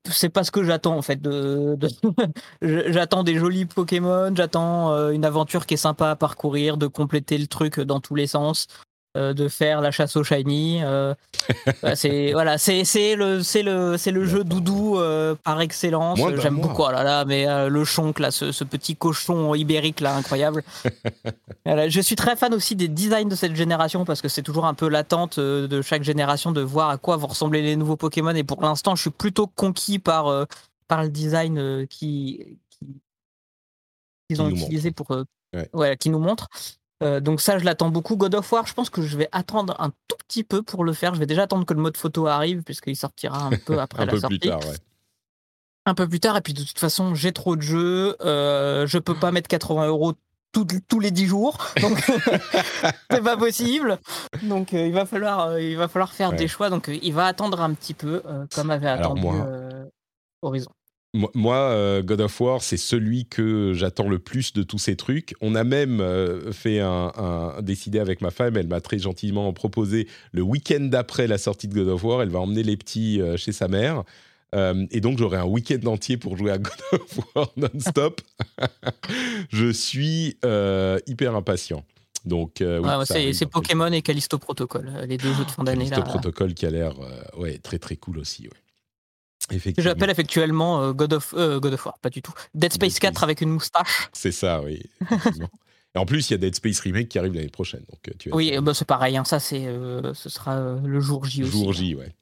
c'est 0.06 0.30
pas 0.30 0.44
ce 0.44 0.52
que 0.52 0.64
j'attends 0.64 0.98
en 0.98 1.02
fait. 1.02 1.22
De, 1.22 1.78
j'attends 2.62 3.24
des 3.24 3.36
jolis 3.36 3.66
Pokémon, 3.66 4.34
j'attends 4.36 4.92
euh, 4.92 5.12
une 5.12 5.26
aventure 5.26 5.66
qui 5.66 5.76
est 5.76 5.78
sympa 5.78 6.10
à 6.12 6.16
parcourir, 6.16 6.78
de 6.78 6.88
compléter 6.88 7.38
le 7.38 7.48
truc 7.48 7.80
dans 7.80 8.00
tous 8.00 8.16
les 8.16 8.28
sens. 8.28 8.68
Euh, 9.18 9.34
de 9.34 9.50
faire 9.50 9.82
la 9.82 9.92
chasse 9.92 10.16
au 10.16 10.24
shiny. 10.24 10.80
Euh, 10.84 11.14
bah, 11.84 11.98
c'est 11.98 12.32
voilà, 12.32 12.58
c'est 12.58 12.86
le 13.18 13.44
c'est 13.44 13.62
le 13.62 13.98
c'est 13.98 14.12
le 14.12 14.24
jeu 14.26 14.46
doudou 14.46 14.98
euh, 14.98 15.36
par 15.36 15.60
excellence. 15.60 16.18
J'aime 16.38 16.62
beaucoup. 16.62 16.84
Oh 16.84 16.92
là 16.92 17.04
là, 17.04 17.26
mais 17.26 17.46
le 17.70 17.84
chonk 17.84 18.20
là, 18.20 18.32
ce, 18.32 18.64
petit 18.64 18.96
cochon 18.96 19.54
ibérique 19.54 20.00
là, 20.00 20.16
incroyable. 20.16 20.64
je 21.66 22.00
suis 22.00 22.16
très 22.16 22.38
fan 22.38 22.54
aussi 22.54 22.78
des 22.78 22.88
designs 22.88 23.28
de 23.28 23.36
cette 23.36 23.54
génération 23.54 24.06
parce 24.06 24.22
que 24.22 24.30
c'est 24.30 24.44
toujours 24.44 24.66
un 24.66 24.74
peu 24.74 24.88
l'attente 24.88 25.42
de 25.42 25.82
chaque 25.82 26.04
génération 26.04 26.54
de 26.54 26.62
voir 26.62 26.90
à 26.90 26.98
quoi 26.98 27.18
vont 27.18 27.28
ressembler 27.28 27.62
les 27.62 27.76
nouveaux 27.76 27.98
Pokémon. 27.98 28.34
Et 28.34 28.46
pour 28.46 28.62
l'instant, 28.62 28.96
je 28.96 29.02
suis 29.02 29.10
plutôt 29.10 29.46
conquis 29.46 30.00
par 30.00 30.48
par 30.88 31.04
le 31.04 31.10
design 31.10 31.86
qui 31.90 32.60
qu'ils 34.30 34.42
ont 34.42 34.48
utilisé 34.48 34.92
pour 34.92 35.14
ouais. 35.74 35.98
qui 35.98 36.10
nous 36.10 36.20
montre. 36.20 36.48
Euh, 37.02 37.20
donc 37.20 37.42
ça, 37.42 37.58
je 37.58 37.66
l'attends 37.66 37.90
beaucoup. 37.90 38.16
God 38.16 38.36
of 38.36 38.52
War, 38.52 38.66
je 38.68 38.74
pense 38.74 38.90
que 38.90 39.02
je 39.02 39.18
vais 39.18 39.30
attendre 39.32 39.76
un 39.80 39.90
tout 40.08 40.18
petit 40.28 40.44
peu 40.44 40.62
pour 40.62 40.84
le 40.84 40.94
faire. 40.94 41.14
Je 41.14 41.20
vais 41.20 41.26
déjà 41.26 41.44
attendre 41.44 41.66
que 41.66 41.74
le 41.74 41.82
mode 41.82 41.98
photo 41.98 42.28
arrive, 42.28 42.64
puisqu'il 42.64 42.96
sortira 42.96 43.44
un 43.44 43.52
peu 43.66 43.80
après 43.80 44.04
un 44.04 44.06
la 44.06 44.12
peu 44.12 44.20
sortie. 44.20 44.40
Plus 44.40 44.50
tard, 44.50 44.60
ouais. 44.60 44.76
Un 45.86 45.96
peu 45.96 46.08
plus 46.08 46.20
tard, 46.20 46.38
et 46.38 46.42
puis 46.42 46.54
de 46.54 46.64
toute 46.64 46.78
façon, 46.78 47.16
j'ai 47.16 47.32
trop 47.32 47.56
de 47.56 47.62
jeux. 47.62 48.16
Euh, 48.22 48.86
je 48.86 49.00
peux 49.00 49.16
pas 49.16 49.32
mettre 49.32 49.48
80 49.48 49.88
euros 49.88 50.14
tous 50.52 51.00
les 51.00 51.12
10 51.12 51.26
jours, 51.28 51.58
donc 51.82 51.98
c'est 53.10 53.24
pas 53.24 53.38
possible. 53.38 53.98
Donc 54.44 54.74
euh, 54.74 54.86
il 54.86 54.94
va 54.94 55.06
falloir, 55.06 55.48
euh, 55.48 55.62
il 55.62 55.78
va 55.78 55.88
falloir 55.88 56.12
faire 56.12 56.34
des 56.34 56.48
choix. 56.48 56.70
Donc 56.70 56.88
il 56.88 57.14
va 57.14 57.26
attendre 57.26 57.62
un 57.62 57.74
petit 57.74 57.94
peu, 57.94 58.22
comme 58.54 58.70
avait 58.70 58.90
attendu 58.90 59.28
Horizon. 60.42 60.72
Moi, 61.14 61.56
euh, 61.56 62.02
God 62.02 62.22
of 62.22 62.40
War, 62.40 62.64
c'est 62.64 62.78
celui 62.78 63.26
que 63.26 63.74
j'attends 63.74 64.08
le 64.08 64.18
plus 64.18 64.54
de 64.54 64.64
tous 64.64 64.78
ces 64.78 64.96
trucs. 64.96 65.36
On 65.42 65.56
a 65.56 65.66
même 65.66 66.00
euh, 66.00 66.54
fait 66.54 66.80
un, 66.80 67.54
décidé 67.62 68.00
avec 68.00 68.22
ma 68.22 68.32
femme. 68.32 68.56
Elle 68.56 68.68
m'a 68.68 68.80
très 68.80 68.98
gentiment 68.98 69.52
proposé 69.52 70.08
le 70.32 70.42
week-end 70.42 70.80
d'après 70.80 71.28
la 71.28 71.38
sortie 71.38 71.68
de 71.68 71.74
God 71.74 71.90
of 71.90 72.04
War. 72.06 72.22
Elle 72.22 72.30
va 72.30 72.40
emmener 72.40 72.64
les 72.64 72.78
petits 72.78 73.22
euh, 73.22 73.36
chez 73.36 73.52
sa 73.52 73.68
mère. 73.68 74.04
et 74.54 75.02
donc, 75.02 75.18
j'aurai 75.18 75.38
un 75.38 75.46
week-end 75.46 75.86
entier 75.86 76.16
pour 76.16 76.38
jouer 76.38 76.52
à 76.52 76.58
God 76.58 76.82
of 76.94 77.20
War 77.36 77.52
non-stop. 77.58 78.22
Je 79.50 79.70
suis 79.70 80.38
hyper 81.08 81.36
impatient. 81.36 81.84
Donc, 82.24 82.64
c'est 83.04 83.46
Pokémon 83.48 83.92
et 83.92 84.02
Callisto 84.02 84.38
Protocol, 84.38 84.90
les 85.10 85.18
deux 85.18 85.34
jeux 85.34 85.44
de 85.44 85.52
fin 85.52 85.66
d'année. 85.66 85.90
Callisto 85.90 86.04
Protocol 86.04 86.54
qui 86.54 86.66
a 86.66 86.70
l'air 86.70 86.94
ouais, 87.38 87.58
très 87.58 87.80
très 87.80 87.98
cool 87.98 88.20
aussi. 88.20 88.44
Ouais. 88.44 88.58
J'appelle 89.78 90.10
effectivement 90.10 90.82
euh, 90.82 90.94
God, 90.94 91.14
of, 91.14 91.34
euh, 91.38 91.60
God 91.60 91.74
of 91.74 91.86
War, 91.86 91.98
pas 92.00 92.10
du 92.10 92.22
tout. 92.22 92.34
Dead 92.54 92.72
Space 92.72 93.00
4 93.00 93.24
avec 93.24 93.42
une 93.42 93.50
moustache. 93.50 94.10
C'est 94.14 94.32
ça, 94.32 94.62
oui. 94.62 94.84
Et 95.96 96.00
en 96.00 96.06
plus, 96.06 96.30
il 96.30 96.34
y 96.34 96.36
a 96.36 96.38
Dead 96.38 96.56
Space 96.56 96.80
Remake 96.80 97.10
qui 97.10 97.20
arrive 97.20 97.34
l'année 97.34 97.50
prochaine. 97.50 97.84
Donc, 97.90 98.00
euh, 98.08 98.14
tu 98.18 98.30
oui, 98.34 98.58
bah, 98.62 98.74
c'est 98.74 98.86
pareil, 98.86 99.18
hein, 99.18 99.26
ça 99.26 99.40
c'est, 99.40 99.66
ce 100.14 100.30
sera 100.30 100.80
le 100.84 101.00
jour 101.02 101.26
J 101.26 101.44
aussi. 101.44 101.52
Jour 101.52 101.74
J, 101.74 101.96
ouais. 101.96 102.14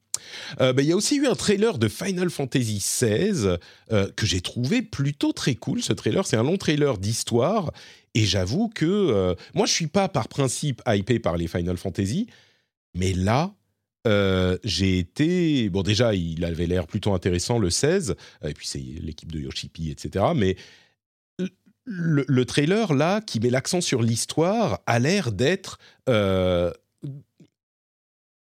Bah, 0.58 0.74
il 0.80 0.86
y 0.86 0.92
a 0.92 0.96
aussi 0.96 1.18
eu 1.18 1.28
un 1.28 1.36
trailer 1.36 1.78
de 1.78 1.88
Final 1.88 2.30
Fantasy 2.30 2.80
XVI 2.80 3.58
que 3.90 4.26
j'ai 4.26 4.42
trouvé 4.42 4.82
plutôt 4.82 5.34
très 5.34 5.56
cool. 5.56 5.84
Ce 5.84 5.94
trailer, 5.94 6.26
c'est 6.26 6.38
un 6.38 6.44
long 6.44 6.58
trailer 6.58 6.98
d'histoire. 6.98 7.72
Et 8.16 8.26
j'avoue 8.26 8.70
que 8.70 9.36
moi, 9.54 9.68
je 9.68 9.72
suis 9.72 9.88
pas 9.88 10.08
par 10.08 10.30
principe 10.30 10.82
hypé 10.88 11.20
par 11.20 11.38
les 11.38 11.48
Final 11.48 11.78
Fantasy. 11.78 12.28
Mais 12.96 13.14
là, 13.14 13.54
euh, 14.08 14.58
j'ai 14.64 14.98
été 14.98 15.70
bon 15.70 15.82
déjà 15.82 16.16
il 16.16 16.46
avait 16.46 16.68
l'air 16.68 16.88
plutôt 16.88 17.14
intéressant 17.14 17.60
le 17.60 17.70
16 17.70 18.16
et 18.46 18.54
puis 18.54 18.66
c'est 18.66 18.80
l'équipe 18.80 19.30
de 19.30 19.42
Yoshipi 19.42 19.92
etc 19.92 20.28
mais 20.34 20.56
le, 21.84 22.46
trailer 22.46 22.94
là 22.94 23.20
qui 23.20 23.42
met 23.42 23.50
l'accent 23.50 23.82
sur 23.82 24.02
l'histoire 24.02 24.80
a 24.86 25.00
l'air 25.00 25.34
d'être 25.34 25.80
euh, 26.08 26.72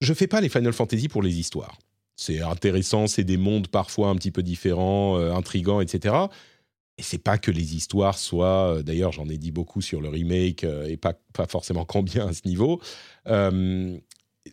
je 0.01 0.13
fais 0.13 0.27
pas 0.27 0.41
les 0.41 0.49
Final 0.49 0.73
Fantasy 0.73 1.09
pour 1.09 1.23
les 1.23 1.39
histoires. 1.39 1.79
C'est 2.17 2.41
intéressant 2.41 3.07
c'est 3.07 3.23
des 3.23 3.37
mondes 3.37 3.69
parfois 3.69 4.09
un 4.09 4.17
petit 4.17 4.33
peu 4.33 4.43
différents 4.43 5.21
euh, 5.21 5.33
intrigants 5.35 5.81
etc 5.81 6.17
et 6.99 7.03
c'est 7.05 7.19
pas 7.19 7.39
que 7.39 7.53
les 7.53 7.77
histoires 7.77 8.19
soient 8.19 8.83
d'ailleurs 8.83 9.13
j'en 9.13 9.29
ai 9.29 9.39
dit 9.39 9.53
beaucoup 9.53 9.83
sur 9.83 10.01
le 10.01 10.09
remake 10.09 10.65
et 10.65 10.97
pas 10.97 11.15
pas 11.33 11.47
forcément 11.47 11.85
combien 11.85 12.27
à 12.27 12.33
ce 12.33 12.49
niveau 12.49 12.81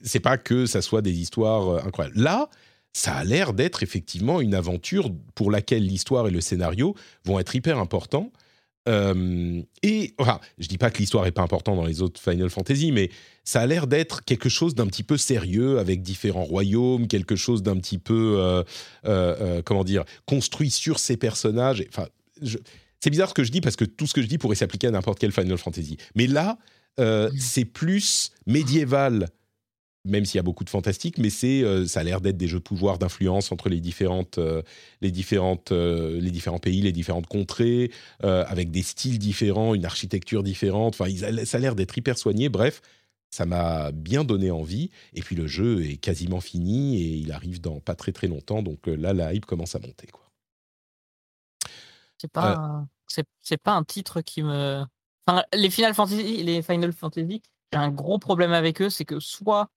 c'est 0.04 0.20
pas 0.20 0.38
que 0.38 0.66
ça 0.66 0.82
soit 0.82 1.02
des 1.02 1.20
histoires 1.20 1.70
euh, 1.70 1.82
incroyables. 1.86 2.20
Là, 2.20 2.50
ça 2.94 3.14
a 3.14 3.24
l'air 3.24 3.54
d'être 3.54 3.84
effectivement 3.84 4.42
une 4.42 4.54
aventure 4.54 5.12
pour 5.36 5.52
laquelle 5.52 5.86
l'histoire 5.86 6.28
et 6.28 6.32
le 6.32 6.42
scénario 6.42 6.96
vont 7.26 7.40
être 7.40 7.56
hyper 7.56 7.78
importants. 7.78 8.32
Euh, 8.90 9.62
et 9.84 10.16
enfin, 10.18 10.40
je 10.58 10.68
dis 10.68 10.80
pas 10.80 10.90
que 10.90 10.98
l'histoire 10.98 11.28
est 11.28 11.32
pas 11.32 11.44
importante 11.44 11.76
dans 11.76 11.86
les 11.86 12.02
autres 12.02 12.20
Final 12.20 12.50
Fantasy, 12.50 12.92
mais 12.92 13.12
ça 13.44 13.62
a 13.62 13.66
l'air 13.68 13.86
d'être 13.86 14.26
quelque 14.26 14.50
chose 14.50 14.74
d'un 14.74 14.88
petit 14.88 15.04
peu 15.04 15.18
sérieux 15.18 15.78
avec 15.78 16.02
différents 16.02 16.44
royaumes, 16.44 17.08
quelque 17.08 17.36
chose 17.36 17.62
d'un 17.62 17.78
petit 17.78 18.00
peu 18.00 18.64
euh, 19.06 19.62
comment 19.64 19.84
dire 19.84 20.04
construit 20.26 20.72
sur 20.72 20.98
ces 20.98 21.16
personnages. 21.16 21.86
Enfin, 21.90 22.08
c'est 23.00 23.12
bizarre 23.12 23.30
ce 23.30 23.36
que 23.36 23.44
je 23.44 23.52
dis 23.52 23.62
parce 23.62 23.76
que 23.76 23.86
tout 23.86 24.08
ce 24.08 24.16
que 24.16 24.22
je 24.22 24.28
dis 24.28 24.40
pourrait 24.40 24.56
s'appliquer 24.56 24.88
à 24.88 24.92
n'importe 24.92 25.20
quel 25.20 25.32
Final 25.32 25.60
Fantasy. 25.60 25.98
Mais 26.16 26.26
là, 26.26 26.58
c'est 27.38 27.66
plus 27.66 28.32
médiéval 28.48 29.30
même 30.04 30.26
s'il 30.26 30.38
y 30.38 30.40
a 30.40 30.44
beaucoup 30.44 30.64
de 30.64 30.70
fantastique, 30.70 31.18
mais 31.18 31.30
c'est, 31.30 31.64
euh, 31.64 31.86
ça 31.86 32.00
a 32.00 32.04
l'air 32.04 32.22
d'être 32.22 32.38
des 32.38 32.48
jeux 32.48 32.58
de 32.58 32.64
pouvoir, 32.64 32.98
d'influence 32.98 33.52
entre 33.52 33.70
les 33.70 33.80
différentes, 33.80 34.38
euh, 34.40 34.62
les 35.02 35.12
différentes, 35.12 35.72
euh, 35.72 36.20
les 36.20 36.32
différents 36.32 36.60
pays, 36.60 36.82
les 36.82 36.92
différentes 36.92 37.28
contrées, 37.28 37.92
avec 38.22 38.72
des 38.72 38.84
styles 38.84 39.20
différents, 39.20 39.76
une 39.76 39.86
architecture 39.86 40.44
différente. 40.44 40.96
Enfin, 41.00 41.10
ça 41.46 41.58
a 41.58 41.60
l'air 41.60 41.76
d'être 41.76 41.98
hyper 41.98 42.18
soigné. 42.18 42.50
Bref, 42.50 42.82
ça 43.30 43.46
m'a 43.46 43.92
bien 43.92 44.24
donné 44.24 44.52
envie. 44.52 44.90
Et 45.14 45.22
puis 45.22 45.36
le 45.36 45.48
jeu 45.48 45.84
est 45.84 45.98
quasiment 45.98 46.42
fini 46.42 47.02
et 47.02 47.16
il 47.18 47.32
arrive 47.32 47.62
dans 47.62 47.80
pas 47.80 47.96
très 47.96 48.12
très 48.12 48.28
longtemps. 48.28 48.62
Donc 48.62 48.88
là, 48.88 49.14
la 49.14 49.34
hype 49.34 49.46
commence 49.46 49.76
à 49.76 49.80
monter, 49.80 50.08
quoi. 50.08 50.22
C'est 52.18 52.32
pas, 52.32 52.86
c'est, 53.08 53.58
pas 53.58 53.74
un 53.74 53.84
titre 53.84 54.22
qui 54.22 54.44
me. 54.44 54.84
Enfin, 55.26 55.44
les 55.54 55.72
Final 55.72 55.96
Fantasy, 55.96 56.44
les 56.44 56.62
Final 56.62 56.94
Fantasy, 56.94 57.42
j'ai 57.74 57.80
un 57.80 57.90
gros 57.90 58.20
problème 58.20 58.54
avec 58.54 58.80
eux, 58.82 58.92
c'est 58.92 59.06
que 59.06 59.20
soit 59.20 59.70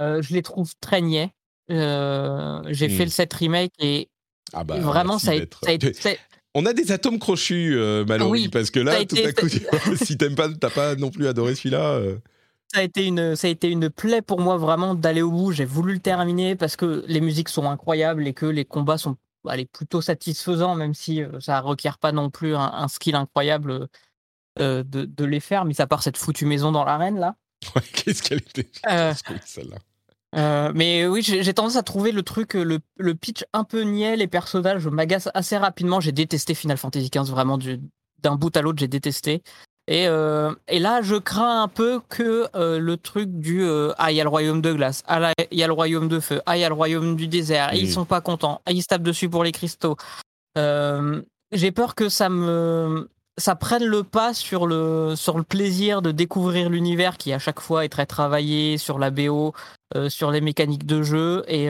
euh, 0.00 0.22
je 0.22 0.32
les 0.34 0.42
trouve 0.42 0.72
très 0.80 1.00
niais. 1.00 1.32
Euh, 1.70 2.62
j'ai 2.68 2.88
fait 2.88 3.04
hmm. 3.04 3.06
le 3.06 3.10
7 3.10 3.32
remake 3.34 3.72
et 3.78 4.08
ah 4.52 4.64
bah, 4.64 4.78
vraiment, 4.78 5.18
ça 5.18 5.32
a, 5.32 5.34
été. 5.34 5.92
On 6.54 6.66
a 6.66 6.72
des 6.72 6.90
atomes 6.90 7.20
crochus, 7.20 7.76
euh, 7.76 8.04
Mallory, 8.04 8.48
parce 8.48 8.70
que 8.70 8.80
là, 8.80 9.04
tout 9.04 9.16
à 9.24 9.32
coup, 9.32 9.46
si 10.04 10.16
t'aimes 10.16 10.34
pas, 10.34 10.48
t'as 10.48 10.70
pas 10.70 10.96
non 10.96 11.10
plus 11.10 11.28
adoré 11.28 11.54
celui-là. 11.54 12.00
Ça 12.72 12.80
a, 12.80 12.82
été 12.82 13.06
une, 13.06 13.36
ça 13.36 13.46
a 13.48 13.50
été 13.50 13.68
une 13.68 13.90
plaie 13.90 14.22
pour 14.22 14.40
moi 14.40 14.56
vraiment 14.56 14.94
d'aller 14.94 15.22
au 15.22 15.30
bout. 15.30 15.52
J'ai 15.52 15.64
voulu 15.64 15.94
le 15.94 15.98
terminer 15.98 16.56
parce 16.56 16.76
que 16.76 17.04
les 17.06 17.20
musiques 17.20 17.48
sont 17.48 17.68
incroyables 17.68 18.26
et 18.26 18.32
que 18.32 18.46
les 18.46 18.64
combats 18.64 18.98
sont 18.98 19.16
allez, 19.46 19.66
plutôt 19.66 20.00
satisfaisants, 20.00 20.74
même 20.74 20.94
si 20.94 21.22
ça 21.40 21.60
requiert 21.60 21.98
pas 21.98 22.12
non 22.12 22.30
plus 22.30 22.54
un, 22.54 22.88
skill 22.88 23.16
incroyable 23.16 23.88
de, 24.56 24.82
de, 24.82 25.24
les 25.24 25.40
faire, 25.40 25.64
mis 25.64 25.80
à 25.80 25.86
part 25.86 26.02
cette 26.02 26.16
foutue 26.16 26.46
maison 26.46 26.72
dans 26.72 26.84
l'arène 26.84 27.18
là. 27.18 27.36
Qu'est-ce 27.92 28.22
qu'elle 28.22 28.38
était 28.38 28.70
celle-là 29.44 29.76
euh, 30.36 30.70
mais 30.74 31.06
oui, 31.06 31.22
j'ai 31.22 31.54
tendance 31.54 31.76
à 31.76 31.82
trouver 31.82 32.12
le 32.12 32.22
truc, 32.22 32.54
le, 32.54 32.78
le 32.96 33.14
pitch 33.14 33.44
un 33.52 33.64
peu 33.64 33.82
niais, 33.82 34.16
les 34.16 34.28
personnages 34.28 34.86
m'agace 34.86 35.28
assez 35.34 35.56
rapidement. 35.56 36.00
J'ai 36.00 36.12
détesté 36.12 36.54
Final 36.54 36.76
Fantasy 36.76 37.10
XV, 37.10 37.30
vraiment 37.30 37.58
d'un 38.22 38.36
bout 38.36 38.56
à 38.56 38.62
l'autre, 38.62 38.78
j'ai 38.78 38.88
détesté. 38.88 39.42
Et, 39.88 40.06
euh, 40.06 40.54
et, 40.68 40.78
là, 40.78 41.02
je 41.02 41.16
crains 41.16 41.62
un 41.62 41.68
peu 41.68 42.00
que 42.08 42.46
euh, 42.54 42.78
le 42.78 42.96
truc 42.96 43.28
du 43.28 43.66
ah 43.98 44.12
il 44.12 44.16
y 44.16 44.20
a 44.20 44.24
le 44.24 44.28
royaume 44.28 44.60
de 44.60 44.72
glace, 44.72 45.02
ah 45.08 45.32
il 45.50 45.58
y 45.58 45.64
a 45.64 45.66
le 45.66 45.72
royaume 45.72 46.06
de 46.06 46.20
feu, 46.20 46.40
ah 46.46 46.56
il 46.56 46.60
y 46.60 46.64
a 46.64 46.68
le 46.68 46.74
royaume 46.74 47.16
du 47.16 47.26
désert, 47.26 47.74
ils 47.74 47.90
sont 47.90 48.04
pas 48.04 48.20
contents, 48.20 48.60
ah 48.66 48.72
ils 48.72 48.82
se 48.82 48.86
tapent 48.86 49.02
dessus 49.02 49.28
pour 49.28 49.42
les 49.42 49.52
cristaux. 49.52 49.96
j'ai 50.54 51.72
peur 51.72 51.96
que 51.96 52.08
ça 52.08 52.28
me 52.28 53.08
ça 53.40 53.56
prenne 53.56 53.84
le 53.84 54.04
pas 54.04 54.34
sur 54.34 54.66
le, 54.66 55.14
sur 55.16 55.38
le 55.38 55.44
plaisir 55.44 56.02
de 56.02 56.12
découvrir 56.12 56.68
l'univers 56.68 57.16
qui 57.16 57.32
à 57.32 57.38
chaque 57.38 57.60
fois 57.60 57.84
est 57.84 57.88
très 57.88 58.06
travaillé 58.06 58.78
sur 58.78 58.98
la 58.98 59.10
BO, 59.10 59.54
sur 60.08 60.30
les 60.30 60.40
mécaniques 60.40 60.86
de 60.86 61.02
jeu. 61.02 61.44
Et 61.48 61.68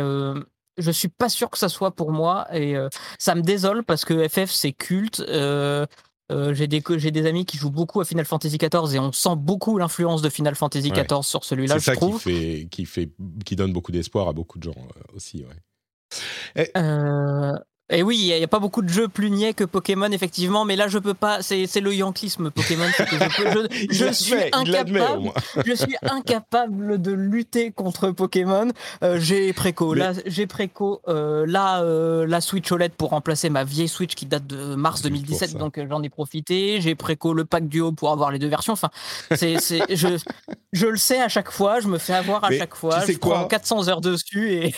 je 0.78 0.90
suis 0.90 1.08
pas 1.08 1.28
sûr 1.28 1.50
que 1.50 1.58
ça 1.58 1.68
soit 1.68 1.94
pour 1.94 2.12
moi. 2.12 2.46
Et 2.54 2.74
ça 3.18 3.34
me 3.34 3.42
désole 3.42 3.84
parce 3.84 4.04
que 4.04 4.28
FF 4.28 4.50
c'est 4.50 4.72
culte. 4.72 5.22
j'ai 5.26 6.66
des, 6.66 6.80
des 6.80 7.26
amis 7.26 7.44
qui 7.44 7.56
jouent 7.56 7.70
beaucoup 7.70 8.00
à 8.00 8.04
Final 8.04 8.24
Fantasy 8.24 8.58
XIV 8.58 8.94
et 8.94 8.98
on 8.98 9.12
sent 9.12 9.36
beaucoup 9.36 9.78
l'influence 9.78 10.22
de 10.22 10.28
Final 10.28 10.54
Fantasy 10.54 10.90
XIV 10.90 11.22
sur 11.22 11.44
celui-là. 11.44 11.78
C'est 11.78 11.94
ça 11.94 11.96
qui, 11.96 12.12
fait, 12.12 12.68
qui, 12.70 12.84
fait, 12.84 13.10
qui 13.44 13.56
donne 13.56 13.72
beaucoup 13.72 13.92
d'espoir 13.92 14.28
à 14.28 14.32
beaucoup 14.32 14.58
de 14.58 14.64
gens 14.64 14.88
aussi. 15.14 15.44
Ouais. 15.44 15.56
Et... 16.56 16.70
Et 17.90 18.02
oui, 18.02 18.18
il 18.18 18.36
n'y 18.36 18.44
a, 18.44 18.48
pas 18.48 18.60
beaucoup 18.60 18.82
de 18.82 18.88
jeux 18.88 19.08
plus 19.08 19.30
niais 19.30 19.52
que 19.52 19.64
Pokémon, 19.64 20.10
effectivement, 20.10 20.64
mais 20.64 20.76
là, 20.76 20.88
je 20.88 20.98
peux 20.98 21.14
pas. 21.14 21.42
C'est 21.42 21.80
le 21.80 21.94
yanklisme 21.94 22.50
Pokémon. 22.50 22.86
je, 23.90 24.12
suis 24.12 24.34
incapable, 24.52 25.32
je 25.66 25.74
suis 25.74 25.96
incapable 26.02 27.02
de 27.02 27.12
lutter 27.12 27.72
contre 27.72 28.10
Pokémon. 28.10 28.68
Euh, 29.02 29.18
j'ai 29.18 29.52
préco, 29.52 29.94
là, 29.94 30.12
j'ai 30.26 30.46
préco, 30.46 31.00
euh, 31.08 31.44
là, 31.46 31.82
euh, 31.82 32.26
la 32.26 32.40
Switch 32.40 32.70
OLED 32.70 32.92
pour 32.92 33.10
remplacer 33.10 33.50
ma 33.50 33.64
vieille 33.64 33.88
Switch 33.88 34.14
qui 34.14 34.26
date 34.26 34.46
de 34.46 34.74
mars 34.74 35.02
2017, 35.02 35.56
donc 35.56 35.80
j'en 35.88 36.02
ai 36.02 36.08
profité. 36.08 36.80
J'ai 36.80 36.94
préco 36.94 37.34
le 37.34 37.44
pack 37.44 37.68
duo 37.68 37.92
pour 37.92 38.10
avoir 38.10 38.30
les 38.30 38.38
deux 38.38 38.48
versions. 38.48 38.74
Enfin, 38.74 38.90
c'est, 39.34 39.56
je, 39.94 40.18
je 40.72 40.86
le 40.86 40.96
sais 40.96 41.20
à 41.20 41.28
chaque 41.28 41.50
fois, 41.50 41.80
je 41.80 41.88
me 41.88 41.98
fais 41.98 42.14
avoir 42.14 42.44
à 42.44 42.50
chaque 42.52 42.74
fois. 42.74 43.04
je 43.06 43.18
prends 43.18 43.44
400 43.46 43.88
heures 43.88 44.00
dessus 44.00 44.52
et, 44.52 44.74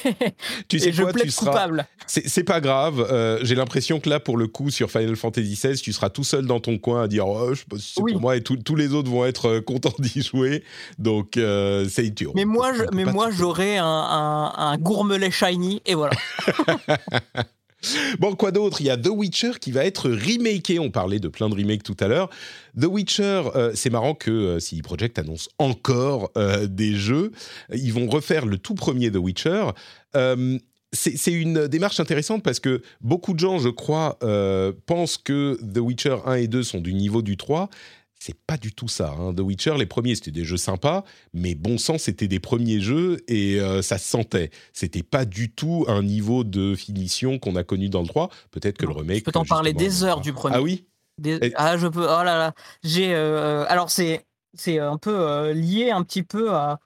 tu 0.69 0.79
sais 0.79 0.93
je 0.93 1.05
plaide 1.05 1.35
coupable. 1.35 1.87
C'est 2.07 2.45
pas 2.45 2.61
grave. 2.61 3.02
Euh, 3.11 3.39
j'ai 3.43 3.55
l'impression 3.55 4.01
que 4.01 4.09
là, 4.09 4.21
pour 4.21 4.37
le 4.37 4.47
coup, 4.47 4.71
sur 4.71 4.91
Final 4.91 5.17
Fantasy 5.17 5.55
XVI, 5.55 5.81
tu 5.81 5.93
seras 5.93 6.11
tout 6.11 6.25
seul 6.25 6.47
dans 6.47 6.61
ton 6.61 6.79
coin 6.79 7.03
à 7.03 7.09
dire 7.09 7.27
oh, 7.27 7.55
je 7.55 7.61
sais 7.61 7.67
pas 7.69 7.77
si 7.77 7.95
c'est 7.95 8.01
pour 8.01 8.21
moi 8.21 8.37
et 8.37 8.43
tous 8.43 8.77
les 8.77 8.93
autres 8.93 9.11
vont 9.11 9.25
être 9.25 9.47
euh, 9.47 9.61
contents 9.67 9.95
d'y 9.99 10.23
jouer. 10.23 10.63
Donc, 10.99 11.37
euh, 11.37 11.87
c'est 11.89 12.11
dur. 12.11 12.33
Mais 12.35 12.45
moi, 12.45 12.73
mais 12.93 13.05
moi, 13.05 13.31
j'aurai 13.31 13.79
un, 13.79 13.85
un, 13.87 14.53
un 14.57 14.77
gourmelet 14.79 15.31
shiny 15.31 15.83
et 15.87 15.95
voilà. 15.95 16.15
Bon, 18.21 18.37
quoi 18.37 18.53
d'autre? 18.53 18.81
Il 18.81 18.87
y 18.87 18.91
a 18.91 18.97
The 18.97 19.09
Witcher 19.09 19.55
qui 19.61 19.73
va 19.73 19.85
être 19.85 20.09
remaké. 20.09 20.79
On 20.79 20.93
parlait 20.93 21.19
de 21.19 21.27
plein 21.27 21.49
de 21.49 21.57
remakes 21.57 21.83
tout 21.83 21.97
à 21.99 22.07
l'heure. 22.07 22.31
The 22.81 22.85
Witcher, 22.85 23.43
c'est 23.75 23.91
marrant 23.91 24.15
que 24.15 24.61
CD 24.61 24.83
Projekt 24.83 25.19
annonce 25.19 25.49
encore 25.59 26.31
des 26.69 26.95
jeux. 26.95 27.33
Ils 27.75 27.93
vont 27.93 28.09
refaire 28.09 28.47
le 28.47 28.57
tout 28.57 28.77
premier 28.77 29.11
The 29.11 29.17
Witcher 29.17 29.71
c'est 30.93 31.33
une 31.33 31.69
démarche 31.69 32.01
intéressante 32.01 32.43
parce 32.43 32.61
que 32.61 32.83
beaucoup 33.01 33.33
de 33.33 33.39
gens, 33.39 33.59
je 33.59 33.71
crois, 33.71 34.19
euh, 34.23 34.73
pensent 34.87 35.17
que 35.17 35.59
The 35.73 35.79
Witcher 35.79 36.19
1 36.27 36.35
et 36.35 36.49
2 36.49 36.63
sont 36.63 36.81
du 36.81 36.93
niveau 36.93 37.23
du 37.23 37.37
3. 37.37 37.71
C'est 38.21 38.39
pas 38.47 38.57
du 38.57 38.73
tout 38.73 38.89
ça. 38.89 39.15
Hein. 39.19 39.35
The 39.35 39.41
Witcher, 39.41 39.75
les 39.79 39.87
premiers, 39.87 40.15
c'était 40.15 40.31
des 40.31 40.45
jeux 40.45 40.59
sympas, 40.59 41.03
mais 41.33 41.55
bon 41.57 41.77
sang, 41.77 41.99
c'était 41.99 42.29
des 42.29 42.39
premiers 42.39 42.81
jeux 42.81 43.19
et 43.27 43.59
euh, 43.59 43.83
ça 43.83 43.99
se 43.99 44.09
sentait. 44.09 44.51
C'était 44.73 45.03
pas 45.03 45.25
du 45.25 45.51
tout 45.51 45.87
un 45.89 46.03
niveau 46.03 46.45
de 46.45 46.77
finition 46.77 47.39
qu'on 47.39 47.57
a 47.57 47.65
connu 47.65 47.89
dans 47.89 48.03
le 48.03 48.07
3. 48.07 48.29
Peut-être 48.51 48.77
que 48.77 48.87
le 48.87 48.93
remake. 48.93 49.21
Je 49.21 49.25
peux 49.25 49.33
t'en 49.33 49.45
parler 49.45 49.73
des 49.73 50.05
heures 50.05 50.21
du 50.21 50.33
premier. 50.33 50.57
Ah 50.57 50.63
oui? 50.63 50.87
Ah, 51.57 51.77
je 51.79 51.89
peux. 51.89 52.05
Oh 52.05 52.23
là 52.23 52.39
là. 52.39 52.55
J'ai. 52.85 53.15
Euh, 53.15 53.65
alors, 53.69 53.91
c'est 53.91 54.25
un 54.79 54.99
peu 54.99 55.51
lié 55.53 55.91
un 55.91 56.03
petit 56.03 56.23
peu 56.23 56.53
à 56.53 56.79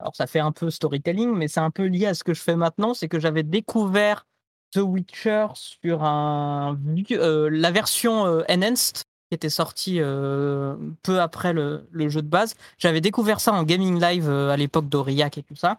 alors 0.00 0.16
ça 0.16 0.26
fait 0.26 0.40
un 0.40 0.52
peu 0.52 0.70
storytelling, 0.70 1.34
mais 1.34 1.46
c'est 1.46 1.60
un 1.60 1.70
peu 1.70 1.84
lié 1.84 2.06
à 2.06 2.14
ce 2.14 2.24
que 2.24 2.32
je 2.32 2.40
fais 2.40 2.56
maintenant, 2.56 2.94
c'est 2.94 3.08
que 3.08 3.20
j'avais 3.20 3.42
découvert 3.42 4.26
The 4.72 4.78
Witcher 4.78 5.48
sur 5.54 6.04
un, 6.04 6.78
euh, 7.12 7.50
la 7.50 7.70
version 7.70 8.26
euh, 8.26 8.42
enhanced 8.48 9.04
qui 9.28 9.34
était 9.34 9.50
sortie 9.50 10.00
euh, 10.00 10.76
peu 11.02 11.20
après 11.20 11.52
le, 11.52 11.86
jeu 11.92 12.22
de 12.22 12.28
base. 12.28 12.54
J'avais 12.78 13.00
découvert 13.00 13.40
ça 13.40 13.52
en 13.52 13.62
gaming 13.62 14.00
live 14.00 14.28
à 14.28 14.56
l'époque 14.56 14.88
d'Aurillac 14.88 15.38
et 15.38 15.42
tout 15.42 15.56
ça. 15.56 15.78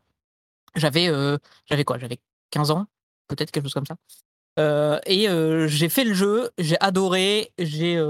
J'avais 0.75 1.09
j'avais 1.65 1.83
quoi? 1.83 1.97
J'avais 1.97 2.19
15 2.51 2.71
ans, 2.71 2.85
peut-être 3.27 3.51
quelque 3.51 3.63
chose 3.63 3.73
comme 3.73 3.85
ça. 3.85 5.01
et 5.05 5.27
j'ai 5.67 5.89
fait 5.89 6.05
le 6.05 6.13
jeu, 6.13 6.49
j'ai 6.57 6.79
adoré, 6.79 7.51
j'ai 7.57 8.01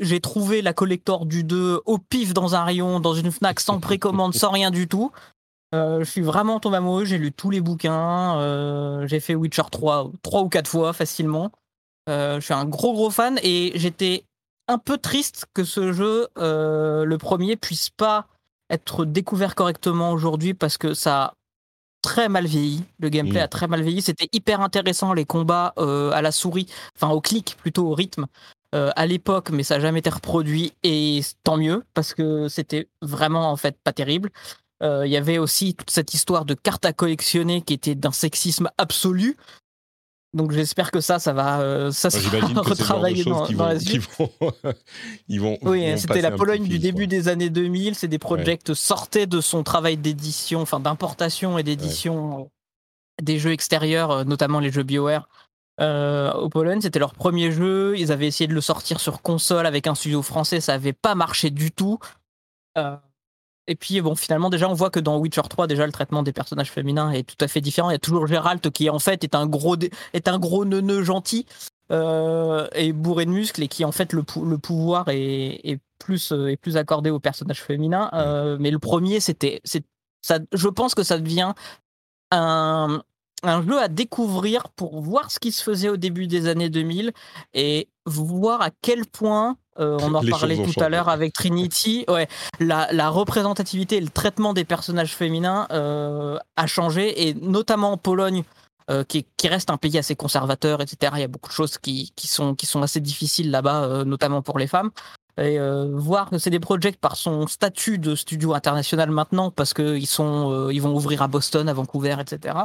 j'ai 0.00 0.20
trouvé 0.20 0.62
la 0.62 0.72
collector 0.72 1.26
du 1.26 1.44
2 1.44 1.80
au 1.84 1.98
pif 1.98 2.34
dans 2.34 2.54
un 2.54 2.64
rayon, 2.64 3.00
dans 3.00 3.14
une 3.14 3.30
Fnac, 3.30 3.60
sans 3.60 3.80
précommande, 3.80 4.34
sans 4.34 4.50
rien 4.50 4.70
du 4.70 4.88
tout. 4.88 5.12
Euh, 5.74 6.00
je 6.00 6.10
suis 6.10 6.20
vraiment 6.20 6.58
tombé 6.58 6.78
amoureux, 6.78 7.04
j'ai 7.04 7.18
lu 7.18 7.32
tous 7.32 7.50
les 7.50 7.60
bouquins, 7.60 8.38
euh, 8.40 9.06
j'ai 9.06 9.20
fait 9.20 9.36
Witcher 9.36 9.62
3 9.70 10.10
trois 10.22 10.42
ou 10.42 10.48
quatre 10.48 10.68
fois 10.68 10.92
facilement. 10.92 11.52
Euh, 12.08 12.40
je 12.40 12.44
suis 12.44 12.54
un 12.54 12.64
gros 12.64 12.92
gros 12.92 13.10
fan 13.10 13.38
et 13.42 13.72
j'étais 13.76 14.24
un 14.66 14.78
peu 14.78 14.98
triste 14.98 15.46
que 15.54 15.62
ce 15.62 15.92
jeu, 15.92 16.28
le 16.36 17.16
premier, 17.16 17.56
puisse 17.56 17.90
pas 17.90 18.26
être 18.68 19.04
découvert 19.04 19.54
correctement 19.54 20.12
aujourd'hui 20.12 20.54
parce 20.54 20.78
que 20.78 20.94
ça 20.94 21.22
a 21.22 21.34
très 22.02 22.28
mal 22.28 22.46
vieilli. 22.46 22.84
Le 22.98 23.08
gameplay 23.08 23.40
mm. 23.40 23.44
a 23.44 23.48
très 23.48 23.66
mal 23.66 23.82
vieilli. 23.82 24.00
C'était 24.00 24.28
hyper 24.32 24.60
intéressant 24.60 25.12
les 25.12 25.24
combats 25.24 25.74
à 25.76 26.22
la 26.22 26.32
souris, 26.32 26.66
enfin 26.96 27.12
au 27.12 27.20
clic 27.20 27.56
plutôt 27.60 27.88
au 27.88 27.94
rythme. 27.94 28.26
Euh, 28.72 28.90
à 28.94 29.04
l'époque, 29.04 29.50
mais 29.50 29.64
ça 29.64 29.74
n'a 29.76 29.80
jamais 29.80 29.98
été 29.98 30.10
reproduit 30.10 30.72
et 30.84 31.22
tant 31.42 31.56
mieux 31.56 31.82
parce 31.92 32.14
que 32.14 32.46
c'était 32.46 32.86
vraiment 33.02 33.50
en 33.50 33.56
fait 33.56 33.76
pas 33.82 33.92
terrible. 33.92 34.30
Euh, 34.80 35.04
il 35.04 35.10
y 35.10 35.16
avait 35.16 35.38
aussi 35.38 35.74
toute 35.74 35.90
cette 35.90 36.14
histoire 36.14 36.44
de 36.44 36.54
cartes 36.54 36.84
à 36.84 36.92
collectionner 36.92 37.62
qui 37.62 37.74
était 37.74 37.96
d'un 37.96 38.12
sexisme 38.12 38.70
absolu. 38.78 39.36
Donc 40.34 40.52
j'espère 40.52 40.92
que 40.92 41.00
ça, 41.00 41.18
ça 41.18 41.32
va, 41.32 41.62
euh, 41.62 41.90
ça 41.90 42.10
retravailler 42.54 43.24
dans, 43.24 43.48
dans 43.48 43.66
la 43.66 43.80
suite. 43.80 44.08
ils 45.28 45.40
vont, 45.40 45.58
oui, 45.62 45.98
c'était 45.98 46.22
la 46.22 46.30
Pologne 46.30 46.68
du 46.68 46.78
début 46.78 47.08
des 47.08 47.26
années 47.26 47.50
2000. 47.50 47.96
C'est 47.96 48.06
des 48.06 48.20
projects 48.20 48.72
sortaient 48.72 49.26
de 49.26 49.40
son 49.40 49.64
travail 49.64 49.96
d'édition, 49.96 50.60
enfin 50.60 50.78
d'importation 50.78 51.58
et 51.58 51.64
d'édition 51.64 52.48
des 53.20 53.40
jeux 53.40 53.50
extérieurs, 53.50 54.24
notamment 54.24 54.60
les 54.60 54.70
jeux 54.70 54.84
BioWare, 54.84 55.28
euh, 55.80 56.32
au 56.32 56.48
Pologne. 56.48 56.80
C'était 56.80 56.98
leur 56.98 57.14
premier 57.14 57.52
jeu. 57.52 57.94
Ils 57.96 58.12
avaient 58.12 58.26
essayé 58.26 58.46
de 58.46 58.54
le 58.54 58.60
sortir 58.60 59.00
sur 59.00 59.22
console 59.22 59.66
avec 59.66 59.86
un 59.86 59.94
studio 59.94 60.22
français. 60.22 60.60
Ça 60.60 60.72
n'avait 60.72 60.92
pas 60.92 61.14
marché 61.14 61.50
du 61.50 61.72
tout. 61.72 61.98
Euh, 62.76 62.96
et 63.66 63.76
puis, 63.76 64.00
bon, 64.00 64.14
finalement, 64.14 64.50
déjà, 64.50 64.68
on 64.68 64.74
voit 64.74 64.90
que 64.90 65.00
dans 65.00 65.18
Witcher 65.18 65.42
3, 65.48 65.66
déjà, 65.66 65.86
le 65.86 65.92
traitement 65.92 66.22
des 66.22 66.32
personnages 66.32 66.70
féminins 66.70 67.10
est 67.12 67.22
tout 67.22 67.42
à 67.42 67.48
fait 67.48 67.60
différent. 67.60 67.90
Il 67.90 67.94
y 67.94 67.96
a 67.96 68.00
toujours 68.00 68.26
Geralt 68.26 68.70
qui, 68.70 68.90
en 68.90 68.98
fait, 68.98 69.24
est 69.24 69.34
un 69.34 69.46
gros, 69.46 69.76
est 70.12 70.28
un 70.28 70.38
gros 70.38 70.64
neuneu 70.64 71.02
gentil 71.02 71.46
euh, 71.92 72.66
et 72.74 72.92
bourré 72.92 73.24
de 73.24 73.30
muscles 73.30 73.62
et 73.62 73.68
qui, 73.68 73.84
en 73.84 73.92
fait, 73.92 74.12
le, 74.12 74.24
le 74.44 74.58
pouvoir 74.58 75.06
est, 75.08 75.80
plus, 75.98 76.32
est 76.32 76.56
plus 76.56 76.76
accordé 76.76 77.10
aux 77.10 77.20
personnages 77.20 77.62
féminins. 77.62 78.10
mais 78.58 78.70
le 78.70 78.78
premier, 78.78 79.20
c'était. 79.20 79.60
Ça, 80.22 80.38
je 80.52 80.68
pense 80.68 80.94
que 80.94 81.02
ça 81.02 81.18
devient 81.18 81.54
un, 82.30 83.02
un 83.42 83.62
jeu 83.62 83.80
à 83.80 83.88
découvrir 83.88 84.68
pour 84.70 85.00
voir 85.00 85.30
ce 85.30 85.38
qui 85.38 85.52
se 85.52 85.62
faisait 85.62 85.88
au 85.88 85.96
début 85.96 86.26
des 86.26 86.46
années 86.46 86.68
2000 86.70 87.12
et 87.54 87.88
voir 88.06 88.62
à 88.62 88.70
quel 88.82 89.06
point 89.06 89.56
euh, 89.78 89.98
on 90.02 90.14
en 90.14 90.22
parlait 90.24 90.62
tout 90.62 90.78
à 90.80 90.88
l'heure 90.88 91.08
avec 91.08 91.32
Trinity. 91.32 92.04
Ouais, 92.10 92.28
la, 92.58 93.08
représentativité 93.08 93.96
et 93.96 94.00
le 94.00 94.08
traitement 94.08 94.52
des 94.52 94.64
personnages 94.64 95.14
féminins 95.14 95.66
euh, 95.70 96.38
a 96.56 96.66
changé, 96.66 97.28
et 97.28 97.34
notamment 97.34 97.92
en 97.92 97.96
Pologne, 97.96 98.42
euh, 98.90 99.04
qui, 99.04 99.24
reste 99.44 99.70
un 99.70 99.76
pays 99.76 99.96
assez 99.96 100.16
conservateur, 100.16 100.80
etc. 100.80 101.12
Il 101.16 101.20
y 101.20 101.24
a 101.24 101.28
beaucoup 101.28 101.48
de 101.48 101.54
choses 101.54 101.78
qui, 101.78 102.12
sont, 102.16 102.54
qui 102.54 102.66
sont 102.66 102.82
assez 102.82 103.00
difficiles 103.00 103.50
là-bas, 103.50 104.04
notamment 104.04 104.42
pour 104.42 104.58
les 104.58 104.66
femmes. 104.66 104.90
Et 105.38 105.58
voir 105.92 106.30
que 106.30 106.38
c'est 106.38 106.50
des 106.50 106.60
projets 106.60 106.92
par 106.92 107.16
son 107.16 107.46
statut 107.46 107.98
de 107.98 108.14
studio 108.16 108.54
international 108.54 109.10
maintenant, 109.10 109.50
parce 109.50 109.72
qu'ils 109.72 110.08
sont, 110.08 110.68
ils 110.70 110.82
vont 110.82 110.94
ouvrir 110.94 111.22
à 111.22 111.28
Boston, 111.28 111.68
à 111.68 111.72
Vancouver, 111.72 112.16
etc. 112.20 112.56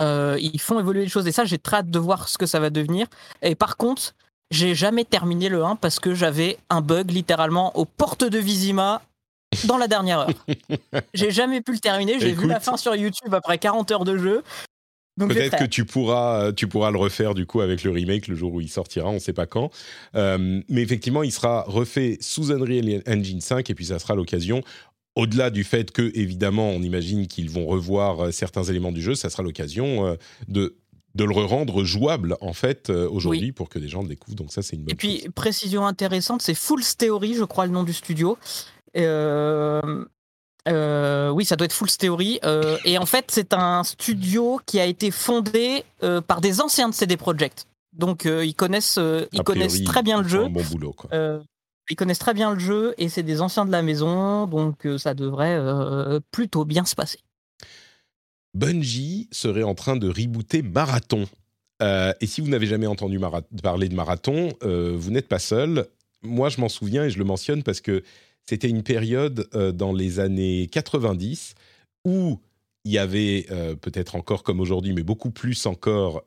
Euh, 0.00 0.36
ils 0.40 0.60
font 0.60 0.78
évoluer 0.78 1.02
les 1.02 1.08
choses 1.08 1.26
et 1.26 1.32
ça, 1.32 1.44
j'ai 1.44 1.58
très 1.58 1.78
hâte 1.78 1.90
de 1.90 1.98
voir 1.98 2.28
ce 2.28 2.38
que 2.38 2.46
ça 2.46 2.60
va 2.60 2.70
devenir. 2.70 3.06
Et 3.42 3.54
par 3.54 3.76
contre, 3.76 4.14
j'ai 4.50 4.74
jamais 4.74 5.04
terminé 5.04 5.48
le 5.48 5.64
1 5.64 5.76
parce 5.76 5.98
que 6.00 6.14
j'avais 6.14 6.58
un 6.70 6.80
bug 6.80 7.10
littéralement 7.10 7.76
aux 7.76 7.84
portes 7.84 8.24
de 8.24 8.38
Vizima 8.38 9.02
dans 9.64 9.78
la 9.78 9.88
dernière 9.88 10.20
heure. 10.20 10.30
j'ai 11.14 11.30
jamais 11.30 11.60
pu 11.60 11.72
le 11.72 11.78
terminer. 11.78 12.20
J'ai 12.20 12.32
vu 12.32 12.46
la 12.46 12.60
fin 12.60 12.76
sur 12.76 12.94
YouTube 12.94 13.34
après 13.34 13.58
40 13.58 13.90
heures 13.90 14.04
de 14.04 14.18
jeu. 14.18 14.42
Peut-être 15.18 15.56
que 15.56 15.64
tu 15.64 15.86
pourras, 15.86 16.52
tu 16.52 16.68
pourras 16.68 16.90
le 16.90 16.98
refaire 16.98 17.32
du 17.34 17.46
coup 17.46 17.62
avec 17.62 17.82
le 17.84 17.90
remake 17.90 18.28
le 18.28 18.34
jour 18.34 18.52
où 18.52 18.60
il 18.60 18.68
sortira, 18.68 19.08
on 19.08 19.14
ne 19.14 19.18
sait 19.18 19.32
pas 19.32 19.46
quand. 19.46 19.70
Euh, 20.14 20.60
mais 20.68 20.82
effectivement, 20.82 21.22
il 21.22 21.32
sera 21.32 21.62
refait 21.66 22.18
sous 22.20 22.52
Unreal 22.52 23.02
Engine 23.08 23.40
5 23.40 23.70
et 23.70 23.74
puis 23.74 23.86
ça 23.86 23.98
sera 23.98 24.14
l'occasion 24.14 24.60
au-delà 25.16 25.50
du 25.50 25.64
fait 25.64 25.90
que, 25.90 26.12
évidemment, 26.14 26.68
on 26.68 26.80
imagine 26.82 27.26
qu'ils 27.26 27.50
vont 27.50 27.66
revoir 27.66 28.26
euh, 28.26 28.30
certains 28.30 28.62
éléments 28.64 28.92
du 28.92 29.02
jeu, 29.02 29.16
ça 29.16 29.30
sera 29.30 29.42
l'occasion 29.42 30.06
euh, 30.06 30.14
de 30.48 30.76
de 31.14 31.24
le 31.24 31.32
rendre 31.32 31.82
jouable 31.82 32.36
en 32.42 32.52
fait 32.52 32.90
euh, 32.90 33.08
aujourd'hui 33.08 33.50
pour 33.50 33.70
que 33.70 33.78
des 33.78 33.88
gens 33.88 34.02
le 34.02 34.08
découvrent. 34.08 34.36
Donc 34.36 34.52
ça, 34.52 34.60
c'est 34.60 34.76
une 34.76 34.82
bonne 34.82 34.92
Et 34.92 34.94
puis 34.94 35.26
précision 35.34 35.86
intéressante, 35.86 36.42
c'est 36.42 36.52
Full 36.52 36.82
Theory, 36.98 37.32
je 37.32 37.44
crois 37.44 37.64
le 37.64 37.72
nom 37.72 37.84
du 37.84 37.94
studio. 37.94 38.36
oui, 38.94 39.00
ça 40.66 41.56
doit 41.56 41.64
être 41.64 41.72
Full 41.72 41.88
Theory. 41.88 42.38
et 42.84 42.98
en 42.98 43.06
fait, 43.06 43.30
c'est 43.30 43.54
un 43.54 43.82
studio 43.82 44.60
qui 44.66 44.78
a 44.78 44.84
été 44.84 45.10
fondé 45.10 45.84
par 46.26 46.42
des 46.42 46.60
anciens 46.60 46.90
de 46.90 46.94
CD 46.94 47.16
Projekt. 47.16 47.66
Donc 47.94 48.26
ils 48.26 48.54
connaissent, 48.54 49.00
ils 49.32 49.42
connaissent 49.42 49.84
très 49.84 50.02
bien 50.02 50.18
ils 50.18 50.24
le 50.24 50.28
jeu. 50.28 50.44
Un 50.44 50.50
bon 50.50 50.64
boulot, 50.64 50.92
quoi. 50.92 51.08
Ils 51.90 51.96
connaissent 51.96 52.18
très 52.18 52.34
bien 52.34 52.52
le 52.52 52.58
jeu 52.58 52.94
et 52.98 53.08
c'est 53.08 53.22
des 53.22 53.40
anciens 53.40 53.64
de 53.64 53.70
la 53.70 53.82
maison, 53.82 54.46
donc 54.46 54.86
euh, 54.86 54.98
ça 54.98 55.14
devrait 55.14 55.56
euh, 55.56 56.20
plutôt 56.32 56.64
bien 56.64 56.84
se 56.84 56.94
passer. 56.94 57.20
Bungie 58.54 59.28
serait 59.30 59.62
en 59.62 59.74
train 59.74 59.96
de 59.96 60.08
rebooter 60.08 60.62
Marathon. 60.62 61.26
Euh, 61.82 62.12
et 62.20 62.26
si 62.26 62.40
vous 62.40 62.48
n'avez 62.48 62.66
jamais 62.66 62.86
entendu 62.86 63.20
parler 63.62 63.88
de 63.88 63.94
Marathon, 63.94 64.48
vous 64.62 65.10
n'êtes 65.10 65.28
pas 65.28 65.38
seul. 65.38 65.86
Moi, 66.22 66.48
je 66.48 66.60
m'en 66.60 66.70
souviens 66.70 67.04
et 67.04 67.10
je 67.10 67.18
le 67.18 67.24
mentionne 67.24 67.62
parce 67.62 67.82
que 67.82 68.02
c'était 68.46 68.70
une 68.70 68.82
période 68.82 69.46
dans 69.74 69.92
les 69.92 70.20
années 70.20 70.68
90 70.72 71.54
où 72.06 72.40
il 72.84 72.92
y 72.92 72.98
avait, 72.98 73.46
peut-être 73.82 74.16
encore 74.16 74.42
comme 74.42 74.60
aujourd'hui, 74.60 74.94
mais 74.94 75.02
beaucoup 75.02 75.30
plus 75.30 75.66
encore, 75.66 76.24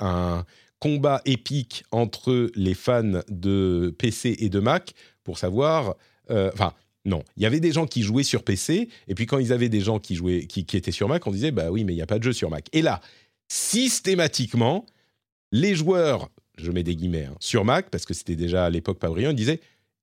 un 0.00 0.44
combat 0.78 1.22
épique 1.24 1.84
entre 1.90 2.50
les 2.54 2.74
fans 2.74 3.20
de 3.28 3.94
PC 3.98 4.36
et 4.38 4.48
de 4.48 4.60
Mac 4.60 4.94
pour 5.22 5.38
savoir... 5.38 5.94
euh, 6.30 6.50
Enfin, 6.52 6.74
non, 7.06 7.22
il 7.36 7.42
y 7.42 7.46
avait 7.46 7.60
des 7.60 7.72
gens 7.72 7.86
qui 7.86 8.02
jouaient 8.02 8.22
sur 8.22 8.44
PC, 8.44 8.88
et 9.08 9.14
puis 9.14 9.26
quand 9.26 9.38
ils 9.38 9.52
avaient 9.52 9.68
des 9.68 9.80
gens 9.80 9.98
qui, 9.98 10.14
jouaient, 10.14 10.46
qui, 10.46 10.60
étaient 10.60 10.90
sur 10.90 11.06
Mac, 11.06 11.26
on 11.26 11.30
disait, 11.30 11.50
bah 11.50 11.70
oui, 11.70 11.84
mais 11.84 11.92
il 11.92 11.96
n'y 11.96 12.02
a 12.02 12.06
pas 12.06 12.18
de 12.18 12.24
jeu 12.24 12.32
sur 12.32 12.48
Mac. 12.48 12.66
Et 12.72 12.80
là, 12.80 13.00
systématiquement, 13.48 14.86
les 15.52 15.74
joueurs, 15.74 16.30
je 16.56 16.70
mets 16.70 16.82
des 16.82 16.96
guillemets, 16.96 17.26
hein, 17.26 17.36
sur 17.40 17.64
Mac, 17.64 17.90
parce 17.90 18.06
que 18.06 18.14
c'était 18.14 18.36
déjà 18.36 18.64
à 18.64 18.70
l'époque 18.70 18.98
pas 18.98 19.10
brillant, 19.10 19.30
ils 19.30 19.36
disaient, 19.36 19.60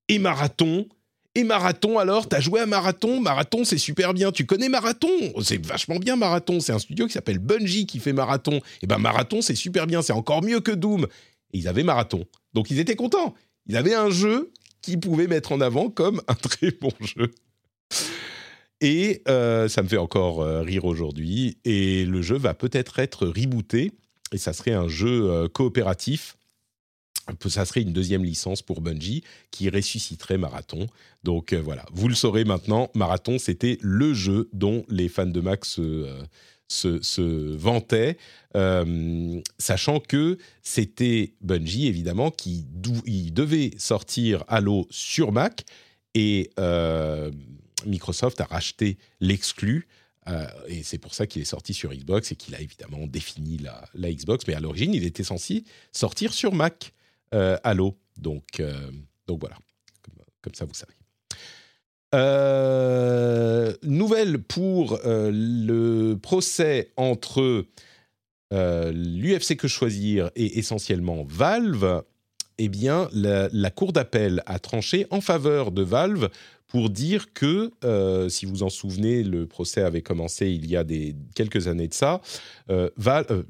et 0.08 0.20
Marathon 0.20 0.86
et 1.34 1.44
Marathon 1.44 1.98
alors, 1.98 2.28
t'as 2.28 2.40
joué 2.40 2.60
à 2.60 2.66
Marathon 2.66 3.20
Marathon, 3.20 3.64
c'est 3.64 3.78
super 3.78 4.12
bien. 4.12 4.32
Tu 4.32 4.44
connais 4.44 4.68
Marathon? 4.68 5.08
C'est 5.42 5.64
vachement 5.64 5.96
bien 5.96 6.16
Marathon. 6.16 6.60
C'est 6.60 6.72
un 6.72 6.78
studio 6.78 7.06
qui 7.06 7.14
s'appelle 7.14 7.38
Bungie 7.38 7.86
qui 7.86 8.00
fait 8.00 8.12
Marathon. 8.12 8.60
Et 8.82 8.86
ben 8.86 8.98
Marathon, 8.98 9.40
c'est 9.40 9.54
super 9.54 9.86
bien. 9.86 10.02
C'est 10.02 10.12
encore 10.12 10.42
mieux 10.42 10.60
que 10.60 10.72
Doom. 10.72 11.06
Et 11.52 11.58
ils 11.58 11.68
avaient 11.68 11.84
Marathon. 11.84 12.24
Donc 12.52 12.70
ils 12.70 12.78
étaient 12.78 12.96
contents. 12.96 13.34
Ils 13.66 13.76
avaient 13.76 13.94
un 13.94 14.10
jeu 14.10 14.52
qu'ils 14.82 15.00
pouvaient 15.00 15.26
mettre 15.26 15.52
en 15.52 15.60
avant 15.62 15.88
comme 15.88 16.20
un 16.28 16.34
très 16.34 16.70
bon 16.70 16.92
jeu. 17.00 17.32
Et 18.82 19.22
euh, 19.28 19.68
ça 19.68 19.82
me 19.82 19.88
fait 19.88 19.96
encore 19.96 20.42
euh, 20.42 20.62
rire 20.62 20.84
aujourd'hui. 20.84 21.56
Et 21.64 22.04
le 22.04 22.20
jeu 22.20 22.36
va 22.36 22.52
peut-être 22.52 22.98
être 22.98 23.26
rebooté. 23.26 23.92
Et 24.32 24.38
ça 24.38 24.52
serait 24.52 24.72
un 24.72 24.88
jeu 24.88 25.30
euh, 25.30 25.48
coopératif. 25.48 26.36
Ça 27.48 27.64
serait 27.64 27.82
une 27.82 27.92
deuxième 27.92 28.24
licence 28.24 28.62
pour 28.62 28.80
Bungie 28.80 29.22
qui 29.50 29.70
ressusciterait 29.70 30.38
Marathon. 30.38 30.88
Donc 31.22 31.52
euh, 31.52 31.60
voilà, 31.60 31.86
vous 31.92 32.08
le 32.08 32.14
saurez 32.14 32.44
maintenant, 32.44 32.90
Marathon, 32.94 33.38
c'était 33.38 33.78
le 33.80 34.12
jeu 34.12 34.48
dont 34.52 34.84
les 34.88 35.08
fans 35.08 35.26
de 35.26 35.40
Mac 35.40 35.64
se, 35.64 35.80
euh, 35.80 36.24
se, 36.68 37.54
vantaient, 37.54 38.18
euh, 38.56 39.40
sachant 39.58 40.00
que 40.00 40.38
c'était 40.62 41.34
Bungie, 41.40 41.86
évidemment, 41.86 42.30
qui 42.30 42.66
devait 42.72 43.70
sortir 43.78 44.44
Halo 44.48 44.86
sur 44.90 45.32
Mac, 45.32 45.64
et 46.14 46.50
Microsoft 47.86 48.40
a 48.40 48.44
racheté 48.44 48.98
l'exclu, 49.20 49.86
et 50.68 50.82
c'est 50.82 50.98
pour 50.98 51.14
ça 51.14 51.26
qu'il 51.26 51.40
est 51.40 51.46
sorti 51.46 51.72
sur 51.72 51.92
Xbox, 51.92 52.32
et 52.32 52.36
qu'il 52.36 52.54
a 52.54 52.60
évidemment 52.60 53.06
défini 53.06 53.58
la 53.94 54.12
Xbox, 54.12 54.46
mais 54.46 54.54
à 54.54 54.60
l'origine, 54.60 54.92
il 54.92 55.04
était 55.04 55.24
censé 55.24 55.64
sortir 55.92 56.34
sur 56.34 56.52
Mac, 56.52 56.92
euh, 57.34 57.56
Halo. 57.64 57.96
Donc, 58.16 58.60
euh, 58.60 58.72
donc 59.26 59.40
voilà, 59.40 59.56
comme, 60.42 60.54
ça 60.54 60.64
vous 60.64 60.74
savez. 60.74 60.92
Euh, 62.14 63.72
nouvelle 63.82 64.38
pour 64.38 65.00
le 65.04 66.14
procès 66.14 66.92
entre 66.96 67.64
l'UFC 68.52 69.56
Que 69.56 69.66
Choisir 69.68 70.30
et 70.36 70.58
essentiellement 70.58 71.24
Valve. 71.26 72.02
Eh 72.58 72.68
bien, 72.68 73.08
la, 73.12 73.70
Cour 73.70 73.92
d'appel 73.94 74.42
a 74.46 74.58
tranché 74.58 75.06
en 75.10 75.20
faveur 75.22 75.72
de 75.72 75.82
Valve 75.82 76.28
pour 76.66 76.90
dire 76.90 77.32
que, 77.32 77.70
si 78.28 78.44
vous 78.44 78.62
en 78.62 78.68
souvenez, 78.68 79.22
le 79.22 79.46
procès 79.46 79.80
avait 79.82 80.02
commencé 80.02 80.50
il 80.50 80.70
y 80.70 80.76
a 80.76 80.84
des, 80.84 81.16
quelques 81.34 81.66
années 81.66 81.88
de 81.88 81.94
ça, 81.94 82.20
Val- 82.96 83.26
euh, 83.30 83.42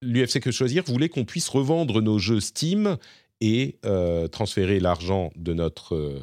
l'UFC 0.00 0.40
Que 0.40 0.50
Choisir 0.50 0.84
voulait 0.84 1.10
qu'on 1.10 1.24
puisse 1.26 1.48
revendre 1.48 2.00
nos 2.00 2.18
jeux 2.18 2.40
Steam 2.40 2.96
et 3.40 3.78
euh, 3.84 4.28
transférer 4.28 4.80
l'argent 4.80 5.30
de 5.36 5.52
notre 5.52 5.94
euh, 5.94 6.20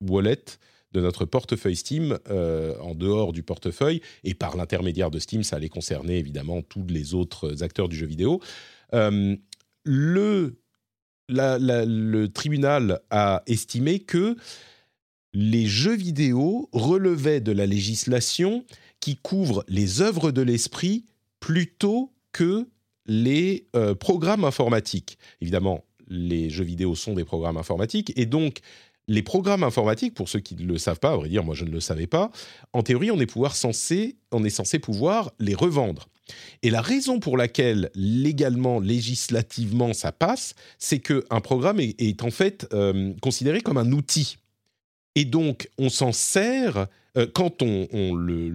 wallet, 0.00 0.44
de 0.92 1.00
notre 1.00 1.24
portefeuille 1.24 1.76
Steam 1.76 2.18
euh, 2.28 2.78
en 2.80 2.94
dehors 2.94 3.32
du 3.32 3.42
portefeuille. 3.42 4.00
Et 4.24 4.34
par 4.34 4.56
l'intermédiaire 4.56 5.10
de 5.10 5.18
Steam, 5.18 5.42
ça 5.42 5.56
allait 5.56 5.68
concerner 5.68 6.18
évidemment 6.18 6.62
tous 6.62 6.86
les 6.88 7.14
autres 7.14 7.62
acteurs 7.62 7.88
du 7.88 7.96
jeu 7.96 8.06
vidéo. 8.06 8.40
Le, 9.84 10.56
tribunal 12.34 13.00
a 13.10 13.42
estimé 13.46 14.00
que 14.00 14.36
les 15.32 15.66
jeux 15.66 15.96
vidéo 15.96 16.68
relevaient 16.72 17.40
de 17.40 17.52
la 17.52 17.64
législation 17.64 18.64
qui 19.00 19.16
couvre 19.16 19.64
les 19.66 20.02
œuvres 20.02 20.30
de 20.30 20.42
l'esprit 20.42 21.06
plutôt 21.40 22.12
que 22.32 22.68
les 23.06 23.66
programmes 23.98 24.44
informatiques. 24.44 25.18
Évidemment, 25.40 25.84
les 26.12 26.50
jeux 26.50 26.64
vidéo 26.64 26.94
sont 26.94 27.14
des 27.14 27.24
programmes 27.24 27.56
informatiques 27.56 28.12
et 28.16 28.26
donc 28.26 28.60
les 29.08 29.22
programmes 29.22 29.64
informatiques, 29.64 30.14
pour 30.14 30.28
ceux 30.28 30.38
qui 30.40 30.54
ne 30.54 30.64
le 30.64 30.78
savent 30.78 31.00
pas, 31.00 31.12
à 31.12 31.16
vrai 31.16 31.28
dire, 31.28 31.42
moi 31.42 31.54
je 31.54 31.64
ne 31.64 31.70
le 31.70 31.80
savais 31.80 32.06
pas, 32.06 32.30
en 32.72 32.82
théorie, 32.82 33.10
on 33.10 33.18
est, 33.20 33.26
pouvoir 33.26 33.56
censé, 33.56 34.16
on 34.30 34.44
est 34.44 34.50
censé 34.50 34.78
pouvoir 34.78 35.32
les 35.40 35.54
revendre. 35.54 36.08
Et 36.62 36.70
la 36.70 36.80
raison 36.80 37.18
pour 37.18 37.36
laquelle 37.36 37.90
légalement, 37.94 38.78
législativement, 38.78 39.92
ça 39.92 40.12
passe, 40.12 40.54
c'est 40.78 41.00
qu'un 41.00 41.40
programme 41.40 41.80
est, 41.80 42.22
en 42.22 42.30
fait 42.30 42.68
euh, 42.72 43.12
considéré 43.20 43.60
comme 43.60 43.76
un 43.76 43.90
outil. 43.90 44.38
Et 45.14 45.24
donc, 45.24 45.68
on 45.78 45.88
s'en 45.88 46.12
sert, 46.12 46.86
euh, 47.18 47.26
quand 47.34 47.60
on, 47.60 47.88
on 47.92 48.14
le 48.14 48.48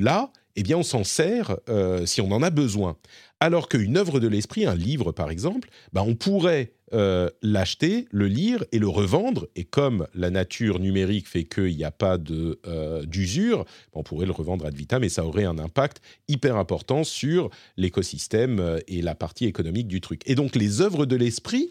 l'a, 0.00 0.32
eh 0.56 0.62
bien, 0.62 0.78
on 0.78 0.82
s'en 0.82 1.04
sert 1.04 1.56
euh, 1.68 2.06
si 2.06 2.20
on 2.20 2.32
en 2.32 2.42
a 2.42 2.50
besoin. 2.50 2.96
Alors 3.40 3.68
qu'une 3.68 3.96
œuvre 3.96 4.20
de 4.20 4.28
l'esprit, 4.28 4.66
un 4.66 4.74
livre 4.74 5.12
par 5.12 5.30
exemple, 5.30 5.70
bah, 5.92 6.02
on 6.06 6.14
pourrait 6.14 6.72
euh, 6.92 7.30
l'acheter, 7.40 8.06
le 8.10 8.26
lire 8.26 8.64
et 8.72 8.78
le 8.78 8.88
revendre. 8.88 9.46
Et 9.54 9.64
comme 9.64 10.08
la 10.12 10.30
nature 10.30 10.80
numérique 10.80 11.28
fait 11.28 11.44
qu'il 11.44 11.76
n'y 11.76 11.84
a 11.84 11.92
pas 11.92 12.18
de, 12.18 12.58
euh, 12.66 13.04
d'usure, 13.04 13.64
on 13.92 14.02
pourrait 14.02 14.26
le 14.26 14.32
revendre 14.32 14.66
ad 14.66 14.74
vitam 14.74 15.04
et 15.04 15.08
ça 15.08 15.24
aurait 15.24 15.44
un 15.44 15.58
impact 15.58 16.00
hyper 16.26 16.56
important 16.56 17.04
sur 17.04 17.50
l'écosystème 17.76 18.58
euh, 18.58 18.78
et 18.88 19.02
la 19.02 19.14
partie 19.14 19.46
économique 19.46 19.86
du 19.86 20.00
truc. 20.00 20.22
Et 20.26 20.34
donc 20.34 20.56
les 20.56 20.80
œuvres 20.80 21.06
de 21.06 21.14
l'esprit 21.14 21.70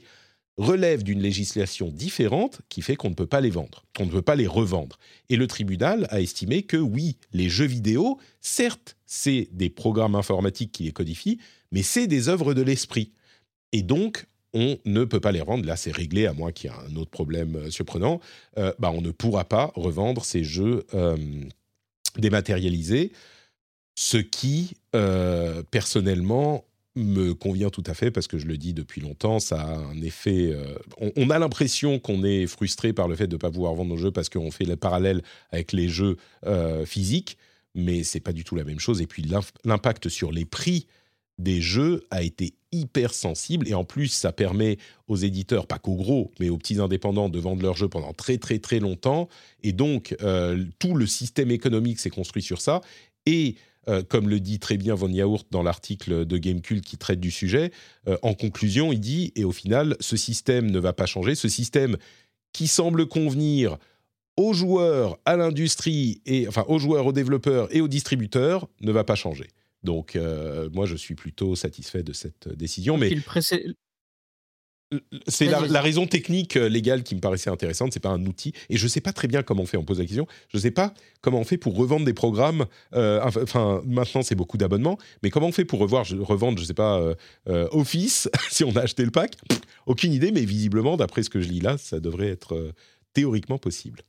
relèvent 0.56 1.04
d'une 1.04 1.22
législation 1.22 1.90
différente 1.90 2.62
qui 2.70 2.82
fait 2.82 2.96
qu'on 2.96 3.10
ne 3.10 3.16
peut 3.16 3.26
pas 3.26 3.42
les 3.42 3.50
vendre, 3.50 3.86
on 4.00 4.06
ne 4.06 4.12
peut 4.12 4.22
pas 4.22 4.36
les 4.36 4.48
revendre. 4.48 5.00
Et 5.30 5.36
le 5.36 5.48
tribunal 5.48 6.08
a 6.12 6.22
estimé 6.22 6.64
que 6.64 6.78
oui, 6.78 7.18
les 7.34 7.50
jeux 7.50 7.66
vidéo, 7.66 8.20
certes, 8.40 8.96
c'est 9.06 9.50
des 9.52 9.70
programmes 9.70 10.16
informatiques 10.16 10.72
qui 10.72 10.84
les 10.84 10.92
codifient, 10.92 11.40
mais 11.72 11.84
c'est 11.84 12.08
des 12.08 12.30
œuvres 12.30 12.54
de 12.54 12.62
l'esprit. 12.62 13.12
Et 13.72 13.84
donc, 13.84 14.26
on 14.54 14.78
ne 14.86 15.04
peut 15.04 15.20
pas 15.20 15.32
les 15.32 15.42
revendre. 15.42 15.66
Là, 15.66 15.76
c'est 15.76 15.92
réglé, 15.92 16.26
à 16.26 16.34
moins 16.34 16.52
qu'il 16.52 16.70
y 16.70 16.74
ait 16.74 16.78
un 16.78 16.96
autre 16.96 17.12
problème 17.12 17.56
euh, 17.56 17.70
surprenant. 17.70 18.20
Euh, 18.58 18.74
bah, 18.80 18.92
on 18.94 19.02
ne 19.02 19.12
pourra 19.12 19.46
pas 19.46 19.72
revendre 19.76 20.26
ces 20.26 20.44
jeux 20.44 20.86
euh, 20.94 21.18
dématérialisés, 22.18 23.12
ce 23.96 24.18
qui, 24.18 24.76
personnellement, 25.72 26.66
me 26.96 27.34
convient 27.34 27.70
tout 27.70 27.84
à 27.86 27.94
fait 27.94 28.12
parce 28.12 28.28
que 28.28 28.38
je 28.38 28.46
le 28.46 28.58
dis 28.58 28.74
depuis 28.74 29.02
longtemps, 29.02 29.40
ça 29.40 29.62
a 29.62 29.76
un 29.78 30.02
effet. 30.02 30.56
on, 31.18 31.30
a 31.30 31.38
l'impression 31.38 32.00
qu'on 32.00 32.24
est 32.24 32.48
frustré 32.48 32.94
par 32.94 33.10
le 33.10 33.16
fait 33.16 33.28
de 33.28 33.36
ne 33.36 33.40
pas 33.40 33.52
pouvoir 33.52 33.74
vendre 33.76 33.90
nos 33.90 33.98
jeux 33.98 34.12
parce 34.12 34.30
qu'on 34.30 34.52
fait 34.52 34.64
le 34.64 34.78
parallèle 34.78 35.22
avec 35.52 35.74
les 35.74 35.90
jeux 35.90 36.16
physiques, 36.86 37.38
mais 37.76 38.04
c'est 38.04 38.22
pas 38.22 38.32
du 38.32 38.46
tout 38.46 38.56
la 38.56 38.64
même 38.64 38.80
chose. 38.80 39.02
Et 39.02 39.08
puis 39.08 39.26
l'impact 39.66 40.08
sur 40.08 40.32
les 40.32 40.46
prix 40.46 40.88
des 41.40 41.62
jeux 41.62 42.04
a 42.12 42.22
été 42.22 42.54
hyper 42.72 43.14
sensible 43.14 43.68
et 43.68 43.74
en 43.74 43.84
plus 43.84 44.10
ça 44.10 44.32
permet 44.32 44.78
aux 45.08 45.16
éditeurs, 45.16 45.66
pas 45.66 45.80
qu'aux 45.80 45.96
gros, 45.96 46.32
mais 46.40 46.50
aux 46.50 46.58
petits 46.58 46.80
indépendants 46.80 47.30
de 47.30 47.40
vendre 47.40 47.64
leurs 47.64 47.76
jeux 47.76 47.90
pendant 47.90 48.14
très 48.14 48.38
très 48.38 48.60
très 48.60 48.80
longtemps. 48.80 49.28
Et 49.64 49.72
donc 49.72 50.16
euh, 50.22 50.64
tout 50.78 50.94
le 50.94 51.08
système 51.08 51.50
économique 51.50 52.00
s'est 52.00 52.12
construit 52.12 52.44
sur 52.44 52.62
ça. 52.62 52.82
Et 53.26 53.56
euh, 53.88 54.04
comme 54.04 54.30
le 54.30 54.40
dit 54.40 54.60
très 54.60 54.78
bien 54.78 54.94
Von 54.94 55.10
Yaourt 55.10 55.46
dans 55.50 55.64
l'article 55.64 56.26
de 56.26 56.38
Gamecult 56.38 56.84
qui 56.84 56.98
traite 56.98 57.20
du 57.20 57.32
sujet, 57.32 57.72
euh, 58.08 58.18
en 58.22 58.34
conclusion, 58.34 58.92
il 58.92 59.00
dit, 59.00 59.32
et 59.36 59.46
au 59.46 59.52
final, 59.52 59.96
ce 60.00 60.18
système 60.18 60.70
ne 60.70 60.80
va 60.80 60.94
pas 60.94 61.06
changer, 61.06 61.34
ce 61.34 61.48
système 61.48 61.98
qui 62.52 62.68
semble 62.68 63.08
convenir 63.08 63.78
aux 64.38 64.54
joueurs, 64.54 65.18
à 65.26 65.36
l'industrie, 65.38 66.22
et 66.26 66.48
enfin 66.48 66.66
aux 66.68 66.80
joueurs, 66.80 67.06
aux 67.06 67.12
développeurs 67.12 67.74
et 67.76 67.82
aux 67.82 67.88
distributeurs, 67.88 68.68
ne 68.82 68.92
va 68.92 69.04
pas 69.04 69.16
changer. 69.16 69.48
Donc, 69.84 70.16
euh, 70.16 70.70
moi, 70.74 70.86
je 70.86 70.96
suis 70.96 71.16
plutôt 71.16 71.56
satisfait 71.56 72.04
de 72.04 72.14
cette 72.14 72.50
décision. 72.50 72.98
Mais 72.98 73.10
C'est 75.28 75.46
la, 75.46 75.82
raison 75.82 76.08
technique 76.08 76.58
euh, 76.58 76.68
légale 76.68 77.04
qui 77.04 77.14
me 77.14 77.20
paraissait 77.22 77.52
intéressante. 77.52 77.94
C'est 77.94 78.00
pas 78.00 78.10
un 78.10 78.26
outil, 78.26 78.54
et 78.70 78.78
je 78.78 78.88
sais 78.88 79.02
pas 79.02 79.14
très 79.14 79.28
bien 79.28 79.44
comment 79.44 79.62
on 79.62 79.66
fait. 79.68 79.78
On 79.78 79.86
pose 79.86 80.00
la 80.00 80.06
question. 80.06 80.26
Je 80.52 80.58
sais 80.58 80.72
pas 80.72 80.96
comment 81.22 81.40
on 81.40 81.44
fait 81.44 81.58
pour 81.60 81.76
revendre 81.76 82.06
des 82.06 82.14
programmes. 82.16 82.66
euh, 82.94 83.22
enfin- 83.24 83.84
maintenant 83.86 84.24
c'est 84.24 84.34
beaucoup 84.34 84.58
d'abonnements, 84.58 84.98
mais 85.22 85.30
comment 85.30 85.48
on 85.48 85.52
fait 85.52 85.64
pour 85.66 85.80
revoir, 85.80 86.06
je- 86.06 86.16
revendre, 86.18 86.58
je 86.60 86.66
sais 86.66 86.74
pas, 86.74 87.00
euh, 87.48 87.68
Office 87.72 88.30
si 88.50 88.64
on 88.64 88.76
a 88.76 88.82
acheté 88.82 89.06
le 89.06 89.12
pack? 89.12 89.36
Pff, 89.48 89.62
Aucune 89.86 90.12
idée, 90.12 90.32
mais 90.32 90.44
visiblement, 90.44 90.98
d'après 90.98 91.22
ce 91.22 91.30
que 91.30 91.40
je 91.40 91.50
lis 91.50 91.60
là, 91.62 91.78
ça 91.78 92.00
devrait 92.00 92.28
être 92.30 92.56
euh, 92.56 92.74
théoriquement 93.14 93.60
possible. 93.60 94.00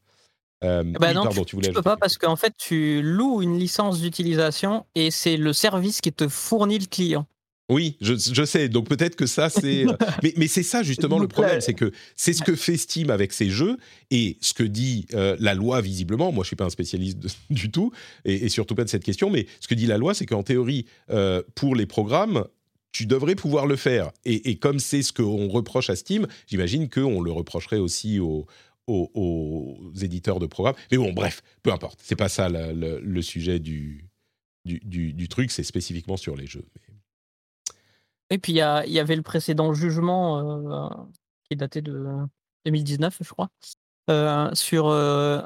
Euh, 0.62 0.82
Bah 0.84 1.08
oui, 1.08 1.14
non, 1.14 1.22
pardon, 1.22 1.40
tu, 1.42 1.50
tu 1.50 1.56
voulais 1.56 1.68
tu 1.68 1.74
peux 1.74 1.82
pas 1.82 1.96
parce 1.96 2.18
qu'en 2.18 2.36
fait, 2.36 2.52
tu 2.58 3.00
loues 3.02 3.40
une 3.42 3.58
licence 3.58 4.00
d'utilisation 4.00 4.84
et 4.94 5.10
c'est 5.10 5.36
le 5.36 5.52
service 5.52 6.00
qui 6.00 6.12
te 6.12 6.28
fournit 6.28 6.78
le 6.78 6.86
client. 6.86 7.26
Oui, 7.70 7.96
je, 8.00 8.14
je 8.16 8.44
sais. 8.44 8.68
Donc 8.68 8.88
peut-être 8.88 9.14
que 9.14 9.26
ça, 9.26 9.48
c'est. 9.48 9.86
euh, 9.86 9.92
mais 10.24 10.34
mais 10.36 10.48
c'est 10.48 10.64
ça 10.64 10.82
justement 10.82 11.18
le 11.20 11.28
problème, 11.28 11.54
là- 11.56 11.60
c'est 11.60 11.72
que 11.74 11.92
c'est 12.16 12.32
ce 12.32 12.42
que 12.42 12.56
fait 12.56 12.76
Steam 12.76 13.10
avec 13.10 13.32
ses 13.32 13.48
jeux 13.48 13.76
et 14.10 14.36
ce 14.40 14.52
que 14.54 14.64
dit 14.64 15.06
euh, 15.14 15.36
la 15.38 15.54
loi 15.54 15.80
visiblement. 15.80 16.32
Moi, 16.32 16.42
je 16.42 16.48
suis 16.48 16.56
pas 16.56 16.64
un 16.64 16.70
spécialiste 16.70 17.18
de- 17.20 17.28
du 17.54 17.70
tout 17.70 17.92
et, 18.24 18.44
et 18.44 18.48
surtout 18.48 18.74
pas 18.74 18.82
de 18.84 18.88
cette 18.90 19.04
question, 19.04 19.30
mais 19.30 19.46
ce 19.60 19.68
que 19.68 19.74
dit 19.74 19.86
la 19.86 19.98
loi, 19.98 20.14
c'est 20.14 20.26
qu'en 20.26 20.42
théorie, 20.42 20.86
euh, 21.10 21.42
pour 21.54 21.74
les 21.76 21.86
programmes. 21.86 22.44
Tu 22.92 23.06
devrais 23.06 23.36
pouvoir 23.36 23.66
le 23.68 23.76
faire. 23.76 24.10
Et, 24.24 24.50
et 24.50 24.56
comme 24.56 24.80
c'est 24.80 25.02
ce 25.02 25.12
qu'on 25.12 25.46
reproche 25.46 25.90
à 25.90 25.94
Steam, 25.94 26.26
j'imagine 26.48 26.88
qu'on 26.90 27.20
le 27.20 27.30
reprocherait 27.30 27.78
aussi 27.78 28.18
aux, 28.18 28.46
aux- 28.86 29.11
aux 29.15 29.93
éditeurs 30.01 30.39
de 30.40 30.47
programmes. 30.47 30.74
Mais 30.90 30.98
bon, 30.98 31.12
bref, 31.12 31.43
peu 31.62 31.73
importe. 31.73 32.01
C'est 32.02 32.16
pas 32.16 32.28
ça 32.28 32.48
le, 32.48 33.01
le 33.01 33.23
sujet 33.23 33.59
du, 33.59 34.09
du, 34.65 34.81
du- 34.81 35.12
du 35.12 35.28
truc, 35.28 35.51
c'est 35.51 35.62
spécifiquement 35.62 36.16
sur 36.16 36.36
les 36.36 36.47
jeux. 36.47 36.65
Et 38.31 38.39
puis 38.39 38.52
il 38.52 38.57
y, 38.57 38.61
avait 38.98 39.16
le 39.16 39.23
précédent 39.23 39.73
jugement 39.74 40.39
euh, 40.39 40.89
qui 41.44 41.55
est 41.55 41.57
daté 41.57 41.82
de 41.82 42.07
2019, 42.65 43.19
je 43.20 43.28
crois, 43.28 43.48
euh, 44.09 44.55
sur, 44.55 44.86
euh, 44.86 45.43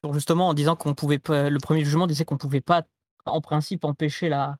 sur 0.00 0.12
justement 0.12 0.48
en 0.48 0.54
disant 0.54 0.74
qu'on 0.74 0.94
pouvait 0.94 1.20
pas. 1.20 1.48
Le 1.48 1.58
premier 1.60 1.84
jugement 1.84 2.06
disait 2.08 2.24
qu'on 2.24 2.36
pouvait 2.38 2.60
pas, 2.60 2.82
en 3.24 3.40
principe, 3.40 3.84
empêcher 3.84 4.28
la, 4.28 4.56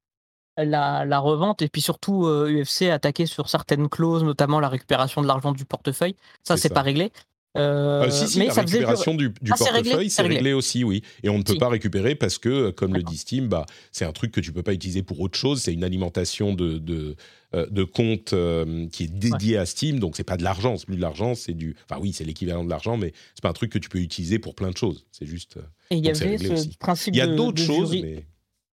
la, 0.57 1.05
la 1.05 1.19
revente 1.19 1.63
et 1.63 1.69
puis 1.69 1.83
surtout 1.83 2.27
UFC 2.27 2.83
attaquer 2.93 3.27
sur 3.27 3.49
certaines 3.49 3.89
clauses, 3.89 4.23
notamment 4.23 4.61
la 4.61 4.69
récupération 4.69 5.21
de 5.21 5.27
l'argent 5.27 5.51
du 5.51 5.65
portefeuille. 5.65 6.15
Ça, 6.45 6.57
C'est 6.57 6.73
pas 6.73 6.83
réglé. 6.83 7.11
Euh, 7.57 8.03
Euh, 8.05 8.11
si, 8.11 8.27
si, 8.27 8.39
mais 8.41 8.47
la 8.47 8.53
ça 8.55 8.63
faisait 8.63 8.79
récupération 8.79 9.15
du, 9.15 9.29
du 9.41 9.53
Ah, 9.53 9.57
portefeuille, 9.57 10.11
C'est 10.11 10.23
réglé. 10.23 10.37
réglé. 10.39 10.53
aussi, 10.55 10.83
oui. 10.83 11.03
Et 11.23 11.29
on 11.29 11.39
ne 11.39 11.43
peut 11.45 11.53
Si. 11.53 11.59
pas 11.59 11.69
récupérer 11.69 12.15
parce 12.17 12.39
que, 12.39 12.49
euh, 12.49 12.73
comme 12.73 12.95
le 12.95 13.03
dit 13.03 13.17
Steam, 13.17 13.47
bah, 13.49 13.65
c'est 13.93 14.05
un 14.05 14.13
truc 14.13 14.33
que 14.33 14.41
tu 14.41 14.53
peux 14.53 14.63
pas 14.65 14.73
utiliser 14.73 15.03
pour 15.05 15.21
autre 15.21 15.39
chose. 15.39 15.63
C'est 15.63 15.73
une 15.73 15.85
alimentation 15.85 16.53
de, 16.53 16.79
de, 16.79 17.15
euh, 17.55 17.67
de 17.71 17.85
compte 17.85 18.33
euh, 18.33 18.89
qui 18.89 19.05
est 19.05 19.13
dédié 19.13 19.57
à 19.57 19.67
Steam. 19.67 20.01
Donc, 20.01 20.17
c'est 20.17 20.25
pas 20.25 20.37
de 20.37 20.43
l'argent. 20.43 20.77
C'est 20.77 20.87
plus 20.87 20.97
de 20.97 21.01
l'argent. 21.01 21.37
C'est 21.37 21.55
du. 21.55 21.77
Enfin, 21.89 22.01
oui, 22.01 22.13
c'est 22.13 22.25
l'équivalent 22.25 22.65
de 22.65 22.71
l'argent, 22.71 22.97
mais 22.97 23.13
c'est 23.35 23.43
pas 23.43 23.51
un 23.51 23.55
truc 23.55 23.71
que 23.71 23.79
tu 23.79 23.89
peux 23.89 23.99
utiliser 24.01 24.41
pour 24.41 24.57
plein 24.57 24.71
de 24.71 24.77
choses. 24.77 25.07
C'est 25.13 25.27
juste. 25.27 25.57
Et 25.91 25.97
il 25.97 26.05
y 26.05 26.09
avait 26.11 26.39
ce 26.39 26.53
aussi. 26.53 26.77
principe 26.79 27.15
Il 27.15 27.19
y 27.19 27.21
a 27.21 27.27
de- 27.29 27.37
d'autres 27.37 27.63
choses, 27.63 27.93
mais. 27.93 28.27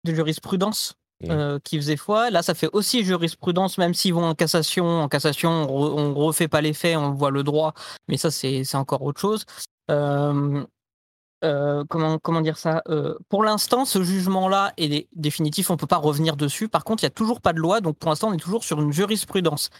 de 0.04 0.14
jurisprudence? 0.14 0.90
Ouais. 0.90 0.94
Euh, 1.24 1.58
qui 1.64 1.76
faisait 1.76 1.96
foi. 1.96 2.30
Là, 2.30 2.42
ça 2.42 2.54
fait 2.54 2.68
aussi 2.72 3.04
jurisprudence, 3.04 3.76
même 3.78 3.92
s'ils 3.94 4.14
vont 4.14 4.24
en 4.24 4.34
cassation. 4.34 5.02
En 5.02 5.08
cassation, 5.08 5.50
on, 5.50 5.66
re- 5.66 6.00
on 6.00 6.14
refait 6.14 6.48
pas 6.48 6.60
les 6.60 6.72
faits, 6.72 6.96
on 6.96 7.10
voit 7.10 7.30
le 7.30 7.42
droit, 7.42 7.74
mais 8.06 8.16
ça, 8.16 8.30
c'est 8.30 8.62
encore 8.74 9.02
autre 9.02 9.20
chose. 9.20 9.44
Euh, 9.90 10.64
euh, 11.44 11.84
comment, 11.88 12.18
comment 12.18 12.40
dire 12.40 12.58
ça 12.58 12.82
Pour 13.28 13.42
l'instant, 13.42 13.84
ce 13.84 14.02
jugement-là 14.02 14.72
est 14.76 14.88
dé- 14.88 15.08
définitif, 15.14 15.70
on 15.70 15.76
peut 15.76 15.86
pas 15.86 15.96
revenir 15.96 16.36
dessus. 16.36 16.68
Par 16.68 16.84
contre, 16.84 17.02
il 17.02 17.06
y 17.06 17.08
a 17.08 17.10
toujours 17.10 17.40
pas 17.40 17.52
de 17.52 17.58
loi, 17.58 17.80
donc 17.80 17.96
pour 17.98 18.10
l'instant, 18.10 18.28
on 18.28 18.32
est 18.32 18.38
toujours 18.38 18.64
sur 18.64 18.80
une 18.80 18.92
jurisprudence. 18.92 19.70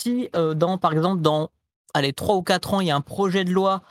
Si, 0.00 0.28
dans, 0.56 0.78
par 0.78 0.92
exemple, 0.92 1.22
dans 1.22 1.50
allez, 1.94 2.12
3 2.12 2.36
ou 2.36 2.42
4 2.42 2.74
ans, 2.74 2.80
il 2.80 2.88
y 2.88 2.90
a 2.90 2.96
un 2.96 3.00
projet 3.02 3.44
de 3.44 3.50
loi 3.52 3.82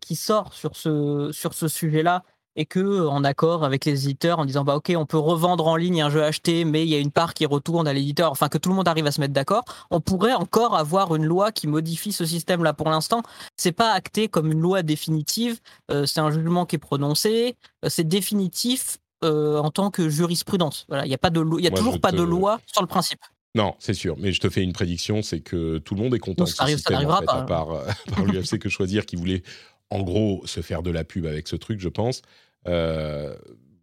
qui 0.00 0.16
sort 0.16 0.52
sur 0.54 0.74
ce, 0.76 1.30
sur 1.32 1.54
ce 1.54 1.68
sujet-là, 1.68 2.22
et 2.56 2.66
que 2.66 3.06
en 3.06 3.22
accord 3.24 3.64
avec 3.64 3.84
les 3.84 4.04
éditeurs 4.06 4.38
en 4.38 4.44
disant 4.46 4.64
bah 4.64 4.74
ok 4.76 4.92
on 4.96 5.06
peut 5.06 5.18
revendre 5.18 5.66
en 5.66 5.76
ligne 5.76 6.02
un 6.02 6.10
jeu 6.10 6.24
acheté 6.24 6.64
mais 6.64 6.82
il 6.84 6.88
y 6.88 6.94
a 6.94 6.98
une 6.98 7.10
part 7.10 7.34
qui 7.34 7.46
retourne 7.46 7.86
à 7.86 7.92
l'éditeur. 7.92 8.32
Enfin 8.32 8.48
que 8.48 8.58
tout 8.58 8.70
le 8.70 8.74
monde 8.74 8.88
arrive 8.88 9.06
à 9.06 9.12
se 9.12 9.20
mettre 9.20 9.34
d'accord. 9.34 9.64
On 9.90 10.00
pourrait 10.00 10.32
encore 10.34 10.74
avoir 10.76 11.14
une 11.14 11.24
loi 11.24 11.52
qui 11.52 11.66
modifie 11.66 12.12
ce 12.12 12.24
système 12.24 12.64
là 12.64 12.72
pour 12.72 12.88
l'instant 12.90 13.22
c'est 13.56 13.72
pas 13.72 13.92
acté 13.92 14.28
comme 14.28 14.50
une 14.50 14.60
loi 14.60 14.82
définitive. 14.82 15.60
Euh, 15.90 16.06
c'est 16.06 16.20
un 16.20 16.30
jugement 16.30 16.66
qui 16.66 16.76
est 16.76 16.80
prononcé. 16.80 17.56
Euh, 17.84 17.88
c'est 17.88 18.08
définitif 18.08 18.98
euh, 19.24 19.58
en 19.58 19.70
tant 19.70 19.90
que 19.90 20.08
jurisprudence. 20.08 20.84
Voilà 20.88 21.04
il 21.06 21.10
y 21.10 21.14
a 21.14 21.18
pas 21.18 21.30
de 21.30 21.44
il 21.58 21.64
y 21.64 21.66
a 21.66 21.70
Moi, 21.70 21.78
toujours 21.78 22.00
pas 22.00 22.10
te- 22.12 22.16
de 22.16 22.22
loi 22.22 22.58
sur 22.66 22.82
le 22.82 22.88
principe. 22.88 23.20
Non, 23.54 23.74
c'est 23.78 23.94
sûr. 23.94 24.16
Mais 24.18 24.32
je 24.32 24.40
te 24.40 24.50
fais 24.50 24.62
une 24.62 24.74
prédiction, 24.74 25.22
c'est 25.22 25.40
que 25.40 25.78
tout 25.78 25.94
le 25.94 26.02
monde 26.02 26.14
est 26.14 26.18
content 26.18 26.44
de 26.44 26.48
ça 26.48 26.56
ce 26.56 26.62
arrive- 26.62 26.78
ça 26.78 26.94
en 26.94 27.18
fait, 27.20 27.24
pas. 27.24 27.32
à 27.32 27.42
part, 27.42 27.70
euh, 27.70 27.86
à 28.12 28.14
part 28.14 28.24
l'UFC 28.26 28.58
que 28.58 28.68
choisir, 28.68 29.06
qui 29.06 29.16
voulait, 29.16 29.42
en 29.88 30.02
gros, 30.02 30.42
se 30.44 30.60
faire 30.60 30.82
de 30.82 30.90
la 30.90 31.04
pub 31.04 31.24
avec 31.24 31.48
ce 31.48 31.56
truc, 31.56 31.80
je 31.80 31.88
pense. 31.88 32.20
Euh, 32.68 33.36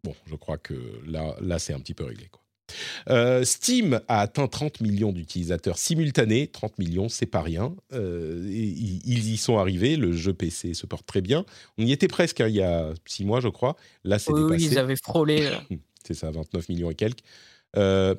bon, 0.03 0.15
je 0.25 0.35
crois 0.35 0.57
que 0.57 0.73
là, 1.05 1.35
là 1.41 1.59
c'est 1.59 1.73
un 1.73 1.79
petit 1.79 1.93
peu 1.93 2.05
réglé. 2.05 2.27
Quoi. 2.31 2.43
Euh, 3.09 3.43
Steam 3.43 3.99
a 4.07 4.21
atteint 4.21 4.47
30 4.47 4.81
millions 4.81 5.11
d'utilisateurs 5.11 5.77
simultanés. 5.77 6.47
30 6.47 6.79
millions, 6.79 7.09
c'est 7.09 7.25
pas 7.25 7.41
rien. 7.41 7.75
Euh, 7.93 8.43
ils 8.47 9.01
ils 9.05 9.33
y 9.33 9.37
sont 9.37 9.57
arrivés. 9.57 9.95
Le 9.95 10.13
jeu 10.13 10.33
PC 10.33 10.73
se 10.73 10.85
porte 10.85 11.05
très 11.05 11.21
bien. 11.21 11.45
On 11.77 11.85
y 11.85 11.91
était 11.91 12.07
presque 12.07 12.41
hein, 12.41 12.47
il 12.47 12.55
y 12.55 12.61
a 12.61 12.93
six 13.05 13.25
mois, 13.25 13.39
je 13.39 13.49
crois. 13.49 13.75
Là, 14.03 14.19
c'est 14.19 14.31
oui, 14.31 14.41
oui, 14.41 14.57
dépassé. 14.57 14.73
ils 14.73 14.79
avaient 14.79 14.95
frôlé 14.95 15.49
C'est 16.05 16.13
ça, 16.13 16.31
29 16.31 16.67
millions 16.69 16.91
et 16.91 16.95
quelques. 16.95 17.23
Euh, 17.77 18.13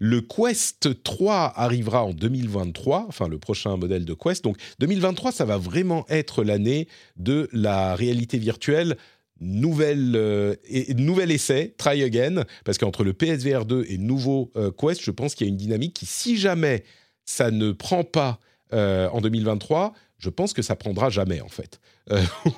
le 0.00 0.20
Quest 0.20 1.02
3 1.02 1.52
arrivera 1.56 2.04
en 2.04 2.12
2023, 2.12 3.06
enfin 3.08 3.28
le 3.28 3.38
prochain 3.38 3.76
modèle 3.76 4.04
de 4.04 4.14
Quest. 4.14 4.44
Donc 4.44 4.56
2023, 4.80 5.32
ça 5.32 5.44
va 5.44 5.56
vraiment 5.56 6.04
être 6.08 6.44
l'année 6.44 6.88
de 7.16 7.48
la 7.52 7.94
réalité 7.94 8.38
virtuelle. 8.38 8.96
Nouvelle, 9.40 10.14
euh, 10.16 10.56
et, 10.64 10.94
nouvel 10.94 11.30
essai, 11.30 11.74
try 11.78 12.02
again, 12.02 12.44
parce 12.64 12.76
qu'entre 12.76 13.04
le 13.04 13.12
PSVR 13.12 13.64
2 13.64 13.84
et 13.88 13.96
le 13.96 14.02
nouveau 14.02 14.50
euh, 14.56 14.72
Quest, 14.72 15.02
je 15.02 15.10
pense 15.12 15.34
qu'il 15.34 15.46
y 15.46 15.50
a 15.50 15.52
une 15.52 15.56
dynamique 15.56 15.94
qui, 15.94 16.06
si 16.06 16.36
jamais 16.36 16.84
ça 17.24 17.50
ne 17.50 17.70
prend 17.70 18.02
pas 18.02 18.40
euh, 18.72 19.08
en 19.10 19.20
2023, 19.20 19.92
je 20.18 20.30
pense 20.30 20.52
que 20.52 20.62
ça 20.62 20.74
prendra 20.74 21.08
jamais 21.08 21.40
en 21.40 21.48
fait. 21.48 21.80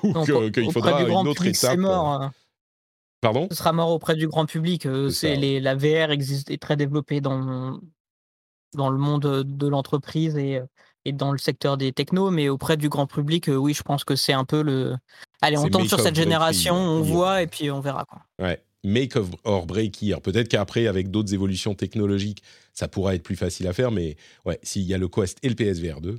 Ou 0.03 0.13
qu'il 0.51 0.71
faudra 0.71 1.03
une 1.03 1.27
autre 1.27 1.45
étape. 1.45 1.77
mort 1.77 2.07
hein. 2.07 2.31
Pardon? 3.19 3.47
Ce 3.51 3.57
sera 3.57 3.73
mort 3.73 3.91
auprès 3.91 4.15
du 4.15 4.27
grand 4.27 4.47
public. 4.47 4.87
C'est 5.11 5.35
les, 5.35 5.59
la 5.59 5.75
VR 5.75 6.09
existe, 6.09 6.49
est 6.49 6.59
très 6.59 6.77
développée 6.77 7.21
dans, 7.21 7.79
dans 8.73 8.89
le 8.89 8.97
monde 8.97 9.43
de 9.43 9.67
l'entreprise 9.67 10.35
et, 10.37 10.61
et 11.05 11.11
dans 11.11 11.31
le 11.31 11.37
secteur 11.37 11.77
des 11.77 11.91
technos, 11.91 12.31
mais 12.31 12.49
auprès 12.49 12.77
du 12.77 12.89
grand 12.89 13.07
public, 13.07 13.49
euh, 13.49 13.55
oui, 13.55 13.73
je 13.73 13.81
pense 13.83 14.03
que 14.03 14.15
c'est 14.15 14.33
un 14.33 14.45
peu 14.45 14.61
le. 14.61 14.95
Allez, 15.41 15.57
on 15.57 15.69
tombe 15.69 15.87
sur 15.87 15.99
cette 15.99 16.15
génération, 16.15 16.75
on 16.75 17.01
voit 17.01 17.41
et 17.41 17.47
puis 17.47 17.71
on 17.71 17.79
verra. 17.79 18.05
Quoi. 18.05 18.21
Ouais. 18.39 18.61
Make 18.83 19.15
of- 19.15 19.29
or 19.43 19.65
break 19.67 20.01
year. 20.01 20.21
Peut-être 20.21 20.47
qu'après, 20.47 20.87
avec 20.87 21.11
d'autres 21.11 21.33
évolutions 21.33 21.75
technologiques, 21.75 22.41
ça 22.73 22.87
pourra 22.87 23.13
être 23.15 23.23
plus 23.23 23.35
facile 23.35 23.67
à 23.67 23.73
faire, 23.73 23.91
mais 23.91 24.15
ouais, 24.45 24.59
s'il 24.63 24.83
y 24.83 24.93
a 24.93 24.97
le 24.97 25.07
Quest 25.07 25.37
et 25.43 25.49
le 25.49 25.55
PSVR 25.55 26.01
2. 26.01 26.17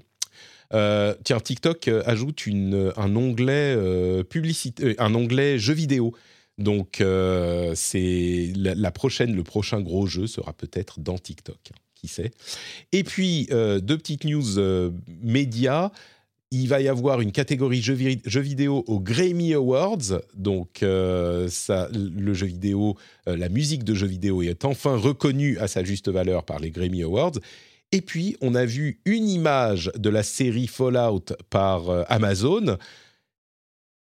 Euh, 0.74 1.14
tiens, 1.24 1.38
TikTok 1.40 1.88
euh, 1.88 2.02
ajoute 2.06 2.46
une, 2.46 2.92
un 2.96 3.14
onglet 3.16 3.74
euh, 3.76 4.22
publicité, 4.22 4.94
un 4.98 5.14
onglet 5.14 5.59
jeux 5.59 5.74
vidéo. 5.74 6.14
Donc, 6.59 7.02
c'est 7.74 8.52
la, 8.56 8.74
la 8.74 8.90
prochaine, 8.90 9.34
le 9.34 9.42
prochain 9.42 9.80
gros 9.80 10.06
jeu 10.06 10.26
sera 10.26 10.52
peut-être 10.52 11.00
dans 11.00 11.18
TikTok. 11.18 11.56
Qui 12.03 12.09
sait 12.09 12.33
Et 12.91 13.05
puis, 13.05 13.47
euh, 13.53 13.79
deux 13.79 13.97
petites 13.97 14.24
news 14.24 14.59
euh, 14.59 14.91
médias. 15.23 15.91
Il 16.51 16.69
va 16.69 16.81
y 16.83 16.89
avoir 16.89 17.20
une 17.20 17.31
catégorie 17.33 17.81
jeux, 17.81 17.95
vi- 17.95 18.20
jeux 18.27 18.41
vidéo 18.41 18.85
aux 18.89 18.99
Grammy 19.01 19.55
Awards. 19.55 20.20
Donc, 20.35 20.83
euh, 20.83 21.49
le 21.93 22.35
jeu 22.35 22.47
vidéo, 22.47 22.97
la 23.27 23.49
musique 23.49 23.85
de 23.85 23.95
jeux 23.95 24.09
vidéo 24.09 24.43
est 24.43 24.65
enfin 24.65 24.97
reconnue 24.97 25.57
à 25.59 25.69
sa 25.69 25.83
juste 25.85 26.09
valeur 26.11 26.45
par 26.45 26.59
les 26.59 26.70
Grammy 26.70 27.03
Awards. 27.05 27.39
Et 27.93 28.01
puis, 28.01 28.37
on 28.41 28.55
a 28.55 28.65
vu 28.66 29.01
une 29.07 29.29
image 29.29 29.91
de 29.97 30.11
la 30.11 30.23
série 30.24 30.66
Fallout 30.66 31.24
par 31.51 31.89
Amazon. 32.11 32.77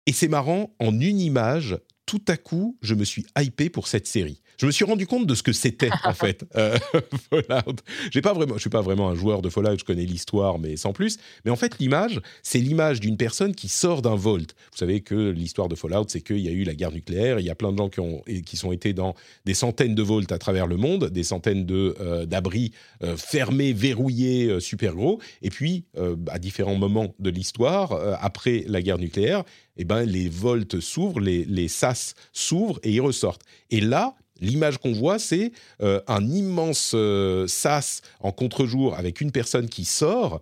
Et 0.07 0.11
c'est 0.11 0.27
marrant, 0.27 0.73
en 0.79 0.99
une 0.99 1.19
image, 1.19 1.77
tout 2.05 2.23
à 2.27 2.35
coup, 2.35 2.77
je 2.81 2.95
me 2.95 3.05
suis 3.05 3.25
hypé 3.37 3.69
pour 3.69 3.87
cette 3.87 4.07
série. 4.07 4.41
Je 4.61 4.67
me 4.67 4.71
suis 4.71 4.85
rendu 4.85 5.07
compte 5.07 5.25
de 5.25 5.33
ce 5.33 5.41
que 5.41 5.53
c'était 5.53 5.89
en 6.03 6.13
fait 6.13 6.45
euh, 6.55 6.77
Fallout. 7.31 7.77
J'ai 8.11 8.21
pas 8.21 8.31
vraiment, 8.31 8.53
je 8.53 8.59
suis 8.59 8.69
pas 8.69 8.81
vraiment 8.81 9.09
un 9.09 9.15
joueur 9.15 9.41
de 9.41 9.49
Fallout. 9.49 9.79
Je 9.79 9.83
connais 9.83 10.05
l'histoire, 10.05 10.59
mais 10.59 10.77
sans 10.77 10.93
plus. 10.93 11.17
Mais 11.45 11.49
en 11.49 11.55
fait, 11.55 11.79
l'image, 11.79 12.21
c'est 12.43 12.59
l'image 12.59 12.99
d'une 12.99 13.17
personne 13.17 13.55
qui 13.55 13.69
sort 13.69 14.03
d'un 14.03 14.13
vault. 14.13 14.37
Vous 14.37 14.77
savez 14.77 15.01
que 15.01 15.31
l'histoire 15.31 15.67
de 15.67 15.73
Fallout, 15.73 16.05
c'est 16.09 16.21
qu'il 16.21 16.37
y 16.37 16.47
a 16.47 16.51
eu 16.51 16.63
la 16.63 16.75
guerre 16.75 16.91
nucléaire. 16.91 17.39
Il 17.39 17.45
y 17.47 17.49
a 17.49 17.55
plein 17.55 17.71
de 17.71 17.77
gens 17.79 17.89
qui 17.89 18.01
ont 18.01 18.21
qui 18.45 18.55
sont 18.55 18.71
été 18.71 18.93
dans 18.93 19.15
des 19.45 19.55
centaines 19.55 19.95
de 19.95 20.03
vaults 20.03 20.31
à 20.31 20.37
travers 20.37 20.67
le 20.67 20.77
monde, 20.77 21.09
des 21.09 21.23
centaines 21.23 21.65
de 21.65 21.95
euh, 21.99 22.27
d'abris 22.27 22.71
euh, 23.01 23.17
fermés, 23.17 23.73
verrouillés, 23.73 24.45
euh, 24.45 24.59
super 24.59 24.93
gros. 24.93 25.19
Et 25.41 25.49
puis, 25.49 25.85
à 26.29 26.37
différents 26.37 26.75
moments 26.75 27.15
de 27.17 27.31
l'histoire, 27.31 27.93
après 28.21 28.63
la 28.67 28.83
guerre 28.83 28.99
nucléaire, 28.99 29.43
eh 29.77 29.85
ben, 29.85 30.03
les 30.03 30.29
volts 30.29 30.79
s'ouvrent, 30.79 31.19
les, 31.19 31.45
les 31.45 31.67
sas 31.67 32.13
s'ouvrent 32.31 32.79
et 32.83 32.91
ils 32.91 33.01
ressortent. 33.01 33.41
Et 33.71 33.81
là, 33.81 34.15
l'image 34.41 34.79
qu'on 34.79 34.91
voit, 34.91 35.19
c'est 35.19 35.53
euh, 35.81 36.01
un 36.07 36.27
immense 36.27 36.91
euh, 36.95 37.47
sas 37.47 38.01
en 38.19 38.31
contre-jour 38.31 38.95
avec 38.95 39.21
une 39.21 39.31
personne 39.31 39.69
qui 39.69 39.85
sort. 39.85 40.41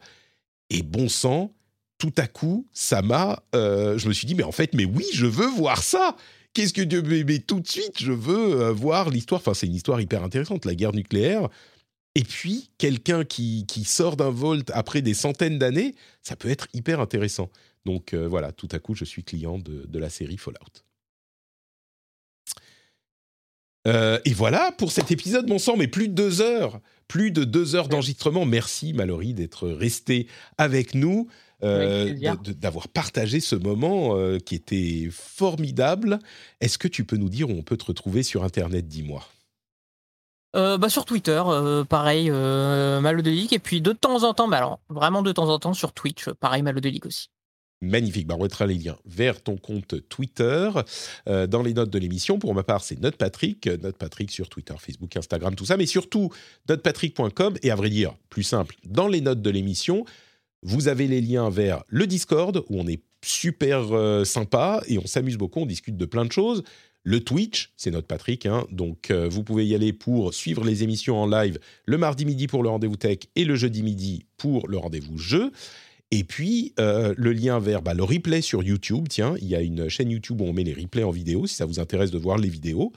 Et 0.69 0.81
bon 0.81 1.09
sang, 1.09 1.53
tout 1.97 2.13
à 2.17 2.27
coup, 2.27 2.65
ça 2.73 3.01
m'a. 3.01 3.43
Euh, 3.55 3.97
je 3.97 4.07
me 4.07 4.13
suis 4.13 4.26
dit, 4.26 4.35
mais 4.35 4.43
en 4.43 4.51
fait, 4.51 4.73
mais 4.73 4.85
oui, 4.85 5.05
je 5.13 5.26
veux 5.26 5.47
voir 5.47 5.84
ça. 5.84 6.15
Qu'est-ce 6.53 6.73
que 6.73 6.81
Dieu. 6.81 7.03
Mais, 7.03 7.39
tout 7.39 7.59
de 7.59 7.67
suite, 7.67 7.99
je 7.99 8.11
veux 8.11 8.69
voir 8.71 9.09
l'histoire. 9.09 9.39
Enfin, 9.41 9.53
c'est 9.53 9.67
une 9.67 9.76
histoire 9.76 10.01
hyper 10.01 10.23
intéressante, 10.23 10.65
la 10.65 10.73
guerre 10.73 10.93
nucléaire. 10.93 11.47
Et 12.15 12.23
puis, 12.23 12.71
quelqu'un 12.80 13.23
qui, 13.23 13.65
qui 13.67 13.84
sort 13.84 14.15
d'un 14.15 14.31
Volt 14.31 14.71
après 14.73 15.03
des 15.03 15.13
centaines 15.13 15.59
d'années, 15.59 15.93
ça 16.23 16.35
peut 16.35 16.49
être 16.49 16.67
hyper 16.73 16.99
intéressant. 16.99 17.51
Donc 17.85 18.15
voilà, 18.15 18.51
tout 18.51 18.67
à 18.71 18.80
coup, 18.80 18.95
je 18.95 19.05
suis 19.05 19.23
client 19.23 19.59
de 19.59 19.99
la 19.99 20.09
série 20.09 20.38
Fallout. 20.38 20.88
Euh, 23.88 24.19
et 24.26 24.34
voilà 24.34 24.72
pour 24.77 24.91
cet 24.91 25.11
épisode, 25.11 25.47
mon 25.47 25.60
sang, 25.60 25.76
mais 25.77 25.88
plus 25.88 26.07
de 26.07 26.14
deux 26.14 26.41
heures, 26.41 26.80
plus 27.07 27.31
de 27.31 27.43
deux 27.43 27.76
heures 27.76 27.88
d'enregistrement. 27.88 28.45
Merci 28.45 28.93
Mallory 28.93 29.34
d'être 29.34 29.69
resté 29.69 30.27
avec 30.57 30.95
nous, 30.95 31.27
euh, 31.64 32.14
d'avoir 32.53 32.88
partagé 32.88 33.39
ce 33.39 33.56
moment 33.56 34.18
euh, 34.18 34.38
qui 34.38 34.56
était 34.56 35.10
formidable. 35.11 36.19
Est-ce 36.61 36.77
que 36.77 36.88
tu 36.88 37.06
peux 37.06 37.18
nous 37.18 37.30
dire 37.30 37.49
où 37.49 37.53
on 37.53 37.64
peut 37.64 37.77
te 37.77 37.85
retrouver 37.85 38.23
sur 38.23 38.43
Internet, 38.43 38.88
dis-moi? 38.88 39.23
Bah 40.51 40.89
sur 40.89 41.06
Twitter, 41.06 41.43
pareil, 41.88 42.31
Malodelic, 42.31 43.53
et 43.53 43.60
puis 43.60 43.81
de 43.81 43.91
temps 43.91 44.23
en 44.23 44.34
temps, 44.34 44.47
bah 44.47 44.57
alors 44.57 44.80
vraiment 44.89 45.22
de 45.22 45.31
temps 45.31 45.47
en 45.47 45.60
temps 45.60 45.76
sur 45.76 45.93
Twitch, 45.93 46.27
pareil, 46.39 46.64
Malodelic 46.64 47.06
aussi. 47.06 47.30
Magnifique. 47.81 48.27
Bah, 48.27 48.35
on 48.38 48.43
mettra 48.43 48.65
les 48.65 48.76
liens 48.76 48.97
vers 49.06 49.41
ton 49.41 49.56
compte 49.56 49.95
Twitter 50.10 50.69
euh, 51.27 51.47
dans 51.47 51.64
les 51.64 51.73
notes 51.73 51.89
de 51.89 51.99
l'émission. 51.99 52.38
Pour 52.38 52.53
ma 52.53 52.64
part, 52.64 52.84
c'est 52.84 52.99
NotePatrick. 52.99 53.68
NotePatrick 53.68 54.31
sur 54.31 54.49
Twitter, 54.49 54.73
Facebook, 54.77 55.15
Instagram, 55.15 55.56
tout 55.56 55.65
ça. 55.65 55.77
Mais 55.77 55.85
surtout, 55.85 56.30
notepatrick.com. 56.68 57.56
Et 57.64 57.72
à 57.72 57.76
vrai 57.76 57.89
dire, 57.89 58.15
plus 58.30 58.43
simple, 58.43 58.76
dans 58.84 59.07
les 59.07 59.22
notes 59.22 59.41
de 59.41 59.49
l'émission, 59.49 60.03
vous 60.61 60.89
avez 60.89 61.07
les 61.07 61.22
liens 61.22 61.49
vers 61.49 61.84
le 61.88 62.06
Discord 62.06 62.64
où 62.68 62.80
on 62.80 62.88
est 62.88 63.01
super 63.23 63.95
euh, 63.95 64.26
sympa 64.26 64.81
et 64.88 64.97
on 64.97 65.06
s'amuse 65.06 65.38
beaucoup. 65.38 65.61
On 65.61 65.65
discute 65.65 65.95
de 65.95 66.06
plein 66.06 66.26
de 66.26 66.31
choses. 66.31 66.64
Le 67.03 67.22
Twitch, 67.22 67.72
c'est 67.77 67.91
notre 67.91 68.07
Patrick, 68.07 68.45
hein. 68.45 68.68
donc 68.72 69.10
euh, 69.10 69.30
vous 69.30 69.41
pouvez 69.41 69.65
y 69.65 69.73
aller 69.73 69.93
pour 69.93 70.34
suivre 70.34 70.65
les 70.65 70.84
émissions 70.84 71.18
en 71.18 71.27
live 71.27 71.57
le 71.85 71.97
mardi 71.97 72.26
midi 72.26 72.47
pour 72.47 72.61
le 72.61 72.68
rendez-vous 72.68 72.97
tech 72.97 73.19
et 73.38 73.45
le 73.45 73.56
jeudi 73.56 73.84
midi 73.84 74.26
pour 74.35 74.68
le 74.68 74.77
rendez-vous 74.77 75.18
jeu. 75.18 75.51
Et 76.11 76.23
puis, 76.23 76.73
euh, 76.80 77.14
le 77.18 77.34
lien 77.34 77.60
vers 77.60 77.81
bah, 77.81 77.94
le 77.94 78.03
replay 78.03 78.41
sur 78.41 78.64
YouTube. 78.64 79.07
Tiens, 79.10 79.36
il 79.41 79.48
y 79.48 79.56
a 79.56 79.61
une 79.61 79.90
chaîne 79.90 80.10
YouTube 80.10 80.41
où 80.41 80.45
on 80.45 80.53
met 80.53 80.64
les 80.64 80.73
replays 80.73 81.03
en 81.03 81.11
vidéo, 81.11 81.45
si 81.45 81.56
ça 81.56 81.65
vous 81.65 81.80
intéresse 81.80 82.11
de 82.11 82.18
voir 82.18 82.38
les 82.38 82.49
vidéos. 82.49 82.91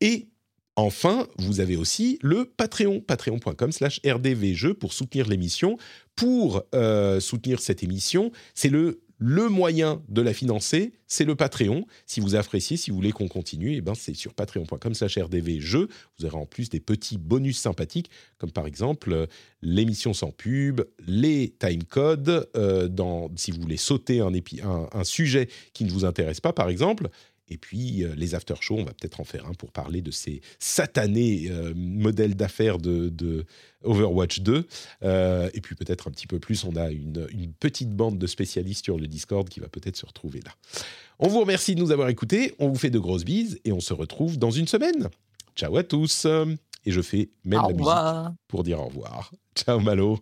Et 0.00 0.28
enfin, 0.76 1.26
vous 1.38 1.60
avez 1.60 1.76
aussi 1.76 2.18
le 2.22 2.46
Patreon, 2.46 3.00
patreon.com 3.00 3.72
slash 3.72 4.00
rdvjeux 4.06 4.74
pour 4.74 4.92
soutenir 4.92 5.28
l'émission. 5.28 5.76
Pour 6.16 6.62
euh, 6.74 7.20
soutenir 7.20 7.60
cette 7.60 7.82
émission, 7.82 8.32
c'est 8.54 8.70
le 8.70 9.02
le 9.18 9.48
moyen 9.48 10.00
de 10.08 10.22
la 10.22 10.32
financer, 10.32 10.92
c'est 11.08 11.24
le 11.24 11.34
Patreon. 11.34 11.86
Si 12.06 12.20
vous 12.20 12.36
appréciez, 12.36 12.76
si 12.76 12.90
vous 12.90 12.96
voulez 12.96 13.12
qu'on 13.12 13.28
continue, 13.28 13.74
eh 13.74 13.80
ben 13.80 13.94
c'est 13.94 14.14
sur 14.14 14.32
patreon.com 14.32 14.94
slash 14.94 15.18
rdvjeux. 15.18 15.88
Vous 16.18 16.26
aurez 16.26 16.36
en 16.36 16.46
plus 16.46 16.68
des 16.68 16.80
petits 16.80 17.18
bonus 17.18 17.58
sympathiques, 17.58 18.10
comme 18.38 18.52
par 18.52 18.66
exemple 18.66 19.12
euh, 19.12 19.26
l'émission 19.60 20.14
sans 20.14 20.30
pub, 20.30 20.82
les 21.06 21.52
timecodes, 21.58 22.48
euh, 22.56 22.88
si 23.36 23.50
vous 23.50 23.60
voulez 23.60 23.76
sauter 23.76 24.20
un, 24.20 24.30
un, 24.92 25.04
sujet 25.04 25.48
qui 25.72 25.84
ne 25.84 25.90
vous 25.90 26.04
intéresse 26.04 26.40
pas, 26.40 26.52
par 26.52 26.68
exemple. 26.68 27.08
Et 27.48 27.58
puis 27.58 28.04
euh, 28.04 28.14
les 28.16 28.34
after-shows, 28.34 28.76
on 28.78 28.84
va 28.84 28.92
peut-être 28.92 29.20
en 29.20 29.24
faire 29.24 29.46
un 29.46 29.54
pour 29.54 29.72
parler 29.72 30.02
de 30.02 30.10
ces 30.10 30.40
satanés 30.58 31.48
euh, 31.50 31.72
modèles 31.74 32.34
d'affaires 32.34 32.78
de, 32.78 33.44
Overwatch 33.84 34.40
2. 34.40 34.66
Euh, 35.02 35.50
et 35.54 35.60
puis 35.60 35.74
peut-être 35.74 36.08
un 36.08 36.10
petit 36.10 36.26
peu 36.26 36.38
plus, 36.38 36.64
on 36.64 36.76
a 36.76 36.90
une, 36.90 37.26
une, 37.30 37.52
petite 37.52 37.90
bande 37.90 38.18
de 38.18 38.26
spécialistes 38.26 38.84
sur 38.84 38.98
le 38.98 39.06
Discord 39.06 39.48
qui 39.48 39.60
va 39.60 39.68
peut-être 39.68 39.96
se 39.96 40.06
retrouver 40.06 40.40
là. 40.44 40.52
On 41.18 41.28
vous 41.28 41.40
remercie 41.40 41.74
de 41.74 41.80
nous 41.80 41.90
avoir 41.90 42.08
écoutés, 42.08 42.54
on 42.58 42.68
vous 42.68 42.78
fait 42.78 42.90
de 42.90 42.98
grosses 42.98 43.24
bises 43.24 43.58
et 43.64 43.72
on 43.72 43.80
se 43.80 43.92
retrouve 43.92 44.38
dans 44.38 44.50
une 44.50 44.68
semaine. 44.68 45.08
Ciao 45.56 45.76
à 45.76 45.82
tous. 45.82 46.26
Et 46.86 46.92
je 46.92 47.00
fais 47.00 47.30
même 47.44 47.60
la 47.62 47.74
musique 47.74 48.36
pour 48.46 48.62
dire 48.62 48.80
au 48.80 48.86
revoir. 48.86 49.32
Ciao 49.54 49.80
Malo, 49.80 50.18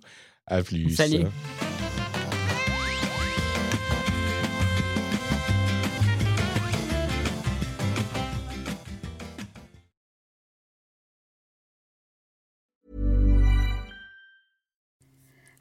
à 0.47 0.63
plus. 0.63 0.95
Salut. 0.95 1.27